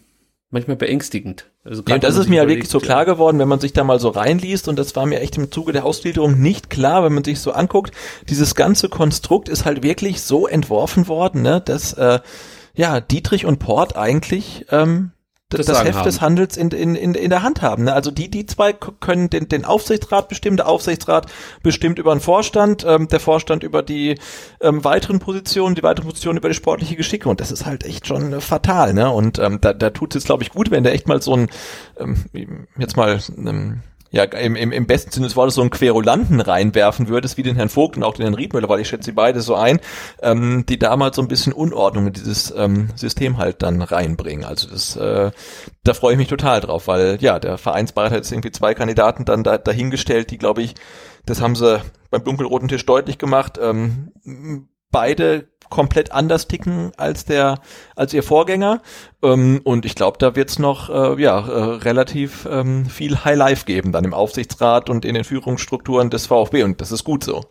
manchmal 0.51 0.77
beängstigend. 0.77 1.51
Also 1.65 1.83
Ja, 1.85 1.97
das 1.97 2.15
ist 2.15 2.29
mir 2.29 2.43
ja 2.43 2.47
wirklich 2.47 2.69
so 2.69 2.79
klar 2.79 3.03
geworden, 3.03 3.37
wenn 3.37 3.49
man 3.49 3.59
sich 3.59 3.73
da 3.73 3.83
mal 3.83 3.99
so 3.99 4.07
reinliest 4.07 4.69
und 4.69 4.79
das 4.79 4.95
war 4.95 5.05
mir 5.05 5.19
echt 5.19 5.37
im 5.37 5.51
Zuge 5.51 5.73
der 5.73 5.83
Ausgliederung 5.83 6.39
nicht 6.39 6.69
klar, 6.69 7.03
wenn 7.03 7.11
man 7.11 7.25
sich 7.25 7.41
so 7.41 7.51
anguckt, 7.51 7.93
dieses 8.29 8.55
ganze 8.55 8.87
Konstrukt 8.87 9.49
ist 9.49 9.65
halt 9.65 9.83
wirklich 9.83 10.21
so 10.21 10.47
entworfen 10.47 11.09
worden, 11.09 11.41
ne, 11.41 11.59
dass 11.59 11.91
äh, 11.91 12.21
ja 12.73 13.01
Dietrich 13.01 13.45
und 13.45 13.59
Port 13.59 13.97
eigentlich 13.97 14.65
ähm, 14.71 15.11
das, 15.57 15.65
Das 15.65 15.83
Heft 15.83 16.05
des. 16.05 16.21
Handels 16.21 16.57
in, 16.57 16.69
in, 16.69 16.95
in, 16.95 17.13
in 17.13 17.29
der 17.29 17.43
Hand 17.43 17.61
haben. 17.61 17.85
Ne? 17.85 17.93
Also 17.93 18.11
die, 18.11 18.29
die 18.29 18.45
zwei 18.45 18.73
können 18.73 19.29
den, 19.29 19.49
den 19.49 19.65
Aufsichtsrat 19.65 20.29
bestimmen, 20.29 20.57
der 20.57 20.67
Aufsichtsrat 20.67 21.31
bestimmt 21.63 21.99
über 21.99 22.13
den 22.13 22.21
Vorstand, 22.21 22.85
ähm, 22.87 23.07
der 23.07 23.19
Vorstand 23.19 23.63
über 23.63 23.83
die 23.83 24.17
ähm, 24.61 24.83
weiteren 24.83 25.19
Positionen, 25.19 25.75
die 25.75 25.83
weiteren 25.83 26.05
Positionen 26.05 26.37
über 26.37 26.49
die 26.49 26.55
sportliche 26.55 26.95
Geschicke. 26.95 27.29
Und 27.29 27.41
das 27.41 27.51
ist 27.51 27.65
halt 27.65 27.85
echt 27.85 28.07
schon 28.07 28.33
äh, 28.33 28.41
fatal. 28.41 28.93
Ne? 28.93 29.09
Und 29.09 29.39
ähm, 29.39 29.59
da, 29.61 29.73
da 29.73 29.89
tut 29.89 30.11
es 30.11 30.21
jetzt, 30.21 30.25
glaube 30.25 30.43
ich, 30.43 30.51
gut, 30.51 30.71
wenn 30.71 30.83
der 30.83 30.93
echt 30.93 31.07
mal 31.07 31.21
so 31.21 31.35
ein, 31.35 31.49
ähm, 31.97 32.67
jetzt 32.77 32.97
mal 32.97 33.19
ähm, 33.37 33.81
ja, 34.11 34.25
im, 34.25 34.57
im, 34.57 34.73
im 34.73 34.87
besten 34.87 35.11
Sinne 35.11 35.27
des 35.27 35.37
Wortes 35.37 35.55
so 35.55 35.61
einen 35.61 35.69
Querulanten 35.69 36.41
reinwerfen 36.41 37.07
würdest, 37.07 37.37
wie 37.37 37.43
den 37.43 37.55
Herrn 37.55 37.69
Vogt 37.69 37.95
und 37.95 38.03
auch 38.03 38.13
den 38.13 38.23
Herrn 38.23 38.33
Riedmüller, 38.33 38.67
weil 38.67 38.81
ich 38.81 38.89
schätze 38.89 39.05
sie 39.05 39.11
beide 39.13 39.39
so 39.39 39.55
ein, 39.55 39.79
ähm, 40.21 40.65
die 40.67 40.77
damals 40.77 41.15
so 41.15 41.21
ein 41.21 41.29
bisschen 41.29 41.53
Unordnung 41.53 42.07
in 42.07 42.13
dieses 42.13 42.53
ähm, 42.55 42.89
System 42.95 43.37
halt 43.37 43.63
dann 43.63 43.81
reinbringen. 43.81 44.43
Also 44.43 44.69
das, 44.69 44.97
äh, 44.97 45.31
da 45.85 45.93
freue 45.93 46.13
ich 46.13 46.17
mich 46.17 46.27
total 46.27 46.59
drauf, 46.59 46.87
weil 46.87 47.19
ja, 47.21 47.39
der 47.39 47.57
Vereinsbeirat 47.57 48.11
hat 48.11 48.17
jetzt 48.17 48.31
irgendwie 48.33 48.51
zwei 48.51 48.73
Kandidaten 48.73 49.23
dann 49.23 49.43
da, 49.43 49.57
dahingestellt, 49.57 50.29
die 50.29 50.37
glaube 50.37 50.61
ich, 50.61 50.75
das 51.25 51.39
haben 51.39 51.55
sie 51.55 51.81
beim 52.09 52.25
dunkelroten 52.25 52.67
Tisch 52.67 52.85
deutlich 52.85 53.17
gemacht, 53.17 53.57
ähm, 53.61 54.11
beide 54.91 55.47
komplett 55.71 56.11
anders 56.11 56.47
ticken 56.47 56.91
als 56.97 57.25
der 57.25 57.59
als 57.95 58.13
ihr 58.13 58.21
Vorgänger 58.21 58.83
ähm, 59.23 59.61
und 59.63 59.85
ich 59.85 59.95
glaube 59.95 60.19
da 60.19 60.35
wird's 60.35 60.59
noch 60.59 60.89
äh, 60.89 61.19
ja 61.19 61.39
äh, 61.39 61.75
relativ 61.77 62.47
ähm, 62.47 62.85
viel 62.85 63.23
High 63.25 63.37
Life 63.37 63.65
geben 63.65 63.91
dann 63.91 64.03
im 64.03 64.13
Aufsichtsrat 64.13 64.91
und 64.91 65.03
in 65.05 65.15
den 65.15 65.23
Führungsstrukturen 65.23 66.11
des 66.11 66.27
VfB 66.27 66.61
und 66.61 66.79
das 66.81 66.91
ist 66.91 67.03
gut 67.03 67.23
so 67.23 67.43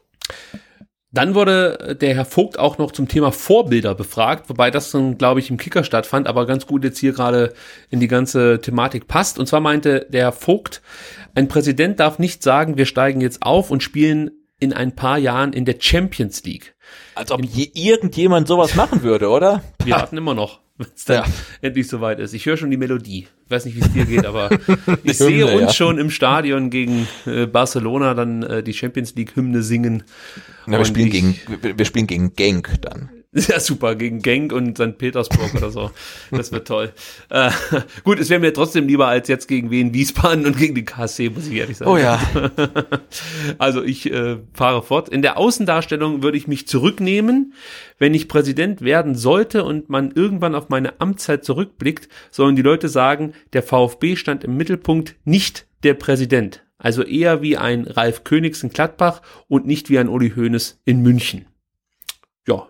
Dann 1.13 1.35
wurde 1.35 1.97
der 2.01 2.15
Herr 2.15 2.25
Vogt 2.25 2.57
auch 2.57 2.79
noch 2.79 2.93
zum 2.93 3.09
Thema 3.09 3.33
Vorbilder 3.33 3.97
befragt, 3.97 4.49
wobei 4.49 4.71
das 4.71 4.93
dann, 4.93 5.19
glaube 5.19 5.41
ich, 5.41 5.51
im 5.51 5.57
Kicker 5.57 5.83
stattfand, 5.83 6.29
aber 6.29 6.47
ganz 6.47 6.67
gut 6.69 6.85
jetzt 6.85 7.01
hier 7.01 7.13
gerade 7.13 7.53
in 7.89 7.99
die 7.99 8.07
ganze 8.07 8.61
Thematik 8.61 9.09
passt. 9.09 9.37
Und 9.41 9.47
zwar 9.47 9.59
meinte 9.59 10.07
der 10.09 10.23
Herr 10.23 10.33
Vogt, 10.33 10.83
ein 11.35 11.49
Präsident 11.49 11.99
darf 11.99 12.21
nicht 12.21 12.45
sagen, 12.45 12.77
wir 12.77 12.87
steigen 12.87 13.21
jetzt 13.21 13.43
auf 13.43 13.73
und 13.73 13.83
spielen 13.83 14.31
in 14.61 14.73
ein 14.73 14.95
paar 14.95 15.19
Jahren 15.19 15.53
in 15.53 15.65
der 15.65 15.77
Champions 15.81 16.45
League. 16.45 16.77
Als 17.15 17.31
ob 17.31 17.45
je, 17.45 17.71
irgendjemand 17.75 18.49
sowas 18.49 18.75
machen 18.75 19.03
würde 19.03 19.29
oder 19.29 19.63
Wir 19.85 19.95
warten 19.95 20.17
immer 20.17 20.35
noch, 20.35 20.61
wenn 20.79 20.87
es 20.95 21.05
dann 21.05 21.25
Ja. 21.25 21.33
endlich 21.61 21.89
soweit 21.89 22.19
ist. 22.21 22.33
Ich 22.35 22.47
höre 22.47 22.57
schon 22.57 22.71
die 22.71 22.77
Melodie. 22.77 23.27
Ich 23.45 23.51
weiß 23.51 23.65
nicht, 23.65 23.77
wie 23.77 23.81
es 23.81 23.93
dir 23.93 24.05
geht, 24.07 24.27
aber 24.27 24.51
ich 25.03 25.19
sehe 25.19 25.45
Hymne, 25.47 25.53
uns 25.55 25.63
ja. 25.63 25.73
schon 25.73 25.99
im 25.99 26.11
Stadion 26.11 26.71
gegen 26.71 27.07
äh, 27.27 27.47
Barcelona 27.47 28.15
dann 28.15 28.43
äh, 28.43 28.63
die 28.63 28.73
Champions 28.75 29.15
League 29.17 29.35
Hymne 29.37 29.63
singen. 29.63 30.05
Na, 30.67 30.79
wir 30.79 30.85
spielen 30.85 31.07
ich- 31.09 31.13
gegen 31.13 31.37
wir, 31.63 31.79
wir 31.79 31.85
spielen 31.85 32.07
gegen 32.07 32.35
Genk 32.35 32.81
dann 32.83 33.11
Ja, 33.49 33.61
super, 33.61 33.95
gegen 33.95 34.23
Genk 34.23 34.53
und 34.53 34.77
St. 34.77 34.99
Petersburg 34.99 35.55
oder 35.55 35.71
so. 35.71 35.91
Das 36.31 36.51
wird 36.53 36.67
toll. 36.67 36.93
Äh, 37.31 37.51
gut, 38.03 38.19
es 38.19 38.29
wäre 38.29 38.41
mir 38.41 38.53
trotzdem 38.53 38.89
lieber 38.89 39.07
als 39.07 39.29
jetzt 39.29 39.47
gegen 39.47 39.71
Wien 39.71 39.95
Wiesbaden 39.95 40.47
und 40.47 40.57
gegen 40.57 40.75
die 40.75 40.85
KSC, 40.85 41.31
muss 41.31 41.47
ich 41.47 41.55
ehrlich 41.55 41.77
sagen. 41.77 41.91
oh 41.91 41.97
ja 41.97 42.21
Also 43.59 43.85
ich 43.85 44.11
äh, 44.11 44.39
fahre 44.53 44.83
fort. 44.83 45.09
In 45.09 45.23
der 45.23 45.37
Außendarstellung 45.37 46.25
würde 46.25 46.37
ich 46.37 46.49
mich 46.49 46.67
zurücknehmen. 46.67 47.55
Wenn 47.99 48.15
ich 48.15 48.27
Präsident 48.27 48.83
werden 48.83 49.15
sollte 49.15 49.63
und 49.63 49.89
man 49.89 50.11
irgendwann 50.11 50.57
auf 50.57 50.71
meine 50.71 51.01
Amtszeit 51.01 51.45
zurückblickt, 51.45 52.09
sollen 52.33 52.57
die 52.57 52.63
Leute 52.63 52.89
sagen, 52.89 53.35
der 53.53 53.63
VfB 53.63 54.17
stand 54.17 54.43
im 54.43 54.57
Mittelpunkt, 54.57 55.15
nicht 55.25 55.67
der 55.85 55.95
Präsident. 55.95 56.65
Also 56.79 57.03
eher 57.03 57.43
wie 57.43 57.57
ein 57.57 57.87
Ralf 57.87 58.25
Königs 58.25 58.63
in 58.65 58.71
Gladbach 58.71 59.23
und 59.47 59.67
nicht 59.67 59.89
wie 59.89 59.99
ein 59.99 60.09
Uli 60.09 60.31
Hoeneß 60.31 60.81
in 60.85 61.03
München. 61.03 61.47
Ja, 62.49 62.67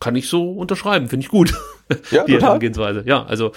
kann 0.00 0.16
ich 0.16 0.28
so 0.28 0.52
unterschreiben, 0.52 1.08
finde 1.08 1.24
ich 1.24 1.30
gut. 1.30 1.54
ja 2.10 2.24
die 2.26 2.32
total 2.32 2.48
Herangehensweise. 2.48 3.04
Ja, 3.06 3.24
also 3.24 3.52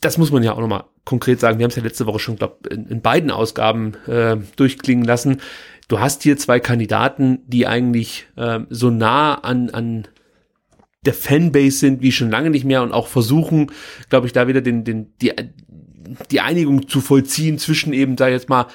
das 0.00 0.18
muss 0.18 0.30
man 0.30 0.42
ja 0.42 0.52
auch 0.52 0.60
nochmal 0.60 0.84
konkret 1.04 1.40
sagen. 1.40 1.58
Wir 1.58 1.64
haben 1.64 1.70
es 1.70 1.76
ja 1.76 1.82
letzte 1.82 2.06
Woche 2.06 2.18
schon, 2.18 2.36
glaube 2.36 2.68
in, 2.68 2.86
in 2.86 3.00
beiden 3.00 3.30
Ausgaben 3.30 3.94
äh, 4.06 4.36
durchklingen 4.56 5.04
lassen. 5.04 5.40
Du 5.88 6.00
hast 6.00 6.22
hier 6.22 6.36
zwei 6.36 6.60
Kandidaten, 6.60 7.38
die 7.46 7.66
eigentlich 7.66 8.26
ähm, 8.36 8.66
so 8.70 8.90
nah 8.90 9.34
an, 9.36 9.70
an 9.70 10.08
der 11.06 11.14
Fanbase 11.14 11.78
sind 11.78 12.02
wie 12.02 12.12
schon 12.12 12.30
lange 12.30 12.50
nicht 12.50 12.64
mehr 12.64 12.82
und 12.82 12.92
auch 12.92 13.06
versuchen, 13.06 13.70
glaube 14.10 14.26
ich, 14.26 14.32
da 14.32 14.48
wieder 14.48 14.60
den, 14.60 14.84
den, 14.84 15.16
die, 15.22 15.32
die 16.30 16.40
Einigung 16.40 16.88
zu 16.88 17.00
vollziehen 17.00 17.58
zwischen 17.58 17.92
eben 17.92 18.16
da 18.16 18.28
jetzt 18.28 18.48
mal 18.48 18.66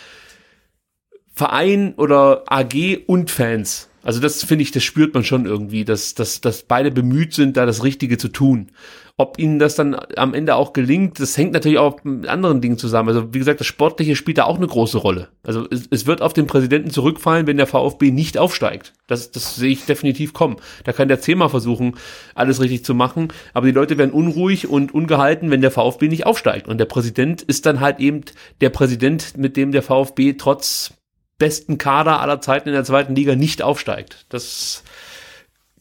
Verein 1.33 1.93
oder 1.95 2.43
AG 2.47 3.03
und 3.07 3.29
Fans. 3.29 3.89
Also 4.03 4.19
das 4.19 4.43
finde 4.43 4.63
ich, 4.63 4.71
das 4.71 4.83
spürt 4.83 5.13
man 5.13 5.23
schon 5.23 5.45
irgendwie, 5.45 5.85
dass, 5.85 6.15
dass, 6.15 6.41
dass 6.41 6.63
beide 6.63 6.91
bemüht 6.91 7.33
sind, 7.33 7.57
da 7.57 7.65
das 7.65 7.83
Richtige 7.83 8.17
zu 8.17 8.29
tun. 8.29 8.69
Ob 9.17 9.37
ihnen 9.37 9.59
das 9.59 9.75
dann 9.75 9.95
am 10.15 10.33
Ende 10.33 10.55
auch 10.55 10.73
gelingt, 10.73 11.19
das 11.19 11.37
hängt 11.37 11.51
natürlich 11.51 11.77
auch 11.77 12.03
mit 12.03 12.27
anderen 12.27 12.61
Dingen 12.61 12.79
zusammen. 12.79 13.09
Also 13.09 13.33
wie 13.33 13.37
gesagt, 13.37 13.59
das 13.59 13.67
Sportliche 13.67 14.15
spielt 14.15 14.39
da 14.39 14.45
auch 14.45 14.57
eine 14.57 14.65
große 14.65 14.97
Rolle. 14.97 15.27
Also 15.43 15.67
es, 15.69 15.83
es 15.91 16.07
wird 16.07 16.23
auf 16.23 16.33
den 16.33 16.47
Präsidenten 16.47 16.89
zurückfallen, 16.89 17.45
wenn 17.45 17.57
der 17.57 17.67
VfB 17.67 18.09
nicht 18.09 18.39
aufsteigt. 18.39 18.93
Das, 19.05 19.29
das 19.29 19.55
sehe 19.55 19.71
ich 19.71 19.85
definitiv 19.85 20.33
kommen. 20.33 20.55
Da 20.85 20.93
kann 20.93 21.07
der 21.07 21.21
Zehmer 21.21 21.49
versuchen, 21.49 21.95
alles 22.33 22.59
richtig 22.61 22.83
zu 22.83 22.95
machen, 22.95 23.27
aber 23.53 23.67
die 23.67 23.73
Leute 23.73 23.99
werden 23.99 24.11
unruhig 24.11 24.67
und 24.67 24.93
ungehalten, 24.93 25.51
wenn 25.51 25.61
der 25.61 25.71
VfB 25.71 26.07
nicht 26.07 26.25
aufsteigt. 26.25 26.67
Und 26.67 26.79
der 26.79 26.85
Präsident 26.85 27.43
ist 27.43 27.67
dann 27.67 27.79
halt 27.79 27.99
eben 27.99 28.21
der 28.61 28.69
Präsident, 28.69 29.37
mit 29.37 29.57
dem 29.57 29.71
der 29.71 29.83
VfB 29.83 30.33
trotz 30.33 30.93
besten 31.41 31.79
Kader 31.79 32.19
aller 32.19 32.39
Zeiten 32.39 32.69
in 32.69 32.75
der 32.75 32.83
zweiten 32.83 33.15
Liga 33.15 33.35
nicht 33.35 33.63
aufsteigt. 33.63 34.27
Das 34.29 34.83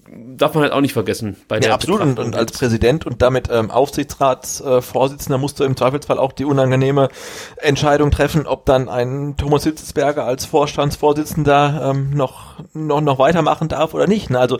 darf 0.08 0.54
man 0.54 0.62
halt 0.62 0.72
auch 0.72 0.80
nicht 0.80 0.94
vergessen. 0.94 1.36
Bei 1.48 1.60
der 1.60 1.68
Ja, 1.68 1.74
absolut. 1.74 2.00
Und, 2.00 2.18
und 2.18 2.34
als. 2.34 2.52
Präsident 2.52 3.04
und 3.04 3.20
damit 3.20 3.50
ähm, 3.52 3.70
Aufsichtsratsvorsitzender 3.70 5.36
äh, 5.36 5.38
musst 5.38 5.60
du 5.60 5.64
im 5.64 5.76
Zweifelsfall 5.76 6.18
auch 6.18 6.32
die 6.32 6.46
unangenehme 6.46 7.10
Entscheidung 7.58 8.10
treffen, 8.10 8.46
ob 8.46 8.64
dann 8.64 8.88
ein 8.88 9.34
Thomas 9.36 9.64
Hitzelsberger 9.64 10.24
als 10.24 10.46
Vorstandsvorsitzender 10.46 11.90
ähm, 11.90 12.10
noch, 12.10 12.64
noch, 12.72 13.02
noch 13.02 13.18
weitermachen 13.18 13.68
darf 13.68 13.92
oder 13.92 14.06
nicht. 14.06 14.30
Ne? 14.30 14.38
Also, 14.38 14.58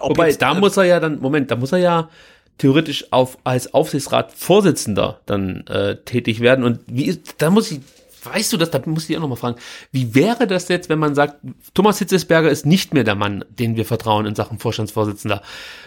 ob 0.00 0.10
Wobei, 0.10 0.28
jetzt, 0.28 0.42
da 0.42 0.52
äh, 0.52 0.60
muss 0.60 0.76
er 0.76 0.84
ja 0.84 1.00
dann, 1.00 1.18
Moment, 1.18 1.50
da 1.50 1.56
muss 1.56 1.72
er 1.72 1.78
ja 1.78 2.10
theoretisch 2.58 3.10
auf, 3.10 3.38
als 3.42 3.72
Aufsichtsratsvorsitzender 3.72 5.20
dann 5.24 5.66
äh, 5.68 5.96
tätig 5.96 6.40
werden. 6.40 6.62
Und 6.62 6.80
wie 6.86 7.06
ist, 7.06 7.36
da 7.38 7.48
muss 7.48 7.70
ich 7.70 7.80
weißt 8.24 8.52
du 8.52 8.56
das, 8.56 8.70
da 8.70 8.80
muss 8.86 9.02
ich 9.02 9.08
dich 9.08 9.16
auch 9.16 9.20
nochmal 9.20 9.38
fragen, 9.38 9.60
wie 9.90 10.14
wäre 10.14 10.46
das 10.46 10.68
jetzt, 10.68 10.88
wenn 10.88 10.98
man 10.98 11.14
sagt, 11.14 11.36
Thomas 11.74 11.98
Hitzesberger 11.98 12.50
ist 12.50 12.66
nicht 12.66 12.94
mehr 12.94 13.04
der 13.04 13.14
Mann, 13.14 13.44
den 13.48 13.76
wir 13.76 13.84
vertrauen 13.84 14.26
in 14.26 14.34
Sachen 14.34 14.58
Vorstandsvorsitzender? 14.58 15.42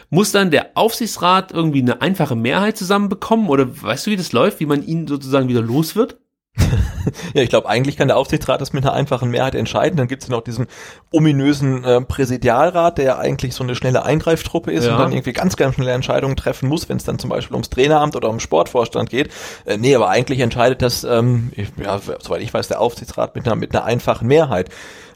Muss 0.09 0.31
dann 0.31 0.51
der 0.51 0.71
Aufsichtsrat 0.75 1.51
irgendwie 1.51 1.81
eine 1.81 2.01
einfache 2.01 2.35
Mehrheit 2.35 2.77
zusammenbekommen 2.77 3.49
oder 3.49 3.81
weißt 3.81 4.07
du, 4.07 4.11
wie 4.11 4.17
das 4.17 4.31
läuft, 4.31 4.59
wie 4.59 4.65
man 4.65 4.85
ihn 4.85 5.07
sozusagen 5.07 5.47
wieder 5.47 5.61
los 5.61 5.95
wird? 5.95 6.17
ja, 7.33 7.41
ich 7.41 7.49
glaube, 7.49 7.67
eigentlich 7.67 7.97
kann 7.97 8.07
der 8.07 8.17
Aufsichtsrat 8.17 8.61
das 8.61 8.71
mit 8.71 8.83
einer 8.85 8.93
einfachen 8.93 9.29
Mehrheit 9.29 9.55
entscheiden. 9.55 9.97
Dann 9.97 10.07
gibt 10.07 10.23
es 10.23 10.29
noch 10.29 10.41
diesen 10.41 10.67
ominösen 11.11 11.83
äh, 11.83 12.01
Präsidialrat, 12.01 12.97
der 12.97 13.05
ja 13.05 13.17
eigentlich 13.17 13.53
so 13.55 13.63
eine 13.63 13.75
schnelle 13.75 14.05
Eingreiftruppe 14.05 14.71
ist 14.71 14.85
ja. 14.85 14.93
und 14.93 14.99
dann 14.99 15.11
irgendwie 15.11 15.33
ganz, 15.33 15.57
ganz 15.57 15.75
schnelle 15.75 15.91
Entscheidungen 15.91 16.35
treffen 16.35 16.69
muss, 16.69 16.87
wenn 16.87 16.97
es 16.97 17.03
dann 17.03 17.19
zum 17.19 17.29
Beispiel 17.29 17.55
ums 17.55 17.69
Traineramt 17.69 18.15
oder 18.15 18.29
um 18.29 18.39
Sportvorstand 18.39 19.09
geht. 19.09 19.31
Äh, 19.65 19.77
nee, 19.77 19.95
aber 19.95 20.09
eigentlich 20.09 20.39
entscheidet 20.39 20.81
das, 20.81 21.03
ähm, 21.03 21.51
ja, 21.77 21.99
soweit 22.19 22.41
ich 22.41 22.53
weiß, 22.53 22.69
der 22.69 22.79
Aufsichtsrat 22.79 23.35
mit 23.35 23.45
einer, 23.45 23.55
mit 23.55 23.75
einer 23.75 23.83
einfachen 23.83 24.27
Mehrheit. 24.27 24.69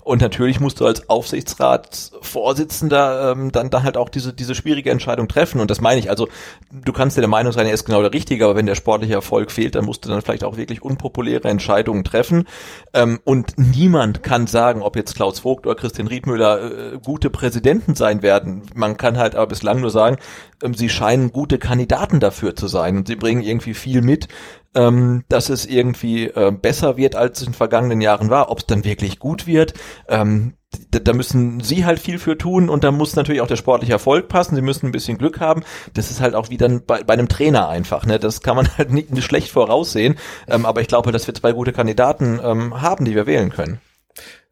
Und 0.10 0.22
natürlich 0.22 0.60
musst 0.60 0.80
du 0.80 0.88
als 0.88 1.08
Aufsichtsratsvorsitzender 1.08 3.32
ähm, 3.32 3.52
dann, 3.52 3.70
dann 3.70 3.84
halt 3.84 3.96
auch 3.96 4.10
diese, 4.10 4.34
diese 4.34 4.56
schwierige 4.56 4.90
Entscheidung 4.90 5.28
treffen. 5.28 5.62
Und 5.62 5.70
das 5.70 5.82
meine 5.82 6.00
ich. 6.00 6.10
Also 6.10 6.28
du 6.72 6.92
kannst 6.94 7.16
dir 7.16 7.22
der 7.22 7.30
Meinung 7.30 7.54
sein, 7.54 7.68
er 7.68 7.76
ist 7.76 7.86
genau 7.86 8.02
der 8.02 8.12
Richtige, 8.12 8.46
aber 8.46 8.56
wenn 8.56 8.66
der 8.66 8.74
sportliche 8.74 9.14
Erfolg 9.14 9.52
fehlt, 9.52 9.76
dann 9.76 9.86
musst 9.86 10.04
du 10.04 10.10
dann 10.10 10.24
vielleicht 10.24 10.44
auch 10.44 10.58
wirklich 10.58 10.82
unpopuläre 10.82 11.48
Entscheidungen 11.48 12.04
treffen. 12.04 12.48
Ähm, 12.92 13.20
und 13.24 13.60
niemand 13.60 14.24
kann 14.24 14.48
sagen, 14.48 14.82
ob 14.82 14.96
jetzt 14.96 15.14
Klaus 15.14 15.42
Vogt 15.42 15.68
oder 15.68 15.76
Christian 15.76 16.08
Riedmüller 16.08 16.94
äh, 16.94 16.98
gute 16.98 17.30
Präsidenten 17.30 17.94
sein 17.94 18.24
werden. 18.24 18.64
Man 18.74 18.98
kann 18.98 19.20
halt 19.20 19.36
aber 19.36 19.46
bislang 19.46 19.80
nur 19.80 19.92
sagen, 19.92 20.18
ähm, 20.64 20.74
sie 20.74 20.90
scheinen 20.90 21.32
gute 21.32 21.60
Kandidaten 21.60 22.20
dafür 22.20 22.56
zu 22.56 22.68
sein. 22.68 22.98
Und 22.98 23.08
sie 23.08 23.16
bringen 23.16 23.44
irgendwie 23.44 23.76
viel 23.76 24.02
mit, 24.02 24.28
ähm, 24.76 25.24
dass 25.30 25.50
es 25.50 25.66
irgendwie 25.66 26.26
äh, 26.26 26.52
besser 26.52 26.98
wird, 26.98 27.16
als 27.16 27.42
es 27.42 27.48
in 27.48 27.54
vergangenen 27.54 28.02
Jahren 28.02 28.30
war. 28.30 28.52
Ob 28.52 28.60
es 28.60 28.66
dann 28.66 28.84
wirklich 28.84 29.20
gut 29.20 29.48
wird, 29.48 29.74
ähm, 30.08 30.54
da, 30.92 31.14
müssen 31.14 31.62
sie 31.62 31.86
halt 31.86 32.00
viel 32.00 32.20
für 32.20 32.38
tun 32.38 32.70
und 32.70 32.84
da 32.84 32.92
muss 32.92 33.16
natürlich 33.16 33.42
auch 33.42 33.48
der 33.48 33.56
sportliche 33.56 33.94
Erfolg 33.94 34.28
passen. 34.28 34.56
Sie 34.56 34.62
müssen 34.62 34.86
ein 34.86 34.92
bisschen 34.92 35.18
Glück 35.18 35.40
haben. 35.40 35.64
Das 35.94 36.12
ist 36.12 36.22
halt 36.22 36.36
auch 36.36 36.50
wie 36.50 36.58
dann 36.58 36.86
bei, 36.86 37.04
bei 37.04 37.14
einem 37.14 37.28
Trainer 37.28 37.68
einfach. 37.70 38.06
Ne? 38.06 38.20
Das 38.20 38.42
kann 38.42 38.56
man 38.56 38.68
halt 38.78 38.92
nicht, 38.92 39.12
nicht 39.12 39.26
schlecht 39.26 39.50
voraussehen. 39.50 40.16
Ähm, 40.48 40.66
aber 40.66 40.82
ich 40.82 40.88
glaube, 40.88 41.12
dass 41.12 41.26
wir 41.26 41.34
zwei 41.34 41.54
gute 41.54 41.74
Kandidaten 41.74 42.40
ähm, 42.44 42.82
haben, 42.82 43.06
die 43.06 43.16
wir 43.16 43.26
wählen 43.26 43.50
können. 43.50 43.80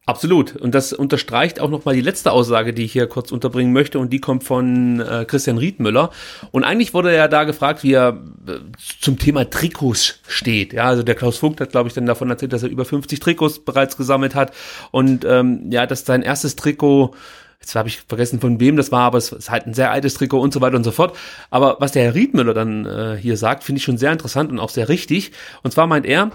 Absolut. 0.07 0.55
Und 0.55 0.73
das 0.73 0.93
unterstreicht 0.93 1.59
auch 1.59 1.69
nochmal 1.69 1.93
die 1.93 2.01
letzte 2.01 2.31
Aussage, 2.31 2.73
die 2.73 2.85
ich 2.85 2.93
hier 2.93 3.07
kurz 3.07 3.33
unterbringen 3.33 3.73
möchte. 3.73 3.99
Und 3.99 4.13
die 4.13 4.21
kommt 4.21 4.45
von 4.45 5.01
äh, 5.01 5.25
Christian 5.27 5.57
Riedmüller. 5.57 6.11
Und 6.51 6.63
eigentlich 6.63 6.93
wurde 6.93 7.11
er 7.11 7.27
da 7.27 7.43
gefragt, 7.43 7.83
wie 7.83 7.91
er 7.91 8.17
äh, 8.47 8.53
zum 9.01 9.19
Thema 9.19 9.49
Trikots 9.49 10.21
steht. 10.25 10.71
Ja, 10.71 10.85
also 10.85 11.03
der 11.03 11.15
Klaus 11.15 11.37
Vogt 11.37 11.59
hat, 11.59 11.71
glaube 11.71 11.89
ich, 11.89 11.93
dann 11.93 12.05
davon 12.05 12.29
erzählt, 12.29 12.53
dass 12.53 12.63
er 12.63 12.69
über 12.69 12.85
50 12.85 13.19
Trikots 13.19 13.59
bereits 13.59 13.97
gesammelt 13.97 14.33
hat. 14.33 14.53
Und 14.91 15.25
ähm, 15.25 15.69
ja, 15.71 15.85
dass 15.85 16.05
sein 16.05 16.21
erstes 16.21 16.55
Trikot 16.55 17.13
Jetzt 17.59 17.75
habe 17.75 17.89
ich 17.89 18.01
vergessen, 18.07 18.39
von 18.39 18.59
wem 18.59 18.77
das 18.77 18.91
war, 18.91 19.01
aber 19.01 19.17
es 19.17 19.31
ist 19.31 19.49
halt 19.49 19.65
ein 19.65 19.73
sehr 19.73 19.91
altes 19.91 20.13
Trikot 20.13 20.39
und 20.39 20.53
so 20.53 20.61
weiter 20.61 20.77
und 20.77 20.83
so 20.83 20.91
fort. 20.91 21.17
Aber 21.49 21.77
was 21.79 21.91
der 21.91 22.03
Herr 22.03 22.13
Riedmüller 22.13 22.53
dann 22.53 22.85
äh, 22.85 23.17
hier 23.19 23.35
sagt, 23.35 23.63
finde 23.63 23.79
ich 23.79 23.83
schon 23.83 23.97
sehr 23.97 24.11
interessant 24.11 24.51
und 24.51 24.59
auch 24.59 24.69
sehr 24.69 24.89
richtig. 24.89 25.31
Und 25.63 25.71
zwar 25.71 25.87
meint 25.87 26.05
er, 26.05 26.31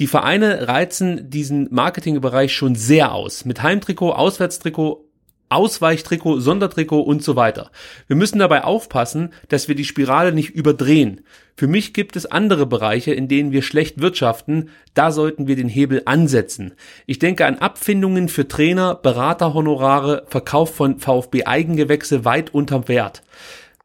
die 0.00 0.06
Vereine 0.06 0.68
reizen 0.68 1.30
diesen 1.30 1.68
Marketingbereich 1.72 2.54
schon 2.54 2.74
sehr 2.74 3.12
aus. 3.12 3.44
Mit 3.44 3.62
Heimtrikot, 3.62 4.12
Auswärtstrikot, 4.12 5.04
Ausweichtrikot, 5.52 6.40
Sondertrikot 6.40 7.02
und 7.02 7.22
so 7.22 7.36
weiter. 7.36 7.70
Wir 8.06 8.16
müssen 8.16 8.38
dabei 8.38 8.64
aufpassen, 8.64 9.34
dass 9.48 9.68
wir 9.68 9.74
die 9.74 9.84
Spirale 9.84 10.32
nicht 10.32 10.50
überdrehen. 10.50 11.20
Für 11.56 11.66
mich 11.66 11.92
gibt 11.92 12.16
es 12.16 12.24
andere 12.24 12.64
Bereiche, 12.64 13.12
in 13.12 13.28
denen 13.28 13.52
wir 13.52 13.60
schlecht 13.60 14.00
wirtschaften, 14.00 14.70
da 14.94 15.12
sollten 15.12 15.46
wir 15.46 15.56
den 15.56 15.68
Hebel 15.68 16.02
ansetzen. 16.06 16.72
Ich 17.06 17.18
denke 17.18 17.44
an 17.44 17.58
Abfindungen 17.58 18.30
für 18.30 18.48
Trainer, 18.48 18.94
Beraterhonorare, 18.94 20.24
Verkauf 20.26 20.74
von 20.74 20.98
VfB 20.98 21.44
Eigengewächse 21.44 22.24
weit 22.24 22.54
unterm 22.54 22.88
Wert. 22.88 23.22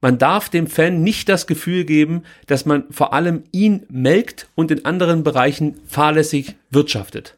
Man 0.01 0.17
darf 0.17 0.49
dem 0.49 0.67
Fan 0.67 1.01
nicht 1.01 1.27
das 1.27 1.47
Gefühl 1.47 1.83
geben, 1.83 2.23
dass 2.45 2.65
man 2.65 2.83
vor 2.91 3.13
allem 3.13 3.43
ihn 3.51 3.83
melkt 3.89 4.47
und 4.55 4.69
in 4.69 4.85
anderen 4.85 5.23
Bereichen 5.23 5.75
fahrlässig 5.87 6.55
wirtschaftet. 6.69 7.35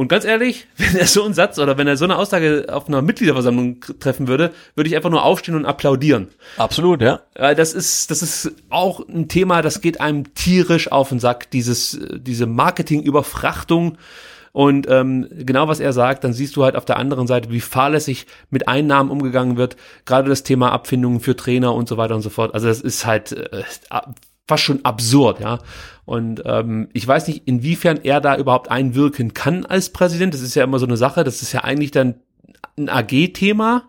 Und 0.00 0.08
ganz 0.08 0.24
ehrlich, 0.24 0.66
wenn 0.78 0.96
er 0.96 1.06
so 1.06 1.22
einen 1.22 1.34
Satz 1.34 1.58
oder 1.58 1.76
wenn 1.76 1.86
er 1.86 1.98
so 1.98 2.06
eine 2.06 2.16
Aussage 2.16 2.68
auf 2.70 2.88
einer 2.88 3.02
Mitgliederversammlung 3.02 3.84
treffen 4.00 4.28
würde, 4.28 4.54
würde 4.74 4.88
ich 4.88 4.96
einfach 4.96 5.10
nur 5.10 5.22
aufstehen 5.22 5.56
und 5.56 5.66
applaudieren. 5.66 6.28
Absolut, 6.56 7.02
ja. 7.02 7.20
Das 7.34 7.74
ist, 7.74 8.10
das 8.10 8.22
ist 8.22 8.50
auch 8.70 9.06
ein 9.06 9.28
Thema, 9.28 9.60
das 9.60 9.82
geht 9.82 10.00
einem 10.00 10.32
tierisch 10.32 10.90
auf 10.90 11.10
den 11.10 11.20
Sack, 11.20 11.50
dieses, 11.50 12.00
diese 12.14 12.46
Marketingüberfrachtung. 12.46 13.98
Und 14.52 14.88
ähm, 14.90 15.28
genau 15.30 15.68
was 15.68 15.80
er 15.80 15.92
sagt, 15.92 16.24
dann 16.24 16.32
siehst 16.32 16.56
du 16.56 16.64
halt 16.64 16.74
auf 16.76 16.84
der 16.84 16.98
anderen 16.98 17.26
Seite, 17.26 17.50
wie 17.50 17.60
fahrlässig 17.60 18.26
mit 18.50 18.66
Einnahmen 18.66 19.10
umgegangen 19.10 19.56
wird. 19.56 19.76
Gerade 20.06 20.28
das 20.28 20.42
Thema 20.42 20.72
Abfindungen 20.72 21.20
für 21.20 21.36
Trainer 21.36 21.74
und 21.74 21.88
so 21.88 21.96
weiter 21.96 22.16
und 22.16 22.22
so 22.22 22.30
fort. 22.30 22.54
Also 22.54 22.66
das 22.66 22.80
ist 22.80 23.06
halt 23.06 23.32
äh, 23.32 23.62
fast 24.48 24.64
schon 24.64 24.84
absurd, 24.84 25.38
ja. 25.40 25.60
Und 26.04 26.42
ähm, 26.44 26.88
ich 26.92 27.06
weiß 27.06 27.28
nicht, 27.28 27.46
inwiefern 27.46 28.00
er 28.02 28.20
da 28.20 28.36
überhaupt 28.36 28.68
einwirken 28.68 29.32
kann 29.32 29.64
als 29.64 29.90
Präsident. 29.90 30.34
Das 30.34 30.40
ist 30.40 30.56
ja 30.56 30.64
immer 30.64 30.80
so 30.80 30.86
eine 30.86 30.96
Sache. 30.96 31.22
Das 31.22 31.40
ist 31.42 31.52
ja 31.52 31.62
eigentlich 31.62 31.92
dann 31.92 32.16
ein 32.76 32.88
AG-Thema 32.88 33.84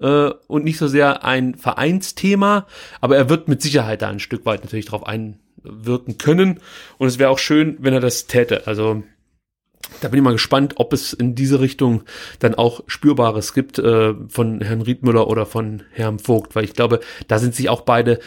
äh, 0.00 0.30
und 0.48 0.64
nicht 0.64 0.78
so 0.78 0.88
sehr 0.88 1.24
ein 1.24 1.54
Vereinsthema. 1.54 2.66
Aber 3.00 3.16
er 3.16 3.28
wird 3.28 3.46
mit 3.46 3.62
Sicherheit 3.62 4.02
da 4.02 4.08
ein 4.08 4.18
Stück 4.18 4.44
weit 4.46 4.64
natürlich 4.64 4.86
drauf 4.86 5.06
einwirken 5.06 6.18
können. 6.18 6.58
Und 6.98 7.06
es 7.06 7.20
wäre 7.20 7.30
auch 7.30 7.38
schön, 7.38 7.76
wenn 7.78 7.94
er 7.94 8.00
das 8.00 8.26
täte. 8.26 8.66
Also 8.66 9.04
da 10.00 10.08
bin 10.08 10.18
ich 10.18 10.24
mal 10.24 10.32
gespannt, 10.32 10.74
ob 10.76 10.92
es 10.92 11.12
in 11.12 11.34
diese 11.34 11.60
Richtung 11.60 12.02
dann 12.38 12.54
auch 12.54 12.82
Spürbares 12.86 13.54
gibt 13.54 13.78
äh, 13.78 14.14
von 14.28 14.60
Herrn 14.60 14.82
Riedmüller 14.82 15.28
oder 15.28 15.46
von 15.46 15.82
Herrn 15.92 16.18
Vogt, 16.18 16.54
weil 16.54 16.64
ich 16.64 16.74
glaube, 16.74 17.00
da 17.28 17.38
sind 17.38 17.54
sich 17.54 17.68
auch 17.68 17.82
beide 17.82 18.20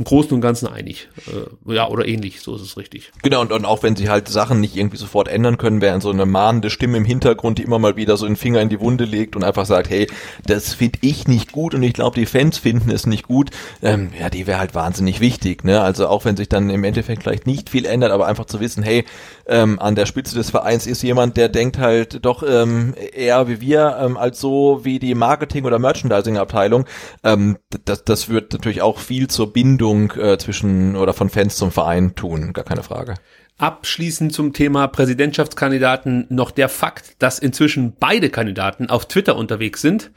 im 0.00 0.04
Großen 0.04 0.32
und 0.32 0.40
Ganzen 0.40 0.66
einig. 0.66 1.08
Äh, 1.26 1.74
ja, 1.74 1.86
oder 1.86 2.08
ähnlich, 2.08 2.40
so 2.40 2.56
ist 2.56 2.62
es 2.62 2.78
richtig. 2.78 3.12
Genau, 3.22 3.42
und, 3.42 3.52
und 3.52 3.66
auch 3.66 3.82
wenn 3.82 3.96
sie 3.96 4.08
halt 4.08 4.28
Sachen 4.28 4.58
nicht 4.58 4.74
irgendwie 4.74 4.96
sofort 4.96 5.28
ändern 5.28 5.58
können, 5.58 5.82
wäre 5.82 6.00
so 6.00 6.08
eine 6.08 6.24
mahnende 6.24 6.70
Stimme 6.70 6.96
im 6.96 7.04
Hintergrund, 7.04 7.58
die 7.58 7.64
immer 7.64 7.78
mal 7.78 7.96
wieder 7.96 8.16
so 8.16 8.24
einen 8.24 8.36
Finger 8.36 8.62
in 8.62 8.70
die 8.70 8.80
Wunde 8.80 9.04
legt 9.04 9.36
und 9.36 9.44
einfach 9.44 9.66
sagt, 9.66 9.90
hey, 9.90 10.06
das 10.46 10.72
finde 10.72 11.00
ich 11.02 11.28
nicht 11.28 11.52
gut 11.52 11.74
und 11.74 11.82
ich 11.82 11.92
glaube, 11.92 12.18
die 12.18 12.24
Fans 12.24 12.56
finden 12.56 12.90
es 12.90 13.04
nicht 13.04 13.28
gut, 13.28 13.50
ähm, 13.82 14.08
ja, 14.18 14.30
die 14.30 14.46
wäre 14.46 14.58
halt 14.58 14.74
wahnsinnig 14.74 15.20
wichtig. 15.20 15.64
Ne? 15.64 15.82
Also 15.82 16.08
auch 16.08 16.24
wenn 16.24 16.38
sich 16.38 16.48
dann 16.48 16.70
im 16.70 16.82
Endeffekt 16.82 17.22
vielleicht 17.22 17.46
nicht 17.46 17.68
viel 17.68 17.84
ändert, 17.84 18.10
aber 18.10 18.26
einfach 18.26 18.46
zu 18.46 18.58
wissen, 18.58 18.82
hey, 18.82 19.04
ähm, 19.50 19.78
an 19.80 19.96
der 19.96 20.06
Spitze 20.06 20.34
des 20.34 20.50
Vereins 20.50 20.86
ist 20.86 21.02
jemand, 21.02 21.36
der 21.36 21.48
denkt 21.48 21.78
halt 21.78 22.24
doch 22.24 22.42
ähm, 22.42 22.94
eher 23.12 23.48
wie 23.48 23.60
wir, 23.60 23.98
ähm, 24.00 24.16
als 24.16 24.40
so 24.40 24.80
wie 24.84 24.98
die 24.98 25.14
Marketing- 25.14 25.64
oder 25.64 25.78
Merchandising-Abteilung. 25.78 26.86
Ähm, 27.24 27.58
das, 27.84 28.04
das 28.04 28.28
wird 28.28 28.52
natürlich 28.52 28.80
auch 28.80 28.98
viel 28.98 29.28
zur 29.28 29.52
Bindung 29.52 30.12
äh, 30.12 30.38
zwischen 30.38 30.96
oder 30.96 31.12
von 31.12 31.28
Fans 31.28 31.56
zum 31.56 31.72
Verein 31.72 32.14
tun, 32.14 32.52
gar 32.52 32.64
keine 32.64 32.82
Frage. 32.82 33.16
Abschließend 33.58 34.32
zum 34.32 34.52
Thema 34.54 34.86
Präsidentschaftskandidaten 34.86 36.26
noch 36.30 36.50
der 36.50 36.68
Fakt, 36.68 37.16
dass 37.18 37.38
inzwischen 37.38 37.94
beide 37.98 38.30
Kandidaten 38.30 38.88
auf 38.88 39.06
Twitter 39.06 39.36
unterwegs 39.36 39.82
sind. 39.82 40.12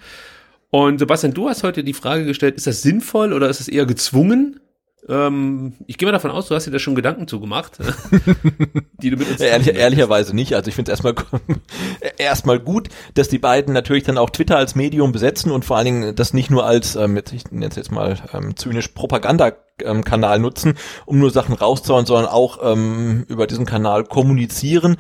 Und 0.70 1.00
Sebastian, 1.00 1.34
du 1.34 1.50
hast 1.50 1.64
heute 1.64 1.84
die 1.84 1.94
Frage 1.94 2.26
gestellt, 2.26 2.56
ist 2.56 2.68
das 2.68 2.82
sinnvoll 2.82 3.34
oder 3.34 3.50
ist 3.50 3.60
es 3.60 3.68
eher 3.68 3.86
gezwungen? 3.86 4.60
Ähm, 5.10 5.74
ich 5.86 5.98
gehe 5.98 6.08
mal 6.08 6.14
davon 6.14 6.32
aus, 6.32 6.48
du 6.48 6.56
hast 6.56 6.66
dir 6.66 6.72
da 6.72 6.80
schon 6.80 6.96
Gedanken 6.96 7.28
zugemacht, 7.28 7.78
die 9.02 9.10
du 9.10 9.18
mit 9.18 9.30
uns 9.30 9.42
Ehrlich, 9.42 9.76
Ehrlicherweise 9.76 10.36
nicht. 10.36 10.54
Also 10.56 10.70
ich 10.70 10.76
finde 10.76 10.92
es 10.92 11.00
erstmal 11.04 11.16
erstmal 12.18 12.60
gut, 12.60 12.90
dass 13.14 13.28
die 13.28 13.40
beiden 13.40 13.74
natürlich 13.74 14.04
dann 14.04 14.18
auch 14.18 14.30
Twitter 14.30 14.58
als 14.58 14.76
Medium 14.76 15.12
besetzen 15.12 15.52
und 15.52 15.66
vor 15.66 15.78
allen 15.78 15.86
Dingen 15.86 16.16
das 16.16 16.34
nicht 16.34 16.50
nur 16.50 16.66
als, 16.66 16.96
ähm, 16.96 17.20
ich 17.32 17.52
nenne 17.52 17.68
es 17.68 17.76
jetzt 17.76 17.92
mal 17.92 18.18
ähm, 18.34 18.56
zynisch 18.56 18.90
Propagandakanal 18.90 20.40
nutzen, 20.40 20.76
um 21.06 21.20
nur 21.20 21.32
Sachen 21.32 21.56
rauszuhauen, 21.56 22.06
sondern 22.06 22.32
auch 22.32 22.60
ähm, 22.64 23.26
über 23.28 23.46
diesen 23.46 23.66
Kanal 23.66 24.06
kommunizieren. 24.06 24.98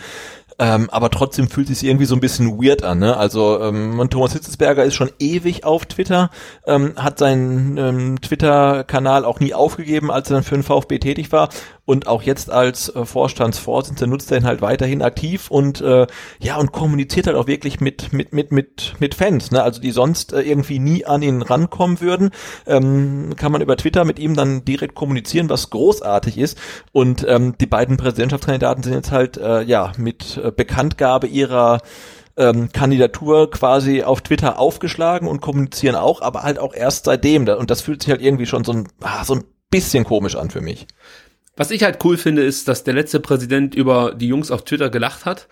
Ähm, 0.60 0.90
aber 0.90 1.10
trotzdem 1.10 1.50
fühlt 1.50 1.70
es 1.70 1.80
sich 1.80 1.90
irgendwie 1.90 2.06
so 2.06 2.16
ein 2.16 2.22
bisschen 2.22 2.62
weird 2.62 2.84
an. 2.84 3.00
Ne? 3.00 3.18
Also 3.18 3.60
ähm, 3.62 4.08
Thomas 4.10 4.34
Hitzesberger 4.34 4.84
ist 4.84 4.96
schon 4.96 5.12
ewig 5.20 5.64
auf 5.64 5.86
Twitter, 5.86 6.30
ähm, 6.66 6.94
hat 6.96 7.20
seinen 7.20 7.78
ähm, 7.78 8.22
Twitter-Kanal 8.22 9.26
auch 9.26 9.40
nie 9.40 9.54
aufgegeben, 9.54 10.12
als 10.12 10.30
er 10.30 10.36
dann 10.36 10.44
für 10.44 10.56
den 10.56 10.64
VfB 10.64 11.00
tätig 11.00 11.32
war 11.32 11.50
und 11.86 12.08
auch 12.08 12.22
jetzt 12.22 12.50
als 12.50 12.90
äh, 12.96 13.06
Vorstandsvorsitzender 13.06 14.08
nutzt 14.08 14.32
er 14.32 14.38
ihn 14.38 14.46
halt 14.46 14.62
weiterhin 14.62 15.02
aktiv 15.02 15.52
und 15.52 15.82
äh, 15.82 16.08
ja 16.40 16.58
und 16.58 16.72
kommuniziert 16.72 17.28
halt 17.28 17.36
auch 17.36 17.48
wirklich 17.48 17.82
mit 17.82 18.14
mit 18.14 18.34
mit 18.34 18.52
mit 18.52 18.96
mit 19.00 19.16
Fans, 19.16 19.52
ne? 19.52 19.64
Also 19.64 19.82
die 19.82 19.92
sonst 19.92 20.34
äh, 20.34 20.42
irgendwie 20.42 20.80
nie 20.80 21.06
an 21.06 21.22
ihn 21.22 21.42
rankommen 21.42 22.00
würden, 22.00 22.32
ähm, 22.68 23.34
kann 23.36 23.52
man 23.52 23.62
über 23.62 23.76
Twitter 23.76 24.06
mit 24.06 24.20
ihm 24.20 24.36
dann 24.36 24.64
direkt 24.66 24.96
kommunizieren, 24.96 25.50
was 25.50 25.70
großartig 25.70 26.38
ist. 26.38 26.58
Und 26.92 27.26
ähm, 27.28 27.56
die 27.60 27.66
beiden 27.66 27.98
Präsidentschaftskandidaten 27.98 28.84
sind 28.84 28.94
jetzt 28.94 29.12
halt 29.12 29.38
äh, 29.38 29.64
ja 29.64 29.92
mit 29.98 30.38
äh, 30.38 30.52
Bekanntgabe 30.52 31.28
ihrer 31.28 31.82
ähm, 32.38 32.72
Kandidatur 32.72 33.52
quasi 33.52 34.04
auf 34.04 34.22
Twitter 34.22 34.60
aufgeschlagen 34.60 35.28
und 35.28 35.42
kommunizieren 35.42 35.96
auch, 35.96 36.22
aber 36.22 36.44
halt 36.44 36.60
auch 36.60 36.74
erst 36.74 37.06
seitdem. 37.06 37.48
Und 37.48 37.70
das 37.70 37.82
fühlt 37.82 38.02
sich 38.02 38.12
halt 38.12 38.22
irgendwie 38.22 38.46
schon 38.46 38.64
so 38.64 38.72
ein, 38.72 38.88
ah, 39.02 39.24
so 39.24 39.36
ein 39.36 39.44
bisschen 39.70 40.04
komisch 40.04 40.36
an 40.36 40.50
für 40.50 40.62
mich. 40.62 40.88
Was 41.56 41.72
ich 41.72 41.84
halt 41.84 42.04
cool 42.04 42.18
finde, 42.18 42.44
ist, 42.44 42.68
dass 42.68 42.84
der 42.84 42.96
letzte 42.96 43.20
Präsident 43.20 43.76
über 43.76 44.16
die 44.16 44.28
Jungs 44.28 44.50
auf 44.50 44.66
Twitter 44.66 44.90
gelacht 44.90 45.26
hat. 45.26 45.48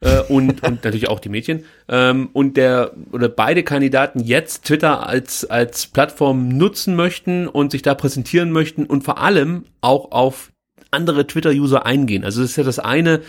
äh, 0.00 0.20
und, 0.20 0.62
und 0.66 0.84
natürlich 0.84 1.08
auch 1.08 1.20
die 1.20 1.28
Mädchen. 1.28 1.64
Ähm, 1.88 2.30
und 2.32 2.56
der 2.56 2.92
oder 3.12 3.28
beide 3.28 3.62
Kandidaten 3.62 4.20
jetzt 4.20 4.64
Twitter 4.64 5.06
als, 5.06 5.44
als 5.44 5.86
Plattform 5.86 6.48
nutzen 6.48 6.96
möchten 6.96 7.48
und 7.48 7.72
sich 7.72 7.82
da 7.82 7.94
präsentieren 7.94 8.50
möchten 8.52 8.84
und 8.86 9.04
vor 9.04 9.18
allem 9.18 9.64
auch 9.80 10.12
auf 10.12 10.52
andere 10.90 11.26
Twitter-User 11.26 11.86
eingehen. 11.86 12.24
Also 12.24 12.42
das 12.42 12.50
ist 12.50 12.56
ja 12.56 12.64
das 12.64 12.78
eine, 12.78 13.20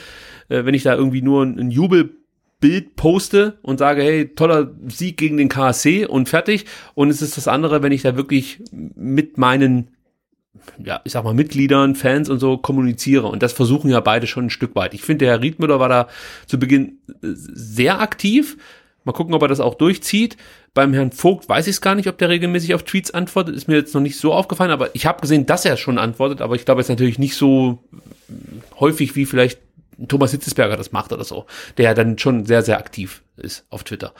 äh, 0.50 0.66
wenn 0.66 0.74
ich 0.74 0.84
da 0.84 0.95
irgendwie 0.95 1.22
nur 1.22 1.44
ein, 1.44 1.60
ein 1.60 1.72
Jubelbild 1.72 2.95
poste 2.95 3.58
und 3.62 3.80
sage, 3.80 4.04
hey, 4.04 4.34
toller 4.34 4.72
Sieg 4.88 5.18
gegen 5.18 5.38
den 5.38 5.50
KSC 5.50 6.06
und 6.06 6.30
fertig. 6.30 6.66
Und 6.94 7.10
es 7.10 7.22
ist 7.22 7.38
das 7.38 7.48
andere, 7.48 7.84
wenn 7.84 7.92
ich 7.92 8.02
da 8.02 8.16
wirklich 8.16 8.64
mit 8.72 9.38
meinen 9.38 9.94
ja, 10.84 11.02
ich 11.03 11.14
sag 11.14 11.24
mal, 11.24 11.34
Mitgliedern, 11.34 11.95
Fans 11.95 12.30
und 12.30 12.40
so 12.40 12.58
kommuniziere. 12.58 13.27
Und 13.27 13.44
das 13.44 13.53
versuchen 13.53 13.90
ja 13.90 14.00
beide 14.00 14.27
schon 14.27 14.45
ein 14.45 14.50
Stück 14.50 14.76
weit. 14.76 14.94
Ich 14.94 15.03
finde, 15.03 15.26
der 15.26 15.34
Herr 15.34 15.42
Riedmüller 15.42 15.80
war 15.80 15.90
da 15.90 16.08
zu 16.48 16.60
Beginn 16.60 17.00
äh, 17.08 17.14
sehr 17.22 18.02
aktiv. 18.02 18.58
Mal 19.03 19.14
gucken, 19.14 19.35
ob 19.35 19.42
er 19.44 19.48
das 19.48 19.60
auch 19.60 19.76
durchzieht. 19.76 20.35
Beim 20.74 20.94
Herrn 20.94 21.11
Vogt 21.11 21.48
weiß 21.48 21.68
ich 21.68 21.76
es 21.76 21.82
gar 21.82 21.95
nicht, 21.95 22.10
ob 22.10 22.18
der 22.18 22.30
regelmäßig 22.30 22.74
auf 22.74 22.84
Tweets 22.84 23.11
antwortet. 23.11 23.56
Ist 23.56 23.68
mir 23.68 23.76
jetzt 23.76 23.94
noch 23.94 24.02
nicht 24.02 24.18
so 24.18 24.34
aufgefallen, 24.34 24.72
aber 24.72 24.94
ich 24.95 25.06
habe 25.06 25.22
gesehen, 25.22 25.45
dass 25.45 25.64
er 25.64 25.77
schon 25.77 26.00
antwortet, 26.00 26.42
aber 26.42 26.56
ich 26.56 26.66
glaube 26.66 26.82
jetzt 26.82 26.90
natürlich 26.90 27.19
nicht 27.19 27.35
so 27.35 27.80
häufig 28.80 29.16
wie 29.16 29.26
vielleicht 29.26 29.60
Thomas 30.07 30.32
Hitzesberger 30.32 30.77
das 30.77 30.91
macht 30.91 31.14
oder 31.14 31.24
so, 31.24 31.45
der 31.77 31.85
ja 31.85 31.93
dann 31.93 32.17
schon 32.17 32.45
sehr, 32.45 32.61
sehr 32.61 32.77
aktiv 32.77 33.24
ist 33.38 33.65
auf 33.69 33.83
Twitter. 33.83 34.14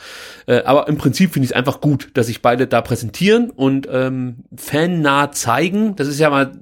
Äh, 0.46 0.64
aber 0.64 0.88
im 0.88 0.98
Prinzip 0.98 1.34
finde 1.34 1.46
ich 1.46 1.52
es 1.52 1.56
einfach 1.56 1.82
gut, 1.82 2.10
dass 2.14 2.28
sich 2.28 2.42
beide 2.42 2.68
da 2.68 2.82
präsentieren 2.82 3.50
und 3.50 3.88
ähm, 3.92 4.46
fannah 4.56 5.32
zeigen. 5.32 5.96
Das 5.96 6.08
ist 6.08 6.20
ja 6.20 6.30
mal 6.30 6.60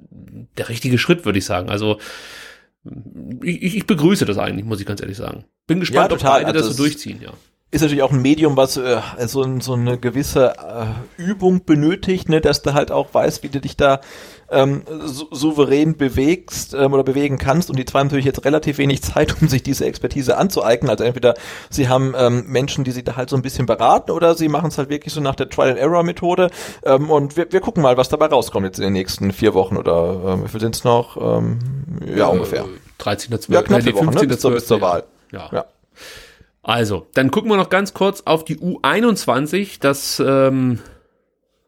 der 0.56 0.68
richtige 0.68 0.98
Schritt, 0.98 1.24
würde 1.24 1.38
ich 1.38 1.44
sagen. 1.44 1.68
Also 1.68 1.98
ich, 3.42 3.76
ich 3.76 3.86
begrüße 3.86 4.24
das 4.24 4.38
eigentlich, 4.38 4.64
muss 4.64 4.80
ich 4.80 4.86
ganz 4.86 5.00
ehrlich 5.00 5.16
sagen. 5.16 5.44
Bin 5.66 5.80
gespannt, 5.80 6.12
ja, 6.12 6.16
total. 6.16 6.40
ob 6.40 6.46
beide 6.46 6.58
das 6.58 6.66
Also 6.66 6.76
so 6.76 6.82
durchziehen, 6.84 7.20
ja 7.22 7.32
ist 7.74 7.80
natürlich 7.80 8.04
auch 8.04 8.12
ein 8.12 8.22
Medium, 8.22 8.56
was 8.56 8.76
äh, 8.76 9.00
so, 9.26 9.60
so 9.60 9.72
eine 9.72 9.98
gewisse 9.98 10.54
äh, 10.56 11.20
Übung 11.20 11.64
benötigt, 11.64 12.28
ne, 12.28 12.40
dass 12.40 12.62
du 12.62 12.72
halt 12.72 12.92
auch 12.92 13.12
weißt, 13.12 13.42
wie 13.42 13.48
du 13.48 13.60
dich 13.60 13.76
da 13.76 14.00
ähm, 14.54 14.82
sou 15.04 15.26
souverän 15.30 15.96
bewegst 15.96 16.74
ähm, 16.74 16.92
oder 16.92 17.04
bewegen 17.04 17.38
kannst. 17.38 17.70
Und 17.70 17.78
die 17.78 17.84
zwei 17.84 18.00
haben 18.00 18.06
natürlich 18.06 18.24
jetzt 18.24 18.44
relativ 18.44 18.78
wenig 18.78 19.02
Zeit, 19.02 19.36
um 19.40 19.48
sich 19.48 19.62
diese 19.62 19.84
Expertise 19.84 20.36
anzueignen. 20.36 20.90
Also 20.90 21.04
entweder 21.04 21.34
sie 21.70 21.88
haben 21.88 22.14
ähm, 22.16 22.44
Menschen, 22.46 22.84
die 22.84 22.92
sie 22.92 23.02
da 23.02 23.16
halt 23.16 23.30
so 23.30 23.36
ein 23.36 23.42
bisschen 23.42 23.66
beraten, 23.66 24.10
oder 24.10 24.34
sie 24.34 24.48
machen 24.48 24.68
es 24.68 24.78
halt 24.78 24.88
wirklich 24.88 25.12
so 25.12 25.20
nach 25.20 25.34
der 25.34 25.48
Trial-and-Error-Methode. 25.48 26.50
Ähm, 26.84 27.10
und 27.10 27.36
wir, 27.36 27.50
wir 27.50 27.60
gucken 27.60 27.82
mal, 27.82 27.96
was 27.96 28.08
dabei 28.08 28.26
rauskommt 28.26 28.66
jetzt 28.66 28.78
in 28.78 28.84
den 28.84 28.92
nächsten 28.92 29.32
vier 29.32 29.54
Wochen 29.54 29.76
oder 29.76 30.20
ähm, 30.26 30.44
wie 30.44 30.48
viel 30.48 30.60
sind 30.60 30.76
es 30.76 30.84
noch? 30.84 31.16
Ähm, 31.16 31.58
ja, 32.14 32.28
ungefähr. 32.28 32.64
13.12. 33.00 33.52
Ja, 33.52 33.62
knapp 33.62 33.80
nee, 33.80 33.92
vier 33.92 33.94
Wochen, 33.94 34.10
ne? 34.10 34.26
bis, 34.26 34.40
zur, 34.40 34.52
15.12., 34.52 34.54
bis 34.54 34.66
zur 34.66 34.80
Wahl. 34.80 35.04
Ja. 35.32 35.48
Ja. 35.52 35.64
Also, 36.62 37.06
dann 37.12 37.30
gucken 37.30 37.50
wir 37.50 37.58
noch 37.58 37.68
ganz 37.68 37.92
kurz 37.92 38.22
auf 38.24 38.44
die 38.44 38.56
U21. 38.56 39.80
Das 39.80 40.20
ähm, 40.24 40.78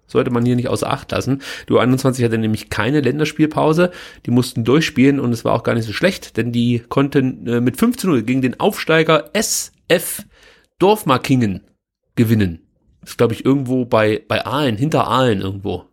sollte 0.07 0.31
man 0.31 0.45
hier 0.45 0.57
nicht 0.57 0.69
außer 0.69 0.91
Acht 0.91 1.13
lassen. 1.13 1.43
Die 1.69 1.73
U21 1.73 2.25
hatte 2.25 2.39
nämlich 2.39 2.71
keine 2.71 3.01
Länderspielpause. 3.01 3.91
Die 4.25 4.31
mussten 4.31 4.65
durchspielen 4.65 5.21
und 5.21 5.33
es 5.33 5.45
war 5.45 5.55
auch 5.55 5.63
gar 5.63 5.75
nicht 5.75 5.87
so 5.87 5.93
schlecht, 5.93 6.37
denn 6.37 6.53
die 6.53 6.81
konnten 6.89 7.47
äh, 7.47 7.61
mit 7.61 7.77
15-0 7.77 8.23
gegen 8.23 8.43
den 8.43 8.61
Aufsteiger 8.61 9.31
SF 9.33 10.25
Dorfmarkingen 10.79 11.63
gewinnen. 12.15 12.61
Das 13.01 13.11
ist, 13.11 13.19
glaube 13.19 13.35
ich, 13.35 13.45
irgendwo 13.45 13.85
bei, 13.85 14.25
bei 14.27 14.45
Aalen, 14.45 14.77
hinter 14.77 15.07
Aalen 15.07 15.41
irgendwo. 15.41 15.85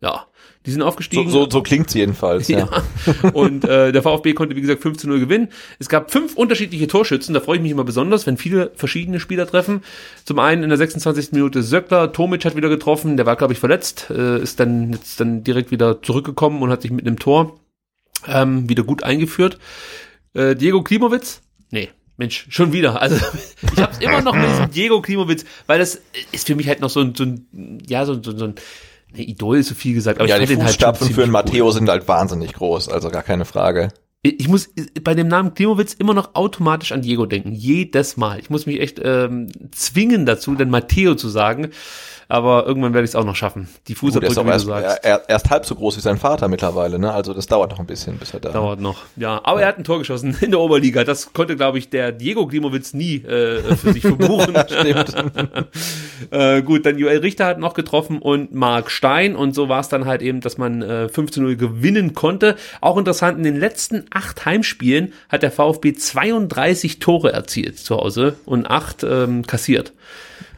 Ja, 0.00 0.26
die 0.66 0.70
sind 0.70 0.80
So, 0.80 0.86
aufgestiegen. 0.86 1.30
so, 1.30 1.48
so 1.48 1.62
klingt's 1.62 1.92
jedenfalls. 1.94 2.48
Ja. 2.48 2.68
Ja. 3.06 3.30
Und 3.30 3.64
äh, 3.64 3.92
der 3.92 4.02
VfB 4.02 4.32
konnte, 4.32 4.56
wie 4.56 4.60
gesagt, 4.62 4.80
5 4.80 4.96
zu 4.96 5.08
0 5.08 5.20
gewinnen. 5.20 5.48
Es 5.78 5.88
gab 5.90 6.10
fünf 6.10 6.34
unterschiedliche 6.36 6.86
Torschützen. 6.86 7.34
Da 7.34 7.40
freue 7.40 7.56
ich 7.56 7.62
mich 7.62 7.70
immer 7.70 7.84
besonders, 7.84 8.26
wenn 8.26 8.38
viele 8.38 8.72
verschiedene 8.74 9.20
Spieler 9.20 9.46
treffen. 9.46 9.82
Zum 10.24 10.38
einen 10.38 10.62
in 10.62 10.70
der 10.70 10.78
26. 10.78 11.32
Minute 11.32 11.62
Söckler. 11.62 12.12
Tomic 12.12 12.44
hat 12.46 12.56
wieder 12.56 12.70
getroffen. 12.70 13.16
Der 13.18 13.26
war, 13.26 13.36
glaube 13.36 13.52
ich, 13.52 13.58
verletzt. 13.58 14.06
Äh, 14.10 14.40
ist 14.40 14.58
dann 14.58 14.92
jetzt 14.92 15.20
dann 15.20 15.44
direkt 15.44 15.70
wieder 15.70 16.00
zurückgekommen 16.02 16.62
und 16.62 16.70
hat 16.70 16.82
sich 16.82 16.90
mit 16.90 17.06
einem 17.06 17.18
Tor 17.18 17.60
ähm, 18.26 18.66
wieder 18.68 18.84
gut 18.84 19.02
eingeführt. 19.02 19.58
Äh, 20.32 20.54
Diego 20.56 20.82
Klimowitz. 20.82 21.42
Nee. 21.70 21.90
Mensch, 22.16 22.46
schon 22.48 22.72
wieder. 22.72 23.02
Also 23.02 23.16
ich 23.74 23.82
habe 23.82 23.92
es 23.92 23.98
immer 23.98 24.22
noch 24.22 24.34
mit 24.34 24.48
diesem 24.48 24.70
Diego 24.70 25.02
Klimowitz, 25.02 25.44
weil 25.66 25.78
das 25.78 26.00
ist 26.32 26.46
für 26.46 26.54
mich 26.54 26.68
halt 26.68 26.80
noch 26.80 26.90
so 26.90 27.00
ein, 27.00 27.14
so 27.14 27.24
ein 27.24 27.82
ja, 27.86 28.06
so, 28.06 28.14
so, 28.22 28.36
so 28.36 28.44
ein 28.46 28.54
Ne, 29.14 29.22
Idol 29.22 29.58
ist 29.58 29.68
so 29.68 29.74
viel 29.74 29.94
gesagt, 29.94 30.18
aber 30.18 30.28
ja, 30.28 30.38
ich 30.38 30.48
die 30.48 30.56
halt 30.56 30.68
Fußstapfen 30.68 31.06
schon 31.06 31.14
für 31.14 31.22
einen 31.22 31.32
Matteo 31.32 31.70
sind 31.70 31.88
halt 31.88 32.08
wahnsinnig 32.08 32.54
groß, 32.54 32.88
also 32.88 33.10
gar 33.10 33.22
keine 33.22 33.44
Frage. 33.44 33.92
Ich 34.26 34.48
muss 34.48 34.70
bei 35.02 35.14
dem 35.14 35.28
Namen 35.28 35.52
Klimowitz 35.52 35.92
immer 35.92 36.14
noch 36.14 36.34
automatisch 36.34 36.92
an 36.92 37.02
Diego 37.02 37.26
denken. 37.26 37.52
Jedes 37.52 38.16
Mal. 38.16 38.40
Ich 38.40 38.48
muss 38.48 38.64
mich 38.64 38.80
echt 38.80 38.98
ähm, 39.04 39.48
zwingen 39.70 40.24
dazu, 40.24 40.54
den 40.54 40.70
Matteo 40.70 41.14
zu 41.14 41.28
sagen. 41.28 41.68
Aber 42.28 42.66
irgendwann 42.66 42.94
werde 42.94 43.04
ich 43.04 43.10
es 43.10 43.16
auch 43.16 43.24
noch 43.24 43.36
schaffen. 43.36 43.68
Die 43.88 43.94
Gut, 43.94 44.14
der 44.14 44.22
ist 44.22 44.28
Fußabdrücke, 44.34 44.62
wie 44.62 44.66
du 44.66 44.72
erst, 44.72 44.84
sagst. 44.84 45.04
er, 45.04 45.28
erst 45.28 45.50
halb 45.50 45.66
so 45.66 45.74
groß 45.74 45.96
wie 45.96 46.00
sein 46.00 46.16
Vater 46.16 46.48
mittlerweile, 46.48 46.98
ne? 46.98 47.12
Also 47.12 47.34
das 47.34 47.46
dauert 47.46 47.70
noch 47.70 47.78
ein 47.78 47.86
bisschen, 47.86 48.18
bis 48.18 48.32
er 48.32 48.40
da. 48.40 48.50
Dauert 48.50 48.80
noch. 48.80 49.02
Ja, 49.16 49.40
aber 49.44 49.62
er 49.62 49.68
hat 49.68 49.78
ein 49.78 49.84
Tor 49.84 49.98
geschossen 49.98 50.36
in 50.40 50.50
der 50.50 50.60
Oberliga. 50.60 51.04
Das 51.04 51.32
konnte, 51.32 51.56
glaube 51.56 51.78
ich, 51.78 51.90
der 51.90 52.12
Diego 52.12 52.46
Klimowitz 52.46 52.94
nie 52.94 53.16
äh, 53.16 53.62
für 53.76 53.92
sich 53.92 54.02
verbuchen. 54.02 54.54
Stimmt. 54.66 55.14
äh, 56.30 56.62
gut, 56.62 56.86
dann 56.86 56.98
Joel 56.98 57.18
Richter 57.18 57.46
hat 57.46 57.58
noch 57.58 57.74
getroffen 57.74 58.18
und 58.18 58.54
Marc 58.54 58.90
Stein 58.90 59.36
und 59.36 59.54
so 59.54 59.68
war 59.68 59.80
es 59.80 59.88
dann 59.88 60.06
halt 60.06 60.22
eben, 60.22 60.40
dass 60.40 60.58
man 60.58 60.82
äh, 60.82 61.08
15-0 61.12 61.56
gewinnen 61.56 62.14
konnte. 62.14 62.56
Auch 62.80 62.96
interessant, 62.96 63.38
in 63.38 63.44
den 63.44 63.58
letzten 63.58 64.04
acht 64.10 64.44
Heimspielen 64.44 65.12
hat 65.28 65.42
der 65.42 65.50
VfB 65.50 65.92
32 65.92 66.98
Tore 66.98 67.32
erzielt 67.32 67.78
zu 67.78 67.96
Hause 67.96 68.36
und 68.44 68.66
acht 68.66 69.04
ähm, 69.04 69.46
kassiert. 69.46 69.92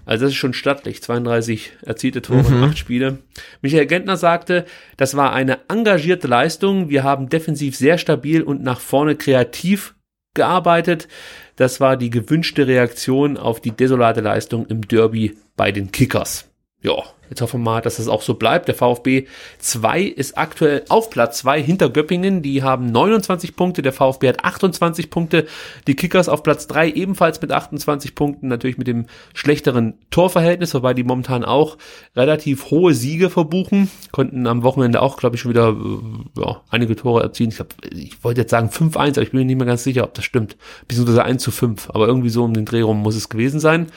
Also 0.06 0.24
das 0.24 0.32
ist 0.32 0.38
schon 0.38 0.54
stattlich. 0.54 1.02
32 1.02 1.72
erzielte 1.82 2.22
Tore 2.22 2.46
in 2.48 2.62
acht 2.62 2.78
Spiele. 2.78 3.18
Michael 3.60 3.86
Gentner 3.86 4.16
sagte, 4.16 4.64
das 4.96 5.16
war 5.16 5.32
eine 5.32 5.58
engagierte 5.68 6.28
Leistung. 6.28 6.88
Wir 6.88 7.02
haben 7.02 7.28
defensiv 7.28 7.76
sehr 7.76 7.98
stabil 7.98 8.40
und 8.40 8.62
nach 8.62 8.80
vorne 8.80 9.16
kreativ 9.16 9.96
gearbeitet. 10.34 11.08
Das 11.56 11.80
war 11.80 11.96
die 11.96 12.10
gewünschte 12.10 12.68
Reaktion 12.68 13.36
auf 13.36 13.60
die 13.60 13.72
desolate 13.72 14.20
Leistung 14.20 14.66
im 14.66 14.86
Derby 14.86 15.36
bei 15.56 15.72
den 15.72 15.90
Kickers. 15.90 16.48
Ja, 16.86 17.02
jetzt 17.28 17.42
hoffen 17.42 17.62
wir 17.62 17.64
mal, 17.64 17.80
dass 17.80 17.96
das 17.96 18.06
auch 18.06 18.22
so 18.22 18.34
bleibt. 18.34 18.68
Der 18.68 18.76
VfB 18.76 19.26
2 19.58 20.02
ist 20.02 20.38
aktuell 20.38 20.84
auf 20.88 21.10
Platz 21.10 21.38
2 21.38 21.60
hinter 21.60 21.90
Göppingen. 21.90 22.42
Die 22.42 22.62
haben 22.62 22.92
29 22.92 23.56
Punkte, 23.56 23.82
der 23.82 23.92
VfB 23.92 24.28
hat 24.28 24.44
28 24.44 25.10
Punkte. 25.10 25.48
Die 25.88 25.96
Kickers 25.96 26.28
auf 26.28 26.44
Platz 26.44 26.68
3 26.68 26.90
ebenfalls 26.90 27.42
mit 27.42 27.50
28 27.50 28.14
Punkten, 28.14 28.46
natürlich 28.46 28.78
mit 28.78 28.86
dem 28.86 29.06
schlechteren 29.34 29.94
Torverhältnis, 30.12 30.74
wobei 30.74 30.94
die 30.94 31.02
momentan 31.02 31.44
auch 31.44 31.76
relativ 32.14 32.70
hohe 32.70 32.94
Siege 32.94 33.30
verbuchen. 33.30 33.90
Konnten 34.12 34.46
am 34.46 34.62
Wochenende 34.62 35.02
auch, 35.02 35.16
glaube 35.16 35.34
ich, 35.34 35.42
schon 35.42 35.50
wieder 35.50 35.70
äh, 35.70 36.40
ja, 36.40 36.62
einige 36.70 36.94
Tore 36.94 37.20
erzielen. 37.20 37.50
Ich, 37.50 37.56
glaub, 37.56 37.74
ich 37.90 38.22
wollte 38.22 38.42
jetzt 38.42 38.52
sagen 38.52 38.68
5-1, 38.68 38.94
aber 38.94 39.22
ich 39.22 39.32
bin 39.32 39.40
mir 39.40 39.46
nicht 39.46 39.56
mehr 39.56 39.66
ganz 39.66 39.82
sicher, 39.82 40.04
ob 40.04 40.14
das 40.14 40.24
stimmt. 40.24 40.56
Beziehungsweise 40.86 41.24
1 41.24 41.42
zu 41.42 41.50
5, 41.50 41.90
aber 41.90 42.06
irgendwie 42.06 42.30
so 42.30 42.44
um 42.44 42.54
den 42.54 42.64
Dreh 42.64 42.82
rum 42.82 43.02
muss 43.02 43.16
es 43.16 43.28
gewesen 43.28 43.58
sein. 43.58 43.88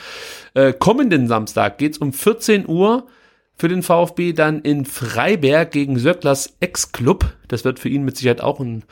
Äh, 0.53 0.73
kommenden 0.73 1.27
Samstag 1.27 1.77
geht's 1.77 1.97
um 1.97 2.13
14 2.13 2.67
Uhr 2.67 3.07
für 3.55 3.67
den 3.67 3.83
VfB 3.83 4.33
dann 4.33 4.61
in 4.61 4.85
Freiberg 4.85 5.71
gegen 5.71 5.99
Söcklers 5.99 6.55
Ex-Club. 6.59 7.33
Das 7.47 7.65
wird 7.65 7.79
für 7.79 7.89
ihn 7.89 8.03
mit 8.03 8.17
Sicherheit 8.17 8.41
auch 8.41 8.59
ein 8.59 8.83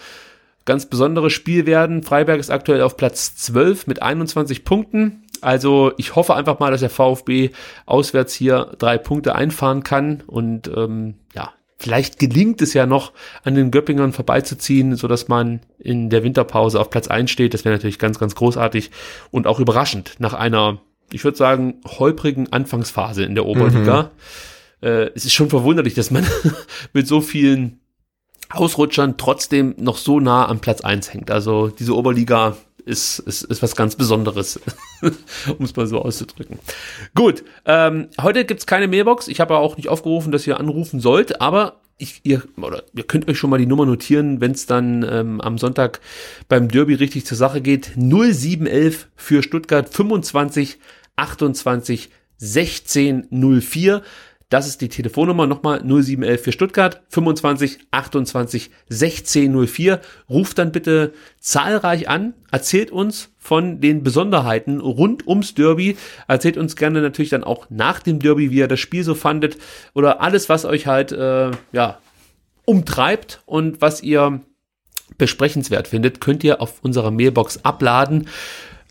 ganz 0.65 0.85
besonderes 0.87 1.33
Spiel 1.33 1.65
werden. 1.65 2.03
Freiberg 2.03 2.39
ist 2.39 2.51
aktuell 2.51 2.81
auf 2.81 2.97
Platz 2.97 3.35
12 3.37 3.87
mit 3.87 4.01
21 4.01 4.65
Punkten. 4.65 5.23
Also 5.41 5.93
ich 5.97 6.15
hoffe 6.15 6.35
einfach 6.35 6.59
mal, 6.59 6.71
dass 6.71 6.81
der 6.81 6.89
VfB 6.89 7.51
auswärts 7.85 8.33
hier 8.33 8.71
drei 8.77 8.97
Punkte 8.97 9.35
einfahren 9.35 9.83
kann 9.83 10.23
und 10.27 10.69
ähm, 10.75 11.15
ja, 11.33 11.53
vielleicht 11.77 12.19
gelingt 12.19 12.61
es 12.61 12.73
ja 12.73 12.85
noch 12.85 13.13
an 13.43 13.55
den 13.55 13.71
Göppingern 13.71 14.13
vorbeizuziehen, 14.13 14.95
so 14.95 15.07
dass 15.07 15.27
man 15.27 15.61
in 15.79 16.09
der 16.09 16.23
Winterpause 16.23 16.79
auf 16.79 16.89
Platz 16.89 17.07
1 17.07 17.29
steht. 17.31 17.53
Das 17.53 17.65
wäre 17.65 17.75
natürlich 17.75 17.99
ganz, 17.99 18.19
ganz 18.19 18.35
großartig 18.35 18.91
und 19.31 19.47
auch 19.47 19.59
überraschend 19.59 20.15
nach 20.19 20.33
einer, 20.33 20.81
ich 21.11 21.23
würde 21.23 21.37
sagen, 21.37 21.81
holprigen 21.85 22.51
Anfangsphase 22.51 23.23
in 23.23 23.35
der 23.35 23.45
Oberliga. 23.45 24.11
Äh, 24.81 25.09
es 25.15 25.25
ist 25.25 25.33
schon 25.33 25.49
verwunderlich, 25.49 25.93
dass 25.93 26.11
man 26.11 26.25
mit 26.93 27.07
so 27.07 27.21
vielen 27.21 27.79
Ausrutschern 28.49 29.17
trotzdem 29.17 29.75
noch 29.77 29.97
so 29.97 30.19
nah 30.19 30.47
am 30.47 30.59
Platz 30.59 30.81
1 30.81 31.13
hängt. 31.13 31.31
Also 31.31 31.67
diese 31.67 31.95
Oberliga 31.95 32.57
ist, 32.85 33.19
ist, 33.19 33.43
ist 33.43 33.61
was 33.61 33.75
ganz 33.75 33.95
Besonderes, 33.95 34.59
um 35.57 35.65
es 35.65 35.75
mal 35.75 35.87
so 35.87 36.01
auszudrücken. 36.01 36.59
Gut, 37.13 37.43
ähm, 37.65 38.07
heute 38.21 38.45
gibt's 38.45 38.65
keine 38.65 38.87
Mailbox. 38.87 39.27
Ich 39.27 39.39
habe 39.39 39.55
ja 39.55 39.59
auch 39.59 39.75
nicht 39.77 39.89
aufgerufen, 39.89 40.31
dass 40.31 40.47
ihr 40.47 40.59
anrufen 40.59 41.01
sollt, 41.01 41.41
aber 41.41 41.81
ich, 41.97 42.21
ihr, 42.23 42.43
oder 42.57 42.83
ihr 42.95 43.03
könnt 43.03 43.27
euch 43.27 43.37
schon 43.37 43.49
mal 43.49 43.57
die 43.57 43.65
Nummer 43.65 43.85
notieren, 43.85 44.39
wenn 44.39 44.51
es 44.51 44.67
dann 44.67 45.03
ähm, 45.03 45.41
am 45.41 45.57
Sonntag 45.57 45.99
beim 46.47 46.69
Derby 46.69 46.93
richtig 46.93 47.25
zur 47.25 47.37
Sache 47.37 47.59
geht. 47.59 47.93
0711 47.97 49.07
für 49.15 49.43
Stuttgart 49.43 49.89
25 49.89 50.77
28 51.17 52.09
16 52.37 53.27
04. 53.31 54.01
Das 54.49 54.65
ist 54.65 54.79
die 54.79 54.87
Telefonnummer 54.87 55.45
nochmal 55.45 55.81
0711 55.83 56.41
für 56.41 56.51
Stuttgart 56.53 57.01
25 57.09 57.79
28 57.91 58.71
16 58.87 59.67
04. 59.67 59.99
Ruft 60.29 60.57
dann 60.57 60.71
bitte 60.71 61.13
zahlreich 61.39 62.07
an, 62.07 62.33
erzählt 62.49 62.89
uns 62.89 63.33
von 63.37 63.81
den 63.81 64.03
Besonderheiten 64.03 64.79
rund 64.79 65.27
ums 65.27 65.53
Derby, 65.53 65.97
erzählt 66.29 66.55
uns 66.55 66.77
gerne 66.77 67.01
natürlich 67.01 67.31
dann 67.31 67.43
auch 67.43 67.69
nach 67.69 67.99
dem 67.99 68.19
Derby, 68.19 68.51
wie 68.51 68.59
ihr 68.59 68.69
das 68.69 68.79
Spiel 68.79 69.03
so 69.03 69.15
fandet 69.15 69.57
oder 69.93 70.21
alles, 70.21 70.47
was 70.47 70.63
euch 70.63 70.87
halt 70.87 71.11
äh, 71.11 71.51
ja 71.73 71.97
umtreibt 72.63 73.41
und 73.45 73.81
was 73.81 74.01
ihr 74.01 74.41
besprechenswert 75.17 75.89
findet, 75.89 76.21
könnt 76.21 76.43
ihr 76.45 76.61
auf 76.61 76.83
unserer 76.83 77.11
Mailbox 77.11 77.65
abladen. 77.65 78.29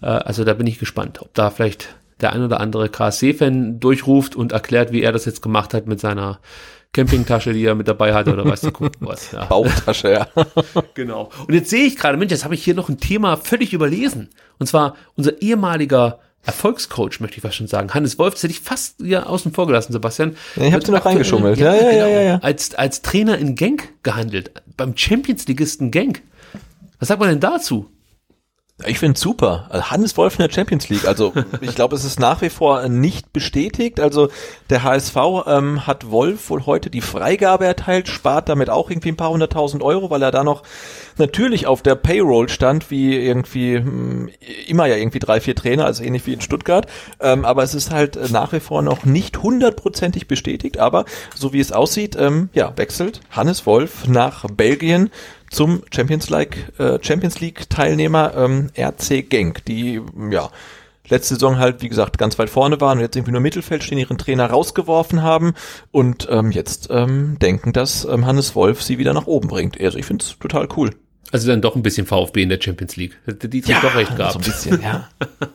Äh, 0.03 0.07
also 0.07 0.45
da 0.45 0.53
bin 0.53 0.67
ich 0.67 0.79
gespannt, 0.79 1.23
ob 1.23 1.33
da 1.33 1.51
vielleicht 1.51 1.95
der 2.21 2.33
ein 2.33 2.43
oder 2.43 2.61
andere 2.61 2.89
KSC-Fan 2.89 3.81
durchruft 3.81 4.37
und 4.37 4.53
erklärt, 4.53 4.93
wie 4.93 5.03
er 5.03 5.13
das 5.13 5.25
jetzt 5.25 5.43
gemacht 5.43 5.75
hat 5.75 5.87
mit 5.87 6.01
seiner 6.01 6.41
Campingtasche, 6.93 7.53
die 7.53 7.65
er 7.65 7.75
mit 7.75 7.89
dabei 7.89 8.15
hat 8.15 8.29
oder 8.29 8.45
weiß 8.45 8.65
ich 8.65 8.73
was. 9.01 9.33
Ja. 9.33 9.45
Bauchtasche, 9.45 10.13
ja. 10.13 10.29
genau. 10.95 11.31
Und 11.47 11.55
jetzt 11.55 11.71
sehe 11.71 11.85
ich 11.85 11.97
gerade, 11.97 12.17
Mensch, 12.17 12.31
jetzt 12.31 12.45
habe 12.45 12.55
ich 12.55 12.65
hier 12.65 12.75
noch 12.75 12.89
ein 12.89 12.99
Thema 12.99 13.37
völlig 13.37 13.75
überlesen. 13.75 14.31
Und 14.59 14.67
zwar 14.67 14.97
unser 15.15 15.43
ehemaliger 15.43 16.21
Erfolgscoach, 16.47 17.21
möchte 17.21 17.37
ich 17.37 17.43
fast 17.43 17.57
schon 17.57 17.67
sagen. 17.67 17.93
Hannes 17.93 18.19
Wolf, 18.19 18.35
das 18.35 18.45
hätte 18.45 18.53
ich 18.53 18.61
fast 18.61 18.97
hier 19.03 19.29
außen 19.29 19.53
vor 19.53 19.67
gelassen, 19.67 19.93
Sebastian. 19.93 20.37
Ja, 20.55 20.65
ich 20.65 20.73
habe 20.73 20.87
sie 20.87 20.93
noch 20.93 21.05
reingeschummelt. 21.05 21.59
Ja, 21.59 21.75
ja, 21.75 21.91
ja, 21.91 22.07
ja, 22.07 22.23
ja. 22.23 22.39
Als, 22.39 22.75
als 22.77 23.03
Trainer 23.03 23.37
in 23.37 23.57
Genk 23.57 23.93
gehandelt. 24.03 24.53
Beim 24.77 24.97
Champions-Ligisten 24.97 25.91
Genk. 25.91 26.23
Was 26.99 27.09
sagt 27.09 27.21
man 27.21 27.29
denn 27.29 27.41
dazu? 27.41 27.91
Ich 28.85 28.99
finde 28.99 29.19
super. 29.19 29.69
Also 29.71 29.91
Hannes 29.91 30.17
Wolf 30.19 30.39
in 30.39 30.47
der 30.47 30.53
Champions 30.53 30.91
League. 30.91 31.07
Also 31.07 31.33
ich 31.63 31.75
glaube, 31.75 31.97
es 31.97 32.05
ist 32.05 32.21
nach 32.21 32.43
wie 32.43 32.51
vor 32.51 32.87
nicht 32.89 33.33
bestätigt. 33.33 34.01
Also 34.01 34.29
der 34.69 34.83
HSV 34.83 35.17
ähm, 35.47 35.87
hat 35.87 36.11
Wolf 36.11 36.51
wohl 36.51 36.67
heute 36.67 36.91
die 36.91 37.01
Freigabe 37.01 37.65
erteilt, 37.65 38.09
spart 38.09 38.51
damit 38.51 38.69
auch 38.69 38.91
irgendwie 38.91 39.09
ein 39.13 39.17
paar 39.17 39.31
hunderttausend 39.31 39.83
Euro, 39.83 40.11
weil 40.11 40.23
er 40.23 40.31
da 40.31 40.45
noch 40.45 40.63
natürlich 41.19 41.67
auf 41.67 41.83
der 41.83 41.95
Payroll 41.95 42.49
stand, 42.49 42.91
wie 42.91 43.17
irgendwie 43.17 43.77
hm, 43.77 44.31
immer 44.67 44.87
ja 44.87 44.97
irgendwie 44.97 45.19
drei, 45.19 45.41
vier 45.41 45.55
Trainer, 45.55 45.85
also 45.85 46.03
ähnlich 46.03 46.27
wie 46.27 46.33
in 46.33 46.41
Stuttgart. 46.41 46.87
Ähm, 47.21 47.45
aber 47.45 47.63
es 47.63 47.75
ist 47.75 47.91
halt 47.91 48.31
nach 48.31 48.53
wie 48.53 48.61
vor 48.61 48.83
noch 48.83 49.05
nicht 49.05 49.43
hundertprozentig 49.43 50.29
bestätigt. 50.29 50.79
Aber 50.79 51.05
so 51.35 51.53
wie 51.53 51.61
es 51.61 51.73
aussieht, 51.73 52.17
ähm, 52.19 52.51
ja, 52.53 52.73
wechselt 52.77 53.21
Hannes 53.31 53.67
Wolf 53.67 54.07
nach 54.09 54.47
Belgien 54.47 55.11
zum 55.51 55.83
Champions 55.91 56.31
League, 56.31 56.73
äh, 56.79 56.99
Champions 57.01 57.41
League 57.41 57.71
Teilnehmer 57.71 58.35
ähm, 58.37 58.71
RC 58.77 59.29
Genk, 59.29 59.65
die 59.65 60.01
ja 60.31 60.51
letzte 61.09 61.35
Saison 61.35 61.59
halt, 61.59 61.83
wie 61.83 61.89
gesagt, 61.89 62.19
ganz 62.19 62.39
weit 62.39 62.51
vorne 62.51 62.81
waren 62.81 62.99
und 62.99 63.05
jetzt 63.05 63.17
irgendwie 63.17 63.33
nur 63.33 63.41
Mittelfeld 63.41 63.85
stehen, 63.85 63.99
ihren 63.99 64.19
Trainer 64.19 64.51
rausgeworfen 64.51 65.23
haben 65.23 65.55
und 65.93 66.29
ähm, 66.31 66.51
jetzt 66.51 66.89
ähm, 66.91 67.39
denken, 67.41 67.73
dass 67.73 68.05
ähm, 68.05 68.27
Hannes 68.27 68.55
Wolf 68.55 68.83
sie 68.83 68.99
wieder 68.99 69.15
nach 69.15 69.27
oben 69.27 69.49
bringt. 69.49 69.81
Also 69.81 69.99
ich 69.99 70.07
finde 70.07 70.25
es 70.25 70.39
total 70.39 70.69
cool. 70.77 70.91
Also 71.33 71.49
dann 71.49 71.61
doch 71.61 71.75
ein 71.75 71.83
bisschen 71.83 72.07
VfB 72.07 72.43
in 72.43 72.49
der 72.49 72.61
Champions 72.61 72.97
League. 72.97 73.19
Die 73.27 73.59
ja, 73.61 73.81
doch 73.81 73.97
recht 73.97 74.17
gehabt. 74.17 74.35
So 74.35 74.39
ein 74.39 74.45
bisschen, 74.45 74.81
ja. 74.81 75.09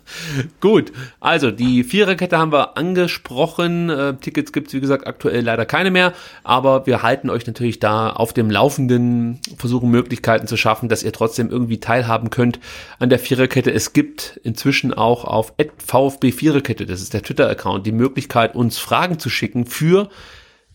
Gut, 0.60 0.92
also 1.22 1.50
die 1.50 1.86
Viererkette 1.86 2.38
haben 2.38 2.52
wir 2.52 2.78
angesprochen. 2.78 3.90
Äh, 3.90 4.16
Tickets 4.16 4.52
gibt's 4.52 4.74
wie 4.74 4.82
gesagt 4.82 5.08
aktuell 5.08 5.44
leider 5.44 5.66
keine 5.66 5.90
mehr, 5.90 6.14
aber 6.44 6.86
wir 6.88 7.04
halten 7.04 7.30
euch 7.30 7.48
natürlich 7.48 7.80
da 7.80 8.10
auf 8.10 8.34
dem 8.34 8.52
Laufenden, 8.52 9.40
versuchen 9.58 9.90
Möglichkeiten 9.90 10.46
zu 10.46 10.58
schaffen, 10.58 10.90
dass 10.90 11.04
ihr 11.04 11.14
trotzdem 11.14 11.50
irgendwie 11.50 11.80
teilhaben 11.80 12.30
könnt 12.30 12.60
an 13.00 13.10
der 13.10 13.20
Viererkette. 13.20 13.72
Es 13.72 13.94
gibt 13.94 14.42
inzwischen 14.44 14.94
auch 14.94 15.24
auf 15.24 15.54
VfB 15.78 16.34
Viererkette, 16.34 16.86
das 16.86 17.02
ist 17.02 17.14
der 17.14 17.24
Twitter-Account, 17.24 17.86
die 17.86 17.94
Möglichkeit, 17.94 18.56
uns 18.56 18.78
Fragen 18.78 19.20
zu 19.20 19.30
schicken 19.30 19.66
für 19.66 20.10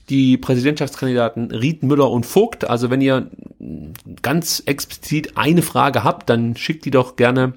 die 0.08 0.36
Präsidentschaftskandidaten 0.36 1.50
Ried, 1.50 1.82
Müller 1.82 2.10
und 2.10 2.26
Vogt. 2.26 2.68
Also 2.68 2.90
wenn 2.90 3.00
ihr 3.00 3.30
ganz 4.22 4.62
explizit 4.66 5.36
eine 5.36 5.62
Frage 5.62 6.04
habt, 6.04 6.30
dann 6.30 6.56
schickt 6.56 6.84
die 6.84 6.90
doch 6.90 7.16
gerne 7.16 7.54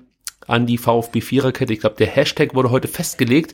an 0.48 0.66
die 0.66 0.78
VfB 0.78 1.22
Viererkette. 1.22 1.74
Ich 1.74 1.80
glaube, 1.80 1.95
der 1.98 2.08
Hashtag 2.08 2.56
wurde 2.56 2.72
heute 2.72 2.88
festgelegt. 2.88 3.53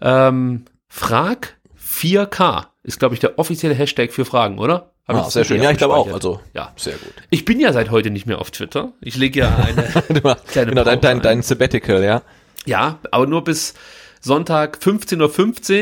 Ähm, 0.00 0.64
Frag 0.88 1.56
4K 1.80 2.66
ist, 2.82 2.98
glaube 2.98 3.14
ich, 3.14 3.20
der 3.20 3.38
offizielle 3.38 3.74
Hashtag 3.74 4.12
für 4.12 4.24
Fragen, 4.24 4.58
oder? 4.58 4.90
Hab 5.06 5.16
ah, 5.16 5.30
sehr 5.30 5.44
schön. 5.44 5.62
Ja, 5.62 5.70
ich 5.70 5.78
glaube 5.78 5.94
auch. 5.94 6.10
Also, 6.12 6.40
ja, 6.54 6.72
sehr 6.76 6.94
gut. 6.94 7.12
Ich 7.30 7.44
bin 7.44 7.60
ja 7.60 7.72
seit 7.72 7.90
heute 7.90 8.10
nicht 8.10 8.26
mehr 8.26 8.40
auf 8.40 8.50
Twitter. 8.50 8.92
Ich 9.00 9.16
lege 9.16 9.40
ja 9.40 9.56
eine 9.56 9.82
kleine 10.46 10.70
Genau, 10.70 10.84
dein, 10.84 11.00
dein, 11.00 11.20
dein 11.20 11.42
Sabbatical, 11.42 12.02
ja. 12.02 12.22
Ja, 12.64 12.98
aber 13.10 13.26
nur 13.26 13.44
bis 13.44 13.74
Sonntag 14.20 14.78
15.15 14.78 15.20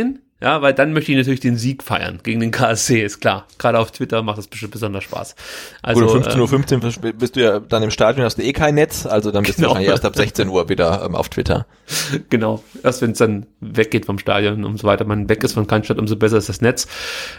Uhr. 0.03 0.19
Ja, 0.43 0.61
weil 0.61 0.75
dann 0.75 0.93
möchte 0.93 1.13
ich 1.13 1.19
natürlich 1.19 1.39
den 1.39 1.57
Sieg 1.57 1.85
feiern 1.85 2.19
gegen 2.25 2.41
den 2.41 2.51
KSC, 2.51 3.05
ist 3.05 3.21
klar. 3.21 3.47
Gerade 3.59 3.79
auf 3.79 3.93
Twitter 3.93 4.25
macht 4.25 4.39
das 4.39 4.49
bestimmt 4.49 4.73
besonders 4.73 5.05
Spaß. 5.05 5.37
Also, 5.83 6.05
Gut, 6.05 6.27
15.15 6.27 6.41
Uhr 6.41 6.49
15 6.49 7.15
bist 7.17 7.37
du 7.37 7.41
ja 7.41 7.61
dann 7.61 7.85
im 7.85 7.93
Stadion, 7.93 8.25
hast 8.25 8.39
du 8.39 8.43
eh 8.43 8.53
kein 8.53 8.75
Netz, 8.75 9.07
also 9.07 9.31
dann 9.31 9.45
bist 9.45 9.59
genau. 9.59 9.69
du 9.69 9.75
wahrscheinlich 9.75 9.91
erst 9.91 10.05
ab 10.05 10.17
16 10.17 10.49
Uhr 10.49 10.69
wieder 10.69 11.05
ähm, 11.07 11.15
auf 11.15 11.29
Twitter. 11.29 11.67
Genau, 12.31 12.63
erst 12.83 13.03
wenn 13.03 13.11
es 13.13 13.19
dann 13.19 13.47
weggeht 13.61 14.07
vom 14.07 14.19
Stadion, 14.19 14.65
umso 14.65 14.87
weiter 14.87 15.05
man 15.05 15.29
weg 15.29 15.45
ist 15.45 15.53
von 15.53 15.67
Cannstatt, 15.67 15.99
umso 15.99 16.17
besser 16.17 16.39
ist 16.39 16.49
das 16.49 16.61
Netz. 16.61 16.87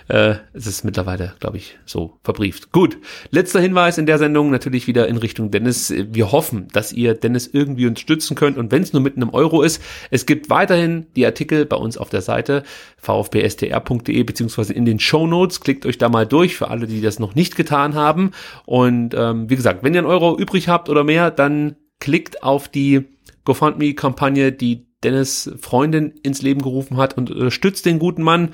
Äh, 0.07 0.35
es 0.53 0.67
ist 0.67 0.83
mittlerweile, 0.83 1.33
glaube 1.39 1.57
ich, 1.57 1.77
so 1.85 2.19
verbrieft. 2.23 2.71
Gut, 2.71 2.97
letzter 3.31 3.59
Hinweis 3.59 3.97
in 3.97 4.05
der 4.05 4.19
Sendung 4.19 4.51
natürlich 4.51 4.85
wieder 4.87 5.07
in 5.07 5.17
Richtung 5.17 5.51
Dennis. 5.51 5.91
Wir 5.91 6.31
hoffen, 6.31 6.67
dass 6.71 6.93
ihr 6.93 7.15
Dennis 7.15 7.49
irgendwie 7.51 7.87
unterstützen 7.87 8.35
könnt 8.35 8.57
und 8.57 8.71
wenn 8.71 8.83
es 8.83 8.93
nur 8.93 9.01
mit 9.01 9.15
einem 9.15 9.29
Euro 9.29 9.63
ist, 9.63 9.81
es 10.11 10.25
gibt 10.25 10.49
weiterhin 10.49 11.07
die 11.15 11.25
Artikel 11.25 11.65
bei 11.65 11.77
uns 11.77 11.97
auf 11.97 12.09
der 12.09 12.21
Seite 12.21 12.63
vfbstr.de 13.03 14.23
beziehungsweise 14.23 14.73
in 14.73 14.85
den 14.85 14.99
Show 14.99 15.27
Notes. 15.27 15.59
Klickt 15.59 15.85
euch 15.85 15.97
da 15.97 16.09
mal 16.09 16.25
durch 16.25 16.55
für 16.55 16.69
alle, 16.69 16.87
die 16.87 17.01
das 17.01 17.19
noch 17.19 17.35
nicht 17.35 17.55
getan 17.55 17.95
haben. 17.95 18.31
Und 18.65 19.13
ähm, 19.13 19.49
wie 19.49 19.55
gesagt, 19.55 19.83
wenn 19.83 19.93
ihr 19.93 19.99
einen 19.99 20.07
Euro 20.07 20.37
übrig 20.37 20.69
habt 20.69 20.89
oder 20.89 21.03
mehr, 21.03 21.29
dann 21.29 21.75
klickt 21.99 22.43
auf 22.43 22.67
die 22.67 23.05
GoFundMe-Kampagne, 23.45 24.51
die 24.51 24.87
Dennis 25.03 25.51
Freundin 25.59 26.13
ins 26.23 26.41
Leben 26.41 26.61
gerufen 26.61 26.97
hat 26.97 27.17
und 27.17 27.29
unterstützt 27.29 27.85
den 27.85 27.99
guten 27.99 28.23
Mann. 28.23 28.51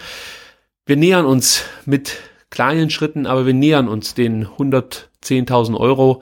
Wir 0.86 0.98
nähern 0.98 1.26
uns 1.26 1.64
mit 1.86 2.18
kleinen 2.50 2.90
Schritten, 2.90 3.28
aber 3.28 3.46
wir 3.46 3.54
nähern 3.54 3.88
uns 3.88 4.16
den 4.16 4.48
110.000 4.48 5.78
Euro 5.78 6.22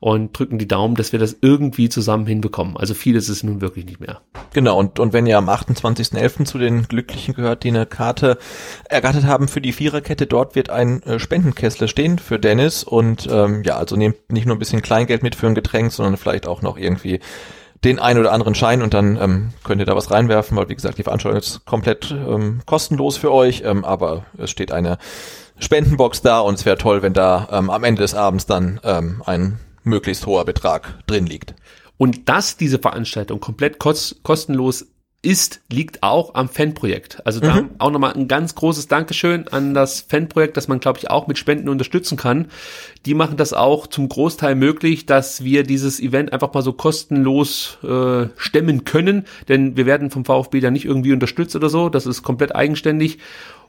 und 0.00 0.36
drücken 0.36 0.58
die 0.58 0.68
Daumen, 0.68 0.96
dass 0.96 1.12
wir 1.12 1.18
das 1.18 1.36
irgendwie 1.40 1.88
zusammen 1.88 2.26
hinbekommen. 2.26 2.76
Also 2.76 2.94
viel 2.94 3.14
ist 3.16 3.28
es 3.28 3.42
nun 3.42 3.60
wirklich 3.60 3.84
nicht 3.84 4.00
mehr. 4.00 4.20
Genau, 4.52 4.78
und, 4.78 4.98
und 4.98 5.12
wenn 5.12 5.26
ihr 5.26 5.38
am 5.38 5.48
28.11. 5.48 6.44
zu 6.44 6.58
den 6.58 6.82
Glücklichen 6.84 7.34
gehört, 7.34 7.64
die 7.64 7.68
eine 7.68 7.86
Karte 7.86 8.38
ergattert 8.88 9.24
haben 9.24 9.48
für 9.48 9.60
die 9.60 9.72
Viererkette, 9.72 10.26
dort 10.26 10.54
wird 10.54 10.70
ein 10.70 11.02
äh, 11.02 11.18
Spendenkessel 11.18 11.88
stehen 11.88 12.18
für 12.18 12.38
Dennis 12.38 12.82
und 12.82 13.28
ähm, 13.30 13.62
ja, 13.64 13.76
also 13.76 13.96
nehmt 13.96 14.32
nicht 14.32 14.46
nur 14.46 14.56
ein 14.56 14.60
bisschen 14.60 14.82
Kleingeld 14.82 15.22
mit 15.22 15.34
für 15.34 15.46
ein 15.46 15.54
Getränk, 15.54 15.92
sondern 15.92 16.16
vielleicht 16.16 16.46
auch 16.46 16.62
noch 16.62 16.76
irgendwie 16.76 17.20
den 17.84 18.00
ein 18.00 18.18
oder 18.18 18.32
anderen 18.32 18.54
Schein 18.54 18.82
und 18.82 18.92
dann 18.92 19.16
ähm, 19.20 19.50
könnt 19.62 19.80
ihr 19.80 19.86
da 19.86 19.94
was 19.94 20.10
reinwerfen, 20.10 20.56
weil 20.56 20.68
wie 20.68 20.74
gesagt, 20.74 20.98
die 20.98 21.04
Veranstaltung 21.04 21.38
ist 21.38 21.64
komplett 21.64 22.10
ähm, 22.10 22.60
kostenlos 22.66 23.16
für 23.16 23.32
euch, 23.32 23.62
ähm, 23.64 23.84
aber 23.84 24.24
es 24.36 24.50
steht 24.50 24.72
eine 24.72 24.98
Spendenbox 25.60 26.22
da 26.22 26.40
und 26.40 26.54
es 26.54 26.64
wäre 26.64 26.78
toll, 26.78 27.02
wenn 27.02 27.12
da 27.12 27.48
ähm, 27.50 27.70
am 27.70 27.84
Ende 27.84 28.02
des 28.02 28.14
Abends 28.14 28.46
dann 28.46 28.80
ähm, 28.84 29.22
ein 29.26 29.60
möglichst 29.82 30.26
hoher 30.26 30.44
Betrag 30.44 31.06
drin 31.06 31.26
liegt. 31.26 31.54
Und 31.96 32.28
dass 32.28 32.56
diese 32.56 32.78
Veranstaltung 32.78 33.40
komplett 33.40 33.78
kostenlos 33.78 34.86
ist, 35.20 35.62
liegt 35.68 36.04
auch 36.04 36.34
am 36.34 36.48
Fanprojekt. 36.48 37.26
Also 37.26 37.40
da 37.40 37.62
mhm. 37.62 37.70
auch 37.78 37.90
nochmal 37.90 38.12
ein 38.12 38.28
ganz 38.28 38.54
großes 38.54 38.86
Dankeschön 38.86 39.48
an 39.48 39.74
das 39.74 40.00
Fanprojekt, 40.00 40.56
das 40.56 40.68
man, 40.68 40.78
glaube 40.78 41.00
ich, 41.00 41.10
auch 41.10 41.26
mit 41.26 41.38
Spenden 41.38 41.68
unterstützen 41.68 42.16
kann. 42.16 42.46
Die 43.04 43.14
machen 43.14 43.36
das 43.36 43.52
auch 43.52 43.88
zum 43.88 44.08
Großteil 44.08 44.54
möglich, 44.54 45.06
dass 45.06 45.42
wir 45.42 45.64
dieses 45.64 45.98
Event 45.98 46.32
einfach 46.32 46.54
mal 46.54 46.62
so 46.62 46.72
kostenlos 46.72 47.78
äh, 47.82 48.28
stemmen 48.36 48.84
können. 48.84 49.24
Denn 49.48 49.76
wir 49.76 49.86
werden 49.86 50.10
vom 50.10 50.24
VfB 50.24 50.60
da 50.60 50.70
nicht 50.70 50.84
irgendwie 50.84 51.12
unterstützt 51.12 51.56
oder 51.56 51.68
so. 51.68 51.88
Das 51.88 52.06
ist 52.06 52.22
komplett 52.22 52.54
eigenständig. 52.54 53.18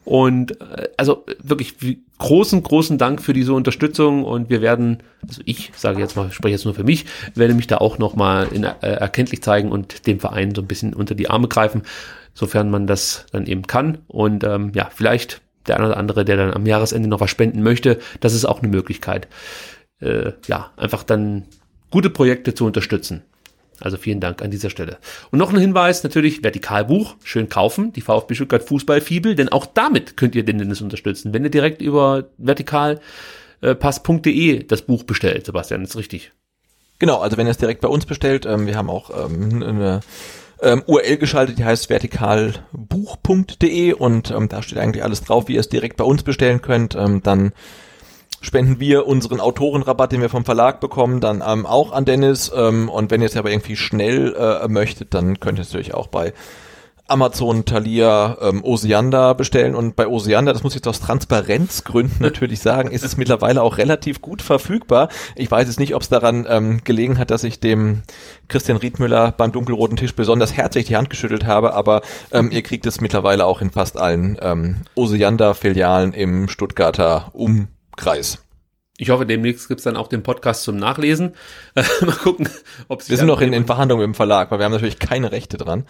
Und 0.06 0.60
äh, 0.62 0.90
also 0.98 1.26
wirklich 1.42 1.76
großen, 2.18 2.64
großen 2.64 2.98
Dank 2.98 3.22
für 3.22 3.34
diese 3.34 3.54
Unterstützung 3.54 4.24
und 4.24 4.50
wir 4.50 4.62
werden, 4.62 5.04
also 5.28 5.42
ich 5.46 5.72
sage 5.76 6.00
jetzt 6.00 6.16
mal, 6.16 6.32
spreche 6.32 6.54
jetzt 6.54 6.66
nur 6.66 6.74
für 6.74 6.84
mich, 6.84 7.06
werde 7.36 7.54
mich 7.54 7.68
da 7.68 7.78
auch 7.78 7.98
nochmal 7.98 8.48
äh, 8.54 8.88
erkenntlich 8.88 9.42
zeigen 9.42 9.72
und 9.72 10.08
dem 10.08 10.20
Verein 10.20 10.56
so 10.56 10.62
ein 10.62 10.68
bisschen 10.68 10.94
unter 10.94 11.16
die 11.16 11.30
Arme 11.30 11.48
greifen, 11.48 11.84
sofern 12.34 12.70
man 12.70 12.88
das 12.88 13.26
dann 13.32 13.46
eben 13.46 13.64
kann. 13.64 14.00
Und 14.08 14.44
ähm, 14.44 14.72
ja, 14.74 14.90
vielleicht 14.94 15.42
der 15.68 15.78
eine 15.78 15.88
oder 15.88 15.98
andere, 15.98 16.26
der 16.26 16.38
dann 16.38 16.54
am 16.54 16.66
Jahresende 16.66 17.08
noch 17.08 17.20
was 17.20 17.30
spenden 17.30 17.62
möchte, 17.62 18.00
das 18.20 18.34
ist 18.34 18.46
auch 18.46 18.60
eine 18.60 18.70
Möglichkeit. 18.70 19.28
Äh, 20.00 20.32
ja, 20.48 20.72
einfach 20.78 21.04
dann 21.04 21.46
gute 21.92 22.10
Projekte 22.10 22.54
zu 22.54 22.66
unterstützen. 22.66 23.22
Also 23.82 23.98
vielen 23.98 24.20
Dank 24.20 24.42
an 24.42 24.52
dieser 24.52 24.70
Stelle. 24.70 24.98
Und 25.32 25.40
noch 25.40 25.54
ein 25.54 25.60
Hinweis, 25.60 26.04
natürlich 26.04 26.44
Vertikalbuch, 26.44 27.16
schön 27.24 27.48
kaufen, 27.50 27.94
die 27.94 28.02
VfB 28.02 28.36
Stuttgart 28.36 28.64
Fußballfibel, 28.64 29.36
denn 29.36 29.50
auch 29.50 29.66
damit 29.66 30.18
könnt 30.18 30.36
ihr 30.36 30.44
den 30.44 30.58
Dennis 30.58 30.82
unterstützen, 30.82 31.34
wenn 31.34 31.44
ihr 31.44 31.52
direkt 31.52 31.82
über 31.82 32.26
vertikalpass.de 32.38 34.64
das 34.64 34.82
Buch 34.84 35.04
bestellt, 35.04 35.46
Sebastian, 35.46 35.84
ist 35.84 35.96
richtig. 35.96 36.32
Genau, 37.00 37.20
also 37.20 37.38
wenn 37.38 37.48
ihr 37.48 37.52
es 37.52 37.58
direkt 37.58 37.82
bei 37.82 37.88
uns 37.88 38.06
bestellt, 38.06 38.46
ähm, 38.46 38.68
wir 38.68 38.76
haben 38.76 38.90
auch 38.90 39.26
ähm, 39.26 39.64
eine 39.64 40.02
ähm, 40.62 40.84
URL 40.86 41.16
geschaltet, 41.18 41.58
die 41.58 41.64
heißt 41.64 41.90
vertikalbuch.de 41.90 43.94
und 43.94 44.32
ähm, 44.32 44.50
da 44.50 44.62
steht 44.62 44.78
eigentlich 44.78 45.04
alles 45.04 45.24
drauf, 45.24 45.48
wie 45.48 45.54
ihr 45.54 45.62
es 45.62 45.70
direkt 45.70 45.96
bei 45.96 46.04
uns 46.04 46.24
bestellen 46.24 46.62
könnt. 46.62 46.96
Ähm, 46.96 47.24
dann 47.24 47.54
spenden 48.42 48.80
wir 48.80 49.08
unseren 49.08 49.40
Autorenrabatt, 49.40 50.12
den 50.12 50.22
wir 50.22 50.30
vom 50.30 50.46
Verlag 50.46 50.80
bekommen, 50.80 51.20
dann 51.20 51.44
ähm, 51.46 51.66
auch 51.66 51.92
an 51.92 52.06
Dennis. 52.06 52.52
Ähm, 52.56 52.90
und 52.90 53.12
wenn 53.12 53.22
ihr 53.22 53.28
es 53.28 53.38
aber 53.38 53.52
irgendwie 53.52 53.76
schnell 53.76 54.36
äh, 54.36 54.68
möchtet, 54.68 55.14
dann 55.14 55.40
könnt 55.40 55.60
ihr 55.60 55.64
es 55.64 55.70
natürlich 55.70 55.94
auch 55.94 56.08
bei 56.08 56.34
Amazon, 57.10 57.66
Thalia, 57.66 58.38
ähm, 58.42 58.64
Osiander 58.64 59.34
bestellen 59.34 59.76
und 59.76 59.96
bei 59.96 60.08
Osiander, 60.08 60.54
das 60.54 60.64
muss 60.64 60.74
ich 60.74 60.78
jetzt 60.78 60.88
aus 60.88 61.00
Transparenzgründen 61.00 62.18
natürlich 62.20 62.60
sagen, 62.60 62.92
ist 62.92 63.04
es 63.04 63.18
mittlerweile 63.18 63.64
auch 63.64 63.78
relativ 63.78 64.22
gut 64.22 64.42
verfügbar. 64.42 65.10
Ich 65.36 65.50
weiß 65.50 65.68
jetzt 65.68 65.80
nicht, 65.80 65.96
ob 65.96 66.04
es 66.04 66.10
daran 66.10 66.46
ähm, 66.48 66.82
gelegen 66.84 67.18
hat, 67.18 67.32
dass 67.32 67.44
ich 67.44 67.60
dem 67.60 68.04
Christian 68.48 68.78
Riedmüller 68.78 69.32
beim 69.32 69.52
dunkelroten 69.52 69.98
Tisch 69.98 70.16
besonders 70.16 70.56
herzlich 70.56 70.86
die 70.86 70.96
Hand 70.96 71.10
geschüttelt 71.10 71.46
habe, 71.46 71.74
aber 71.74 72.02
ähm, 72.32 72.52
ihr 72.52 72.62
kriegt 72.62 72.86
es 72.86 73.02
mittlerweile 73.02 73.46
auch 73.46 73.62
in 73.62 73.72
fast 73.72 73.98
allen 73.98 74.38
ähm, 74.42 74.78
Osiander-Filialen 74.96 76.14
im 76.14 76.48
Stuttgarter 76.48 77.32
Umkreis. 78.00 78.40
Ich 78.98 79.10
hoffe, 79.10 79.26
demnächst 79.26 79.68
gibt's 79.70 79.84
dann 79.84 79.96
auch 79.96 80.08
den 80.08 80.24
Podcast 80.24 80.64
zum 80.64 80.76
Nachlesen. 80.76 81.34
mal 81.76 82.16
gucken, 82.16 82.50
ob 82.90 83.08
Wir 83.08 83.18
sind 83.18 83.28
noch 83.28 83.40
in, 83.40 83.54
in 83.54 83.66
Verhandlungen 83.66 84.04
im 84.04 84.14
Verlag, 84.14 84.52
weil 84.52 84.60
wir 84.60 84.66
haben 84.66 84.74
natürlich 84.74 85.00
keine 85.00 85.32
Rechte 85.32 85.58
dran. 85.58 85.86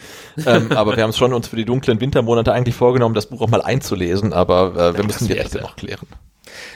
ähm, 0.45 0.71
aber 0.75 0.95
wir 0.95 1.03
haben 1.03 1.09
es 1.11 1.17
schon 1.17 1.33
uns 1.33 1.47
für 1.47 1.55
die 1.55 1.65
dunklen 1.65 2.01
Wintermonate 2.01 2.53
eigentlich 2.53 2.75
vorgenommen, 2.75 3.15
das 3.15 3.27
Buch 3.27 3.41
auch 3.41 3.49
mal 3.49 3.61
einzulesen, 3.61 4.33
aber 4.33 4.75
äh, 4.75 4.97
wir 4.97 5.03
müssen 5.03 5.27
die 5.27 5.33
Rechte 5.33 5.59
noch 5.59 5.75
klären. 5.75 6.07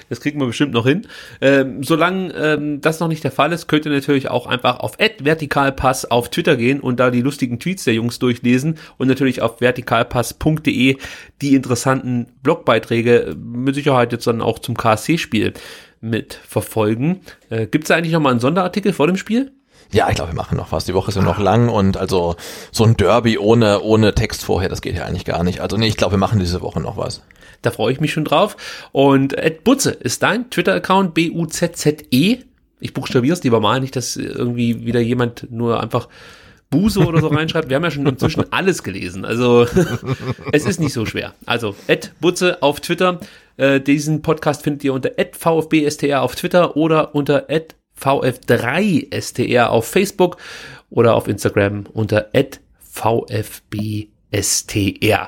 Das 0.10 0.22
kriegen 0.22 0.40
wir 0.40 0.48
bestimmt 0.48 0.74
noch 0.74 0.86
hin. 0.86 1.08
Ähm, 1.42 1.84
solange 1.84 2.34
ähm, 2.34 2.82
das 2.82 3.00
noch 3.00 3.08
nicht 3.08 3.24
der 3.24 3.32
Fall 3.32 3.52
ist, 3.52 3.68
könnt 3.68 3.86
ihr 3.86 3.92
natürlich 3.92 4.30
auch 4.30 4.48
einfach 4.48 4.80
auf 4.80 4.98
vertikalpass 4.98 6.10
auf 6.10 6.30
Twitter 6.30 6.56
gehen 6.56 6.80
und 6.80 7.00
da 7.00 7.12
die 7.12 7.22
lustigen 7.22 7.60
Tweets 7.60 7.84
der 7.84 7.94
Jungs 7.94 8.20
durchlesen 8.20 8.78
und 8.98 9.08
natürlich 9.08 9.42
auf 9.42 9.62
vertikalpass.de 9.62 10.98
die 11.42 11.56
interessanten 11.56 12.28
Blogbeiträge 12.42 13.36
mit 13.38 13.76
Sicherheit 13.76 14.12
jetzt 14.12 14.28
dann 14.28 14.42
auch 14.42 14.60
zum 14.60 14.76
KSC-Spiel 14.76 15.54
mit 16.02 16.34
verfolgen. 16.34 17.22
Äh, 17.50 17.68
Gibt 17.68 17.86
es 17.86 17.92
eigentlich 17.92 18.14
noch 18.14 18.20
mal 18.20 18.32
einen 18.32 18.40
Sonderartikel 18.40 18.94
vor 18.94 19.08
dem 19.08 19.18
Spiel? 19.18 19.52
Ja, 19.94 20.10
ich 20.10 20.16
glaube, 20.16 20.32
wir 20.32 20.36
machen 20.36 20.58
noch 20.58 20.72
was. 20.72 20.86
Die 20.86 20.94
Woche 20.96 21.10
ist 21.10 21.16
ja 21.16 21.22
noch 21.22 21.40
lang 21.40 21.70
und 21.70 21.98
also 21.98 22.36
so 22.72 22.84
ein 22.84 22.98
Derby 22.98 23.38
ohne, 23.38 23.82
ohne 23.82 24.16
Text 24.16 24.44
vorher, 24.44 24.68
das 24.68 24.82
geht 24.82 24.96
ja 24.96 25.06
eigentlich 25.06 25.26
gar 25.26 25.44
nicht. 25.44 25.60
Also 25.62 25.78
nee, 25.78 25.88
ich 25.88 25.98
glaube, 25.98 26.14
wir 26.14 26.20
machen 26.20 26.40
diese 26.40 26.62
Woche 26.62 26.82
noch 26.82 26.98
was. 26.98 27.22
Da 27.62 27.72
freue 27.72 27.94
ich 27.94 28.02
mich 28.02 28.12
schon 28.12 28.26
drauf. 28.26 28.58
Und 28.92 29.38
Ed 29.38 29.64
Butze 29.64 29.92
ist 29.92 30.24
dein 30.24 30.50
Twitter-Account, 30.50 31.14
B-U-Z-Z-E. 31.14 32.40
Ich 32.80 32.94
buchstabiere 32.94 33.34
es 33.34 33.44
lieber 33.44 33.60
mal, 33.60 33.80
nicht, 33.80 33.96
dass 33.96 34.18
irgendwie 34.18 34.86
wieder 34.86 35.00
jemand 35.00 35.50
nur 35.52 35.80
einfach 35.80 36.10
Buse 36.72 37.00
oder 37.06 37.22
so 37.22 37.28
reinschreibt. 37.28 37.70
Wir 37.70 37.76
haben 37.76 37.84
ja 37.84 37.92
schon 37.92 38.08
inzwischen 38.08 38.52
alles 38.52 38.82
gelesen. 38.82 39.26
Also 39.26 39.68
es 40.52 40.66
ist 40.66 40.80
nicht 40.80 40.94
so 40.94 41.06
schwer. 41.06 41.34
Also 41.46 41.76
Ed 41.86 42.14
Butze 42.20 42.64
auf 42.64 42.80
Twitter. 42.82 43.20
Äh, 43.58 43.80
diesen 43.80 44.24
Podcast 44.24 44.64
findet 44.64 44.84
ihr 44.84 44.94
unter 44.94 45.12
VfBSTR 45.32 46.24
auf 46.24 46.36
Twitter 46.36 46.76
oder 46.76 47.14
unter 47.14 47.48
VF3STR 48.04 49.66
auf 49.68 49.88
Facebook 49.88 50.38
oder 50.90 51.16
auf 51.16 51.28
Instagram 51.28 51.86
unter 51.94 52.30
VfBSTR. 52.94 54.10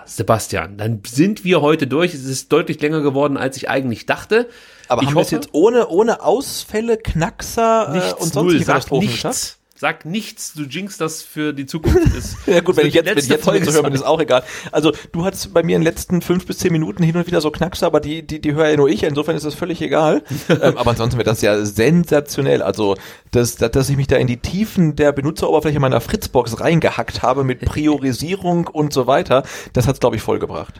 Sebastian, 0.05 0.77
dann 0.77 1.01
sind 1.07 1.43
wir 1.43 1.61
heute 1.61 1.87
durch. 1.87 2.13
Es 2.13 2.25
ist 2.25 2.51
deutlich 2.51 2.79
länger 2.81 3.01
geworden, 3.01 3.37
als 3.37 3.57
ich 3.57 3.69
eigentlich 3.69 4.05
dachte. 4.05 4.47
Aber 4.87 5.01
ich 5.01 5.07
haben 5.07 5.15
wir 5.15 5.21
es 5.21 5.31
jetzt 5.31 5.49
ohne, 5.53 5.87
ohne 5.87 6.21
Ausfälle, 6.21 6.97
Knackser 6.97 7.91
nichts, 7.91 8.11
äh, 8.11 8.13
und 8.13 8.19
null, 8.19 8.43
sonstige 8.43 8.65
sag 8.65 8.73
Katastrophen 8.73 9.07
nichts. 9.09 9.59
Sag 9.77 10.05
nichts, 10.05 10.53
du 10.53 10.63
jinx 10.63 10.97
das 10.97 11.21
für 11.21 11.51
die 11.51 11.65
Zukunft. 11.65 12.15
Ist, 12.17 12.37
Ja 12.47 12.61
gut, 12.61 12.77
wenn 12.77 12.87
ich 12.87 12.93
jetzt, 12.93 13.09
wenn 13.09 13.17
ich 13.17 13.27
jetzt 13.27 13.43
Folge 13.43 13.65
zu 13.65 13.73
hören 13.73 13.83
bin, 13.83 13.93
ist 13.93 14.05
auch 14.05 14.21
egal. 14.21 14.43
Also 14.71 14.93
du 15.11 15.25
hattest 15.25 15.53
bei 15.53 15.63
mir 15.63 15.75
in 15.75 15.81
den 15.81 15.85
letzten 15.85 16.21
fünf 16.21 16.45
bis 16.45 16.59
zehn 16.59 16.71
Minuten 16.71 17.03
hin 17.03 17.17
und 17.17 17.27
wieder 17.27 17.41
so 17.41 17.51
Knackser, 17.51 17.87
aber 17.87 17.99
die, 17.99 18.25
die, 18.25 18.39
die 18.39 18.53
höre 18.53 18.69
ja 18.69 18.77
nur 18.77 18.87
ich, 18.87 19.03
insofern 19.03 19.35
ist 19.35 19.45
das 19.45 19.53
völlig 19.53 19.81
egal. 19.81 20.23
ähm, 20.49 20.77
aber 20.77 20.91
ansonsten 20.91 21.17
wird 21.17 21.27
das 21.27 21.41
ja 21.41 21.65
sensationell. 21.65 22.61
Also, 22.61 22.95
dass, 23.31 23.57
dass, 23.57 23.71
dass 23.71 23.89
ich 23.89 23.97
mich 23.97 24.07
da 24.07 24.15
in 24.15 24.27
die 24.27 24.37
Tiefen 24.37 24.95
der 24.95 25.11
Benutzeroberfläche 25.11 25.81
meiner 25.81 25.99
Fritzbox 25.99 26.61
reingehackt 26.61 27.21
habe 27.21 27.43
mit 27.43 27.59
Priorisierung 27.59 28.67
und 28.71 28.93
so 28.93 29.07
weiter, 29.07 29.43
das 29.73 29.87
hat's 29.87 29.99
glaube 29.99 30.15
ich 30.15 30.21
vollgebracht. 30.21 30.75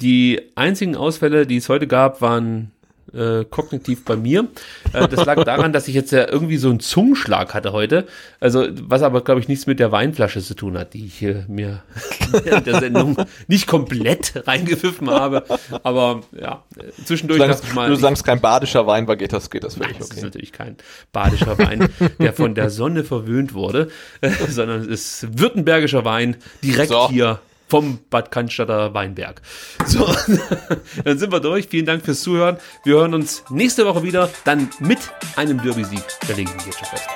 Die 0.00 0.40
einzigen 0.54 0.96
Ausfälle, 0.96 1.46
die 1.46 1.58
es 1.58 1.68
heute 1.68 1.86
gab, 1.86 2.22
waren 2.22 2.72
äh, 3.14 3.44
kognitiv 3.44 4.04
bei 4.04 4.16
mir. 4.16 4.48
Äh, 4.92 5.08
das 5.08 5.24
lag 5.24 5.42
daran, 5.44 5.72
dass 5.72 5.88
ich 5.88 5.94
jetzt 5.94 6.12
ja 6.12 6.28
irgendwie 6.28 6.56
so 6.56 6.70
einen 6.70 6.80
Zungenschlag 6.80 7.54
hatte 7.54 7.72
heute. 7.72 8.06
Also, 8.40 8.66
was 8.82 9.02
aber, 9.02 9.22
glaube 9.22 9.40
ich, 9.40 9.48
nichts 9.48 9.66
mit 9.66 9.80
der 9.80 9.92
Weinflasche 9.92 10.40
zu 10.40 10.54
tun 10.54 10.78
hat, 10.78 10.94
die 10.94 11.06
ich 11.06 11.14
hier 11.14 11.44
mir 11.48 11.82
während 12.44 12.66
der 12.66 12.80
Sendung 12.80 13.16
nicht 13.48 13.66
komplett 13.66 14.46
reingepfiffen 14.46 15.10
habe. 15.10 15.44
Aber 15.82 16.22
ja, 16.38 16.64
äh, 16.76 17.04
zwischendurch 17.04 17.38
Solange 17.38 17.54
dachte 17.54 17.66
ich 17.68 17.74
mal. 17.74 17.88
du 17.88 17.96
sagst 17.96 18.24
kein 18.24 18.40
badischer 18.40 18.86
Wein 18.86 19.06
war, 19.08 19.16
geht 19.16 19.32
das, 19.32 19.50
geht 19.50 19.64
das 19.64 19.76
Nein, 19.76 19.90
völlig 19.90 20.00
es 20.00 20.06
ist 20.06 20.12
okay. 20.12 20.24
natürlich 20.24 20.52
kein 20.52 20.76
badischer 21.12 21.58
Wein, 21.58 21.88
der 22.18 22.32
von 22.32 22.54
der 22.54 22.70
Sonne 22.70 23.04
verwöhnt 23.04 23.54
wurde, 23.54 23.90
äh, 24.20 24.30
sondern 24.48 24.80
es 24.82 25.22
ist 25.22 25.38
württembergischer 25.38 26.04
Wein 26.04 26.36
direkt 26.62 26.90
So. 26.90 27.08
hier 27.08 27.40
vom 27.70 28.00
Bad 28.10 28.30
Cannstatter 28.30 28.92
Weinberg. 28.92 29.40
So, 29.86 30.06
dann 31.04 31.18
sind 31.18 31.32
wir 31.32 31.40
durch. 31.40 31.68
Vielen 31.68 31.86
Dank 31.86 32.04
fürs 32.04 32.20
Zuhören. 32.20 32.58
Wir 32.84 32.96
hören 32.96 33.14
uns 33.14 33.44
nächste 33.48 33.86
Woche 33.86 34.02
wieder, 34.02 34.28
dann 34.44 34.68
mit 34.80 34.98
einem 35.36 35.62
Derby-Sieg 35.62 36.02
der 36.28 36.36
Linken 36.36 36.58
jetzt 36.66 36.78
schon 36.78 36.88
fest. 36.88 37.08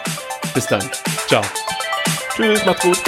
Bis 0.55 0.67
dann. 0.69 0.89
Ciao. 1.27 1.43
Tschüss, 2.37 2.65
macht's 2.65 2.83
gut. 2.83 2.99